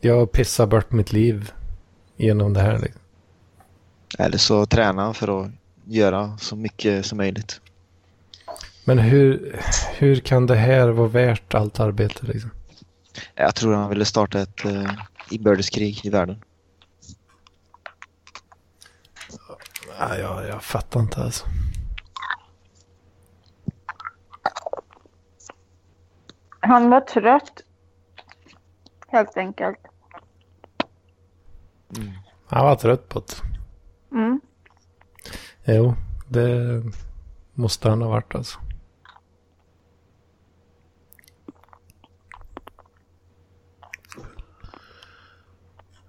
jag 0.00 0.32
pissar 0.32 0.66
bort 0.66 0.92
mitt 0.92 1.12
liv 1.12 1.52
genom 2.16 2.52
det 2.52 2.60
här. 2.60 2.78
Liksom. 2.78 3.00
Eller 4.18 4.38
så 4.38 4.66
tränar 4.66 5.04
han 5.04 5.14
för 5.14 5.40
att 5.44 5.50
göra 5.84 6.38
så 6.38 6.56
mycket 6.56 7.06
som 7.06 7.18
möjligt. 7.18 7.60
Men 8.84 8.98
hur, 8.98 9.56
hur 9.96 10.16
kan 10.16 10.46
det 10.46 10.54
här 10.56 10.88
vara 10.88 11.08
värt 11.08 11.54
allt 11.54 11.80
arbete 11.80 12.26
liksom? 12.26 12.50
Jag 13.34 13.54
tror 13.54 13.74
han 13.74 13.88
ville 13.88 14.04
starta 14.04 14.40
ett 14.40 14.64
eh, 14.64 14.90
inbördeskrig 15.34 16.06
i 16.06 16.10
världen. 16.10 16.42
Ja, 19.98 20.16
jag, 20.16 20.48
jag 20.48 20.62
fattar 20.62 21.00
inte 21.00 21.22
alltså. 21.22 21.46
Han 26.60 26.90
var 26.90 27.00
trött. 27.00 27.60
Helt 29.08 29.36
enkelt. 29.36 29.78
Han 32.46 32.64
var 32.64 32.76
trött 32.76 33.08
på 33.08 33.20
det. 33.20 33.34
Mm. 34.16 34.40
Jo, 35.64 35.94
det 36.28 36.82
måste 37.52 37.88
han 37.88 38.02
ha 38.02 38.08
varit 38.08 38.34
alltså. 38.34 38.58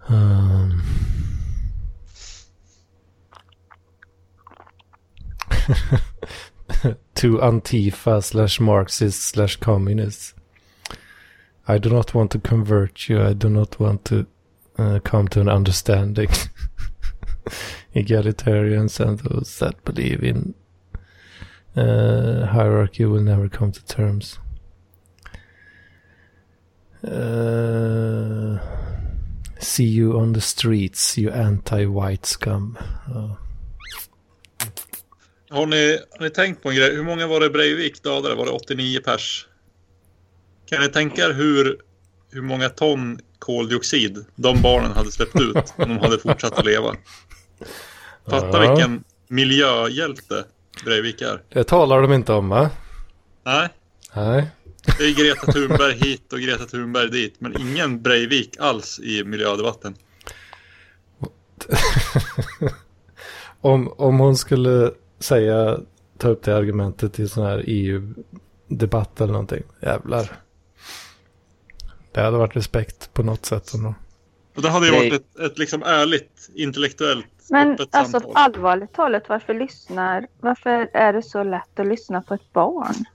Um. 0.07 0.83
to 7.15 7.37
Antifa 7.37 8.23
slash 8.23 8.59
Marxist 8.59 9.21
slash 9.21 9.55
communists. 9.55 10.33
I 11.67 11.77
do 11.79 11.89
not 11.89 12.13
want 12.13 12.31
to 12.31 12.39
convert 12.39 13.09
you. 13.09 13.21
I 13.21 13.33
do 13.33 13.49
not 13.49 13.79
want 13.79 14.05
to 14.05 14.27
uh, 14.77 14.99
come 15.03 15.27
to 15.29 15.41
an 15.41 15.49
understanding. 15.49 16.29
Egalitarians 17.95 18.99
and 18.99 19.19
those 19.19 19.57
that 19.59 19.83
believe 19.85 20.21
in 20.23 20.53
uh, 21.75 22.45
hierarchy 22.47 23.05
will 23.05 23.21
never 23.21 23.49
come 23.49 23.71
to 23.71 23.85
terms. 23.85 24.39
Uh, 27.03 28.59
see 29.59 29.83
you 29.97 30.17
on 30.17 30.33
the 30.33 30.41
streets, 30.41 31.17
you 31.17 31.31
anti-white 31.33 32.25
scum. 32.25 32.77
Ja. 33.07 33.37
Har 35.49 35.65
ni, 35.65 35.99
har 36.11 36.23
ni 36.23 36.29
tänkt 36.29 36.63
på 36.63 36.69
en 36.69 36.75
grej? 36.75 36.95
Hur 36.95 37.03
många 37.03 37.27
var 37.27 37.39
det 37.39 37.49
Breivik 37.49 38.03
dödade? 38.03 38.35
Var 38.35 38.45
det 38.45 38.51
89 38.51 38.99
pers? 39.05 39.47
Kan 40.69 40.81
ni 40.81 40.87
tänka 40.89 41.25
er 41.25 41.33
hur, 41.33 41.77
hur 42.31 42.41
många 42.41 42.69
ton 42.69 43.19
koldioxid 43.39 44.25
de 44.35 44.61
barnen 44.61 44.91
hade 44.91 45.11
släppt 45.11 45.35
ut 45.41 45.73
om 45.77 45.89
de 45.89 45.97
hade 45.97 46.19
fortsatt 46.19 46.59
att 46.59 46.65
leva? 46.65 46.95
Fatta 48.29 48.63
Ja. 48.63 48.69
vilken 48.71 49.03
miljöhjälte 49.27 50.43
Breivik 50.85 51.21
är. 51.21 51.41
Det 51.49 51.63
talar 51.63 52.01
de 52.01 52.13
inte 52.13 52.33
om 52.33 52.49
va? 52.49 52.69
Nej, 53.45 53.69
Nej. 54.15 54.47
Det 54.97 55.03
är 55.03 55.13
Greta 55.13 55.51
Thunberg 55.51 55.93
hit 55.93 56.33
och 56.33 56.39
Greta 56.39 56.65
Thunberg 56.65 57.09
dit. 57.09 57.35
Men 57.39 57.61
ingen 57.61 58.01
Breivik 58.01 58.57
alls 58.59 58.99
i 58.99 59.23
miljödebatten. 59.23 59.95
om, 63.61 63.93
om 63.97 64.19
hon 64.19 64.37
skulle 64.37 64.91
säga, 65.19 65.79
ta 66.17 66.27
upp 66.27 66.43
det 66.43 66.57
argumentet 66.57 67.19
i 67.19 67.27
sån 67.27 67.45
här 67.45 67.63
EU-debatt 67.67 69.21
eller 69.21 69.33
någonting. 69.33 69.63
Jävlar. 69.81 70.31
Det 72.11 72.21
hade 72.21 72.37
varit 72.37 72.55
respekt 72.55 73.13
på 73.13 73.23
något 73.23 73.45
sätt 73.45 73.73
ändå. 73.73 73.95
Och 74.55 74.61
det 74.61 74.69
hade 74.69 74.85
ju 74.85 74.91
varit 74.91 75.13
ett, 75.13 75.39
ett 75.39 75.57
liksom 75.57 75.83
ärligt, 75.83 76.49
intellektuellt, 76.53 77.25
Men 77.49 77.77
alltså 77.91 78.19
samtal. 78.19 78.31
allvarligt 78.35 78.93
talat, 78.93 79.29
varför 79.29 79.53
lyssnar, 79.53 80.27
varför 80.39 80.89
är 80.93 81.13
det 81.13 81.23
så 81.23 81.43
lätt 81.43 81.79
att 81.79 81.87
lyssna 81.87 82.21
på 82.21 82.33
ett 82.33 82.53
barn? 82.53 83.05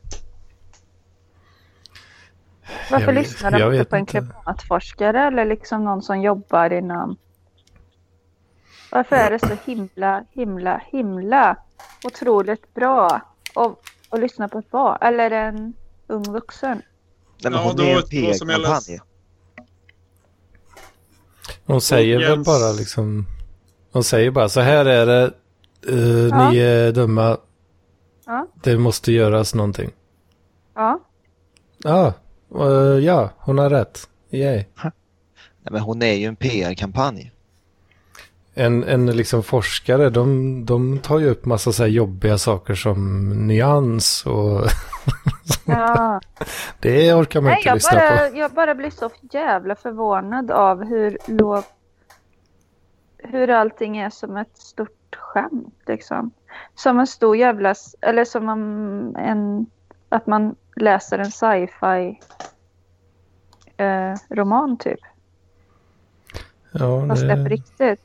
Varför 2.90 3.06
Jag 3.06 3.14
vet- 3.14 3.22
lyssnar 3.24 3.50
de 3.50 3.72
inte 3.72 3.84
på 3.90 3.96
en 3.96 4.06
klimatforskare 4.06 5.20
eller 5.26 5.44
liksom 5.44 5.84
någon 5.84 6.02
som 6.02 6.20
jobbar 6.20 6.72
inom... 6.72 7.16
Varför 8.92 9.16
är 9.16 9.30
det 9.30 9.38
så 9.38 9.56
himla, 9.64 10.24
himla, 10.30 10.82
himla 10.86 11.56
otroligt 12.04 12.74
bra 12.74 13.20
att, 13.54 13.78
att 14.10 14.20
lyssna 14.20 14.48
på 14.48 14.58
ett 14.58 14.70
barn 14.70 14.98
eller 15.00 15.30
en 15.30 15.72
ung 16.06 16.22
vuxen? 16.32 16.82
Nej, 17.42 17.52
men 17.52 17.52
Ja, 17.52 17.62
hon 17.62 17.76
det 17.76 17.92
är 17.92 17.96
en 17.96 18.02
det 18.10 18.26
var 18.26 18.32
som 18.32 18.48
jag 18.48 18.60
läste. 18.60 18.92
PR-kampanj. 18.92 19.00
Hon 21.66 21.80
säger 21.80 22.18
väl 22.18 22.28
Jens- 22.38 22.44
bara 22.46 22.72
liksom. 22.72 23.26
Hon 23.92 24.04
säger 24.04 24.30
bara 24.30 24.48
så 24.48 24.60
här 24.60 24.84
är 24.86 25.06
det. 25.06 25.24
eh, 25.88 26.26
Ja. 26.28 26.50
Ni 26.50 26.58
är 26.58 26.92
dumma. 26.92 27.36
Ja, 28.26 28.46
Det 28.62 28.78
måste 28.78 29.12
göras 29.12 29.54
någonting. 29.54 29.90
ja. 30.74 31.00
Ja, 31.78 32.12
eh, 32.54 33.04
ja, 33.04 33.30
hon 33.38 33.58
har 33.58 33.70
rätt. 33.70 34.08
Yay. 34.30 34.64
Nej, 34.82 35.72
men 35.72 35.80
hon 35.80 36.02
är 36.02 36.12
ju 36.12 36.26
en 36.26 36.36
PR-kampanj. 36.36 37.32
En, 38.54 38.84
en 38.84 39.06
liksom 39.06 39.42
forskare, 39.42 40.10
de, 40.10 40.64
de 40.64 40.98
tar 40.98 41.18
ju 41.18 41.30
upp 41.30 41.44
massa 41.44 41.72
så 41.72 41.82
här 41.82 41.90
jobbiga 41.90 42.38
saker 42.38 42.74
som 42.74 43.28
nyans 43.46 44.26
och 44.26 44.60
ja. 45.64 46.20
det 46.80 47.14
orkar 47.14 47.40
man 47.40 47.50
Nej, 47.50 47.58
inte 47.58 47.68
jag 47.68 47.74
lyssna 47.74 47.98
bara, 47.98 48.30
på. 48.30 48.36
jag 48.36 48.50
bara 48.50 48.74
blir 48.74 48.90
så 48.90 49.10
jävla 49.32 49.74
förvånad 49.74 50.50
av 50.50 50.84
hur 50.84 51.18
låg... 51.26 51.62
Hur 53.18 53.50
allting 53.50 53.98
är 53.98 54.10
som 54.10 54.36
ett 54.36 54.56
stort 54.58 55.16
skämt 55.16 55.82
liksom. 55.86 56.30
Som 56.74 57.00
en 57.00 57.06
stor 57.06 57.36
jävla, 57.36 57.74
eller 58.00 58.24
som 58.24 58.48
en, 58.48 59.16
en 59.16 59.66
att 60.08 60.26
man 60.26 60.54
läser 60.76 61.18
en 61.18 61.30
sci-fi 61.30 62.20
eh, 63.76 64.14
roman 64.30 64.76
typ. 64.78 65.00
Ja, 66.72 67.06
Fast 67.08 67.22
det 67.22 67.32
är 67.32 67.36
på 67.36 67.42
det, 67.42 67.48
riktigt. 67.48 68.00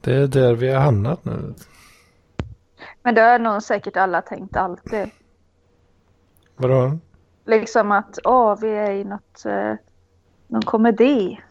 det 0.00 0.14
är 0.14 0.26
där 0.26 0.54
vi 0.54 0.72
har 0.72 0.80
hamnat 0.80 1.24
nu. 1.24 1.54
Men 3.02 3.14
det 3.14 3.20
har 3.20 3.38
nog 3.38 3.62
säkert 3.62 3.96
alla 3.96 4.22
tänkt 4.22 4.56
alltid. 4.56 5.10
Vadå? 6.56 6.98
Liksom 7.44 7.92
att 7.92 8.18
åh, 8.24 8.58
vi 8.60 8.70
är 8.70 8.90
i 8.90 9.04
något, 9.04 9.44
eh, 9.44 9.74
någon 10.46 10.62
komedi. 10.62 11.40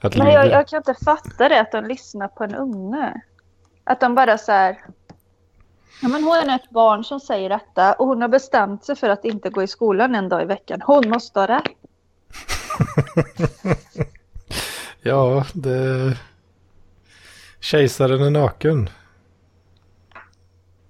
Men 0.00 0.32
jag, 0.32 0.46
jag 0.46 0.68
kan 0.68 0.76
inte 0.76 0.94
fatta 0.94 1.48
det 1.48 1.60
att 1.60 1.72
de 1.72 1.84
lyssnar 1.84 2.28
på 2.28 2.44
en 2.44 2.54
unge. 2.54 3.22
Att 3.84 4.00
de 4.00 4.14
bara 4.14 4.38
så 4.38 4.52
här. 4.52 4.78
Ja, 6.00 6.08
men 6.08 6.24
hon 6.24 6.36
är 6.36 6.56
ett 6.56 6.70
barn 6.70 7.04
som 7.04 7.20
säger 7.20 7.48
detta 7.48 7.92
och 7.92 8.06
hon 8.06 8.22
har 8.22 8.28
bestämt 8.28 8.84
sig 8.84 8.96
för 8.96 9.08
att 9.08 9.24
inte 9.24 9.50
gå 9.50 9.62
i 9.62 9.66
skolan 9.66 10.14
en 10.14 10.28
dag 10.28 10.42
i 10.42 10.44
veckan. 10.44 10.80
Hon 10.84 11.10
måste 11.10 11.40
ha 11.40 11.46
rätt. 11.46 11.62
Ja, 15.04 15.44
det... 15.54 16.16
Kejsaren 17.60 18.22
är 18.22 18.30
naken. 18.30 18.90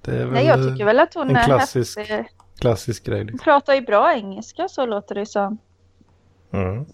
Det 0.00 0.10
är 0.10 0.24
väl 0.24 0.32
Nej, 0.32 0.46
jag 0.46 0.68
tycker 0.68 0.84
väl 0.84 1.00
att 1.00 1.14
hon 1.14 1.30
en 1.30 1.36
är 1.36 1.40
häftig. 1.40 2.26
klassisk 2.60 3.04
grej. 3.04 3.18
Hon 3.18 3.26
liksom. 3.26 3.44
pratar 3.44 3.74
ju 3.74 3.80
bra 3.80 4.14
engelska 4.14 4.68
så 4.68 4.86
låter 4.86 5.14
det 5.14 5.26
som. 5.26 5.58
Mm. 6.50 6.84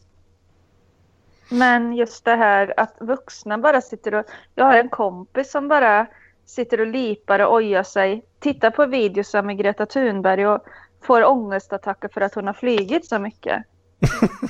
Men 1.48 1.92
just 1.92 2.24
det 2.24 2.36
här 2.36 2.74
att 2.76 2.96
vuxna 3.00 3.58
bara 3.58 3.80
sitter 3.80 4.14
och... 4.14 4.24
Jag 4.54 4.64
har 4.64 4.76
en 4.76 4.88
kompis 4.88 5.50
som 5.50 5.68
bara 5.68 6.06
sitter 6.49 6.81
och 6.81 6.86
lipar 6.86 7.39
och 7.41 7.55
ojar 7.55 7.83
sig. 7.83 8.25
Tittar 8.39 8.70
på 8.70 8.86
videos 8.86 9.35
med 9.35 9.59
Greta 9.59 9.86
Thunberg 9.86 10.47
och 10.47 10.65
får 11.02 11.25
ångestattacker 11.25 12.09
för 12.09 12.20
att 12.20 12.35
hon 12.35 12.47
har 12.47 12.55
flygit 12.55 13.07
så 13.07 13.18
mycket. 13.18 13.65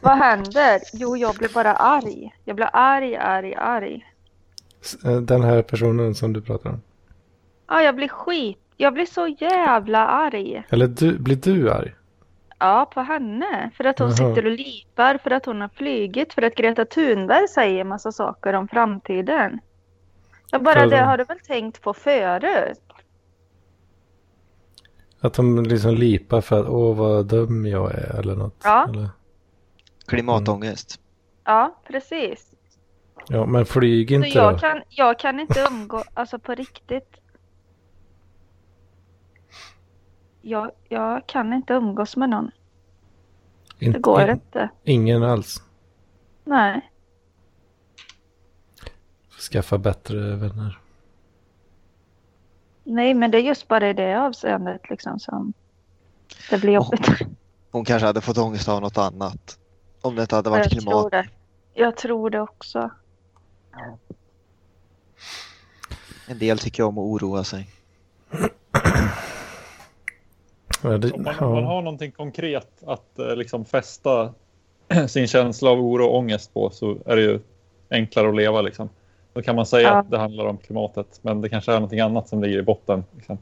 Vad 0.00 0.18
händer? 0.18 0.80
Jo, 0.92 1.16
jag 1.16 1.34
blir 1.34 1.54
bara 1.54 1.72
arg. 1.74 2.34
Jag 2.44 2.56
blir 2.56 2.68
arg, 2.72 3.16
arg, 3.16 3.54
arg. 3.54 4.06
Eh, 5.04 5.16
Den 5.16 5.42
här 5.42 5.62
personen 5.62 6.14
som 6.14 6.32
du 6.32 6.42
pratar 6.42 6.70
om. 6.70 6.82
Ja, 7.68 7.82
jag 7.82 7.96
blir 7.96 8.08
skit. 8.08 8.58
Jag 8.76 8.94
blir 8.94 9.06
så 9.06 9.26
jävla 9.26 10.06
arg. 10.06 10.62
Eller 10.70 10.86
du, 10.86 11.18
blir 11.18 11.36
du 11.36 11.72
arg? 11.72 11.94
Ja, 12.58 12.90
på 12.94 13.00
henne. 13.00 13.70
För 13.76 13.84
att 13.84 13.98
hon 13.98 14.08
Jaha. 14.08 14.16
sitter 14.16 14.46
och 14.46 14.52
lipar, 14.52 15.18
för 15.18 15.30
att 15.30 15.46
hon 15.46 15.60
har 15.60 15.68
flygit, 15.68 16.34
för 16.34 16.42
att 16.42 16.54
Greta 16.54 16.84
Thunberg 16.84 17.48
säger 17.48 17.84
massa 17.84 18.12
saker 18.12 18.52
om 18.52 18.68
framtiden. 18.68 19.60
Ja, 20.54 20.58
bara 20.60 20.74
För- 20.80 20.86
det 20.90 20.96
har 21.04 21.18
du 21.18 21.24
väl 21.24 21.38
tänkt 21.40 21.82
på 21.82 21.94
förut? 21.94 22.80
Att 25.20 25.34
de 25.34 25.62
liksom 25.64 25.94
lipar 25.94 26.40
för 26.40 26.60
att 26.60 26.68
åh 26.68 26.96
vad 26.96 27.26
dum 27.26 27.66
jag 27.66 27.94
är 27.94 28.18
eller 28.20 28.36
något. 28.36 28.60
Ja. 28.64 28.88
Eller? 28.88 29.08
Klimatångest. 30.06 31.00
Ja, 31.44 31.78
precis. 31.88 32.50
Ja, 33.28 33.46
men 33.46 33.66
flyg 33.66 34.08
Så 34.08 34.14
inte 34.14 34.28
jag 34.28 34.52
då. 34.54 34.58
kan, 34.58 34.82
jag 34.88 35.18
kan 35.18 35.40
inte 35.40 35.66
umgå, 35.70 36.02
alltså 36.14 36.38
på 36.38 36.54
riktigt. 36.54 37.16
Jag, 40.42 40.70
jag 40.88 41.26
kan 41.26 41.52
inte 41.52 41.72
umgås 41.74 42.16
med 42.16 42.30
någon. 42.30 42.50
Det 43.78 43.86
Inte- 43.86 43.98
går 43.98 44.22
in- 44.22 44.30
inte. 44.30 44.68
Ingen 44.84 45.22
alls. 45.22 45.62
Nej. 46.44 46.90
Skaffa 49.50 49.78
bättre 49.78 50.36
vänner. 50.36 50.78
Nej, 52.84 53.14
men 53.14 53.30
det 53.30 53.38
är 53.38 53.42
just 53.42 53.68
bara 53.68 53.90
i 53.90 53.92
det 53.92 54.20
avseendet 54.20 54.90
liksom 54.90 55.18
som 55.18 55.52
det 56.50 56.58
blir 56.58 56.72
jobbigt. 56.72 57.08
Hon 57.70 57.84
kanske 57.84 58.06
hade 58.06 58.20
fått 58.20 58.38
ångest 58.38 58.68
av 58.68 58.80
något 58.80 58.98
annat. 58.98 59.58
Om 60.00 60.14
det 60.14 60.22
inte 60.22 60.36
hade 60.36 60.50
varit 60.50 60.72
jag 60.72 60.72
tror 60.72 60.80
klimat. 60.80 61.10
det. 61.10 61.28
Jag 61.74 61.96
tror 61.96 62.30
det 62.30 62.40
också. 62.40 62.90
En 66.28 66.38
del 66.38 66.58
tycker 66.58 66.82
om 66.82 66.98
att 66.98 67.02
oroa 67.02 67.44
sig. 67.44 67.68
Ja, 70.82 70.98
det, 70.98 71.12
Om 71.12 71.22
man, 71.22 71.34
ja. 71.40 71.46
om 71.46 71.52
man 71.54 71.64
har 71.64 71.82
någonting 71.82 72.12
konkret 72.12 72.82
att 72.86 73.18
eh, 73.18 73.36
liksom 73.36 73.64
fästa 73.64 74.34
sin 75.08 75.26
känsla 75.26 75.70
av 75.70 75.80
oro 75.80 76.04
och 76.04 76.16
ångest 76.16 76.54
på 76.54 76.70
så 76.70 76.98
är 77.06 77.16
det 77.16 77.22
ju 77.22 77.40
enklare 77.90 78.28
att 78.28 78.36
leva. 78.36 78.62
Liksom. 78.62 78.88
Då 79.34 79.42
kan 79.42 79.56
man 79.56 79.66
säga 79.66 79.88
Ja. 79.88 79.94
att 79.94 80.10
det 80.10 80.18
handlar 80.18 80.46
om 80.46 80.58
klimatet, 80.58 81.18
men 81.22 81.40
det 81.40 81.48
kanske 81.48 81.72
är 81.72 81.76
någonting 81.76 82.00
annat 82.00 82.28
som 82.28 82.42
ligger 82.42 82.58
i 82.58 82.62
botten. 82.62 83.04
Liksom. 83.16 83.38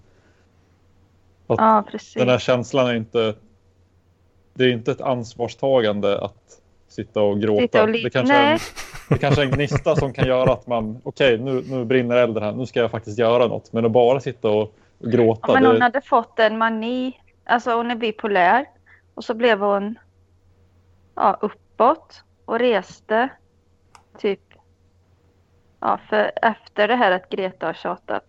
Ja. 1.47 1.85
Den 2.15 2.29
här 2.29 2.39
känslan 2.39 2.87
är 2.87 2.95
inte... 2.95 3.35
Det 4.55 4.65
är 4.65 4.69
inte 4.69 4.91
ett 4.91 5.01
ansvarstagande 5.01 6.21
att 6.21 6.61
sitta 6.89 7.21
och 7.21 7.41
gråta. 7.41 7.63
Sitta 7.63 7.83
och 7.83 7.89
det, 7.93 8.11
kanske 8.11 8.35
är 8.35 8.53
en, 8.53 8.59
det 9.09 9.19
kanske 9.19 9.43
är 9.43 9.47
en 9.47 9.53
gnista 9.53 9.97
som 9.97 10.13
kan 10.13 10.27
göra 10.27 10.53
att 10.53 10.67
man, 10.67 11.01
okej 11.05 11.39
nu, 11.39 11.63
nu 11.67 11.85
brinner 11.85 12.17
elden 12.17 12.43
här, 12.43 12.53
nu 12.53 12.67
ska 12.67 12.81
jag 12.81 12.91
faktiskt 12.91 13.19
göra 13.19 13.47
något. 13.47 13.73
Men 13.73 13.85
att 13.85 13.93
bara 13.93 14.21
sitta 14.21 14.51
och, 14.51 14.75
och 14.99 15.11
gråta. 15.11 15.41
Ja, 15.47 15.55
men 15.55 15.67
hon 15.67 15.75
det, 15.75 15.83
hade 15.83 16.01
fått 16.01 16.39
en 16.39 16.59
mani. 16.59 17.21
Alltså 17.45 17.75
hon 17.75 17.91
är 17.91 17.97
bipolär. 17.97 18.67
Och 19.15 19.25
så 19.25 19.35
blev 19.35 19.61
hon 19.61 19.99
ja, 21.15 21.39
uppåt 21.41 22.25
och 22.45 22.59
reste. 22.59 23.29
Typ. 24.19 24.52
Ja, 25.83 25.99
för 26.09 26.33
efter 26.43 26.89
det 26.89 26.97
här 26.97 27.11
att 27.11 27.29
Greta 27.29 27.67
har 27.67 27.73
tjatat. 27.73 28.25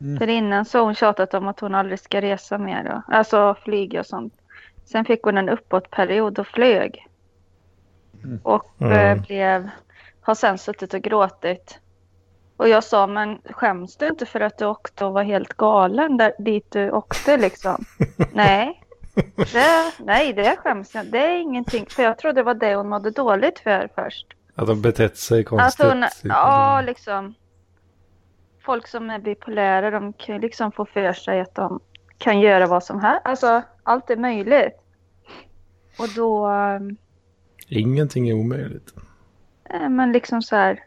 Mm. 0.00 0.18
För 0.18 0.28
innan 0.28 0.64
så 0.64 0.78
har 0.78 0.84
hon 0.84 0.94
tjatat 0.94 1.34
om 1.34 1.48
att 1.48 1.60
hon 1.60 1.74
aldrig 1.74 1.98
ska 2.00 2.20
resa 2.20 2.58
mer. 2.58 2.84
Då. 2.84 3.14
Alltså 3.14 3.56
flyga 3.64 4.00
och 4.00 4.06
sånt. 4.06 4.34
Sen 4.84 5.04
fick 5.04 5.22
hon 5.22 5.38
en 5.38 5.48
uppåtperiod 5.48 6.38
och 6.38 6.46
flög. 6.46 7.08
Och 8.42 8.80
Mm. 8.80 9.20
blev, 9.20 9.70
har 10.20 10.34
sen 10.34 10.58
suttit 10.58 10.94
och 10.94 11.00
gråtit. 11.02 11.80
Och 12.56 12.68
jag 12.68 12.84
sa, 12.84 13.06
men 13.06 13.38
skäms 13.44 13.96
du 13.96 14.08
inte 14.08 14.26
för 14.26 14.40
att 14.40 14.58
du 14.58 14.66
åkte 14.66 15.04
och 15.04 15.12
var 15.12 15.22
helt 15.22 15.54
galen 15.54 16.16
där, 16.16 16.32
dit 16.38 16.70
du 16.70 16.90
åkte 16.90 17.36
liksom? 17.36 17.84
nej. 18.32 18.80
Det, 19.36 19.92
nej, 19.98 20.32
det 20.32 20.56
skäms 20.56 20.94
jag 20.94 21.06
Det 21.06 21.18
är 21.18 21.36
ingenting. 21.36 21.86
För 21.86 22.02
jag 22.02 22.18
trodde 22.18 22.40
det 22.40 22.42
var 22.42 22.54
det 22.54 22.74
hon 22.74 22.88
mådde 22.88 23.10
dåligt 23.10 23.58
för 23.58 23.88
först. 23.94 24.26
Att 24.54 24.66
de 24.66 24.82
betett 24.82 25.16
sig 25.16 25.44
konstigt. 25.44 25.84
Alltså, 25.84 25.98
hon, 25.98 26.30
ja, 26.30 26.80
liksom. 26.80 27.34
Folk 28.64 28.88
som 28.88 29.10
är 29.10 29.18
bipolära, 29.18 29.90
de 29.90 30.12
kan 30.12 30.40
liksom 30.40 30.72
få 30.72 30.84
för 30.86 31.12
sig 31.12 31.40
att 31.40 31.54
de 31.54 31.80
kan 32.18 32.40
göra 32.40 32.66
vad 32.66 32.84
som 32.84 33.00
helst. 33.00 33.20
Alltså, 33.24 33.62
allt 33.82 34.10
är 34.10 34.16
möjligt. 34.16 34.76
Och 35.98 36.08
då, 36.16 36.46
ehm, 36.46 36.96
Ingenting 37.68 38.28
är 38.28 38.34
omöjligt. 38.34 38.94
men 39.90 40.12
liksom 40.12 40.42
så 40.42 40.56
här. 40.56 40.84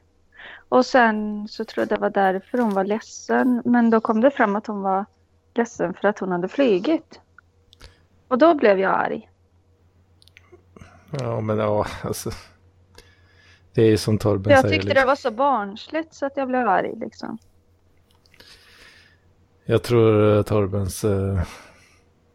Och 0.70 0.86
sen 0.86 1.48
så 1.48 1.66
tror 1.66 1.82
jag 1.82 1.90
det 1.90 2.02
var 2.02 2.10
därför 2.10 2.58
hon 2.58 2.74
var 2.74 2.84
ledsen. 2.84 3.62
Men 3.66 3.90
då 3.90 4.02
kom 4.02 4.22
det 4.22 4.32
fram 4.32 4.56
att 4.56 4.68
hon 4.68 4.82
var 4.82 5.06
ledsen 5.54 5.94
för 5.94 6.08
att 6.08 6.20
hon 6.20 6.32
hade 6.32 6.48
flygit. 6.48 7.22
Och 8.28 8.38
då 8.38 8.54
blev 8.54 8.80
jag 8.80 8.92
arg. 8.94 9.30
Ja, 11.20 11.42
men 11.42 11.58
ja, 11.58 11.86
alltså. 12.04 12.32
Det 13.78 13.84
är 13.84 13.98
som 13.98 14.18
Torben 14.18 14.52
Jag 14.52 14.62
säger. 14.62 14.74
tyckte 14.74 14.88
liksom. 14.88 15.02
det 15.02 15.08
var 15.08 15.16
så 15.16 15.32
barnsligt 15.32 16.14
så 16.14 16.26
att 16.26 16.38
jag 16.38 16.48
blev 16.48 16.68
arg 16.68 16.94
liksom. 16.96 17.38
Jag 19.66 19.84
tror 19.84 20.38
eh, 20.38 20.42
Torbens 20.42 21.04
eh, 21.04 21.42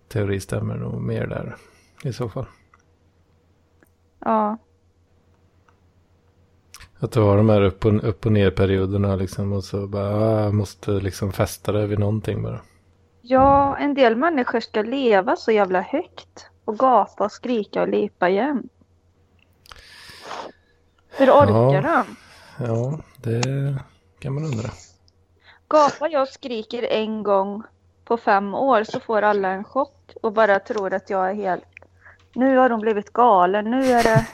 teori 0.08 0.40
stämmer 0.40 0.76
nog 0.76 1.02
mer 1.02 1.26
där. 1.26 1.56
I 2.04 2.12
så 2.12 2.28
fall. 2.28 2.46
Ja. 4.18 4.58
Att 6.98 7.12
du 7.12 7.20
har 7.20 7.36
de 7.36 7.48
här 7.48 7.62
upp 7.62 7.84
och, 7.84 8.04
upp 8.04 8.26
och 8.26 8.32
ner 8.32 8.50
perioderna 8.50 9.16
liksom. 9.16 9.52
Och 9.52 9.64
så 9.64 9.86
bara, 9.86 10.16
ah, 10.16 10.40
jag 10.42 10.54
måste 10.54 10.90
liksom 10.90 11.32
fästa 11.32 11.72
det 11.72 11.86
vid 11.86 11.98
någonting 11.98 12.42
bara. 12.42 12.60
Ja, 13.22 13.76
en 13.76 13.94
del 13.94 14.16
människor 14.16 14.60
ska 14.60 14.82
leva 14.82 15.36
så 15.36 15.52
jävla 15.52 15.80
högt 15.80 16.50
och 16.64 16.78
gapa 16.78 17.24
och 17.24 17.32
skrika 17.32 17.82
och 17.82 17.88
lipa 17.88 18.28
igen. 18.28 18.68
Hur 21.16 21.30
orkar 21.30 21.82
Ja. 21.82 22.04
de? 22.04 22.16
Ja, 22.66 22.98
det 23.16 23.42
kan 24.18 24.34
man 24.34 24.44
undra. 24.44 24.68
Gapar 25.68 26.08
jag 26.08 26.22
och 26.22 26.28
skriker 26.28 26.82
en 26.82 27.22
gång 27.22 27.62
på 28.04 28.16
fem 28.16 28.54
år 28.54 28.84
så 28.84 29.00
får 29.00 29.22
alla 29.22 29.48
en 29.48 29.64
chock 29.64 30.12
och 30.22 30.32
bara 30.32 30.58
tror 30.58 30.94
att 30.94 31.10
jag 31.10 31.30
är 31.30 31.34
helt... 31.34 31.64
Nu 32.34 32.56
har 32.56 32.68
de 32.68 32.80
blivit 32.80 33.12
galen, 33.12 33.70
nu 33.70 33.84
är 33.92 34.02
det... 34.02 34.26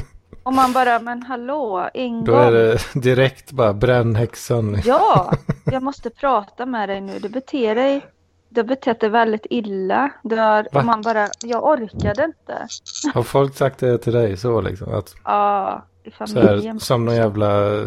Och 0.44 0.52
man 0.52 0.72
bara, 0.72 0.98
men 1.00 1.22
hallå, 1.22 1.90
en 1.94 2.24
Då 2.24 2.32
gång. 2.32 2.40
är 2.40 2.52
det 2.52 2.78
direkt 2.94 3.52
bara 3.52 3.72
bränn 3.72 4.14
häxan. 4.16 4.72
liksom. 4.72 4.88
Ja, 4.92 5.32
jag 5.64 5.82
måste 5.82 6.10
prata 6.10 6.66
med 6.66 6.88
dig 6.88 7.00
nu. 7.00 7.18
Du 7.18 7.28
beter 7.28 7.74
dig... 7.74 8.06
Du 8.48 8.60
har 8.60 8.68
betett 8.68 9.00
dig 9.00 9.08
väldigt 9.10 9.46
illa. 9.50 10.10
Du 10.22 10.36
har, 10.36 10.76
och 10.76 10.84
man 10.84 11.02
bara, 11.02 11.28
jag 11.44 11.64
orkade 11.64 12.24
inte. 12.24 12.66
Har 13.14 13.22
folk 13.22 13.54
sagt 13.56 13.78
det 13.78 13.98
till 13.98 14.12
dig 14.12 14.36
så 14.36 14.60
liksom? 14.60 14.94
Att, 14.94 15.14
Ja, 15.24 15.82
familjen. 16.10 16.72
här, 16.72 16.78
som 16.78 17.04
någon 17.04 17.14
jävla 17.14 17.78
eh, 17.78 17.86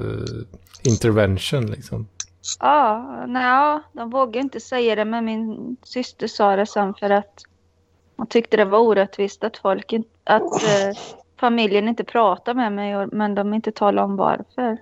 intervention 0.84 1.66
liksom. 1.66 2.08
Ja, 2.60 3.26
nej, 3.27 3.80
de 3.94 4.10
vågade 4.10 4.40
inte 4.40 4.60
säga 4.60 4.95
det 4.95 5.06
men 5.06 5.26
min 5.26 5.77
syster 5.84 6.27
sa 6.27 6.56
det 6.56 6.66
sen 6.66 6.94
för 6.94 7.10
att 7.10 7.44
hon 8.18 8.27
tyckte 8.27 8.58
det 8.58 8.66
var 8.66 8.80
orättvist 8.80 9.44
att 9.44 9.58
folk 9.58 9.94
inte, 9.94 10.10
att 10.24 10.64
eh, 10.64 10.98
familjen 11.40 11.88
inte 11.88 12.03
pratar 12.03 12.53
med 12.53 12.72
mig 12.72 12.98
och, 12.98 13.14
men 13.14 13.35
de 13.35 13.53
inte 13.53 13.72
talar 13.72 14.03
om 14.03 14.16
varför. 14.16 14.77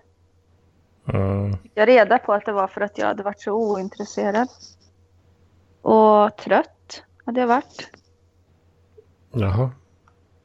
Mm. 1.13 1.57
Jag 1.73 1.87
reda 1.87 2.17
på 2.17 2.33
att 2.33 2.45
det 2.45 2.51
var 2.51 2.67
för 2.67 2.81
att 2.81 2.97
jag 2.97 3.07
hade 3.07 3.23
varit 3.23 3.41
så 3.41 3.51
ointresserad. 3.51 4.47
Och 5.81 6.37
trött 6.37 7.03
hade 7.25 7.39
jag 7.39 7.47
varit. 7.47 7.89
Jaha. 9.31 9.71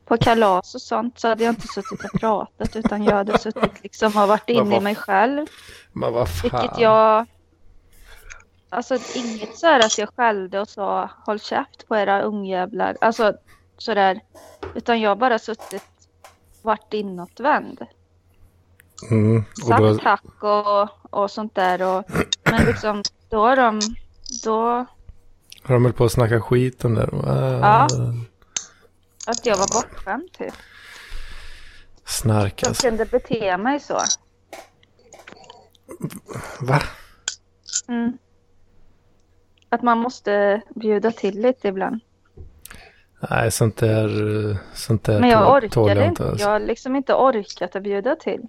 På 0.09 0.17
kalas 0.17 0.75
och 0.75 0.83
sånt 0.83 1.19
så 1.19 1.28
hade 1.28 1.45
jag 1.45 1.53
inte 1.53 1.69
suttit 1.69 2.05
och 2.05 2.20
pratat 2.20 2.77
utan 2.77 3.05
jag 3.05 3.15
hade 3.15 3.39
suttit 3.39 3.83
liksom 3.83 4.17
och 4.17 4.28
varit 4.28 4.49
inne 4.49 4.77
i 4.77 4.81
mig 4.81 4.95
själv. 4.95 5.47
Men 5.93 6.12
vad 6.12 6.28
fan. 6.28 6.51
Vilket 6.61 6.78
jag... 6.78 7.27
Alltså 8.70 8.95
inget 9.15 9.59
så 9.59 9.67
här 9.67 9.81
att 9.81 9.99
jag 9.99 10.09
skällde 10.17 10.61
och 10.61 10.69
sa 10.69 11.11
håll 11.27 11.41
käft 11.41 11.89
på 11.89 11.97
era 11.97 12.23
ungjävlar. 12.23 12.97
Alltså 13.01 13.33
sådär. 13.78 14.20
Utan 14.75 15.01
jag 15.01 15.19
bara 15.19 15.39
suttit 15.39 15.85
varit 16.62 16.95
inåtvänd. 16.95 17.87
Mm. 19.11 19.45
Och 19.62 19.69
Sagt 19.69 19.83
då, 19.83 19.99
tack 19.99 20.43
och, 20.43 20.89
och 21.23 21.31
sånt 21.31 21.55
där. 21.55 21.83
Och, 21.83 22.05
men 22.51 22.67
liksom 22.67 23.03
då 23.28 23.39
har 23.39 23.57
de... 23.57 23.81
Då... 24.45 24.87
har 25.62 25.75
de 25.75 25.83
väl 25.83 25.93
på 25.93 26.05
att 26.05 26.12
snacka 26.12 26.41
skit 26.41 26.85
om 26.85 26.95
det. 26.95 27.09
Ja. 27.12 27.89
Att 29.28 29.47
jag 29.47 29.57
var 29.57 29.66
bortskämd 29.73 30.32
typ. 30.32 30.55
Snark 32.05 32.62
alltså. 32.62 32.89
kunde 32.89 33.05
bete 33.05 33.57
mig 33.57 33.81
så. 33.81 33.98
Va? 36.60 36.82
Mm. 37.89 38.18
Att 39.68 39.82
man 39.82 39.98
måste 39.98 40.62
bjuda 40.74 41.10
till 41.10 41.40
lite 41.40 41.68
ibland. 41.68 42.00
Nej, 43.31 43.50
sånt 43.50 43.76
där, 43.76 44.08
sånt 44.74 45.05
där 45.05 45.20
Men 45.20 45.31
jag 45.31 45.57
orkade 45.57 45.94
jag 46.00 46.08
inte. 46.08 46.28
alltså. 46.28 46.44
Jag 46.44 46.50
har 46.50 46.60
liksom 46.60 46.97
inte 46.97 47.15
orkat 47.15 47.76
att 47.76 47.82
bjuda 47.82 48.16
till. 48.16 48.42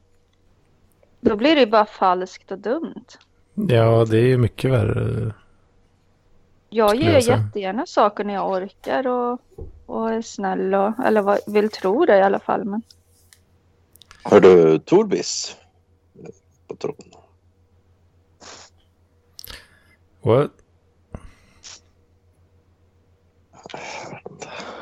Då 1.21 1.35
blir 1.35 1.55
det 1.55 1.61
ju 1.61 1.67
bara 1.67 1.85
falskt 1.85 2.51
och 2.51 2.59
dumt. 2.59 3.05
Ja, 3.53 4.05
det 4.09 4.17
är 4.17 4.27
ju 4.27 4.37
mycket 4.37 4.71
värre. 4.71 5.33
Jag 6.69 6.95
gör 6.95 7.11
jag 7.11 7.21
jättegärna 7.21 7.85
saker 7.85 8.23
när 8.23 8.33
jag 8.33 8.51
orkar 8.51 9.07
och, 9.07 9.41
och 9.85 10.11
är 10.11 10.21
snäll 10.21 10.73
och, 10.73 11.05
eller 11.05 11.21
vad, 11.21 11.39
vill 11.47 11.69
tro 11.69 12.05
det 12.05 12.17
i 12.17 12.21
alla 12.21 12.39
fall. 12.39 12.65
Men 12.65 12.81
Hör 14.23 14.39
du 14.39 14.79
Torbis? 14.79 15.55
På 16.67 16.75
tron. 16.75 16.95
What? 20.21 20.51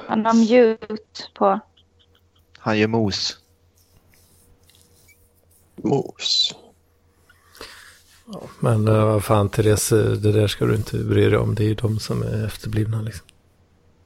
han 0.08 0.26
har 0.26 0.34
mute 0.34 1.24
på. 1.36 1.60
Han 2.60 2.78
gör 2.80 2.88
mos. 2.88 3.38
Mos. 5.76 6.56
Men 8.60 8.88
eh, 8.88 9.06
vad 9.06 9.24
fan 9.24 9.50
Therese, 9.50 9.90
det 10.22 10.32
där 10.32 10.48
ska 10.48 10.66
du 10.66 10.76
inte 10.76 10.98
bry 10.98 11.30
dig 11.30 11.38
om. 11.38 11.56
Det 11.56 11.64
är 11.64 11.68
ju 11.68 11.76
de 11.76 12.00
som 12.00 12.24
är 12.24 12.46
efterblivna 12.46 13.02
liksom. 13.02 13.28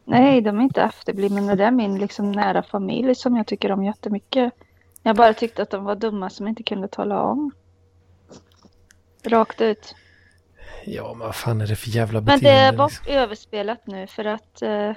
Nej, 0.06 0.42
de 0.42 0.60
är 0.60 0.64
inte 0.64 0.82
efterblivna. 0.82 1.56
Det 1.56 1.64
är 1.66 1.72
min 1.72 2.00
liksom 2.00 2.32
nära 2.32 2.64
familj 2.64 3.16
som 3.16 3.36
jag 3.38 3.48
tycker 3.48 3.72
om 3.72 3.84
jättemycket. 3.84 4.54
Jag 5.04 5.16
bara 5.16 5.34
tyckte 5.34 5.62
att 5.62 5.70
de 5.70 5.84
var 5.84 5.96
dumma 5.96 6.30
som 6.30 6.48
inte 6.48 6.64
kunde 6.64 6.88
tala 6.88 7.22
om. 7.22 7.52
Rakt 9.24 9.62
ut. 9.62 9.96
Ja, 10.86 11.08
men 11.10 11.20
vad 11.28 11.36
fan 11.36 11.62
är 11.62 11.68
det 11.68 11.76
för 11.76 11.90
jävla 11.90 12.22
Men 12.22 12.26
beteende? 12.26 12.50
det 12.50 12.56
är 12.56 12.72
liksom? 12.72 13.04
bort 13.06 13.08
överspelat 13.08 13.88
nu 13.88 14.08
för 14.08 14.26
att 14.26 14.62
eh, 14.62 14.92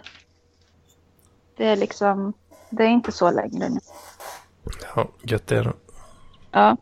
det 1.56 1.66
är 1.66 1.76
liksom, 1.76 2.32
det 2.70 2.84
är 2.84 2.88
inte 2.88 3.12
så 3.12 3.30
längre 3.30 3.68
nu. 3.68 3.80
Ja, 4.96 5.08
gött 5.22 5.46
det 5.46 5.58
är 5.58 5.64
det. 5.64 5.72
Ja. 6.50 6.76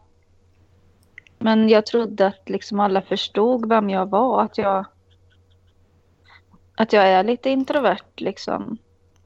Men 1.43 1.69
jag 1.69 1.87
trodde 1.87 2.27
att 2.27 2.49
liksom 2.49 2.81
alla 2.81 3.03
förstod 3.03 3.69
vem 3.69 3.91
jag 3.91 4.11
var. 4.11 4.43
Att 4.43 4.59
jag, 4.59 4.85
att 6.77 6.93
jag 6.93 7.09
är 7.09 7.25
lite 7.25 7.51
introvert 7.51 7.99
liksom. 8.17 8.79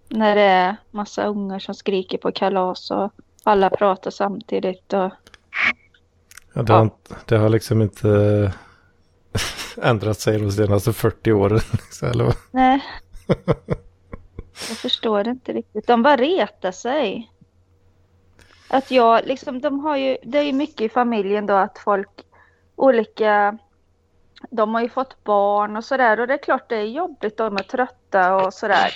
När 0.09 0.37
det 0.37 0.43
är 0.43 0.77
massa 0.91 1.27
ungar 1.27 1.59
som 1.59 1.75
skriker 1.75 2.19
på 2.19 2.33
kalas 2.33 2.91
och 2.91 3.13
alla 3.45 3.71
pratar 3.71 4.11
samtidigt. 4.11 4.93
Och, 4.93 5.11
Ja, 6.55 6.63
det, 6.63 6.73
har, 6.73 6.83
inte- 6.83 7.15
det 7.27 7.37
har 7.37 7.49
liksom 7.49 7.83
inte 7.83 8.09
eh, 8.11 8.51
ändrat 9.89 10.21
sig 10.21 10.39
de 10.41 10.53
senaste 10.53 10.93
40 10.93 11.33
åren. 11.33 11.61
Liksom, 11.73 12.09
eller 12.09 12.25
vad? 12.25 12.35
nej. 12.51 12.85
Jag 14.69 14.77
förstår 14.79 15.29
inte 15.29 15.53
riktigt. 15.53 15.87
De 15.87 16.03
bara 16.03 16.17
retar 16.17 16.73
sig. 16.73 17.31
Att 18.69 18.91
jag 18.91 19.27
liksom, 19.27 19.61
de 19.61 19.81
har 19.81 19.97
ju, 19.97 20.17
det 20.23 20.39
är 20.39 20.43
ju 20.43 20.53
mycket 20.53 20.81
i 20.81 20.89
familjen 20.89 21.47
då 21.47 21.55
att 21.55 21.79
folk, 21.79 22.27
olika, 22.77 23.59
de 24.51 24.75
har 24.75 24.81
ju 24.83 24.89
fått 24.89 25.25
barn 25.25 25.77
och 25.77 25.85
sådär 25.85 26.21
och 26.21 26.27
det 26.27 26.35
är 26.35 26.39
klart 26.39 26.69
det 26.69 26.77
är 26.77 26.85
jobbigt, 26.85 27.37
de 27.37 27.57
är 27.57 27.63
trötta 27.63 28.37
och 28.37 28.55
sådär. 28.55 28.95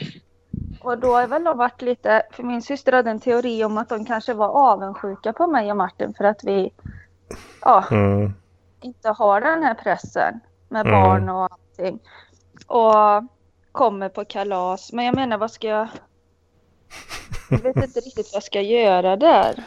Och 0.80 0.98
då 0.98 1.14
har 1.14 1.26
väl 1.26 1.44
de 1.44 1.58
varit 1.58 1.82
lite, 1.82 2.22
för 2.30 2.42
min 2.42 2.62
syster 2.62 2.92
hade 2.92 3.10
en 3.10 3.20
teori 3.20 3.64
om 3.64 3.78
att 3.78 3.88
de 3.88 4.04
kanske 4.04 4.34
var 4.34 4.48
avundsjuka 4.48 5.32
på 5.32 5.46
mig 5.46 5.70
och 5.70 5.76
Martin 5.76 6.14
för 6.14 6.24
att 6.24 6.44
vi, 6.44 6.70
ja, 7.62 7.84
Mm. 7.90 8.32
inte 8.80 9.08
har 9.08 9.40
den 9.40 9.62
här 9.62 9.74
pressen 9.74 10.40
med 10.68 10.86
Mm. 10.86 11.00
barn 11.00 11.28
och 11.28 11.48
allting. 11.52 11.98
Och 12.66 12.94
kommer 13.72 14.08
på 14.08 14.24
kalas. 14.24 14.92
Men 14.92 15.04
jag 15.04 15.14
menar, 15.14 15.38
vad 15.38 15.50
ska 15.50 15.68
jag... 15.68 15.88
Jag 17.50 17.58
vet 17.58 17.76
inte 17.76 18.00
riktigt 18.00 18.26
vad 18.32 18.36
jag 18.36 18.42
ska 18.42 18.60
göra 18.60 19.16
där. 19.16 19.62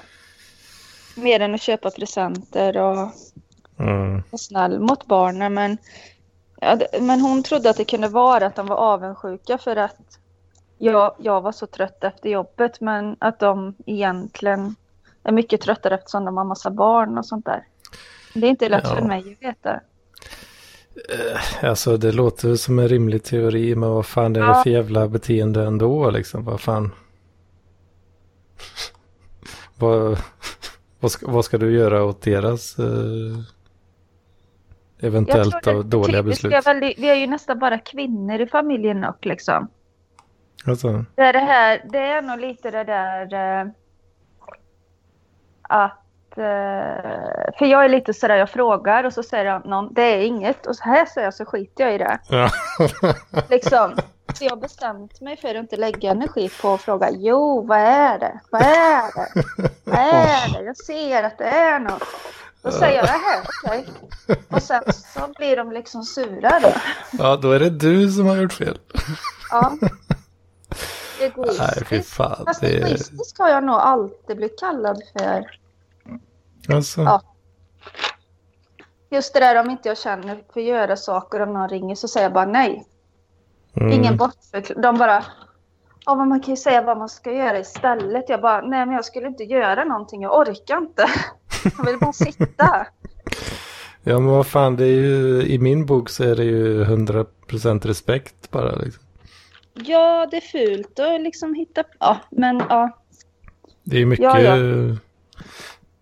Mer 1.15 1.39
än 1.39 1.53
att 1.55 1.61
köpa 1.61 1.91
presenter 1.91 2.77
och 2.77 3.09
Mm. 3.79 4.13
vara 4.13 4.37
snäll 4.37 4.79
mot 4.79 5.05
barnen. 5.05 5.53
Men, 5.53 5.77
ja, 6.61 6.77
men 7.01 7.21
hon 7.21 7.43
trodde 7.43 7.69
att 7.69 7.77
det 7.77 7.85
kunde 7.85 8.07
vara 8.07 8.45
att 8.45 8.55
de 8.55 8.67
var 8.67 8.75
avundsjuka 8.75 9.57
för 9.57 9.75
att 9.75 10.19
jag, 10.77 11.15
jag 11.19 11.41
var 11.41 11.51
så 11.51 11.67
trött 11.67 12.03
efter 12.03 12.29
jobbet. 12.29 12.81
Men 12.81 13.15
att 13.19 13.39
de 13.39 13.75
egentligen 13.85 14.75
är 15.23 15.31
mycket 15.31 15.61
tröttare 15.61 15.95
eftersom 15.95 16.25
de 16.25 16.37
har 16.37 16.43
massa 16.45 16.69
barn 16.71 17.17
och 17.17 17.25
sånt 17.25 17.45
där. 17.45 17.63
Det 18.33 18.45
är 18.47 18.49
inte 18.49 18.69
lätt 18.69 18.83
Ja. 18.87 18.95
för 18.95 19.01
mig 19.05 19.19
att 19.41 19.49
veta. 19.49 19.79
Alltså 21.61 21.97
det 21.97 22.11
låter 22.11 22.55
som 22.55 22.79
en 22.79 22.87
rimlig 22.87 23.23
teori, 23.23 23.75
men 23.75 23.89
vad 23.89 24.05
fan 24.05 24.35
är 24.35 24.39
det 24.39 24.45
Ja. 24.47 24.63
för 24.63 24.69
jävla 24.69 25.07
beteende 25.07 25.63
ändå 25.63 26.09
liksom? 26.09 26.45
Vad 26.45 26.61
fan? 26.61 26.91
vad, 29.79 30.17
vad, 30.99 31.11
ska, 31.11 31.31
vad 31.31 31.45
ska 31.45 31.57
du 31.57 31.71
göra 31.77 32.03
åt 32.03 32.21
deras 32.21 32.79
eh, 32.79 32.85
eventuellt 34.99 35.63
det- 35.63 35.83
dåliga 35.83 36.23
beslut? 36.23 36.53
är 36.53 36.61
väl- 36.61 36.93
vi 36.97 37.09
är 37.09 37.15
ju 37.15 37.27
nästan 37.27 37.59
bara 37.59 37.77
kvinnor 37.79 38.41
i 38.41 38.47
familjen 38.47 39.03
och 39.03 39.25
liksom. 39.25 39.67
Alltså, 40.65 41.05
Det 41.15 41.21
är, 41.21 41.33
det 41.33 41.39
här, 41.39 41.85
det 41.89 41.97
är 41.99 42.21
nog 42.21 42.39
lite 42.39 42.71
det 42.71 42.83
där 42.83 43.33
eh, 43.61 43.67
att... 45.61 45.99
Eh, 46.37 47.53
för 47.57 47.65
jag 47.65 47.85
är 47.85 47.89
lite 47.89 48.13
sådär, 48.13 48.35
jag 48.35 48.49
frågar 48.49 49.03
och 49.03 49.13
så 49.13 49.23
säger 49.23 49.59
någon 49.59 49.93
det 49.93 50.01
är 50.01 50.19
inget 50.25 50.65
och 50.65 50.75
så 50.75 50.83
här 50.83 51.05
säger 51.05 51.27
jag 51.27 51.33
så 51.33 51.45
skiter 51.45 51.83
jag 51.83 51.95
i 51.95 51.97
det. 51.97 52.19
ja. 52.29 52.49
Liksom. 53.49 53.91
Så 54.35 54.43
jag 54.43 54.49
har 54.51 54.57
bestämt 54.57 55.21
mig 55.21 55.37
för 55.37 55.49
att 55.49 55.55
inte 55.55 55.77
lägga 55.77 56.11
energi 56.11 56.49
på 56.61 56.73
att 56.73 56.81
fråga 56.81 57.09
jo, 57.11 57.65
vad 57.67 57.77
är 57.79 58.19
det? 58.19 58.39
Vad 58.49 58.61
är 58.61 59.01
det? 59.15 59.43
Vad 59.83 59.99
är 59.99 60.53
det? 60.59 60.63
Jag 60.65 60.77
ser 60.77 61.23
att 61.23 61.37
det 61.37 61.43
är 61.47 61.79
något. 61.79 62.03
Då 62.61 62.71
säger 62.71 62.95
jag 62.95 63.05
det 63.05 63.11
här, 63.11 63.41
okej. 63.63 63.85
Och 64.49 64.61
sen 64.63 64.83
så 64.93 65.19
blir 65.37 65.57
de 65.57 65.71
liksom 65.71 66.03
sura 66.03 66.59
då. 66.59 66.71
ja, 67.11 67.35
då 67.35 67.51
är 67.51 67.59
det 67.59 67.69
du 67.69 68.11
som 68.11 68.25
har 68.25 68.35
gjort 68.35 68.53
fel. 68.53 68.79
Ja. 69.51 69.77
Nej, 69.81 71.27
Egoistisk. 71.29 71.87
fy 71.87 72.01
fan. 72.01 72.45
Fast 72.45 72.61
Det 72.61 72.67
egoistisk 72.77 73.39
har 73.39 73.49
jag 73.49 73.63
nog 73.63 73.75
alltid 73.75 74.37
blivit 74.37 74.59
kallad 74.59 75.01
för. 75.17 75.59
Alltså, 76.75 77.01
Ja. 77.01 77.21
Just 79.09 79.33
det 79.33 79.39
där 79.39 79.59
om 79.59 79.69
inte 79.69 79.89
jag 79.89 79.97
känner 79.97 80.43
för 80.53 80.59
att 80.59 80.65
göra 80.65 80.95
saker 80.97 81.39
om 81.41 81.53
någon 81.53 81.69
ringer 81.69 81.95
så 81.95 82.07
säger 82.07 82.25
jag 82.25 82.33
bara 82.33 82.45
nej. 82.45 82.85
Mm. 83.75 83.91
Ingen 83.91 84.17
bortförklaring. 84.17 84.81
De 84.81 84.97
bara, 84.97 85.25
ja 86.05 86.15
men 86.15 86.29
man 86.29 86.39
kan 86.39 86.49
ju 86.53 86.57
säga 86.57 86.81
vad 86.81 86.97
man 86.97 87.09
ska 87.09 87.31
göra 87.31 87.59
istället. 87.59 88.29
Jag 88.29 88.41
bara, 88.41 88.61
nej 88.61 88.85
men 88.85 88.95
jag 88.95 89.05
skulle 89.05 89.27
inte 89.27 89.43
göra 89.43 89.83
någonting, 89.83 90.21
jag 90.21 90.37
orkar 90.39 90.77
inte. 90.77 91.05
Jag 91.77 91.85
vill 91.85 91.99
bara 91.99 92.13
sitta. 92.13 92.87
Ja, 94.03 94.19
men 94.19 94.25
vad 94.25 94.47
fan, 94.47 94.75
det 94.75 94.85
är 94.85 95.01
ju, 95.01 95.41
i 95.43 95.59
min 95.59 95.85
bok 95.85 96.09
så 96.09 96.23
är 96.23 96.35
det 96.35 96.43
ju 96.43 96.83
100% 96.83 97.87
respekt 97.87 98.51
bara 98.51 98.75
liksom. 98.75 99.03
Ja, 99.73 100.27
det 100.31 100.37
är 100.37 100.41
fult 100.41 100.99
att 100.99 101.21
liksom 101.21 101.53
hitta, 101.53 101.83
ja 101.99 102.17
men 102.31 102.63
ja. 102.69 102.97
Det 103.83 104.01
är 104.01 104.05
mycket, 104.05 104.23
Ja, 104.23 104.39
ja. 104.39 104.55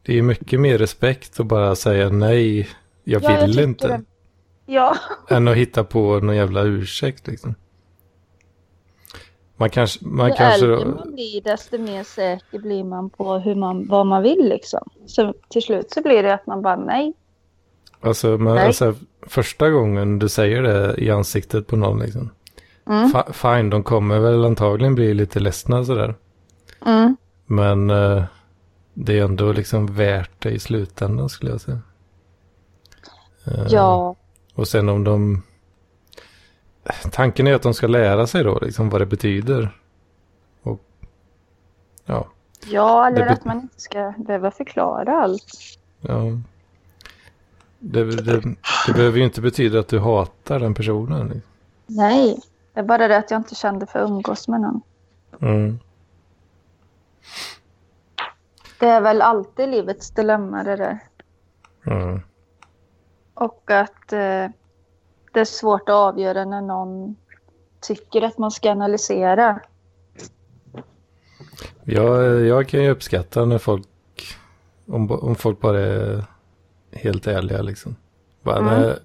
Det 0.03 0.17
är 0.17 0.22
mycket 0.22 0.59
mer 0.59 0.77
respekt 0.77 1.40
att 1.40 1.45
bara 1.45 1.75
säga 1.75 2.09
nej, 2.09 2.69
jag 3.03 3.24
Ja, 3.24 3.32
jag 3.32 3.41
vill 3.41 3.51
tycker 3.51 3.64
inte. 3.64 3.88
det. 3.88 4.01
Ja, 4.72 4.98
Än 5.30 5.48
att 5.48 5.56
hitta 5.56 5.83
på 5.83 6.19
någon 6.19 6.35
jävla 6.35 6.61
ursäkt 6.64 7.27
liksom. 7.27 7.56
Man 9.58 9.69
kanske, 9.69 10.06
man 10.06 10.30
ju 10.30 10.35
kanske 10.35 10.66
äldre 10.66 10.85
man 10.85 11.14
blir 11.14 11.41
desto 11.41 11.77
mer 11.77 12.03
säker 12.03 12.59
blir 12.59 12.83
man 12.83 13.09
på 13.09 13.38
hur 13.38 13.56
man, 13.56 13.88
vad 13.88 14.06
man 14.06 14.24
vill 14.24 14.50
liksom. 14.50 14.90
Så 15.06 15.33
till 15.50 15.61
slut 15.61 15.91
så 15.91 16.01
blir 16.01 16.24
det 16.24 16.33
att 16.33 16.48
man 16.48 16.61
bara 16.61 16.75
nej. 16.75 17.14
alltså, 18.01 18.27
men, 18.38 18.56
Nej. 18.56 18.66
alltså 18.66 18.95
första 19.22 19.69
gången 19.69 20.19
du 20.19 20.30
säger 20.30 20.61
det 20.61 20.95
i 20.98 21.11
ansiktet 21.11 21.67
på 21.67 21.75
någon 21.75 22.00
liksom. 22.00 22.30
Mm. 22.88 23.11
Fine, 23.33 23.69
de 23.69 23.83
kommer 23.83 24.19
väl 24.19 24.45
antagligen 24.45 24.95
bli 24.95 25.14
lite 25.14 25.40
ledsna 25.40 25.85
sådär. 25.85 26.16
Mm. 26.85 27.17
Men 27.45 27.90
eh, 27.90 28.24
det 28.93 29.19
är 29.19 29.24
ändå 29.24 29.51
liksom 29.51 29.85
värt 29.85 30.32
det 30.43 30.50
i 30.50 30.59
slutändan 30.59 31.30
skulle 31.30 31.51
jag 31.51 31.61
säga. 31.61 31.80
Eh, 33.45 33.66
Ja, 33.69 34.16
Och 34.54 34.68
sen 34.68 34.90
om 34.90 35.04
de... 35.04 35.44
Tanken 37.12 37.48
är 37.48 37.54
att 37.56 37.62
de 37.62 37.74
ska 37.74 37.88
lära 37.88 38.28
sig 38.28 38.44
då 38.44 38.60
liksom 38.62 38.90
vad 38.90 39.02
det 39.02 39.06
betyder. 39.06 39.78
Och 40.62 40.82
ja, 42.06 42.28
ja 42.66 43.08
eller 43.08 43.26
Det 43.26 43.32
att 43.32 43.46
man 43.46 43.62
inte 43.62 43.82
ska 43.82 44.14
behöva 44.18 44.52
förklara 44.52 45.22
allt. 45.22 45.54
ja. 46.02 46.24
Det, 47.80 48.04
det, 48.04 48.42
det 48.88 48.94
behöver 48.94 49.18
ju 49.18 49.24
inte 49.24 49.42
betyda 49.42 49.80
att 49.80 49.88
du 49.88 50.00
hatar 50.00 50.60
den 50.60 50.74
personen. 50.74 51.28
liksom. 51.28 51.52
Nej, 51.86 52.40
det 52.74 52.80
är 52.80 52.84
bara 52.84 53.08
det 53.08 53.18
att 53.18 53.32
jag 53.32 53.40
inte 53.40 53.56
kände 53.56 53.86
för 53.86 54.00
att 54.00 54.10
umgås 54.10 54.48
med 54.48 54.62
någon. 54.62 54.82
Mm. 55.42 55.80
Det 58.80 58.88
är 58.88 59.02
väl 59.02 59.22
alltid 59.22 59.70
livets 59.70 60.12
dilemma 60.12 60.64
det 60.64 60.76
där. 60.76 61.00
Mm. 61.86 62.22
Och 63.34 63.72
att 63.72 64.14
eh, 64.14 64.48
det 65.34 65.40
är 65.40 65.45
svårt 65.45 65.90
att 65.90 65.95
avgöra 65.95 66.45
när 66.45 66.61
någon 66.61 67.16
tycker 67.82 68.22
att 68.22 68.38
man 68.38 68.51
ska 68.51 68.72
analysera. 68.72 69.60
Jag, 71.84 72.42
jag 72.45 72.68
kan 72.68 72.84
ju 72.84 72.90
uppskatta 72.90 73.45
när 73.45 73.58
folk, 73.58 73.88
om, 74.88 75.11
om 75.11 75.35
folk 75.35 75.60
bara 75.60 75.80
är 75.80 76.26
helt 76.92 77.27
ärliga 77.27 77.61
liksom. 77.61 77.95
Bara, 78.43 78.58
Mm. 78.58 78.82
nej, 78.82 78.95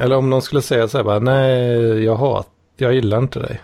eller 0.00 0.16
om 0.16 0.30
någon 0.30 0.42
skulle 0.42 0.62
säga 0.62 0.88
så 0.88 0.96
här 0.96 1.04
bara, 1.04 1.18
nej, 1.18 2.04
jag 2.04 2.16
hat, 2.16 2.48
jag 2.76 2.94
gillar 2.94 3.18
inte 3.18 3.38
dig. 3.38 3.62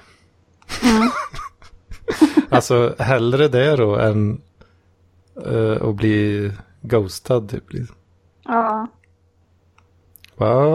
alltså 2.49 2.95
hellre 2.99 3.49
det 3.49 3.77
då 3.77 3.97
än 3.97 4.41
uh, 5.47 5.89
att 5.89 5.95
bli 5.95 6.53
ghostad 6.81 7.49
typ. 7.51 7.73
Liksom. 7.73 7.97
Ja, 8.45 8.89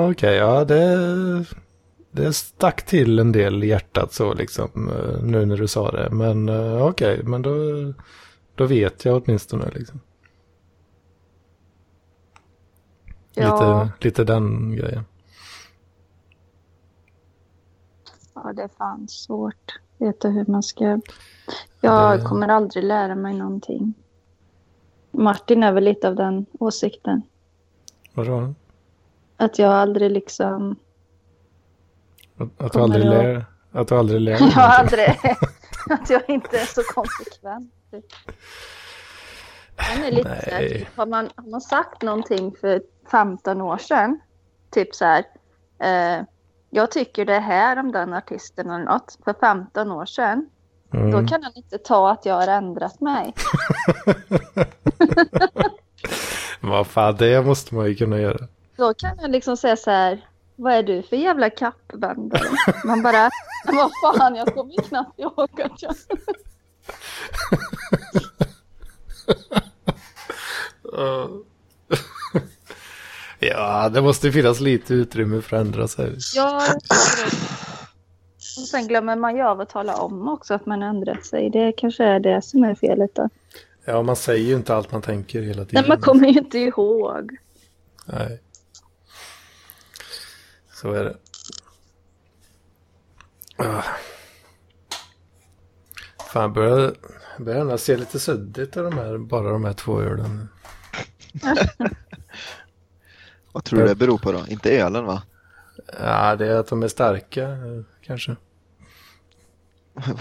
okej, 0.10 0.36
ja 0.36 0.66
det, 0.66 1.46
det 2.12 2.34
stack 2.34 2.86
till 2.86 3.20
en 3.20 3.32
del 3.32 3.64
i 3.64 3.68
hjärtat 3.68 4.14
så 4.14 4.34
liksom 4.34 4.90
eh, 4.90 5.24
nu 5.24 5.46
när 5.46 5.58
du 5.58 5.68
sa 5.68 5.92
det. 5.92 6.10
Men 6.12 6.50
eh, 6.50 6.88
okej, 6.88 7.24
men 7.24 7.42
då, 7.42 7.54
då 8.56 8.66
vet 8.66 9.06
jag 9.06 9.24
åtminstone 9.24 9.70
liksom. 9.74 10.00
Ja. 13.34 13.84
Lite, 13.84 14.06
lite 14.06 14.24
den 14.24 14.76
grejen. 14.76 15.06
ja 18.36 18.54
det 18.54 18.64
är 18.64 18.68
fan 18.68 19.08
svårt. 19.08 19.80
Veta 19.98 20.30
hur 20.30 20.46
man 20.46 20.64
ska... 20.64 21.00
Jag 21.82 22.24
kommer 22.24 22.48
aldrig 22.48 22.84
lära 22.84 23.16
mig 23.16 23.34
någonting. 23.34 23.94
Martin 25.12 25.64
är 25.64 25.72
väl 25.72 25.84
lite 25.84 26.08
av 26.08 26.16
den 26.16 26.46
åsikten. 26.60 27.22
Vadå? 28.16 28.54
Att 29.38 29.60
jag 29.60 29.72
aldrig 29.74 30.12
liksom... 30.12 30.76
Att, 32.38 32.62
att, 32.62 32.74
du 32.74 32.80
aldrig 32.80 33.06
jag- 33.06 33.12
lär, 33.14 33.46
att 33.72 33.88
du 33.88 33.96
aldrig 33.98 34.22
lär 34.22 34.32
Jag 34.42 34.52
aldrig... 34.58 35.10
Att 35.90 36.10
jag 36.10 36.30
inte 36.30 36.58
är 36.60 36.66
så 36.66 36.82
konsekvent. 36.84 37.74
Den 39.76 40.04
är 40.04 40.12
lite 40.12 40.48
Nej. 40.52 40.70
typ, 40.80 40.88
har, 40.98 41.06
man, 41.06 41.30
har 41.36 41.50
man 41.50 41.62
sagt 41.62 42.02
någonting 42.02 42.56
för 42.62 42.82
15 43.12 43.62
år 43.62 43.78
sedan, 43.78 44.20
typ 44.72 44.96
så 44.96 45.06
här, 45.06 45.24
eh, 45.80 46.24
jag 46.70 46.92
tycker 46.92 47.26
det 47.26 47.40
här 47.40 47.80
om 47.80 47.92
den 47.92 48.14
artisten 48.14 48.70
eller 48.70 48.86
något, 48.86 49.18
för 49.24 49.34
15 49.34 49.92
år 49.92 50.06
sedan, 50.06 50.50
Mm. 50.94 51.12
då 51.12 51.28
kan 51.28 51.44
han 51.44 51.52
inte 51.56 51.78
ta 51.78 52.12
att 52.12 52.26
jag 52.26 52.36
har 52.36 52.48
ändrat 52.48 53.02
mig. 53.02 53.34
Vad 56.66 56.88
fan, 56.88 57.16
det 57.16 57.46
måste 57.46 57.76
man 57.76 57.88
ju 57.88 57.96
kunna 57.96 58.20
göra. 58.20 58.48
Då 58.78 58.94
kan 58.94 59.20
han 59.20 59.32
liksom 59.32 59.58
säga 59.58 59.76
så 59.76 59.92
här, 59.92 60.26
vad 60.56 60.74
är 60.74 60.84
du 60.84 61.04
för 61.04 61.16
jävla 61.16 61.50
kappvändare? 61.50 62.48
Man 62.86 63.04
bara, 63.04 63.30
vad 63.66 63.92
fan, 64.18 64.36
jag 64.36 64.56
kommer 64.56 64.74
ju 64.74 64.82
knappt 64.82 65.20
ihåg 65.20 65.62
att 65.62 65.82
jag... 65.82 65.96
ja, 73.40 73.90
det 73.90 74.02
måste 74.02 74.32
finnas 74.32 74.60
lite 74.60 74.94
utrymme 74.94 75.42
för 75.42 75.58
att 75.58 75.62
ändra 75.62 75.88
sig. 75.88 76.18
Ja, 76.36 76.66
jag. 76.66 76.76
Och 78.58 78.68
sen 78.68 78.88
glömmer 78.88 79.16
man 79.16 79.36
ju 79.36 79.42
av 79.42 79.62
att 79.62 79.70
tala 79.70 79.96
om 79.96 80.28
också 80.28 80.54
att 80.54 80.66
man 80.66 80.84
ändrat 80.84 81.26
sig. 81.26 81.50
Det 81.50 81.72
kanske 81.72 82.04
är 82.04 82.20
det 82.20 82.42
som 82.42 82.64
är 82.64 82.76
felet 82.76 83.16
då. 83.16 83.30
Ja, 83.86 84.02
man 84.02 84.16
säger 84.16 84.48
ju 84.48 84.56
inte 84.56 84.76
allt 84.76 84.92
man 84.92 85.02
tänker 85.02 85.42
hela 85.42 85.66
tiden. 85.66 85.82
Nej, 85.82 85.90
man 85.90 86.02
kommer 86.02 86.28
ju 86.28 86.40
inte 86.40 86.60
ihåg. 86.60 87.38
Nej. 88.06 88.42
Så 90.74 90.92
är 90.92 91.04
det. 91.04 91.18
Ah. 93.58 93.84
Fan, 96.28 96.54
börjar, 96.54 96.96
börjar 97.40 97.62
ändå 97.62 97.78
se 97.78 97.98
lite 97.98 98.20
suddigt 98.20 98.78
av 98.78 98.84
de 98.84 98.94
här, 98.94 99.18
bara 99.18 99.50
de 99.50 99.66
här 99.66 99.74
två 99.74 100.02
ölen. 100.02 100.50
Vad 103.52 103.64
tror 103.64 103.80
du 103.80 103.88
det 103.88 103.96
beror 103.96 104.18
på 104.18 104.32
då? 104.32 104.46
Inte 104.48 104.78
ölen 104.78 105.06
va? 105.06 105.24
Ja, 106.00 106.36
det 106.36 106.48
är 106.48 106.60
att 106.60 106.68
de 106.68 106.84
är 106.84 106.88
starka 106.88 107.58
kanske. 108.02 108.36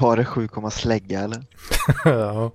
Var 0.01 0.17
det 0.17 0.25
7, 0.25 0.49
slägga 0.71 1.21
eller? 1.21 1.47
ja. 2.05 2.53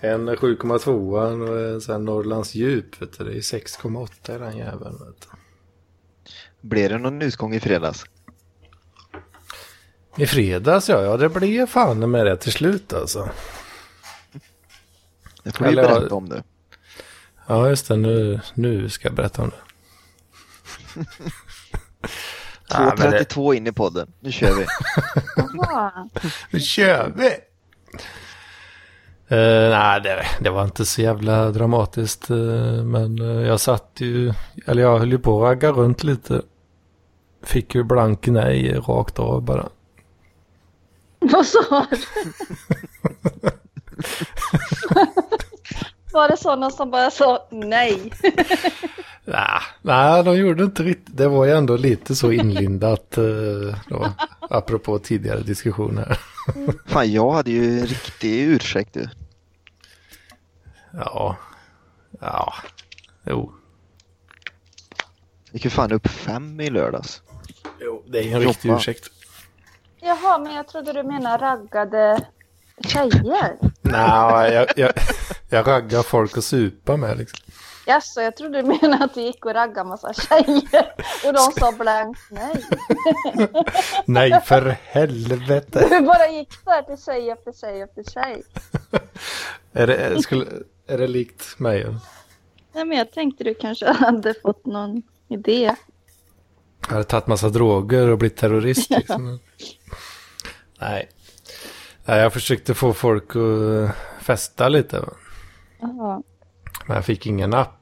En 0.00 0.28
7,2 0.30 1.10
och 1.12 1.26
en 1.28 1.40
här 1.88 1.98
Norrlands 1.98 2.54
djup, 2.54 3.02
vet 3.02 3.18
du. 3.18 3.24
Det 3.24 3.30
är 3.30 3.40
6,8 3.40 4.36
i 4.36 4.38
den 4.38 4.56
jäveln. 4.56 4.98
Vet 5.06 5.20
du. 5.20 5.28
Blev 6.68 6.90
det 6.90 6.98
någon 6.98 7.22
utgång 7.22 7.54
i 7.54 7.60
fredags? 7.60 8.04
I 10.16 10.26
fredags 10.26 10.88
ja, 10.88 11.02
ja 11.02 11.16
det 11.16 11.28
blev 11.28 11.66
fan 11.66 12.10
med 12.10 12.26
det 12.26 12.36
till 12.36 12.52
slut 12.52 12.92
alltså. 12.92 13.28
Det 15.42 15.56
får 15.56 15.66
Eller, 15.66 15.82
berätta 15.82 16.14
om 16.14 16.24
nu. 16.24 16.42
Ja, 17.46 17.68
just 17.68 17.88
det. 17.88 17.96
Nu, 17.96 18.40
nu 18.54 18.88
ska 18.88 19.08
jag 19.08 19.14
berätta 19.14 19.42
om 19.42 19.50
det. 19.50 19.56
Ja, 22.68 22.94
men 22.98 23.10
det- 23.10 23.34
2.32 23.34 23.54
in 23.54 23.66
i 23.66 23.72
podden. 23.72 24.12
Nu 24.20 24.32
kör 24.32 24.54
vi. 24.54 24.66
Nu 26.50 26.60
kör 26.60 27.12
vi! 27.16 27.30
Uh, 29.32 29.70
nej, 29.70 30.00
det, 30.00 30.26
det 30.40 30.50
var 30.50 30.64
inte 30.64 30.84
så 30.84 31.02
jävla 31.02 31.50
dramatiskt. 31.50 32.30
eh, 32.30 32.36
men 32.84 33.18
eh, 33.20 33.46
jag 33.46 33.60
satt 33.60 33.92
ju, 33.96 34.32
eller 34.66 34.82
jag 34.82 34.98
höll 34.98 35.12
ju 35.12 35.18
på 35.18 35.36
att 35.36 35.48
ragga 35.50 35.72
runt 35.72 36.04
lite. 36.04 36.42
Fick 37.44 37.74
ju 37.74 37.82
blank 37.82 38.26
nej 38.26 38.74
rakt 38.78 39.18
av 39.18 39.42
bara. 39.42 39.68
Vad 41.18 41.46
sa 41.46 41.86
du? 41.90 41.96
Var 46.12 46.28
det 46.28 46.36
sådana 46.36 46.70
som 46.70 46.90
bara 46.90 47.10
sa 47.10 47.48
nej? 47.50 48.12
Nej, 49.24 49.60
nej, 49.82 50.24
de 50.24 50.36
gjorde 50.36 50.64
inte 50.64 50.82
riktigt. 50.82 51.16
Det 51.16 51.28
var 51.28 51.44
ju 51.44 51.52
ändå 51.52 51.76
lite 51.76 52.16
så 52.16 52.32
inlindat. 52.32 53.10
då, 53.88 54.06
apropå 54.40 54.98
tidigare 54.98 55.40
diskussioner. 55.40 56.18
Fan, 56.86 57.12
jag 57.12 57.30
hade 57.32 57.50
ju 57.50 57.80
en 57.80 57.86
riktig 57.86 58.40
ursäkt 58.40 58.92
du. 58.94 59.08
Ja, 60.92 61.36
ja, 62.20 62.54
jo. 63.24 63.52
Gick 65.52 65.64
ju 65.64 65.70
fan 65.70 65.92
upp 65.92 66.08
fem 66.08 66.60
i 66.60 66.70
lördags. 66.70 67.22
Jo, 67.80 68.04
det 68.08 68.18
är 68.18 68.34
en 68.36 68.40
riktig 68.40 68.68
Jobba. 68.68 68.78
ursäkt. 68.80 69.10
Jaha, 70.00 70.38
men 70.38 70.54
jag 70.54 70.68
trodde 70.68 70.92
du 70.92 71.02
menade 71.02 71.44
raggade 71.44 72.26
tjejer. 72.80 73.56
Nej, 73.82 74.52
jag, 74.52 74.66
jag, 74.76 74.92
jag 75.48 75.66
raggar 75.66 76.02
folk 76.02 76.38
att 76.38 76.44
supa 76.44 76.96
med 76.96 77.18
liksom. 77.18 77.38
Jaså, 77.88 78.20
jag 78.20 78.36
trodde 78.36 78.62
du 78.62 78.68
menade 78.68 79.04
att 79.04 79.14
du 79.14 79.20
gick 79.20 79.44
och 79.46 79.54
raggade 79.54 79.88
massa 79.88 80.12
tjejer 80.12 80.92
och 81.24 81.32
de 81.32 81.38
sa 81.60 81.72
blankt 81.72 82.20
nej. 82.30 82.64
Nej, 84.06 84.40
för 84.44 84.76
helvete. 84.84 85.86
Du 85.90 86.00
bara 86.00 86.28
gick 86.28 86.64
där 86.64 86.82
till 86.82 87.04
tjej 87.04 87.30
efter 87.30 87.52
tjej 87.52 87.80
efter 87.80 88.02
tjej. 88.02 88.42
Är 89.72 89.86
det, 89.86 89.96
är, 89.96 90.18
skulle, 90.18 90.46
är 90.86 90.98
det 90.98 91.06
likt 91.06 91.58
mig? 91.58 91.86
Nej, 92.74 92.84
men 92.84 92.98
jag 92.98 93.12
tänkte 93.12 93.44
du 93.44 93.54
kanske 93.54 93.92
hade 93.92 94.34
fått 94.42 94.66
någon 94.66 95.02
idé. 95.28 95.74
Jag 96.80 96.92
hade 96.92 97.04
tagit 97.04 97.26
massa 97.26 97.48
droger 97.48 98.08
och 98.08 98.18
blivit 98.18 98.36
terrorist 98.38 98.90
liksom. 98.90 99.38
Nej. 100.80 101.08
Nej, 102.04 102.18
jag 102.18 102.32
försökte 102.32 102.74
få 102.74 102.92
folk 102.92 103.36
att 103.36 103.96
festa 104.24 104.68
lite. 104.68 105.00
va. 105.00 105.12
Jaha. 105.80 106.22
Men 106.86 106.94
jag 106.94 107.04
fick 107.04 107.26
ingen 107.26 107.54
app. 107.54 107.75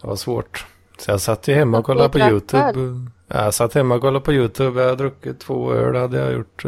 Det 0.00 0.06
var 0.06 0.16
svårt. 0.16 0.66
Så 0.98 1.10
jag 1.10 1.20
satt 1.20 1.48
ju 1.48 1.54
hemma 1.54 1.78
och 1.78 1.84
kollade 1.84 2.08
på 2.08 2.18
YouTube. 2.18 3.10
Jag 3.28 3.54
satt 3.54 3.74
hemma 3.74 3.94
och 3.94 4.00
kollade 4.00 4.24
på 4.24 4.32
YouTube. 4.32 4.80
Jag 4.80 4.88
hade 4.88 5.02
druckit 5.02 5.40
två 5.40 5.72
öl 5.72 5.96
hade 5.96 6.18
jag 6.18 6.32
gjort. 6.32 6.64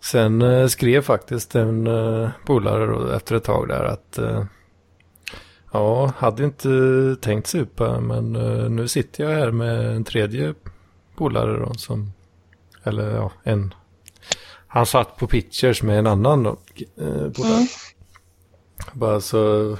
Sen 0.00 0.42
eh, 0.42 0.66
skrev 0.66 1.02
faktiskt 1.02 1.54
en 1.54 1.86
uh, 1.86 2.30
polare 2.46 3.16
efter 3.16 3.36
ett 3.36 3.44
tag 3.44 3.68
där 3.68 3.84
att 3.84 4.18
eh, 4.18 4.44
ja, 5.72 6.12
hade 6.16 6.44
inte 6.44 7.16
tänkt 7.20 7.46
supa 7.46 8.00
men 8.00 8.36
eh, 8.36 8.70
nu 8.70 8.88
sitter 8.88 9.24
jag 9.24 9.30
här 9.30 9.50
med 9.50 9.96
en 9.96 10.04
tredje 10.04 10.54
polare 11.16 11.58
då 11.58 11.74
som, 11.74 12.12
eller 12.82 13.10
ja, 13.10 13.32
en. 13.42 13.74
Han 14.66 14.86
satt 14.86 15.16
på 15.16 15.26
pitchers 15.26 15.82
med 15.82 15.98
en 15.98 16.06
annan 16.06 16.42
då, 16.42 16.56
eh, 16.96 17.30
polare. 17.30 17.66
Bara 18.92 19.20
så 19.20 19.76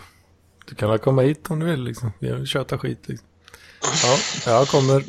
du 0.72 0.76
kan 0.76 0.90
väl 0.90 0.98
komma 0.98 1.22
hit 1.22 1.50
om 1.50 1.58
du 1.58 1.66
vill 1.66 1.84
liksom. 1.84 2.12
Vi 2.18 2.30
har 2.30 2.44
köta 2.44 2.78
skit 2.78 3.08
liksom. 3.08 3.28
Ja, 4.02 4.18
jag 4.46 4.68
kommer. 4.68 5.04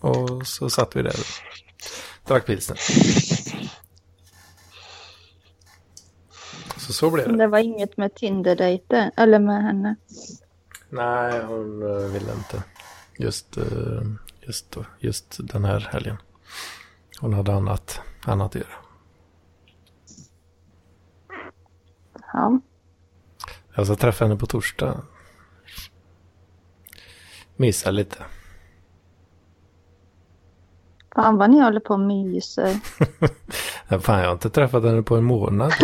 Och 0.00 0.46
så 0.46 0.70
satt 0.70 0.96
vi 0.96 1.02
där. 1.02 1.16
Drack 2.26 2.46
pilsner. 2.46 2.78
Så 6.76 6.92
så 6.92 7.10
blev 7.10 7.28
det. 7.28 7.36
Det 7.36 7.46
var 7.46 7.58
inget 7.58 7.96
med 7.96 8.14
Tinder-dejten, 8.14 9.10
eller 9.16 9.38
med 9.38 9.62
henne. 9.62 9.96
Nej, 10.88 11.42
hon 11.44 11.82
uh, 11.82 12.12
ville 12.12 12.32
inte. 12.32 12.62
Just, 13.18 13.56
eh, 13.56 14.02
just, 14.40 14.76
just 14.98 15.36
den 15.38 15.64
här 15.64 15.80
helgen. 15.80 16.16
Hon 17.20 17.32
hade 17.32 17.54
annat, 17.54 18.00
annat 18.24 18.56
att 18.56 18.62
göra. 18.62 18.76
Ja. 22.32 22.60
Jag 23.74 23.86
ska 23.86 23.96
träffa 23.96 24.24
henne 24.24 24.36
på 24.36 24.46
torsdag. 24.46 25.02
Missa 27.56 27.90
lite. 27.90 28.24
Fan 31.14 31.36
vad 31.36 31.50
ni 31.50 31.60
håller 31.60 31.80
på 31.80 31.94
och 31.94 32.00
myser. 32.00 32.74
Fan, 34.00 34.18
jag 34.20 34.26
har 34.26 34.32
inte 34.32 34.50
träffat 34.50 34.84
henne 34.84 35.02
på 35.02 35.16
en 35.16 35.24
månad. 35.24 35.72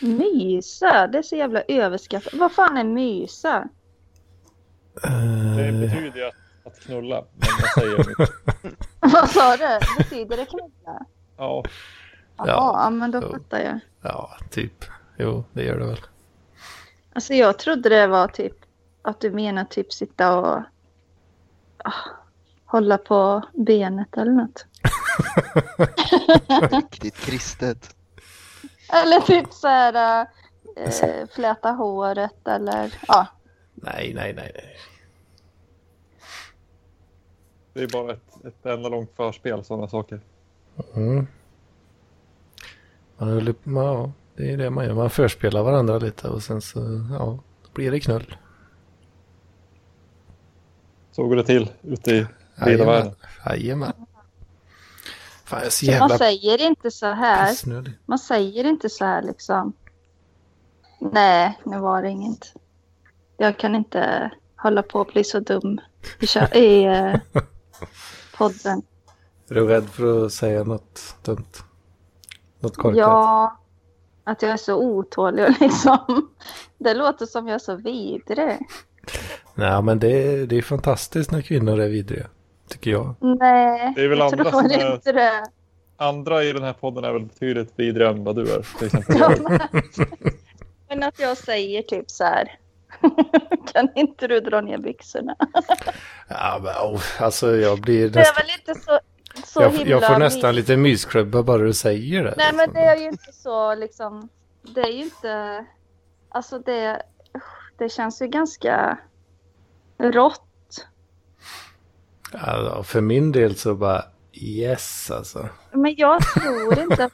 Mysa? 0.00 1.06
Det 1.06 1.18
är 1.18 1.22
så 1.22 1.36
jävla 1.36 1.62
överskattat. 1.68 2.34
Vad 2.34 2.52
fan 2.52 2.76
är 2.76 2.84
mysa? 2.84 3.68
Det 5.56 5.72
betyder 5.72 6.16
ju 6.16 6.24
att, 6.24 6.34
att 6.66 6.80
knulla. 6.80 7.24
Men 7.34 7.48
jag 7.60 7.74
säger. 7.74 8.06
Vad 9.00 9.30
sa 9.30 9.56
du? 9.56 9.78
Betyder 9.98 10.36
det 10.36 10.46
knulla? 10.46 11.06
Ja. 11.36 11.64
Jaha, 12.46 12.84
ja, 12.84 12.90
men 12.90 13.10
då 13.10 13.20
fattar 13.20 13.58
jag. 13.58 13.80
Ja, 14.02 14.36
typ. 14.50 14.84
Jo, 15.18 15.44
det 15.52 15.64
gör 15.64 15.78
det 15.78 15.86
väl. 15.86 16.00
Alltså 17.12 17.34
jag 17.34 17.58
trodde 17.58 17.88
det 17.88 18.06
var 18.06 18.28
typ 18.28 18.56
att 19.02 19.20
du 19.20 19.30
menar 19.30 19.64
typ 19.64 19.92
sitta 19.92 20.38
och 20.38 20.62
ah, 21.84 21.92
hålla 22.64 22.98
på 22.98 23.42
benet 23.52 24.16
eller 24.16 24.32
något. 24.32 24.66
Riktigt 26.72 27.16
kristet. 27.16 27.96
Eller 28.92 29.20
typ 29.20 29.52
så 29.52 29.68
här 29.68 30.26
äh, 30.76 31.26
fläta 31.34 31.70
håret 31.70 32.48
eller 32.48 32.94
ja. 33.08 33.26
Nej, 33.74 34.12
nej, 34.14 34.32
nej, 34.34 34.52
nej. 34.54 34.76
Det 37.72 37.82
är 37.82 37.88
bara 37.88 38.12
ett, 38.12 38.44
ett 38.44 38.66
enda 38.66 38.88
långt 38.88 39.16
förspel, 39.16 39.64
sådana 39.64 39.88
saker. 39.88 40.20
Mm. 40.94 41.26
Man 43.20 43.54
ja, 43.64 44.12
det 44.36 44.52
är 44.52 44.56
det 44.56 44.70
man 44.70 44.84
gör. 44.84 44.94
Man 44.94 45.10
förspelar 45.10 45.62
varandra 45.62 45.98
lite 45.98 46.28
och 46.28 46.42
sen 46.42 46.60
så, 46.60 46.78
ja, 47.10 47.38
då 47.62 47.70
blir 47.72 47.90
det 47.90 48.00
knull. 48.00 48.36
Så 51.12 51.26
går 51.26 51.36
det 51.36 51.44
till 51.44 51.70
ute 51.82 52.10
i 52.10 52.26
vida 52.66 52.84
världen. 52.84 53.14
Jajamän. 53.46 53.92
Fan, 55.44 55.60
jag 55.62 55.72
så 55.72 55.84
jävla 55.84 56.08
man 56.08 56.18
säger 56.18 56.62
inte 56.62 56.90
så 56.90 57.06
här. 57.06 57.56
Man 58.06 58.18
säger 58.18 58.64
inte 58.64 58.88
så 58.88 59.04
här 59.04 59.22
liksom. 59.22 59.72
Nej, 60.98 61.58
nu 61.64 61.78
var 61.78 62.02
det 62.02 62.08
inget. 62.08 62.54
Jag 63.36 63.58
kan 63.58 63.74
inte 63.74 64.30
hålla 64.56 64.82
på 64.82 65.00
att 65.00 65.12
bli 65.12 65.24
så 65.24 65.40
dum 65.40 65.80
i 66.54 66.84
eh, 66.84 67.14
podden. 68.36 68.82
Är 69.48 69.54
du 69.54 69.66
rädd 69.66 69.88
för 69.88 70.26
att 70.26 70.32
säga 70.32 70.64
något 70.64 71.16
dumt? 71.22 71.69
Något 72.60 72.76
korkat? 72.76 72.98
Ja, 72.98 73.56
att 74.24 74.42
jag 74.42 74.50
är 74.50 74.56
så 74.56 74.74
otålig 74.76 75.44
och 75.44 75.54
liksom. 75.60 76.28
Det 76.78 76.94
låter 76.94 77.26
som 77.26 77.48
jag 77.48 77.54
är 77.54 77.58
så 77.58 77.74
vidrig. 77.74 78.58
Nej, 79.54 79.82
men 79.82 79.98
det 79.98 80.08
är, 80.08 80.46
det 80.46 80.56
är 80.58 80.62
fantastiskt 80.62 81.30
när 81.30 81.40
kvinnor 81.42 81.80
är 81.80 81.88
vidriga. 81.88 82.26
Tycker 82.68 82.90
jag. 82.90 83.14
Nej, 83.20 83.92
Det 83.96 84.04
är 84.04 84.08
väl 84.08 84.18
jag 84.18 84.32
andra 84.32 84.50
tror 84.50 84.72
är- 84.72 84.94
inte 84.94 85.12
det. 85.12 85.44
Andra 85.96 86.44
i 86.44 86.52
den 86.52 86.62
här 86.62 86.72
podden 86.72 87.04
är 87.04 87.12
väl 87.12 87.22
betydligt 87.24 87.72
vidrigare 87.76 88.10
än 88.12 88.24
vad 88.24 88.36
du 88.36 88.42
är. 88.52 88.78
Till 88.78 88.86
exempel. 88.86 89.16
Ja, 89.18 89.30
men- 89.48 89.82
Men 90.88 91.02
att 91.02 91.18
jag 91.18 91.36
säger 91.36 91.82
typ 91.82 92.10
så 92.10 92.24
här. 92.24 92.58
kan 93.72 93.88
inte 93.94 94.26
du 94.28 94.40
dra 94.40 94.60
ner 94.60 94.78
byxorna? 94.78 95.34
Ja, 96.28 96.60
men, 96.62 96.74
oh, 96.94 97.02
alltså 97.22 97.56
jag 97.56 97.80
blir 97.80 98.08
Det 98.10 98.18
är 98.18 98.20
nästan... 98.20 98.42
väl 98.46 98.50
inte 98.60 98.80
så, 98.84 99.00
så 99.34 99.62
Jag, 99.62 99.70
himla... 99.70 99.90
jag 99.90 100.06
får 100.06 100.18
nästan 100.18 100.54
lite 100.54 100.76
mysklubba 100.76 101.42
bara 101.42 101.58
du 101.58 101.72
säger 101.72 102.24
det. 102.24 102.34
Nej 102.36 102.52
men 102.54 102.72
det 102.72 102.80
är 102.80 102.96
ju 102.96 103.08
inte 103.08 103.32
så 103.32 103.74
liksom. 103.74 104.28
Det 104.62 104.80
är 104.80 104.92
ju 104.92 105.02
inte. 105.02 105.64
Alltså 106.28 106.58
det. 106.58 107.02
Det 107.78 107.88
känns 107.88 108.22
ju 108.22 108.26
ganska 108.26 108.98
rått. 109.98 110.86
Alltså, 112.32 112.82
för 112.82 113.00
min 113.00 113.32
del 113.32 113.56
så 113.56 113.74
bara 113.74 114.04
yes 114.32 115.10
alltså. 115.10 115.48
Men 115.72 115.94
jag 115.96 116.22
tror 116.34 116.78
inte 116.78 117.04
att 117.04 117.12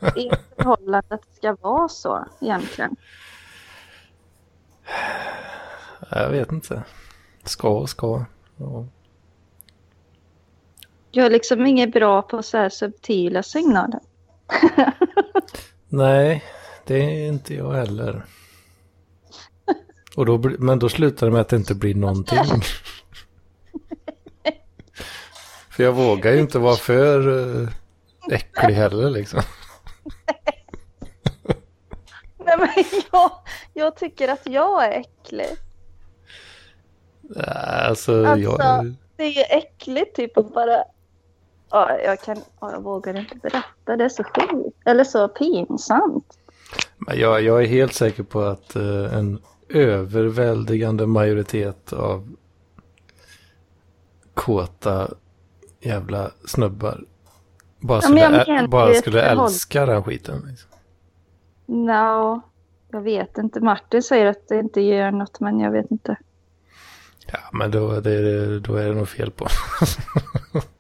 förhållande 0.57 1.03
det 1.09 1.37
ska 1.37 1.57
vara 1.61 1.89
så 1.89 2.27
egentligen. 2.41 2.97
Jag 6.11 6.31
vet 6.31 6.53
inte. 6.53 6.83
Ska 7.45 7.69
och 7.69 7.91
ska. 7.91 8.25
Ja. 8.57 8.87
Jag 11.17 11.27
är 11.27 11.31
liksom 11.31 11.67
inget 11.67 11.93
bra 11.93 12.23
på 12.23 12.43
så 12.43 12.59
här 12.59 12.69
subtila 12.69 13.43
signaler. 13.43 14.01
Nej, 15.89 16.45
det 16.85 16.95
är 16.95 17.29
inte 17.29 17.55
jag 17.55 17.73
heller. 17.73 18.25
Och 20.17 20.27
då, 20.27 20.39
men 20.59 20.79
då 20.79 20.89
slutar 20.89 21.27
det 21.27 21.33
med 21.33 21.41
att 21.41 21.49
det 21.49 21.57
inte 21.57 21.75
blir 21.75 21.95
någonting. 21.95 22.39
För 25.71 25.83
jag 25.83 25.93
vågar 25.93 26.33
ju 26.33 26.41
inte 26.41 26.59
vara 26.59 26.77
för 26.77 27.29
uh, 27.29 27.69
äcklig 28.31 28.75
heller 28.75 29.11
liksom. 29.11 29.41
Nej 32.39 32.57
men 32.59 32.69
jag, 33.13 33.31
jag 33.75 33.97
tycker 33.97 34.29
att 34.29 34.43
jag 34.45 34.85
är 34.85 34.91
äcklig. 34.91 35.57
Alltså, 37.37 38.27
Alltså, 38.27 38.37
jag... 38.37 38.95
det 39.17 39.25
är 39.25 39.59
äckligt 39.59 40.17
typ 40.17 40.39
att 40.39 40.55
bara... 40.55 40.85
Ja, 41.71 41.99
jag 41.99 42.21
kan... 42.21 42.37
Ja, 42.61 42.73
jag 42.73 42.81
vågar 42.83 43.17
inte 43.19 43.37
berätta. 43.37 43.97
Det 43.97 44.05
är 44.05 44.09
så 44.09 44.25
sjukt. 44.25 44.77
Eller 44.85 45.05
så 45.05 45.29
pinsamt. 45.29 46.39
Men 46.99 47.19
jag, 47.19 47.43
jag 47.43 47.63
är 47.63 47.67
helt 47.67 47.95
säker 47.95 48.23
på 48.23 48.41
att 48.41 48.77
eh, 48.77 49.15
en 49.19 49.43
överväldigande 49.69 51.07
majoritet 51.07 51.93
av 51.93 52.37
kåta 54.35 55.09
jävla 55.81 56.31
snubbar 56.47 57.05
bara 57.81 58.01
Ja, 58.03 58.09
men 58.09 58.19
skulle, 58.19 58.21
jag 58.39 58.47
menar 58.49 58.65
ä- 58.65 58.69
bara 58.69 58.95
skulle 58.95 59.23
älska 59.23 59.87
den 59.87 60.03
skiten. 60.05 60.43
Liksom. 60.49 60.71
No, 61.67 62.41
jag 62.91 63.01
vet 63.01 63.39
inte. 63.39 63.61
Martin 63.61 64.03
säger 64.03 64.27
att 64.27 64.49
det 64.49 64.59
inte 64.59 64.81
gör 64.81 65.11
något, 65.11 65.41
men 65.41 65.61
jag 65.61 65.71
vet 65.71 65.91
inte. 65.91 66.17
Ja, 67.33 67.39
men 67.53 67.71
då, 67.71 68.01
det, 68.01 68.61
då 68.61 68.75
är 68.75 68.89
det 68.89 68.95
nog 68.95 69.09
fel 69.09 69.31
på. 69.31 69.47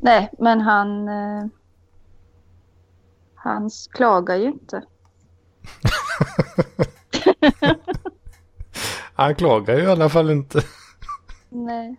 Nej, 0.00 0.30
men 0.38 0.60
han... 0.60 1.08
Eh, 1.08 1.46
han 3.34 3.70
klagar 3.92 4.36
ju 4.36 4.46
inte. 4.46 4.82
Han 9.14 9.34
klagar 9.34 9.76
ju 9.76 9.82
i 9.82 9.86
alla 9.86 10.08
fall 10.08 10.30
inte. 10.30 10.62
Nej. 11.48 11.96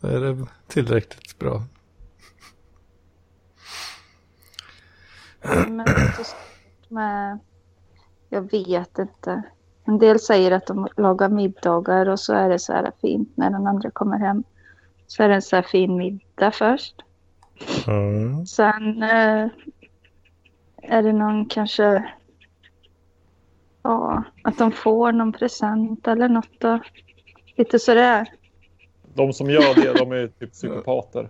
Då 0.00 0.08
är 0.08 0.20
det 0.20 0.46
tillräckligt 0.66 1.38
bra. 1.38 1.62
Men 5.66 5.86
med... 6.88 7.38
Jag 8.28 8.50
vet 8.50 8.98
inte. 8.98 9.42
En 9.84 9.98
del 9.98 10.20
säger 10.20 10.50
att 10.50 10.66
de 10.66 10.88
lagar 10.96 11.28
middagar 11.28 12.08
och 12.08 12.20
så 12.20 12.32
är 12.32 12.48
det 12.48 12.58
så 12.58 12.72
här 12.72 12.92
fint 13.00 13.36
när 13.36 13.50
den 13.50 13.66
andra 13.66 13.90
kommer 13.90 14.18
hem. 14.18 14.44
Så 15.06 15.22
är 15.22 15.28
det 15.28 15.34
en 15.34 15.42
så 15.42 15.56
här 15.56 15.62
fin 15.62 15.96
middag 15.96 16.50
först. 16.50 17.02
Mm. 17.88 18.46
Sen 18.46 19.02
eh, 19.02 19.48
är 20.82 21.02
det 21.02 21.12
någon 21.12 21.46
kanske... 21.46 22.12
Ja, 23.82 24.22
att 24.42 24.58
de 24.58 24.72
får 24.72 25.12
någon 25.12 25.32
present 25.32 26.08
eller 26.08 26.28
något. 26.28 26.60
Då. 26.60 26.80
Lite 27.56 27.78
sådär. 27.78 28.28
De 29.14 29.32
som 29.32 29.50
gör 29.50 29.74
det, 29.74 29.98
de 29.98 30.12
är 30.12 30.26
typ 30.26 30.52
psykopater. 30.52 31.28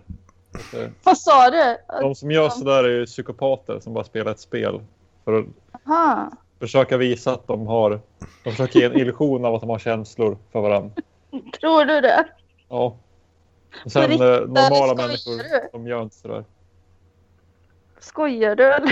Vad 1.03 1.17
sa 1.17 1.49
du? 1.49 1.77
De 2.01 2.15
som 2.15 2.31
gör 2.31 2.49
sådär 2.49 2.83
är 2.83 2.99
ju 2.99 3.05
psykopater 3.05 3.79
som 3.79 3.93
bara 3.93 4.03
spelar 4.03 4.31
ett 4.31 4.39
spel. 4.39 4.81
För 5.25 5.39
att 5.39 5.45
Aha. 5.87 6.31
försöka 6.59 6.97
visa 6.97 7.33
att 7.33 7.47
de 7.47 7.67
har... 7.67 7.99
De 8.43 8.51
försöker 8.51 8.79
ge 8.79 8.85
en 8.85 8.99
illusion 8.99 9.45
av 9.45 9.55
att 9.55 9.61
de 9.61 9.69
har 9.69 9.79
känslor 9.79 10.37
för 10.51 10.61
varandra. 10.61 10.91
Tror 11.59 11.85
du 11.85 12.01
det? 12.01 12.25
Ja. 12.69 12.95
Och 13.85 13.91
sen 13.91 14.01
riktigt, 14.01 14.21
eh, 14.21 14.27
normala 14.39 14.95
människor, 14.95 15.37
du? 15.37 15.69
de 15.71 15.87
gör 15.87 16.03
inte 16.03 16.15
sådär. 16.15 16.45
Skojar 17.99 18.55
du 18.55 18.63
eller? 18.73 18.91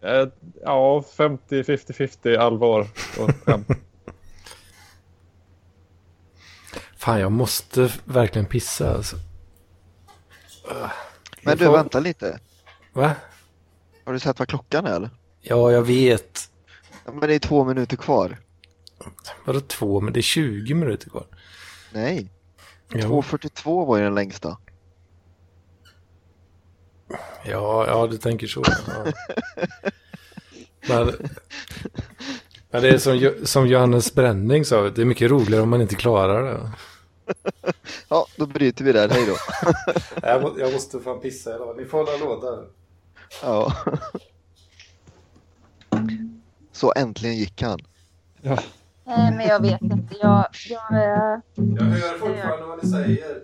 Eh, 0.00 0.28
Ja, 0.62 1.02
50, 1.16 1.64
50, 1.64 1.92
50 1.92 2.36
allvar 2.36 2.80
och 3.20 3.30
skämt. 3.44 3.68
Fan, 6.96 7.20
jag 7.20 7.32
måste 7.32 7.92
verkligen 8.04 8.46
pissa 8.46 8.94
alltså. 8.94 9.16
Men 11.42 11.58
du, 11.58 11.64
får- 11.64 11.72
vänta 11.72 12.00
lite. 12.00 12.40
Va? 12.92 13.12
Har 14.04 14.12
du 14.12 14.18
sett 14.18 14.38
vad 14.38 14.48
klockan 14.48 14.86
är 14.86 14.96
eller? 14.96 15.10
Ja, 15.40 15.72
jag 15.72 15.82
vet. 15.82 16.50
Ja, 17.04 17.12
Men 17.12 17.28
det 17.28 17.34
är 17.34 17.38
två 17.38 17.64
minuter 17.64 17.96
kvar. 17.96 18.36
Vadå 19.44 19.60
två? 19.60 20.00
Men 20.00 20.12
det 20.12 20.20
är 20.20 20.22
20 20.22 20.74
minuter 20.74 21.10
kvar. 21.10 21.26
Nej. 21.92 22.30
Jo. 22.88 23.20
2.42 23.22 23.86
var 23.86 23.96
ju 23.96 24.04
den 24.04 24.14
längsta. 24.14 24.58
Ja, 27.44 27.86
ja, 27.86 28.06
du 28.06 28.16
tänker 28.16 28.46
så. 28.46 28.62
Ja. 28.66 29.12
Men, 30.88 31.12
men 32.70 32.82
det 32.82 32.88
är 32.88 32.98
som, 32.98 33.32
som 33.44 33.66
Johannes 33.66 34.14
Bränning 34.14 34.64
sa, 34.64 34.90
det 34.90 35.00
är 35.00 35.04
mycket 35.04 35.30
roligare 35.30 35.62
om 35.62 35.68
man 35.68 35.80
inte 35.80 35.94
klarar 35.94 36.42
det. 36.42 36.70
Ja, 38.08 38.26
då 38.36 38.46
bryter 38.46 38.84
vi 38.84 38.92
där. 38.92 39.08
Hej 39.08 39.26
då. 39.26 39.36
jag, 40.22 40.42
må, 40.42 40.54
jag 40.58 40.72
måste 40.72 41.00
fan 41.00 41.20
pissa 41.20 41.54
eller 41.54 41.66
vad? 41.66 41.76
Ni 41.76 41.84
får 41.84 41.98
hålla 41.98 42.16
låda. 42.16 42.64
Ja. 43.42 43.76
Så 46.72 46.92
äntligen 46.96 47.36
gick 47.36 47.62
han. 47.62 47.78
Nej, 49.08 49.32
men 49.36 49.46
jag 49.46 49.62
vet 49.62 49.82
inte. 49.82 50.14
Jag, 50.20 50.46
jag 50.68 50.94
är... 50.94 51.40
Jag 51.54 51.84
hör 51.84 52.18
fortfarande 52.18 52.66
vad 52.66 52.84
ni 52.84 52.90
säger. 52.90 53.42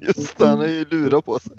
Just 0.06 0.38
det, 0.38 0.46
han 0.46 0.58
har 0.58 0.66
ju 0.66 0.84
lurar 0.84 1.20
på 1.20 1.38
sig. 1.38 1.56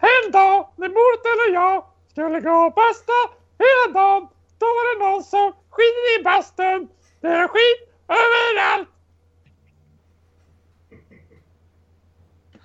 En 0.00 0.32
dag 0.32 0.68
när 0.76 0.88
mordet 0.88 1.24
eller 1.32 1.54
jag 1.54 1.84
skulle 2.10 2.40
gå 2.40 2.66
och 2.66 2.74
basta 2.74 3.12
hela 3.58 4.00
dagen. 4.00 4.28
Då 4.58 4.66
var 4.66 4.84
det 4.88 5.04
någon 5.04 5.22
som 5.24 5.52
skiter 5.70 6.20
i 6.20 6.22
bastun. 6.24 6.88
Det 7.20 7.28
är 7.28 7.48
skit 7.48 7.80
överallt. 8.08 8.88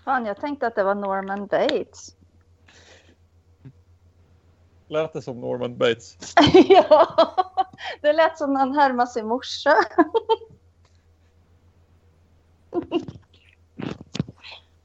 Fan, 0.03 0.25
jag 0.25 0.37
tänkte 0.37 0.67
att 0.67 0.75
det 0.75 0.83
var 0.83 0.95
Norman 0.95 1.47
Bates. 1.47 2.15
Lät 4.87 5.13
det 5.13 5.21
som 5.21 5.41
Norman 5.41 5.77
Bates? 5.77 6.17
ja, 6.69 7.07
det 8.01 8.13
lät 8.13 8.37
som 8.37 8.55
han 8.55 8.75
härmade 8.75 9.07
sin 9.07 9.27
morsa. 9.27 9.75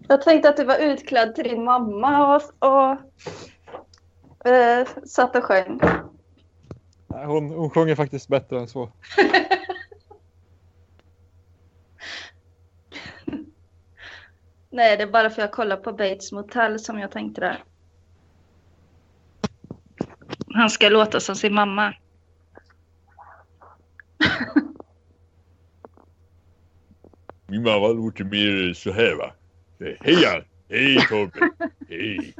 jag 0.08 0.22
tänkte 0.22 0.48
att 0.48 0.56
du 0.56 0.64
var 0.64 0.78
utklädd 0.78 1.34
till 1.34 1.44
din 1.44 1.64
mamma 1.64 2.36
och, 2.36 2.42
och 2.58 2.96
eh, 4.50 4.86
satt 5.06 5.36
och 5.36 5.44
sjöng. 5.44 5.80
Hon, 7.08 7.50
hon 7.50 7.70
sjunger 7.70 7.94
faktiskt 7.94 8.28
bättre 8.28 8.58
än 8.58 8.68
så. 8.68 8.90
Nej, 14.78 14.96
det 14.96 15.02
är 15.02 15.06
bara 15.06 15.30
för 15.30 15.42
att 15.42 15.48
jag 15.48 15.52
kollar 15.52 15.76
på 15.76 15.92
Bates 15.92 16.32
Motel 16.32 16.78
som 16.78 16.98
jag 16.98 17.10
tänkte 17.10 17.40
det. 17.40 17.58
Han 20.54 20.70
ska 20.70 20.88
låta 20.88 21.20
som 21.20 21.36
sin 21.36 21.54
mamma. 21.54 21.94
Min 27.46 27.62
mamma 27.62 27.88
låter 27.88 28.24
mer 28.24 28.72
så 28.72 28.92
här 28.92 29.14
va. 29.14 29.32
Hej 30.00 30.22
Jan! 30.22 30.44
Hej 30.68 31.06
Tobbe! 31.08 31.50
Hej! 31.88 32.34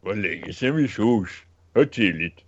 Vad 0.00 0.18
länge 0.18 0.52
sedan 0.52 0.76
vi 0.76 0.88
sågs. 0.88 1.32
Vad 1.72 1.92
trevligt. 1.92 2.38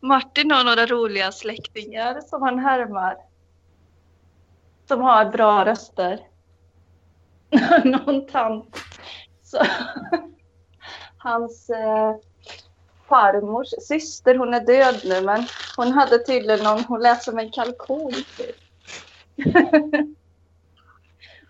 Martin 0.00 0.50
har 0.50 0.64
några 0.64 0.86
roliga 0.86 1.32
släktingar 1.32 2.20
som 2.20 2.42
han 2.42 2.58
härmar. 2.58 3.29
Som 4.90 5.00
har 5.00 5.24
bra 5.24 5.64
röster. 5.64 6.20
Någon 7.84 8.26
tant. 8.26 8.76
Så, 9.42 9.58
hans 11.18 11.70
eh, 11.70 12.16
farmors 13.08 13.68
syster, 13.80 14.34
hon 14.34 14.54
är 14.54 14.60
död 14.60 15.00
nu 15.04 15.20
men 15.22 15.46
hon 15.76 15.92
hade 15.92 16.18
tydligen 16.18 16.64
någon, 16.64 16.84
hon 16.84 17.00
lät 17.00 17.22
som 17.22 17.38
en 17.38 17.50
kalkon. 17.50 18.12
typ. 18.12 18.56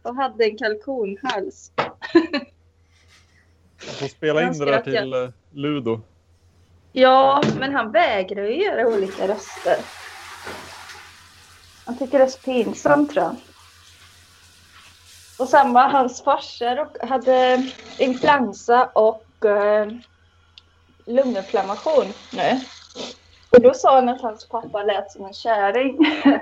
Och 0.02 0.15
hade 0.15 0.44
en 0.44 0.59
kalkonhals. 0.59 1.73
Jag 3.86 3.94
får 3.99 4.09
spela 4.09 4.43
in 4.43 4.59
det 4.59 4.65
där 4.65 4.83
till 4.83 5.12
eh, 5.12 5.28
Ludo. 5.51 6.01
Ja, 6.93 7.43
men 7.59 7.75
han 7.75 7.93
vägrar 7.93 8.44
ju 8.44 8.65
göra 8.65 8.86
olika 8.86 9.28
röster. 9.28 10.00
Han 11.91 11.99
tycker 11.99 12.19
det 12.19 12.25
är 12.25 12.28
så 12.28 12.39
pinsamt 12.39 13.10
tror 13.10 13.25
jag. 13.25 13.36
Och 15.39 15.49
samma, 15.49 15.89
hans 15.89 16.23
farsor 16.25 16.81
och 16.81 17.09
hade 17.09 17.67
influensa 17.99 18.86
och 18.86 19.44
eh, 19.44 19.89
lunginflammation 21.05 22.07
nu. 22.33 22.60
Och 23.51 23.60
då 23.62 23.75
sa 23.75 23.94
han 23.94 24.09
att 24.09 24.20
hans 24.20 24.49
pappa 24.49 24.83
lät 24.83 25.12
som 25.12 25.25
en 25.25 25.33
kärring. 25.33 25.99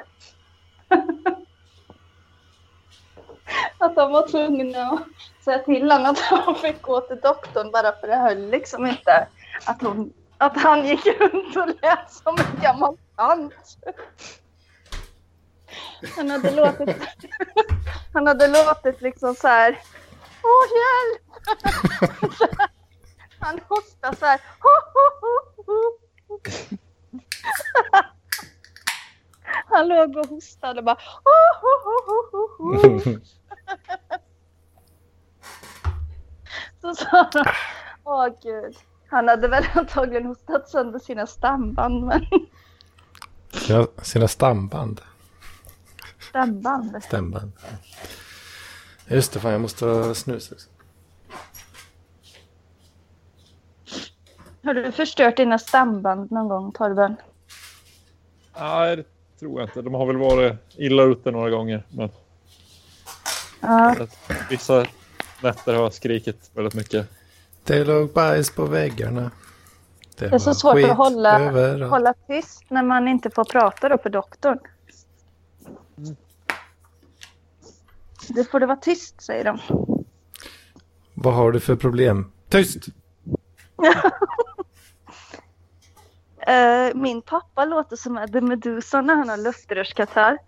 att 3.78 3.94
de 3.94 4.12
var 4.12 4.28
tvungna 4.28 4.82
att 4.82 5.02
säga 5.44 5.58
till 5.58 5.90
honom 5.92 6.10
att 6.10 6.18
han 6.18 6.54
fick 6.54 6.82
gå 6.82 7.00
till 7.00 7.20
doktorn 7.20 7.70
bara 7.70 7.92
för 7.92 8.06
det 8.06 8.16
höll 8.16 8.50
liksom 8.50 8.86
inte. 8.86 9.26
Att, 9.66 9.82
hon, 9.82 10.12
att 10.38 10.56
han 10.56 10.86
gick 10.86 11.06
runt 11.20 11.56
och 11.56 11.68
lät 11.82 12.12
som 12.12 12.36
en 12.38 12.62
gammal 12.62 12.96
tant. 13.16 13.78
Han 16.16 16.30
hade 16.30 16.50
låtit, 16.50 16.96
han 18.12 18.26
hade 18.26 18.48
låtit 18.48 19.00
liksom 19.00 19.34
så 19.34 19.48
här. 19.48 19.78
Åh 20.42 20.66
hjälp! 20.78 21.22
Han 23.40 23.60
hostade 23.68 24.16
så 24.16 24.26
här. 24.26 24.40
Han 29.66 29.88
låg 29.88 30.16
och 30.16 30.26
hostade 30.26 30.80
och 30.80 30.84
bara. 30.84 30.96
Så 36.80 36.94
sa 36.94 37.30
de. 37.32 37.44
Åh 38.04 38.28
gud. 38.42 38.76
Han 39.10 39.28
hade 39.28 39.48
väl 39.48 39.64
antagligen 39.74 40.26
hostat 40.26 40.68
sönder 40.68 40.98
sina 40.98 41.26
stamband. 41.26 42.04
Men 42.06 42.26
Sina, 43.52 43.86
sina 44.02 44.28
stamband 44.28 45.00
stamband. 46.28 47.02
Stämband. 47.02 47.52
Just 49.06 49.32
det, 49.32 49.40
fan 49.40 49.52
jag 49.52 49.60
måste 49.60 49.84
ha 49.86 50.14
snus 50.14 50.52
också. 50.52 50.68
Har 54.64 54.74
du 54.74 54.92
förstört 54.92 55.36
dina 55.36 55.58
stamband 55.58 56.30
någon 56.30 56.48
gång 56.48 56.72
Torben? 56.72 57.16
Nej, 58.60 58.96
det 58.96 59.04
tror 59.40 59.60
jag 59.60 59.68
inte. 59.68 59.82
De 59.82 59.94
har 59.94 60.06
väl 60.06 60.16
varit 60.16 60.54
illa 60.76 61.02
ute 61.02 61.30
några 61.30 61.50
gånger. 61.50 61.82
Men 61.88 62.10
Ja. 63.60 63.94
vissa 64.50 64.86
nätter 65.42 65.74
har 65.74 65.82
jag 65.82 65.92
skrikit 65.94 66.50
väldigt 66.54 66.74
mycket. 66.74 67.08
Det 67.64 67.84
låg 67.84 68.12
bajs 68.12 68.50
på 68.54 68.64
väggarna. 68.66 69.30
Det 70.18 70.24
är 70.26 70.38
så 70.38 70.54
svårt 70.54 70.84
att 70.84 70.96
hålla, 70.96 71.40
överallt. 71.40 71.90
hålla 71.90 72.14
tyst 72.26 72.64
när 72.68 72.82
man 72.82 73.08
inte 73.08 73.30
får 73.30 73.44
prata 73.44 73.88
då 73.88 73.98
för 73.98 74.10
doktorn. 74.10 74.58
Det 78.28 78.44
får 78.44 78.60
det 78.60 78.66
vara 78.66 78.76
tyst, 78.76 79.22
säger 79.22 79.44
de. 79.44 79.58
Vad 81.14 81.34
har 81.34 81.52
du 81.52 81.60
för 81.60 81.76
problem? 81.76 82.32
Tyst! 82.48 82.86
Eh, 86.48 86.94
min 86.94 87.22
pappa 87.22 87.64
låter 87.64 87.96
som 87.96 88.18
Eddie 88.18 88.40
Meduza 88.40 89.00
när 89.00 89.14
han 89.14 89.28
har 89.28 89.36
luftrörskatarr. 89.36 90.38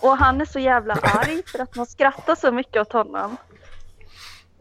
Och 0.00 0.16
han 0.16 0.40
är 0.40 0.44
så 0.44 0.58
jävla 0.58 0.94
arg 0.94 1.42
för 1.46 1.58
att 1.58 1.76
man 1.76 1.86
skrattar 1.86 2.34
så 2.34 2.52
mycket 2.52 2.80
åt 2.80 2.92
honom. 2.92 3.36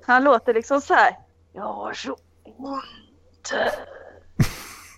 Han 0.05 0.23
låter 0.23 0.53
liksom 0.53 0.81
så 0.81 0.93
här. 0.93 1.17
Jag 1.53 1.73
har 1.73 1.93
så 1.93 2.17
ont. 2.57 3.53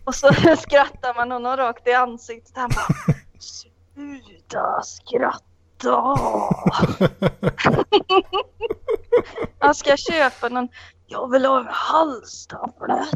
Och 0.04 0.16
så 0.16 0.34
skrattar 0.58 1.16
man 1.16 1.32
honom 1.32 1.58
rakt 1.58 1.88
i 1.88 1.94
ansiktet. 1.94 2.58
Han 2.58 2.70
bara. 2.70 3.16
Sluta 3.40 4.82
skratta. 4.84 5.49
Han 9.60 9.76
ska 9.76 9.98
köpa 9.98 10.50
någon. 10.50 10.68
Jag 11.08 11.32
vill 11.32 11.46
ha 11.46 11.60
en 11.60 11.68
halstablett. 11.70 13.10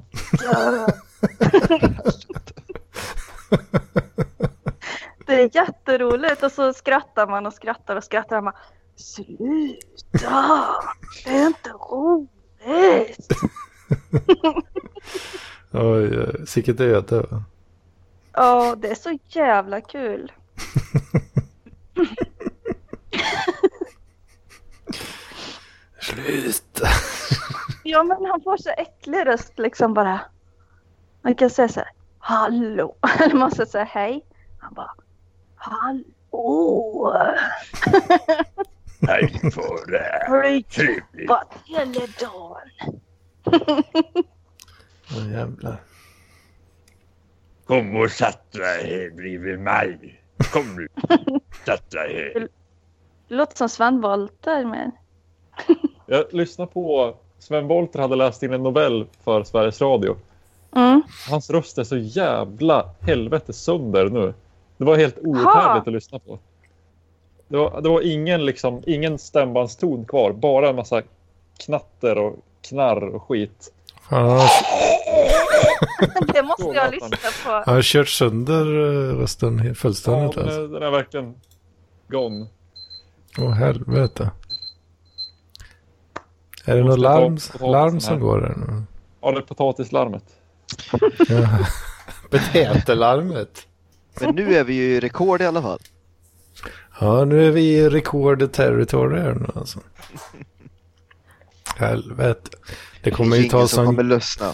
Det 5.25 5.42
är 5.42 5.56
jätteroligt 5.56 6.43
och 6.43 6.51
så 6.51 6.74
skrattar 6.74 7.27
man 7.27 7.45
och 7.45 7.53
skrattar 7.53 7.95
och 7.95 8.03
skrattar. 8.03 8.42
Man, 8.42 8.53
Sluta! 8.95 10.66
Det 11.25 11.30
är 11.30 11.48
inte 11.48 11.69
roligt! 11.69 12.30
Oj, 15.72 16.19
oj, 16.19 16.48
sicket 16.48 16.80
öde. 16.80 17.22
va? 17.22 17.43
Ja, 18.33 18.75
det 18.75 18.88
är 18.88 18.95
så 18.95 19.17
jävla 19.27 19.82
kul. 19.82 20.32
Sluta! 26.03 26.88
Ja, 27.83 28.03
men 28.03 28.25
han 28.25 28.41
får 28.41 28.57
så 28.57 28.69
äcklig 28.69 29.25
röst 29.25 29.59
liksom 29.59 29.93
bara. 29.93 30.19
Man 31.22 31.35
kan 31.35 31.49
säga 31.49 31.67
så 31.67 31.80
här, 31.80 31.90
hallå, 32.19 32.95
eller 33.19 33.35
man 33.35 33.51
ska 33.51 33.65
säga 33.65 33.83
hej. 33.83 34.25
Han 34.59 34.73
bara, 34.73 34.95
hallå. 35.56 36.03
Hej 39.07 39.40
för 39.51 39.91
det. 39.91 40.25
Trevligt. 40.30 41.03
Flygpat 41.11 41.56
hela 41.65 42.07
dagen. 42.19 43.01
Åh 45.11 45.32
jävlar. 45.32 45.82
Kom 47.67 47.95
och 47.95 48.11
sätt 48.11 48.51
dig 48.51 48.99
här 48.99 49.09
bredvid 49.15 49.59
mig. 49.59 50.22
Kom 50.53 50.75
nu. 50.75 50.88
Sätt 51.65 51.91
dig 51.91 52.14
här. 52.33 52.48
Det 53.27 53.35
låter 53.35 53.57
som 53.57 53.69
Sven 53.69 54.01
Wollter 54.01 54.65
men 54.65 54.91
Jag 56.14 56.25
lyssnade 56.32 56.72
på 56.72 57.14
Sven 57.40 57.67
Wollter 57.67 58.00
hade 58.00 58.16
läst 58.16 58.43
in 58.43 58.53
en 58.53 58.64
novell 58.64 59.06
för 59.24 59.43
Sveriges 59.43 59.82
Radio. 59.82 60.16
mm. 60.75 61.01
Hans 61.30 61.50
röst 61.50 61.77
är 61.77 61.83
så 61.83 61.98
jävla 61.98 62.90
helvete 63.00 63.53
sönder 63.53 64.09
nu. 64.09 64.33
Det 64.77 64.85
var 64.85 64.98
helt 64.98 65.17
outhärdligt 65.19 65.88
att 65.88 65.93
lyssna 65.93 66.19
på. 66.19 66.40
Det 67.48 67.58
var, 67.58 67.82
det 67.82 67.90
var 67.90 68.01
ingen, 68.01 68.45
liksom, 68.45 68.83
ingen 68.85 69.19
stämbandston 69.19 70.06
kvar. 70.06 70.32
Bara 70.32 70.69
en 70.69 70.75
massa 70.75 71.01
knatter 71.66 72.17
och 72.17 72.35
knarr 72.61 73.16
och 73.16 73.24
skit. 73.24 73.74
Fan, 74.09 74.48
det 76.33 76.43
måste 76.43 76.64
jag 76.64 76.92
lyssna 76.92 77.09
på. 77.45 77.50
han 77.66 77.75
har 77.75 77.82
kört 77.82 78.09
sönder 78.09 78.66
eh, 78.66 79.17
rösten 79.17 79.66
Ja, 79.66 79.74
fullständigt. 79.74 80.35
den, 80.35 80.45
alltså. 80.45 80.61
är, 80.64 80.67
den 80.67 80.83
är 80.83 80.92
verkligen 80.92 81.35
gone. 82.08 82.45
Åh 83.38 83.51
helvete. 83.51 84.32
Är 86.66 86.75
det 86.75 86.83
något 86.83 87.00
larm, 87.00 87.38
larm 87.59 88.00
som 88.00 88.19
går 88.19 88.42
där 88.42 88.56
nu? 88.58 88.83
Ja, 89.22 89.32
det 89.32 89.38
är 89.38 89.42
potatislarmet. 89.42 90.24
Ja. 91.30 91.67
Betätelarmet. 92.32 93.67
Men 94.22 94.35
nu 94.35 94.56
är 94.56 94.64
vi 94.64 94.74
ju 94.74 94.95
i 94.95 95.00
rekord 95.00 95.42
i 95.42 95.45
alla 95.45 95.61
fall. 95.61 95.80
Ja, 97.00 97.25
nu 97.25 97.48
är 97.48 97.51
vi 97.51 97.61
i 97.61 97.90
record 97.90 98.51
territory 98.51 99.19
här 99.19 99.33
nu 99.33 99.48
alltså. 99.56 99.80
Helvete. 101.75 102.58
Det 103.03 103.11
kommer 103.11 103.38
ju 103.38 103.50
ta 103.50 103.59
som 103.59 103.67
sån... 103.67 103.85
kommer 103.85 104.03
lösna. 104.03 104.53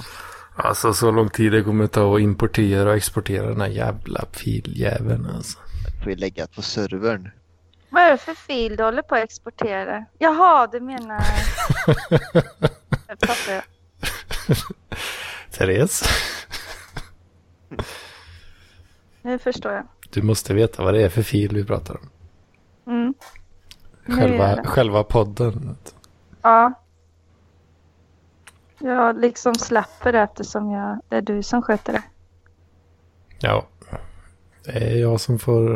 Alltså 0.56 0.94
så 0.94 1.12
lång 1.12 1.30
tid 1.30 1.52
det 1.52 1.64
kommer 1.64 1.88
ta 1.88 2.16
att 2.16 2.22
importera 2.22 2.90
och 2.90 2.96
exportera 2.96 3.48
den 3.50 3.62
här 3.62 3.68
jävla 3.68 4.26
filjäveln 4.32 5.28
alltså. 5.36 5.60
Får 6.04 6.12
ju 6.12 6.18
lägga 6.18 6.48
på 6.48 6.62
servern. 6.62 7.30
Vad 7.90 8.04
är 8.04 8.12
det 8.12 8.18
för 8.18 8.34
fil 8.34 8.76
du 8.76 8.84
håller 8.84 9.02
på 9.02 9.16
att 9.16 9.24
exportera? 9.24 10.06
Jaha, 10.18 10.68
du 10.68 10.80
menar... 10.80 11.20
Fattar 13.26 13.54
jag. 13.54 13.64
Therese, 15.52 16.04
Nu 19.22 19.40
förstår 19.40 19.72
jag. 19.74 19.88
du 20.10 20.22
måste 20.22 20.54
veta 20.54 20.84
vad 20.84 20.94
det 20.94 21.02
är 21.04 21.10
för 21.10 21.22
fil 21.22 21.56
vi 21.56 21.66
pratar 21.66 21.98
om. 21.98 22.10
Mm. 22.94 23.14
Själva, 24.20 24.64
själva 24.64 25.04
podden. 25.04 25.78
Ja. 26.42 26.74
Jag 28.80 29.20
liksom 29.22 29.56
släpper 29.56 30.12
det 30.12 30.20
eftersom 30.20 30.72
jag, 30.72 31.00
det 31.10 31.16
är 31.16 31.22
du 31.22 31.44
som 31.44 31.62
sköter 31.62 31.94
det. 31.94 32.04
Ja, 33.40 33.68
det 34.66 34.72
är 34.72 34.98
jag 34.98 35.22
som 35.22 35.40
får 35.40 35.70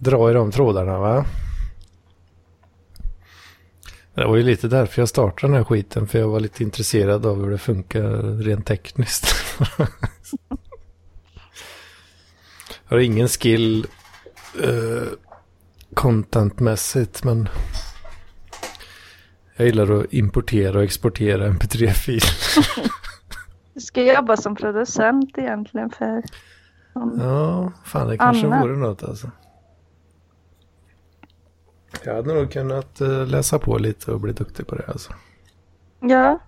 dra 0.00 0.30
i 0.30 0.34
de 0.34 0.50
trådarna 0.50 0.98
va. 0.98 1.24
Det 4.14 4.26
var 4.26 4.36
ju 4.36 4.42
lite 4.42 4.68
därför 4.68 5.02
jag 5.02 5.08
startade 5.08 5.52
den 5.52 5.56
här 5.56 5.64
skiten. 5.64 6.06
För 6.06 6.18
jag 6.18 6.28
var 6.28 6.40
lite 6.40 6.62
intresserad 6.62 7.26
av 7.26 7.42
hur 7.44 7.50
det 7.50 7.58
funkar 7.58 8.38
rent 8.42 8.66
tekniskt. 8.66 9.34
jag 12.88 12.96
har 12.96 12.98
ingen 12.98 13.28
skill 13.28 13.86
eh, 14.62 15.08
contentmässigt 15.94 17.24
men 17.24 17.48
jag 19.56 19.66
gillar 19.66 20.00
att 20.00 20.12
importera 20.12 20.78
och 20.78 20.84
exportera 20.84 21.48
mp3-filer. 21.48 22.90
Du 23.74 23.80
ska 23.80 24.02
jobba 24.14 24.36
som 24.36 24.56
producent 24.56 25.38
egentligen 25.38 25.90
för... 25.90 26.22
Ja, 27.18 27.72
fan 27.84 28.08
det 28.08 28.18
kanske 28.18 28.46
Anna. 28.46 28.62
vore 28.62 28.76
något 28.76 29.02
alltså. 29.02 29.30
Jag 32.04 32.14
hade 32.14 32.34
nog 32.34 32.52
kunnat 32.52 33.00
eh, 33.00 33.26
läsa 33.26 33.58
på 33.58 33.78
lite 33.78 34.12
och 34.12 34.20
bli 34.20 34.32
duktig 34.32 34.66
på 34.66 34.74
det 34.74 34.84
alltså. 34.88 35.12
Ja. 36.00 36.38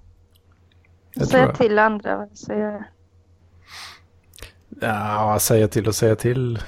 Jag 1.14 1.28
Säga 1.28 1.46
jag. 1.46 1.56
till 1.56 1.78
andra 1.78 2.16
vad 2.16 2.58
jag. 2.58 2.84
Ja, 4.80 5.38
säga 5.40 5.68
till 5.68 5.88
och 5.88 5.94
säga 5.94 6.16
till. 6.16 6.58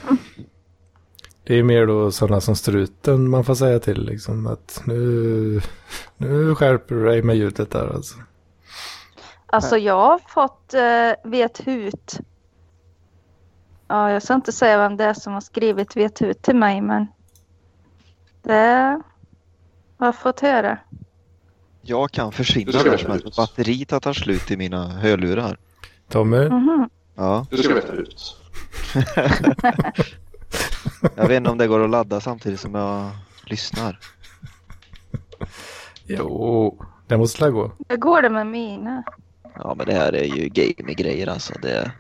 Det 1.44 1.54
är 1.54 1.62
mer 1.62 1.86
då 1.86 2.10
sådana 2.10 2.40
som 2.40 2.56
struten 2.56 3.30
man 3.30 3.44
får 3.44 3.54
säga 3.54 3.78
till 3.78 4.04
liksom 4.04 4.46
att 4.46 4.82
nu, 4.86 5.60
nu 6.16 6.54
skärper 6.54 6.94
du 6.94 7.04
dig 7.04 7.22
med 7.22 7.36
ljudet 7.36 7.70
där 7.70 7.94
alltså. 7.94 8.18
Alltså 9.46 9.76
jag 9.76 9.94
har 9.94 10.20
fått 10.28 10.74
uh, 10.74 11.30
vet 11.30 11.66
hut. 11.66 12.20
Ja, 13.88 14.10
jag 14.10 14.22
ska 14.22 14.34
inte 14.34 14.52
säga 14.52 14.78
vem 14.78 14.96
det 14.96 15.04
är 15.04 15.14
som 15.14 15.32
har 15.32 15.40
skrivit 15.40 15.96
vet 15.96 16.22
hut 16.22 16.42
till 16.42 16.56
mig 16.56 16.80
men 16.80 17.06
det 18.44 19.00
har 19.98 20.06
jag 20.06 20.16
fått 20.16 20.40
höra. 20.40 20.78
Jag 21.82 22.10
kan 22.10 22.32
försvinna 22.32 22.82
veta 22.82 22.98
som 22.98 23.10
att 23.12 23.20
ut. 23.24 23.36
batteriet 23.36 23.90
har 23.90 24.00
tagit 24.00 24.16
slut 24.18 24.50
i 24.50 24.56
mina 24.56 24.88
hörlurar. 24.88 25.56
Tommy, 26.08 26.48
Mhm. 26.48 26.88
Ja, 27.14 27.46
Du 27.50 27.56
ska 27.56 27.74
veta 27.74 27.92
ut. 27.92 28.36
jag 31.16 31.28
vet 31.28 31.36
inte 31.36 31.50
om 31.50 31.58
det 31.58 31.66
går 31.66 31.84
att 31.84 31.90
ladda 31.90 32.20
samtidigt 32.20 32.60
som 32.60 32.74
jag 32.74 33.10
lyssnar. 33.46 33.98
jo, 36.06 36.84
det 37.06 37.16
måste 37.18 37.40
la 37.44 37.50
gå. 37.50 37.72
Hur 37.88 37.96
går 37.96 38.22
det 38.22 38.30
med 38.30 38.46
mina? 38.46 39.02
Ja, 39.54 39.74
men 39.78 39.86
det 39.86 39.94
här 39.94 40.12
är 40.14 40.24
ju 40.24 40.48
gaming-grejer 40.48 41.26
alltså. 41.26 41.52
Det, 41.62 41.92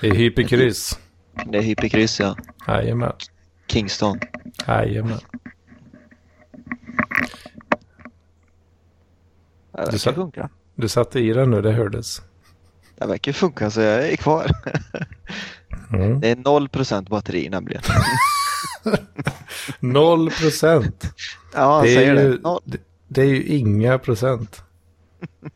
Det 0.00 0.08
är 0.08 0.14
hyperkryss. 0.14 0.98
det 1.46 1.58
är 1.58 1.62
hyperkryss 1.62 2.20
ja. 2.20 2.36
Jajamän, 2.68 3.12
Kingston. 3.66 4.18
jajamän. 4.66 5.18
Det 9.72 9.78
verkar 9.82 9.98
sa- 9.98 10.12
funka. 10.12 10.48
Du 10.74 10.88
satte 10.88 11.20
i 11.20 11.32
den 11.32 11.50
nu, 11.50 11.62
det 11.62 11.72
hördes. 11.72 12.22
Det 12.98 13.06
verkar 13.06 13.32
funka 13.32 13.70
så 13.70 13.80
jag 13.80 14.08
är 14.12 14.16
kvar. 14.16 14.50
Mm. 15.92 16.20
Det 16.20 16.28
är 16.30 16.36
0% 16.36 17.08
batteri 17.08 17.48
nämligen. 17.48 17.82
Noll 19.80 20.30
procent. 20.30 21.14
Ja, 21.54 21.74
han 21.74 21.84
Det 21.84 21.90
är 21.90 21.94
säger 21.96 22.22
ju- 22.22 22.32
det. 22.36 22.42
Noll. 22.42 22.60
Det, 22.64 22.78
Det 23.08 23.22
är 23.22 23.26
ju 23.26 23.42
inga 23.44 23.98
procent. 23.98 24.62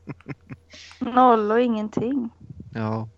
Noll 0.99 1.51
och 1.51 1.61
ingenting. 1.61 2.31
Ja. 2.75 3.09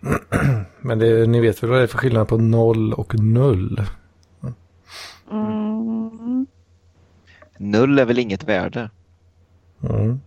Men 0.80 0.98
det, 0.98 1.26
ni 1.26 1.40
vet 1.40 1.62
väl 1.62 1.70
vad 1.70 1.78
det 1.78 1.82
är 1.82 1.86
för 1.86 1.98
skillnad 1.98 2.28
på 2.28 2.36
noll 2.38 2.92
och 2.92 3.14
null? 3.20 3.82
Mm. 5.32 6.46
Null 7.58 7.98
är 7.98 8.04
väl 8.04 8.18
inget 8.18 8.44
värde? 8.44 8.90
Mm. 9.82 10.20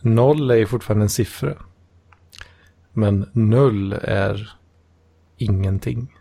Noll 0.00 0.50
är 0.50 0.54
ju 0.54 0.66
fortfarande 0.66 1.04
en 1.04 1.08
siffra. 1.10 1.54
Men 2.92 3.30
null 3.32 3.92
är 3.92 4.56
ingenting. 5.36 6.14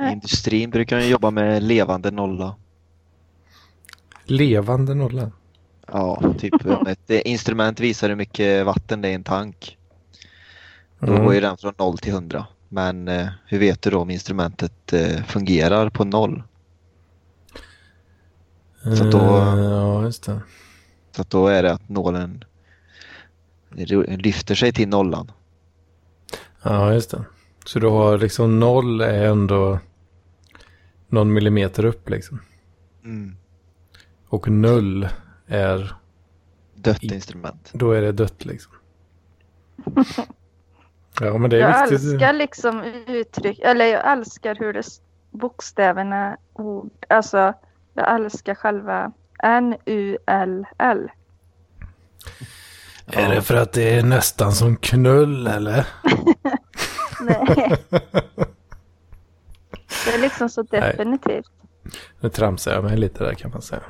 I 0.00 0.12
industrin 0.12 0.70
brukar 0.70 0.98
de 0.98 1.06
jobba 1.06 1.30
med 1.30 1.62
levande 1.62 2.10
nolla. 2.10 2.56
Levande 4.24 4.94
nolla. 4.94 5.30
Ja, 5.86 6.34
typ 6.38 6.54
ett 6.88 7.10
instrument 7.10 7.80
visar 7.80 8.08
hur 8.08 8.16
mycket 8.16 8.66
vatten 8.66 9.00
det 9.00 9.08
är 9.08 9.12
i 9.12 9.14
en 9.14 9.24
tank. 9.24 9.78
Då 10.98 11.06
Mm. 11.12 11.24
går 11.24 11.34
ju 11.34 11.40
den 11.40 11.56
från 11.56 11.74
0 11.78 11.98
till 11.98 12.12
100. 12.12 12.46
Men 12.68 13.08
eh, 13.08 13.26
hur 13.46 13.58
vet 13.58 13.82
du 13.82 13.90
då 13.90 13.98
om 14.00 14.10
instrumentet 14.10 14.92
eh, 14.92 15.22
fungerar 15.22 15.90
på 15.90 16.04
noll? 16.04 16.42
Så 18.84 19.04
då- 19.04 19.18
Eh, 19.38 19.58
Ja, 19.64 20.02
just 20.04 20.22
det. 20.24 20.40
Så 21.12 21.22
att 21.22 21.30
då 21.30 21.46
är 21.46 21.62
det 21.62 21.72
att 21.72 21.88
nålen 21.88 22.44
lyfter 24.06 24.54
sig 24.54 24.72
till 24.72 24.88
nollan. 24.88 25.32
Ja, 26.62 26.92
just 26.92 27.10
det. 27.10 27.24
Så 27.66 27.78
du 27.78 27.86
har 27.88 28.18
liksom 28.18 28.60
noll 28.60 29.00
är 29.00 29.24
ändå 29.26 29.78
någon 31.08 31.32
millimeter 31.32 31.84
upp 31.84 32.10
liksom. 32.10 32.40
Mm. 33.04 33.36
Och 34.28 34.48
null 34.48 35.08
är, 35.46 35.94
Dött 36.74 37.02
instrument. 37.02 37.70
då 37.74 37.90
är 37.92 38.02
det 38.02 38.12
dött 38.12 38.44
liksom. 38.44 38.72
Ja, 41.20 41.38
men 41.38 41.50
det 41.50 41.56
är 41.56 41.60
Jag 41.60 41.80
viktigt. 41.90 42.12
älskar 42.12 42.32
liksom 42.32 42.82
uttryck, 43.06 43.58
eller 43.58 43.84
jag 43.84 44.12
älskar 44.12 44.54
hur 44.54 44.72
det 44.72 44.82
bokstäverna 45.30 46.36
ord, 46.52 46.90
alltså 47.08 47.54
jag 47.94 48.14
älskar 48.14 48.54
själva 48.54 49.12
N-U-L-L. 49.42 51.10
Är 53.06 53.28
det 53.34 53.42
för 53.42 53.56
att 53.56 53.72
det 53.72 53.94
är 53.98 54.02
nästan 54.02 54.52
som 54.52 54.76
knull 54.76 55.46
eller? 55.46 55.86
Nej. 57.20 57.76
Det 60.04 60.14
är 60.14 60.18
liksom 60.18 60.48
så 60.48 60.62
definitivt. 60.62 61.52
Nu 62.20 62.28
tramsar 62.28 62.72
jag 62.72 62.84
mig 62.84 62.96
lite 62.96 63.24
där 63.24 63.34
kan 63.34 63.50
man 63.50 63.62
säga. 63.62 63.82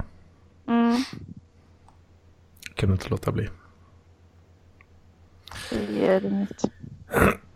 Mm. 0.69 0.97
Kan 2.75 2.89
du 2.89 2.93
inte 2.93 3.09
låta 3.09 3.33
bli. 3.33 3.49
Det 5.71 5.93
gör 5.93 6.27
inget. 6.27 6.65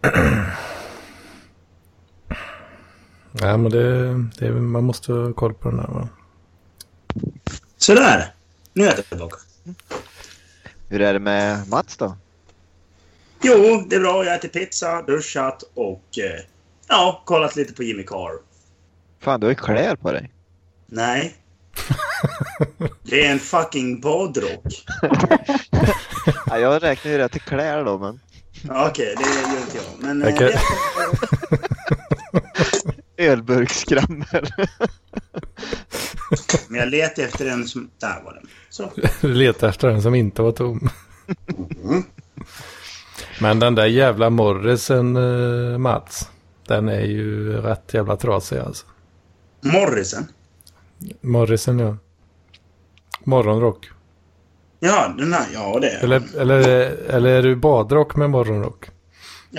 Ja, 3.40 3.56
men 3.56 3.70
det, 3.70 4.14
det, 4.38 4.52
man 4.52 4.84
måste 4.84 5.12
ha 5.12 5.32
koll 5.32 5.54
på 5.54 5.70
den 5.70 5.78
här 5.78 5.88
va? 5.88 6.08
Sådär. 7.88 8.32
Nu 8.72 8.84
är 8.84 8.86
jag 8.96 9.06
tillbaka. 9.08 9.36
Hur 10.88 11.00
är 11.00 11.12
det 11.12 11.18
med 11.18 11.68
Mats 11.68 11.96
då? 11.96 12.16
Jo, 13.42 13.84
det 13.88 13.96
är 13.96 14.00
bra. 14.00 14.24
Jag 14.24 14.34
äter 14.34 14.48
pizza, 14.48 15.02
duschat 15.02 15.62
och 15.74 16.04
eh, 16.18 16.40
ja, 16.88 17.22
kollat 17.24 17.56
lite 17.56 17.72
på 17.72 17.82
Jimmy 17.82 18.02
Carr. 18.02 18.32
Fan, 19.20 19.40
du 19.40 19.46
har 19.46 19.50
ju 19.50 19.54
kläder 19.56 19.96
på 19.96 20.12
dig. 20.12 20.30
Nej. 20.86 21.36
Det 23.02 23.26
är 23.26 23.32
en 23.32 23.38
fucking 23.38 24.00
badrock. 24.00 24.84
Ja, 26.46 26.58
jag 26.58 26.82
räknar 26.82 27.12
ju 27.12 27.18
det 27.18 27.28
till 27.28 27.40
kläder 27.40 27.84
då, 27.84 27.98
men... 27.98 28.20
Ja, 28.62 28.88
Okej, 28.90 29.14
det 29.18 29.24
gör 29.24 29.60
inte 29.60 29.76
jag. 29.76 29.84
Men 29.98 30.22
eh, 30.22 30.34
det- 30.38 30.60
Ölburksskrammel. 33.30 34.46
Men 36.68 36.80
jag 36.80 36.88
letar 36.88 37.22
efter 37.22 37.46
en 37.46 37.68
som... 37.68 37.90
Där 38.00 38.22
var 38.24 38.34
den. 38.34 38.46
Så. 38.70 38.90
Du 39.20 39.34
letar 39.34 39.68
efter 39.68 39.88
den 39.88 40.02
som 40.02 40.14
inte 40.14 40.42
var 40.42 40.52
tom. 40.52 40.90
Men 43.40 43.58
den 43.58 43.74
där 43.74 43.86
jävla 43.86 44.30
Morrisen, 44.30 45.16
eh, 45.16 45.78
Mats. 45.78 46.30
Den 46.66 46.88
är 46.88 47.00
ju 47.00 47.52
rätt 47.52 47.94
jävla 47.94 48.16
trasig 48.16 48.58
alltså. 48.58 48.86
Morrison. 49.60 50.26
Morrisen 51.20 51.78
ja. 51.78 51.96
Morgonrock. 53.24 53.90
Ja, 54.80 55.14
den 55.18 55.32
här. 55.32 55.46
Ja, 55.54 55.78
det 55.80 55.88
är 55.88 56.04
Eller, 56.04 56.22
eller, 56.38 56.60
eller 57.08 57.30
är 57.30 57.42
du 57.42 57.56
badrock 57.56 58.16
med 58.16 58.30
morgonrock? 58.30 58.90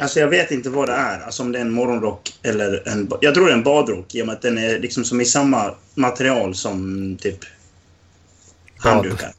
Alltså 0.02 0.20
jag 0.20 0.28
vet 0.28 0.52
inte 0.52 0.70
vad 0.70 0.90
det 0.90 0.94
är. 0.94 1.20
Alltså 1.20 1.44
om 1.44 1.52
det 1.52 1.58
är 1.60 1.62
en 1.62 1.72
morgonrock 1.72 2.40
eller 2.44 2.88
en... 2.88 3.12
Jag 3.22 3.34
tror 3.34 3.46
det 3.46 3.52
är 3.52 3.58
en 3.58 3.64
badrock 3.64 4.16
i 4.16 4.22
och 4.22 4.26
med 4.26 4.36
att 4.36 4.42
den 4.42 4.58
är 4.58 4.80
liksom 4.80 5.04
som 5.06 5.22
i 5.22 5.26
samma 5.26 5.76
material 5.96 6.56
som 6.56 7.18
typ 7.22 7.40
Bad. 8.84 8.94
handdukar. 8.94 9.34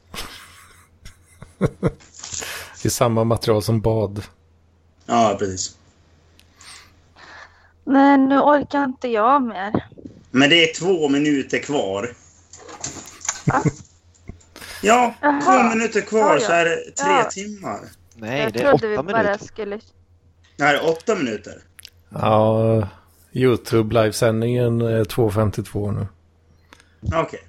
I 2.83 2.89
samma 2.89 3.23
material 3.23 3.63
som 3.63 3.81
bad. 3.81 4.23
Ja, 5.05 5.35
precis. 5.39 5.77
Nej, 7.83 8.17
nu 8.17 8.39
orkar 8.39 8.83
inte 8.83 9.07
jag 9.07 9.41
mer. 9.43 9.87
Men 10.31 10.49
det 10.49 10.69
är 10.69 10.73
två 10.73 11.09
minuter 11.09 11.59
kvar. 11.59 12.13
Ja, 14.81 15.13
Jaha. 15.21 15.41
två 15.41 15.63
minuter 15.75 16.01
kvar 16.01 16.19
Ja, 16.19 16.33
ja. 16.41 16.47
så 16.47 16.51
är 16.53 16.65
det 16.65 16.75
tre 16.75 17.11
Ja. 17.13 17.23
timmar. 17.31 17.79
Nej, 18.15 18.41
jag 18.41 18.53
det 18.53 18.59
är 18.59 18.67
trodde 18.69 18.87
vi 18.87 18.97
åtta 18.97 19.03
bara 19.11 19.23
minuter. 19.23 19.45
skulle... 19.45 19.79
Nej, 20.61 20.79
åtta 20.79 21.15
minuter. 21.15 21.53
Ja, 22.09 22.87
YouTube 23.33 24.01
livesändningen 24.01 24.81
är 24.81 25.03
2.52 25.03 25.91
nu. 25.99 26.07
Okej. 27.15 27.39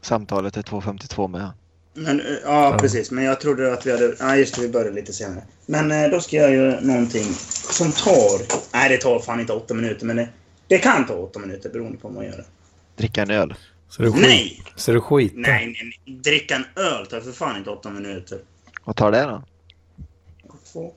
Samtalet 0.00 0.56
är 0.56 0.62
2.52 0.62 1.28
med. 1.28 1.50
Men, 1.94 2.20
eh, 2.20 2.26
ja, 2.44 2.76
precis. 2.80 3.10
Men 3.10 3.24
jag 3.24 3.40
trodde 3.40 3.72
att 3.72 3.86
vi 3.86 3.90
hade... 3.90 4.14
Ja, 4.18 4.36
just 4.36 4.54
det. 4.54 4.62
Vi 4.62 4.68
började 4.68 4.92
lite 4.92 5.12
senare. 5.12 5.44
Men 5.66 5.92
eh, 5.92 6.10
då 6.10 6.20
ska 6.20 6.36
jag 6.36 6.54
göra 6.54 6.80
någonting 6.80 7.24
som 7.70 7.92
tar... 7.92 8.56
Nej, 8.72 8.88
det 8.88 8.96
tar 8.96 9.18
fan 9.18 9.40
inte 9.40 9.52
åtta 9.52 9.74
minuter, 9.74 10.06
men 10.06 10.16
det, 10.16 10.28
det 10.68 10.78
kan 10.78 11.06
ta 11.06 11.14
åtta 11.14 11.38
minuter 11.38 11.70
beroende 11.70 11.98
på 11.98 12.08
vad 12.08 12.14
man 12.14 12.24
gör. 12.24 12.44
Dricka 12.96 13.22
en 13.22 13.30
öl. 13.30 13.54
Så 13.88 14.02
du 14.02 14.12
skit, 14.12 14.22
Nej! 14.22 14.62
Så 14.76 14.92
du 14.92 15.00
skit. 15.00 15.32
Nej, 15.36 15.66
nej, 15.66 16.00
nej. 16.06 16.16
Dricka 16.16 16.54
en 16.54 16.64
öl 16.76 17.06
tar 17.06 17.20
för 17.20 17.32
fan 17.32 17.56
inte 17.56 17.70
åtta 17.70 17.90
minuter. 17.90 18.38
Vad 18.84 18.96
tar 18.96 19.12
det 19.12 19.22
då? 19.22 19.42
Två. 20.72 20.92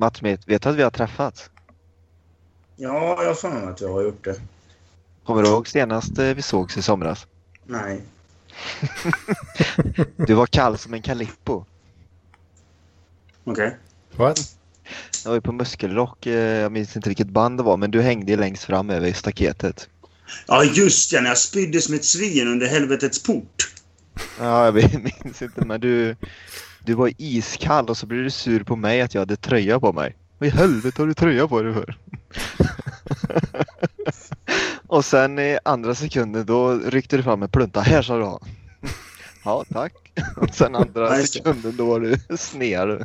Mats, 0.00 0.22
vet 0.22 0.46
du 0.46 0.54
att 0.54 0.76
vi 0.76 0.82
har 0.82 0.90
träffats? 0.90 1.50
Ja, 2.76 3.22
jag 3.22 3.34
har 3.34 3.70
att 3.70 3.80
jag 3.80 3.92
har 3.92 4.02
gjort 4.02 4.24
det. 4.24 4.40
Kommer 5.24 5.42
du 5.42 5.48
ihåg 5.48 5.68
senast 5.68 6.18
eh, 6.18 6.24
vi 6.24 6.42
sågs 6.42 6.76
i 6.76 6.82
somras? 6.82 7.26
Nej. 7.66 8.02
Du 10.16 10.34
var 10.34 10.46
kall 10.46 10.78
som 10.78 10.94
en 10.94 11.02
Calippo. 11.02 11.64
Okej. 13.44 13.76
What? 14.16 14.56
Jag 15.24 15.30
var 15.30 15.36
ju 15.36 15.40
på 15.40 15.52
Muskelrock, 15.52 16.26
eh, 16.26 16.60
jag 16.60 16.72
minns 16.72 16.96
inte 16.96 17.08
vilket 17.08 17.28
band 17.28 17.58
det 17.58 17.62
var, 17.62 17.76
men 17.76 17.90
du 17.90 18.02
hängde 18.02 18.32
ju 18.32 18.38
längst 18.38 18.64
fram 18.64 18.90
över 18.90 19.12
staketet. 19.12 19.88
Ja, 20.46 20.64
just 20.64 21.12
ja. 21.12 21.20
När 21.20 21.28
jag 21.28 21.38
spydde 21.38 21.80
som 21.80 21.94
ett 21.94 22.04
svin 22.04 22.48
under 22.48 22.66
helvetets 22.66 23.22
port. 23.22 23.74
Ja, 24.38 24.64
jag 24.64 24.74
minns 25.24 25.42
inte, 25.42 25.64
men 25.64 25.80
du, 25.80 26.16
du 26.84 26.94
var 26.94 27.12
iskall 27.18 27.88
och 27.88 27.96
så 27.96 28.06
blev 28.06 28.22
du 28.24 28.30
sur 28.30 28.62
på 28.64 28.76
mig 28.76 29.00
att 29.00 29.14
jag 29.14 29.20
hade 29.20 29.36
tröja 29.36 29.80
på 29.80 29.92
mig. 29.92 30.16
Vad 30.38 30.48
i 30.48 30.52
helvete 30.52 31.02
har 31.02 31.06
du 31.06 31.14
tröja 31.14 31.48
på 31.48 31.62
dig 31.62 31.74
för? 31.74 31.96
och 34.86 35.04
sen 35.04 35.38
i 35.38 35.58
andra 35.64 35.94
sekunden 35.94 36.46
då 36.46 36.74
ryckte 36.74 37.16
du 37.16 37.22
fram 37.22 37.42
en 37.42 37.48
plunta. 37.48 37.80
Här 37.80 38.02
sa 38.02 38.18
du 38.18 38.24
ha. 38.24 38.40
Ja, 39.44 39.64
tack. 39.72 39.92
Och 40.36 40.54
sen 40.54 40.74
andra 40.74 41.16
sekunden 41.22 41.76
då 41.76 41.84
var 41.86 42.00
du 42.00 42.36
sned. 42.36 43.04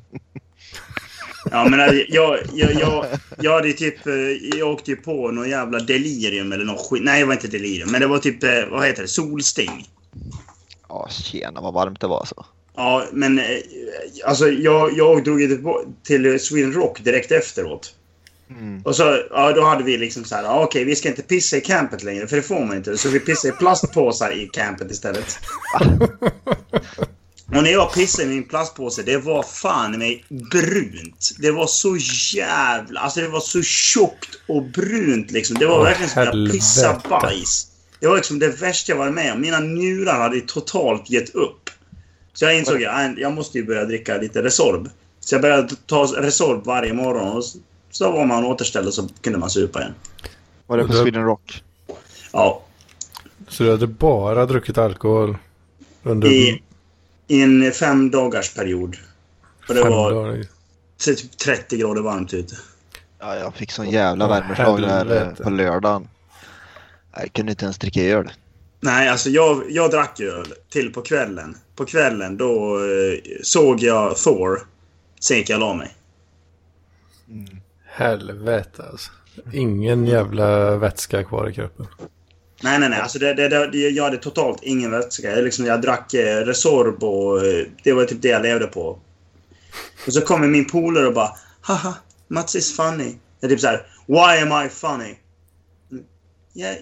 Ja, 1.52 1.68
men 1.70 1.80
jag, 1.80 2.06
jag, 2.10 2.40
jag, 2.54 2.74
jag, 2.74 3.06
jag 3.40 3.54
hade 3.54 3.74
typ... 3.74 4.08
eh, 4.08 4.14
Jag 4.60 4.70
åkte 4.70 4.92
ju 4.92 4.98
på 4.98 5.32
någon 5.32 5.50
jävla 5.50 5.80
delirium 5.80 6.52
eller 6.52 6.66
något 6.66 6.90
skit. 6.90 7.04
Nej, 7.04 7.20
det 7.20 7.26
var 7.26 7.34
inte 7.34 7.48
delirium. 7.48 7.92
Men 7.92 8.02
det 8.02 8.08
var 8.08 8.20
typ... 8.20 8.44
eh, 8.44 8.50
Vad 8.72 8.86
heter 8.88 9.02
det? 9.02 9.08
Solsting. 9.08 9.88
Ja, 10.90 11.08
tjena 11.10 11.62
vad 11.62 11.74
varmt 11.74 12.02
det 12.02 12.08
var 12.08 12.26
så. 12.26 12.46
Ja, 12.76 13.06
men 13.12 13.40
eh, 13.40 13.46
alltså 14.26 14.50
jag, 14.50 14.98
jag 14.98 15.24
drog 15.24 15.40
till, 16.04 16.40
Sweden 16.40 16.74
Rock 16.74 17.00
direkt 17.04 17.32
efteråt. 17.32 17.94
Mm. 18.50 18.82
Och 18.82 18.96
så, 18.96 19.20
ja, 19.30 19.52
då 19.52 19.66
hade 19.66 19.84
vi 19.84 19.98
liksom 19.98 20.24
så 20.24 20.36
här, 20.36 20.44
ja, 20.44 20.64
okej, 20.64 20.84
vi 20.84 20.96
ska 20.96 21.10
inte 21.10 21.22
pissa 21.22 21.58
i 21.58 21.62
campet 21.62 22.04
längre, 22.04 22.28
för 22.28 22.36
det 22.36 22.42
får 22.42 22.66
man 22.66 22.78
inte. 22.78 22.98
Så 22.98 23.10
vi 23.10 23.20
pissade 23.20 23.54
i 23.54 23.58
plastpåsar 23.58 24.32
i 24.32 24.48
campet 24.48 24.92
istället. 24.92 25.40
Och 27.48 27.64
när 27.64 27.72
jag 27.72 27.94
pissade 27.94 28.24
i 28.24 28.36
min 28.36 28.44
plastpåse, 28.44 29.04
det 29.04 29.18
var 29.18 29.44
fan 29.44 30.00
mig 30.00 30.26
brunt. 30.52 31.32
Det 31.40 31.52
var 31.52 31.68
så 31.68 31.98
jävla... 32.36 33.00
Alltså 33.00 33.22
det 33.22 33.28
var 33.28 33.40
så 33.40 33.62
tjockt 33.62 34.30
och 34.48 34.64
brunt 34.64 35.32
liksom. 35.32 35.58
Det 35.60 35.66
var 35.66 35.78
Åh, 35.78 35.84
verkligen 35.84 36.10
som 36.10 36.24
att 36.24 36.52
pissade 36.52 37.00
bajs. 37.10 37.68
Det 38.00 38.08
var 38.08 38.16
liksom 38.16 38.40
det 38.40 38.48
värsta 38.48 38.92
jag 38.92 38.98
varit 38.98 39.14
med 39.14 39.34
om. 39.34 39.42
Mina 39.42 39.60
njurar 39.60 40.20
hade 40.20 40.42
totalt 40.42 41.10
gett 41.10 41.36
upp. 41.36 41.65
Så 42.36 42.46
jag 42.46 42.58
insåg 42.58 42.84
att 42.84 43.18
jag 43.18 43.34
måste 43.34 43.58
ju 43.58 43.66
börja 43.66 43.86
dricka 43.86 44.18
lite 44.18 44.44
Resorb. 44.44 44.90
Så 45.20 45.36
jag 45.36 45.42
började 45.42 45.76
ta 45.86 46.04
Resorb 46.04 46.66
varje 46.66 46.94
morgon 46.94 47.38
och 47.38 47.44
så 47.92 48.12
var 48.12 48.26
man 48.26 48.46
återställd 48.46 48.88
och 48.88 48.94
så 48.94 49.08
kunde 49.22 49.40
man 49.40 49.50
supa 49.50 49.80
igen. 49.80 49.94
Var 50.68 50.78
det 50.78 50.88
på 50.88 50.94
Sweden 50.94 51.24
Rock? 51.24 51.64
Ja, 52.34 52.62
Så 53.48 53.64
du 53.64 53.72
hade 53.72 53.88
bara 53.88 54.46
druckit 54.46 54.78
alkohol 54.78 55.38
under 56.04 56.28
i, 56.28 56.64
i 57.28 57.42
en 57.42 57.72
fem 57.72 58.12
dagars 58.12 58.54
period. 58.54 58.98
Och 59.68 59.76
det 59.76 59.82
fem 59.82 59.92
var 59.92 60.12
dagar? 60.12 60.46
typ 60.98 61.38
30 61.38 61.78
grader 61.78 62.02
varmt 62.02 62.34
ute. 62.34 62.56
Ja, 63.20 63.36
jag 63.36 63.56
fick 63.56 63.72
sån 63.72 63.90
jävla 63.90 64.28
värmeslag 64.28 64.82
där 64.82 65.22
eh, 65.22 65.44
på 65.44 65.50
lördagen. 65.50 66.08
Jag 67.18 67.34
kunde 67.34 67.52
inte 67.52 67.66
ens 67.66 67.78
dricka 67.78 68.04
öl. 68.04 68.32
Nej, 68.80 69.10
alltså 69.10 69.30
jag, 69.30 69.64
jag 69.70 69.92
drack 69.92 70.20
öl 70.20 70.54
till 70.70 70.94
på 70.94 71.02
kvällen. 71.02 71.58
På 71.76 71.86
kvällen 71.86 72.38
då 72.38 72.78
eh, 72.78 73.20
såg 73.44 73.80
jag 73.80 74.18
Thor. 74.18 74.60
Sen 75.20 75.38
gick 75.38 75.50
jag 75.50 75.56
och 75.56 75.68
la 75.68 75.74
mig. 75.74 75.96
Helvete 77.86 78.84
alltså. 78.92 79.12
Ingen 79.54 80.06
jävla 80.06 80.78
vätska 80.78 81.24
kvar 81.24 81.50
i 81.50 81.54
kroppen. 81.54 81.88
Nej, 82.64 82.80
nej, 82.80 82.90
nej. 82.90 83.00
Alltså 83.00 83.20
det, 83.20 83.34
det, 83.34 83.68
det, 83.68 83.78
jag 83.78 84.04
hade 84.04 84.18
totalt 84.18 84.64
ingen 84.64 84.92
vätska. 84.92 85.32
Jag, 85.32 85.44
liksom, 85.44 85.66
jag 85.66 85.82
drack 85.82 86.14
eh, 86.14 86.46
Resorb 86.46 87.04
och 87.04 87.46
eh, 87.46 87.66
det 87.84 87.94
var 87.94 88.06
typ 88.06 88.22
det 88.22 88.28
jag 88.28 88.42
levde 88.42 88.68
på. 88.68 89.00
Och 90.08 90.14
så 90.14 90.22
kommer 90.22 90.48
min 90.48 90.66
polare 90.66 91.08
och 91.08 91.14
bara 91.14 91.30
Haha, 91.62 91.94
Mats 92.28 92.56
is 92.56 92.76
funny. 92.76 93.16
Jag 93.40 93.50
typ 93.50 93.60
såhär 93.60 93.88
Why 94.08 94.42
am 94.42 94.66
I 94.66 94.70
funny? 94.70 95.16
Yeah, 96.54 96.76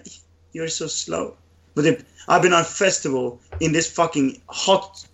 you're 0.53 0.67
so 0.67 0.87
slow. 0.87 1.35
But 1.75 1.83
typ, 1.83 2.03
I've 2.27 2.41
been 2.41 2.53
on 2.53 2.63
festival 2.63 3.39
in 3.59 3.73
this 3.73 3.91
fucking 3.91 4.41
hot 4.45 5.07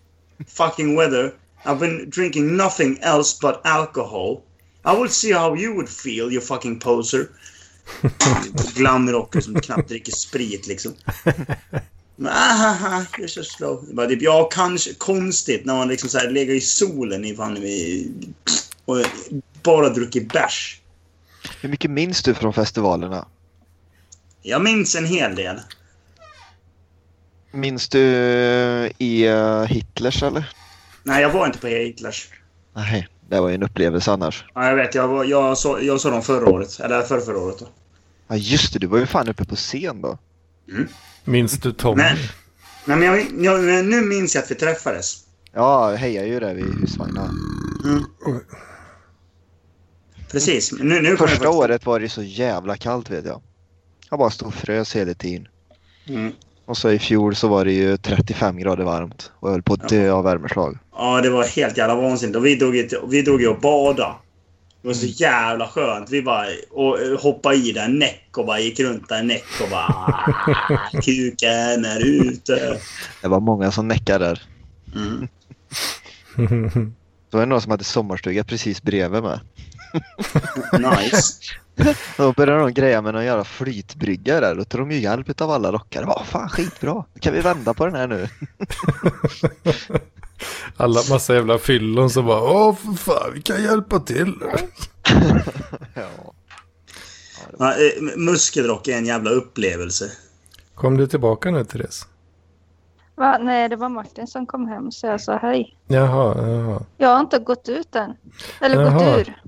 fucking 0.48 0.96
weather. 0.96 1.34
I've 1.66 1.80
been 1.80 2.10
drinking 2.10 2.58
nothing 2.58 3.00
else 3.02 3.40
but 3.42 3.62
alcohol. 3.66 4.44
I 4.86 4.94
will 4.94 5.10
see 5.10 5.32
how 5.32 5.54
you 5.54 5.76
would 5.76 5.90
feel, 5.90 6.32
you 6.32 6.42
fucking 6.42 6.80
poser. 6.80 7.30
Glamrocker 8.76 9.42
som 9.42 9.62
knappt 9.62 9.90
dricker 9.90 10.12
sprit 10.12 10.68
liksom. 10.68 10.94
You're 12.18 13.28
so 13.28 13.44
slow. 13.44 13.86
Det 13.88 13.94
Bara, 13.94 14.08
typ, 14.08 14.22
ja, 14.22 14.50
kanske 14.52 14.94
konstigt 14.94 15.66
när 15.66 15.76
man 15.76 15.88
liksom 15.88 16.10
så 16.10 16.18
här 16.18 16.30
lägger 16.30 16.54
i 16.54 16.62
solen 16.62 17.26
i 17.26 17.36
fan 17.36 17.58
och 18.86 18.98
bara 19.64 19.90
druckit 19.90 20.34
bärs. 20.34 20.82
Hur 21.62 21.70
mycket 21.70 21.92
minns 21.92 22.24
du 22.24 22.34
från 22.34 22.54
festivalerna? 22.54 23.28
Jag 24.42 24.62
minns 24.62 24.96
en 24.96 25.06
hel 25.06 25.36
del. 25.36 25.60
Minns 27.52 27.90
du 27.90 28.00
i 28.98 29.28
eh, 29.28 29.64
Hitlers 29.64 30.24
eller? 30.24 30.50
Nej, 31.04 31.22
jag 31.22 31.30
var 31.30 31.46
inte 31.46 31.60
på 31.60 31.68
Hitlers. 31.68 32.30
Nej, 32.76 33.08
det 33.30 33.40
var 33.40 33.50
ju 33.50 33.56
en 33.56 33.64
upplevelse 33.64 34.12
annars. 34.12 34.46
Ja, 34.54 34.70
jag 34.70 34.76
vet. 34.76 34.96
Jag, 34.96 35.08
var, 35.08 35.24
jag, 35.24 35.58
så, 35.58 35.80
jag 35.82 36.02
såg 36.02 36.12
dem 36.12 36.22
förra 36.22 36.50
året. 36.50 36.80
Eller 36.80 37.02
förra, 37.02 37.22
förra 37.22 37.38
året. 37.38 37.60
Då. 37.60 37.68
Ja 38.28 38.36
just 38.36 38.74
det, 38.74 38.80
du 38.80 38.88
var 38.88 38.98
ju 38.98 39.06
fan 39.06 39.30
uppe 39.30 39.46
på 39.46 39.56
scen 39.56 40.02
då. 40.02 40.18
Minns 41.24 41.60
du 41.60 41.72
Tommy? 41.72 42.04
Men, 42.04 42.18
nej, 42.86 42.98
men 42.98 43.08
jag, 43.44 43.66
jag, 43.66 43.86
nu 43.86 44.02
minns 44.02 44.36
jag 44.36 44.44
att 44.44 44.52
vi 44.52 44.56
träffades. 44.56 45.24
Ja, 45.54 45.96
hejade 45.96 46.28
ju 46.28 46.40
där 46.40 46.54
vid 46.54 46.80
husvagnen. 46.82 47.30
Mm. 47.84 48.04
Precis. 50.32 50.72
Nu, 50.72 51.02
nu 51.02 51.18
Första 51.18 51.50
året 51.50 51.86
var 51.86 52.00
det 52.00 52.10
så 52.10 52.24
jävla 52.24 52.78
kallt 52.78 53.10
vet 53.10 53.26
jag. 53.26 53.42
Jag 54.10 54.20
bara 54.20 54.30
stod 54.30 54.48
och 54.48 54.54
frös 54.54 54.96
hela 54.96 55.14
tiden. 55.14 55.48
Mm. 56.08 56.34
Och 56.70 56.78
så 56.78 56.92
i 56.92 57.00
fjol 57.00 57.36
så 57.36 57.48
var 57.48 57.66
det 57.66 57.72
ju 57.74 57.98
35 57.98 58.58
grader 58.58 58.84
varmt. 58.84 59.32
Och 59.40 59.48
jag 59.50 59.52
höll 59.54 59.62
på 59.62 59.74
att 59.74 59.90
dö 59.90 60.12
av 60.12 60.24
värmeslag. 60.24 60.78
Ja, 60.96 61.22
det 61.22 61.30
var 61.30 61.44
helt 61.44 61.78
jävla 61.78 61.96
vansinnigt. 61.96 62.38
Och 62.38 62.46
vi 62.46 62.56
drog 62.56 62.76
ju, 62.76 62.84
till- 62.84 63.00
vi 63.10 63.22
drog 63.22 63.42
ju 63.42 63.48
och 63.48 63.60
bada. 63.60 64.16
Det 64.82 64.88
var 64.88 64.96
så 64.96 65.04
Mm. 65.06 65.14
jävla 65.18 65.68
skönt. 65.68 66.10
Vi 66.10 66.22
bara 66.22 66.46
och, 66.72 67.02
eh, 67.02 67.20
hoppade 67.20 67.56
i 67.56 67.72
där 67.72 67.88
näck 67.88 68.38
och 68.38 68.46
bara 68.46 68.60
gick 68.60 68.80
runt 68.80 69.10
där 69.10 69.24
näck 69.24 69.44
och 69.64 69.70
bara... 69.70 69.86
"Ah, 69.86 70.34
Kuken 71.02 71.86
är 71.86 72.06
ute. 72.06 72.80
Det 73.22 73.28
var 73.28 73.40
många 73.40 73.72
som 73.72 73.88
näckade 73.88 74.26
där. 74.26 74.42
Mm. 74.96 75.28
Så 77.32 77.38
var 77.38 77.40
det 77.40 77.46
någon 77.50 77.62
som 77.62 77.72
hade 77.72 77.84
sommarstuga 77.84 78.44
precis 78.44 78.82
bredvid 78.84 79.24
mig. 79.24 79.40
Nice. 80.74 81.34
Då 82.18 82.32
började 82.34 82.60
de 82.62 82.74
greja 82.74 83.02
med 83.02 83.14
någon 83.14 83.26
jävla 83.26 83.44
flytbrygga 83.44 84.40
där. 84.40 84.56
Då 84.56 84.64
tog 84.64 84.82
de 84.82 84.92
ju 84.92 85.00
hjälp 85.00 85.42
av 85.42 85.52
alla 85.52 85.72
rockare. 85.72 86.06
Vad 86.06 86.26
fan 86.26 86.50
skitbra. 86.50 87.04
Kan 87.20 87.34
vi 87.34 87.42
vända 87.42 87.74
på 87.74 87.86
den 87.86 87.96
här 87.96 88.08
nu. 88.08 88.28
Alla 90.78 91.00
massa 91.10 91.34
jävla 91.36 91.58
fyllon 91.58 92.10
som 92.10 92.26
bara 92.26 92.42
Åh 92.42 92.76
för 92.76 92.94
fan, 92.94 93.32
vi 93.34 93.42
kan 93.42 93.64
hjälpa 93.64 94.00
till. 94.00 94.34
ja. 95.94 96.04
Ja, 97.60 97.72
eh, 97.74 98.18
muskelrock 98.18 98.88
är 98.88 98.98
en 98.98 99.06
jävla 99.06 99.30
upplevelse. 99.30 100.12
Kom 100.76 100.98
du 100.98 101.08
tillbaka 101.08 101.52
nu 101.52 101.64
Therese? 101.66 102.08
Va? 103.16 103.38
Nej, 103.38 103.70
det 103.70 103.76
var 103.76 103.90
Martin 103.90 104.28
som 104.28 104.46
kom 104.46 104.68
hem 104.68 104.92
så 104.92 105.08
jag 105.08 105.22
sa 105.22 105.38
hej. 105.38 105.78
Jaha, 105.88 106.48
jaha. 106.48 106.82
Jag 106.98 107.10
har 107.10 107.20
inte 107.20 107.40
gått 107.40 107.70
ut 107.70 107.96
än. 107.96 108.14
Eller 108.62 108.82
Jaha. 108.82 108.94
gått 108.94 109.28
ur. 109.28 109.42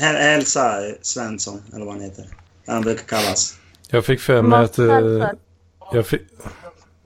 Hel- 0.00 0.16
Elsa 0.16 0.80
Svensson, 1.02 1.62
eller 1.74 1.84
vad 1.84 1.94
han 1.94 2.02
heter. 2.02 2.24
Han 2.66 2.82
brukar 2.82 3.04
kallas. 3.04 3.56
Jag 3.88 4.04
fick 4.04 4.20
för 4.20 4.42
mig 4.42 4.64
att... 4.64 4.78
eh, 4.78 5.28
jag, 5.92 6.06
fick, 6.06 6.22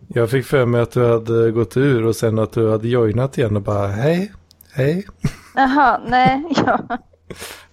jag 0.08 0.30
fick 0.30 0.46
för 0.46 0.66
mig 0.66 0.80
att 0.80 0.90
du 0.90 1.06
hade 1.12 1.50
gått 1.50 1.76
ur 1.76 2.06
och 2.06 2.16
sen 2.16 2.38
att 2.38 2.52
du 2.52 2.70
hade 2.70 2.88
joinat 2.88 3.38
igen 3.38 3.56
och 3.56 3.62
bara 3.62 3.86
hej, 3.88 4.32
hej, 4.72 5.06
Jaha, 5.54 6.00
nej. 6.06 6.44
Ja. 6.66 6.98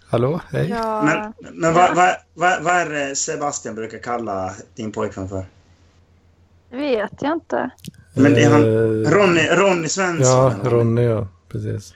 hallå, 0.08 0.42
hej. 0.52 0.69
ja. 0.69 1.02
Men, 1.03 1.34
men 1.53 1.74
vad, 1.74 1.95
vad, 1.95 2.16
vad, 2.34 2.64
vad 2.64 2.74
är 2.76 2.90
det 2.90 3.16
Sebastian 3.16 3.76
brukar 3.76 3.98
kalla 3.98 4.53
din 4.76 4.92
pojkvän 4.92 5.30
för? 5.30 5.45
vet 6.72 7.22
jag 7.22 7.34
inte. 7.34 7.69
Men 8.14 8.34
det 8.34 8.44
är 8.44 8.52
han, 8.52 8.61
Eh, 8.64 9.11
Ronny, 9.11 9.42
Ronny 9.52 9.88
Svensson. 9.90 10.26
Ja? 10.64 10.69
Ronny 10.69 11.02
ja, 11.03 11.27
precis. 11.52 11.94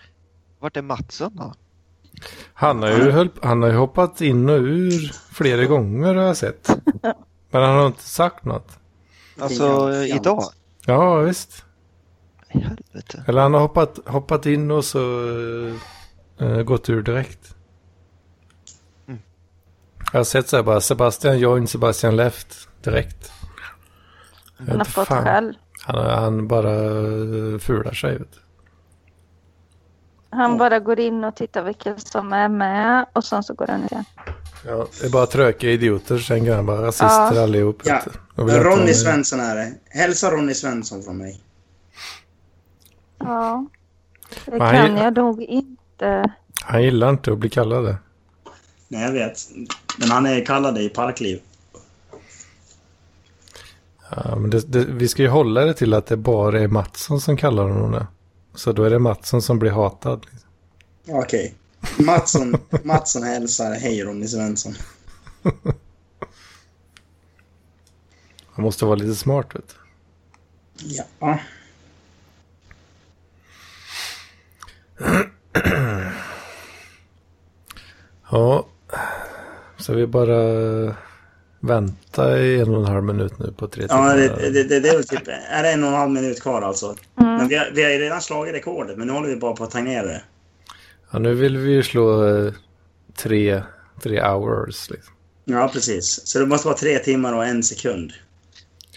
Vart 0.60 0.78
är 0.78 0.82
Mattsson 0.82 1.36
då? 1.36 1.54
Han 2.60 2.84
har, 2.84 2.90
ju 2.90 3.12
höll, 3.12 3.30
han 3.42 3.62
har 3.62 3.70
ju 3.70 3.76
hoppat 3.76 4.22
in 4.22 4.50
och 4.50 4.60
ur 4.60 5.12
flera 5.32 5.66
gånger 5.66 6.16
har 6.16 6.24
jag 6.24 6.38
sett. 6.38 6.70
Men 7.52 7.64
han 7.64 7.76
har 7.76 7.88
inte 7.88 8.04
sagt 8.04 8.46
något. 8.46 8.80
Alltså 9.40 9.94
idag? 9.94 10.44
Ja, 10.86 11.16
visst. 11.16 11.66
Helvete. 12.48 13.24
Eller 13.28 13.42
han 13.42 13.54
har 13.54 13.62
hoppat, 13.62 14.00
hoppat 14.06 14.46
in 14.46 14.72
och 14.72 14.86
så 14.86 15.00
eh, 16.40 16.62
gått 16.62 16.90
ur 16.90 17.02
direkt. 17.02 17.56
Mm. 19.08 19.20
Jag 20.12 20.20
har 20.20 20.24
sett 20.24 20.50
så 20.50 20.56
här 20.56 20.64
bara 20.64 20.82
Sebastian 20.82 21.40
join, 21.40 21.68
Sebastian 21.68 22.16
left 22.16 22.70
direkt. 22.84 23.32
Han 24.58 24.78
har 24.78 24.86
fått 24.86 25.08
skäll. 25.08 25.58
Han, 25.82 26.06
han 26.06 26.48
bara 26.48 26.74
eh, 26.74 27.60
fular 27.60 27.94
sig. 27.94 28.18
Vet 28.18 28.34
du. 28.34 28.40
Han 30.30 30.58
bara 30.58 30.80
går 30.80 31.00
in 31.00 31.24
och 31.24 31.36
tittar 31.36 31.64
vilka 31.64 31.98
som 31.98 32.34
är 32.34 32.50
med 32.50 33.06
och 33.14 33.24
sen 33.24 33.44
så 33.44 33.54
går 33.54 33.68
han 33.68 33.84
igen. 33.92 34.04
Ja, 34.66 34.88
det 35.02 35.06
är 35.08 35.12
bara 35.12 35.26
tröka 35.26 35.68
idioter, 35.70 36.18
sen 36.18 36.46
kan 36.46 36.56
han 36.56 36.66
bara 36.66 36.82
rasister 36.88 37.36
Ja. 37.36 37.44
allihop. 37.44 37.82
Ja, 37.86 38.02
Ronny 38.36 38.94
Svensson 38.94 39.40
är 39.40 39.56
det. 39.56 39.74
Hälsa 39.90 40.32
Ronny 40.32 40.54
Svensson 40.54 41.04
från 41.04 41.18
mig. 41.18 41.42
Ja. 43.20 43.66
Det 44.46 44.52
Men 44.52 44.60
kan 44.60 44.98
jag 44.98 45.18
nog 45.18 45.42
inte. 45.44 46.32
Han 46.64 46.84
gillar 46.84 47.10
inte 47.10 47.32
att 47.32 47.38
bli 47.38 47.50
kallad 47.50 47.86
det. 47.86 47.98
Nej, 48.88 49.02
jag 49.04 49.12
vet. 49.12 49.38
Men 49.98 50.12
han 50.12 50.26
är 50.26 50.46
kallad 50.46 50.78
i 50.78 50.90
Parkliv. 50.90 51.40
Ja, 54.12 54.36
men 54.36 54.50
det, 54.50 54.72
det, 54.72 54.86
vi 54.86 55.08
ska 55.08 55.22
ju 55.22 55.28
hålla 55.30 55.66
det 55.66 55.74
till 55.74 55.94
att 55.94 56.06
det 56.06 56.18
bara 56.18 56.60
är 56.62 56.68
Mattsson 56.68 57.22
som 57.22 57.38
kallar 57.38 57.64
honom 57.64 57.92
det. 57.92 58.08
Så 58.60 58.72
då 58.72 58.84
är 58.84 58.90
det 58.90 59.00
Mattsson 59.00 59.42
som 59.42 59.60
blir 59.60 59.72
hatad. 59.72 60.26
Liksom. 60.32 60.50
Okej. 61.08 61.56
Mattsson, 61.98 62.56
Mattsson 62.84 63.24
hälsar. 63.24 63.72
Hej 63.74 64.04
Ronny 64.04 64.28
Svensson. 64.28 64.74
Han 68.52 68.64
måste 68.66 68.86
vara 68.86 68.96
lite 68.96 69.16
smart 69.16 69.56
vet 69.56 69.76
du. 70.78 71.04
Ja. 71.20 71.40
Ja, 78.32 78.66
så 79.78 79.94
vi 79.94 80.08
bara 80.08 80.36
vänta 81.60 82.40
i 82.40 82.60
en 82.60 82.76
och 82.76 82.82
en 82.82 82.94
halv 82.94 83.04
minut 83.04 83.40
nu 83.40 83.52
på 83.58 83.68
tre 83.68 83.84
Ja, 83.84 83.88
timmar. 83.88 84.16
det, 84.18 84.52
det, 84.52 84.64
det, 84.64 84.80
det 84.80 84.90
är 84.90 84.96
väl 84.96 85.08
typ... 85.08 85.28
Är 85.28 85.64
det 85.64 85.72
en 85.72 85.84
och 85.84 85.90
en 85.90 85.96
halv 85.96 86.12
minut 86.12 86.42
kvar 86.42 86.62
alltså? 86.62 86.96
Mm. 87.20 87.29
Men 87.40 87.48
vi 87.48 87.56
har, 87.56 87.72
vi 87.74 87.84
har 87.84 87.90
ju 87.90 88.00
redan 88.00 88.22
slagit 88.22 88.54
rekordet, 88.54 88.98
men 88.98 89.08
nu 89.08 89.14
håller 89.14 89.28
vi 89.28 89.36
bara 89.36 89.56
på 89.56 89.64
att 89.64 89.72
tangera 89.72 90.06
det. 90.08 90.22
Ja, 91.12 91.20
nu 91.20 91.34
vill 91.34 91.58
vi 91.58 91.72
ju 91.72 91.84
slå 91.84 92.28
eh, 92.28 92.54
tre, 93.18 93.64
tre 94.04 94.22
hours. 94.24 94.90
Liksom. 94.90 95.14
Ja, 95.46 95.70
precis. 95.74 96.28
Så 96.28 96.40
det 96.40 96.46
måste 96.46 96.68
vara 96.68 96.78
tre 96.78 97.00
timmar 97.00 97.34
och 97.34 97.46
en 97.46 97.64
sekund. 97.64 98.14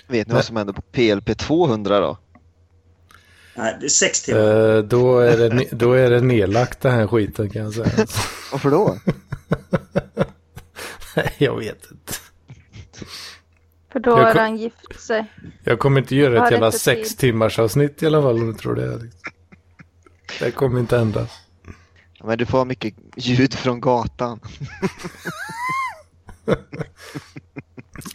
Vet 0.06 0.28
ni 0.28 0.34
vad 0.34 0.44
som 0.44 0.56
händer 0.56 0.72
på 0.72 0.82
PLP 0.82 1.38
200 1.38 2.00
då? 2.00 2.18
Nej, 3.54 3.76
det 3.80 3.86
är 3.86 3.90
sex 3.90 4.22
timmar. 4.22 4.76
Eh, 4.76 4.82
då, 4.82 5.18
är 5.18 5.36
det, 5.36 5.68
då 5.70 5.92
är 5.92 6.10
det 6.10 6.20
nedlagt 6.20 6.80
den 6.80 6.92
här 6.92 7.06
skiten 7.06 7.50
kan 7.50 7.62
jag 7.62 7.74
säga. 7.74 8.06
Varför 8.52 8.70
då? 8.70 8.98
Nej, 11.16 11.34
jag 11.38 11.58
vet 11.58 11.90
inte. 11.90 12.12
För 13.92 14.00
då 14.00 14.10
Jag 14.10 14.16
har 14.16 14.34
han 14.34 14.56
gift 14.56 15.00
sig. 15.00 15.24
Jag 15.64 15.78
kommer 15.78 16.00
inte 16.00 16.16
göra 16.16 16.38
Har 16.38 16.46
ett 16.46 16.52
jävla 16.52 16.66
inte 16.66 16.78
sex 16.78 17.08
tid. 17.08 17.18
timmars 17.18 17.58
avsnitt 17.58 18.02
i 18.02 18.06
alla 18.06 18.22
fall 18.22 18.40
om 18.40 18.52
du 18.52 18.58
tror 18.58 18.74
det. 18.74 19.00
Det 20.40 20.50
kommer 20.50 20.80
inte 20.80 20.98
hända. 20.98 21.26
Ja, 22.18 22.26
Men 22.26 22.38
du 22.38 22.46
får 22.46 22.58
ha 22.58 22.64
mycket 22.64 22.94
ljud 23.16 23.54
från 23.54 23.80
gatan. 23.80 24.40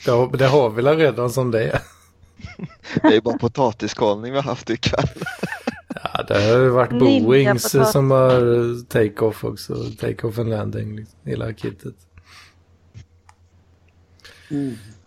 Det 0.06 0.12
har, 0.12 0.38
det 0.38 0.48
har 0.48 0.70
vi 0.70 0.82
väl 0.82 0.98
redan 0.98 1.30
som 1.30 1.52
det 1.52 1.64
är. 1.64 1.82
Det 3.02 3.08
är 3.08 3.12
ju 3.12 3.22
bara 3.22 3.38
potatisskalning 3.38 4.32
vi 4.32 4.38
har 4.38 4.44
haft 4.44 4.70
ikväll. 4.70 5.08
Ja, 6.04 6.24
det 6.28 6.34
har 6.34 6.60
ju 6.60 6.70
varit 6.70 7.00
Boeings 7.00 7.64
potatis. 7.72 7.92
som 7.92 8.12
har 8.12 8.40
take-off 8.88 9.44
också. 9.44 9.74
Take-off 10.00 10.40
and 10.40 10.50
landing, 10.50 10.96
liksom, 10.96 11.20
hela 11.24 11.54
kittet. 11.54 11.96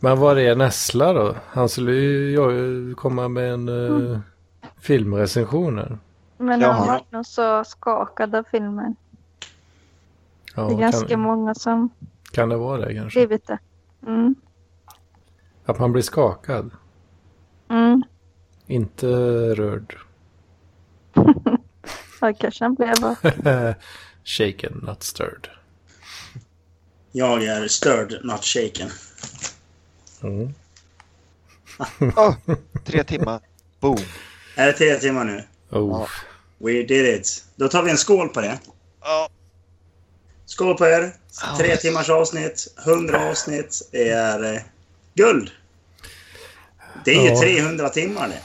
Men 0.00 0.18
vad 0.18 0.38
är 0.38 0.56
Nessla 0.56 1.12
då? 1.12 1.36
Han 1.46 1.68
skulle 1.68 1.92
ju 1.92 2.30
jag- 2.32 2.96
komma 2.96 3.28
med 3.28 3.52
en 3.52 3.68
uh, 3.68 4.18
filmrecension 4.80 5.78
här. 5.78 5.98
Men 6.38 6.60
Jaha. 6.60 6.72
han 6.72 6.86
var 6.86 7.02
nog 7.10 7.26
så 7.26 7.64
skakad 7.64 8.34
av 8.34 8.44
filmen. 8.50 8.96
Ja, 10.54 10.62
det 10.68 10.74
är 10.74 10.78
ganska 10.78 11.08
kan, 11.08 11.20
många 11.20 11.54
som 11.54 11.90
kan 12.32 12.48
det 12.48 12.56
vara 12.56 12.86
det 12.86 12.94
kanske? 12.94 13.18
blivit 13.20 13.46
det. 13.46 13.58
Mm. 14.06 14.34
Att 15.64 15.78
man 15.78 15.92
blir 15.92 16.02
skakad, 16.02 16.70
Mm. 17.68 18.02
inte 18.66 19.06
rörd. 19.54 19.98
Ja, 22.22 22.32
kanske 22.38 22.64
han 22.64 22.74
blev? 22.74 22.94
Shaken, 24.24 24.80
not 24.86 25.02
stirred. 25.02 25.46
Jag 27.12 27.44
är 27.44 27.68
störd, 27.68 28.14
not 28.24 28.44
shaken. 28.44 28.88
Mm. 30.22 30.54
Åh, 32.16 32.34
tre 32.84 33.04
timmar. 33.04 33.40
Boom. 33.80 33.96
Är 34.56 34.66
det 34.66 34.72
tre 34.72 34.94
timmar 34.94 35.24
nu? 35.24 35.44
Oh. 35.70 36.06
We 36.58 36.72
did 36.72 37.06
it. 37.20 37.44
Då 37.56 37.68
tar 37.68 37.82
vi 37.82 37.90
en 37.90 37.96
skål 37.98 38.28
på 38.28 38.40
det. 38.40 38.58
Ja. 39.00 39.28
Skål 40.46 40.76
på 40.76 40.86
er. 40.86 41.12
Tre 41.58 41.76
timmars 41.76 42.10
avsnitt, 42.10 42.74
100 42.86 43.30
avsnitt. 43.30 43.88
Är 43.92 44.54
eh, 44.54 44.60
guld. 45.14 45.50
Det 47.04 47.10
är 47.10 47.22
ju 47.22 47.28
Ja. 47.28 47.40
300 47.40 47.88
timmar 47.88 48.28
det. 48.28 48.40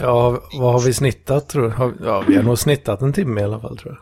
Ja, 0.00 0.42
vad 0.52 0.72
har 0.72 0.80
vi 0.80 0.94
snittat 0.94 1.48
tror 1.48 1.62
du? 1.62 1.68
Har- 1.68 1.94
Ja, 2.02 2.24
vi 2.28 2.36
har 2.36 2.42
nog 2.42 2.58
snittat 2.58 3.02
en 3.02 3.12
timme 3.12 3.40
i 3.40 3.44
alla 3.44 3.60
fall 3.60 3.78
tror 3.78 3.94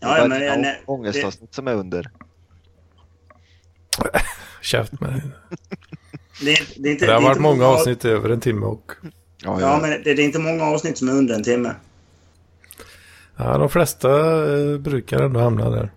jag. 0.00 0.18
Ja, 0.18 0.26
men, 0.28 0.42
jag- 0.42 0.62
det 0.62 0.68
är 0.68 0.80
ångestavsnitt 0.86 1.54
som 1.54 1.68
är 1.68 1.74
under. 1.74 2.10
Käft 4.60 5.00
med 5.00 5.10
dig. 5.10 5.22
det, 6.40 6.52
är- 6.52 6.66
det, 6.82 6.88
är 6.88 6.92
inte, 6.92 7.06
Det 7.06 7.12
har 7.12 7.20
varit 7.22 7.40
många 7.40 7.66
avsnitt 7.66 8.04
över 8.04 8.30
en 8.30 8.40
timme 8.40 8.66
och... 8.66 8.92
Ja, 9.44 9.60
Ja, 9.60 9.78
men 9.82 9.90
det, 9.90 9.98
det 10.14 10.22
är 10.22 10.24
inte 10.24 10.38
många 10.38 10.64
avsnitt 10.64 10.98
som 10.98 11.08
är 11.08 11.12
under 11.12 11.34
en 11.34 11.42
timme. 11.44 11.74
Ja, 13.36 13.58
de 13.58 13.68
flesta 13.70 14.10
eh, 14.58 14.78
brukar 14.78 15.20
ändå 15.22 15.40
hamna 15.40 15.70
där. 15.70 15.92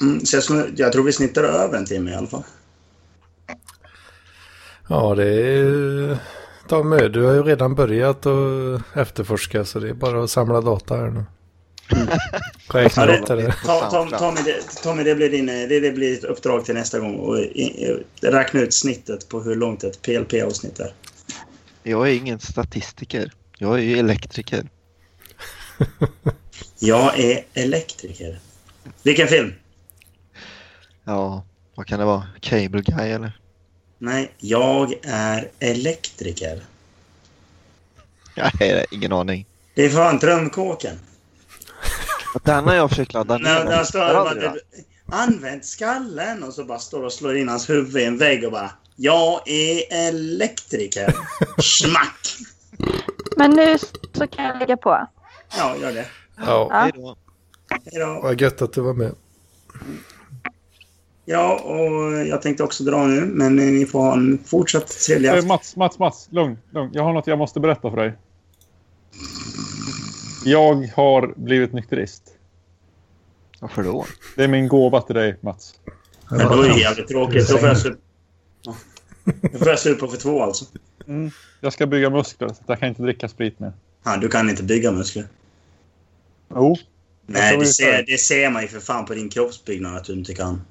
Mm, 0.00 0.20
så 0.20 0.36
jag, 0.36 0.44
skulle, 0.44 0.66
jag 0.76 0.92
tror 0.92 1.04
vi 1.04 1.12
snittar 1.12 1.44
över 1.44 1.78
en 1.78 1.86
timme 1.86 2.10
i 2.10 2.14
alla 2.14 2.26
fall. 2.26 2.42
Ja, 4.88 5.14
det 5.14 5.28
är... 5.28 6.18
Ta 6.68 6.82
med. 6.82 7.12
Du 7.12 7.22
har 7.22 7.32
ju 7.34 7.42
redan 7.42 7.74
börjat 7.74 8.26
att 8.26 8.82
efterforska 8.96 9.64
så 9.64 9.78
det 9.78 9.88
är 9.88 9.94
bara 9.94 10.24
att 10.24 10.30
samla 10.30 10.60
data 10.60 10.96
här 10.96 11.10
nu. 11.10 11.24
Ja, 11.90 13.36
det 13.36 13.52
ta, 13.64 14.08
ta, 14.82 14.94
med 14.94 15.06
det, 15.06 15.14
blir 15.14 15.30
din, 15.30 15.48
eh, 15.48 15.68
det, 15.68 15.80
det 15.80 15.92
blir 15.92 16.18
ett 16.18 16.24
uppdrag 16.24 16.64
till 16.64 16.74
nästa 16.74 16.98
gång. 16.98 17.14
Och, 17.14 17.38
i, 17.38 17.96
räkna 18.20 18.60
ut 18.60 18.74
snittet 18.74 19.28
på 19.28 19.40
hur 19.40 19.56
långt 19.56 19.84
ett 19.84 20.02
PLP-avsnitt 20.02 20.80
är. 20.80 20.92
Jag 21.82 22.08
är 22.08 22.14
ingen 22.14 22.40
statistiker. 22.40 23.32
Jag 23.58 23.78
är 23.78 23.82
ju 23.82 23.98
elektriker. 23.98 24.68
Jag 26.78 27.20
är 27.20 27.44
elektriker. 27.54 28.40
Vilken 29.02 29.28
film? 29.28 29.52
Ja, 31.04 31.44
vad 31.74 31.86
kan 31.86 31.98
det 31.98 32.04
vara? 32.04 32.26
Cable 32.40 32.82
guy 32.82 33.10
eller? 33.10 33.32
Nej, 33.98 34.32
jag 34.38 34.94
är 35.02 35.48
elektriker. 35.58 36.62
Nej, 38.60 38.84
ingen 38.90 39.12
aning. 39.12 39.46
Det 39.74 39.84
är 39.84 39.90
fan 39.90 40.18
Drömkåken. 40.18 40.98
Den 42.42 42.64
har 42.64 42.74
jag 42.74 42.90
försökt 42.90 43.12
ladda 43.12 43.38
ner. 43.38 43.70
Jag 43.70 43.86
står 43.86 43.98
bara, 43.98 44.34
den. 44.34 44.58
Använd 45.12 45.64
skallen 45.64 46.42
och 46.42 46.54
så 46.54 46.64
bara 46.64 46.78
står 46.78 47.02
och 47.02 47.12
slår 47.12 47.36
in 47.36 47.48
hans 47.48 47.70
huvud 47.70 48.02
i 48.02 48.04
en 48.04 48.18
vägg 48.18 48.44
och 48.44 48.52
bara 48.52 48.70
Jag 48.96 49.48
är 49.48 50.08
elektriker. 50.08 51.14
Smack! 51.62 52.36
Men 53.36 53.50
nu 53.50 53.78
så 54.12 54.26
kan 54.26 54.44
jag 54.44 54.58
lägga 54.58 54.76
på. 54.76 55.06
Ja, 55.58 55.76
gör 55.76 55.92
det. 55.92 56.06
Ja, 56.36 56.68
Hej 56.72 56.92
då. 56.94 57.16
Hejdå. 57.84 58.20
vad 58.22 58.40
gött 58.40 58.62
att 58.62 58.72
du 58.72 58.80
var 58.80 58.94
med. 58.94 59.14
Ja, 61.24 61.58
och 61.58 62.26
jag 62.26 62.42
tänkte 62.42 62.62
också 62.62 62.84
dra 62.84 63.06
nu, 63.06 63.20
men 63.20 63.56
ni 63.56 63.86
får 63.86 64.00
ha 64.00 64.12
en 64.12 64.38
fortsatt 64.46 64.88
trevlig 65.06 65.28
afton. 65.28 65.48
Mats, 65.48 65.76
Mats, 65.76 65.98
Mats. 65.98 66.28
Lugn, 66.30 66.58
lugn. 66.70 66.90
Jag 66.92 67.02
har 67.02 67.12
något 67.12 67.26
jag 67.26 67.38
måste 67.38 67.60
berätta 67.60 67.90
för 67.90 67.96
dig. 67.96 68.14
Jag 70.44 70.74
har 70.94 71.34
blivit 71.36 71.72
nykterist. 71.72 72.22
Varför 73.60 73.82
då? 73.82 74.06
Det 74.36 74.44
är 74.44 74.48
min 74.48 74.68
gåva 74.68 75.00
till 75.00 75.14
dig, 75.14 75.36
Mats. 75.40 75.74
Men 76.30 76.38
då 76.38 76.62
är 76.62 76.68
det 76.68 76.80
jävligt 76.80 77.08
tråkigt. 77.08 77.48
Då 77.48 77.58
får 77.58 77.68
jag 77.68 77.78
supa. 77.78 77.98
Ja. 78.62 79.76
Supa 79.76 80.08
för 80.08 80.16
två 80.16 80.42
alltså. 80.42 80.64
Mm. 81.06 81.30
Jag 81.60 81.72
ska 81.72 81.86
bygga 81.86 82.10
muskler, 82.10 82.48
så 82.48 82.54
jag 82.66 82.80
kan 82.80 82.88
inte 82.88 83.02
dricka 83.02 83.28
sprit 83.28 83.60
mer. 83.60 83.72
Ja, 84.04 84.16
du 84.16 84.28
kan 84.28 84.50
inte 84.50 84.62
bygga 84.62 84.92
muskler. 84.92 85.24
Jo. 86.54 86.76
Nej, 87.26 87.58
det 87.58 87.66
ser, 87.66 88.04
det 88.06 88.18
ser 88.18 88.50
man 88.50 88.62
ju 88.62 88.68
för 88.68 88.80
fan 88.80 89.04
på 89.04 89.14
din 89.14 89.28
kroppsbyggnad 89.28 89.96
att 89.96 90.04
du 90.04 90.12
inte 90.12 90.34
kan. 90.34 90.62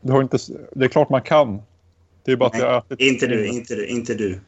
Du 0.00 0.12
har 0.12 0.22
inte... 0.22 0.38
Det 0.72 0.84
är 0.84 0.88
klart 0.88 1.10
man 1.10 1.22
kan. 1.22 1.62
Det 2.24 2.32
är 2.32 2.36
bara 2.36 2.48
att 2.48 2.58
jag 2.58 2.70
har 2.70 2.78
ätit... 2.78 3.00
Inte 3.00 3.26
du, 3.26 3.46
inte 3.46 3.74
du, 3.74 3.86
inte 3.86 4.14
du. 4.14 4.40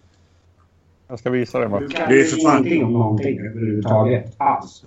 Jag 1.15 1.19
ska 1.19 1.31
visa 1.31 1.59
dig, 1.59 1.69
Du 1.69 1.71
Mats. 1.71 1.95
kan 1.95 2.09
Du 2.09 2.15
är 2.21 2.25
ju 2.25 2.31
för 2.31 2.37
fan- 2.37 2.57
ingenting 2.67 2.85
om 2.85 2.93
någonting 2.93 3.39
överhuvudtaget 3.41 4.35
alls. 4.37 4.85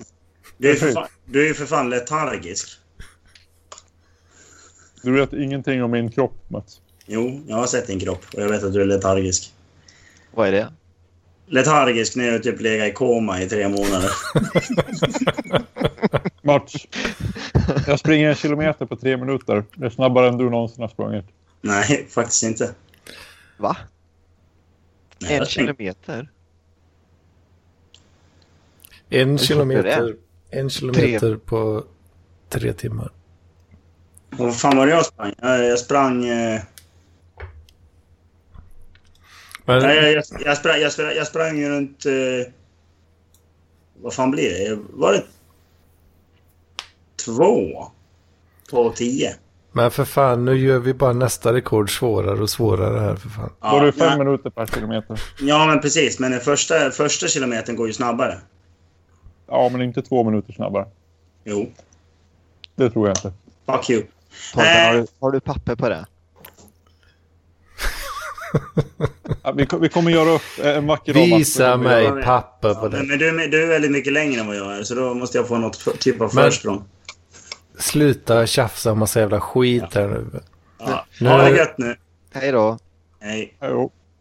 Du 0.57 0.71
är 0.71 0.75
för 0.75 0.91
fan, 0.91 1.07
du 1.25 1.49
är 1.49 1.53
för 1.53 1.65
fan 1.65 1.89
letargisk. 1.89 2.67
Du 5.03 5.11
vet 5.11 5.33
ingenting 5.33 5.83
om 5.83 5.91
min 5.91 6.11
kropp, 6.11 6.33
Mats. 6.47 6.81
Jo, 7.05 7.41
jag 7.47 7.55
har 7.55 7.65
sett 7.67 7.87
din 7.87 7.99
kropp 7.99 8.25
och 8.35 8.41
jag 8.41 8.49
vet 8.49 8.63
att 8.63 8.73
du 8.73 8.81
är 8.81 8.85
letargisk. 8.85 9.53
Vad 10.33 10.47
är 10.47 10.51
det? 10.51 10.71
Letargisk 11.45 12.15
när 12.15 12.31
du 12.31 12.39
typ 12.39 12.61
legat 12.61 12.87
i 12.87 12.91
koma 12.91 13.41
i 13.41 13.49
tre 13.49 13.67
månader. 13.69 14.11
Mats. 16.41 16.73
Jag 17.87 17.99
springer 17.99 18.29
en 18.29 18.35
kilometer 18.35 18.85
på 18.85 18.95
tre 18.95 19.17
minuter. 19.17 19.63
Det 19.75 19.85
är 19.85 19.89
snabbare 19.89 20.27
än 20.27 20.37
du 20.37 20.49
någonsin 20.49 20.81
har 20.81 20.89
sprungit. 20.89 21.25
Nej, 21.61 22.07
faktiskt 22.09 22.43
inte. 22.43 22.71
Va? 23.57 23.77
En 25.19 25.45
kilometer? 25.45 26.31
En 29.09 29.37
kilometer, 29.37 30.15
en 30.49 30.69
kilometer 30.69 31.35
på 31.35 31.85
tre 32.49 32.73
timmar. 32.73 33.11
Vad 34.29 34.59
fan 34.59 34.77
var 34.77 34.85
det 34.87 34.91
jag 34.91 35.05
sprang? 35.05 35.33
Jag, 35.41 35.79
sprang... 35.79 36.25
Eh, 36.25 36.61
Men, 39.65 39.83
nej, 39.83 39.95
jag, 39.95 40.11
jag, 40.13 40.23
jag, 40.45 40.57
sprang, 40.57 40.81
jag, 40.81 40.91
sprang, 40.91 41.15
jag 41.15 41.27
sprang 41.27 41.69
runt... 41.69 42.05
Eh, 42.05 42.53
vad 44.01 44.13
fan 44.13 44.31
blir 44.31 44.49
det? 44.49 44.79
Var 44.89 45.13
det... 45.13 45.23
Två? 47.25 47.91
På 48.71 48.91
tio? 48.91 49.35
Men 49.77 49.91
för 49.91 50.05
fan, 50.05 50.45
nu 50.45 50.57
gör 50.57 50.79
vi 50.79 50.93
bara 50.93 51.13
nästa 51.13 51.53
rekord 51.53 51.97
svårare 51.97 52.39
och 52.41 52.49
svårare 52.49 52.99
här 52.99 53.15
för 53.15 53.29
fan. 53.29 53.49
Då 53.61 53.77
är 53.77 53.85
det 53.85 53.91
fem 53.91 54.07
nej. 54.07 54.17
minuter 54.25 54.49
per 54.49 54.65
kilometer. 54.65 55.21
Ja, 55.39 55.65
men 55.65 55.81
precis. 55.81 56.19
Men 56.19 56.31
den 56.31 56.39
första, 56.39 56.91
första 56.91 57.27
kilometern 57.27 57.75
går 57.75 57.87
ju 57.87 57.93
snabbare. 57.93 58.37
Ja, 59.47 59.69
men 59.71 59.81
inte 59.81 60.01
två 60.01 60.23
minuter 60.23 60.53
snabbare. 60.53 60.85
Jo. 61.43 61.71
Det 62.75 62.89
tror 62.89 63.07
jag 63.07 63.17
inte. 63.17 63.33
Fuck 63.65 63.89
you. 63.89 64.03
Torben, 64.53 64.67
har, 64.85 64.93
Eh, 64.95 65.01
du, 65.01 65.07
har 65.19 65.31
du 65.31 65.39
papper 65.39 65.75
på 65.75 65.89
det? 65.89 66.05
Ja, 69.43 69.51
Vi, 69.51 69.67
vi 69.81 69.89
kommer 69.89 70.11
göra 70.11 70.29
upp 70.29 70.41
en 70.63 70.87
vacker 70.87 71.13
dag. 71.13 71.21
Visa 71.37 71.77
mig 71.77 72.23
papper 72.23 72.73
på 72.73 72.87
det. 72.87 73.03
men 73.03 73.19
du, 73.19 73.47
du 73.47 73.63
är 73.63 73.67
väldigt 73.67 73.91
mycket 73.91 74.13
längre 74.13 74.41
än 74.41 74.47
vad 74.47 74.55
jag 74.55 74.77
är, 74.77 74.83
så 74.83 74.95
då 74.95 75.13
måste 75.13 75.37
jag 75.37 75.47
få 75.47 75.57
något 75.57 75.99
typ 75.99 76.21
av 76.21 76.35
Men- 76.35 76.43
försprång. 76.43 76.83
Sluta 77.79 78.47
tjafsa 78.47 78.91
om 78.91 78.99
massa 78.99 79.19
jävla 79.19 79.39
skit 79.39 79.83
ja. 79.91 80.01
här 80.01 80.07
nu. 80.07 80.25
Ja. 80.79 81.05
nu. 81.19 81.29
Ha 81.29 81.37
det 81.37 81.57
gött 81.57 81.77
nu. 81.77 81.95
Hej 82.33 82.51
då. 82.51 82.77
Hej. 83.19 83.53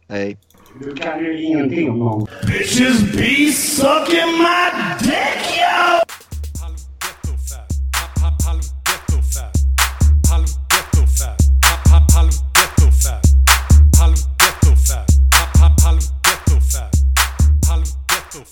Hej. 0.09 0.37
Du 0.79 0.95
kan 0.95 1.19
ju 1.19 1.43
ingenting 1.43 1.89
om 1.89 1.99
någon. 1.99 2.27
Bitches 2.47 3.01
be 3.01 3.51
sucking 3.51 4.37
my 4.37 4.71
dick 4.99 5.59
yo! 5.59 6.07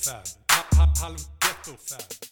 Fab. 0.05 1.15
Ghetto 1.41 1.77
fab. 1.77 2.24